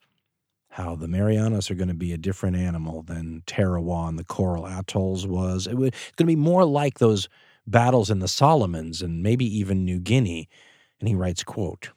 how 0.70 0.96
the 0.96 1.08
Marianas 1.08 1.70
are 1.70 1.76
going 1.76 1.88
to 1.88 1.94
be 1.94 2.12
a 2.12 2.18
different 2.18 2.56
animal 2.56 3.02
than 3.02 3.42
Tarawa 3.46 4.08
and 4.08 4.18
the 4.18 4.24
Coral 4.24 4.66
Atolls 4.66 5.26
was. 5.26 5.66
It 5.66 5.74
was 5.74 5.90
going 5.90 6.16
to 6.18 6.24
be 6.24 6.36
more 6.36 6.64
like 6.64 6.98
those 6.98 7.28
battles 7.66 8.10
in 8.10 8.18
the 8.18 8.28
Solomons 8.28 9.00
and 9.00 9.22
maybe 9.22 9.46
even 9.46 9.84
New 9.84 10.00
Guinea. 10.00 10.48
And 11.00 11.08
he 11.08 11.14
writes, 11.14 11.44
quote, 11.44 11.90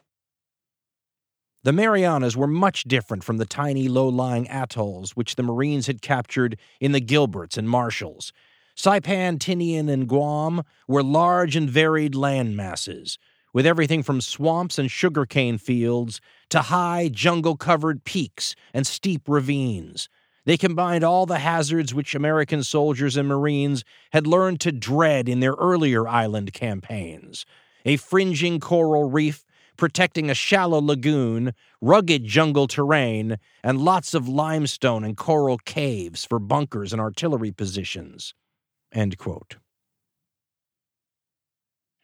the 1.64 1.74
Marianas 1.74 2.38
were 2.38 2.48
much 2.48 2.84
different 2.84 3.24
from 3.24 3.38
the 3.38 3.46
tiny 3.46 3.90
low-lying 3.90 4.48
atolls 4.50 5.18
which 5.18 5.36
the 5.36 5.44
Marines 5.44 5.88
had 5.88 6.02
captured 6.02 6.58
in 6.80 6.94
the 6.94 7.02
Gilberts 7.02 7.58
and 7.58 7.68
Marshalls. 7.68 8.32
Saipan, 8.78 9.40
Tinian, 9.40 9.90
and 9.90 10.08
Guam 10.08 10.64
were 10.88 11.04
large 11.04 11.56
and 11.56 11.70
varied 11.70 12.16
land 12.16 12.56
masses, 12.56 13.18
with 13.58 13.66
everything 13.66 14.04
from 14.04 14.22
swamps 14.22 14.78
and 14.78 14.92
sugarcane 14.92 15.58
fields 15.58 16.22
to 16.48 16.62
high, 16.62 17.10
jungle 17.12 17.58
covered 17.58 18.04
peaks 18.04 18.56
and 18.72 18.86
steep 18.86 19.24
ravines. 19.28 20.10
They 20.46 20.58
combined 20.58 21.04
all 21.04 21.26
the 21.26 21.40
hazards 21.40 21.92
which 21.92 22.14
American 22.14 22.62
soldiers 22.62 23.18
and 23.18 23.28
Marines 23.28 23.84
had 24.12 24.28
learned 24.28 24.60
to 24.60 24.72
dread 24.72 25.28
in 25.28 25.40
their 25.40 25.54
earlier 25.54 26.08
island 26.08 26.54
campaigns 26.54 27.48
a 27.84 27.98
fringing 27.98 28.60
coral 28.60 29.10
reef 29.10 29.44
protecting 29.76 30.30
a 30.30 30.36
shallow 30.36 30.80
lagoon, 30.80 31.56
rugged 31.82 32.26
jungle 32.26 32.68
terrain, 32.68 33.38
and 33.64 33.82
lots 33.82 34.14
of 34.14 34.30
limestone 34.30 35.04
and 35.04 35.18
coral 35.18 35.58
caves 35.58 36.24
for 36.26 36.38
bunkers 36.38 36.94
and 36.94 37.02
artillery 37.02 37.52
positions. 37.52 38.36
End 38.92 39.18
quote. 39.18 39.56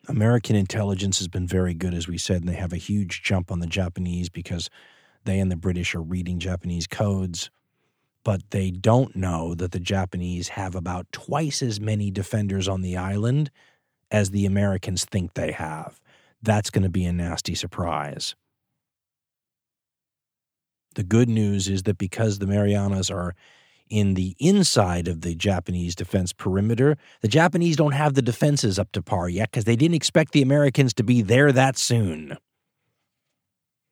American 0.07 0.56
intelligence 0.56 1.19
has 1.19 1.27
been 1.27 1.48
very 1.48 1.73
good, 1.73 1.93
as 1.93 2.07
we 2.07 2.17
said, 2.17 2.41
and 2.41 2.49
they 2.49 2.56
have 2.56 2.73
a 2.73 2.77
huge 2.77 3.23
jump 3.23 3.51
on 3.51 3.59
the 3.59 3.67
Japanese 3.67 4.30
because 4.30 4.69
they 5.23 5.40
and 5.40 5.51
the 5.51 5.56
British 5.56 5.95
are 5.95 6.01
reading 6.01 6.40
Japanese 6.40 6.88
codes. 6.88 7.49
But 8.23 8.41
they 8.51 8.72
don't 8.72 9.15
know 9.15 9.53
that 9.56 9.72
the 9.72 9.80
Japanese 9.80 10.49
have 10.49 10.75
about 10.75 11.11
twice 11.11 11.61
as 11.61 11.80
many 11.80 12.11
defenders 12.11 12.67
on 12.67 12.82
the 12.82 12.98
island 12.98 13.51
as 14.11 14.32
the 14.32 14.45
Americans 14.45 15.06
think 15.06 15.33
they 15.33 15.51
have. 15.51 15.99
That's 16.41 16.69
going 16.69 16.83
to 16.83 16.90
be 16.90 17.06
a 17.06 17.14
nasty 17.14 17.56
surprise. 17.56 18.35
The 20.95 21.03
good 21.03 21.30
news 21.30 21.67
is 21.67 21.83
that 21.83 21.98
because 21.98 22.40
the 22.40 22.48
Marianas 22.48 23.09
are 23.09 23.35
in 23.89 24.15
the 24.15 24.35
inside 24.39 25.07
of 25.07 25.21
the 25.21 25.35
Japanese 25.35 25.95
defense 25.95 26.33
perimeter. 26.33 26.97
The 27.21 27.27
Japanese 27.27 27.75
don't 27.75 27.91
have 27.93 28.13
the 28.13 28.21
defenses 28.21 28.79
up 28.79 28.91
to 28.93 29.01
par 29.01 29.29
yet 29.29 29.51
because 29.51 29.65
they 29.65 29.75
didn't 29.75 29.95
expect 29.95 30.31
the 30.31 30.41
Americans 30.41 30.93
to 30.95 31.03
be 31.03 31.21
there 31.21 31.51
that 31.51 31.77
soon. 31.77 32.37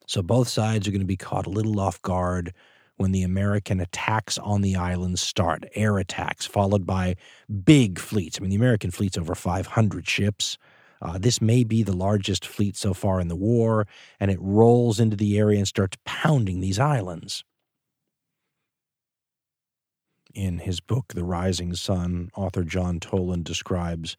So 0.06 0.22
both 0.22 0.48
sides 0.48 0.86
are 0.86 0.90
going 0.90 1.00
to 1.00 1.06
be 1.06 1.16
caught 1.16 1.46
a 1.46 1.50
little 1.50 1.78
off 1.80 2.02
guard 2.02 2.52
when 2.96 3.12
the 3.12 3.22
American 3.22 3.80
attacks 3.80 4.38
on 4.38 4.60
the 4.60 4.76
islands 4.76 5.20
start 5.20 5.64
air 5.74 5.98
attacks, 5.98 6.46
followed 6.46 6.86
by 6.86 7.16
big 7.64 7.98
fleets. 7.98 8.38
I 8.38 8.40
mean, 8.42 8.50
the 8.50 8.56
American 8.56 8.90
fleet's 8.90 9.18
over 9.18 9.34
500 9.34 10.08
ships. 10.08 10.58
Uh, 11.00 11.18
this 11.18 11.40
may 11.40 11.64
be 11.64 11.82
the 11.82 11.96
largest 11.96 12.46
fleet 12.46 12.76
so 12.76 12.94
far 12.94 13.20
in 13.20 13.28
the 13.28 13.36
war, 13.36 13.86
and 14.20 14.30
it 14.30 14.38
rolls 14.40 15.00
into 15.00 15.16
the 15.16 15.36
area 15.38 15.58
and 15.58 15.66
starts 15.66 15.96
pounding 16.04 16.60
these 16.60 16.78
islands. 16.78 17.44
In 20.34 20.58
his 20.58 20.80
book, 20.80 21.12
The 21.14 21.24
Rising 21.24 21.74
Sun, 21.74 22.30
author 22.34 22.64
John 22.64 23.00
Toland 23.00 23.44
describes 23.44 24.16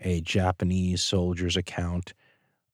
a 0.00 0.20
Japanese 0.20 1.02
soldier's 1.02 1.56
account 1.56 2.14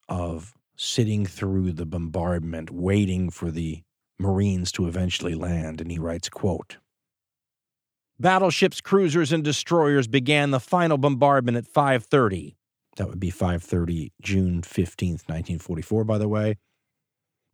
of 0.09 0.55
sitting 0.77 1.27
through 1.27 1.73
the 1.73 1.87
bombardment, 1.87 2.71
waiting 2.71 3.31
for 3.31 3.51
the 3.51 3.83
Marines 4.19 4.73
to 4.73 4.87
eventually 4.87 5.35
land, 5.35 5.81
and 5.81 5.91
he 5.91 5.99
writes, 5.99 6.29
quote, 6.29 6.79
Battleships, 8.19 8.81
cruisers, 8.81 9.33
and 9.33 9.45
destroyers 9.45 10.09
began 10.09 10.51
the 10.51 10.61
final 10.61 10.97
bombardment 10.97 11.59
at 11.59 11.67
5:30. 11.67 12.57
That 12.97 13.09
would 13.09 13.21
be 13.21 13.31
5:30 13.31 14.13
June 14.23 14.63
15th, 14.63 15.29
1944, 15.29 16.05
by 16.05 16.17
the 16.17 16.29
way. 16.29 16.57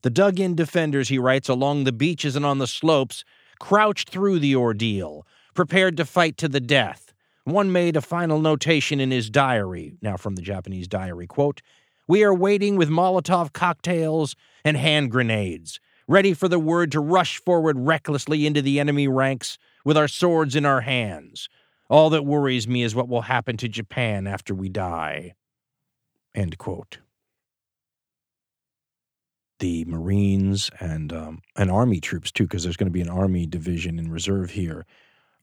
The 0.03 0.11
dug-in 0.11 0.55
defenders, 0.55 1.09
he 1.09 1.19
writes, 1.19 1.49
along 1.49 1.85
the 1.85 1.93
beaches 1.93 2.37
and 2.37 2.47
on 2.47 2.59
the 2.59 2.69
slopes 2.69 3.25
crouched 3.63 4.11
through 4.11 4.41
the 4.41 4.57
ordeal, 4.57 5.25
prepared 5.55 5.97
to 5.97 6.05
fight 6.05 6.37
to 6.37 6.49
the 6.49 6.59
death. 6.59 7.15
One 7.45 7.71
made 7.71 7.95
a 7.95 8.01
final 8.01 8.41
notation 8.41 8.99
in 8.99 9.13
his 9.13 9.31
diary, 9.31 9.95
now 10.03 10.17
from 10.17 10.35
the 10.35 10.43
Japanese 10.43 10.89
diary 10.89 11.29
quote, 11.29 11.63
We 12.09 12.25
are 12.25 12.35
waiting 12.35 12.75
with 12.75 12.91
Molotov 12.91 13.53
cocktails 13.53 14.35
and 14.65 14.77
hand 14.77 15.13
grenades, 15.13 15.79
ready 16.09 16.35
for 16.35 16.49
the 16.49 16.59
word 16.59 16.91
to 16.91 16.99
rush 16.99 17.39
forward 17.39 17.79
recklessly 17.79 18.47
into 18.47 18.63
the 18.63 18.81
enemy 18.81 19.07
ranks 19.07 19.59
with 19.85 19.97
our 19.97 20.09
swords 20.09 20.57
in 20.57 20.67
our 20.67 20.81
hands. 20.81 21.49
All 21.89 22.11
that 22.11 22.27
worries 22.27 22.67
me 22.67 22.83
is 22.83 22.97
what 22.97 23.09
will 23.09 23.23
happen 23.23 23.57
to 23.59 23.69
Japan 23.69 24.27
after 24.27 24.57
we 24.57 24.71
die. 24.71 25.35
End 26.35 26.59
quote. 26.59 26.99
The 29.63 29.85
Marines 29.85 30.71
and 30.81 31.13
um, 31.13 31.41
and 31.57 31.71
Army 31.71 32.01
troops 32.01 32.33
too, 32.33 32.43
because 32.43 32.65
there's 32.65 32.77
going 32.77 32.89
to 32.89 32.93
be 32.93 33.01
an 33.01 33.09
Army 33.09 33.47
division 33.47 33.97
in 34.01 34.11
reserve 34.11 34.51
here, 34.51 34.85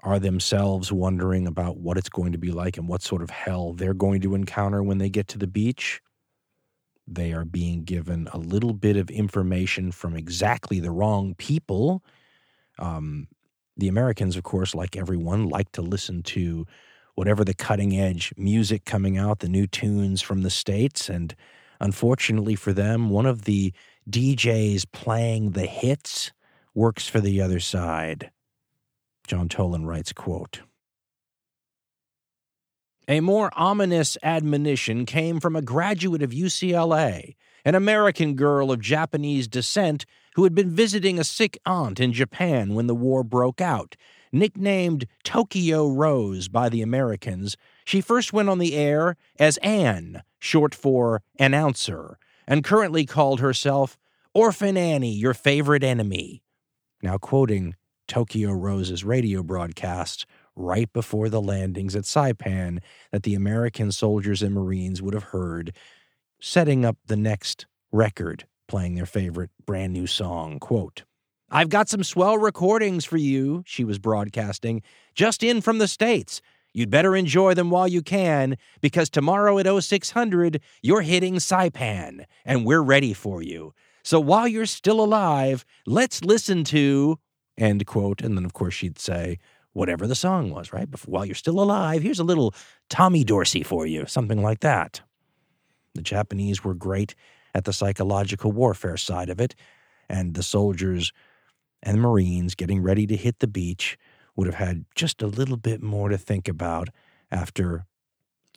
are 0.04 0.20
themselves 0.20 0.92
wondering 0.92 1.48
about 1.48 1.78
what 1.78 1.98
it's 1.98 2.10
going 2.10 2.34
to 2.34 2.38
be 2.38 2.52
like 2.52 2.78
and 2.78 2.90
what 2.90 3.02
sort 3.02 3.22
of 3.22 3.30
hell 3.30 3.72
they're 3.72 3.94
going 3.94 4.20
to 4.20 4.36
encounter 4.36 4.84
when 4.84 4.98
they 4.98 5.10
get 5.10 5.30
to 5.30 5.38
the 5.38 5.48
beach. 5.48 6.02
They 7.08 7.32
are 7.32 7.46
being 7.46 7.86
given 7.86 8.28
a 8.34 8.38
little 8.38 8.74
bit 8.74 8.98
of 8.98 9.10
information 9.10 9.94
from 9.94 10.18
exactly 10.18 10.82
the 10.82 10.92
wrong 10.92 11.34
people. 11.36 12.04
Um, 12.78 13.30
the 13.78 13.88
Americans, 13.88 14.36
of 14.36 14.44
course, 14.44 14.76
like 14.76 14.98
everyone, 14.98 15.48
like 15.48 15.72
to 15.72 15.82
listen 15.82 16.24
to 16.24 16.68
whatever 17.16 17.46
the 17.46 17.54
cutting 17.54 17.98
edge 17.98 18.34
music 18.36 18.84
coming 18.84 19.18
out, 19.18 19.40
the 19.40 19.48
new 19.48 19.66
tunes 19.66 20.22
from 20.22 20.42
the 20.42 20.50
States. 20.50 21.08
And 21.08 21.34
unfortunately 21.80 22.56
for 22.56 22.74
them, 22.74 23.10
one 23.10 23.26
of 23.26 23.44
the 23.44 23.74
DJs 24.10 24.86
playing 24.92 25.52
the 25.52 25.66
hits 25.66 26.32
works 26.74 27.08
for 27.08 27.20
the 27.20 27.42
other 27.42 27.60
side. 27.60 28.32
John 29.28 29.50
Toland 29.50 29.88
writes, 29.88 30.14
quote, 30.14 30.62
a 33.08 33.22
more 33.22 33.50
ominous 33.56 34.20
admonition 34.22 35.04
came 35.06 35.40
from 35.40 35.56
a 35.56 35.64
graduate 35.64 36.22
of 36.22 36.30
UCLA, 36.30 37.36
an 37.66 37.74
American 37.74 38.36
girl 38.36 38.72
of 38.72 38.82
Japanese 38.82 39.48
descent 39.48 40.06
who 40.36 40.44
had 40.44 40.54
been 40.54 40.70
visiting 40.70 41.18
a 41.18 41.24
sick 41.24 41.58
aunt 41.66 42.00
in 42.00 42.14
Japan 42.14 42.76
when 42.76 42.86
the 42.86 42.94
war 42.94 43.24
broke 43.24 43.62
out. 43.62 43.96
Nicknamed 44.32 45.08
Tokyo 45.24 45.88
Rose 45.90 46.50
by 46.50 46.70
the 46.70 46.84
Americans, 46.84 47.58
she 47.84 48.00
first 48.00 48.32
went 48.32 48.48
on 48.48 48.60
the 48.60 48.76
air 48.76 49.16
as 49.40 49.58
Ann, 49.58 50.22
short 50.38 50.76
for 50.76 51.24
announcer, 51.40 52.20
and 52.48 52.64
currently 52.64 53.08
called 53.08 53.40
herself 53.40 53.98
Orphan 54.36 54.78
Annie, 54.78 55.12
your 55.12 55.34
favorite 55.34 55.84
enemy. 55.84 56.44
Now, 57.02 57.18
quoting 57.18 57.76
Tokyo 58.08 58.52
Rose's 58.52 59.04
radio 59.04 59.42
broadcast 59.42 60.28
right 60.56 60.92
before 60.94 61.30
the 61.30 61.42
landings 61.42 61.96
at 61.96 62.04
Saipan 62.04 62.80
that 63.12 63.24
the 63.24 63.34
American 63.34 63.92
soldiers 63.92 64.44
and 64.44 64.54
Marines 64.54 65.02
would 65.02 65.16
have 65.16 65.24
heard, 65.24 65.76
setting 66.40 66.86
up 66.86 66.98
the 67.08 67.16
next 67.16 67.66
record, 67.92 68.46
playing 68.68 68.94
their 68.94 69.08
favorite 69.08 69.50
brand 69.66 69.94
new 69.94 70.06
song. 70.06 70.60
Quote, 70.60 71.06
I've 71.50 71.70
got 71.70 71.90
some 71.90 72.04
swell 72.04 72.38
recordings 72.38 73.06
for 73.06 73.18
you, 73.18 73.64
she 73.66 73.84
was 73.84 73.98
broadcasting, 73.98 74.84
just 75.16 75.42
in 75.42 75.60
from 75.60 75.80
the 75.80 75.88
States. 75.88 76.40
You'd 76.72 76.92
better 76.92 77.16
enjoy 77.16 77.56
them 77.56 77.72
while 77.72 77.88
you 77.88 78.04
can, 78.04 78.58
because 78.80 79.10
tomorrow 79.10 79.58
at 79.58 79.84
0600, 79.84 80.62
you're 80.84 81.02
hitting 81.02 81.38
Saipan, 81.38 82.26
and 82.46 82.64
we're 82.64 82.84
ready 82.84 83.14
for 83.14 83.42
you. 83.42 83.74
So 84.10 84.20
while 84.20 84.48
you're 84.48 84.66
still 84.66 85.02
alive, 85.02 85.64
let's 85.86 86.24
listen 86.24 86.64
to, 86.64 87.20
end 87.60 87.86
quote. 87.86 88.24
And 88.24 88.36
then, 88.36 88.44
of 88.44 88.54
course, 88.54 88.74
she'd 88.74 88.98
say, 88.98 89.38
whatever 89.74 90.08
the 90.08 90.16
song 90.16 90.50
was, 90.50 90.74
right? 90.74 90.90
Before, 90.90 91.12
while 91.12 91.26
you're 91.28 91.36
still 91.36 91.60
alive, 91.60 92.02
here's 92.02 92.18
a 92.18 92.24
little 92.24 92.56
Tommy 92.90 93.24
Dorsey 93.24 93.62
for 93.62 93.86
you, 93.86 94.08
something 94.08 94.42
like 94.42 94.62
that. 94.62 95.02
The 95.94 96.02
Japanese 96.02 96.64
were 96.64 96.74
great 96.74 97.14
at 97.54 97.66
the 97.66 97.72
psychological 97.72 98.52
warfare 98.52 98.98
side 98.98 99.30
of 99.30 99.40
it, 99.40 99.54
and 100.10 100.34
the 100.34 100.42
soldiers 100.42 101.14
and 101.84 101.98
the 101.98 102.02
Marines 102.02 102.56
getting 102.56 102.82
ready 102.82 103.06
to 103.06 103.16
hit 103.16 103.38
the 103.38 103.48
beach 103.48 103.96
would 104.36 104.48
have 104.48 104.56
had 104.56 104.86
just 104.96 105.22
a 105.22 105.28
little 105.28 105.56
bit 105.56 105.84
more 105.84 106.10
to 106.10 106.18
think 106.18 106.48
about 106.48 106.90
after 107.30 107.86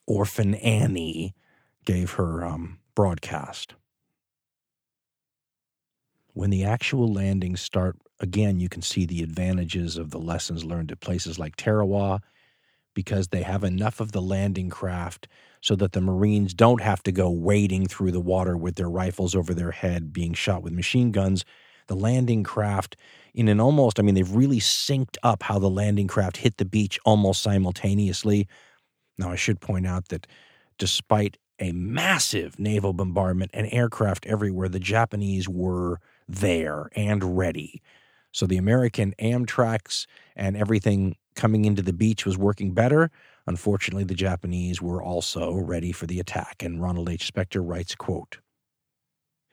Orphan 0.06 0.54
Annie 0.54 1.34
gave 1.84 2.12
her 2.12 2.42
um, 2.42 2.78
broadcast. 2.94 3.74
When 6.34 6.50
the 6.50 6.64
actual 6.64 7.12
landings 7.12 7.60
start, 7.60 7.96
again, 8.18 8.58
you 8.58 8.68
can 8.68 8.82
see 8.82 9.04
the 9.04 9.22
advantages 9.22 9.98
of 9.98 10.10
the 10.10 10.18
lessons 10.18 10.64
learned 10.64 10.90
at 10.90 11.00
places 11.00 11.38
like 11.38 11.56
Tarawa 11.56 12.20
because 12.94 13.28
they 13.28 13.42
have 13.42 13.64
enough 13.64 14.00
of 14.00 14.12
the 14.12 14.22
landing 14.22 14.70
craft 14.70 15.28
so 15.60 15.76
that 15.76 15.92
the 15.92 16.00
Marines 16.00 16.54
don't 16.54 16.80
have 16.80 17.02
to 17.04 17.12
go 17.12 17.30
wading 17.30 17.86
through 17.86 18.12
the 18.12 18.20
water 18.20 18.56
with 18.56 18.76
their 18.76 18.90
rifles 18.90 19.34
over 19.34 19.54
their 19.54 19.70
head 19.70 20.12
being 20.12 20.34
shot 20.34 20.62
with 20.62 20.72
machine 20.72 21.10
guns. 21.12 21.44
The 21.88 21.96
landing 21.96 22.44
craft, 22.44 22.96
in 23.34 23.48
an 23.48 23.60
almost, 23.60 23.98
I 23.98 24.02
mean, 24.02 24.14
they've 24.14 24.34
really 24.34 24.60
synced 24.60 25.16
up 25.22 25.42
how 25.42 25.58
the 25.58 25.70
landing 25.70 26.06
craft 26.06 26.38
hit 26.38 26.56
the 26.56 26.64
beach 26.64 26.98
almost 27.04 27.42
simultaneously. 27.42 28.48
Now, 29.18 29.30
I 29.30 29.36
should 29.36 29.60
point 29.60 29.86
out 29.86 30.08
that 30.08 30.26
despite 30.78 31.36
a 31.58 31.72
massive 31.72 32.58
naval 32.58 32.92
bombardment 32.92 33.50
and 33.54 33.68
aircraft 33.70 34.26
everywhere, 34.26 34.68
the 34.68 34.80
Japanese 34.80 35.48
were 35.48 36.00
there 36.32 36.90
and 36.94 37.36
ready. 37.36 37.82
So 38.32 38.46
the 38.46 38.56
American 38.56 39.14
Amtracs 39.18 40.06
and 40.34 40.56
everything 40.56 41.16
coming 41.34 41.64
into 41.64 41.82
the 41.82 41.92
beach 41.92 42.24
was 42.24 42.38
working 42.38 42.72
better. 42.72 43.10
Unfortunately, 43.46 44.04
the 44.04 44.14
Japanese 44.14 44.80
were 44.80 45.02
also 45.02 45.54
ready 45.54 45.92
for 45.92 46.06
the 46.06 46.20
attack. 46.20 46.62
And 46.62 46.80
Ronald 46.80 47.08
H. 47.08 47.32
Spector 47.32 47.62
writes, 47.64 47.94
quote, 47.94 48.38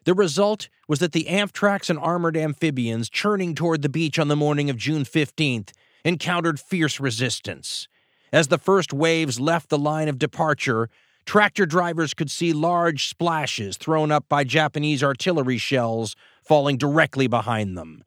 the 0.06 0.14
result 0.14 0.70
was 0.88 1.00
that 1.00 1.12
the 1.12 1.26
Amtracs 1.26 1.90
and 1.90 2.00
armored 2.00 2.38
amphibians 2.38 3.10
churning 3.10 3.54
toward 3.54 3.82
the 3.82 3.90
beach 3.90 4.18
on 4.18 4.30
the 4.30 4.36
morning 4.36 4.70
of 4.70 4.78
June 4.78 5.04
15th 5.04 5.72
encountered 6.06 6.60
fierce 6.60 7.00
resistance. 7.00 7.88
As 8.32 8.48
the 8.48 8.58
first 8.58 8.94
waves 8.94 9.40
left 9.40 9.70
the 9.70 9.78
line 9.78 10.08
of 10.08 10.18
departure, 10.18 10.90
tractor 11.26 11.66
drivers 11.66 12.14
could 12.14 12.32
see 12.32 12.54
large 12.54 13.08
splashes 13.08 13.76
thrown 13.76 14.12
up 14.12 14.30
by 14.30 14.44
Japanese 14.44 15.04
artillery 15.04 15.58
shells 15.58 16.16
falling 16.50 16.78
directly 16.78 17.28
behind 17.28 17.78
them. 17.78 18.04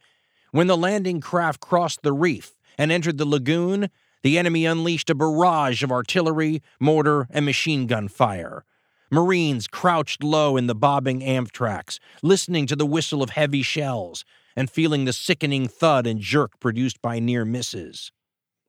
When 0.50 0.66
the 0.66 0.76
landing 0.76 1.20
craft 1.20 1.60
crossed 1.60 2.02
the 2.02 2.12
reef 2.12 2.56
and 2.76 2.90
entered 2.90 3.16
the 3.16 3.24
lagoon, 3.24 3.88
the 4.24 4.36
enemy 4.36 4.66
unleashed 4.66 5.08
a 5.10 5.14
barrage 5.14 5.84
of 5.84 5.92
artillery, 5.92 6.60
mortar, 6.80 7.28
and 7.30 7.44
machine 7.44 7.86
gun 7.86 8.08
fire. 8.08 8.64
Marines 9.12 9.68
crouched 9.68 10.24
low 10.24 10.56
in 10.56 10.66
the 10.66 10.74
bobbing 10.74 11.20
Amtracs, 11.20 12.00
listening 12.20 12.66
to 12.66 12.74
the 12.74 12.84
whistle 12.84 13.22
of 13.22 13.30
heavy 13.30 13.62
shells 13.62 14.24
and 14.56 14.68
feeling 14.68 15.04
the 15.04 15.12
sickening 15.12 15.68
thud 15.68 16.04
and 16.04 16.18
jerk 16.18 16.58
produced 16.58 17.00
by 17.00 17.20
near 17.20 17.44
misses. 17.44 18.10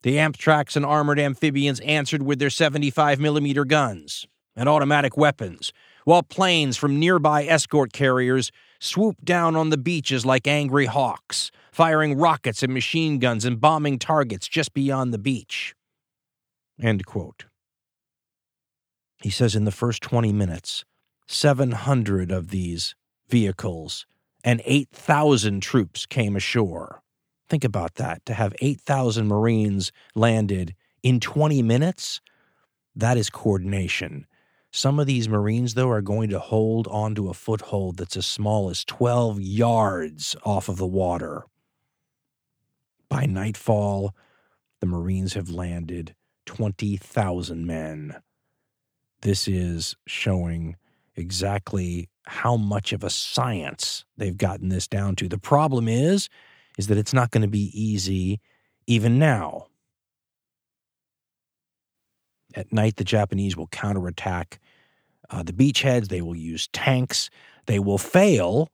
The 0.03 0.17
Amtracs 0.17 0.75
and 0.75 0.85
armored 0.85 1.19
amphibians 1.19 1.79
answered 1.79 2.21
with 2.21 2.37
their 2.37 2.51
75 2.51 3.19
millimeter 3.19 3.65
guns 3.65 4.27
and 4.55 4.69
automatic 4.69 5.17
weapons, 5.17 5.73
while 6.05 6.21
planes 6.21 6.77
from 6.77 6.99
nearby 6.99 7.45
escort 7.45 7.91
carriers 7.91 8.51
swooped 8.83 9.23
down 9.23 9.55
on 9.55 9.69
the 9.69 9.77
beaches 9.77 10.25
like 10.25 10.45
angry 10.45 10.85
hawks, 10.85 11.51
firing 11.71 12.17
rockets 12.17 12.61
and 12.61 12.73
machine 12.73 13.17
guns 13.17 13.45
and 13.45 13.61
bombing 13.61 13.97
targets 13.97 14.47
just 14.47 14.73
beyond 14.73 15.13
the 15.13 15.17
beach. 15.17 15.73
End 16.81 17.05
quote. 17.05 17.45
He 19.21 19.29
says 19.29 19.55
in 19.55 19.63
the 19.63 19.71
first 19.71 20.03
20 20.03 20.33
minutes, 20.33 20.83
700 21.27 22.29
of 22.29 22.49
these 22.49 22.93
vehicles 23.29 24.05
and 24.43 24.61
8,000 24.65 25.61
troops 25.61 26.05
came 26.05 26.35
ashore. 26.35 27.01
Think 27.47 27.63
about 27.63 27.95
that. 27.95 28.25
To 28.25 28.33
have 28.33 28.53
8,000 28.59 29.27
Marines 29.27 29.93
landed 30.13 30.75
in 31.01 31.21
20 31.21 31.61
minutes, 31.61 32.19
that 32.93 33.17
is 33.17 33.29
coordination. 33.29 34.27
Some 34.75 34.99
of 34.99 35.05
these 35.05 35.29
Marines, 35.29 35.75
though, 35.75 35.91
are 35.91 36.01
going 36.01 36.31
to 36.31 36.39
hold 36.39 36.87
onto 36.87 37.29
a 37.29 37.35
foothold 37.35 37.97
that's 37.97 38.17
as 38.17 38.25
small 38.25 38.71
as 38.71 38.83
12 38.83 39.39
yards 39.39 40.35
off 40.43 40.67
of 40.67 40.77
the 40.77 40.87
water. 40.87 41.43
By 43.07 43.27
nightfall, 43.27 44.15
the 44.79 44.87
Marines 44.87 45.35
have 45.35 45.51
landed 45.51 46.15
20,000 46.47 47.67
men. 47.67 48.15
This 49.21 49.47
is 49.47 49.95
showing 50.07 50.75
exactly 51.15 52.09
how 52.25 52.57
much 52.57 52.93
of 52.93 53.03
a 53.03 53.11
science 53.11 54.05
they've 54.17 54.35
gotten 54.35 54.69
this 54.69 54.87
down 54.87 55.15
to. 55.17 55.29
The 55.29 55.37
problem 55.37 55.87
is 55.87 56.29
is 56.79 56.87
that 56.87 56.97
it's 56.97 57.13
not 57.13 57.29
going 57.29 57.43
to 57.43 57.47
be 57.47 57.69
easy 57.79 58.41
even 58.87 59.19
now. 59.19 59.67
At 62.55 62.73
night, 62.73 62.95
the 62.95 63.03
Japanese 63.03 63.55
will 63.55 63.67
counterattack 63.67 64.59
uh, 65.33 65.41
the 65.43 65.51
beachheads. 65.53 66.09
They 66.09 66.21
will 66.21 66.35
use 66.35 66.67
tanks. 66.67 67.29
They 67.65 67.79
will 67.79 67.97
fail, 67.97 68.69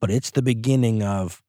but 0.00 0.10
it's 0.10 0.30
the 0.30 0.42
beginning 0.42 1.02
of 1.02 1.42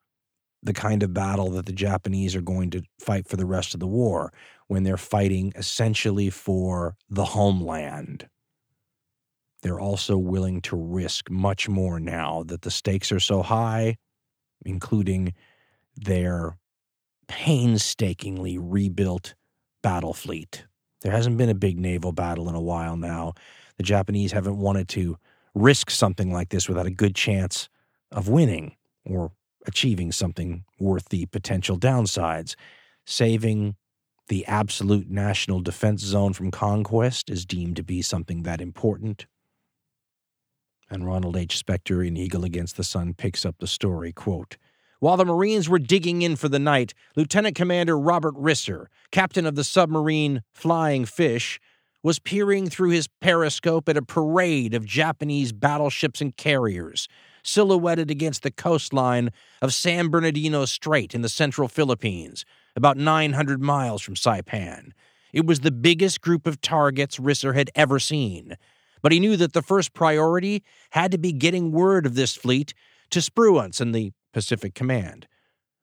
the 0.63 0.73
kind 0.73 1.03
of 1.03 1.13
battle 1.13 1.49
that 1.51 1.65
the 1.65 1.73
Japanese 1.73 2.35
are 2.35 2.41
going 2.41 2.69
to 2.69 2.83
fight 2.97 3.27
for 3.27 3.35
the 3.35 3.45
rest 3.45 3.73
of 3.73 3.81
the 3.81 3.87
war 3.87 4.31
when 4.67 4.83
they're 4.83 4.95
fighting 4.95 5.51
essentially 5.57 6.29
for 6.29 6.95
the 7.09 7.25
homeland. 7.25 8.29
They're 9.61 9.79
also 9.79 10.17
willing 10.17 10.61
to 10.61 10.77
risk 10.77 11.29
much 11.29 11.67
more 11.67 11.99
now 11.99 12.43
that 12.47 12.61
the 12.61 12.71
stakes 12.71 13.11
are 13.11 13.19
so 13.19 13.41
high, 13.41 13.97
including 14.65 15.33
their 15.97 16.57
painstakingly 17.27 18.57
rebuilt 18.57 19.35
battle 19.81 20.13
fleet. 20.13 20.65
There 21.01 21.11
hasn't 21.11 21.37
been 21.37 21.49
a 21.49 21.55
big 21.55 21.77
naval 21.77 22.13
battle 22.13 22.47
in 22.47 22.55
a 22.55 22.61
while 22.61 22.95
now. 22.95 23.33
The 23.77 23.83
Japanese 23.83 24.31
haven't 24.31 24.57
wanted 24.57 24.87
to 24.89 25.17
risk 25.53 25.89
something 25.89 26.31
like 26.31 26.49
this 26.49 26.67
without 26.67 26.85
a 26.85 26.91
good 26.91 27.15
chance 27.15 27.69
of 28.11 28.27
winning 28.27 28.75
or 29.05 29.31
achieving 29.65 30.11
something 30.11 30.65
worth 30.79 31.09
the 31.09 31.25
potential 31.27 31.77
downsides. 31.77 32.55
Saving 33.05 33.75
the 34.27 34.45
absolute 34.45 35.09
national 35.09 35.61
defense 35.61 36.01
zone 36.01 36.33
from 36.33 36.51
conquest 36.51 37.29
is 37.29 37.45
deemed 37.45 37.75
to 37.75 37.83
be 37.83 38.01
something 38.01 38.43
that 38.43 38.61
important. 38.61 39.25
And 40.89 41.05
Ronald 41.05 41.35
H. 41.35 41.63
Spector 41.63 42.05
in 42.05 42.15
Eagle 42.17 42.45
Against 42.45 42.77
the 42.77 42.83
Sun 42.83 43.15
picks 43.15 43.45
up 43.45 43.55
the 43.59 43.67
story, 43.67 44.11
quote, 44.11 44.57
while 44.99 45.17
the 45.17 45.25
Marines 45.25 45.67
were 45.67 45.79
digging 45.79 46.21
in 46.21 46.37
for 46.37 46.47
the 46.47 46.59
night, 46.59 46.93
Lieutenant 47.17 47.55
Commander 47.55 47.99
Robert 47.99 48.35
Risser, 48.35 48.85
captain 49.11 49.45
of 49.45 49.55
the 49.55 49.65
submarine 49.65 50.43
Flying 50.53 51.03
Fish, 51.03 51.59
was 52.03 52.19
peering 52.19 52.69
through 52.69 52.89
his 52.89 53.07
periscope 53.21 53.87
at 53.87 53.97
a 53.97 54.01
parade 54.01 54.73
of 54.73 54.85
Japanese 54.85 55.53
battleships 55.53 56.19
and 56.19 56.35
carriers, 56.35 57.07
silhouetted 57.43 58.11
against 58.11 58.43
the 58.43 58.51
coastline 58.51 59.31
of 59.61 59.73
San 59.73 60.09
Bernardino 60.09 60.65
Strait 60.65 61.15
in 61.15 61.21
the 61.21 61.29
central 61.29 61.69
Philippines, 61.69 62.45
about 62.75 62.97
900 62.97 63.61
miles 63.61 64.01
from 64.01 64.15
Saipan. 64.15 64.91
It 65.31 65.45
was 65.45 65.61
the 65.61 65.71
biggest 65.71 66.21
group 66.21 66.45
of 66.45 66.61
targets 66.61 67.17
Risser 67.17 67.55
had 67.55 67.71
ever 67.73 67.99
seen. 67.99 68.57
But 69.01 69.11
he 69.11 69.19
knew 69.19 69.35
that 69.37 69.53
the 69.53 69.61
first 69.61 69.93
priority 69.93 70.63
had 70.91 71.11
to 71.11 71.17
be 71.17 71.31
getting 71.31 71.71
word 71.71 72.05
of 72.05 72.15
this 72.15 72.35
fleet 72.35 72.73
to 73.09 73.19
Spruance 73.19 73.81
and 73.81 73.93
the 73.93 74.13
Pacific 74.31 74.75
Command. 74.75 75.27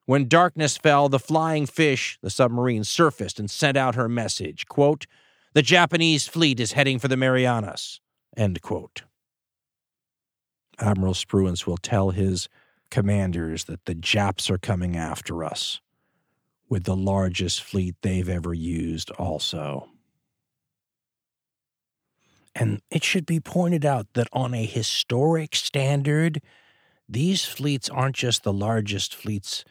When 0.06 0.28
darkness 0.28 0.76
fell, 0.76 1.08
the 1.08 1.18
flying 1.18 1.66
fish, 1.66 2.18
the 2.22 2.30
submarine, 2.30 2.84
surfaced 2.84 3.38
and 3.38 3.50
sent 3.50 3.76
out 3.76 3.94
her 3.94 4.08
message 4.08 4.66
quote, 4.66 5.06
The 5.52 5.62
Japanese 5.62 6.28
fleet 6.28 6.60
is 6.60 6.72
heading 6.72 6.98
for 7.00 7.08
the 7.08 7.16
Marianas. 7.16 8.00
Admiral 10.78 11.14
Spruance 11.14 11.66
will 11.66 11.76
tell 11.76 12.10
his 12.10 12.48
commanders 12.90 13.64
that 13.64 13.84
the 13.84 13.94
Japs 13.94 14.48
are 14.48 14.58
coming 14.58 14.96
after 14.96 15.42
us 15.42 15.80
with 16.68 16.84
the 16.84 16.96
largest 16.96 17.62
fleet 17.62 17.96
they've 18.00 18.28
ever 18.28 18.54
used, 18.54 19.10
also. 19.12 19.88
And 22.54 22.80
it 22.90 23.02
should 23.02 23.26
be 23.26 23.40
pointed 23.40 23.84
out 23.84 24.06
that 24.14 24.28
on 24.32 24.54
a 24.54 24.64
historic 24.64 25.56
standard, 25.56 26.40
these 27.08 27.44
fleets 27.44 27.88
aren't 27.88 28.16
just 28.16 28.44
the 28.44 28.52
largest 28.52 29.16
fleets 29.16 29.64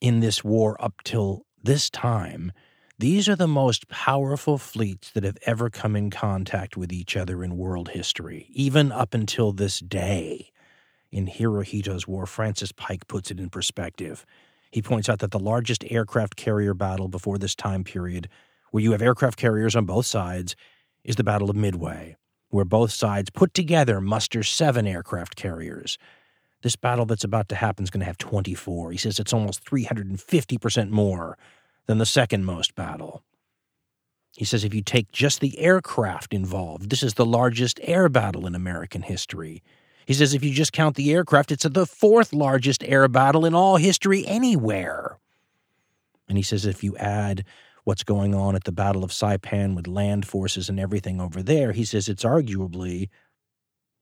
in 0.00 0.20
this 0.20 0.44
war 0.44 0.76
up 0.78 1.02
till 1.04 1.46
this 1.62 1.88
time. 1.88 2.52
These 2.98 3.28
are 3.28 3.36
the 3.36 3.46
most 3.46 3.88
powerful 3.88 4.56
fleets 4.56 5.10
that 5.10 5.22
have 5.22 5.36
ever 5.44 5.68
come 5.68 5.96
in 5.96 6.08
contact 6.08 6.78
with 6.78 6.90
each 6.90 7.14
other 7.14 7.44
in 7.44 7.58
world 7.58 7.90
history, 7.90 8.46
even 8.54 8.90
up 8.90 9.12
until 9.12 9.52
this 9.52 9.80
day. 9.80 10.50
In 11.12 11.26
Hirohito's 11.26 12.08
War, 12.08 12.24
Francis 12.24 12.72
Pike 12.72 13.06
puts 13.06 13.30
it 13.30 13.38
in 13.38 13.50
perspective. 13.50 14.24
He 14.70 14.80
points 14.80 15.10
out 15.10 15.18
that 15.18 15.30
the 15.30 15.38
largest 15.38 15.84
aircraft 15.90 16.36
carrier 16.36 16.72
battle 16.72 17.08
before 17.08 17.36
this 17.36 17.54
time 17.54 17.84
period, 17.84 18.30
where 18.70 18.82
you 18.82 18.92
have 18.92 19.02
aircraft 19.02 19.36
carriers 19.36 19.76
on 19.76 19.84
both 19.84 20.06
sides, 20.06 20.56
is 21.04 21.16
the 21.16 21.24
Battle 21.24 21.50
of 21.50 21.56
Midway, 21.56 22.16
where 22.48 22.64
both 22.64 22.92
sides 22.92 23.28
put 23.28 23.52
together 23.52 24.00
muster 24.00 24.42
seven 24.42 24.86
aircraft 24.86 25.36
carriers. 25.36 25.98
This 26.62 26.76
battle 26.76 27.04
that's 27.04 27.24
about 27.24 27.50
to 27.50 27.56
happen 27.56 27.82
is 27.82 27.90
going 27.90 28.00
to 28.00 28.06
have 28.06 28.16
24. 28.16 28.92
He 28.92 28.96
says 28.96 29.20
it's 29.20 29.34
almost 29.34 29.62
350% 29.66 30.88
more 30.88 31.36
than 31.86 31.98
the 31.98 32.06
second 32.06 32.44
most 32.44 32.74
battle. 32.74 33.22
He 34.36 34.44
says 34.44 34.64
if 34.64 34.74
you 34.74 34.82
take 34.82 35.10
just 35.12 35.40
the 35.40 35.58
aircraft 35.58 36.34
involved, 36.34 36.90
this 36.90 37.02
is 37.02 37.14
the 37.14 37.24
largest 37.24 37.80
air 37.82 38.08
battle 38.08 38.46
in 38.46 38.54
American 38.54 39.02
history. 39.02 39.62
He 40.04 40.14
says 40.14 40.34
if 40.34 40.44
you 40.44 40.52
just 40.52 40.72
count 40.72 40.94
the 40.94 41.12
aircraft, 41.12 41.50
it's 41.50 41.64
the 41.64 41.86
fourth 41.86 42.32
largest 42.32 42.84
air 42.84 43.08
battle 43.08 43.46
in 43.46 43.54
all 43.54 43.76
history 43.76 44.26
anywhere. 44.26 45.18
And 46.28 46.36
he 46.36 46.42
says 46.42 46.66
if 46.66 46.84
you 46.84 46.96
add 46.98 47.44
what's 47.84 48.04
going 48.04 48.34
on 48.34 48.54
at 48.54 48.64
the 48.64 48.72
Battle 48.72 49.04
of 49.04 49.10
Saipan 49.10 49.74
with 49.74 49.86
land 49.86 50.26
forces 50.26 50.68
and 50.68 50.78
everything 50.78 51.20
over 51.20 51.42
there, 51.42 51.72
he 51.72 51.84
says 51.84 52.08
it's 52.08 52.24
arguably 52.24 53.08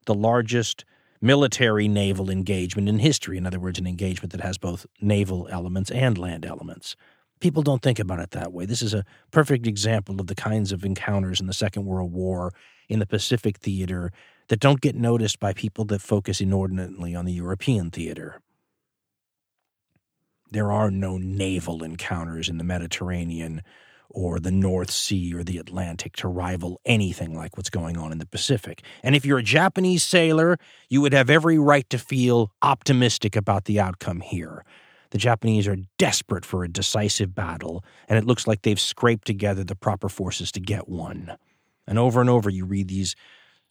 the 0.06 0.14
largest 0.14 0.84
military 1.20 1.86
naval 1.86 2.28
engagement 2.28 2.88
in 2.88 2.98
history. 2.98 3.38
In 3.38 3.46
other 3.46 3.60
words, 3.60 3.78
an 3.78 3.86
engagement 3.86 4.32
that 4.32 4.40
has 4.40 4.58
both 4.58 4.86
naval 5.00 5.48
elements 5.50 5.90
and 5.90 6.18
land 6.18 6.44
elements. 6.44 6.96
People 7.44 7.62
don't 7.62 7.82
think 7.82 7.98
about 7.98 8.20
it 8.20 8.30
that 8.30 8.54
way. 8.54 8.64
This 8.64 8.80
is 8.80 8.94
a 8.94 9.04
perfect 9.30 9.66
example 9.66 10.18
of 10.18 10.28
the 10.28 10.34
kinds 10.34 10.72
of 10.72 10.82
encounters 10.82 11.42
in 11.42 11.46
the 11.46 11.52
Second 11.52 11.84
World 11.84 12.10
War 12.10 12.54
in 12.88 13.00
the 13.00 13.06
Pacific 13.06 13.58
theater 13.58 14.12
that 14.48 14.60
don't 14.60 14.80
get 14.80 14.94
noticed 14.94 15.40
by 15.40 15.52
people 15.52 15.84
that 15.84 16.00
focus 16.00 16.40
inordinately 16.40 17.14
on 17.14 17.26
the 17.26 17.34
European 17.34 17.90
theater. 17.90 18.40
There 20.52 20.72
are 20.72 20.90
no 20.90 21.18
naval 21.18 21.84
encounters 21.84 22.48
in 22.48 22.56
the 22.56 22.64
Mediterranean 22.64 23.60
or 24.08 24.40
the 24.40 24.50
North 24.50 24.90
Sea 24.90 25.34
or 25.34 25.44
the 25.44 25.58
Atlantic 25.58 26.16
to 26.16 26.28
rival 26.28 26.80
anything 26.86 27.36
like 27.36 27.58
what's 27.58 27.68
going 27.68 27.98
on 27.98 28.10
in 28.10 28.16
the 28.16 28.24
Pacific. 28.24 28.82
And 29.02 29.14
if 29.14 29.26
you're 29.26 29.36
a 29.36 29.42
Japanese 29.42 30.02
sailor, 30.02 30.56
you 30.88 31.02
would 31.02 31.12
have 31.12 31.28
every 31.28 31.58
right 31.58 31.90
to 31.90 31.98
feel 31.98 32.52
optimistic 32.62 33.36
about 33.36 33.66
the 33.66 33.78
outcome 33.78 34.20
here. 34.20 34.64
The 35.14 35.18
Japanese 35.18 35.68
are 35.68 35.76
desperate 35.96 36.44
for 36.44 36.64
a 36.64 36.68
decisive 36.68 37.36
battle, 37.36 37.84
and 38.08 38.18
it 38.18 38.24
looks 38.24 38.48
like 38.48 38.62
they've 38.62 38.80
scraped 38.80 39.24
together 39.28 39.62
the 39.62 39.76
proper 39.76 40.08
forces 40.08 40.50
to 40.50 40.60
get 40.60 40.88
one. 40.88 41.36
And 41.86 42.00
over 42.00 42.20
and 42.20 42.28
over, 42.28 42.50
you 42.50 42.64
read 42.64 42.88
these 42.88 43.14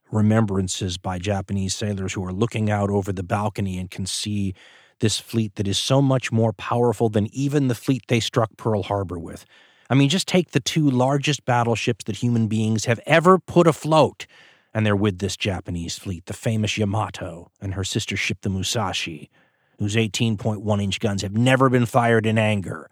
remembrances 0.09 0.97
by 0.97 1.19
Japanese 1.19 1.75
sailors 1.75 2.13
who 2.13 2.23
are 2.23 2.31
looking 2.31 2.69
out 2.69 2.89
over 2.89 3.11
the 3.11 3.23
balcony 3.23 3.77
and 3.77 3.91
can 3.91 4.05
see 4.05 4.53
this 5.01 5.19
fleet 5.19 5.55
that 5.55 5.67
is 5.67 5.77
so 5.77 6.01
much 6.01 6.31
more 6.31 6.53
powerful 6.53 7.09
than 7.09 7.27
even 7.35 7.67
the 7.67 7.75
fleet 7.75 8.03
they 8.07 8.21
struck 8.21 8.55
Pearl 8.55 8.83
Harbor 8.83 9.19
with. 9.19 9.43
I 9.89 9.95
mean, 9.95 10.07
just 10.07 10.29
take 10.29 10.51
the 10.51 10.61
two 10.61 10.89
largest 10.89 11.43
battleships 11.43 12.05
that 12.05 12.15
human 12.15 12.47
beings 12.47 12.85
have 12.85 13.01
ever 13.05 13.37
put 13.37 13.67
afloat, 13.67 14.27
and 14.73 14.85
they're 14.85 14.95
with 14.95 15.19
this 15.19 15.35
Japanese 15.35 15.99
fleet, 15.99 16.25
the 16.27 16.31
famous 16.31 16.77
Yamato 16.77 17.51
and 17.59 17.73
her 17.73 17.83
sister 17.83 18.15
ship, 18.15 18.37
the 18.43 18.49
Musashi, 18.49 19.29
whose 19.79 19.95
18.1 19.95 20.83
inch 20.83 20.99
guns 20.99 21.21
have 21.21 21.35
never 21.35 21.69
been 21.69 21.85
fired 21.85 22.25
in 22.25 22.37
anger. 22.37 22.89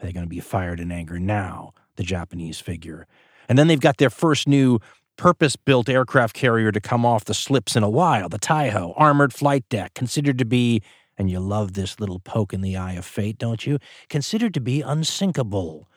They're 0.00 0.12
going 0.12 0.26
to 0.26 0.30
be 0.30 0.40
fired 0.40 0.80
in 0.80 0.90
anger 0.90 1.18
now, 1.18 1.72
the 1.96 2.02
Japanese 2.02 2.60
figure. 2.60 3.06
And 3.48 3.58
then 3.58 3.68
they've 3.68 3.80
got 3.80 3.98
their 3.98 4.10
first 4.10 4.48
new 4.48 4.80
purpose 5.16 5.56
built 5.56 5.88
aircraft 5.88 6.34
carrier 6.34 6.72
to 6.72 6.80
come 6.80 7.04
off 7.04 7.24
the 7.24 7.34
slips 7.34 7.76
in 7.76 7.82
a 7.82 7.90
while, 7.90 8.28
the 8.28 8.38
Taiho, 8.38 8.94
armored 8.96 9.32
flight 9.32 9.68
deck, 9.68 9.94
considered 9.94 10.38
to 10.38 10.44
be, 10.44 10.82
and 11.18 11.30
you 11.30 11.38
love 11.38 11.74
this 11.74 12.00
little 12.00 12.18
poke 12.18 12.52
in 12.52 12.62
the 12.62 12.76
eye 12.76 12.94
of 12.94 13.04
fate, 13.04 13.38
don't 13.38 13.66
you? 13.66 13.78
Considered 14.08 14.54
to 14.54 14.60
be 14.60 14.80
unsinkable. 14.80 15.88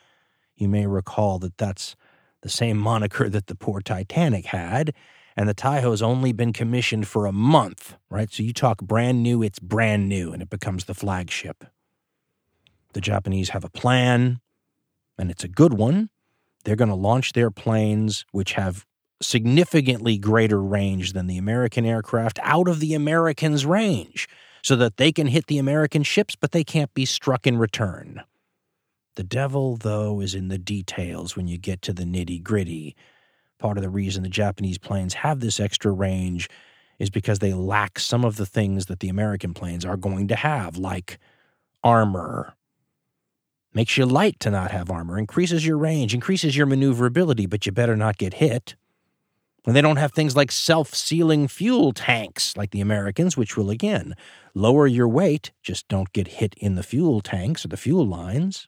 You 0.55 0.67
may 0.67 0.85
recall 0.85 1.39
that 1.39 1.57
that's 1.57 1.95
the 2.41 2.49
same 2.49 2.77
moniker 2.77 3.29
that 3.29 3.47
the 3.47 3.55
poor 3.55 3.81
Titanic 3.81 4.45
had, 4.47 4.93
and 5.35 5.49
the 5.49 5.53
Taiho's 5.53 6.01
only 6.01 6.31
been 6.31 6.53
commissioned 6.53 7.07
for 7.07 7.25
a 7.25 7.31
month, 7.31 7.95
right? 8.09 8.31
So 8.31 8.43
you 8.43 8.53
talk 8.53 8.81
brand 8.81 9.21
new, 9.21 9.43
it's 9.43 9.59
brand 9.59 10.07
new, 10.07 10.31
and 10.31 10.41
it 10.41 10.49
becomes 10.49 10.85
the 10.85 10.93
flagship. 10.93 11.65
The 12.93 13.01
Japanese 13.01 13.49
have 13.49 13.63
a 13.63 13.69
plan, 13.69 14.39
and 15.17 15.29
it's 15.29 15.43
a 15.43 15.49
good 15.49 15.73
one. 15.73 16.09
They're 16.63 16.75
going 16.75 16.89
to 16.89 16.95
launch 16.95 17.33
their 17.33 17.51
planes, 17.51 18.25
which 18.31 18.53
have 18.53 18.85
significantly 19.21 20.17
greater 20.17 20.61
range 20.61 21.13
than 21.13 21.27
the 21.27 21.37
American 21.37 21.85
aircraft, 21.85 22.39
out 22.41 22.67
of 22.67 22.79
the 22.79 22.93
Americans' 22.93 23.65
range 23.65 24.27
so 24.63 24.75
that 24.75 24.97
they 24.97 25.11
can 25.11 25.27
hit 25.27 25.47
the 25.47 25.59
American 25.59 26.03
ships, 26.03 26.35
but 26.35 26.51
they 26.51 26.63
can't 26.63 26.93
be 26.93 27.05
struck 27.05 27.45
in 27.45 27.57
return. 27.57 28.23
The 29.15 29.23
devil, 29.23 29.77
though, 29.77 30.19
is 30.19 30.33
in 30.33 30.47
the 30.47 30.57
details 30.57 31.35
when 31.35 31.47
you 31.47 31.57
get 31.57 31.81
to 31.83 31.93
the 31.93 32.03
nitty 32.03 32.41
gritty. 32.41 32.95
Part 33.65 33.79
of 33.79 33.81
the 33.81 33.89
reason 33.89 34.21
the 34.21 34.29
Japanese 34.29 34.77
planes 34.77 35.15
have 35.15 35.39
this 35.39 35.59
extra 35.59 35.91
range 35.91 36.51
is 36.99 37.09
because 37.09 37.39
they 37.39 37.51
lack 37.51 37.97
some 37.97 38.23
of 38.23 38.35
the 38.35 38.45
things 38.45 38.85
that 38.85 38.99
the 38.99 39.09
American 39.09 39.55
planes 39.55 39.83
are 39.83 39.97
going 39.97 40.27
to 40.27 40.35
have, 40.35 40.77
like 40.77 41.17
armor. 41.83 42.53
Makes 43.73 43.97
you 43.97 44.05
light 44.05 44.39
to 44.41 44.51
not 44.51 44.69
have 44.69 44.91
armor, 44.91 45.17
increases 45.17 45.65
your 45.65 45.79
range, 45.79 46.13
increases 46.13 46.55
your 46.55 46.67
maneuverability, 46.67 47.47
but 47.47 47.65
you 47.65 47.71
better 47.71 47.95
not 47.95 48.19
get 48.19 48.35
hit. 48.35 48.75
And 49.65 49.75
they 49.75 49.81
don't 49.81 49.95
have 49.95 50.13
things 50.13 50.35
like 50.35 50.51
self 50.51 50.93
sealing 50.93 51.47
fuel 51.47 51.91
tanks 51.91 52.55
like 52.55 52.69
the 52.69 52.81
Americans, 52.81 53.35
which 53.35 53.57
will 53.57 53.71
again 53.71 54.13
lower 54.53 54.85
your 54.85 55.07
weight, 55.07 55.53
just 55.63 55.87
don't 55.87 56.13
get 56.13 56.27
hit 56.27 56.53
in 56.59 56.75
the 56.75 56.83
fuel 56.83 57.19
tanks 57.19 57.65
or 57.65 57.69
the 57.69 57.77
fuel 57.77 58.05
lines. 58.05 58.67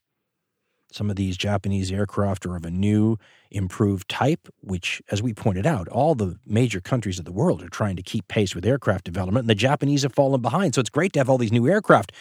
Some 0.92 1.10
of 1.10 1.18
these 1.18 1.38
Japanese 1.38 1.92
aircraft 1.92 2.46
are 2.46 2.56
of 2.56 2.66
a 2.66 2.72
new, 2.72 3.18
improved 3.52 4.08
type, 4.08 4.48
which, 4.62 5.02
as 5.12 5.22
we 5.22 5.34
pointed 5.34 5.66
out, 5.66 5.88
all 5.90 6.16
the 6.16 6.40
major 6.46 6.80
countries 6.80 7.20
of 7.20 7.26
the 7.26 7.32
world 7.32 7.62
are 7.62 7.70
trying 7.70 7.98
to 7.98 8.02
keep 8.02 8.28
pace 8.28 8.56
with 8.56 8.66
aircraft 8.66 9.04
development, 9.04 9.44
and 9.44 9.50
the 9.50 9.56
Japanese 9.56 10.04
have 10.04 10.14
fallen 10.14 10.42
behind. 10.42 10.76
So 10.76 10.82
it's 10.82 10.90
great 10.90 11.14
to 11.14 11.20
have 11.20 11.30
all 11.30 11.38
these 11.38 11.52
new 11.52 11.68
aircraft. 11.68 12.14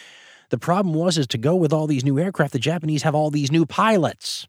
The 0.49 0.57
problem 0.57 0.93
was 0.93 1.17
is 1.17 1.27
to 1.27 1.37
go 1.37 1.55
with 1.55 1.73
all 1.73 1.87
these 1.87 2.05
new 2.05 2.19
aircraft, 2.19 2.53
the 2.53 2.59
Japanese 2.59 3.03
have 3.03 3.15
all 3.15 3.31
these 3.31 3.51
new 3.51 3.65
pilots 3.65 4.47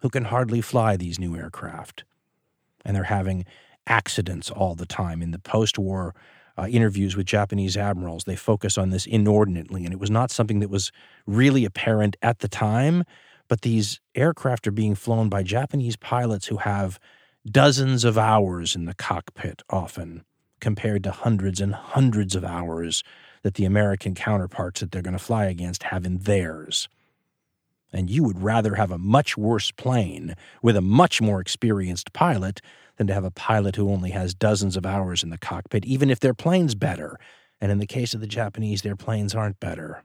who 0.00 0.08
can 0.08 0.24
hardly 0.24 0.60
fly 0.60 0.96
these 0.96 1.18
new 1.18 1.36
aircraft. 1.36 2.04
And 2.84 2.96
they're 2.96 3.04
having 3.04 3.44
accidents 3.86 4.50
all 4.50 4.74
the 4.74 4.86
time. 4.86 5.22
In 5.22 5.30
the 5.30 5.38
post 5.38 5.78
war 5.78 6.14
uh, 6.60 6.66
interviews 6.66 7.16
with 7.16 7.26
Japanese 7.26 7.76
admirals, 7.76 8.24
they 8.24 8.36
focus 8.36 8.76
on 8.76 8.90
this 8.90 9.06
inordinately, 9.06 9.84
and 9.84 9.94
it 9.94 9.98
was 9.98 10.10
not 10.10 10.30
something 10.30 10.60
that 10.60 10.68
was 10.68 10.92
really 11.26 11.64
apparent 11.64 12.16
at 12.20 12.40
the 12.40 12.48
time. 12.48 13.04
But 13.48 13.62
these 13.62 13.98
aircraft 14.14 14.66
are 14.66 14.72
being 14.72 14.94
flown 14.94 15.28
by 15.28 15.42
Japanese 15.42 15.96
pilots 15.96 16.46
who 16.48 16.58
have 16.58 17.00
dozens 17.50 18.04
of 18.04 18.18
hours 18.18 18.76
in 18.76 18.84
the 18.84 18.94
cockpit, 18.94 19.62
often 19.70 20.24
compared 20.60 21.02
to 21.04 21.10
hundreds 21.10 21.60
and 21.60 21.74
hundreds 21.74 22.34
of 22.36 22.44
hours 22.44 23.02
that 23.42 23.54
the 23.54 23.64
American 23.64 24.14
counterparts 24.14 24.80
that 24.80 24.92
they're 24.92 25.00
going 25.00 25.16
to 25.16 25.18
fly 25.18 25.46
against 25.46 25.84
have 25.84 26.04
in 26.04 26.18
theirs. 26.18 26.88
And 27.92 28.10
you 28.10 28.22
would 28.22 28.42
rather 28.42 28.74
have 28.74 28.90
a 28.90 28.98
much 28.98 29.36
worse 29.36 29.72
plane 29.72 30.36
with 30.62 30.76
a 30.76 30.82
much 30.82 31.22
more 31.22 31.40
experienced 31.40 32.12
pilot 32.12 32.60
than 33.00 33.06
to 33.06 33.14
have 33.14 33.24
a 33.24 33.30
pilot 33.30 33.76
who 33.76 33.90
only 33.90 34.10
has 34.10 34.34
dozens 34.34 34.76
of 34.76 34.84
hours 34.84 35.22
in 35.22 35.30
the 35.30 35.38
cockpit, 35.38 35.86
even 35.86 36.10
if 36.10 36.20
their 36.20 36.34
plane's 36.34 36.74
better. 36.74 37.18
And 37.58 37.72
in 37.72 37.78
the 37.78 37.86
case 37.86 38.12
of 38.12 38.20
the 38.20 38.26
Japanese, 38.26 38.82
their 38.82 38.94
planes 38.94 39.34
aren't 39.34 39.58
better. 39.58 40.04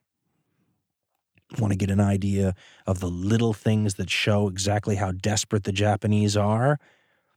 Want 1.59 1.73
to 1.73 1.77
get 1.77 1.91
an 1.91 1.99
idea 1.99 2.55
of 2.87 3.01
the 3.01 3.09
little 3.09 3.51
things 3.51 3.95
that 3.95 4.09
show 4.09 4.47
exactly 4.47 4.95
how 4.95 5.11
desperate 5.11 5.65
the 5.65 5.73
Japanese 5.73 6.37
are? 6.37 6.79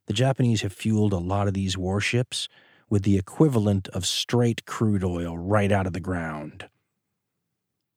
The 0.07 0.13
Japanese 0.13 0.63
have 0.63 0.73
fueled 0.73 1.13
a 1.13 1.19
lot 1.19 1.49
of 1.49 1.55
these 1.55 1.77
warships 1.77 2.47
with 2.89 3.03
the 3.03 3.19
equivalent 3.19 3.89
of 3.89 4.07
straight 4.07 4.65
crude 4.65 5.03
oil 5.03 5.37
right 5.37 5.73
out 5.73 5.89
of 5.89 5.93
the 5.93 5.99
ground. 5.99 6.69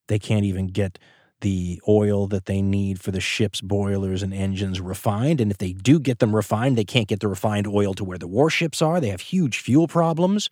They 0.08 0.18
can't 0.18 0.46
even 0.46 0.66
get 0.66 0.98
the 1.42 1.82
oil 1.88 2.28
that 2.28 2.46
they 2.46 2.62
need 2.62 3.00
for 3.00 3.12
the 3.12 3.20
ship's 3.20 3.62
boilers 3.62 4.24
and 4.24 4.34
engines 4.34 4.80
refined. 4.80 5.42
And 5.42 5.52
if 5.52 5.58
they 5.58 5.74
do 5.74 6.00
get 6.00 6.20
them 6.20 6.36
refined, 6.36 6.78
they 6.78 6.86
can't 6.86 7.08
get 7.08 7.20
the 7.20 7.28
refined 7.28 7.68
oil 7.68 7.94
to 7.96 8.04
where 8.04 8.18
the 8.18 8.28
warships 8.28 8.82
are. 8.82 9.00
They 9.00 9.10
have 9.10 9.22
huge 9.22 9.60
fuel 9.60 9.88
problems. 9.88 10.50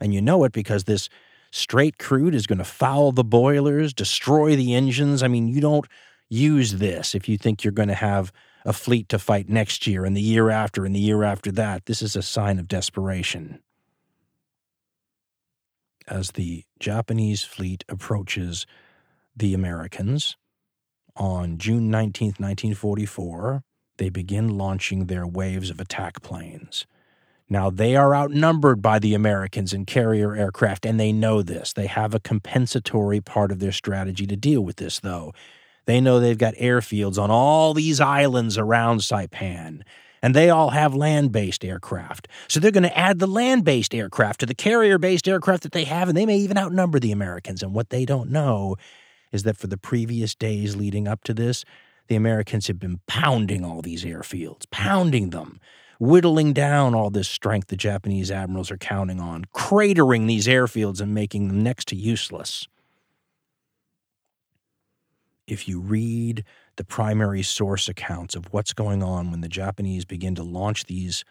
And 0.00 0.12
you 0.12 0.20
know 0.20 0.44
it 0.44 0.52
because 0.52 0.84
this 0.84 1.08
straight 1.50 1.98
crude 1.98 2.34
is 2.34 2.46
going 2.46 2.58
to 2.58 2.64
foul 2.64 3.12
the 3.12 3.24
boilers, 3.24 3.94
destroy 3.94 4.56
the 4.56 4.74
engines. 4.74 5.22
I 5.22 5.28
mean, 5.28 5.48
you 5.48 5.60
don't 5.60 5.86
use 6.28 6.72
this 6.72 7.14
if 7.14 7.28
you 7.28 7.38
think 7.38 7.62
you're 7.62 7.72
going 7.72 7.88
to 7.88 7.94
have 7.94 8.32
a 8.64 8.72
fleet 8.72 9.08
to 9.10 9.18
fight 9.18 9.48
next 9.48 9.86
year 9.86 10.04
and 10.04 10.16
the 10.16 10.20
year 10.20 10.50
after 10.50 10.84
and 10.84 10.94
the 10.94 11.00
year 11.00 11.22
after 11.22 11.52
that. 11.52 11.86
This 11.86 12.02
is 12.02 12.16
a 12.16 12.22
sign 12.22 12.58
of 12.58 12.68
desperation. 12.68 13.60
As 16.08 16.32
the 16.32 16.64
Japanese 16.78 17.42
fleet 17.42 17.84
approaches 17.88 18.66
the 19.36 19.54
Americans. 19.54 20.36
On 21.16 21.58
June 21.58 21.90
19, 21.90 22.28
1944, 22.38 23.62
they 23.98 24.08
begin 24.08 24.58
launching 24.58 25.06
their 25.06 25.26
waves 25.26 25.70
of 25.70 25.80
attack 25.80 26.22
planes. 26.22 26.86
Now, 27.48 27.70
they 27.70 27.94
are 27.94 28.14
outnumbered 28.14 28.82
by 28.82 28.98
the 28.98 29.14
Americans 29.14 29.72
in 29.72 29.86
carrier 29.86 30.34
aircraft, 30.34 30.84
and 30.84 30.98
they 30.98 31.12
know 31.12 31.42
this. 31.42 31.72
They 31.72 31.86
have 31.86 32.12
a 32.12 32.20
compensatory 32.20 33.20
part 33.20 33.52
of 33.52 33.60
their 33.60 33.72
strategy 33.72 34.26
to 34.26 34.36
deal 34.36 34.62
with 34.62 34.76
this, 34.76 34.98
though. 34.98 35.32
They 35.84 36.00
know 36.00 36.18
they've 36.18 36.36
got 36.36 36.54
airfields 36.54 37.22
on 37.22 37.30
all 37.30 37.72
these 37.72 38.00
islands 38.00 38.58
around 38.58 38.98
Saipan, 38.98 39.82
and 40.20 40.34
they 40.34 40.50
all 40.50 40.70
have 40.70 40.94
land 40.94 41.30
based 41.30 41.64
aircraft. 41.64 42.26
So 42.48 42.58
they're 42.58 42.72
going 42.72 42.82
to 42.82 42.98
add 42.98 43.20
the 43.20 43.28
land 43.28 43.64
based 43.64 43.94
aircraft 43.94 44.40
to 44.40 44.46
the 44.46 44.54
carrier 44.54 44.98
based 44.98 45.28
aircraft 45.28 45.62
that 45.62 45.72
they 45.72 45.84
have, 45.84 46.08
and 46.08 46.18
they 46.18 46.26
may 46.26 46.38
even 46.38 46.58
outnumber 46.58 46.98
the 46.98 47.12
Americans. 47.12 47.62
And 47.62 47.72
what 47.72 47.90
they 47.90 48.04
don't 48.04 48.30
know 48.30 48.74
is 49.32 49.42
that 49.44 49.56
for 49.56 49.66
the 49.66 49.78
previous 49.78 50.34
days 50.34 50.76
leading 50.76 51.08
up 51.08 51.24
to 51.24 51.34
this, 51.34 51.64
the 52.08 52.16
Americans 52.16 52.66
have 52.68 52.78
been 52.78 53.00
pounding 53.06 53.64
all 53.64 53.82
these 53.82 54.04
airfields, 54.04 54.64
pounding 54.70 55.30
them, 55.30 55.60
whittling 55.98 56.52
down 56.52 56.94
all 56.94 57.10
this 57.10 57.28
strength 57.28 57.68
the 57.68 57.76
Japanese 57.76 58.30
admirals 58.30 58.70
are 58.70 58.76
counting 58.76 59.20
on, 59.20 59.44
cratering 59.54 60.26
these 60.26 60.46
airfields 60.46 61.00
and 61.00 61.14
making 61.14 61.48
them 61.48 61.62
next 61.62 61.88
to 61.88 61.96
useless. 61.96 62.68
If 65.46 65.68
you 65.68 65.80
read 65.80 66.44
the 66.76 66.84
primary 66.84 67.42
source 67.42 67.88
accounts 67.88 68.34
of 68.34 68.52
what's 68.52 68.72
going 68.72 69.02
on 69.02 69.30
when 69.30 69.40
the 69.40 69.48
Japanese 69.48 70.04
begin 70.04 70.34
to 70.34 70.42
launch 70.42 70.84
these 70.84 71.24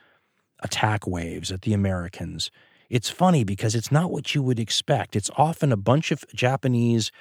attack 0.61 1.05
waves 1.05 1.51
at 1.51 1.61
the 1.61 1.73
Americans, 1.73 2.49
it's 2.89 3.09
funny 3.09 3.43
because 3.43 3.75
it's 3.75 3.91
not 3.91 4.11
what 4.11 4.33
you 4.33 4.41
would 4.41 4.59
expect. 4.59 5.15
It's 5.15 5.31
often 5.37 5.71
a 5.71 5.77
bunch 5.77 6.11
of 6.11 6.23
Japanese 6.33 7.11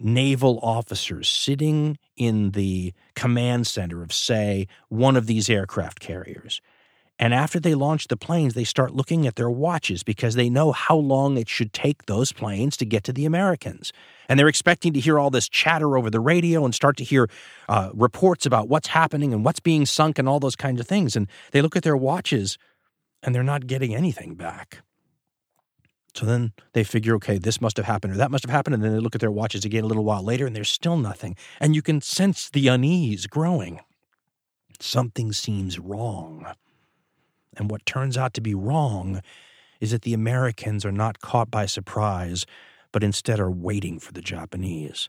naval 0.00 0.58
officers 0.62 1.28
sitting 1.28 1.98
in 2.16 2.52
the 2.52 2.92
command 3.14 3.66
center 3.66 4.02
of, 4.02 4.12
say, 4.12 4.66
one 4.88 5.16
of 5.16 5.26
these 5.26 5.48
aircraft 5.50 6.00
carriers. 6.00 6.60
And 7.18 7.34
after 7.34 7.58
they 7.58 7.74
launch 7.74 8.06
the 8.06 8.16
planes, 8.16 8.54
they 8.54 8.64
start 8.64 8.94
looking 8.94 9.26
at 9.26 9.34
their 9.34 9.50
watches 9.50 10.04
because 10.04 10.36
they 10.36 10.48
know 10.48 10.70
how 10.70 10.96
long 10.96 11.36
it 11.36 11.48
should 11.48 11.72
take 11.72 12.06
those 12.06 12.32
planes 12.32 12.76
to 12.76 12.86
get 12.86 13.02
to 13.04 13.12
the 13.12 13.24
Americans. 13.24 13.92
And 14.28 14.38
they're 14.38 14.46
expecting 14.46 14.92
to 14.92 15.00
hear 15.00 15.18
all 15.18 15.30
this 15.30 15.48
chatter 15.48 15.98
over 15.98 16.10
the 16.10 16.20
radio 16.20 16.64
and 16.64 16.72
start 16.72 16.96
to 16.98 17.04
hear 17.04 17.28
uh, 17.68 17.90
reports 17.92 18.46
about 18.46 18.68
what's 18.68 18.88
happening 18.88 19.32
and 19.32 19.44
what's 19.44 19.58
being 19.60 19.84
sunk 19.84 20.18
and 20.18 20.28
all 20.28 20.38
those 20.38 20.56
kinds 20.56 20.80
of 20.80 20.86
things. 20.86 21.16
And 21.16 21.28
they 21.50 21.60
look 21.60 21.74
at 21.74 21.82
their 21.82 21.96
watches 21.96 22.56
and 23.22 23.34
they're 23.34 23.42
not 23.42 23.66
getting 23.66 23.94
anything 23.96 24.36
back. 24.36 24.82
So 26.14 26.26
then 26.26 26.52
they 26.72 26.84
figure, 26.84 27.14
okay, 27.16 27.38
this 27.38 27.60
must 27.60 27.76
have 27.76 27.86
happened 27.86 28.14
or 28.14 28.16
that 28.16 28.30
must 28.30 28.44
have 28.44 28.50
happened. 28.50 28.74
And 28.74 28.82
then 28.82 28.92
they 28.92 28.98
look 28.98 29.14
at 29.14 29.20
their 29.20 29.30
watches 29.30 29.64
again 29.64 29.84
a 29.84 29.86
little 29.86 30.04
while 30.04 30.22
later 30.22 30.46
and 30.46 30.56
there's 30.56 30.70
still 30.70 30.96
nothing. 30.96 31.36
And 31.60 31.74
you 31.74 31.82
can 31.82 32.00
sense 32.00 32.50
the 32.50 32.68
unease 32.68 33.26
growing. 33.26 33.80
Something 34.80 35.32
seems 35.32 35.78
wrong. 35.78 36.46
And 37.56 37.70
what 37.70 37.86
turns 37.86 38.16
out 38.16 38.34
to 38.34 38.40
be 38.40 38.54
wrong 38.54 39.22
is 39.80 39.90
that 39.90 40.02
the 40.02 40.14
Americans 40.14 40.84
are 40.84 40.92
not 40.92 41.20
caught 41.20 41.50
by 41.50 41.66
surprise, 41.66 42.46
but 42.92 43.04
instead 43.04 43.40
are 43.40 43.50
waiting 43.50 43.98
for 43.98 44.12
the 44.12 44.22
Japanese. 44.22 45.08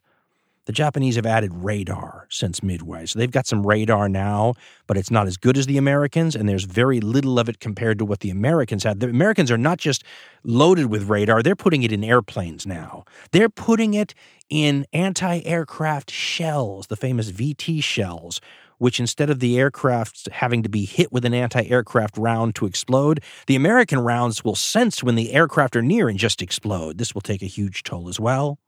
The 0.70 0.74
Japanese 0.74 1.16
have 1.16 1.26
added 1.26 1.52
radar 1.52 2.28
since 2.30 2.62
Midway. 2.62 3.08
So 3.08 3.18
they've 3.18 3.32
got 3.32 3.48
some 3.48 3.66
radar 3.66 4.08
now, 4.08 4.54
but 4.86 4.98
it's 4.98 5.10
not 5.10 5.26
as 5.26 5.36
good 5.36 5.58
as 5.58 5.66
the 5.66 5.80
Americans, 5.80 6.36
and 6.36 6.48
there's 6.48 6.66
very 6.66 7.00
little 7.00 7.40
of 7.40 7.50
it 7.50 7.60
compared 7.60 7.98
to 7.98 8.06
what 8.06 8.20
the 8.20 8.30
Americans 8.30 8.84
had. 8.84 9.00
The 9.00 9.10
Americans 9.10 9.50
are 9.50 9.58
not 9.58 9.80
just 9.80 10.04
loaded 10.44 10.86
with 10.86 11.10
radar, 11.10 11.42
they're 11.42 11.56
putting 11.56 11.82
it 11.82 11.92
in 11.92 12.04
airplanes 12.04 12.68
now. 12.68 13.04
They're 13.32 13.50
putting 13.50 13.96
it 13.96 14.14
in 14.48 14.86
anti 14.94 15.42
aircraft 15.42 16.12
shells, 16.12 16.86
the 16.86 16.96
famous 16.96 17.32
VT 17.32 17.84
shells, 17.84 18.40
which 18.78 19.00
instead 19.00 19.32
of 19.32 19.40
the 19.40 19.58
aircraft 19.58 20.30
having 20.34 20.62
to 20.62 20.70
be 20.70 20.86
hit 20.86 21.12
with 21.12 21.26
an 21.26 21.34
anti 21.34 21.64
aircraft 21.64 22.16
round 22.16 22.54
to 22.54 22.68
explode, 22.68 23.24
the 23.48 23.56
American 23.56 24.02
rounds 24.02 24.44
will 24.44 24.54
sense 24.54 25.02
when 25.02 25.16
the 25.16 25.34
aircraft 25.34 25.76
are 25.76 25.82
near 25.82 26.10
and 26.10 26.20
just 26.20 26.44
explode. 26.44 27.00
This 27.00 27.16
will 27.16 27.22
take 27.22 27.42
a 27.42 27.48
huge 27.48 27.82
toll 27.82 28.08
as 28.08 28.20
well. 28.20 28.60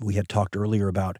We 0.00 0.14
had 0.14 0.28
talked 0.28 0.56
earlier 0.56 0.88
about 0.88 1.18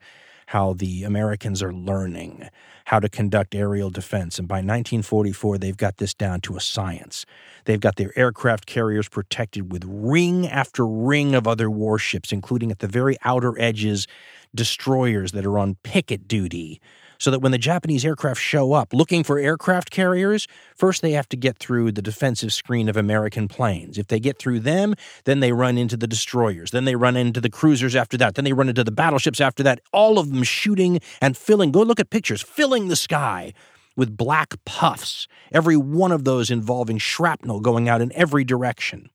how 0.49 0.73
the 0.73 1.05
Americans 1.05 1.63
are 1.63 1.75
learning 1.75 2.49
how 2.87 2.99
to 2.99 3.09
conduct 3.11 3.55
aerial 3.55 3.91
defense. 3.91 4.39
And 4.39 4.49
by 4.49 4.57
1944, 4.57 5.59
they've 5.59 5.77
got 5.77 5.99
this 5.99 6.15
down 6.15 6.41
to 6.41 6.57
a 6.57 6.61
science. 6.61 7.27
They've 7.67 7.79
got 7.79 7.97
their 7.97 8.19
aircraft 8.19 8.65
carriers 8.65 9.11
protected 9.11 9.71
with 9.71 9.85
ring 9.87 10.49
after 10.49 10.87
ring 10.87 11.35
of 11.35 11.47
other 11.47 11.71
warships, 11.71 12.33
including 12.33 12.71
at 12.71 12.79
the 12.79 12.89
very 12.89 13.19
outer 13.25 13.61
edges, 13.61 14.07
destroyers 14.55 15.33
that 15.33 15.45
are 15.45 15.59
on 15.59 15.77
picket 15.83 16.27
duty 16.27 16.81
so 17.19 17.31
that 17.31 17.41
when 17.41 17.53
the 17.53 17.59
Japanese 17.59 18.05
aircraft 18.05 18.41
show 18.41 18.73
up 18.73 18.93
looking 18.93 19.25
for 19.25 19.39
aircraft 19.39 19.91
carriers, 19.91 20.47
first 20.75 21.03
they 21.03 21.13
have 21.13 21.29
to 21.29 21.37
get 21.37 21.59
through 21.59 21.93
the 21.93 22.03
defensive 22.03 22.53
screen 22.53 22.89
of 22.89 22.97
American 22.97 23.49
planes. 23.49 23.99
If 23.99 24.07
they 24.07 24.21
get 24.21 24.39
through 24.39 24.61
them, 24.61 24.95
then 25.25 25.41
they 25.41 25.53
run 25.53 25.77
into 25.77 25.97
the 25.97 26.07
destroyers. 26.07 26.71
Then 26.71 26.85
they 26.85 26.97
run 26.97 27.17
into 27.17 27.41
the 27.41 27.51
cruisers 27.51 27.97
after 27.97 28.17
that. 28.19 28.35
Then 28.35 28.45
they 28.45 28.53
run 28.53 28.69
into 28.69 28.85
the 28.85 28.93
battleships 28.93 29.41
after 29.41 29.63
that. 29.65 29.81
All 29.93 30.19
of 30.19 30.33
them 30.33 30.43
shooting 30.43 31.01
and 31.21 31.37
filling. 31.37 31.73
Go 31.73 31.83
look 31.83 32.01
at 32.01 32.11
pictures, 32.11 32.43
filling 32.43 32.89
the 32.89 32.97
sky 32.97 33.53
with 33.97 34.17
black 34.17 34.55
puffs, 34.65 35.27
every 35.51 35.77
one 35.77 36.13
of 36.13 36.25
those 36.25 36.51
involving 36.51 36.99
shrapnel 36.99 37.61
going 37.61 37.89
out 37.89 38.01
in 38.01 38.13
every 38.15 38.45
direction. 38.45 39.11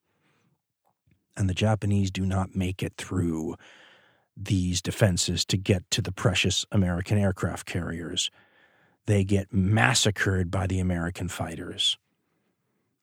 And 1.38 1.50
the 1.50 1.54
Japanese 1.54 2.12
do 2.12 2.26
not 2.26 2.56
make 2.56 2.84
it 2.84 2.94
through 2.98 3.56
these 4.36 4.82
defenses 4.82 5.46
to 5.46 5.58
get 5.58 5.90
to 5.92 6.02
the 6.02 6.12
precious 6.12 6.66
American 6.72 7.18
aircraft 7.18 7.66
carriers. 7.66 8.32
They 9.06 9.24
get 9.24 9.54
massacred 9.54 10.50
by 10.50 10.68
the 10.68 10.80
American 10.80 11.28
fighters. 11.28 11.98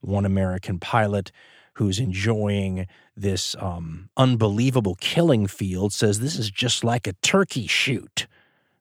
One 0.00 0.24
American 0.24 0.78
pilot 0.78 1.30
who's 1.74 1.98
enjoying 1.98 2.86
this 3.16 3.54
um, 3.58 4.08
unbelievable 4.16 4.96
killing 5.00 5.46
field 5.46 5.92
says 5.92 6.20
this 6.20 6.38
is 6.38 6.50
just 6.50 6.82
like 6.84 7.06
a 7.06 7.12
turkey 7.22 7.66
shoot. 7.66 8.26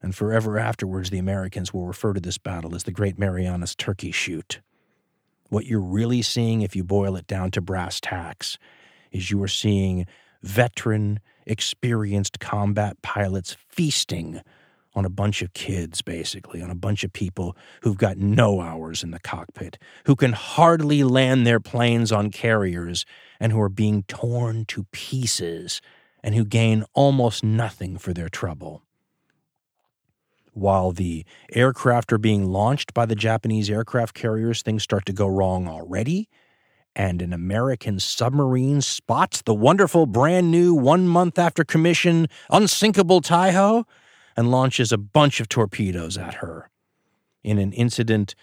And 0.02 0.16
forever 0.16 0.58
afterwards, 0.58 1.10
the 1.10 1.18
Americans 1.18 1.74
will 1.74 1.86
refer 1.86 2.14
to 2.14 2.22
this 2.22 2.38
battle 2.38 2.74
as 2.74 2.84
the 2.84 2.92
Great 2.92 3.19
Marianas 3.19 3.76
Turkey 3.76 4.11
Shoot. 4.11 4.61
What 5.50 5.66
you're 5.66 5.82
really 5.82 6.22
seeing, 6.22 6.61
if 6.61 6.76
you 6.76 6.84
boil 6.84 7.16
it 7.16 7.28
down 7.28 7.52
to 7.52 7.61
brass 7.61 8.00
tacks, 8.00 8.58
is 9.11 9.30
you 9.30 9.42
are 9.44 9.48
seeing 9.50 10.06
veteran 10.42 11.19
experienced 11.50 12.40
combat 12.40 13.02
pilots 13.02 13.58
feasting 13.68 14.42
on 14.95 15.06
a 15.06 15.10
bunch 15.10 15.42
of 15.42 15.53
kids, 15.53 16.02
basically, 16.02 16.61
on 16.61 16.69
a 16.69 16.76
bunch 16.76 17.03
of 17.03 17.14
people 17.14 17.56
who've 17.82 17.98
got 17.98 18.18
no 18.18 18.61
hours 18.61 19.03
in 19.03 19.11
the 19.11 19.19
cockpit, 19.19 19.78
who 20.06 20.16
can 20.16 20.34
hardly 20.34 21.03
land 21.03 21.45
their 21.45 21.60
planes 21.60 22.11
on 22.11 22.32
carriers, 22.32 23.06
and 23.40 23.52
who 23.52 23.61
are 23.61 23.69
being 23.69 24.03
torn 24.03 24.66
to 24.66 24.86
pieces, 24.92 25.82
and 26.24 26.36
who 26.36 26.44
gain 26.45 26.86
almost 26.94 27.44
nothing 27.44 27.98
for 27.98 28.14
their 28.14 28.30
trouble. 28.30 28.84
While 30.53 30.92
the 30.92 31.26
aircraft 31.53 32.11
are 32.11 32.18
being 32.18 32.52
launched 32.52 32.94
by 32.94 33.06
the 33.06 33.16
Japanese 33.16 33.69
aircraft 33.69 34.14
carriers, 34.14 34.61
things 34.61 34.84
start 34.84 35.06
to 35.06 35.14
go 35.14 35.28
wrong 35.28 35.68
already 35.68 36.28
and 36.95 37.22
an 37.22 37.34
American 37.34 38.00
submarine 38.00 38.82
spots 38.82 39.42
the 39.42 39.53
wonderful 39.53 40.06
brand 40.06 40.51
new 40.51 40.74
one 40.74 41.08
month 41.08 41.38
after 41.38 41.64
commission 41.64 42.27
unsinkable 42.50 43.22
Taiho 43.22 43.85
and 44.35 44.51
launches 44.51 44.92
a 44.92 44.98
bunch 44.98 45.40
of 45.40 45.50
torpedoes 45.50 46.18
at 46.18 46.35
her. 46.35 46.69
In 47.43 47.58
an 47.58 47.74
incident 47.74 48.35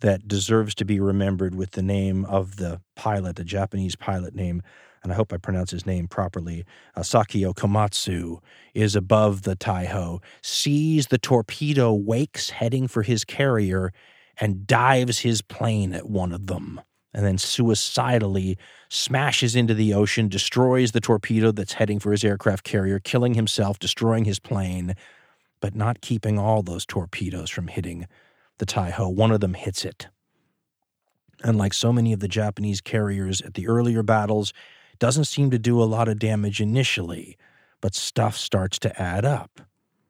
that 0.00 0.28
deserves 0.28 0.74
to 0.76 0.84
be 0.84 1.00
remembered 1.00 1.54
with 1.54 1.72
the 1.72 1.82
name 1.82 2.24
of 2.26 2.56
the 2.56 2.80
pilot, 2.94 3.36
the 3.36 3.44
Japanese 3.44 3.96
pilot 3.96 4.34
name, 4.34 4.62
and 5.02 5.12
I 5.12 5.16
hope 5.16 5.32
I 5.32 5.36
pronounce 5.36 5.70
his 5.70 5.86
name 5.86 6.08
properly, 6.08 6.64
uh, 6.96 7.00
Asakio 7.00 7.54
Komatsu, 7.54 8.38
is 8.74 8.96
above 8.96 9.42
the 9.42 9.56
Taiho, 9.56 10.22
sees 10.42 11.08
the 11.08 11.18
torpedo 11.18 11.92
wakes 11.92 12.50
heading 12.50 12.88
for 12.88 13.02
his 13.02 13.24
carrier, 13.24 13.92
and 14.38 14.66
dives 14.66 15.20
his 15.20 15.42
plane 15.42 15.92
at 15.92 16.08
one 16.08 16.32
of 16.32 16.48
them 16.48 16.80
and 17.14 17.24
then 17.24 17.38
suicidally 17.38 18.58
smashes 18.90 19.54
into 19.54 19.72
the 19.72 19.94
ocean, 19.94 20.28
destroys 20.28 20.92
the 20.92 21.00
torpedo 21.00 21.52
that's 21.52 21.74
heading 21.74 22.00
for 22.00 22.10
his 22.10 22.24
aircraft 22.24 22.64
carrier, 22.64 22.98
killing 22.98 23.34
himself, 23.34 23.78
destroying 23.78 24.24
his 24.24 24.40
plane, 24.40 24.94
but 25.60 25.74
not 25.74 26.00
keeping 26.00 26.38
all 26.38 26.62
those 26.62 26.84
torpedoes 26.84 27.48
from 27.48 27.68
hitting 27.68 28.06
the 28.58 28.66
Taiho. 28.66 29.12
One 29.12 29.30
of 29.30 29.40
them 29.40 29.54
hits 29.54 29.84
it. 29.84 30.08
And 31.42 31.56
like 31.56 31.72
so 31.72 31.92
many 31.92 32.12
of 32.12 32.20
the 32.20 32.28
Japanese 32.28 32.80
carriers 32.80 33.40
at 33.40 33.54
the 33.54 33.68
earlier 33.68 34.02
battles, 34.02 34.52
doesn't 34.98 35.24
seem 35.24 35.50
to 35.50 35.58
do 35.58 35.82
a 35.82 35.84
lot 35.84 36.08
of 36.08 36.18
damage 36.18 36.60
initially, 36.60 37.36
but 37.80 37.94
stuff 37.94 38.36
starts 38.36 38.78
to 38.80 39.00
add 39.00 39.24
up. 39.24 39.60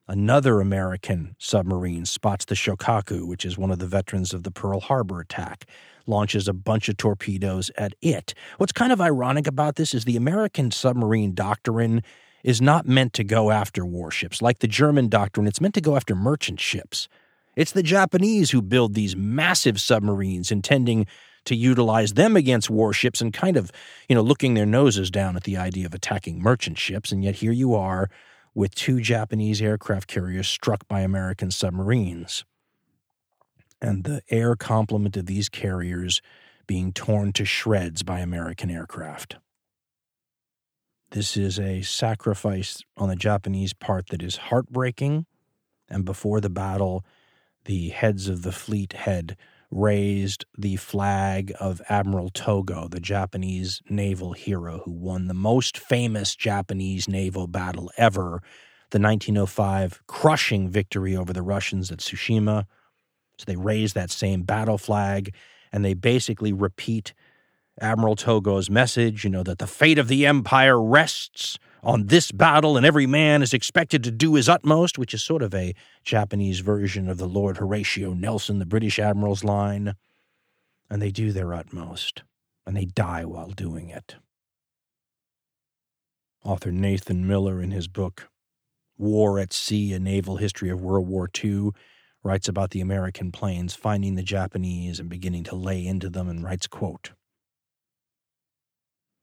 Another 0.07 0.61
American 0.61 1.35
submarine 1.39 2.05
spots 2.05 2.45
the 2.45 2.55
Shokaku, 2.55 3.27
which 3.27 3.45
is 3.45 3.57
one 3.57 3.71
of 3.71 3.79
the 3.79 3.87
veterans 3.87 4.35
of 4.35 4.43
the 4.43 4.51
Pearl 4.51 4.81
Harbor 4.81 5.21
attack, 5.21 5.65
launches 6.07 6.49
a 6.49 6.53
bunch 6.53 6.89
of 6.89 6.97
torpedoes 6.97 7.71
at 7.77 7.95
it. 8.01 8.35
What's 8.59 8.73
kind 8.73 8.93
of 8.93 9.01
ironic 9.01 9.47
about 9.47 9.77
this 9.77 9.95
is 9.95 10.05
the 10.05 10.17
American 10.17 10.71
submarine 10.71 11.35
doctrine 11.35 12.03
is 12.43 12.61
not 12.61 12.87
meant 12.87 13.13
to 13.15 13.25
go 13.25 13.51
after 13.51 13.85
warships. 13.85 14.43
Like 14.43 14.59
the 14.59 14.69
German 14.69 15.09
doctrine, 15.09 15.47
it's 15.47 15.61
meant 15.61 15.75
to 15.75 15.81
go 15.81 15.97
after 15.97 16.15
merchant 16.15 16.61
ships. 16.61 17.09
It's 17.57 17.73
the 17.73 17.83
Japanese 17.83 18.51
who 18.51 18.61
build 18.61 18.95
these 18.95 19.17
massive 19.17 19.81
submarines 19.81 20.51
intending 20.51 21.07
to 21.45 21.55
utilize 21.55 22.15
them 22.15 22.37
against 22.37 22.71
warships 22.71 23.21
and 23.21 23.33
kind 23.33 23.57
of, 23.57 23.71
you 24.09 24.15
know, 24.15 24.23
looking 24.23 24.55
their 24.55 24.67
noses 24.67 25.11
down 25.11 25.37
at 25.37 25.45
the 25.45 25.57
idea 25.57 25.87
of 25.87 25.95
attacking 25.95 26.41
merchant 26.41 26.79
ships. 26.79 27.13
And 27.13 27.23
yet 27.23 27.37
here 27.37 27.53
you 27.53 27.75
are 27.75 28.11
with 28.55 28.75
two 28.75 29.01
Japanese 29.01 29.61
aircraft 29.61 30.09
carriers 30.09 30.49
struck 30.49 30.87
by 30.89 31.01
American 31.01 31.51
submarines 31.51 32.45
and 33.85 34.05
the 34.05 34.23
air 34.31 34.57
complement 34.57 35.15
of 35.17 35.27
these 35.27 35.51
carriers 35.51 36.23
being 36.67 36.91
torn 36.91 37.33
to 37.35 37.45
shreds 37.45 38.03
by 38.03 38.21
American 38.21 38.71
aircraft. 38.71 39.37
This 41.11 41.37
is 41.37 41.61
a 41.61 41.83
sacrifice 41.83 42.83
on 42.97 43.11
the 43.11 43.15
Japanese 43.15 43.75
part 43.75 44.09
that 44.09 44.23
is 44.23 44.37
heartbreaking, 44.37 45.27
and 45.89 46.07
before 46.07 46.41
the 46.41 46.49
battle, 46.49 47.05
the 47.67 47.91
heads 47.91 48.27
of 48.27 48.43
the 48.43 48.53
fleet 48.53 48.95
had 48.95 49.37
raised 49.71 50.47
the 50.57 50.77
flag 50.77 51.53
of 51.61 51.83
Admiral 51.91 52.31
Togo, 52.31 52.89
the 52.89 53.01
Japanese 53.01 53.83
naval 53.91 54.33
hero 54.33 54.81
who 54.87 54.93
won 54.93 55.27
the 55.27 55.35
most 55.35 55.77
famous 55.77 56.35
Japanese 56.35 57.07
naval 57.07 57.47
battle 57.47 57.91
ever, 57.99 58.41
the 58.93 58.99
1905 58.99 60.03
crushing 60.07 60.71
victory 60.71 61.15
over 61.15 61.35
the 61.35 61.43
Russians 61.43 61.93
at 61.93 61.99
Tsushima 61.99 62.65
so 63.39 63.45
they 63.47 63.57
raise 63.57 63.93
that 63.93 64.11
same 64.11 64.43
battle 64.43 64.79
flag 64.79 65.35
and 65.73 65.85
they 65.85 65.95
basically 65.95 66.53
repeat 66.53 67.15
Admiral 67.81 68.15
Togo's 68.15 68.71
message, 68.71 69.25
you 69.25 69.31
know, 69.31 69.43
that 69.43 69.59
the 69.59 69.67
fate 69.67 69.99
of 69.99 70.09
the 70.09 70.27
empire 70.27 70.81
rests 70.81 71.59
on 71.83 72.07
this 72.07 72.31
battle 72.33 72.77
and 72.77 72.87
every 72.87 73.07
man 73.07 73.43
is 73.43 73.53
expected 73.53 74.05
to 74.05 74.11
do 74.11 74.35
his 74.35 74.49
utmost, 74.49 74.99
which 74.99 75.13
is 75.13 75.23
sort 75.23 75.43
of 75.43 75.55
a 75.55 75.75
Japanese 76.05 76.61
version 76.61 77.09
of 77.09 77.19
the 77.19 77.27
Lord 77.27 77.57
Horatio 77.57 78.15
Nelson, 78.15 78.59
the 78.59 78.67
British 78.67 78.99
admiral's 78.99 79.45
line. 79.45 79.95
And 80.89 81.03
they 81.03 81.11
do 81.11 81.33
their 81.33 81.53
utmost, 81.53 82.23
and 82.67 82.77
they 82.77 82.85
die 82.85 83.25
while 83.25 83.51
doing 83.51 83.89
it. 83.89 84.17
Author 86.45 86.71
Nathan 86.71 87.27
Miller, 87.27 87.63
in 87.63 87.71
his 87.71 87.89
book 87.89 88.29
War 88.97 89.39
at 89.39 89.53
Sea 89.53 89.95
A 89.95 89.99
Naval 89.99 90.37
History 90.37 90.71
of 90.71 90.81
World 90.81 91.09
War 91.09 91.29
II, 91.43 91.71
writes 92.25 92.49
about 92.49 92.71
the 92.71 92.81
American 92.81 93.31
planes 93.31 93.75
finding 93.75 94.15
the 94.15 94.23
Japanese 94.23 94.99
and 94.99 95.09
beginning 95.09 95.45
to 95.45 95.55
lay 95.55 95.87
into 95.87 96.09
them 96.09 96.29
and 96.29 96.43
writes, 96.43 96.67
quote, 96.67 97.13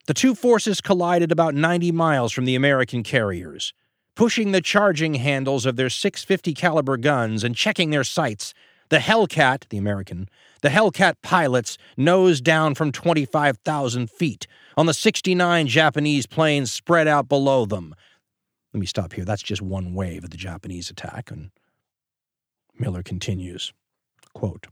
The 0.05 0.13
two 0.13 0.35
forces 0.35 0.80
collided 0.80 1.31
about 1.31 1.55
90 1.55 1.91
miles 1.91 2.31
from 2.31 2.45
the 2.45 2.55
American 2.55 3.03
carriers. 3.03 3.73
Pushing 4.15 4.51
the 4.51 4.61
charging 4.61 5.15
handles 5.15 5.65
of 5.65 5.77
their 5.77 5.89
650 5.89 6.53
caliber 6.53 6.97
guns 6.97 7.43
and 7.43 7.55
checking 7.55 7.89
their 7.89 8.03
sights, 8.03 8.53
the 8.89 8.97
Hellcat, 8.97 9.69
the 9.69 9.77
American, 9.77 10.27
the 10.61 10.69
Hellcat 10.69 11.15
pilots 11.23 11.77
nosed 11.95 12.43
down 12.43 12.75
from 12.75 12.91
25,000 12.91 14.11
feet 14.11 14.47
on 14.75 14.85
the 14.85 14.93
69 14.93 15.67
Japanese 15.67 16.27
planes 16.27 16.71
spread 16.71 17.07
out 17.07 17.30
below 17.30 17.65
them. 17.65 17.95
Let 18.73 18.81
me 18.81 18.85
stop 18.85 19.13
here. 19.13 19.25
That's 19.25 19.41
just 19.41 19.61
one 19.61 19.93
wave 19.93 20.25
of 20.25 20.30
the 20.30 20.38
Japanese 20.38 20.89
attack, 20.89 21.31
and 21.31 21.51
Miller 22.82 23.03
continues 23.03 23.72
quote, 24.34 24.68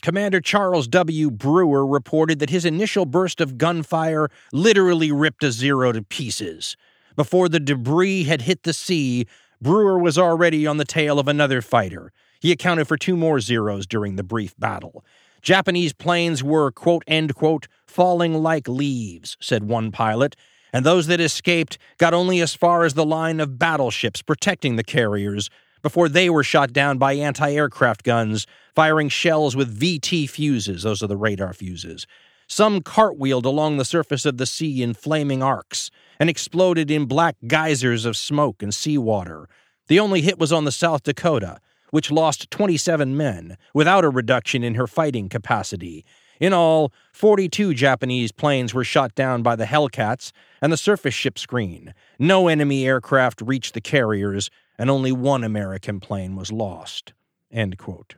Commander 0.00 0.40
Charles 0.40 0.88
W. 0.88 1.30
Brewer 1.30 1.86
reported 1.86 2.38
that 2.38 2.50
his 2.50 2.64
initial 2.64 3.04
burst 3.04 3.40
of 3.40 3.58
gunfire 3.58 4.30
literally 4.52 5.10
ripped 5.12 5.42
a 5.42 5.50
Zero 5.50 5.92
to 5.92 6.02
pieces. 6.02 6.76
Before 7.16 7.48
the 7.48 7.60
debris 7.60 8.24
had 8.24 8.42
hit 8.42 8.62
the 8.62 8.72
sea, 8.72 9.26
Brewer 9.60 9.98
was 9.98 10.16
already 10.16 10.66
on 10.66 10.76
the 10.76 10.84
tail 10.84 11.18
of 11.18 11.28
another 11.28 11.60
fighter. 11.60 12.12
He 12.40 12.52
accounted 12.52 12.86
for 12.86 12.96
two 12.96 13.16
more 13.16 13.40
Zeros 13.40 13.86
during 13.86 14.16
the 14.16 14.22
brief 14.22 14.54
battle. 14.58 15.04
Japanese 15.42 15.92
planes 15.92 16.42
were, 16.42 16.70
quote, 16.70 17.02
end 17.06 17.34
quote, 17.34 17.66
falling 17.86 18.34
like 18.34 18.68
leaves, 18.68 19.36
said 19.40 19.64
one 19.64 19.90
pilot, 19.90 20.36
and 20.72 20.86
those 20.86 21.06
that 21.08 21.20
escaped 21.20 21.78
got 21.98 22.14
only 22.14 22.40
as 22.40 22.54
far 22.54 22.84
as 22.84 22.94
the 22.94 23.04
line 23.04 23.40
of 23.40 23.58
battleships 23.58 24.22
protecting 24.22 24.76
the 24.76 24.84
carriers 24.84 25.50
before 25.86 26.08
they 26.08 26.28
were 26.28 26.42
shot 26.42 26.72
down 26.72 26.98
by 26.98 27.12
anti 27.12 27.52
aircraft 27.52 28.02
guns 28.02 28.44
firing 28.74 29.08
shells 29.08 29.54
with 29.54 29.78
VT 29.78 30.28
fuses. 30.28 30.82
Those 30.82 31.00
are 31.00 31.06
the 31.06 31.16
radar 31.16 31.52
fuses. 31.52 32.08
Some 32.48 32.80
cartwheeled 32.80 33.44
along 33.44 33.76
the 33.76 33.84
surface 33.84 34.26
of 34.26 34.36
the 34.36 34.46
sea 34.46 34.82
in 34.82 34.94
flaming 34.94 35.44
arcs 35.44 35.92
and 36.18 36.28
exploded 36.28 36.90
in 36.90 37.04
black 37.04 37.36
geysers 37.46 38.04
of 38.04 38.16
smoke 38.16 38.64
and 38.64 38.74
seawater. 38.74 39.48
The 39.86 40.00
only 40.00 40.22
hit 40.22 40.40
was 40.40 40.52
on 40.52 40.64
the 40.64 40.72
South 40.72 41.04
Dakota, 41.04 41.60
which 41.90 42.10
lost 42.10 42.50
27 42.50 43.16
men 43.16 43.56
without 43.72 44.04
a 44.04 44.10
reduction 44.10 44.64
in 44.64 44.74
her 44.74 44.88
fighting 44.88 45.28
capacity. 45.28 46.04
In 46.40 46.52
all, 46.52 46.92
42 47.12 47.74
Japanese 47.74 48.32
planes 48.32 48.74
were 48.74 48.84
shot 48.84 49.14
down 49.14 49.42
by 49.42 49.56
the 49.56 49.64
Hellcats 49.64 50.32
and 50.60 50.72
the 50.72 50.76
surface 50.76 51.14
ship 51.14 51.38
screen. 51.38 51.94
No 52.18 52.48
enemy 52.48 52.86
aircraft 52.86 53.40
reached 53.40 53.74
the 53.74 53.80
carriers, 53.80 54.50
and 54.78 54.90
only 54.90 55.12
one 55.12 55.44
American 55.44 56.00
plane 56.00 56.36
was 56.36 56.52
lost. 56.52 57.14
End 57.50 57.78
quote. 57.78 58.16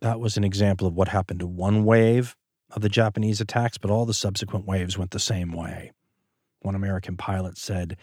That 0.00 0.20
was 0.20 0.36
an 0.36 0.44
example 0.44 0.86
of 0.86 0.94
what 0.94 1.08
happened 1.08 1.40
to 1.40 1.46
one 1.46 1.84
wave 1.84 2.36
of 2.70 2.82
the 2.82 2.88
Japanese 2.88 3.40
attacks, 3.40 3.78
but 3.78 3.90
all 3.90 4.06
the 4.06 4.14
subsequent 4.14 4.66
waves 4.66 4.96
went 4.96 5.10
the 5.10 5.18
same 5.18 5.52
way. 5.52 5.92
One 6.60 6.74
American 6.74 7.16
pilot 7.16 7.58
said 7.58 7.96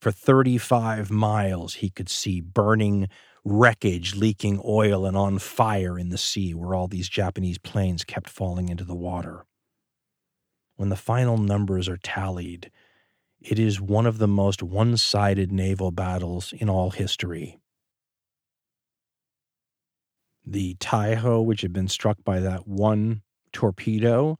for 0.00 0.10
35 0.10 1.10
miles 1.10 1.74
he 1.74 1.90
could 1.90 2.08
see 2.08 2.40
burning 2.40 3.08
wreckage, 3.44 4.14
leaking 4.14 4.60
oil, 4.64 5.06
and 5.06 5.16
on 5.16 5.38
fire 5.38 5.98
in 5.98 6.10
the 6.10 6.18
sea 6.18 6.54
where 6.54 6.74
all 6.74 6.88
these 6.88 7.08
Japanese 7.08 7.58
planes 7.58 8.04
kept 8.04 8.28
falling 8.28 8.68
into 8.68 8.84
the 8.84 8.94
water. 8.94 9.44
When 10.76 10.88
the 10.88 10.96
final 10.96 11.38
numbers 11.38 11.88
are 11.88 11.98
tallied, 11.98 12.70
it 13.40 13.58
is 13.58 13.80
one 13.80 14.06
of 14.06 14.18
the 14.18 14.28
most 14.28 14.62
one 14.62 14.96
sided 14.96 15.50
naval 15.50 15.90
battles 15.90 16.52
in 16.52 16.68
all 16.68 16.90
history. 16.90 17.58
The 20.46 20.74
Taiho, 20.76 21.44
which 21.44 21.62
had 21.62 21.72
been 21.72 21.88
struck 21.88 22.24
by 22.24 22.40
that 22.40 22.66
one 22.66 23.22
torpedo, 23.52 24.38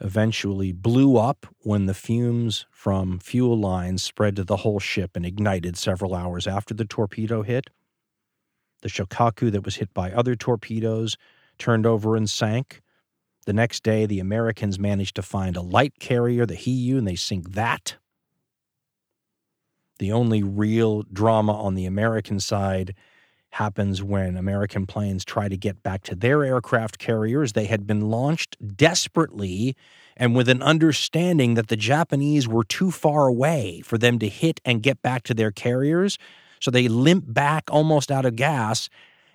eventually 0.00 0.72
blew 0.72 1.16
up 1.16 1.46
when 1.60 1.86
the 1.86 1.94
fumes 1.94 2.66
from 2.70 3.18
fuel 3.20 3.58
lines 3.58 4.02
spread 4.02 4.36
to 4.36 4.44
the 4.44 4.58
whole 4.58 4.80
ship 4.80 5.12
and 5.14 5.24
ignited 5.24 5.76
several 5.76 6.14
hours 6.14 6.46
after 6.46 6.74
the 6.74 6.84
torpedo 6.84 7.42
hit. 7.42 7.70
The 8.82 8.88
Shokaku 8.88 9.50
that 9.52 9.64
was 9.64 9.76
hit 9.76 9.92
by 9.94 10.12
other 10.12 10.34
torpedoes 10.34 11.16
turned 11.58 11.86
over 11.86 12.16
and 12.16 12.28
sank. 12.28 12.82
The 13.46 13.52
next 13.52 13.82
day, 13.82 14.06
the 14.06 14.20
Americans 14.20 14.78
managed 14.78 15.16
to 15.16 15.22
find 15.22 15.56
a 15.56 15.62
light 15.62 15.98
carrier, 15.98 16.46
the 16.46 16.54
Hiyu, 16.54 16.98
and 16.98 17.06
they 17.06 17.16
sink 17.16 17.52
that. 17.52 17.96
The 19.98 20.12
only 20.12 20.42
real 20.42 21.02
drama 21.12 21.52
on 21.52 21.74
the 21.74 21.86
American 21.86 22.40
side 22.40 22.94
happens 23.50 24.02
when 24.02 24.36
American 24.36 24.86
planes 24.86 25.24
try 25.24 25.48
to 25.48 25.56
get 25.56 25.82
back 25.82 26.02
to 26.04 26.14
their 26.14 26.42
aircraft 26.42 26.98
carriers. 26.98 27.52
They 27.52 27.66
had 27.66 27.86
been 27.86 28.08
launched 28.08 28.56
desperately 28.76 29.76
and 30.16 30.34
with 30.34 30.48
an 30.48 30.62
understanding 30.62 31.54
that 31.54 31.68
the 31.68 31.76
Japanese 31.76 32.48
were 32.48 32.64
too 32.64 32.90
far 32.90 33.26
away 33.26 33.82
for 33.84 33.98
them 33.98 34.18
to 34.20 34.28
hit 34.28 34.60
and 34.64 34.82
get 34.82 35.02
back 35.02 35.22
to 35.24 35.34
their 35.34 35.50
carriers. 35.50 36.18
So 36.62 36.70
they 36.70 36.88
limp 36.88 37.24
back 37.26 37.64
almost 37.70 38.10
out 38.10 38.24
of 38.24 38.36
gas 38.36 38.88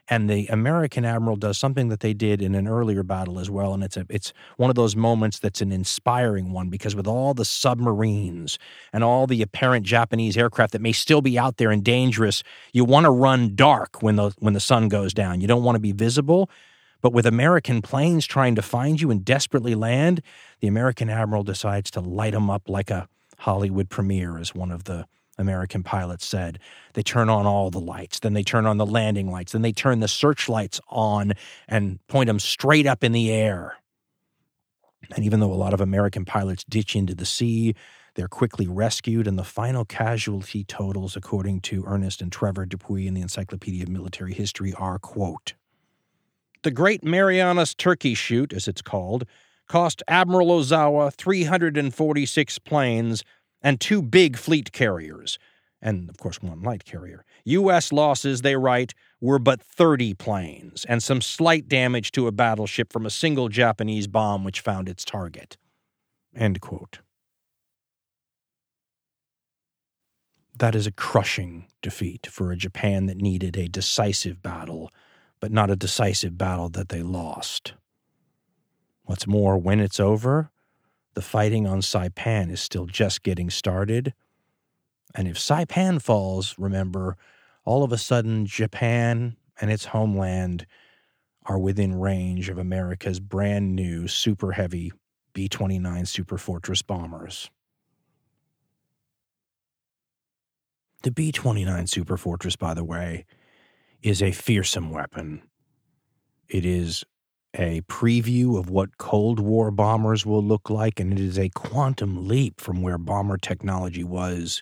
and 0.10 0.30
the 0.30 0.48
American 0.48 1.04
admiral 1.04 1.36
does 1.36 1.58
something 1.58 1.90
that 1.90 2.00
they 2.00 2.14
did 2.14 2.42
in 2.42 2.56
an 2.56 2.68
earlier 2.68 3.04
battle 3.04 3.40
as 3.40 3.50
well, 3.50 3.74
and 3.74 3.84
it's 3.84 3.98
a 3.98 4.06
it's 4.10 4.32
one 4.56 4.70
of 4.70 4.76
those 4.76 4.96
moments 4.96 5.40
that's 5.40 5.62
an 5.62 5.72
inspiring 5.72 6.54
one 6.54 6.70
because 6.70 6.96
with 6.96 7.08
all 7.08 7.34
the 7.34 7.44
submarines 7.44 8.58
and 8.94 9.04
all 9.04 9.28
the 9.28 9.42
apparent 9.42 9.86
Japanese 9.86 10.38
aircraft 10.38 10.72
that 10.72 10.82
may 10.82 10.94
still 10.94 11.22
be 11.22 11.38
out 11.38 11.58
there 11.58 11.72
and 11.72 11.84
dangerous, 11.84 12.42
you 12.72 12.86
want 12.86 13.04
to 13.04 13.12
run 13.12 13.56
dark 13.56 14.02
when 14.02 14.16
the 14.16 14.32
when 14.40 14.54
the 14.54 14.60
sun 14.60 14.88
goes 14.88 15.14
down. 15.14 15.42
You 15.42 15.48
don't 15.48 15.64
want 15.64 15.76
to 15.76 15.82
be 15.82 15.92
visible. 15.92 16.50
But 17.02 17.14
with 17.14 17.28
American 17.28 17.84
planes 17.84 18.26
trying 18.26 18.56
to 18.56 18.62
find 18.64 19.00
you 19.00 19.12
and 19.12 19.24
desperately 19.24 19.76
land, 19.76 20.22
the 20.62 20.68
American 20.68 21.12
admiral 21.12 21.44
decides 21.44 21.92
to 21.92 22.00
light 22.02 22.34
them 22.34 22.50
up 22.50 22.68
like 22.68 22.90
a 22.90 23.08
Hollywood 23.40 23.90
premiere, 23.90 24.40
as 24.40 24.56
one 24.56 24.72
of 24.72 24.86
the 24.86 25.06
American 25.38 25.84
pilots 25.84 26.26
said. 26.26 26.60
They 26.94 27.04
turn 27.04 27.30
on 27.30 27.46
all 27.46 27.70
the 27.70 27.80
lights, 27.80 28.20
then 28.20 28.34
they 28.34 28.44
turn 28.44 28.66
on 28.66 28.78
the 28.78 28.86
landing 28.86 29.32
lights, 29.32 29.52
then 29.52 29.62
they 29.62 29.72
turn 29.72 30.00
the 30.00 30.08
searchlights 30.08 30.82
on 30.90 31.34
and 31.68 32.00
point 32.08 32.28
them 32.28 32.40
straight 32.40 32.88
up 32.88 33.04
in 33.04 33.12
the 33.12 33.32
air. 33.32 33.78
And 35.16 35.24
even 35.24 35.40
though 35.40 35.54
a 35.54 35.56
lot 35.56 35.74
of 35.74 35.82
American 35.82 36.26
pilots 36.26 36.64
ditch 36.64 36.96
into 36.96 37.16
the 37.16 37.26
sea, 37.26 37.76
they're 38.16 38.28
quickly 38.28 38.68
rescued, 38.68 39.28
and 39.28 39.38
the 39.38 39.44
final 39.44 39.86
casualty 39.86 40.64
totals, 40.64 41.16
according 41.16 41.62
to 41.62 41.84
Ernest 41.86 42.20
and 42.20 42.32
Trevor 42.32 42.66
Dupuy 42.66 43.06
in 43.06 43.14
the 43.14 43.22
Encyclopedia 43.22 43.84
of 43.84 43.90
Military 43.90 44.34
History, 44.34 44.74
are 44.74 44.98
quote, 44.98 45.54
The 46.64 46.72
Great 46.72 47.04
Marianas 47.04 47.76
Turkey 47.76 48.16
Shoot, 48.16 48.54
as 48.54 48.68
it's 48.68 48.82
called, 48.82 49.26
cost 49.68 50.02
Admiral 50.08 50.48
Ozawa 50.48 51.14
346 51.14 52.60
planes 52.60 53.24
and 53.62 53.80
two 53.80 54.02
big 54.02 54.38
fleet 54.38 54.72
carriers, 54.72 55.38
and 55.82 56.10
of 56.10 56.18
course 56.18 56.42
one 56.42 56.62
light 56.62 56.86
carrier. 56.86 57.24
U.S. 57.46 57.92
losses, 57.92 58.42
they 58.42 58.56
write, 58.56 58.94
were 59.22 59.40
but 59.40 59.62
30 59.62 60.14
planes, 60.16 60.86
and 60.86 61.02
some 61.02 61.22
slight 61.22 61.68
damage 61.68 62.12
to 62.14 62.28
a 62.28 62.32
battleship 62.32 62.92
from 62.92 63.06
a 63.06 63.12
single 63.12 63.50
Japanese 63.50 64.08
bomb 64.08 64.44
which 64.44 64.62
found 64.62 64.90
its 64.90 65.06
target. 65.06 65.58
End 66.36 66.62
quote. 66.62 67.00
That 70.58 70.74
is 70.74 70.88
a 70.88 70.92
crushing 70.92 71.68
defeat 71.84 72.28
for 72.32 72.52
a 72.52 72.58
Japan 72.58 73.06
that 73.06 73.18
needed 73.18 73.56
a 73.56 73.68
decisive 73.68 74.42
battle, 74.42 74.92
but 75.40 75.52
not 75.52 75.70
a 75.70 75.76
decisive 75.76 76.38
battle 76.38 76.70
that 76.70 76.90
they 76.90 77.04
lost. 77.04 77.74
What's 79.04 79.28
more, 79.28 79.58
when 79.58 79.80
it's 79.80 80.00
over, 80.00 80.52
the 81.18 81.22
fighting 81.24 81.66
on 81.66 81.82
Saipan 81.82 82.52
is 82.52 82.62
still 82.62 82.86
just 82.86 83.24
getting 83.24 83.50
started. 83.50 84.14
And 85.16 85.28
if 85.28 85.36
Saipan 85.36 86.00
falls, 86.00 86.54
remember, 86.60 87.18
all 87.66 87.84
of 87.84 87.92
a 87.92 87.98
sudden 87.98 88.46
Japan 88.46 89.36
and 89.60 89.72
its 89.72 89.86
homeland 89.86 90.68
are 91.48 91.58
within 91.58 91.96
range 92.00 92.50
of 92.50 92.60
America's 92.60 93.20
brand 93.20 93.76
new 93.76 94.08
super 94.08 94.52
heavy 94.52 94.92
B 95.34 95.50
29 95.50 96.04
Superfortress 96.04 96.86
bombers. 96.86 97.50
The 101.02 101.10
B 101.10 101.32
29 101.32 101.86
Superfortress, 101.86 102.60
by 102.60 102.76
the 102.76 102.86
way, 102.86 103.26
is 104.04 104.22
a 104.22 104.32
fearsome 104.32 104.92
weapon. 104.92 105.42
It 106.48 106.64
is 106.64 107.04
a 107.56 107.82
preview 107.82 108.58
of 108.58 108.70
what 108.70 108.98
Cold 108.98 109.40
War 109.40 109.72
bombers 109.72 110.26
will 110.26 110.44
look 110.44 110.70
like, 110.70 111.00
and 111.00 111.12
it 111.12 111.20
is 111.20 111.40
a 111.40 111.50
quantum 111.50 112.28
leap 112.28 112.60
from 112.62 112.82
where 112.82 112.98
bomber 112.98 113.38
technology 113.38 114.04
was 114.04 114.62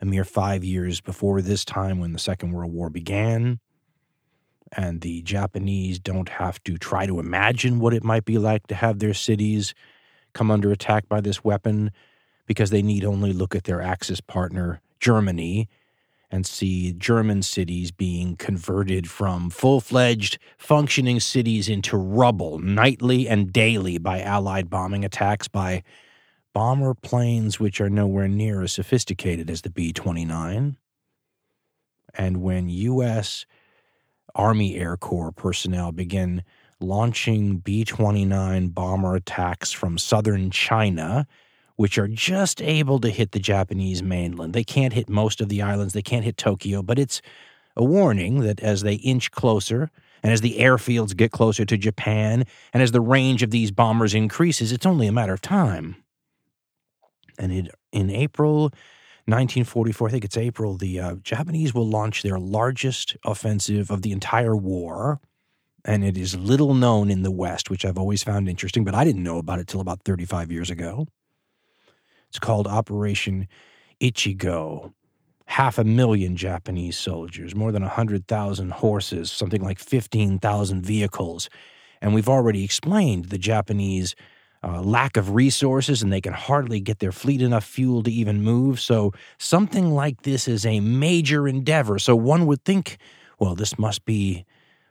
a 0.00 0.04
mere 0.04 0.24
five 0.24 0.64
years 0.64 1.00
before 1.00 1.42
this 1.42 1.64
time 1.64 1.98
when 1.98 2.12
the 2.12 2.18
Second 2.18 2.52
World 2.52 2.72
War 2.72 2.90
began. 2.90 3.58
And 4.72 5.00
the 5.00 5.22
Japanese 5.22 5.98
don't 5.98 6.28
have 6.28 6.62
to 6.64 6.76
try 6.76 7.06
to 7.06 7.18
imagine 7.18 7.80
what 7.80 7.94
it 7.94 8.04
might 8.04 8.24
be 8.24 8.38
like 8.38 8.66
to 8.66 8.74
have 8.74 8.98
their 8.98 9.14
cities 9.14 9.74
come 10.34 10.50
under 10.50 10.70
attack 10.70 11.08
by 11.08 11.20
this 11.20 11.42
weapon 11.42 11.90
because 12.46 12.70
they 12.70 12.82
need 12.82 13.04
only 13.04 13.32
look 13.32 13.54
at 13.54 13.64
their 13.64 13.80
Axis 13.80 14.20
partner, 14.20 14.80
Germany, 15.00 15.68
and 16.30 16.46
see 16.46 16.92
German 16.92 17.42
cities 17.42 17.90
being 17.90 18.36
converted 18.36 19.08
from 19.08 19.50
full 19.50 19.80
fledged 19.80 20.38
functioning 20.58 21.20
cities 21.20 21.68
into 21.68 21.96
rubble 21.96 22.58
nightly 22.58 23.28
and 23.28 23.52
daily 23.52 23.98
by 23.98 24.20
Allied 24.20 24.68
bombing 24.68 25.04
attacks 25.04 25.48
by 25.48 25.82
bomber 26.52 26.94
planes 26.94 27.58
which 27.58 27.80
are 27.80 27.90
nowhere 27.90 28.28
near 28.28 28.62
as 28.62 28.72
sophisticated 28.72 29.48
as 29.48 29.62
the 29.62 29.70
B 29.70 29.92
29. 29.92 30.76
And 32.14 32.42
when 32.42 32.68
U.S. 32.68 33.46
Army 34.34 34.76
Air 34.76 34.96
Corps 34.96 35.32
personnel 35.32 35.92
begin 35.92 36.42
launching 36.80 37.58
B 37.58 37.84
29 37.84 38.68
bomber 38.68 39.16
attacks 39.16 39.72
from 39.72 39.98
southern 39.98 40.50
China 40.50 41.26
which 41.78 41.96
are 41.96 42.08
just 42.08 42.60
able 42.60 42.98
to 42.98 43.08
hit 43.08 43.30
the 43.30 43.38
Japanese 43.38 44.02
mainland. 44.02 44.52
They 44.52 44.64
can't 44.64 44.92
hit 44.92 45.08
most 45.08 45.40
of 45.40 45.48
the 45.48 45.62
islands, 45.62 45.94
they 45.94 46.02
can't 46.02 46.24
hit 46.24 46.36
Tokyo, 46.36 46.82
but 46.82 46.98
it's 46.98 47.22
a 47.76 47.84
warning 47.84 48.40
that 48.40 48.58
as 48.58 48.82
they 48.82 48.94
inch 48.94 49.30
closer, 49.30 49.88
and 50.20 50.32
as 50.32 50.40
the 50.40 50.58
airfields 50.58 51.16
get 51.16 51.30
closer 51.30 51.64
to 51.64 51.78
Japan, 51.78 52.44
and 52.72 52.82
as 52.82 52.90
the 52.90 53.00
range 53.00 53.44
of 53.44 53.52
these 53.52 53.70
bombers 53.70 54.12
increases, 54.12 54.72
it's 54.72 54.86
only 54.86 55.06
a 55.06 55.12
matter 55.12 55.32
of 55.32 55.40
time. 55.40 55.94
And 57.38 57.52
it, 57.52 57.72
in 57.92 58.10
April 58.10 58.62
1944, 59.26 60.08
I 60.08 60.10
think 60.10 60.24
it's 60.24 60.36
April, 60.36 60.76
the 60.76 60.98
uh, 60.98 61.14
Japanese 61.22 61.74
will 61.74 61.86
launch 61.86 62.24
their 62.24 62.40
largest 62.40 63.16
offensive 63.24 63.88
of 63.92 64.02
the 64.02 64.10
entire 64.10 64.56
war. 64.56 65.20
And 65.84 66.04
it 66.04 66.18
is 66.18 66.34
little 66.34 66.74
known 66.74 67.08
in 67.08 67.22
the 67.22 67.30
West, 67.30 67.70
which 67.70 67.84
I've 67.84 67.98
always 67.98 68.24
found 68.24 68.48
interesting, 68.48 68.82
but 68.82 68.96
I 68.96 69.04
didn't 69.04 69.22
know 69.22 69.38
about 69.38 69.60
it 69.60 69.68
till 69.68 69.80
about 69.80 70.02
35 70.02 70.50
years 70.50 70.70
ago. 70.70 71.06
It's 72.28 72.38
called 72.38 72.66
Operation 72.66 73.48
Ichigo. 74.00 74.92
Half 75.46 75.78
a 75.78 75.84
million 75.84 76.36
Japanese 76.36 76.98
soldiers, 76.98 77.54
more 77.54 77.72
than 77.72 77.82
100,000 77.82 78.70
horses, 78.70 79.32
something 79.32 79.62
like 79.62 79.78
15,000 79.78 80.84
vehicles. 80.84 81.48
And 82.02 82.12
we've 82.12 82.28
already 82.28 82.64
explained 82.64 83.26
the 83.26 83.38
Japanese 83.38 84.14
uh, 84.62 84.82
lack 84.82 85.16
of 85.16 85.34
resources 85.34 86.02
and 86.02 86.12
they 86.12 86.20
can 86.20 86.32
hardly 86.32 86.80
get 86.80 86.98
their 86.98 87.12
fleet 87.12 87.40
enough 87.40 87.64
fuel 87.64 88.02
to 88.02 88.10
even 88.10 88.42
move. 88.42 88.80
So, 88.80 89.12
something 89.38 89.92
like 89.92 90.22
this 90.22 90.48
is 90.48 90.66
a 90.66 90.80
major 90.80 91.46
endeavor. 91.46 91.98
So, 91.98 92.16
one 92.16 92.46
would 92.46 92.64
think, 92.64 92.98
well, 93.38 93.54
this 93.54 93.78
must 93.78 94.04
be 94.04 94.44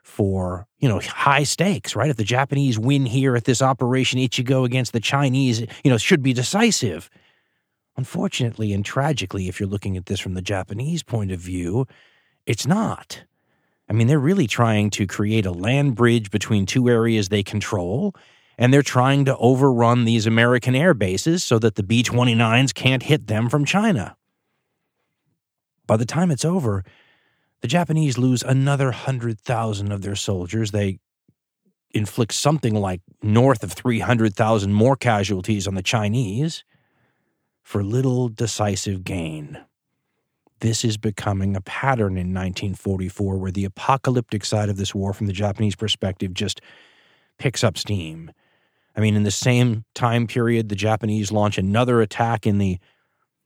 for 0.08 0.66
you 0.80 0.88
know 0.88 1.02
high 1.02 1.44
stakes, 1.44 1.96
right? 1.96 2.10
If 2.10 2.16
the 2.16 2.24
Japanese 2.24 2.80
win 2.80 3.06
here 3.06 3.36
at 3.36 3.44
this 3.44 3.62
Operation 3.62 4.20
Ichigo 4.20 4.66
against 4.66 4.94
the 4.94 5.02
Chinese, 5.02 5.60
you 5.84 5.92
know, 5.92 5.98
should 5.98 6.24
be 6.24 6.34
decisive. 6.34 7.10
Unfortunately 7.98 8.74
and 8.74 8.86
tragically, 8.86 9.48
if 9.48 9.60
you're 9.60 9.68
looking 9.68 9.98
at 9.98 10.06
this 10.06 10.20
from 10.20 10.36
the 10.36 10.42
Japanese 10.42 11.02
point 11.02 11.32
of 11.32 11.40
view, 11.40 11.88
it's 12.46 12.68
not. 12.68 13.24
I 13.90 13.94
mean, 13.94 14.08
they're 14.08 14.20
really 14.20 14.48
trying 14.48 14.92
to 14.92 15.08
create 15.08 15.46
a 15.46 15.52
land 15.52 15.96
bridge 15.96 16.30
between 16.30 16.66
two 16.66 16.90
areas 16.90 17.30
they 17.30 17.42
control, 17.42 18.14
and 18.58 18.72
they're 18.72 18.84
trying 18.84 19.26
to 19.26 19.38
overrun 19.38 20.06
these 20.06 20.28
American 20.28 20.76
air 20.76 20.94
bases 20.94 21.44
so 21.44 21.58
that 21.60 21.76
the 21.76 21.84
B 21.84 22.04
29s 22.04 22.74
can't 22.74 23.04
hit 23.04 23.28
them 23.28 23.50
from 23.50 23.66
China. 23.66 24.16
By 25.88 25.98
the 25.98 26.06
time 26.06 26.30
it's 26.30 26.46
over, 26.46 26.84
the 27.62 27.68
Japanese 27.68 28.18
lose 28.18 28.44
another 28.44 28.86
100,000 28.86 29.92
of 29.92 30.02
their 30.02 30.16
soldiers. 30.16 30.72
They 30.72 31.00
inflict 31.92 32.34
something 32.34 32.76
like 32.76 33.02
north 33.24 33.64
of 33.64 33.72
300,000 33.72 34.74
more 34.74 34.96
casualties 34.96 35.68
on 35.68 35.76
the 35.76 35.82
Chinese 35.82 36.64
for 37.68 37.84
little 37.84 38.30
decisive 38.30 39.04
gain. 39.04 39.60
This 40.62 40.86
is 40.86 40.96
becoming 40.96 41.54
a 41.54 41.60
pattern 41.60 42.14
in 42.14 42.34
1944 42.34 43.38
where 43.38 43.52
the 43.52 43.66
apocalyptic 43.66 44.46
side 44.46 44.70
of 44.70 44.78
this 44.78 44.96
war 44.96 45.12
from 45.12 45.28
the 45.28 45.34
Japanese 45.34 45.76
perspective 45.76 46.34
just 46.34 46.62
picks 47.38 47.66
up 47.66 47.78
steam. 47.78 48.32
I 48.96 49.02
mean, 49.02 49.18
in 49.18 49.24
the 49.24 49.32
same 49.32 49.84
time 49.94 50.28
period, 50.28 50.70
the 50.70 50.78
Japanese 50.78 51.30
launch 51.30 51.58
another 51.58 52.00
attack 52.00 52.48
in 52.48 52.58
the 52.58 52.80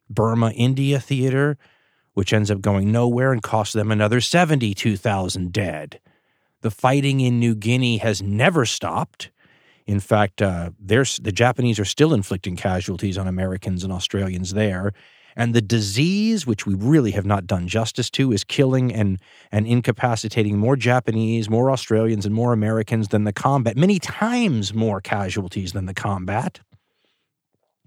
Burma 0.08 0.52
India 0.52 1.00
theater, 1.00 1.58
which 2.14 2.32
ends 2.32 2.52
up 2.52 2.62
going 2.62 2.92
nowhere 2.92 3.32
and 3.32 3.42
costs 3.42 3.74
them 3.74 3.92
another 3.92 4.22
72,000 4.22 5.52
dead. 5.52 6.00
The 6.62 6.70
fighting 6.70 7.22
in 7.22 7.40
New 7.40 7.56
Guinea 7.56 7.98
has 7.98 8.22
never 8.22 8.68
stopped. 8.68 9.32
In 9.92 10.00
fact, 10.00 10.42
uh, 10.42 10.70
the 10.80 11.34
Japanese 11.34 11.78
are 11.78 11.86
still 11.86 12.14
inflicting 12.14 12.56
casualties 12.56 13.18
on 13.18 13.28
Americans 13.28 13.84
and 13.84 13.92
Australians 13.92 14.54
there. 14.54 14.94
And 15.36 15.54
the 15.54 15.62
disease, 15.62 16.48
which 16.48 16.66
we 16.66 16.76
really 16.76 17.12
have 17.12 17.26
not 17.26 17.46
done 17.46 17.68
justice 17.68 18.10
to, 18.12 18.32
is 18.32 18.46
killing 18.46 18.94
and, 18.94 19.20
and 19.52 19.68
incapacitating 19.68 20.58
more 20.58 20.78
Japanese, 20.78 21.50
more 21.50 21.70
Australians, 21.70 22.26
and 22.26 22.34
more 22.34 22.54
Americans 22.54 23.10
than 23.10 23.26
the 23.26 23.34
combat, 23.34 23.76
many 23.76 24.00
times 24.00 24.74
more 24.74 25.02
casualties 25.02 25.74
than 25.74 25.88
the 25.88 25.94
combat. 25.94 26.62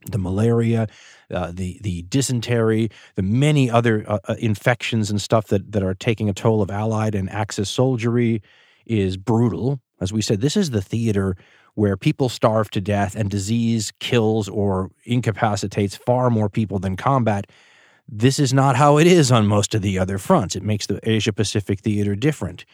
The 0.04 0.18
malaria, 0.18 0.86
uh, 1.30 1.52
the 1.52 1.78
the 1.80 2.02
dysentery, 2.02 2.90
the 3.14 3.22
many 3.22 3.70
other 3.70 4.04
uh, 4.06 4.18
uh, 4.28 4.34
infections 4.38 5.10
and 5.10 5.22
stuff 5.22 5.46
that, 5.46 5.72
that 5.72 5.82
are 5.82 5.94
taking 5.94 6.28
a 6.28 6.34
toll 6.34 6.60
of 6.60 6.70
Allied 6.70 7.14
and 7.14 7.30
Axis 7.30 7.70
soldiery 7.70 8.42
is 8.84 9.16
brutal. 9.16 9.80
As 10.02 10.12
we 10.12 10.20
said, 10.20 10.42
this 10.42 10.56
is 10.58 10.70
the 10.70 10.82
theater 10.82 11.34
where 11.74 11.96
people 11.96 12.28
starve 12.28 12.70
to 12.70 12.80
death 12.80 13.14
and 13.14 13.30
disease 13.30 13.92
kills 13.98 14.48
or 14.48 14.90
incapacitates 15.04 15.96
far 15.96 16.30
more 16.30 16.48
people 16.48 16.78
than 16.78 16.96
combat. 16.96 17.50
This 18.08 18.38
is 18.38 18.52
not 18.52 18.76
how 18.76 18.98
it 18.98 19.06
is 19.06 19.32
on 19.32 19.46
most 19.46 19.74
of 19.74 19.82
the 19.82 19.98
other 19.98 20.18
fronts. 20.18 20.54
It 20.54 20.62
makes 20.62 20.86
the 20.86 21.00
Asia 21.08 21.32
Pacific 21.32 21.80
theater 21.80 22.14
different. 22.14 22.64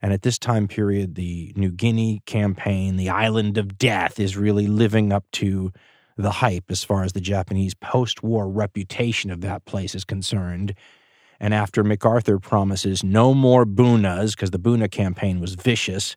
And 0.00 0.12
at 0.12 0.22
this 0.22 0.38
time 0.38 0.68
period, 0.68 1.14
the 1.14 1.52
New 1.56 1.70
Guinea 1.70 2.22
campaign, 2.26 2.96
the 2.96 3.10
island 3.10 3.58
of 3.58 3.78
death, 3.78 4.18
is 4.20 4.36
really 4.36 4.66
living 4.66 5.12
up 5.12 5.24
to 5.32 5.72
the 6.16 6.30
hype 6.30 6.64
as 6.68 6.82
far 6.84 7.04
as 7.04 7.12
the 7.12 7.20
Japanese 7.20 7.74
post 7.74 8.22
war 8.22 8.48
reputation 8.48 9.30
of 9.30 9.40
that 9.40 9.64
place 9.64 9.94
is 9.94 10.04
concerned. 10.04 10.74
And 11.40 11.54
after 11.54 11.84
MacArthur 11.84 12.38
promises 12.38 13.04
no 13.04 13.34
more 13.34 13.64
Bunas, 13.64 14.32
because 14.32 14.50
the 14.50 14.58
Buna 14.58 14.90
campaign 14.90 15.38
was 15.38 15.54
vicious, 15.54 16.16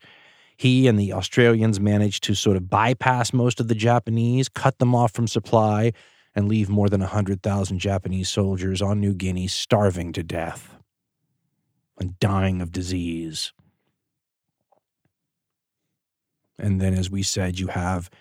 he 0.62 0.88
and 0.88 1.00
the 1.00 1.12
Australians 1.12 1.80
managed 1.80 2.24
to 2.26 2.36
sort 2.36 2.56
of 2.56 2.70
bypass 2.70 3.34
most 3.34 3.60
of 3.60 3.68
the 3.68 3.74
Japanese, 3.74 4.48
cut 4.48 4.78
them 4.78 4.94
off 4.94 5.12
from 5.12 5.26
supply, 5.26 5.92
and 6.36 6.48
leave 6.48 6.70
more 6.70 6.88
than 6.88 7.02
100,000 7.02 7.80
Japanese 7.80 8.30
soldiers 8.30 8.80
on 8.80 9.00
New 9.00 9.16
Guinea 9.16 9.48
starving 9.48 10.14
to 10.14 10.22
death 10.22 10.76
and 12.00 12.20
dying 12.20 12.62
of 12.62 12.72
disease. 12.72 13.54
And 16.60 16.80
then, 16.80 16.94
as 16.94 17.10
we 17.10 17.24
said, 17.24 17.60
you 17.60 17.70
have 17.70 18.12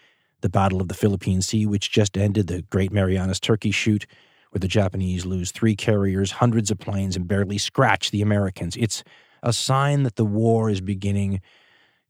the 0.40 0.48
Battle 0.48 0.80
of 0.80 0.88
the 0.88 0.94
Philippine 0.94 1.42
Sea, 1.42 1.66
which 1.66 1.92
just 1.92 2.16
ended, 2.16 2.46
the 2.46 2.62
Great 2.62 2.90
Marianas 2.90 3.38
Turkey 3.38 3.70
Shoot, 3.70 4.06
where 4.48 4.60
the 4.60 4.66
Japanese 4.66 5.26
lose 5.26 5.52
three 5.52 5.76
carriers, 5.76 6.32
hundreds 6.32 6.70
of 6.70 6.78
planes, 6.78 7.16
and 7.16 7.28
barely 7.28 7.58
scratch 7.58 8.10
the 8.10 8.22
Americans. 8.22 8.76
It's 8.78 9.04
a 9.42 9.52
sign 9.52 10.04
that 10.04 10.16
the 10.16 10.24
war 10.24 10.70
is 10.70 10.80
beginning 10.80 11.42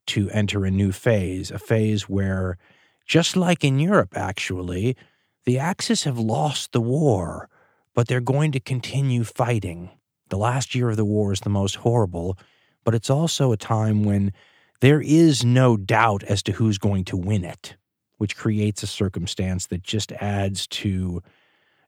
to 0.09 0.31
enter 0.31 0.65
a 0.65 0.71
new 0.71 0.93
phase, 0.93 1.51
a 1.51 1.59
phase 1.59 2.09
where, 2.09 2.59
just 3.07 3.37
like 3.37 3.65
in 3.65 3.79
Europe, 3.79 4.17
actually, 4.17 4.97
the 5.45 5.59
Axis 5.59 6.05
have 6.05 6.19
lost 6.19 6.73
the 6.73 6.81
war, 6.81 7.49
but 7.95 8.09
they're 8.09 8.21
going 8.21 8.53
to 8.53 8.61
continue 8.61 9.25
fighting. 9.25 9.91
The 10.29 10.39
last 10.39 10.75
year 10.75 10.91
of 10.91 10.97
the 10.97 11.05
war 11.05 11.33
is 11.33 11.41
the 11.41 11.51
most 11.51 11.77
horrible, 11.77 12.39
but 12.85 12.95
it's 12.95 13.11
also 13.11 13.53
a 13.53 13.57
time 13.57 14.05
when 14.05 14.33
there 14.81 15.01
is 15.01 15.45
no 15.45 15.77
doubt 15.77 16.23
as 16.25 16.43
to 16.45 16.53
who's 16.53 16.79
going 16.79 17.05
to 17.05 17.17
win 17.17 17.45
it, 17.45 17.77
which 18.19 18.37
creates 18.37 18.83
a 18.83 18.87
circumstance 18.87 19.67
that 19.67 19.83
just 19.83 20.13
adds 20.13 20.67
to 20.69 21.23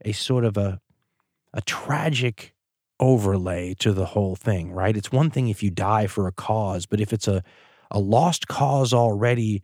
a 0.04 0.12
sort 0.12 0.44
of 0.44 0.56
a, 0.56 0.80
a 1.54 1.60
tragic 1.62 2.54
overlay 3.00 3.74
to 3.74 3.92
the 3.92 4.06
whole 4.06 4.36
thing, 4.36 4.72
right? 4.72 4.96
It's 4.96 5.12
one 5.12 5.30
thing 5.30 5.48
if 5.48 5.62
you 5.62 5.70
die 5.70 6.06
for 6.06 6.26
a 6.26 6.32
cause, 6.32 6.86
but 6.86 7.00
if 7.00 7.12
it's 7.12 7.28
a 7.28 7.42
a 7.92 8.00
lost 8.00 8.48
cause 8.48 8.92
already, 8.92 9.62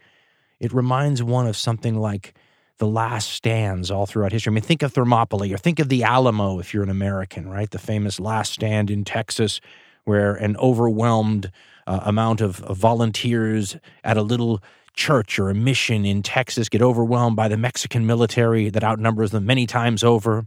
it 0.61 0.73
reminds 0.73 1.23
one 1.23 1.47
of 1.47 1.57
something 1.57 1.99
like 1.99 2.35
the 2.79 2.87
last 2.87 3.33
stands 3.33 3.91
all 3.91 4.07
throughout 4.07 4.31
history. 4.31 4.53
I 4.53 4.55
mean, 4.55 4.63
think 4.63 4.83
of 4.83 4.93
Thermopylae 4.93 5.53
or 5.53 5.59
think 5.59 5.81
of 5.81 5.89
the 5.89 6.05
Alamo 6.05 6.61
if 6.61 6.73
you're 6.73 6.85
an 6.85 6.91
American, 6.91 7.49
right? 7.49 7.69
The 7.69 7.79
famous 7.79 8.21
last 8.21 8.53
stand 8.53 8.91
in 8.91 9.05
Texas, 9.05 9.61
where 10.05 10.35
an 10.35 10.57
overwhelmed 10.59 11.51
uh, 11.87 12.01
amount 12.05 12.41
of, 12.41 12.63
of 12.63 12.77
volunteers 12.77 13.77
at 14.05 14.17
a 14.17 14.23
little 14.23 14.63
church 14.95 15.39
or 15.39 15.51
a 15.51 15.55
mission 15.55 16.05
in 16.05 16.23
Texas 16.23 16.69
get 16.69 16.83
overwhelmed 16.83 17.37
by 17.37 17.49
the 17.49 17.57
Mexican 17.57 18.07
military 18.07 18.69
that 18.69 18.85
outnumbers 18.85 19.31
them 19.33 19.47
many 19.47 19.67
times 19.67 20.05
over. 20.05 20.47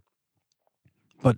But 1.22 1.38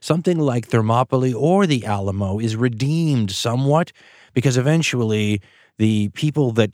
something 0.00 0.38
like 0.38 0.68
Thermopylae 0.68 1.32
or 1.32 1.66
the 1.66 1.84
Alamo 1.84 2.38
is 2.38 2.56
redeemed 2.56 3.30
somewhat 3.30 3.92
because 4.34 4.56
eventually 4.56 5.40
the 5.78 6.10
people 6.10 6.52
that 6.52 6.70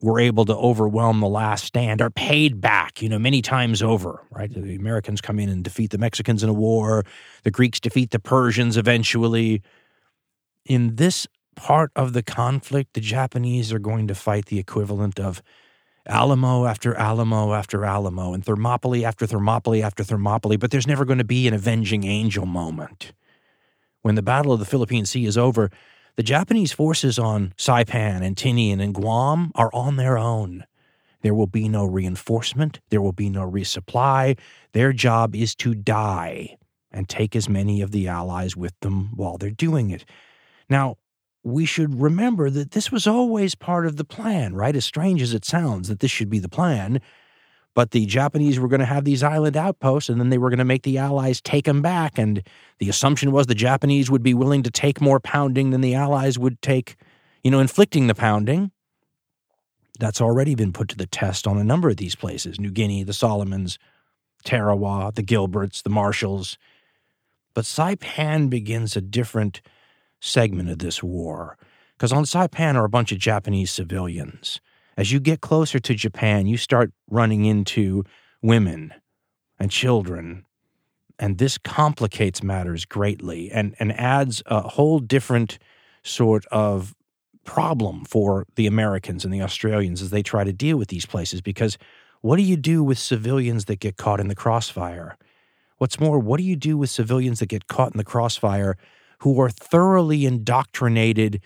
were 0.00 0.18
able 0.18 0.44
to 0.44 0.56
overwhelm 0.56 1.20
the 1.20 1.28
last 1.28 1.64
stand 1.64 2.02
are 2.02 2.10
paid 2.10 2.60
back, 2.60 3.00
you 3.00 3.08
know, 3.08 3.18
many 3.18 3.40
times 3.40 3.82
over, 3.82 4.20
right? 4.30 4.52
The 4.52 4.74
Americans 4.74 5.20
come 5.20 5.38
in 5.38 5.48
and 5.48 5.62
defeat 5.62 5.92
the 5.92 5.98
Mexicans 5.98 6.42
in 6.42 6.48
a 6.48 6.52
war, 6.52 7.04
the 7.44 7.52
Greeks 7.52 7.78
defeat 7.78 8.10
the 8.10 8.18
Persians 8.18 8.76
eventually. 8.76 9.62
In 10.66 10.96
this 10.96 11.28
part 11.54 11.92
of 11.94 12.14
the 12.14 12.22
conflict, 12.22 12.94
the 12.94 13.00
Japanese 13.00 13.72
are 13.72 13.78
going 13.78 14.08
to 14.08 14.14
fight 14.14 14.46
the 14.46 14.58
equivalent 14.58 15.20
of 15.20 15.40
Alamo 16.06 16.66
after 16.66 16.96
Alamo 16.96 17.52
after 17.52 17.84
Alamo 17.84 18.34
and 18.34 18.44
Thermopylae 18.44 19.04
after 19.04 19.24
Thermopylae 19.24 19.82
after 19.82 20.02
Thermopylae, 20.02 20.56
but 20.56 20.72
there's 20.72 20.86
never 20.86 21.04
going 21.04 21.18
to 21.18 21.24
be 21.24 21.46
an 21.46 21.54
avenging 21.54 22.04
angel 22.04 22.44
moment. 22.44 23.12
When 24.02 24.16
the 24.16 24.22
Battle 24.22 24.52
of 24.52 24.58
the 24.58 24.66
Philippine 24.66 25.06
Sea 25.06 25.26
is 25.26 25.38
over, 25.38 25.70
the 26.16 26.22
Japanese 26.22 26.72
forces 26.72 27.18
on 27.18 27.54
Saipan 27.56 28.22
and 28.22 28.36
Tinian 28.36 28.82
and 28.82 28.94
Guam 28.94 29.52
are 29.54 29.70
on 29.72 29.96
their 29.96 30.18
own. 30.18 30.64
There 31.22 31.34
will 31.34 31.46
be 31.46 31.68
no 31.68 31.84
reinforcement, 31.84 32.80
there 32.90 33.00
will 33.00 33.12
be 33.12 33.30
no 33.30 33.48
resupply. 33.48 34.38
Their 34.72 34.92
job 34.92 35.34
is 35.34 35.54
to 35.56 35.74
die 35.74 36.56
and 36.90 37.08
take 37.08 37.34
as 37.34 37.48
many 37.48 37.80
of 37.80 37.92
the 37.92 38.08
Allies 38.08 38.56
with 38.56 38.78
them 38.80 39.10
while 39.14 39.38
they're 39.38 39.50
doing 39.50 39.90
it. 39.90 40.04
Now, 40.68 40.96
we 41.44 41.64
should 41.64 42.00
remember 42.00 42.50
that 42.50 42.72
this 42.72 42.92
was 42.92 43.06
always 43.06 43.54
part 43.54 43.86
of 43.86 43.96
the 43.96 44.04
plan, 44.04 44.54
right? 44.54 44.76
As 44.76 44.84
strange 44.84 45.22
as 45.22 45.34
it 45.34 45.44
sounds 45.44 45.88
that 45.88 46.00
this 46.00 46.10
should 46.10 46.30
be 46.30 46.38
the 46.38 46.48
plan, 46.48 47.00
but 47.74 47.92
the 47.92 48.04
Japanese 48.06 48.58
were 48.58 48.68
going 48.68 48.80
to 48.80 48.86
have 48.86 49.04
these 49.04 49.22
island 49.22 49.56
outposts, 49.56 50.08
and 50.10 50.20
then 50.20 50.28
they 50.28 50.38
were 50.38 50.50
going 50.50 50.58
to 50.58 50.64
make 50.64 50.82
the 50.82 50.98
Allies 50.98 51.40
take 51.40 51.64
them 51.64 51.80
back. 51.80 52.18
And 52.18 52.42
the 52.78 52.88
assumption 52.88 53.32
was 53.32 53.46
the 53.46 53.54
Japanese 53.54 54.10
would 54.10 54.22
be 54.22 54.34
willing 54.34 54.62
to 54.64 54.70
take 54.70 55.00
more 55.00 55.20
pounding 55.20 55.70
than 55.70 55.80
the 55.80 55.94
Allies 55.94 56.38
would 56.38 56.60
take, 56.60 56.96
you 57.42 57.50
know, 57.50 57.60
inflicting 57.60 58.06
the 58.06 58.14
pounding. 58.14 58.72
That's 59.98 60.20
already 60.20 60.54
been 60.54 60.72
put 60.72 60.88
to 60.88 60.96
the 60.96 61.06
test 61.06 61.46
on 61.46 61.58
a 61.58 61.64
number 61.64 61.88
of 61.88 61.96
these 61.96 62.14
places 62.14 62.60
New 62.60 62.70
Guinea, 62.70 63.04
the 63.04 63.12
Solomons, 63.12 63.78
Tarawa, 64.44 65.14
the 65.14 65.22
Gilberts, 65.22 65.82
the 65.82 65.90
Marshalls. 65.90 66.58
But 67.54 67.64
Saipan 67.64 68.50
begins 68.50 68.96
a 68.96 69.00
different 69.00 69.62
segment 70.20 70.70
of 70.70 70.78
this 70.78 71.02
war. 71.02 71.56
Because 71.96 72.12
on 72.12 72.24
Saipan 72.24 72.74
are 72.74 72.84
a 72.84 72.90
bunch 72.90 73.12
of 73.12 73.18
Japanese 73.18 73.70
civilians 73.70 74.60
as 74.96 75.12
you 75.12 75.20
get 75.20 75.40
closer 75.40 75.78
to 75.78 75.94
Japan, 75.94 76.46
you 76.46 76.56
start 76.56 76.92
running 77.08 77.44
into 77.44 78.04
women 78.42 78.92
and 79.58 79.70
children. 79.70 80.44
And 81.18 81.38
this 81.38 81.58
complicates 81.58 82.42
matters 82.42 82.84
greatly 82.84 83.50
and, 83.50 83.74
and 83.78 83.92
adds 83.92 84.42
a 84.46 84.60
whole 84.62 84.98
different 84.98 85.58
sort 86.02 86.44
of 86.46 86.94
problem 87.44 88.04
for 88.04 88.46
the 88.56 88.66
Americans 88.66 89.24
and 89.24 89.32
the 89.32 89.42
Australians 89.42 90.02
as 90.02 90.10
they 90.10 90.22
try 90.22 90.44
to 90.44 90.52
deal 90.52 90.76
with 90.76 90.88
these 90.88 91.06
places. 91.06 91.40
Because 91.40 91.78
what 92.20 92.36
do 92.36 92.42
you 92.42 92.56
do 92.56 92.82
with 92.82 92.98
civilians 92.98 93.66
that 93.66 93.80
get 93.80 93.96
caught 93.96 94.20
in 94.20 94.28
the 94.28 94.34
crossfire? 94.34 95.16
What's 95.78 95.98
more, 95.98 96.18
what 96.18 96.38
do 96.38 96.44
you 96.44 96.56
do 96.56 96.76
with 96.76 96.90
civilians 96.90 97.40
that 97.40 97.46
get 97.46 97.66
caught 97.66 97.92
in 97.92 97.98
the 97.98 98.04
crossfire 98.04 98.76
who 99.18 99.40
are 99.40 99.50
thoroughly 99.50 100.24
indoctrinated 100.24 101.40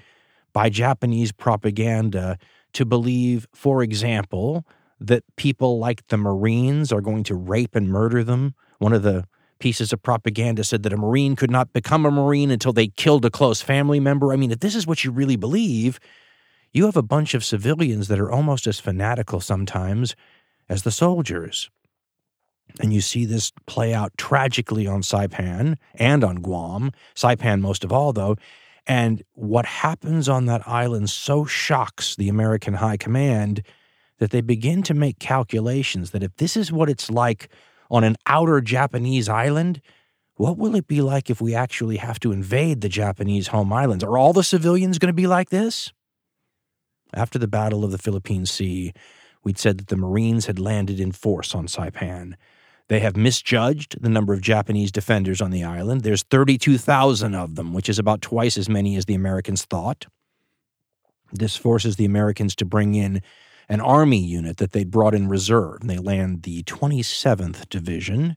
by 0.53 0.69
Japanese 0.69 1.33
propaganda 1.33 2.39
to 2.77 2.85
believe, 2.85 3.47
for 3.55 3.83
example, 3.83 4.67
that 5.01 5.25
people 5.37 5.79
like 5.79 6.07
the 6.09 6.17
Marines 6.17 6.93
are 6.93 7.01
going 7.01 7.25
to 7.25 7.35
rape 7.35 7.75
and 7.75 7.89
murder 7.89 8.23
them. 8.23 8.55
One 8.79 8.93
of 8.93 9.03
the 9.03 9.25
pieces 9.59 9.93
of 9.93 10.03
propaganda 10.03 10.63
said 10.63 10.83
that 10.83 10.93
a 10.93 10.97
Marine 10.97 11.37
could 11.37 11.51
not 11.51 11.73
become 11.73 12.05
a 12.05 12.11
Marine 12.11 12.51
until 12.51 12.75
they 12.75 12.89
killed 12.89 13.25
a 13.25 13.31
close 13.31 13.63
family 13.63 13.99
member. 13.99 14.33
I 14.33 14.37
mean, 14.37 14.51
if 14.51 14.61
this 14.61 14.75
is 14.75 14.87
what 14.87 15.05
you 15.05 15.11
really 15.11 15.37
believe, 15.37 15.99
you 16.73 16.85
have 16.85 16.97
a 16.97 17.03
bunch 17.03 17.33
of 17.33 17.45
civilians 17.45 18.09
that 18.09 18.21
are 18.21 18.31
almost 18.31 18.67
as 18.67 18.79
fanatical 18.79 19.41
sometimes 19.41 20.15
as 20.69 20.83
the 20.83 20.91
soldiers. 20.91 21.71
And 22.81 22.93
you 22.93 23.01
see 23.01 23.25
this 23.25 23.53
play 23.67 23.95
out 23.95 24.13
tragically 24.19 24.87
on 24.87 25.01
Saipan 25.01 25.77
and 25.95 26.23
on 26.23 26.37
Guam. 26.37 26.93
Saipan, 27.15 27.61
most 27.61 27.85
of 27.85 27.93
all, 27.93 28.13
though, 28.13 28.37
and 28.87 29.23
what 29.33 29.67
happens 29.67 30.29
on 30.29 30.47
that 30.47 30.67
island 30.67 31.11
so 31.11 31.45
shocks 31.45 32.15
the 32.17 32.29
American 32.29 32.75
high 32.75 32.97
command 32.97 33.63
that 34.19 34.31
they 34.31 34.41
begin 34.41 34.83
to 34.85 34.95
make 34.95 35.19
calculations 35.19 36.13
that 36.13 36.23
if 36.23 36.35
this 36.37 36.57
is 36.57 36.73
what 36.73 36.89
it's 36.89 37.11
like 37.11 37.49
on 37.91 38.05
an 38.05 38.17
outer 38.27 38.61
Japanese 38.61 39.29
island, 39.29 39.81
what 40.37 40.57
will 40.57 40.75
it 40.75 40.87
be 40.87 41.03
like 41.03 41.31
if 41.31 41.41
we 41.41 41.55
actually 41.55 41.97
have 41.97 42.21
to 42.21 42.33
invade 42.33 42.81
the 42.81 42.89
Japanese 42.89 43.49
home 43.49 43.73
islands? 43.73 44.05
Are 44.05 44.17
all 44.17 44.33
the 44.33 44.45
civilians 44.45 44.99
going 44.99 45.09
to 45.09 45.15
be 45.15 45.27
like 45.27 45.51
this? 45.51 45.93
After 47.15 47.39
the 47.39 47.49
Battle 47.49 47.85
of 47.85 47.91
the 47.91 47.99
Philippine 47.99 48.47
Sea, 48.47 48.93
we'd 49.43 49.59
said 49.59 49.79
that 49.79 49.89
the 49.89 49.97
Marines 49.97 50.47
had 50.47 50.59
landed 50.59 51.01
in 51.01 51.13
force 51.13 51.55
on 51.55 51.67
Saipan. 51.67 52.35
They 52.89 53.01
have 53.01 53.17
misjudged 53.17 54.01
the 54.01 54.09
number 54.09 54.33
of 54.33 54.41
Japanese 54.41 54.93
defenders 54.93 55.41
on 55.41 55.51
the 55.51 55.65
island. 55.65 56.03
There's 56.03 56.23
32,000 56.23 57.35
of 57.35 57.57
them, 57.57 57.73
which 57.73 57.89
is 57.89 57.99
about 57.99 58.23
twice 58.23 58.57
as 58.57 58.69
many 58.69 58.97
as 58.97 59.07
the 59.07 59.15
Americans 59.15 59.65
thought. 59.65 60.07
This 61.33 61.57
forces 61.57 61.97
the 61.97 62.05
Americans 62.05 62.55
to 62.57 62.65
bring 62.65 62.95
in 62.95 63.23
an 63.69 63.81
army 63.81 64.21
unit 64.25 64.59
that 64.59 64.71
they'd 64.71 64.91
brought 64.91 65.15
in 65.15 65.29
reserve. 65.29 65.81
They 65.83 65.99
land 65.99 66.45
the 66.45 66.63
27th 66.63 67.69
Division. 67.69 68.37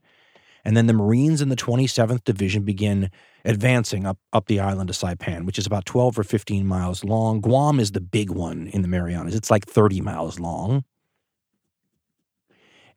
And 0.65 0.75
then 0.75 0.87
the 0.87 0.93
Marines 0.93 1.41
in 1.41 1.49
the 1.49 1.55
27th 1.55 2.23
Division 2.23 2.63
begin 2.63 3.11
advancing 3.45 4.05
up, 4.05 4.17
up 4.33 4.47
the 4.47 4.59
island 4.59 4.89
of 4.89 4.95
Saipan, 4.95 5.45
which 5.45 5.59
is 5.59 5.67
about 5.67 5.85
12 5.85 6.19
or 6.19 6.23
15 6.23 6.65
miles 6.65 7.03
long. 7.03 7.39
Guam 7.39 7.79
is 7.79 7.91
the 7.91 8.01
big 8.01 8.31
one 8.31 8.67
in 8.67 8.81
the 8.81 8.87
Marianas, 8.87 9.35
it's 9.35 9.51
like 9.51 9.65
30 9.65 10.01
miles 10.01 10.39
long. 10.39 10.83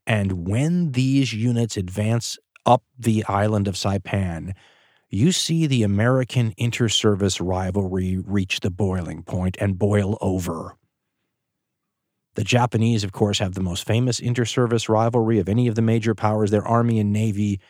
And 0.06 0.48
when 0.48 0.92
these 0.92 1.32
units 1.32 1.76
advance 1.76 2.38
up 2.66 2.82
the 2.98 3.24
island 3.28 3.68
of 3.68 3.74
Saipan, 3.74 4.54
you 5.10 5.30
see 5.30 5.66
the 5.66 5.82
American 5.82 6.54
inter 6.56 6.88
service 6.88 7.40
rivalry 7.40 8.18
reach 8.18 8.60
the 8.60 8.70
boiling 8.70 9.22
point 9.22 9.56
and 9.60 9.78
boil 9.78 10.16
over. 10.20 10.76
The 12.34 12.44
Japanese, 12.44 13.04
of 13.04 13.12
course, 13.12 13.38
have 13.40 13.54
the 13.54 13.60
most 13.60 13.86
famous 13.86 14.18
inter 14.18 14.46
service 14.46 14.88
rivalry 14.88 15.38
of 15.38 15.50
any 15.50 15.68
of 15.68 15.74
the 15.74 15.82
major 15.82 16.14
powers. 16.14 16.50
Their 16.50 16.66
army 16.66 16.98
and 16.98 17.12
navy 17.12 17.60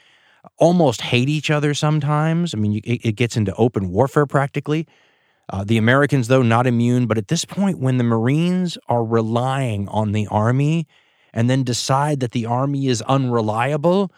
almost 0.57 1.01
hate 1.01 1.29
each 1.29 1.51
other 1.51 1.75
sometimes. 1.75 2.55
I 2.55 2.59
mean, 2.59 2.81
it, 2.85 3.01
it 3.05 3.17
gets 3.17 3.37
into 3.37 3.55
open 3.57 3.91
warfare 3.91 4.27
practically. 4.27 4.87
Uh, 5.49 5.65
the 5.65 5.79
Americans, 5.79 6.29
though, 6.29 6.43
not 6.43 6.69
immune. 6.69 7.07
But 7.07 7.19
at 7.19 7.27
this 7.27 7.45
point, 7.45 7.81
when 7.81 7.99
the 7.99 8.05
Marines 8.05 8.79
are 8.89 9.05
relying 9.05 9.89
on 9.89 10.13
the 10.13 10.29
army 10.29 10.87
and 11.33 11.49
then 11.49 11.65
decide 11.65 12.21
that 12.21 12.33
the 12.33 12.47
army 12.47 12.89
is 12.89 13.03
unreliable, 13.03 14.13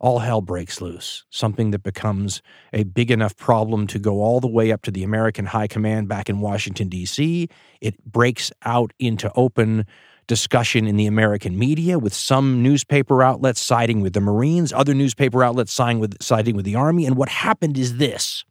all 0.00 0.20
hell 0.20 0.40
breaks 0.40 0.80
loose. 0.80 1.24
Something 1.30 1.70
that 1.72 1.82
becomes 1.82 2.40
a 2.72 2.84
big 2.84 3.10
enough 3.10 3.36
problem 3.36 3.86
to 3.88 3.98
go 3.98 4.20
all 4.20 4.40
the 4.40 4.46
way 4.46 4.70
up 4.70 4.82
to 4.82 4.90
the 4.90 5.02
American 5.02 5.46
High 5.46 5.66
Command 5.66 6.08
back 6.08 6.28
in 6.28 6.40
Washington, 6.40 6.88
D.C. 6.88 7.48
It 7.80 8.04
breaks 8.04 8.52
out 8.64 8.92
into 8.98 9.32
open 9.34 9.86
discussion 10.28 10.86
in 10.86 10.96
the 10.96 11.06
American 11.06 11.58
media, 11.58 11.98
with 11.98 12.14
some 12.14 12.62
newspaper 12.62 13.22
outlets 13.22 13.60
siding 13.60 14.02
with 14.02 14.12
the 14.12 14.20
Marines, 14.20 14.72
other 14.72 14.94
newspaper 14.94 15.42
outlets 15.42 15.72
siding 15.72 15.98
with, 15.98 16.22
siding 16.22 16.54
with 16.54 16.66
the 16.66 16.76
Army. 16.76 17.06
And 17.06 17.16
what 17.16 17.30
happened 17.30 17.76
is 17.76 17.96
this 17.96 18.44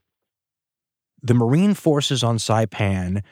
the 1.22 1.34
Marine 1.34 1.74
forces 1.74 2.24
on 2.24 2.38
Saipan 2.38 3.24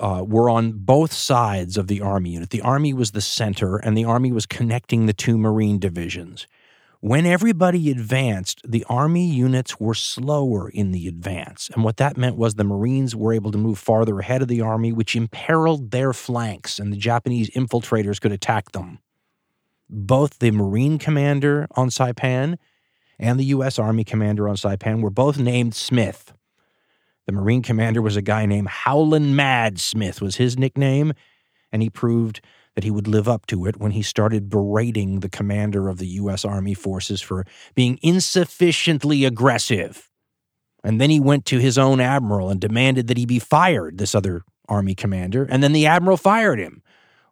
uh, 0.00 0.24
were 0.26 0.50
on 0.50 0.72
both 0.72 1.12
sides 1.12 1.76
of 1.76 1.86
the 1.86 2.00
Army 2.00 2.30
unit. 2.30 2.50
The 2.50 2.62
Army 2.62 2.92
was 2.92 3.12
the 3.12 3.20
center, 3.20 3.76
and 3.76 3.96
the 3.96 4.04
Army 4.04 4.32
was 4.32 4.46
connecting 4.46 5.06
the 5.06 5.12
two 5.12 5.36
Marine 5.36 5.78
divisions. 5.78 6.46
When 7.02 7.24
everybody 7.24 7.90
advanced, 7.90 8.60
the 8.66 8.84
Army 8.88 9.26
units 9.26 9.80
were 9.80 9.94
slower 9.94 10.68
in 10.68 10.92
the 10.92 11.08
advance. 11.08 11.70
And 11.72 11.82
what 11.82 11.96
that 11.96 12.18
meant 12.18 12.36
was 12.36 12.54
the 12.54 12.64
Marines 12.64 13.16
were 13.16 13.32
able 13.32 13.50
to 13.52 13.58
move 13.58 13.78
farther 13.78 14.18
ahead 14.18 14.42
of 14.42 14.48
the 14.48 14.60
Army, 14.60 14.92
which 14.92 15.16
imperiled 15.16 15.92
their 15.92 16.12
flanks, 16.12 16.78
and 16.78 16.92
the 16.92 16.98
Japanese 16.98 17.48
infiltrators 17.50 18.20
could 18.20 18.32
attack 18.32 18.72
them. 18.72 18.98
Both 19.88 20.40
the 20.40 20.50
Marine 20.50 20.98
commander 20.98 21.66
on 21.72 21.88
Saipan 21.88 22.58
and 23.18 23.40
the 23.40 23.44
U.S. 23.44 23.78
Army 23.78 24.04
commander 24.04 24.48
on 24.48 24.56
Saipan 24.56 25.00
were 25.00 25.10
both 25.10 25.38
named 25.38 25.74
Smith. 25.74 26.32
The 27.30 27.36
Marine 27.36 27.62
commander 27.62 28.02
was 28.02 28.16
a 28.16 28.22
guy 28.22 28.44
named 28.44 28.66
Howlin' 28.66 29.36
Mad 29.36 29.78
Smith, 29.78 30.20
was 30.20 30.34
his 30.34 30.58
nickname, 30.58 31.12
and 31.70 31.80
he 31.80 31.88
proved 31.88 32.40
that 32.74 32.82
he 32.82 32.90
would 32.90 33.06
live 33.06 33.28
up 33.28 33.46
to 33.46 33.66
it 33.66 33.76
when 33.76 33.92
he 33.92 34.02
started 34.02 34.50
berating 34.50 35.20
the 35.20 35.28
commander 35.28 35.88
of 35.88 35.98
the 35.98 36.08
U.S. 36.08 36.44
Army 36.44 36.74
forces 36.74 37.20
for 37.20 37.46
being 37.76 38.00
insufficiently 38.02 39.24
aggressive. 39.24 40.10
And 40.82 41.00
then 41.00 41.08
he 41.08 41.20
went 41.20 41.44
to 41.46 41.60
his 41.60 41.78
own 41.78 42.00
admiral 42.00 42.50
and 42.50 42.60
demanded 42.60 43.06
that 43.06 43.16
he 43.16 43.26
be 43.26 43.38
fired, 43.38 43.98
this 43.98 44.16
other 44.16 44.42
Army 44.68 44.96
commander, 44.96 45.46
and 45.48 45.62
then 45.62 45.70
the 45.70 45.86
admiral 45.86 46.16
fired 46.16 46.58
him. 46.58 46.82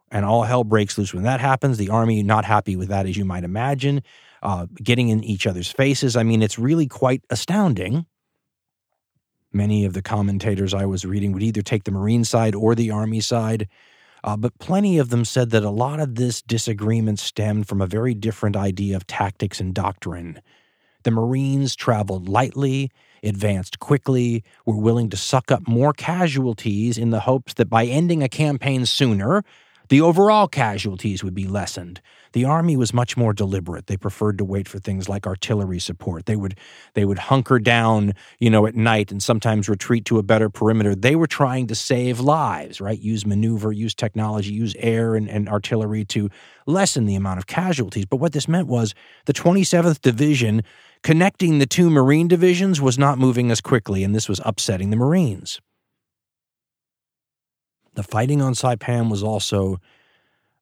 And 0.09 0.23
all 0.23 0.43
hell 0.43 0.63
breaks 0.63 0.97
loose 0.97 1.13
when 1.13 1.23
that 1.23 1.41
happens. 1.41 1.77
The 1.77 1.89
Army, 1.89 2.23
not 2.23 2.45
happy 2.45 2.77
with 2.77 2.87
that, 2.87 3.05
as 3.05 3.17
you 3.17 3.25
might 3.25 3.43
imagine, 3.43 4.01
uh, 4.43 4.67
getting 4.81 5.09
in 5.09 5.25
each 5.25 5.45
other's 5.45 5.69
faces. 5.69 6.15
I 6.15 6.23
mean, 6.23 6.41
it's 6.41 6.57
really 6.57 6.87
quite 6.87 7.25
astounding. 7.29 8.05
Many 9.51 9.85
of 9.85 9.93
the 9.93 10.01
commentators 10.01 10.73
I 10.73 10.85
was 10.85 11.05
reading 11.05 11.31
would 11.31 11.43
either 11.43 11.61
take 11.61 11.83
the 11.83 11.91
Marine 11.91 12.23
side 12.23 12.53
or 12.53 12.75
the 12.75 12.91
Army 12.91 13.19
side. 13.19 13.67
Uh, 14.23 14.37
but 14.37 14.57
plenty 14.59 14.97
of 14.97 15.09
them 15.09 15.25
said 15.25 15.49
that 15.51 15.63
a 15.63 15.69
lot 15.69 15.99
of 15.99 16.15
this 16.15 16.41
disagreement 16.41 17.19
stemmed 17.19 17.67
from 17.67 17.81
a 17.81 17.87
very 17.87 18.13
different 18.13 18.55
idea 18.55 18.95
of 18.95 19.07
tactics 19.07 19.59
and 19.59 19.73
doctrine. 19.73 20.41
The 21.03 21.11
Marines 21.11 21.75
traveled 21.75 22.27
lightly, 22.27 22.91
advanced 23.23 23.79
quickly, 23.79 24.43
were 24.65 24.77
willing 24.77 25.09
to 25.09 25.17
suck 25.17 25.51
up 25.51 25.67
more 25.67 25.93
casualties 25.93 26.97
in 26.97 27.09
the 27.09 27.21
hopes 27.21 27.53
that 27.55 27.69
by 27.69 27.85
ending 27.85 28.21
a 28.21 28.29
campaign 28.29 28.85
sooner, 28.85 29.43
the 29.89 30.01
overall 30.01 30.47
casualties 30.47 31.23
would 31.23 31.33
be 31.33 31.47
lessened. 31.47 32.01
The 32.33 32.45
army 32.45 32.77
was 32.77 32.93
much 32.93 33.17
more 33.17 33.33
deliberate. 33.33 33.87
They 33.87 33.97
preferred 33.97 34.37
to 34.37 34.45
wait 34.45 34.67
for 34.67 34.77
things 34.77 35.09
like 35.09 35.25
artillery 35.25 35.79
support. 35.79 36.27
They 36.27 36.35
would 36.35 36.57
they 36.93 37.05
would 37.05 37.17
hunker 37.17 37.57
down, 37.57 38.13
you 38.39 38.51
know, 38.51 38.67
at 38.67 38.75
night 38.75 39.11
and 39.11 39.21
sometimes 39.21 39.67
retreat 39.67 40.05
to 40.05 40.19
a 40.19 40.23
better 40.23 40.49
perimeter. 40.49 40.93
They 40.93 41.15
were 41.15 41.27
trying 41.27 41.67
to 41.67 41.75
save 41.75 42.19
lives, 42.19 42.79
right? 42.79 42.99
Use 42.99 43.25
maneuver, 43.25 43.71
use 43.71 43.95
technology, 43.95 44.53
use 44.53 44.75
air 44.77 45.15
and, 45.15 45.27
and 45.27 45.49
artillery 45.49 46.05
to 46.05 46.29
lessen 46.67 47.05
the 47.05 47.15
amount 47.15 47.39
of 47.39 47.47
casualties. 47.47 48.05
But 48.05 48.17
what 48.17 48.33
this 48.33 48.47
meant 48.47 48.67
was 48.67 48.93
the 49.25 49.33
27th 49.33 50.01
Division 50.01 50.61
connecting 51.01 51.59
the 51.59 51.65
two 51.65 51.89
Marine 51.89 52.27
divisions 52.27 52.79
was 52.79 52.97
not 52.97 53.17
moving 53.17 53.49
as 53.51 53.61
quickly, 53.61 54.03
and 54.03 54.13
this 54.13 54.29
was 54.29 54.41
upsetting 54.45 54.89
the 54.89 54.97
Marines. 54.97 55.59
The 57.99 58.03
fighting 58.03 58.41
on 58.41 58.53
Saipan 58.53 59.11
was 59.11 59.21
also, 59.21 59.81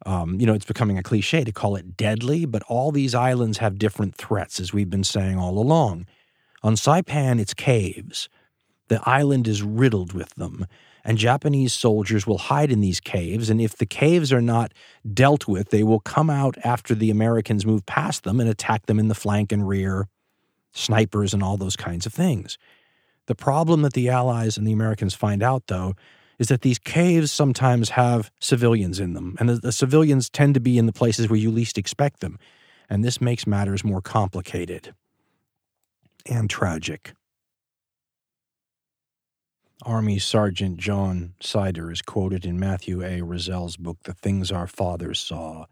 um, 0.08 0.40
you 0.40 0.48
know, 0.48 0.56
it's 0.56 0.66
becoming 0.66 0.98
a 0.98 1.04
cliche 1.04 1.44
to 1.44 1.52
call 1.52 1.76
it 1.76 1.96
deadly, 1.96 2.48
but 2.48 2.64
all 2.64 2.92
these 2.92 3.14
islands 3.14 3.60
have 3.60 3.78
different 3.78 4.16
threats, 4.16 4.60
as 4.60 4.74
we've 4.74 4.90
been 4.90 5.04
saying 5.04 5.38
all 5.38 5.60
along. 5.60 6.08
On 6.64 6.74
Saipan, 6.74 7.40
it's 7.40 7.54
caves. 7.54 8.28
The 8.88 9.08
island 9.08 9.48
is 9.48 9.62
riddled 9.62 10.14
with 10.14 10.34
them, 10.34 10.66
and 11.06 11.20
Japanese 11.20 11.76
soldiers 11.76 12.26
will 12.26 12.40
hide 12.40 12.72
in 12.72 12.82
these 12.82 13.00
caves. 13.00 13.52
And 13.52 13.62
if 13.62 13.76
the 13.76 13.86
caves 13.86 14.34
are 14.34 14.42
not 14.42 14.74
dealt 15.14 15.48
with, 15.48 15.70
they 15.70 15.84
will 15.84 16.00
come 16.00 16.32
out 16.32 16.58
after 16.64 16.96
the 16.96 17.12
Americans 17.12 17.68
move 17.68 17.86
past 17.86 18.24
them 18.24 18.40
and 18.40 18.50
attack 18.50 18.88
them 18.88 18.98
in 18.98 19.10
the 19.10 19.14
flank 19.14 19.52
and 19.52 19.68
rear, 19.68 20.08
snipers, 20.72 21.36
and 21.36 21.44
all 21.44 21.58
those 21.58 21.76
kinds 21.76 22.08
of 22.08 22.14
things. 22.16 22.58
The 23.28 23.36
problem 23.36 23.84
that 23.84 23.94
the 23.94 24.10
Allies 24.10 24.58
and 24.58 24.66
the 24.66 24.74
Americans 24.74 25.14
find 25.14 25.44
out, 25.44 25.68
though, 25.68 25.94
is 26.40 26.48
that 26.48 26.62
these 26.62 26.80
caves 26.80 27.32
sometimes 27.32 27.90
have 27.90 28.32
civilians 28.40 29.00
in 29.00 29.14
them, 29.14 29.36
and 29.40 29.50
the, 29.50 29.56
the, 29.56 29.72
civilians 29.72 30.30
tend 30.30 30.54
to 30.54 30.60
be 30.60 30.78
in 30.78 30.86
the 30.86 30.94
places 30.94 31.30
where 31.30 31.40
you 31.40 31.52
least 31.52 31.78
expect 31.78 32.20
them. 32.20 32.38
And 32.90 33.04
this 33.04 33.20
makes 33.20 33.48
matters 33.48 33.84
more 33.84 34.02
complicated 34.02 34.94
and 36.26 36.50
tragic. 36.50 37.14
Army 39.84 40.20
Sergeant 40.20 40.78
John 40.78 41.34
Sider 41.40 41.92
is 41.92 42.02
quoted 42.02 42.46
in 42.46 42.60
Matthew 42.60 43.04
A. 43.04 43.22
Rozell's 43.22 43.78
book, 43.78 43.98
The 44.04 44.14
Things 44.14 44.52
Our 44.52 44.68
Fathers 44.68 45.20
Saw, 45.20 45.66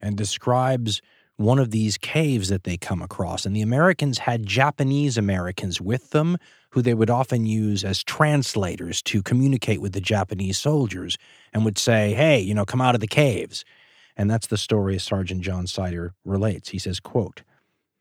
and 0.00 0.16
describes 0.16 1.02
one 1.36 1.58
of 1.58 1.70
these 1.70 1.98
caves 1.98 2.48
that 2.48 2.64
they 2.64 2.76
come 2.76 3.02
across. 3.02 3.44
And 3.44 3.56
the 3.56 3.62
Americans 3.62 4.18
had 4.18 4.46
Japanese 4.46 5.18
Americans 5.18 5.80
with 5.80 6.10
them 6.10 6.36
who 6.72 6.82
they 6.82 6.94
would 6.94 7.10
often 7.10 7.44
use 7.44 7.84
as 7.84 8.02
translators 8.02 9.02
to 9.02 9.22
communicate 9.22 9.80
with 9.80 9.92
the 9.92 10.00
Japanese 10.00 10.58
soldiers 10.58 11.18
and 11.52 11.64
would 11.64 11.78
say, 11.78 12.14
hey, 12.14 12.40
you 12.40 12.54
know, 12.54 12.64
come 12.64 12.80
out 12.80 12.94
of 12.94 13.00
the 13.00 13.06
caves. 13.06 13.64
And 14.16 14.30
that's 14.30 14.46
the 14.46 14.56
story 14.56 14.98
Sergeant 14.98 15.42
John 15.42 15.66
Sider 15.66 16.14
relates. 16.24 16.70
He 16.70 16.78
says, 16.78 16.98
quote, 16.98 17.42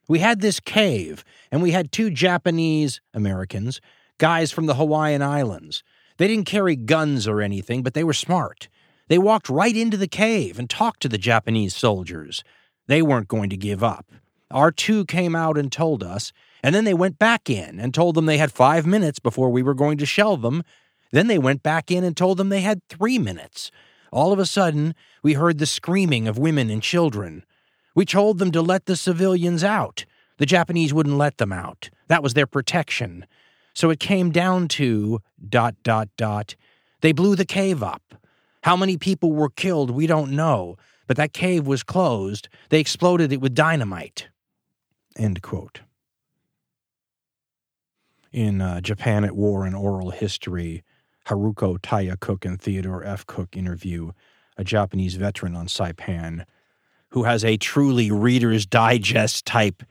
We 0.08 0.20
had 0.20 0.40
this 0.40 0.60
cave, 0.60 1.24
and 1.52 1.62
we 1.62 1.72
had 1.72 1.92
two 1.92 2.10
Japanese 2.10 3.02
Americans, 3.14 3.82
guys 4.18 4.52
from 4.52 4.68
the 4.68 4.76
Hawaiian 4.76 5.22
Islands. 5.22 5.84
They 6.18 6.28
didn't 6.28 6.46
carry 6.46 6.76
guns 6.76 7.28
or 7.28 7.42
anything, 7.42 7.84
but 7.84 7.94
they 7.94 8.04
were 8.04 8.14
smart. 8.14 8.70
They 9.10 9.18
walked 9.18 9.50
right 9.50 9.76
into 9.76 9.98
the 9.98 10.08
cave 10.08 10.58
and 10.58 10.70
talked 10.70 11.02
to 11.02 11.10
the 11.10 11.18
Japanese 11.18 11.76
soldiers. 11.76 12.44
They 12.88 13.02
weren't 13.02 13.28
going 13.28 13.50
to 13.50 13.58
give 13.58 13.84
up. 13.84 14.06
Our 14.50 14.72
two 14.72 15.06
came 15.06 15.36
out 15.36 15.58
and 15.58 15.72
told 15.72 16.04
us, 16.04 16.32
and 16.64 16.76
then 16.76 16.84
they 16.84 16.94
went 16.94 17.18
back 17.20 17.50
in 17.50 17.80
and 17.80 17.94
told 17.94 18.16
them 18.16 18.26
they 18.26 18.38
had 18.38 18.52
five 18.52 18.86
minutes 18.86 19.20
before 19.20 19.50
we 19.50 19.64
were 19.64 19.74
going 19.74 19.98
to 19.98 20.06
shell 20.06 20.38
them. 20.38 20.64
Then 21.12 21.28
they 21.28 21.40
went 21.40 21.64
back 21.64 21.92
in 21.92 22.04
and 22.04 22.16
told 22.16 22.38
them 22.38 22.50
they 22.50 22.62
had 22.62 22.88
three 22.88 23.18
minutes. 23.18 23.72
All 24.12 24.32
of 24.32 24.40
a 24.40 24.46
sudden, 24.46 24.94
we 25.24 25.34
heard 25.34 25.58
the 25.58 25.66
screaming 25.66 26.28
of 26.28 26.38
women 26.38 26.70
and 26.70 26.82
children. 26.82 27.46
We 27.96 28.06
told 28.06 28.40
them 28.40 28.52
to 28.52 28.62
let 28.62 28.86
the 28.86 28.96
civilians 28.96 29.64
out. 29.64 30.06
The 30.38 30.46
Japanese 30.46 30.94
wouldn't 30.94 31.18
let 31.18 31.38
them 31.38 31.52
out. 31.52 31.90
That 32.08 32.24
was 32.24 32.34
their 32.34 32.48
protection. 32.48 33.26
So 33.74 33.90
it 33.90 34.00
came 34.00 34.32
down 34.32 34.68
to 34.70 35.20
dot 35.48 35.76
dot 35.84 36.10
dot. 36.18 36.56
They 37.02 37.12
blew 37.12 37.36
the 37.36 37.46
cave 37.46 37.82
up. 37.82 38.16
How 38.64 38.76
many 38.76 38.98
people 38.98 39.32
were 39.32 39.50
killed, 39.50 39.90
we 39.90 40.08
don't 40.08 40.32
know, 40.32 40.78
but 41.08 41.18
that 41.18 41.34
cave 41.34 41.66
was 41.66 41.84
closed. 41.84 42.48
They 42.70 42.80
exploded 42.80 43.34
it 43.34 43.42
with 43.42 43.56
dynamite. 43.56 44.28
End 45.18 45.42
quote. 45.42 45.82
In 48.32 48.62
uh, 48.62 48.80
Japan 48.80 49.26
at 49.26 49.36
War 49.36 49.66
and 49.66 49.76
Oral 49.76 50.12
History, 50.12 50.84
Haruko 51.28 51.78
Taya 51.80 52.20
Cook 52.20 52.46
and 52.46 52.60
Theodore 52.60 53.04
F. 53.04 53.26
Cook 53.26 53.58
interview 53.58 54.12
a 54.58 54.64
Japanese 54.64 55.16
veteran 55.16 55.56
on 55.56 55.68
Saipan 55.68 56.46
who 57.10 57.24
has 57.24 57.44
a 57.44 57.58
truly 57.58 58.10
Reader's 58.10 58.66
Digest 58.66 59.46
type 59.46 59.84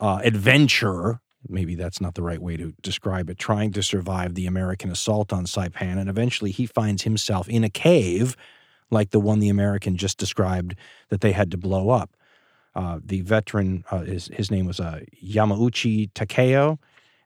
uh, 0.00 0.20
adventure. 0.22 1.20
Maybe 1.48 1.74
that's 1.74 2.00
not 2.00 2.14
the 2.14 2.22
right 2.22 2.40
way 2.40 2.56
to 2.56 2.72
describe 2.82 3.30
it, 3.30 3.38
trying 3.38 3.72
to 3.72 3.82
survive 3.82 4.34
the 4.34 4.46
American 4.46 4.90
assault 4.90 5.32
on 5.32 5.44
Saipan. 5.44 5.98
And 5.98 6.08
eventually 6.08 6.50
he 6.50 6.66
finds 6.66 7.02
himself 7.02 7.48
in 7.48 7.64
a 7.64 7.70
cave 7.70 8.36
like 8.90 9.10
the 9.10 9.20
one 9.20 9.38
the 9.40 9.48
American 9.48 9.96
just 9.96 10.18
described 10.18 10.74
that 11.10 11.20
they 11.20 11.32
had 11.32 11.50
to 11.50 11.56
blow 11.56 11.90
up. 11.90 12.16
Uh, 12.74 13.00
the 13.04 13.22
veteran, 13.22 13.84
uh, 13.90 14.00
his, 14.00 14.28
his 14.28 14.50
name 14.50 14.66
was 14.66 14.78
uh, 14.78 15.00
Yamauchi 15.24 16.10
Takeo, 16.14 16.78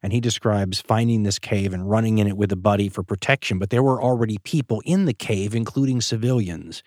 and 0.03 0.13
he 0.13 0.21
describes 0.21 0.81
finding 0.81 1.23
this 1.23 1.39
cave 1.39 1.73
and 1.73 1.89
running 1.89 2.19
in 2.19 2.27
it 2.27 2.37
with 2.37 2.51
a 2.51 2.57
buddy 2.57 2.89
for 2.89 3.03
protection. 3.03 3.59
But 3.59 3.71
there 3.71 3.83
were 3.83 4.03
already 4.03 4.39
people 4.39 4.83
in 4.85 5.05
the 5.05 5.15
cave, 5.15 5.55
including 5.55 6.01
civilians. 6.01 6.83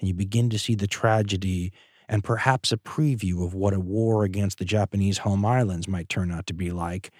And 0.00 0.08
you 0.08 0.14
begin 0.14 0.48
to 0.50 0.58
see 0.58 0.74
the 0.74 0.86
tragedy 0.86 1.72
and 2.08 2.24
perhaps 2.24 2.72
a 2.72 2.78
preview 2.78 3.44
of 3.44 3.52
what 3.52 3.74
a 3.74 3.80
war 3.80 4.24
against 4.24 4.58
the 4.58 4.64
Japanese 4.64 5.18
home 5.18 5.44
islands 5.44 5.86
might 5.86 6.08
turn 6.08 6.32
out 6.32 6.46
to 6.46 6.54
be 6.54 6.70
like. 6.70 7.10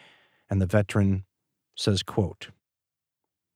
And 0.49 0.63
the 0.63 0.67
veteran 0.67 1.25
says, 1.75 2.03
quote, 2.03 2.49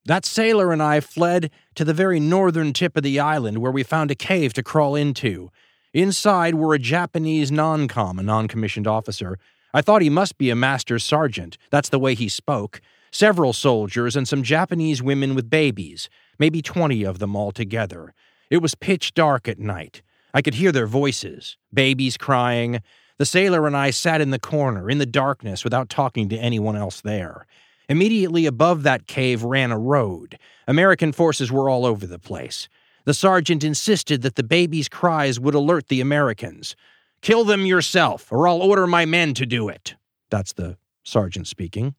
that 0.05 0.27
sailor 0.27 0.73
and 0.73 0.83
I 0.83 1.01
fled 1.01 1.51
to 1.77 1.85
the 1.85 1.95
very 1.95 2.19
northern 2.19 2.73
tip 2.73 2.97
of 2.97 3.05
the 3.05 3.21
island 3.21 3.59
where 3.59 3.73
we 3.73 3.85
found 3.85 4.11
a 4.11 4.17
cave 4.17 4.53
to 4.55 4.63
crawl 4.63 4.97
into. 4.97 5.51
Inside 5.95 6.57
were 6.57 6.75
a 6.75 6.79
Japanese 6.79 7.53
non 7.53 7.87
com, 7.87 8.19
a 8.19 8.23
non 8.23 8.49
commissioned 8.49 8.87
officer. 8.87 9.39
I 9.75 9.81
thought 9.81 10.03
he 10.03 10.11
must 10.11 10.39
be 10.39 10.51
a 10.51 10.57
master 10.57 10.99
sergeant. 10.99 11.57
That's 11.71 11.89
the 11.89 11.99
way 11.99 12.15
he 12.15 12.29
spoke. 12.29 12.81
Several 13.11 13.53
soldiers 13.53 14.17
and 14.17 14.27
some 14.27 14.43
Japanese 14.43 15.03
women 15.03 15.35
with 15.35 15.51
babies, 15.51 16.09
maybe 16.39 16.63
20 16.63 17.05
of 17.05 17.19
them 17.19 17.37
all 17.37 17.53
together. 17.53 18.15
It 18.51 18.59
was 18.59 18.75
pitch 18.75 19.15
dark 19.15 19.49
at 19.49 19.59
night. 19.59 20.03
I 20.35 20.43
could 20.43 20.55
hear 20.55 20.73
their 20.73 20.87
voices, 20.87 21.57
babies 21.73 22.17
crying. 22.17 22.83
The 23.19 23.27
sailor 23.27 23.67
and 23.67 23.77
I 23.77 23.91
sat 23.91 24.21
in 24.21 24.31
the 24.31 24.39
corner, 24.39 24.91
in 24.91 24.99
the 24.99 25.07
darkness, 25.07 25.65
without 25.65 25.89
talking 25.89 26.29
to 26.31 26.37
anyone 26.39 26.77
else 26.77 27.01
there. 27.01 27.47
Immediately 27.89 28.47
above 28.47 28.83
that 28.83 29.07
cave 29.07 29.43
ran 29.43 29.73
a 29.73 29.79
road. 29.79 30.39
American 30.67 31.13
forces 31.13 31.53
were 31.53 31.69
all 31.69 31.85
over 31.85 32.07
the 32.07 32.19
place. 32.19 32.69
The 33.05 33.15
sergeant 33.15 33.65
insisted 33.65 34.23
that 34.23 34.37
the 34.37 34.43
baby's 34.43 34.89
cries 34.89 35.41
would 35.41 35.55
alert 35.55 35.89
the 35.89 36.01
Americans. 36.01 36.77
Kill 37.23 37.45
them 37.45 37.65
yourself, 37.65 38.31
or 38.33 38.49
I'll 38.49 38.61
order 38.61 38.87
my 38.87 39.07
men 39.07 39.33
to 39.35 39.47
do 39.47 39.69
it. 39.69 39.95
That's 40.31 40.53
the 40.53 40.77
sergeant 41.05 41.47
speaking. 41.47 41.95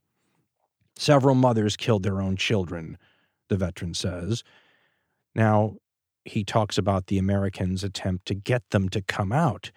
Several 0.95 1.33
mothers 1.33 1.77
killed 1.77 2.03
their 2.03 2.21
own 2.21 2.35
children, 2.35 2.97
the 3.47 3.57
veteran 3.57 3.93
says. 3.93 4.43
Now, 5.33 5.77
he 6.25 6.43
talks 6.43 6.77
about 6.77 7.07
the 7.07 7.17
Americans' 7.17 7.83
attempt 7.83 8.25
to 8.27 8.35
get 8.35 8.69
them 8.69 8.89
to 8.89 9.01
come 9.01 9.31
out. 9.31 9.71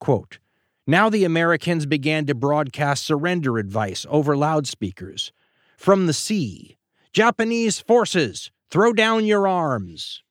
Quote, 0.00 0.38
now 0.86 1.08
the 1.08 1.24
Americans 1.24 1.86
began 1.86 2.26
to 2.26 2.34
broadcast 2.34 3.06
surrender 3.06 3.58
advice 3.58 4.04
over 4.10 4.36
loudspeakers. 4.36 5.32
From 5.78 6.06
the 6.06 6.12
sea, 6.12 6.76
Japanese 7.12 7.80
forces, 7.80 8.50
throw 8.70 8.92
down 8.92 9.24
your 9.24 9.48
arms. 9.48 10.23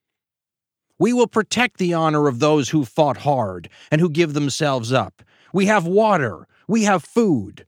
We 0.99 1.13
will 1.13 1.27
protect 1.27 1.77
the 1.77 1.93
honor 1.93 2.27
of 2.27 2.39
those 2.39 2.69
who 2.69 2.85
fought 2.85 3.17
hard 3.17 3.69
and 3.91 3.99
who 3.99 4.09
give 4.09 4.33
themselves 4.33 4.93
up. 4.93 5.23
We 5.53 5.65
have 5.65 5.85
water. 5.85 6.47
We 6.67 6.83
have 6.83 7.03
food. 7.03 7.65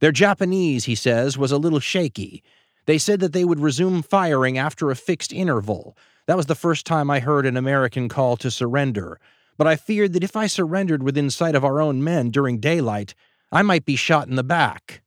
Their 0.00 0.12
Japanese, 0.12 0.84
he 0.84 0.94
says, 0.94 1.38
was 1.38 1.52
a 1.52 1.58
little 1.58 1.80
shaky. 1.80 2.42
They 2.86 2.98
said 2.98 3.20
that 3.20 3.32
they 3.32 3.44
would 3.44 3.60
resume 3.60 4.02
firing 4.02 4.58
after 4.58 4.90
a 4.90 4.96
fixed 4.96 5.32
interval. 5.32 5.96
That 6.26 6.36
was 6.36 6.46
the 6.46 6.54
first 6.54 6.84
time 6.84 7.10
I 7.10 7.20
heard 7.20 7.46
an 7.46 7.56
American 7.56 8.08
call 8.08 8.36
to 8.38 8.50
surrender 8.50 9.18
but 9.56 9.66
I 9.66 9.76
feared 9.76 10.12
that 10.14 10.24
if 10.24 10.36
I 10.36 10.46
surrendered 10.46 11.02
within 11.02 11.30
sight 11.30 11.54
of 11.54 11.64
our 11.64 11.80
own 11.80 12.02
men 12.02 12.30
during 12.30 12.58
daylight, 12.58 13.14
I 13.52 13.62
might 13.62 13.84
be 13.84 13.96
shot 13.96 14.28
in 14.28 14.34
the 14.34 14.42
back. 14.42 15.02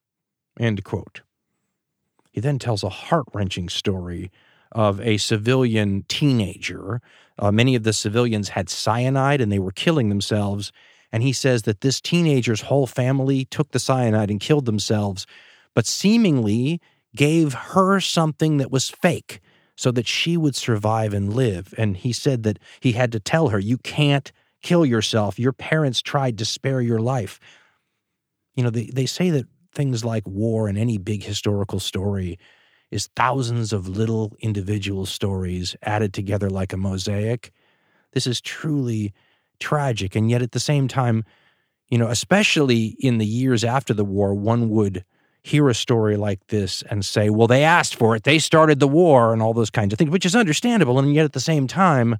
He 2.31 2.41
then 2.41 2.59
tells 2.59 2.83
a 2.83 2.89
heart 2.89 3.25
wrenching 3.33 3.69
story 3.69 4.31
of 4.71 5.01
a 5.01 5.17
civilian 5.17 6.03
teenager. 6.07 7.01
Uh, 7.39 7.51
many 7.51 7.75
of 7.75 7.83
the 7.83 7.93
civilians 7.93 8.49
had 8.49 8.69
cyanide 8.69 9.41
and 9.41 9.51
they 9.51 9.59
were 9.59 9.71
killing 9.71 10.09
themselves. 10.09 10.71
And 11.11 11.23
he 11.23 11.33
says 11.33 11.63
that 11.63 11.81
this 11.81 12.01
teenager's 12.01 12.61
whole 12.61 12.87
family 12.87 13.45
took 13.45 13.71
the 13.71 13.79
cyanide 13.79 14.29
and 14.29 14.39
killed 14.39 14.65
themselves, 14.65 15.25
but 15.73 15.85
seemingly 15.85 16.81
gave 17.15 17.53
her 17.53 17.99
something 17.99 18.57
that 18.57 18.71
was 18.71 18.89
fake 18.89 19.39
so 19.75 19.91
that 19.91 20.07
she 20.07 20.35
would 20.35 20.55
survive 20.55 21.13
and 21.13 21.33
live. 21.33 21.73
And 21.77 21.95
he 21.95 22.11
said 22.11 22.43
that 22.43 22.59
he 22.79 22.93
had 22.93 23.11
to 23.11 23.19
tell 23.19 23.49
her, 23.49 23.59
You 23.59 23.77
can't 23.77 24.31
kill 24.61 24.85
yourself. 24.85 25.39
Your 25.39 25.53
parents 25.53 26.01
tried 26.01 26.37
to 26.39 26.45
spare 26.45 26.81
your 26.81 26.99
life. 26.99 27.39
You 28.55 28.63
know, 28.63 28.71
they, 28.71 28.85
they 28.87 29.05
say 29.05 29.29
that 29.29 29.45
things 29.73 30.03
like 30.03 30.27
war 30.27 30.67
and 30.67 30.77
any 30.77 30.97
big 30.97 31.23
historical 31.23 31.79
story 31.79 32.39
is 32.91 33.09
thousands 33.15 33.73
of 33.73 33.87
little 33.87 34.35
individual 34.39 35.05
stories 35.05 35.75
added 35.83 36.13
together 36.13 36.49
like 36.49 36.73
a 36.73 36.77
mosaic. 36.77 37.51
This 38.13 38.27
is 38.27 38.39
truly 38.41 39.13
tragic. 39.59 40.15
And 40.15 40.29
yet 40.29 40.41
at 40.41 40.51
the 40.51 40.59
same 40.59 40.87
time, 40.87 41.23
you 41.89 41.97
know, 41.97 42.07
especially 42.07 42.95
in 42.99 43.17
the 43.17 43.25
years 43.25 43.63
after 43.63 43.93
the 43.93 44.05
war, 44.05 44.33
one 44.33 44.69
would 44.69 45.03
hear 45.43 45.69
a 45.69 45.73
story 45.73 46.17
like 46.17 46.45
this 46.47 46.81
and 46.89 47.05
say, 47.05 47.29
well, 47.29 47.47
they 47.47 47.63
asked 47.63 47.95
for 47.95 48.15
it, 48.15 48.23
they 48.23 48.39
started 48.39 48.79
the 48.79 48.87
war, 48.87 49.31
and 49.31 49.41
all 49.41 49.53
those 49.53 49.69
kinds 49.69 49.93
of 49.93 49.99
things, 49.99 50.11
which 50.11 50.25
is 50.25 50.35
understandable. 50.35 50.99
And 50.99 51.13
yet 51.13 51.25
at 51.25 51.33
the 51.33 51.39
same 51.39 51.67
time, 51.67 52.17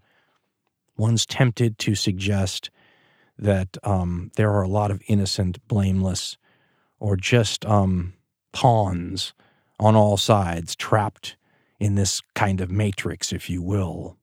one's 0.97 1.25
tempted 1.25 1.77
to 1.79 1.95
suggest 1.95 2.69
that 3.37 3.77
um, 3.83 4.31
there 4.35 4.51
are 4.51 4.63
a 4.63 4.69
lot 4.69 4.91
of 4.91 5.01
innocent, 5.07 5.65
blameless, 5.67 6.37
or 6.99 7.17
just 7.17 7.65
um, 7.65 8.13
pawns 8.53 9.33
on 9.79 9.95
all 9.95 10.17
sides 10.17 10.75
trapped 10.75 11.37
in 11.79 11.95
this 11.95 12.21
kind 12.35 12.61
of 12.61 12.71
matrix, 12.71 13.31
if 13.31 13.49
you 13.49 13.61
will. 13.61 14.17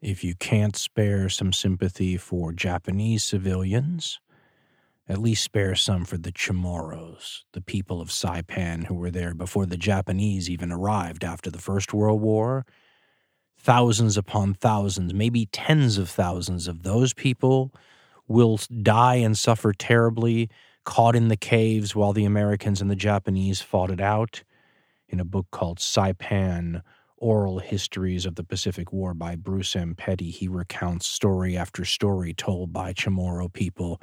If 0.00 0.22
you 0.22 0.34
can't 0.34 0.76
spare 0.76 1.28
some 1.28 1.52
sympathy 1.52 2.16
for 2.16 2.52
Japanese 2.52 3.24
civilians, 3.24 4.20
at 5.08 5.18
least 5.18 5.42
spare 5.42 5.74
some 5.74 6.04
for 6.04 6.18
the 6.18 6.30
Chamorros, 6.30 7.42
the 7.52 7.60
people 7.60 8.00
of 8.00 8.08
Saipan 8.08 8.86
who 8.86 8.94
were 8.94 9.10
there 9.10 9.34
before 9.34 9.66
the 9.66 9.76
Japanese 9.76 10.48
even 10.48 10.70
arrived 10.70 11.24
after 11.24 11.50
the 11.50 11.58
First 11.58 11.92
World 11.92 12.20
War. 12.20 12.64
Thousands 13.58 14.16
upon 14.16 14.54
thousands, 14.54 15.12
maybe 15.12 15.46
tens 15.46 15.98
of 15.98 16.08
thousands 16.08 16.68
of 16.68 16.84
those 16.84 17.12
people 17.12 17.72
will 18.28 18.60
die 18.82 19.16
and 19.16 19.36
suffer 19.36 19.72
terribly, 19.72 20.48
caught 20.88 21.14
in 21.14 21.28
the 21.28 21.36
caves 21.36 21.94
while 21.94 22.14
the 22.14 22.24
Americans 22.24 22.80
and 22.80 22.90
the 22.90 22.96
Japanese 22.96 23.60
fought 23.60 23.90
it 23.90 24.00
out. 24.00 24.42
In 25.06 25.20
a 25.20 25.24
book 25.24 25.46
called 25.50 25.80
Saipan 25.80 26.80
Oral 27.18 27.58
Histories 27.58 28.24
of 28.24 28.36
the 28.36 28.42
Pacific 28.42 28.90
War 28.90 29.12
by 29.12 29.36
Bruce 29.36 29.76
M. 29.76 29.94
Petty, 29.94 30.30
he 30.30 30.48
recounts 30.48 31.06
story 31.06 31.58
after 31.58 31.84
story 31.84 32.32
told 32.32 32.72
by 32.72 32.94
Chamorro 32.94 33.52
people 33.52 34.00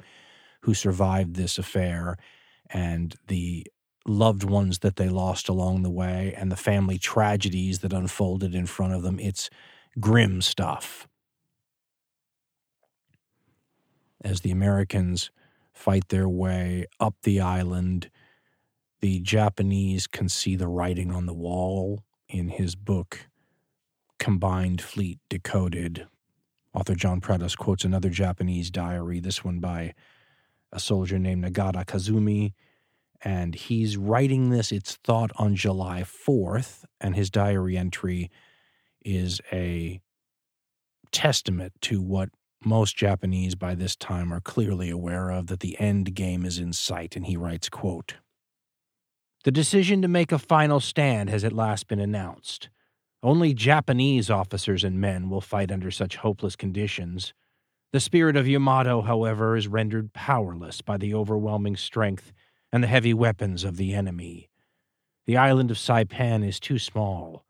who 0.62 0.74
survived 0.74 1.34
this 1.34 1.58
affair 1.58 2.18
and 2.70 3.16
the 3.26 3.66
loved 4.06 4.44
ones 4.44 4.78
that 4.78 4.94
they 4.94 5.08
lost 5.08 5.48
along 5.48 5.82
the 5.82 5.90
way 5.90 6.32
and 6.36 6.52
the 6.52 6.56
family 6.56 6.98
tragedies 6.98 7.80
that 7.80 7.92
unfolded 7.92 8.54
in 8.54 8.64
front 8.64 8.94
of 8.94 9.02
them. 9.02 9.18
It's 9.18 9.50
grim 9.98 10.40
stuff. 10.40 11.08
As 14.22 14.42
the 14.42 14.52
Americans 14.52 15.32
fight 15.76 16.08
their 16.08 16.28
way 16.28 16.86
up 16.98 17.14
the 17.22 17.40
island, 17.40 18.10
the 19.00 19.20
Japanese 19.20 20.06
can 20.06 20.28
see 20.28 20.56
the 20.56 20.66
writing 20.66 21.12
on 21.12 21.26
the 21.26 21.34
wall 21.34 22.02
in 22.28 22.48
his 22.48 22.74
book, 22.74 23.28
Combined 24.18 24.80
Fleet 24.80 25.18
Decoded. 25.28 26.06
Author 26.74 26.94
John 26.94 27.20
Prados 27.20 27.56
quotes 27.56 27.84
another 27.84 28.08
Japanese 28.08 28.70
diary, 28.70 29.20
this 29.20 29.44
one 29.44 29.60
by 29.60 29.94
a 30.72 30.80
soldier 30.80 31.18
named 31.18 31.44
Nagata 31.44 31.84
Kazumi. 31.84 32.54
And 33.22 33.54
he's 33.54 33.96
writing 33.96 34.50
this, 34.50 34.72
it's 34.72 34.96
thought 34.96 35.30
on 35.36 35.56
July 35.56 36.02
4th, 36.02 36.84
and 37.00 37.14
his 37.14 37.30
diary 37.30 37.76
entry 37.76 38.30
is 39.04 39.40
a 39.52 40.00
testament 41.12 41.72
to 41.82 42.00
what 42.00 42.30
most 42.64 42.96
Japanese 42.96 43.54
by 43.54 43.74
this 43.74 43.96
time 43.96 44.32
are 44.32 44.40
clearly 44.40 44.90
aware 44.90 45.30
of 45.30 45.46
that 45.46 45.60
the 45.60 45.78
end 45.78 46.14
game 46.14 46.44
is 46.44 46.58
in 46.58 46.72
sight 46.72 47.16
and 47.16 47.26
he 47.26 47.36
writes 47.36 47.68
quote 47.68 48.14
The 49.44 49.52
decision 49.52 50.02
to 50.02 50.08
make 50.08 50.32
a 50.32 50.38
final 50.38 50.80
stand 50.80 51.30
has 51.30 51.44
at 51.44 51.52
last 51.52 51.86
been 51.86 52.00
announced. 52.00 52.68
Only 53.22 53.54
Japanese 53.54 54.30
officers 54.30 54.84
and 54.84 55.00
men 55.00 55.28
will 55.28 55.40
fight 55.40 55.72
under 55.72 55.90
such 55.90 56.16
hopeless 56.16 56.56
conditions. 56.56 57.34
The 57.92 58.00
spirit 58.00 58.36
of 58.36 58.46
Yamato, 58.46 59.02
however, 59.02 59.56
is 59.56 59.68
rendered 59.68 60.12
powerless 60.12 60.82
by 60.82 60.96
the 60.96 61.14
overwhelming 61.14 61.76
strength 61.76 62.32
and 62.72 62.82
the 62.82 62.88
heavy 62.88 63.14
weapons 63.14 63.64
of 63.64 63.76
the 63.76 63.94
enemy. 63.94 64.50
The 65.26 65.36
island 65.36 65.70
of 65.70 65.76
Saipan 65.76 66.46
is 66.46 66.60
too 66.60 66.78
small. 66.78 67.44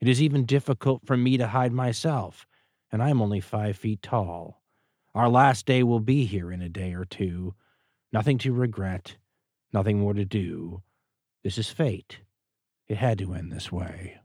It 0.00 0.08
is 0.08 0.20
even 0.20 0.44
difficult 0.44 1.06
for 1.06 1.16
me 1.16 1.36
to 1.36 1.46
hide 1.46 1.72
myself, 1.72 2.46
and 2.92 3.02
I 3.02 3.08
am 3.08 3.22
only 3.22 3.40
five 3.40 3.76
feet 3.76 4.02
tall. 4.02 4.62
Our 5.14 5.28
last 5.28 5.66
day 5.66 5.82
will 5.82 6.00
be 6.00 6.26
here 6.26 6.52
in 6.52 6.62
a 6.62 6.68
day 6.68 6.92
or 6.94 7.04
two. 7.04 7.54
Nothing 8.12 8.38
to 8.38 8.52
regret, 8.52 9.16
nothing 9.72 9.98
more 9.98 10.14
to 10.14 10.24
do. 10.24 10.82
This 11.42 11.58
is 11.58 11.70
fate. 11.70 12.20
It 12.88 12.98
had 12.98 13.18
to 13.18 13.32
end 13.32 13.50
this 13.50 13.72
way. 13.72 14.18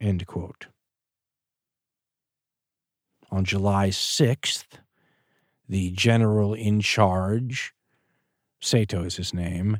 End 0.00 0.26
quote. 0.26 0.66
On 3.30 3.44
July 3.44 3.88
6th, 3.88 4.78
the 5.68 5.90
general 5.90 6.54
in 6.54 6.80
charge, 6.80 7.72
Sato 8.60 9.02
is 9.02 9.16
his 9.16 9.34
name, 9.34 9.78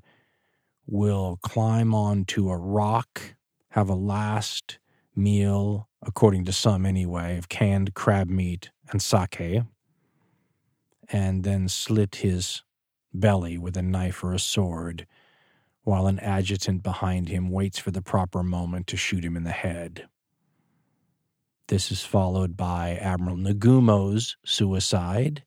will 0.87 1.39
climb 1.43 1.95
onto 1.95 2.51
a 2.51 2.57
rock, 2.57 3.37
have 3.71 3.89
a 3.89 3.95
last 3.95 4.79
meal, 5.15 5.86
according 6.05 6.45
to 6.45 6.53
some 6.53 6.85
anyway, 6.85 7.39
of 7.39 7.49
canned 7.49 7.95
crab 7.95 8.29
meat 8.29 8.71
and 8.91 9.01
sake, 9.01 9.63
and 11.09 11.45
then 11.45 11.69
slit 11.69 12.17
his 12.17 12.63
belly 13.13 13.57
with 13.59 13.77
a 13.77 13.83
knife 13.83 14.23
or 14.23 14.33
a 14.33 14.39
sword, 14.39 15.07
while 15.83 16.07
an 16.07 16.19
adjutant 16.19 16.83
behind 16.83 17.29
him 17.29 17.51
waits 17.51 17.79
for 17.79 17.91
the 17.91 18.03
proper 18.03 18.43
moment 18.43 18.87
to 18.89 18.97
shoot 18.97 19.25
him 19.25 19.37
in 19.37 19.45
the 19.45 19.51
head. 19.51 20.09
This 21.69 21.91
is 21.91 22.05
followed 22.05 22.57
by 22.57 22.97
Admiral 22.97 23.37
Nagumo's 23.37 24.37
suicide. 24.45 25.43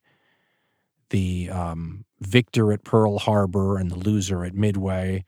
The 1.12 1.50
um, 1.50 2.06
victor 2.20 2.74
at 2.74 2.84
Pearl 2.84 3.20
Harbor 3.20 3.78
and 3.78 3.90
the 3.90 3.98
loser 3.98 4.44
at 4.44 4.54
Midway 4.54 5.24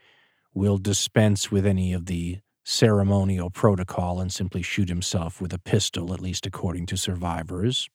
will 0.53 0.77
dispense 0.77 1.50
with 1.50 1.66
any 1.66 1.93
of 1.93 2.08
the 2.08 2.40
ceremonial 2.64 3.49
protocol 3.49 4.19
and 4.19 4.31
simply 4.31 4.61
shoot 4.61 4.90
himself 4.90 5.41
with 5.41 5.53
a 5.53 5.59
pistol, 5.59 6.14
at 6.14 6.22
least 6.22 6.45
according 6.45 6.85
to 6.88 6.98
survivors. 6.98 7.90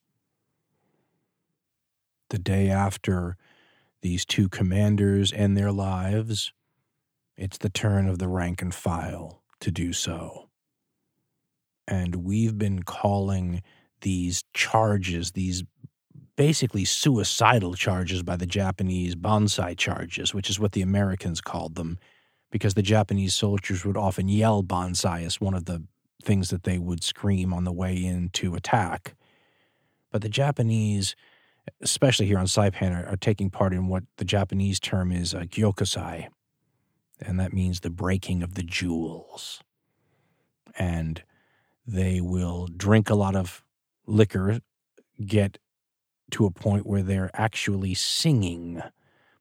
The 2.30 2.38
day 2.38 2.68
after 2.68 3.36
these 4.02 4.24
two 4.24 4.48
commanders 4.48 5.32
end 5.32 5.56
their 5.56 5.72
lives, 5.72 6.52
it's 7.36 7.58
the 7.58 7.70
turn 7.70 8.08
of 8.08 8.18
the 8.18 8.28
rank 8.28 8.62
and 8.62 8.74
file 8.74 9.42
to 9.60 9.70
do 9.70 9.92
so 9.92 10.46
and 11.88 12.16
we've 12.16 12.58
been 12.58 12.82
calling 12.82 13.62
these 14.00 14.44
charges, 14.52 15.32
these 15.32 15.64
basically 16.36 16.84
suicidal 16.84 17.74
charges 17.74 18.22
by 18.22 18.36
the 18.36 18.46
Japanese 18.46 19.14
banzai 19.14 19.74
charges, 19.74 20.34
which 20.34 20.50
is 20.50 20.60
what 20.60 20.72
the 20.72 20.82
Americans 20.82 21.40
called 21.40 21.76
them, 21.76 21.98
because 22.56 22.72
the 22.72 22.80
Japanese 22.80 23.34
soldiers 23.34 23.84
would 23.84 23.98
often 23.98 24.30
yell 24.30 24.62
banzai 24.62 25.20
as 25.20 25.38
one 25.38 25.52
of 25.52 25.66
the 25.66 25.82
things 26.22 26.48
that 26.48 26.62
they 26.62 26.78
would 26.78 27.04
scream 27.04 27.52
on 27.52 27.64
the 27.64 27.72
way 27.72 27.94
in 27.94 28.30
to 28.30 28.54
attack. 28.54 29.14
But 30.10 30.22
the 30.22 30.30
Japanese, 30.30 31.14
especially 31.82 32.24
here 32.24 32.38
on 32.38 32.46
Saipan, 32.46 32.96
are, 32.96 33.06
are 33.08 33.16
taking 33.18 33.50
part 33.50 33.74
in 33.74 33.88
what 33.88 34.04
the 34.16 34.24
Japanese 34.24 34.80
term 34.80 35.12
is 35.12 35.34
a 35.34 35.40
gyokusai, 35.40 36.28
and 37.20 37.38
that 37.38 37.52
means 37.52 37.80
the 37.80 37.90
breaking 37.90 38.42
of 38.42 38.54
the 38.54 38.62
jewels. 38.62 39.62
And 40.78 41.22
they 41.86 42.22
will 42.22 42.68
drink 42.74 43.10
a 43.10 43.14
lot 43.14 43.36
of 43.36 43.62
liquor, 44.06 44.60
get 45.22 45.58
to 46.30 46.46
a 46.46 46.50
point 46.50 46.86
where 46.86 47.02
they're 47.02 47.30
actually 47.34 47.92
singing 47.92 48.80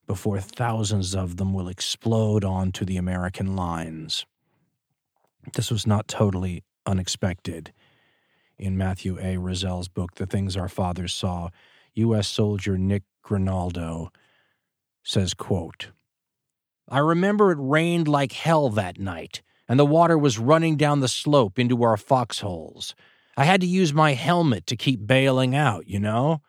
before 0.07 0.39
thousands 0.39 1.15
of 1.15 1.37
them 1.37 1.53
will 1.53 1.67
explode 1.67 2.43
onto 2.43 2.85
the 2.85 2.97
American 2.97 3.55
lines. 3.55 4.25
This 5.53 5.71
was 5.71 5.85
not 5.85 6.07
totally 6.07 6.63
unexpected. 6.85 7.73
In 8.57 8.77
Matthew 8.77 9.17
A. 9.19 9.37
Rozell's 9.37 9.87
book, 9.87 10.15
The 10.15 10.25
Things 10.25 10.55
Our 10.55 10.69
Fathers 10.69 11.13
Saw, 11.13 11.49
U.S. 11.95 12.27
soldier 12.27 12.77
Nick 12.77 13.03
Grinaldo 13.21 14.11
says, 15.03 15.33
quote, 15.33 15.91
I 16.87 16.99
remember 16.99 17.51
it 17.51 17.57
rained 17.59 18.07
like 18.07 18.31
hell 18.31 18.69
that 18.69 18.99
night 18.99 19.41
and 19.67 19.79
the 19.79 19.85
water 19.85 20.17
was 20.17 20.37
running 20.37 20.77
down 20.77 20.99
the 20.99 21.07
slope 21.07 21.57
into 21.57 21.83
our 21.83 21.97
foxholes. 21.97 22.95
I 23.37 23.45
had 23.45 23.61
to 23.61 23.67
use 23.67 23.93
my 23.93 24.13
helmet 24.13 24.67
to 24.67 24.75
keep 24.75 25.05
bailing 25.05 25.55
out, 25.55 25.87
you 25.87 25.99
know? 25.99 26.41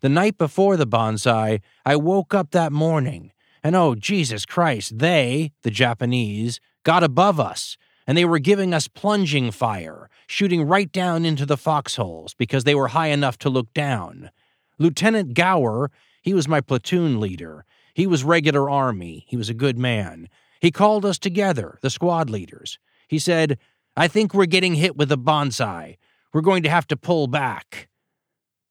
The 0.00 0.08
night 0.08 0.38
before 0.38 0.76
the 0.76 0.86
banzai, 0.86 1.60
I 1.84 1.96
woke 1.96 2.32
up 2.32 2.52
that 2.52 2.72
morning, 2.72 3.32
and 3.64 3.74
oh, 3.74 3.96
Jesus 3.96 4.46
Christ, 4.46 4.98
they, 4.98 5.52
the 5.62 5.72
Japanese, 5.72 6.60
got 6.84 7.02
above 7.02 7.40
us, 7.40 7.76
and 8.06 8.16
they 8.16 8.24
were 8.24 8.38
giving 8.38 8.72
us 8.72 8.86
plunging 8.86 9.50
fire, 9.50 10.08
shooting 10.28 10.62
right 10.62 10.90
down 10.92 11.24
into 11.24 11.44
the 11.44 11.56
foxholes 11.56 12.32
because 12.34 12.62
they 12.62 12.76
were 12.76 12.88
high 12.88 13.08
enough 13.08 13.38
to 13.38 13.50
look 13.50 13.74
down. 13.74 14.30
Lieutenant 14.78 15.34
Gower, 15.34 15.90
he 16.22 16.32
was 16.32 16.46
my 16.46 16.60
platoon 16.60 17.18
leader. 17.18 17.64
He 17.92 18.06
was 18.06 18.22
regular 18.22 18.70
army. 18.70 19.24
He 19.26 19.36
was 19.36 19.48
a 19.48 19.54
good 19.54 19.78
man. 19.78 20.28
He 20.60 20.70
called 20.70 21.04
us 21.04 21.18
together, 21.18 21.78
the 21.82 21.90
squad 21.90 22.30
leaders. 22.30 22.78
He 23.08 23.18
said, 23.18 23.58
I 23.96 24.06
think 24.06 24.32
we're 24.32 24.46
getting 24.46 24.74
hit 24.74 24.96
with 24.96 25.10
a 25.10 25.16
banzai. 25.16 25.98
We're 26.32 26.40
going 26.40 26.62
to 26.62 26.70
have 26.70 26.86
to 26.88 26.96
pull 26.96 27.26
back. 27.26 27.88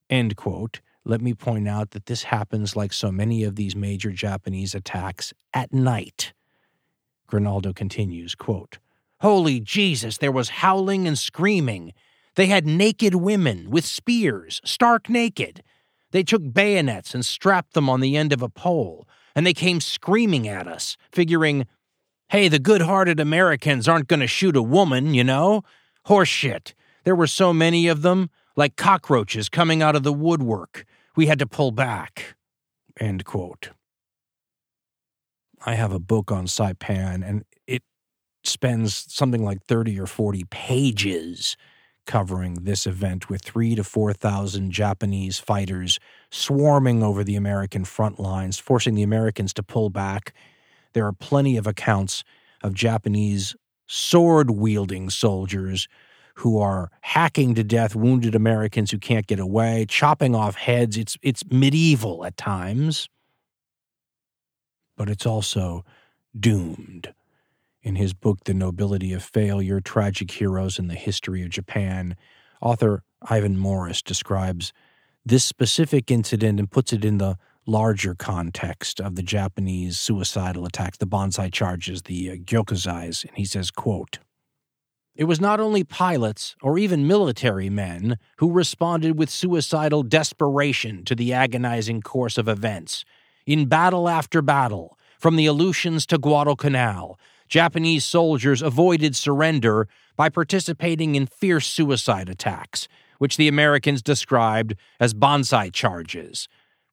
End 0.09 0.38
quote. 0.38 0.80
Let 1.08 1.22
me 1.22 1.34
point 1.34 1.69
out 1.69 1.92
that 1.92 2.08
this 2.08 2.24
happens 2.24 2.76
like 2.76 2.92
so 2.92 3.14
many 3.14 3.45
of 3.45 3.56
these 3.56 3.77
major 3.77 4.11
Japanese 4.11 4.76
attacks 4.76 5.34
at 5.53 5.72
night. 5.72 6.34
Grinaldo 7.27 7.72
continues, 7.72 8.36
quote, 8.36 8.80
Holy 9.22 9.61
Jesus, 9.61 10.18
there 10.18 10.34
was 10.34 10.50
howling 10.50 11.08
and 11.08 11.18
screaming. 11.18 11.94
They 12.36 12.48
had 12.48 12.68
naked 12.68 13.16
women 13.16 13.69
with 13.69 13.86
spears, 13.86 14.60
stark 14.66 15.08
naked. 15.10 15.64
They 16.11 16.24
took 16.24 16.53
bayonets 16.53 17.16
and 17.16 17.26
strapped 17.26 17.74
them 17.74 17.90
on 17.90 18.02
the 18.02 18.18
end 18.18 18.34
of 18.34 18.42
a 18.42 18.50
pole, 18.50 19.08
and 19.34 19.48
they 19.48 19.53
came 19.53 19.80
screaming 19.80 20.45
at 20.45 20.68
us, 20.68 20.98
figuring, 21.10 21.68
Hey, 22.27 22.50
the 22.50 22.60
good 22.60 22.82
hearted 22.82 23.22
Americans 23.22 23.88
aren't 23.88 24.10
going 24.10 24.19
to 24.19 24.27
shoot 24.27 24.58
a 24.58 24.61
woman, 24.61 25.14
you 25.14 25.24
know? 25.24 25.64
Horseshit. 26.08 26.74
There 27.06 27.16
were 27.16 27.27
so 27.27 27.53
many 27.53 27.88
of 27.88 28.02
them, 28.02 28.30
like 28.58 28.76
cockroaches 28.76 29.48
coming 29.48 29.82
out 29.82 29.95
of 29.95 30.03
the 30.03 30.11
woodwork. 30.11 30.84
We 31.18 31.26
had 31.26 31.40
to 31.40 31.48
pull 31.48 31.72
back. 31.72 32.36
End 33.00 33.26
quote. 33.26 33.72
I 35.66 35.76
have 35.76 35.92
a 35.92 36.00
book 36.00 36.32
on 36.32 36.46
Saipan, 36.46 37.28
and 37.28 37.44
it 37.66 37.84
spends 38.46 39.12
something 39.14 39.44
like 39.44 39.62
30 39.64 40.00
or 40.00 40.06
40 40.06 40.46
pages 40.46 41.58
covering 42.06 42.54
this 42.62 42.88
event 42.88 43.30
with 43.30 43.42
three 43.42 43.76
to 43.76 43.84
4,000 43.84 44.72
Japanese 44.72 45.40
fighters 45.40 46.00
swarming 46.32 47.04
over 47.04 47.26
the 47.26 47.36
American 47.36 47.84
front 47.84 48.18
lines, 48.18 48.58
forcing 48.58 48.96
the 48.96 49.04
Americans 49.04 49.54
to 49.56 49.64
pull 49.64 49.90
back 49.90 50.34
there 50.98 51.06
are 51.06 51.14
plenty 51.14 51.58
of 51.58 51.68
accounts 51.68 52.24
of 52.64 52.74
Japanese 52.74 53.56
sword 53.86 54.50
wielding 54.50 55.12
soldiers 55.12 55.88
who 56.38 56.59
are 56.59 56.91
hacking 57.01 57.56
to 57.56 57.64
death 57.64 57.95
wounded 57.95 58.35
Americans 58.35 58.91
who 58.91 58.99
can't 58.99 59.25
get 59.25 59.40
away, 59.40 59.88
chopping 59.90 60.35
off 60.35 60.56
heads. 60.56 60.95
It's, 60.95 61.17
it's 61.24 61.43
medieval 61.49 62.24
at 62.25 62.38
times, 62.38 63.09
but 64.95 65.09
it's 65.09 65.25
also 65.25 65.83
doomed. 66.40 67.11
In 67.82 67.95
his 67.95 68.14
book, 68.14 68.43
The 68.43 68.53
Nobility 68.53 69.14
of 69.14 69.24
Failure 69.24 69.80
Tragic 69.80 70.30
Heroes 70.30 70.77
in 70.77 70.90
the 70.90 70.95
History 70.95 71.41
of 71.41 71.49
Japan, 71.49 72.16
author 72.61 73.01
Ivan 73.24 73.57
Morris 73.57 74.03
describes 74.03 74.74
this 75.25 75.43
specific 75.43 76.11
incident 76.11 76.59
and 76.59 76.69
puts 76.69 76.93
it 76.93 77.03
in 77.03 77.17
the 77.17 77.38
larger 77.66 78.14
context 78.14 79.01
of 79.01 79.16
the 79.16 79.24
Japanese 79.24 79.98
suicidal 79.98 80.67
attacks, 80.67 80.99
the 80.99 81.07
banzai 81.07 81.49
charges, 81.49 82.03
the 82.03 82.30
uh, 82.30 82.35
gyokusais, 82.35 83.25
and 83.25 83.38
he 83.38 83.45
says, 83.45 83.72
quote, 83.72 84.19
it 85.18 85.24
was 85.24 85.42
not 85.42 85.60
only 85.60 85.84
pilots 85.84 86.56
or 86.62 86.78
even 86.78 87.08
military 87.08 87.72
men 87.72 88.20
who 88.38 88.52
responded 88.52 89.18
with 89.18 89.32
suicidal 89.32 90.04
desperation 90.04 91.04
to 91.06 91.16
the 91.16 91.34
agonizing 91.34 92.02
course 92.02 92.38
of 92.38 92.48
events. 92.48 93.04
In 93.48 93.66
battle 93.66 94.08
after 94.08 94.44
battle, 94.44 94.98
from 95.18 95.36
the 95.36 95.48
Aleutians 95.48 96.06
to 96.06 96.20
Guadalcanal, 96.20 97.20
Japanese 97.48 98.06
soldiers 98.06 98.62
avoided 98.62 99.16
surrender 99.16 99.88
by 100.16 100.30
participating 100.30 101.16
in 101.16 101.26
fierce 101.26 101.66
suicide 101.66 102.30
attacks, 102.30 102.88
which 103.18 103.38
the 103.38 103.48
Americans 103.48 104.04
described 104.04 104.76
as 105.00 105.16
banzai 105.16 105.70
charges. 105.70 106.48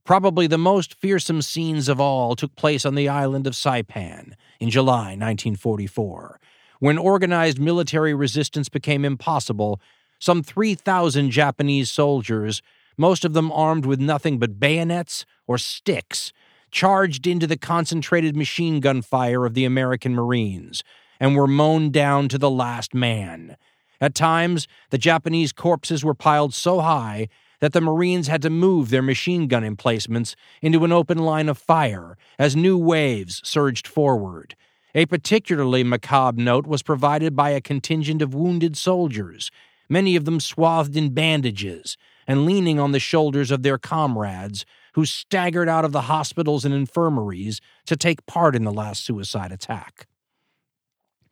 Probably 0.05 0.47
the 0.47 0.59
most 0.59 0.95
fearsome 0.95 1.43
scenes 1.43 1.91
of 1.91 2.01
all 2.01 2.37
took 2.37 2.57
place 2.57 2.87
on 2.87 2.95
the 2.95 3.09
island 3.09 3.47
of 3.47 3.55
Saipan 3.55 4.33
in 4.61 4.71
July 4.71 5.17
1944. 5.17 6.41
When 6.81 6.99
organized 6.99 7.59
military 7.59 8.15
resistance 8.15 8.69
became 8.69 9.05
impossible, 9.05 9.81
some 10.19 10.43
3,000 10.43 11.31
Japanese 11.31 11.91
soldiers, 11.91 12.63
most 12.97 13.25
of 13.25 13.33
them 13.33 13.53
armed 13.53 13.87
with 13.87 14.01
nothing 14.01 14.39
but 14.39 14.59
bayonets 14.61 15.25
or 15.47 15.59
sticks, 15.59 16.33
charged 16.71 17.27
into 17.27 17.47
the 17.47 17.57
concentrated 17.57 18.37
machine 18.37 18.81
gun 18.81 19.03
fire 19.03 19.45
of 19.45 19.55
the 19.55 19.65
American 19.65 20.15
Marines 20.15 20.83
and 21.21 21.37
were 21.37 21.47
mown 21.47 21.91
down 21.91 22.29
to 22.29 22.39
the 22.39 22.51
last 22.51 22.95
man. 22.95 23.57
At 24.01 24.15
times, 24.15 24.67
the 24.91 24.99
Japanese 24.99 25.53
corpses 25.53 26.05
were 26.05 26.15
piled 26.15 26.53
so 26.53 26.81
high 26.81 27.29
that 27.61 27.73
the 27.73 27.81
Marines 27.81 28.27
had 28.27 28.43
to 28.43 28.51
move 28.51 28.91
their 28.91 29.03
machine 29.03 29.47
gun 29.47 29.65
emplacements 29.65 30.35
into 30.61 30.85
an 30.85 30.93
open 30.93 31.19
line 31.19 31.49
of 31.49 31.57
fire 31.57 32.19
as 32.39 32.57
new 32.57 32.77
waves 32.77 33.41
surged 33.45 33.87
forward. 33.87 34.57
A 34.95 35.07
particularly 35.07 35.83
macabre 35.83 36.41
note 36.41 36.67
was 36.67 36.83
provided 36.83 37.35
by 37.35 37.51
a 37.51 37.61
contingent 37.61 38.23
of 38.23 38.35
wounded 38.35 38.77
soldiers, 38.77 39.51
many 39.89 40.15
of 40.15 40.25
them 40.25 40.39
swathed 40.39 40.97
in 40.97 41.13
bandages 41.13 41.97
and 42.27 42.47
leaning 42.47 42.79
on 42.79 42.93
the 42.93 43.01
shoulders 43.01 43.51
of 43.51 43.63
their 43.63 43.77
comrades 43.77 44.65
who 44.95 45.05
staggered 45.05 45.69
out 45.69 45.85
of 45.85 45.93
the 45.93 46.03
hospitals 46.03 46.65
and 46.65 46.73
infirmaries 46.73 47.61
to 47.87 47.97
take 47.97 48.25
part 48.27 48.55
in 48.55 48.63
the 48.63 48.73
last 48.73 49.05
suicide 49.05 49.51
attack. 49.51 50.07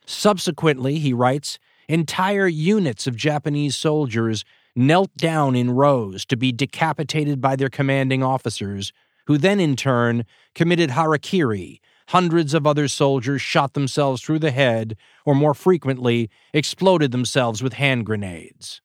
Subsequently, 0.05 0.99
he 0.99 1.13
writes, 1.13 1.61
entire 1.89 2.49
units 2.49 3.07
of 3.07 3.15
Japanese 3.15 3.77
soldiers 3.77 4.45
knelt 4.75 5.17
down 5.17 5.55
in 5.55 5.71
rows 5.71 6.25
to 6.25 6.37
be 6.37 6.51
decapitated 6.51 7.41
by 7.41 7.55
their 7.55 7.69
commanding 7.69 8.23
officers, 8.23 8.93
who 9.27 9.39
then 9.39 9.61
in 9.61 9.77
turn 9.77 10.25
committed 10.55 10.91
harakiri. 10.91 11.79
Hundreds 12.09 12.55
of 12.55 12.67
other 12.67 12.89
soldiers 12.89 13.41
shot 13.41 13.75
themselves 13.75 14.23
through 14.23 14.39
the 14.39 14.51
head, 14.51 14.97
or 15.25 15.35
more 15.35 15.55
frequently, 15.55 16.31
exploded 16.53 17.13
themselves 17.13 17.63
with 17.63 17.75
hand 17.75 18.07
grenades. 18.07 18.81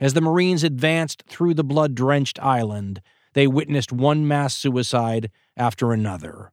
As 0.00 0.14
the 0.14 0.20
Marines 0.20 0.64
advanced 0.64 1.24
through 1.26 1.54
the 1.54 1.64
blood 1.64 1.94
drenched 1.94 2.38
island, 2.42 3.00
they 3.32 3.46
witnessed 3.46 3.92
one 3.92 4.26
mass 4.26 4.54
suicide 4.54 5.30
after 5.56 5.92
another. 5.92 6.52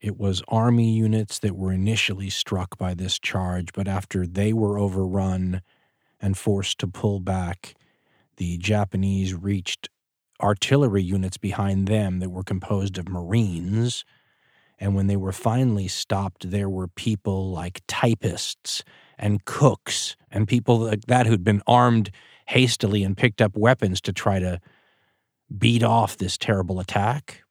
It 0.00 0.18
was 0.18 0.42
Army 0.48 0.90
units 0.90 1.38
that 1.38 1.56
were 1.56 1.72
initially 1.72 2.28
struck 2.28 2.76
by 2.76 2.94
this 2.94 3.20
charge, 3.20 3.72
but 3.72 3.86
after 3.86 4.26
they 4.26 4.52
were 4.52 4.78
overrun 4.78 5.62
and 6.20 6.36
forced 6.36 6.78
to 6.80 6.88
pull 6.88 7.20
back, 7.20 7.74
the 8.36 8.58
Japanese 8.58 9.34
reached 9.34 9.90
artillery 10.42 11.02
units 11.02 11.36
behind 11.36 11.86
them 11.86 12.18
that 12.18 12.30
were 12.30 12.42
composed 12.42 12.98
of 12.98 13.08
Marines. 13.08 14.04
And 14.78 14.94
when 14.94 15.06
they 15.06 15.16
were 15.16 15.32
finally 15.32 15.88
stopped, 15.88 16.50
there 16.50 16.68
were 16.68 16.88
people 16.88 17.50
like 17.50 17.82
typists 17.86 18.82
and 19.18 19.44
cooks 19.44 20.16
and 20.30 20.48
people 20.48 20.78
like 20.78 21.06
that 21.06 21.26
who'd 21.26 21.44
been 21.44 21.62
armed 21.66 22.10
hastily 22.46 23.04
and 23.04 23.16
picked 23.16 23.40
up 23.40 23.56
weapons 23.56 24.00
to 24.02 24.12
try 24.12 24.38
to 24.40 24.60
beat 25.56 25.82
off 25.82 26.16
this 26.16 26.36
terrible 26.36 26.80
attack. 26.80 27.42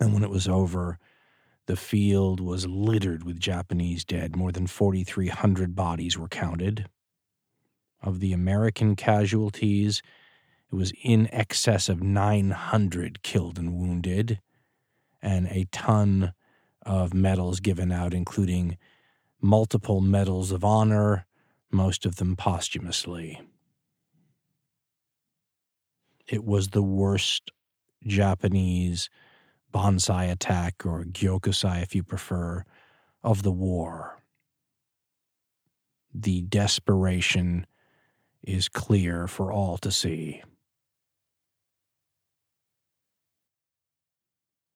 And 0.00 0.14
when 0.14 0.22
it 0.22 0.30
was 0.30 0.46
over, 0.46 0.98
the 1.66 1.76
field 1.76 2.40
was 2.40 2.66
littered 2.66 3.24
with 3.24 3.38
Japanese 3.38 4.04
dead. 4.04 4.36
More 4.36 4.52
than 4.52 4.66
4,300 4.66 5.74
bodies 5.74 6.16
were 6.16 6.28
counted. 6.28 6.88
Of 8.02 8.20
the 8.20 8.32
American 8.32 8.96
casualties, 8.96 10.02
it 10.70 10.74
was 10.76 10.92
in 11.02 11.28
excess 11.32 11.88
of 11.88 12.02
900 12.02 13.22
killed 13.22 13.58
and 13.58 13.74
wounded, 13.74 14.40
and 15.20 15.46
a 15.48 15.66
ton 15.72 16.32
of 16.86 17.12
medals 17.12 17.60
given 17.60 17.90
out, 17.90 18.14
including 18.14 18.78
multiple 19.40 20.00
medals 20.00 20.52
of 20.52 20.64
honor, 20.64 21.26
most 21.70 22.06
of 22.06 22.16
them 22.16 22.36
posthumously. 22.36 23.40
It 26.26 26.44
was 26.44 26.68
the 26.68 26.82
worst 26.82 27.50
Japanese 28.06 29.10
banzai 29.72 30.24
attack, 30.24 30.86
or 30.86 31.04
gyokusai 31.04 31.82
if 31.82 31.94
you 31.94 32.02
prefer, 32.02 32.64
of 33.22 33.42
the 33.42 33.52
war. 33.52 34.22
The 36.14 36.42
desperation 36.42 37.66
is 38.42 38.68
clear 38.68 39.26
for 39.26 39.52
all 39.52 39.76
to 39.78 39.90
see. 39.90 40.42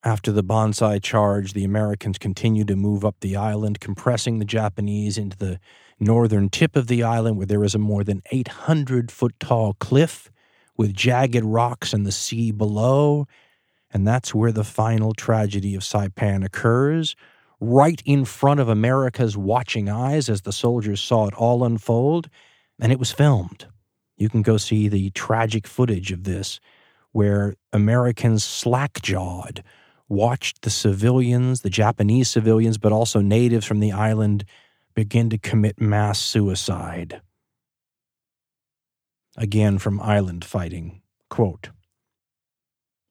After 0.04 0.30
the 0.30 0.42
Banzai 0.42 0.98
charge, 0.98 1.54
the 1.54 1.64
Americans 1.64 2.18
continued 2.18 2.68
to 2.68 2.76
move 2.76 3.06
up 3.06 3.16
the 3.20 3.36
island, 3.36 3.80
compressing 3.80 4.38
the 4.38 4.44
Japanese 4.44 5.16
into 5.16 5.38
the 5.38 5.58
northern 5.98 6.50
tip 6.50 6.76
of 6.76 6.88
the 6.88 7.02
island, 7.02 7.38
where 7.38 7.46
there 7.46 7.64
is 7.64 7.74
a 7.74 7.78
more 7.78 8.04
than 8.04 8.20
800 8.30 9.10
foot 9.10 9.34
tall 9.40 9.72
cliff 9.80 10.30
with 10.76 10.92
jagged 10.92 11.42
rocks 11.42 11.94
and 11.94 12.04
the 12.04 12.12
sea 12.12 12.52
below. 12.52 13.26
And 13.90 14.06
that's 14.06 14.34
where 14.34 14.52
the 14.52 14.62
final 14.62 15.14
tragedy 15.14 15.74
of 15.74 15.80
Saipan 15.80 16.44
occurs, 16.44 17.16
right 17.58 18.02
in 18.04 18.26
front 18.26 18.60
of 18.60 18.68
America's 18.68 19.38
watching 19.38 19.88
eyes 19.88 20.28
as 20.28 20.42
the 20.42 20.52
soldiers 20.52 21.00
saw 21.00 21.28
it 21.28 21.34
all 21.34 21.64
unfold. 21.64 22.28
And 22.78 22.92
it 22.92 22.98
was 22.98 23.10
filmed. 23.10 23.68
You 24.18 24.28
can 24.28 24.42
go 24.42 24.58
see 24.58 24.86
the 24.86 25.08
tragic 25.10 25.66
footage 25.66 26.12
of 26.12 26.24
this, 26.24 26.60
where 27.12 27.54
Americans 27.72 28.44
slack 28.44 29.00
jawed 29.00 29.62
watched 30.08 30.62
the 30.62 30.70
civilians, 30.70 31.62
the 31.62 31.70
Japanese 31.70 32.30
civilians, 32.30 32.78
but 32.78 32.92
also 32.92 33.20
natives 33.20 33.66
from 33.66 33.80
the 33.80 33.92
island, 33.92 34.44
begin 34.94 35.30
to 35.30 35.38
commit 35.38 35.80
mass 35.80 36.18
suicide. 36.18 37.20
Again 39.36 39.78
from 39.78 40.00
Island 40.00 40.44
Fighting 40.44 41.02
quote, 41.28 41.70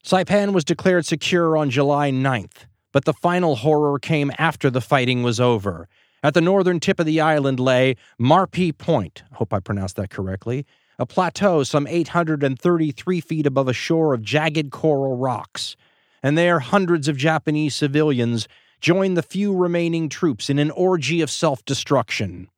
Saipan 0.06 0.54
was 0.54 0.64
declared 0.64 1.06
secure 1.06 1.58
on 1.58 1.70
July 1.70 2.10
9th, 2.10 2.68
but 2.94 3.04
the 3.04 3.14
final 3.14 3.58
horror 3.58 4.00
came 4.00 4.32
after 4.38 4.70
the 4.70 4.80
fighting 4.80 5.24
was 5.24 5.40
over. 5.40 5.90
At 6.22 6.34
the 6.34 6.42
northern 6.42 6.80
tip 6.80 7.02
of 7.02 7.06
the 7.06 7.20
island 7.20 7.60
lay 7.60 7.96
Marpi 8.18 8.78
Point, 8.78 9.24
hope 9.34 9.54
I 9.54 9.60
pronounced 9.60 9.98
that 9.98 10.10
correctly, 10.10 10.66
a 10.98 11.06
plateau 11.06 11.64
some 11.64 11.86
833 11.86 13.20
feet 13.20 13.46
above 13.46 13.68
a 13.68 13.74
shore 13.74 14.14
of 14.14 14.22
jagged 14.22 14.72
coral 14.72 15.18
rocks 15.18 15.76
and 16.24 16.38
there 16.38 16.60
hundreds 16.60 17.10
of 17.10 17.18
Japanese 17.18 17.76
civilians 17.76 18.48
joined 18.80 19.18
the 19.18 19.22
few 19.22 19.56
remaining 19.56 20.10
troops 20.10 20.50
in 20.50 20.58
an 20.58 20.72
orgy 20.72 21.22
of 21.22 21.30
self 21.30 21.64
destruction. 21.66 22.50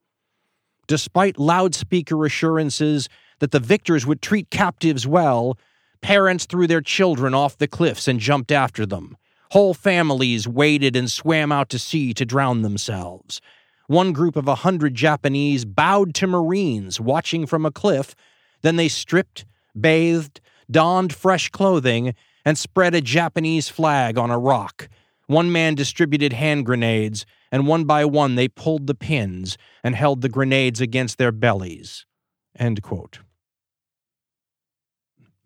Despite 0.86 1.38
loudspeaker 1.38 2.24
assurances 2.24 3.08
that 3.40 3.50
the 3.50 3.60
victors 3.60 4.06
would 4.06 4.22
treat 4.22 4.50
captives 4.50 5.06
well, 5.06 5.58
parents 6.00 6.46
threw 6.46 6.66
their 6.66 6.80
children 6.80 7.34
off 7.34 7.58
the 7.58 7.66
cliffs 7.66 8.06
and 8.06 8.20
jumped 8.20 8.52
after 8.52 8.86
them. 8.86 9.16
Whole 9.50 9.74
families 9.74 10.48
waded 10.48 10.96
and 10.96 11.10
swam 11.10 11.52
out 11.52 11.68
to 11.70 11.78
sea 11.78 12.14
to 12.14 12.24
drown 12.24 12.62
themselves. 12.62 13.40
One 13.88 14.12
group 14.12 14.36
of 14.36 14.48
a 14.48 14.56
hundred 14.56 14.94
Japanese 14.94 15.64
bowed 15.64 16.14
to 16.16 16.26
Marines 16.26 17.00
watching 17.00 17.46
from 17.46 17.64
a 17.64 17.70
cliff. 17.70 18.14
Then 18.62 18.76
they 18.76 18.88
stripped, 18.88 19.44
bathed, 19.78 20.40
donned 20.68 21.14
fresh 21.14 21.48
clothing, 21.50 22.14
and 22.46 22.56
spread 22.56 22.94
a 22.94 23.00
Japanese 23.00 23.68
flag 23.68 24.16
on 24.16 24.30
a 24.30 24.38
rock. 24.38 24.88
One 25.26 25.50
man 25.50 25.74
distributed 25.74 26.32
hand 26.32 26.64
grenades, 26.64 27.26
and 27.50 27.66
one 27.66 27.84
by 27.84 28.04
one 28.04 28.36
they 28.36 28.46
pulled 28.46 28.86
the 28.86 28.94
pins 28.94 29.58
and 29.82 29.96
held 29.96 30.20
the 30.22 30.28
grenades 30.28 30.80
against 30.80 31.18
their 31.18 31.32
bellies. 31.32 32.06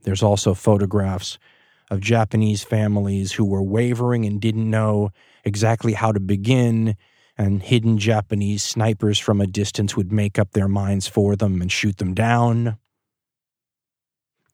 There's 0.03 0.23
also 0.23 0.53
photographs 0.53 1.39
of 1.91 2.01
Japanese 2.01 2.62
families 2.62 3.33
who 3.33 3.47
were 3.47 3.62
wavering 3.62 4.27
and 4.27 4.39
didn't 4.39 4.69
know 4.69 5.11
exactly 5.43 5.95
how 5.95 6.12
to 6.12 6.20
begin, 6.20 6.97
and 7.39 7.62
hidden 7.62 7.97
Japanese 7.97 8.62
snipers 8.62 9.19
from 9.19 9.41
a 9.41 9.47
distance 9.47 9.97
would 9.97 10.12
make 10.12 10.39
up 10.39 10.53
their 10.53 10.69
minds 10.69 11.09
for 11.09 11.35
them 11.35 11.62
and 11.62 11.73
shoot 11.73 11.97
them 11.97 12.12
down. 12.12 12.77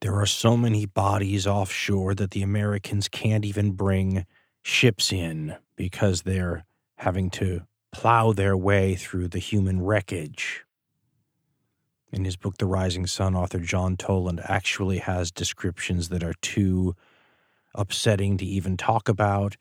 There 0.00 0.14
are 0.16 0.26
so 0.26 0.56
many 0.56 0.86
bodies 0.86 1.46
offshore 1.46 2.14
that 2.16 2.32
the 2.32 2.42
Americans 2.42 3.08
can't 3.08 3.44
even 3.44 3.72
bring 3.72 4.26
ships 4.62 5.12
in 5.12 5.56
because 5.76 6.22
they're 6.22 6.64
having 6.98 7.30
to 7.30 7.62
plow 7.92 8.32
their 8.32 8.56
way 8.56 8.94
through 8.94 9.28
the 9.28 9.38
human 9.38 9.82
wreckage. 9.82 10.64
In 12.12 12.24
his 12.24 12.36
book, 12.36 12.58
The 12.58 12.66
Rising 12.66 13.06
Sun, 13.06 13.34
author 13.34 13.58
John 13.58 13.96
Toland 13.96 14.40
actually 14.44 14.98
has 14.98 15.30
descriptions 15.30 16.08
that 16.10 16.22
are 16.22 16.34
too 16.42 16.94
upsetting 17.74 18.36
to 18.38 18.44
even 18.44 18.76
talk 18.76 19.08
about, 19.08 19.56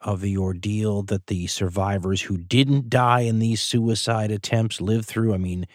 of 0.00 0.20
the 0.20 0.36
ordeal 0.36 1.02
that 1.02 1.26
the 1.26 1.46
survivors 1.48 2.22
who 2.22 2.36
didn't 2.36 2.88
die 2.88 3.20
in 3.20 3.38
these 3.38 3.60
suicide 3.60 4.30
attempts 4.30 4.80
lived 4.80 5.06
through. 5.06 5.34
I 5.34 5.38
mean, 5.38 5.66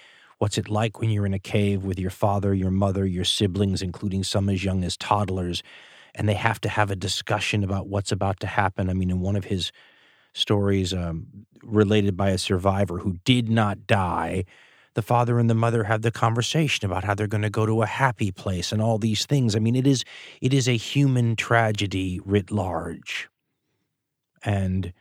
what's 0.43 0.57
it 0.57 0.67
like 0.67 0.99
when 0.99 1.09
you're 1.09 1.25
in 1.25 1.33
a 1.33 1.39
cave 1.39 1.85
with 1.85 1.97
your 1.97 2.09
father, 2.09 2.53
your 2.53 2.69
mother, 2.69 3.05
your 3.05 3.23
siblings, 3.23 3.81
including 3.81 4.25
some 4.25 4.49
as 4.49 4.61
young 4.61 4.83
as 4.83 4.97
toddlers, 4.97 5.63
and 6.15 6.27
they 6.27 6.33
have 6.33 6.59
to 6.59 6.67
have 6.67 6.91
a 6.91 6.97
discussion 6.97 7.63
about 7.63 7.87
what's 7.87 8.11
about 8.11 8.41
to 8.41 8.45
happen? 8.45 8.89
I 8.89 8.93
mean, 8.93 9.09
in 9.09 9.21
one 9.21 9.37
of 9.37 9.45
his 9.45 9.71
stories 10.33 10.93
um, 10.93 11.27
related 11.63 12.17
by 12.17 12.31
a 12.31 12.37
survivor 12.37 12.97
who 12.97 13.19
did 13.23 13.47
not 13.49 13.87
die, 13.87 14.43
the 14.95 15.01
father 15.01 15.39
and 15.39 15.49
the 15.49 15.55
mother 15.55 15.85
have 15.85 16.01
the 16.01 16.11
conversation 16.11 16.85
about 16.85 17.05
how 17.05 17.15
they're 17.15 17.25
going 17.25 17.43
to 17.43 17.49
go 17.49 17.65
to 17.65 17.81
a 17.81 17.85
happy 17.85 18.29
place 18.29 18.73
and 18.73 18.81
all 18.81 18.97
these 18.97 19.25
things. 19.25 19.55
I 19.55 19.59
mean, 19.59 19.77
it 19.77 19.87
is 19.87 20.03
it 20.41 20.53
is 20.53 20.67
a 20.67 20.75
human 20.75 21.37
tragedy 21.37 22.19
writ 22.25 22.51
large. 22.51 23.29
And 24.43 24.91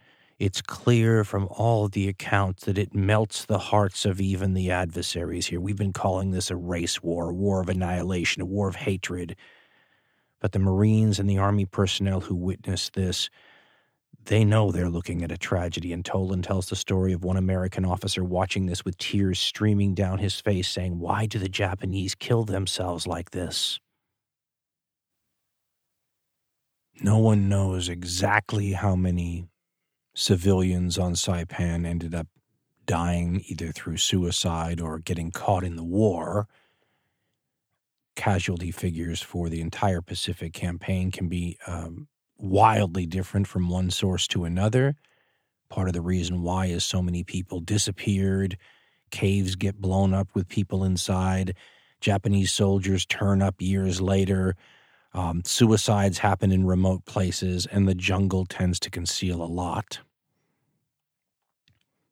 it's 0.42 0.60
clear 0.60 1.22
from 1.22 1.46
all 1.52 1.86
the 1.86 2.08
accounts 2.08 2.64
that 2.64 2.76
it 2.76 2.92
melts 2.92 3.44
the 3.44 3.60
hearts 3.60 4.04
of 4.04 4.20
even 4.20 4.54
the 4.54 4.72
adversaries 4.72 5.46
here. 5.46 5.60
We've 5.60 5.76
been 5.76 5.92
calling 5.92 6.32
this 6.32 6.50
a 6.50 6.56
race 6.56 7.00
war, 7.00 7.30
a 7.30 7.32
war 7.32 7.60
of 7.60 7.68
annihilation, 7.68 8.42
a 8.42 8.44
war 8.44 8.66
of 8.66 8.74
hatred. 8.74 9.36
But 10.40 10.50
the 10.50 10.58
Marines 10.58 11.20
and 11.20 11.30
the 11.30 11.38
Army 11.38 11.64
personnel 11.64 12.22
who 12.22 12.34
witnessed 12.34 12.94
this, 12.94 13.30
they 14.24 14.44
know 14.44 14.72
they're 14.72 14.88
looking 14.88 15.22
at 15.22 15.30
a 15.30 15.38
tragedy. 15.38 15.92
And 15.92 16.04
Toland 16.04 16.42
tells 16.42 16.68
the 16.68 16.74
story 16.74 17.12
of 17.12 17.22
one 17.22 17.36
American 17.36 17.84
officer 17.84 18.24
watching 18.24 18.66
this 18.66 18.84
with 18.84 18.98
tears 18.98 19.38
streaming 19.38 19.94
down 19.94 20.18
his 20.18 20.40
face, 20.40 20.66
saying, 20.68 20.98
Why 20.98 21.26
do 21.26 21.38
the 21.38 21.48
Japanese 21.48 22.16
kill 22.16 22.42
themselves 22.42 23.06
like 23.06 23.30
this? 23.30 23.78
No 27.00 27.18
one 27.18 27.48
knows 27.48 27.88
exactly 27.88 28.72
how 28.72 28.96
many 28.96 29.46
civilians 30.15 30.99
on 30.99 31.15
Saipan 31.15 31.86
ended 31.86 32.15
up 32.15 32.26
dying 32.86 33.42
either 33.47 33.73
through 33.73 33.97
suicide 33.97 34.81
or 34.81 34.99
getting 34.99 35.31
caught 35.31 35.65
in 35.65 35.76
the 35.76 35.84
war. 35.84 36.49
Casualty 38.15 38.70
figures 38.70 39.23
for 39.23 39.49
the 39.49 39.60
entire 39.60 40.02
Pacific 40.02 40.52
campaign 40.52 41.10
can 41.10 41.28
be 41.28 41.58
um, 41.66 42.08
wildly 42.36 43.07
different 43.07 43.47
from 43.47 43.68
one 43.68 43.91
source 43.91 44.26
to 44.28 44.44
another. 44.44 44.97
Part 45.68 45.89
of 45.89 45.94
the 45.94 46.02
reason 46.02 46.42
why 46.42 46.66
is 46.66 46.84
so 46.84 47.00
many 47.00 47.24
people 47.24 47.60
disappeared, 47.60 48.58
caves 49.10 49.57
get 49.57 49.81
blown 49.81 50.12
up 50.12 50.28
with 50.34 50.49
people 50.49 50.84
inside, 50.84 51.55
Japanese 52.00 52.52
soldiers 52.52 53.07
turn 53.07 53.41
up 53.41 53.62
years 53.62 54.00
later. 54.00 54.57
Um, 55.15 55.42
suicides 55.44 56.18
happen 56.18 56.50
in 56.50 56.66
remote 56.66 57.05
places, 57.05 57.66
and 57.66 57.86
the 57.86 57.94
jungle 57.94 58.47
tends 58.47 58.81
to 58.81 58.91
conceal 58.91 59.42
a 59.42 59.44
lot. 59.44 60.00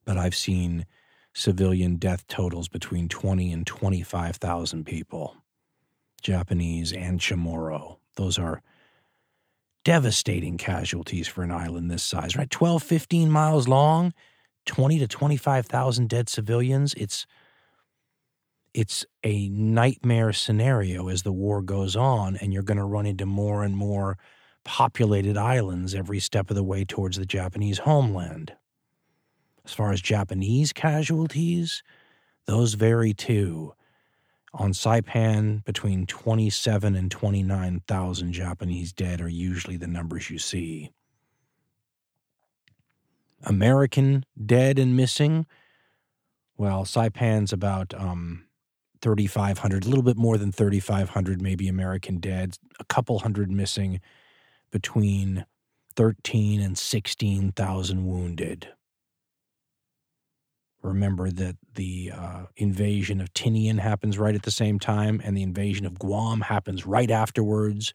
But 0.05 0.19
I've 0.19 0.35
seen 0.35 0.87
civilian 1.33 1.97
death 1.97 2.27
totals 2.27 2.69
between 2.69 3.09
20 3.09 3.53
and 3.53 3.67
25,000 3.67 4.85
people, 4.85 5.37
Japanese 6.21 6.93
and 6.93 7.21
Chamorro. 7.21 7.99
Those 8.17 8.39
are 8.39 8.61
devastating 9.85 10.59
casualties 10.59 11.27
for 11.29 11.43
an 11.43 11.51
island 11.51 11.91
this 11.91 12.03
size, 12.03 12.37
right? 12.37 12.51
12, 12.51 12.83
15 12.83 13.31
miles 13.31 13.67
long, 13.67 14.13
20 14.67 14.99
to 14.99 15.09
25,000 15.09 16.09
dead 16.09 16.29
civilians. 16.29 16.93
It's 16.95 17.27
it's 18.75 19.05
a 19.25 19.49
nightmare 19.49 20.33
scenario 20.33 21.09
as 21.09 21.23
the 21.23 21.33
war 21.33 21.63
goes 21.63 21.97
on, 21.97 22.37
and 22.37 22.53
you're 22.53 22.63
going 22.63 22.79
to 22.79 22.85
run 22.85 23.07
into 23.07 23.27
more 23.27 23.65
and 23.65 23.77
more 23.77 24.19
populated 24.65 25.37
islands 25.37 25.95
every 25.95 26.21
step 26.21 26.51
of 26.51 26.57
the 26.57 26.63
way 26.63 26.85
towards 26.85 27.17
the 27.17 27.27
Japanese 27.27 27.79
homeland. 27.79 28.55
As 29.65 29.73
far 29.73 29.93
as 29.93 30.01
Japanese 30.01 30.73
casualties, 30.73 31.83
those 32.47 32.75
vary 32.75 33.13
too. 33.13 33.75
On 34.53 34.73
Saipan, 34.73 35.65
between 35.65 36.07
27 36.07 36.97
and 36.97 37.11
29,000 37.11 38.33
Japanese 38.33 38.93
dead 38.93 39.21
are 39.21 39.29
usually 39.29 39.77
the 39.77 39.87
numbers 39.87 40.29
you 40.29 40.39
see. 40.39 40.93
American 43.45 44.25
dead 44.45 44.79
and 44.79 44.97
missing, 44.97 45.47
well, 46.57 46.85
Saipan's 46.85 47.53
about 47.53 47.95
um, 47.95 48.45
3,500, 49.03 49.85
a 49.85 49.89
little 49.89 50.03
bit 50.03 50.17
more 50.17 50.39
than 50.39 50.53
3,500, 50.53 51.41
maybe 51.41 51.69
American 51.69 52.19
dead, 52.19 52.57
a 52.79 52.85
couple 52.85 53.19
hundred 53.21 53.51
missing, 53.51 54.01
between 54.71 55.45
13 55.97 56.61
and 56.61 56.77
16,000 56.79 58.07
wounded. 58.07 58.69
Remember 60.83 61.31
that 61.31 61.57
the 61.75 62.13
uh, 62.15 62.47
invasion 62.57 63.21
of 63.21 63.33
Tinian 63.35 63.79
happens 63.79 64.19
right 64.19 64.35
at 64.35 64.45
the 64.45 64.51
same 64.51 64.79
time, 64.79 65.21
and 65.23 65.37
the 65.37 65.43
invasion 65.43 65.85
of 65.85 65.99
Guam 65.99 66.41
happens 66.41 66.87
right 66.87 67.11
afterwards. 67.11 67.93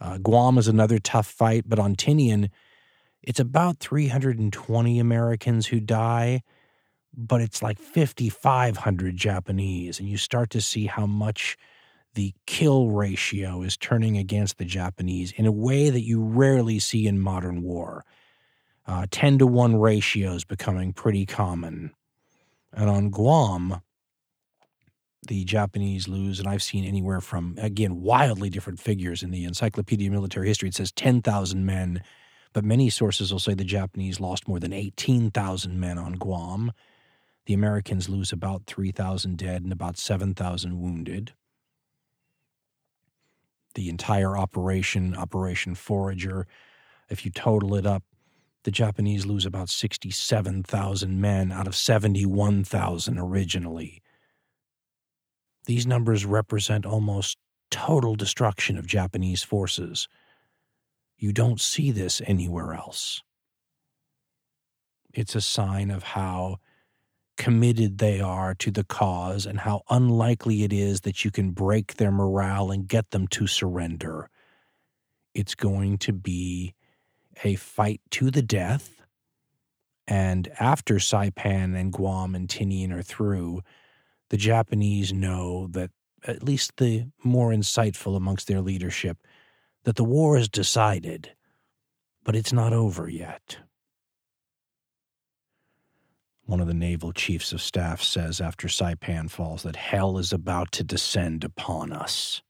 Uh, 0.00 0.18
Guam 0.18 0.56
is 0.56 0.68
another 0.68 0.98
tough 0.98 1.26
fight, 1.26 1.64
but 1.66 1.78
on 1.78 1.94
Tinian, 1.94 2.48
it's 3.22 3.40
about 3.40 3.78
320 3.80 4.98
Americans 4.98 5.66
who 5.66 5.80
die 5.80 6.42
but 7.16 7.40
it's 7.40 7.62
like 7.62 7.78
5,500 7.78 9.16
Japanese. 9.16 9.98
And 9.98 10.08
you 10.08 10.18
start 10.18 10.50
to 10.50 10.60
see 10.60 10.86
how 10.86 11.06
much 11.06 11.56
the 12.14 12.34
kill 12.46 12.90
ratio 12.90 13.62
is 13.62 13.76
turning 13.76 14.16
against 14.16 14.58
the 14.58 14.64
Japanese 14.64 15.32
in 15.32 15.46
a 15.46 15.52
way 15.52 15.90
that 15.90 16.02
you 16.02 16.22
rarely 16.22 16.78
see 16.78 17.06
in 17.06 17.20
modern 17.20 17.62
war. 17.62 18.04
Uh, 18.86 19.06
10 19.10 19.38
to 19.38 19.46
1 19.46 19.76
ratios 19.76 20.44
becoming 20.44 20.92
pretty 20.92 21.26
common. 21.26 21.92
And 22.72 22.88
on 22.88 23.10
Guam, 23.10 23.82
the 25.26 25.44
Japanese 25.44 26.06
lose, 26.08 26.38
and 26.38 26.48
I've 26.48 26.62
seen 26.62 26.84
anywhere 26.84 27.20
from, 27.20 27.56
again, 27.58 28.00
wildly 28.00 28.48
different 28.48 28.78
figures 28.78 29.22
in 29.22 29.30
the 29.30 29.44
Encyclopedia 29.44 30.08
of 30.08 30.12
Military 30.12 30.48
History. 30.48 30.68
It 30.68 30.74
says 30.74 30.92
10,000 30.92 31.66
men, 31.66 32.02
but 32.52 32.64
many 32.64 32.90
sources 32.90 33.32
will 33.32 33.40
say 33.40 33.54
the 33.54 33.64
Japanese 33.64 34.20
lost 34.20 34.46
more 34.46 34.60
than 34.60 34.72
18,000 34.72 35.78
men 35.78 35.98
on 35.98 36.12
Guam. 36.12 36.72
The 37.46 37.54
Americans 37.54 38.08
lose 38.08 38.32
about 38.32 38.66
3,000 38.66 39.38
dead 39.38 39.62
and 39.62 39.72
about 39.72 39.96
7,000 39.96 40.80
wounded. 40.80 41.32
The 43.74 43.88
entire 43.88 44.36
operation, 44.36 45.16
Operation 45.16 45.74
Forager, 45.74 46.46
if 47.08 47.24
you 47.24 47.30
total 47.30 47.76
it 47.76 47.86
up, 47.86 48.02
the 48.64 48.72
Japanese 48.72 49.24
lose 49.24 49.46
about 49.46 49.68
67,000 49.68 51.20
men 51.20 51.52
out 51.52 51.68
of 51.68 51.76
71,000 51.76 53.16
originally. 53.16 54.02
These 55.66 55.86
numbers 55.86 56.24
represent 56.24 56.84
almost 56.84 57.38
total 57.70 58.16
destruction 58.16 58.76
of 58.76 58.86
Japanese 58.86 59.44
forces. 59.44 60.08
You 61.16 61.32
don't 61.32 61.60
see 61.60 61.92
this 61.92 62.20
anywhere 62.26 62.74
else. 62.74 63.22
It's 65.12 65.36
a 65.36 65.40
sign 65.40 65.92
of 65.92 66.02
how 66.02 66.58
committed 67.36 67.98
they 67.98 68.20
are 68.20 68.54
to 68.54 68.70
the 68.70 68.84
cause 68.84 69.46
and 69.46 69.60
how 69.60 69.82
unlikely 69.90 70.62
it 70.62 70.72
is 70.72 71.02
that 71.02 71.24
you 71.24 71.30
can 71.30 71.50
break 71.50 71.94
their 71.94 72.10
morale 72.10 72.70
and 72.70 72.88
get 72.88 73.10
them 73.10 73.26
to 73.28 73.46
surrender. 73.46 74.28
It's 75.34 75.54
going 75.54 75.98
to 75.98 76.12
be 76.12 76.74
a 77.44 77.54
fight 77.56 78.00
to 78.12 78.30
the 78.30 78.42
death. 78.42 79.02
And 80.06 80.48
after 80.58 80.94
Saipan 80.94 81.78
and 81.78 81.92
Guam 81.92 82.34
and 82.34 82.48
Tinian 82.48 82.92
are 82.92 83.02
through, 83.02 83.62
the 84.30 84.36
Japanese 84.36 85.12
know 85.12 85.66
that, 85.68 85.90
at 86.26 86.42
least 86.42 86.78
the 86.78 87.06
more 87.22 87.50
insightful 87.50 88.16
amongst 88.16 88.48
their 88.48 88.60
leadership, 88.60 89.18
that 89.84 89.96
the 89.96 90.04
war 90.04 90.36
is 90.36 90.48
decided, 90.48 91.32
but 92.24 92.34
it's 92.34 92.52
not 92.52 92.72
over 92.72 93.08
yet 93.08 93.58
one 96.46 96.60
of 96.60 96.68
the 96.68 96.74
naval 96.74 97.12
chiefs 97.12 97.52
of 97.52 97.60
staff 97.60 98.00
says 98.00 98.40
after 98.40 98.68
Saipan 98.68 99.28
falls 99.28 99.64
that 99.64 99.76
hell 99.76 100.16
is 100.16 100.32
about 100.32 100.72
to 100.72 100.84
descend 100.84 101.44
upon 101.44 101.92
us. 101.92 102.40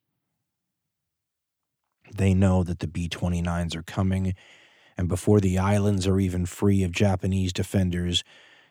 They 2.15 2.34
know 2.34 2.62
that 2.62 2.78
the 2.78 2.86
B 2.86 3.08
29s 3.08 3.75
are 3.75 3.83
coming, 3.83 4.34
and 4.97 5.08
before 5.08 5.41
the 5.41 5.58
islands 5.58 6.07
are 6.07 6.20
even 6.20 6.47
free 6.47 6.83
of 6.83 6.92
Japanese 6.92 7.52
defenders, 7.52 8.23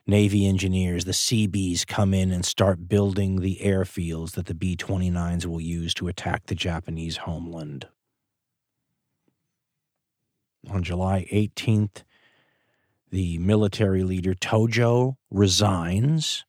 Navy 0.08 0.46
engineers, 0.46 1.06
the 1.06 1.14
Seabees, 1.14 1.84
come 1.84 2.14
in 2.14 2.32
and 2.32 2.46
start 2.46 2.88
building 2.88 3.42
the 3.42 3.60
airfields 3.64 4.34
that 4.34 4.46
the 4.46 4.54
B 4.54 4.76
29s 4.78 5.48
will 5.48 5.60
use 5.60 5.96
to 5.96 6.08
attack 6.08 6.46
the 6.46 6.56
Japanese 6.56 7.18
homeland. 7.18 7.88
On 10.70 10.84
July 10.84 11.28
18th, 11.34 12.04
the 13.16 13.38
military 13.38 14.04
leader 14.04 14.34
Tojo 14.34 15.16
resigns. 15.32 16.44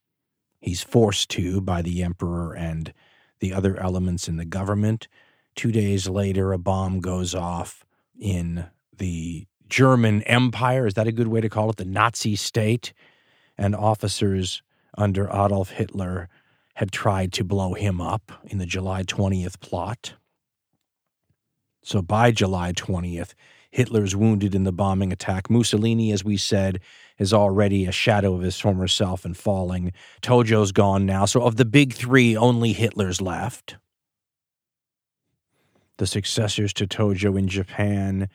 He's 0.58 0.82
forced 0.82 1.30
to 1.30 1.60
by 1.60 1.80
the 1.80 2.02
emperor 2.02 2.54
and 2.54 2.92
the 3.38 3.52
other 3.52 3.78
elements 3.78 4.26
in 4.26 4.36
the 4.36 4.44
government. 4.44 5.06
Two 5.54 5.70
days 5.70 6.08
later, 6.08 6.52
a 6.52 6.58
bomb 6.58 6.98
goes 6.98 7.36
off, 7.36 7.84
in 8.18 8.66
the 8.98 9.46
German 9.68 10.22
Empire. 10.22 10.88
Is 10.88 10.94
that 10.94 11.06
a 11.06 11.12
good 11.12 11.28
way 11.28 11.40
to 11.40 11.48
call 11.48 11.70
it? 11.70 11.76
The 11.76 11.84
Nazi 11.84 12.34
state. 12.34 12.92
And 13.56 13.76
officers 13.76 14.60
under 14.98 15.28
Adolf 15.28 15.70
Hitler 15.70 16.28
had 16.74 16.90
tried 16.90 17.32
to 17.34 17.44
blow 17.44 17.74
him 17.74 18.00
up 18.00 18.32
in 18.44 18.58
the 18.58 18.66
July 18.66 19.04
20th 19.04 19.60
plot. 19.60 20.14
So 21.84 22.02
by 22.02 22.32
July 22.32 22.72
20th, 22.72 23.34
Hitler's 23.76 24.16
wounded 24.16 24.54
in 24.54 24.64
the 24.64 24.72
bombing 24.72 25.12
attack. 25.12 25.50
Mussolini, 25.50 26.10
as 26.10 26.24
we 26.24 26.38
said, 26.38 26.80
is 27.18 27.34
already 27.34 27.84
a 27.84 27.92
shadow 27.92 28.32
of 28.32 28.40
his 28.40 28.58
former 28.58 28.88
self 28.88 29.26
and 29.26 29.36
falling. 29.36 29.92
Tojo's 30.22 30.72
gone 30.72 31.04
now. 31.04 31.26
So 31.26 31.42
of 31.42 31.56
the 31.56 31.66
big 31.66 31.92
three, 31.92 32.34
only 32.34 32.72
Hitler's 32.72 33.20
left. 33.20 33.76
The 35.98 36.06
successors 36.06 36.72
to 36.72 36.86
Tojo 36.86 37.38
in 37.38 37.48
Japan 37.48 38.30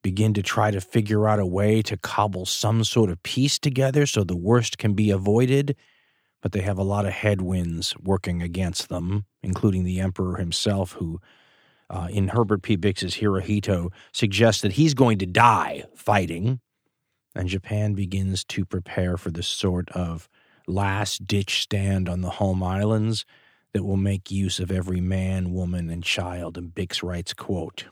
begin 0.00 0.32
to 0.32 0.42
try 0.42 0.70
to 0.70 0.80
figure 0.80 1.28
out 1.28 1.38
a 1.38 1.44
way 1.44 1.82
to 1.82 1.98
cobble 1.98 2.46
some 2.46 2.82
sort 2.82 3.10
of 3.10 3.22
peace 3.22 3.58
together 3.58 4.06
so 4.06 4.24
the 4.24 4.34
worst 4.34 4.78
can 4.78 4.94
be 4.94 5.10
avoided. 5.10 5.76
But 6.40 6.52
they 6.52 6.62
have 6.62 6.78
a 6.78 6.82
lot 6.82 7.04
of 7.04 7.12
headwinds 7.12 7.94
working 7.98 8.40
against 8.40 8.88
them, 8.88 9.26
including 9.42 9.84
the 9.84 10.00
emperor 10.00 10.36
himself, 10.36 10.92
who, 10.92 11.20
uh, 11.92 12.08
in 12.10 12.28
Herbert 12.28 12.62
P. 12.62 12.76
Bix's 12.76 13.16
Hirohito, 13.16 13.92
suggests 14.12 14.62
that 14.62 14.72
he's 14.72 14.94
going 14.94 15.18
to 15.18 15.26
die 15.26 15.84
fighting. 15.94 16.60
And 17.34 17.48
Japan 17.48 17.94
begins 17.94 18.44
to 18.46 18.64
prepare 18.64 19.16
for 19.16 19.30
the 19.30 19.42
sort 19.42 19.90
of 19.90 20.28
last 20.66 21.26
ditch 21.26 21.62
stand 21.62 22.08
on 22.08 22.22
the 22.22 22.30
home 22.30 22.62
islands 22.62 23.24
that 23.72 23.84
will 23.84 23.96
make 23.96 24.30
use 24.30 24.58
of 24.58 24.70
every 24.70 25.00
man, 25.00 25.52
woman, 25.52 25.90
and 25.90 26.02
child. 26.02 26.58
And 26.58 26.74
Bix 26.74 27.02
writes, 27.02 27.32
quote, 27.32 27.86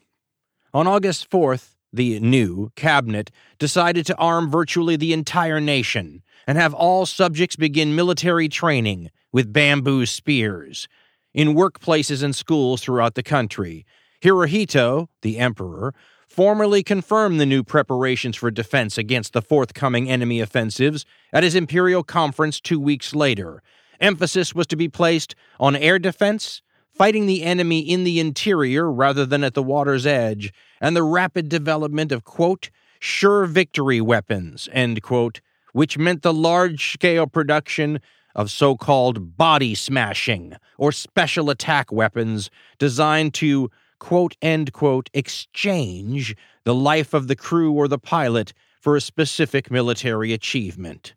On 0.75 0.87
August 0.87 1.31
4th, 1.31 1.77
the 1.93 2.21
new 2.21 2.71
cabinet 2.77 3.31
decided 3.59 4.07
to 4.07 4.17
arm 4.17 4.51
virtually 4.51 4.97
the 4.97 5.13
entire 5.13 5.61
nation 5.61 6.23
and 6.47 6.57
have 6.57 6.75
all 6.75 7.07
subjects 7.07 7.57
begin 7.57 7.95
military 7.95 8.49
training 8.49 9.11
with 9.33 9.53
bamboo 9.53 10.07
spears 10.07 10.89
in 11.35 11.55
workplaces 11.55 12.23
and 12.23 12.35
schools 12.35 12.83
throughout 12.83 13.15
the 13.15 13.23
country. 13.23 13.87
Hirohito, 14.23 15.09
the 15.23 15.39
emperor, 15.39 15.95
formally 16.29 16.83
confirmed 16.83 17.41
the 17.41 17.47
new 17.47 17.65
preparations 17.65 18.37
for 18.37 18.51
defense 18.51 18.97
against 18.97 19.33
the 19.33 19.43
forthcoming 19.43 20.09
enemy 20.09 20.41
offensives 20.41 21.05
at 21.33 21.43
his 21.43 21.55
imperial 21.55 22.05
conference 22.05 22.61
two 22.61 22.79
weeks 22.79 23.15
later. 23.15 23.63
Emphasis 24.01 24.55
was 24.55 24.67
to 24.69 24.77
be 24.77 24.89
placed 24.89 25.35
on 25.59 25.75
air 25.75 25.99
defense, 25.99 26.63
fighting 26.93 27.27
the 27.27 27.43
enemy 27.43 27.81
in 27.81 28.05
the 28.05 28.21
interior 28.21 28.91
rather 28.91 29.27
than 29.27 29.43
at 29.43 29.55
the 29.55 29.63
water's 29.63 30.07
edge, 30.07 30.53
and 30.81 30.95
the 30.95 31.03
rapid 31.03 31.49
development 31.49 32.13
of, 32.13 32.25
quote, 32.25 32.71
sure 33.01 33.47
victory 33.47 34.01
weapons, 34.01 34.69
end 34.73 35.03
quote, 35.03 35.41
which 35.73 35.99
meant 35.99 36.23
the 36.23 36.33
large 36.33 36.93
scale 36.93 37.27
production 37.27 38.01
of 38.35 38.51
so 38.51 38.77
called 38.77 39.37
body 39.37 39.75
smashing 39.75 40.55
or 40.79 40.93
special 40.93 41.51
attack 41.51 41.91
weapons 41.93 42.51
designed 42.79 43.35
to, 43.35 43.71
quote, 43.99 44.37
end 44.41 44.73
quote, 44.73 45.11
exchange 45.13 46.35
the 46.65 46.75
life 46.75 47.15
of 47.15 47.29
the 47.29 47.37
crew 47.37 47.73
or 47.73 47.89
the 47.89 47.99
pilot 47.99 48.53
for 48.81 48.97
a 48.97 49.01
specific 49.01 49.71
military 49.71 50.33
achievement, 50.33 51.15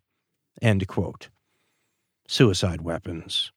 end 0.62 0.88
quote. 0.88 1.30
Suicide 2.28 2.82
weapons. 2.82 3.52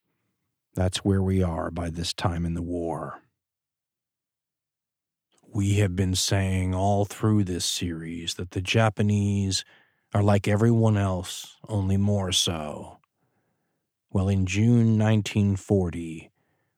That's 0.74 0.98
where 0.98 1.22
we 1.22 1.42
are 1.42 1.70
by 1.70 1.90
this 1.90 2.12
time 2.12 2.44
in 2.44 2.54
the 2.54 2.62
war. 2.62 3.22
We 5.48 5.74
have 5.74 5.96
been 5.96 6.14
saying 6.14 6.74
all 6.74 7.06
through 7.06 7.44
this 7.44 7.64
series 7.64 8.34
that 8.34 8.50
the 8.50 8.60
Japanese 8.60 9.64
are 10.12 10.22
like 10.22 10.46
everyone 10.46 10.98
else, 10.98 11.56
only 11.68 11.96
more 11.96 12.30
so. 12.32 12.95
Well, 14.16 14.30
in 14.30 14.46
June 14.46 14.98
1940, 14.98 16.30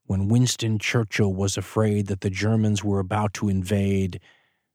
when 0.06 0.26
Winston 0.26 0.80
Churchill 0.80 1.32
was 1.32 1.56
afraid 1.56 2.08
that 2.08 2.20
the 2.20 2.30
Germans 2.30 2.82
were 2.82 2.98
about 2.98 3.32
to 3.34 3.48
invade 3.48 4.18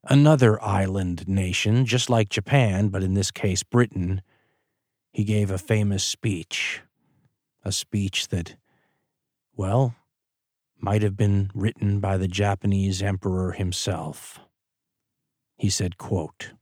another 0.02 0.58
island 0.64 1.28
nation, 1.28 1.84
just 1.84 2.08
like 2.08 2.30
Japan, 2.30 2.88
but 2.88 3.02
in 3.02 3.12
this 3.12 3.30
case 3.30 3.62
Britain, 3.62 4.22
he 5.12 5.24
gave 5.24 5.50
a 5.50 5.58
famous 5.58 6.04
speech. 6.04 6.80
A 7.64 7.70
speech 7.70 8.28
that 8.28 8.56
well, 9.54 9.94
might 10.80 11.02
have 11.02 11.18
been 11.18 11.50
written 11.52 12.00
by 12.00 12.16
the 12.16 12.28
Japanese 12.28 13.02
emperor 13.02 13.52
himself. 13.52 14.40
He 15.58 15.68
said, 15.68 15.98
quote, 15.98 16.52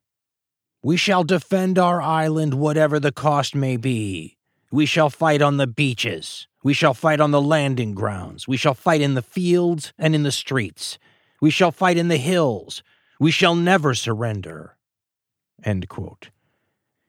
We 0.82 0.97
shall 0.97 1.22
defend 1.22 1.78
our 1.78 2.02
island 2.02 2.55
whatever 2.55 2.98
the 2.98 3.12
cost 3.12 3.55
may 3.55 3.76
be. 3.76 4.36
We 4.73 4.86
shall 4.86 5.10
fight 5.10 5.42
on 5.42 5.59
the 5.59 5.67
beaches. 5.67 6.49
We 6.65 6.73
shall 6.73 6.94
fight 6.94 7.20
on 7.20 7.31
the 7.31 7.42
landing 7.42 7.94
grounds. 7.94 8.49
We 8.49 8.57
shall 8.57 8.73
fight 8.73 9.02
in 9.02 9.12
the 9.12 9.20
fields 9.20 9.92
and 9.99 10.15
in 10.15 10.23
the 10.23 10.33
streets. 10.33 10.99
We 11.42 11.51
shall 11.51 11.70
fight 11.70 11.99
in 11.99 12.09
the 12.09 12.17
hills. 12.17 12.83
We 13.20 13.31
shall 13.31 13.55
never 13.55 13.92
surrender. 13.92 14.78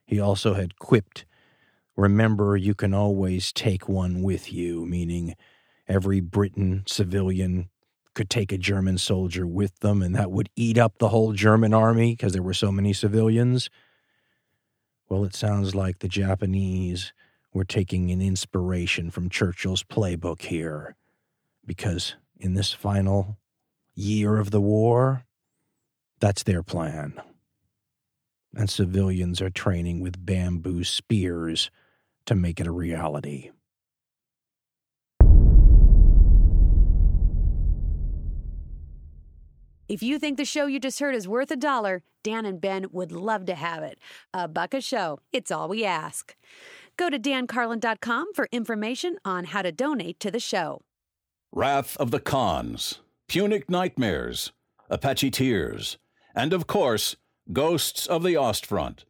He 0.06 0.20
also 0.20 0.56
had 0.56 0.78
quipped, 0.78 1.26
Remember, 1.96 2.58
you 2.58 2.76
can 2.76 2.94
always 2.94 3.54
take 3.54 3.88
one 3.88 4.24
with 4.24 4.52
you, 4.52 4.86
meaning 4.86 5.36
every 5.88 6.20
Briton 6.20 6.84
civilian 6.86 7.70
could 8.14 8.30
take 8.30 8.52
a 8.52 8.58
German 8.58 8.98
soldier 8.98 9.48
with 9.48 9.80
them, 9.80 10.02
and 10.02 10.14
that 10.16 10.32
would 10.32 10.50
eat 10.58 10.78
up 10.78 10.98
the 10.98 11.10
whole 11.10 11.32
German 11.32 11.74
army 11.74 12.12
because 12.14 12.34
there 12.34 12.44
were 12.44 12.54
so 12.54 12.72
many 12.72 12.92
civilians. 12.92 13.70
Well, 15.08 15.24
it 15.24 15.34
sounds 15.34 15.76
like 15.76 16.00
the 16.00 16.08
Japanese 16.10 17.14
were 17.54 17.64
taking 17.64 18.12
an 18.12 18.22
inspiration 18.22 19.12
from 19.12 19.30
Churchill's 19.30 19.84
playbook 19.84 20.42
here, 20.42 20.96
because 21.66 22.16
in 22.40 22.56
this 22.56 22.74
final 22.74 23.38
year 23.96 24.38
of 24.38 24.52
the 24.52 24.62
war, 24.62 25.24
that's 26.20 26.44
their 26.44 26.64
plan. 26.64 27.22
And 28.56 28.70
civilians 28.70 29.42
are 29.42 29.50
training 29.50 30.00
with 30.00 30.26
bamboo 30.26 30.84
spears 30.84 31.70
to 32.26 32.36
make 32.36 32.60
it 32.60 32.68
a 32.68 32.72
reality. 32.72 33.52
If 39.90 40.02
you 40.02 40.18
think 40.18 40.38
the 40.38 40.46
show 40.46 40.66
you 40.66 40.80
just 40.80 41.00
heard 41.00 41.14
is 41.14 41.28
worth 41.28 41.52
a 41.52 41.56
dollar, 41.56 42.02
Dan 42.24 42.46
and 42.46 42.60
Ben 42.60 42.88
would 42.92 43.12
love 43.12 43.46
to 43.46 43.54
have 43.54 43.84
it. 43.84 44.00
A 44.34 44.48
buck 44.48 44.74
a 44.74 44.82
show, 44.82 45.20
it's 45.32 45.52
all 45.52 45.68
we 45.68 45.84
ask. 45.84 46.36
Go 46.98 47.10
to 47.10 47.20
dancarlin.com 47.20 48.34
for 48.34 48.48
information 48.52 49.18
on 49.26 49.46
how 49.46 49.62
to 49.62 49.72
donate 49.72 50.20
to 50.20 50.32
the 50.32 50.40
show. 50.40 50.82
Wrath 51.52 51.98
of 51.98 52.12
the 52.12 52.20
Khans, 52.20 53.00
Punic 53.28 53.70
Nightmares, 53.70 54.52
Apache 54.90 55.32
Tears, 55.32 55.98
and 56.36 56.54
of 56.54 56.68
course, 56.68 57.16
Ghosts 57.52 58.08
of 58.08 58.24
the 58.24 58.36
Ostfront. 58.36 59.04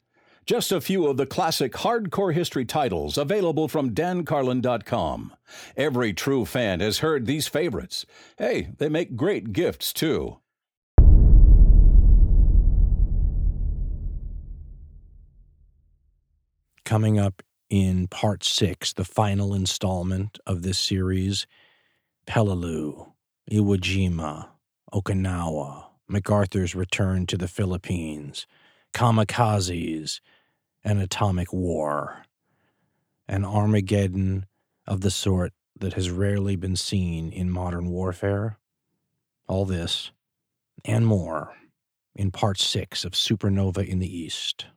Just 0.45 0.71
a 0.71 0.81
few 0.81 1.07
of 1.07 1.15
the 1.15 1.25
classic 1.25 1.71
hardcore 1.71 2.33
history 2.33 2.65
titles 2.65 3.17
available 3.17 3.69
from 3.69 3.95
dancarlin.com. 3.95 5.33
Every 5.77 6.13
true 6.13 6.43
fan 6.43 6.81
has 6.81 6.99
heard 6.99 7.25
these 7.25 7.47
favorites. 7.47 8.05
Hey, 8.37 8.69
they 8.77 8.89
make 8.89 9.15
great 9.15 9.53
gifts 9.53 9.93
too. 9.93 10.37
coming 16.85 17.17
up 17.17 17.41
in 17.73 18.05
part 18.05 18.43
six, 18.43 18.93
the 18.93 19.03
final 19.03 19.51
installment 19.51 20.37
of 20.45 20.61
this 20.61 20.77
series 20.77 21.47
Peleliu, 22.27 23.13
Iwo 23.49 23.77
Jima, 23.79 24.49
Okinawa, 24.93 25.85
MacArthur's 26.07 26.75
return 26.75 27.25
to 27.25 27.35
the 27.35 27.47
Philippines, 27.47 28.45
kamikazes, 28.93 30.19
an 30.83 30.99
atomic 30.99 31.51
war. 31.51 32.27
An 33.27 33.43
Armageddon 33.43 34.45
of 34.85 35.01
the 35.01 35.09
sort 35.09 35.51
that 35.79 35.93
has 35.93 36.11
rarely 36.11 36.55
been 36.55 36.75
seen 36.75 37.31
in 37.31 37.49
modern 37.49 37.89
warfare. 37.89 38.59
All 39.47 39.65
this 39.65 40.11
and 40.85 41.07
more 41.07 41.55
in 42.13 42.29
part 42.29 42.59
six 42.59 43.03
of 43.03 43.13
Supernova 43.13 43.83
in 43.83 43.97
the 43.97 44.15
East. 44.15 44.67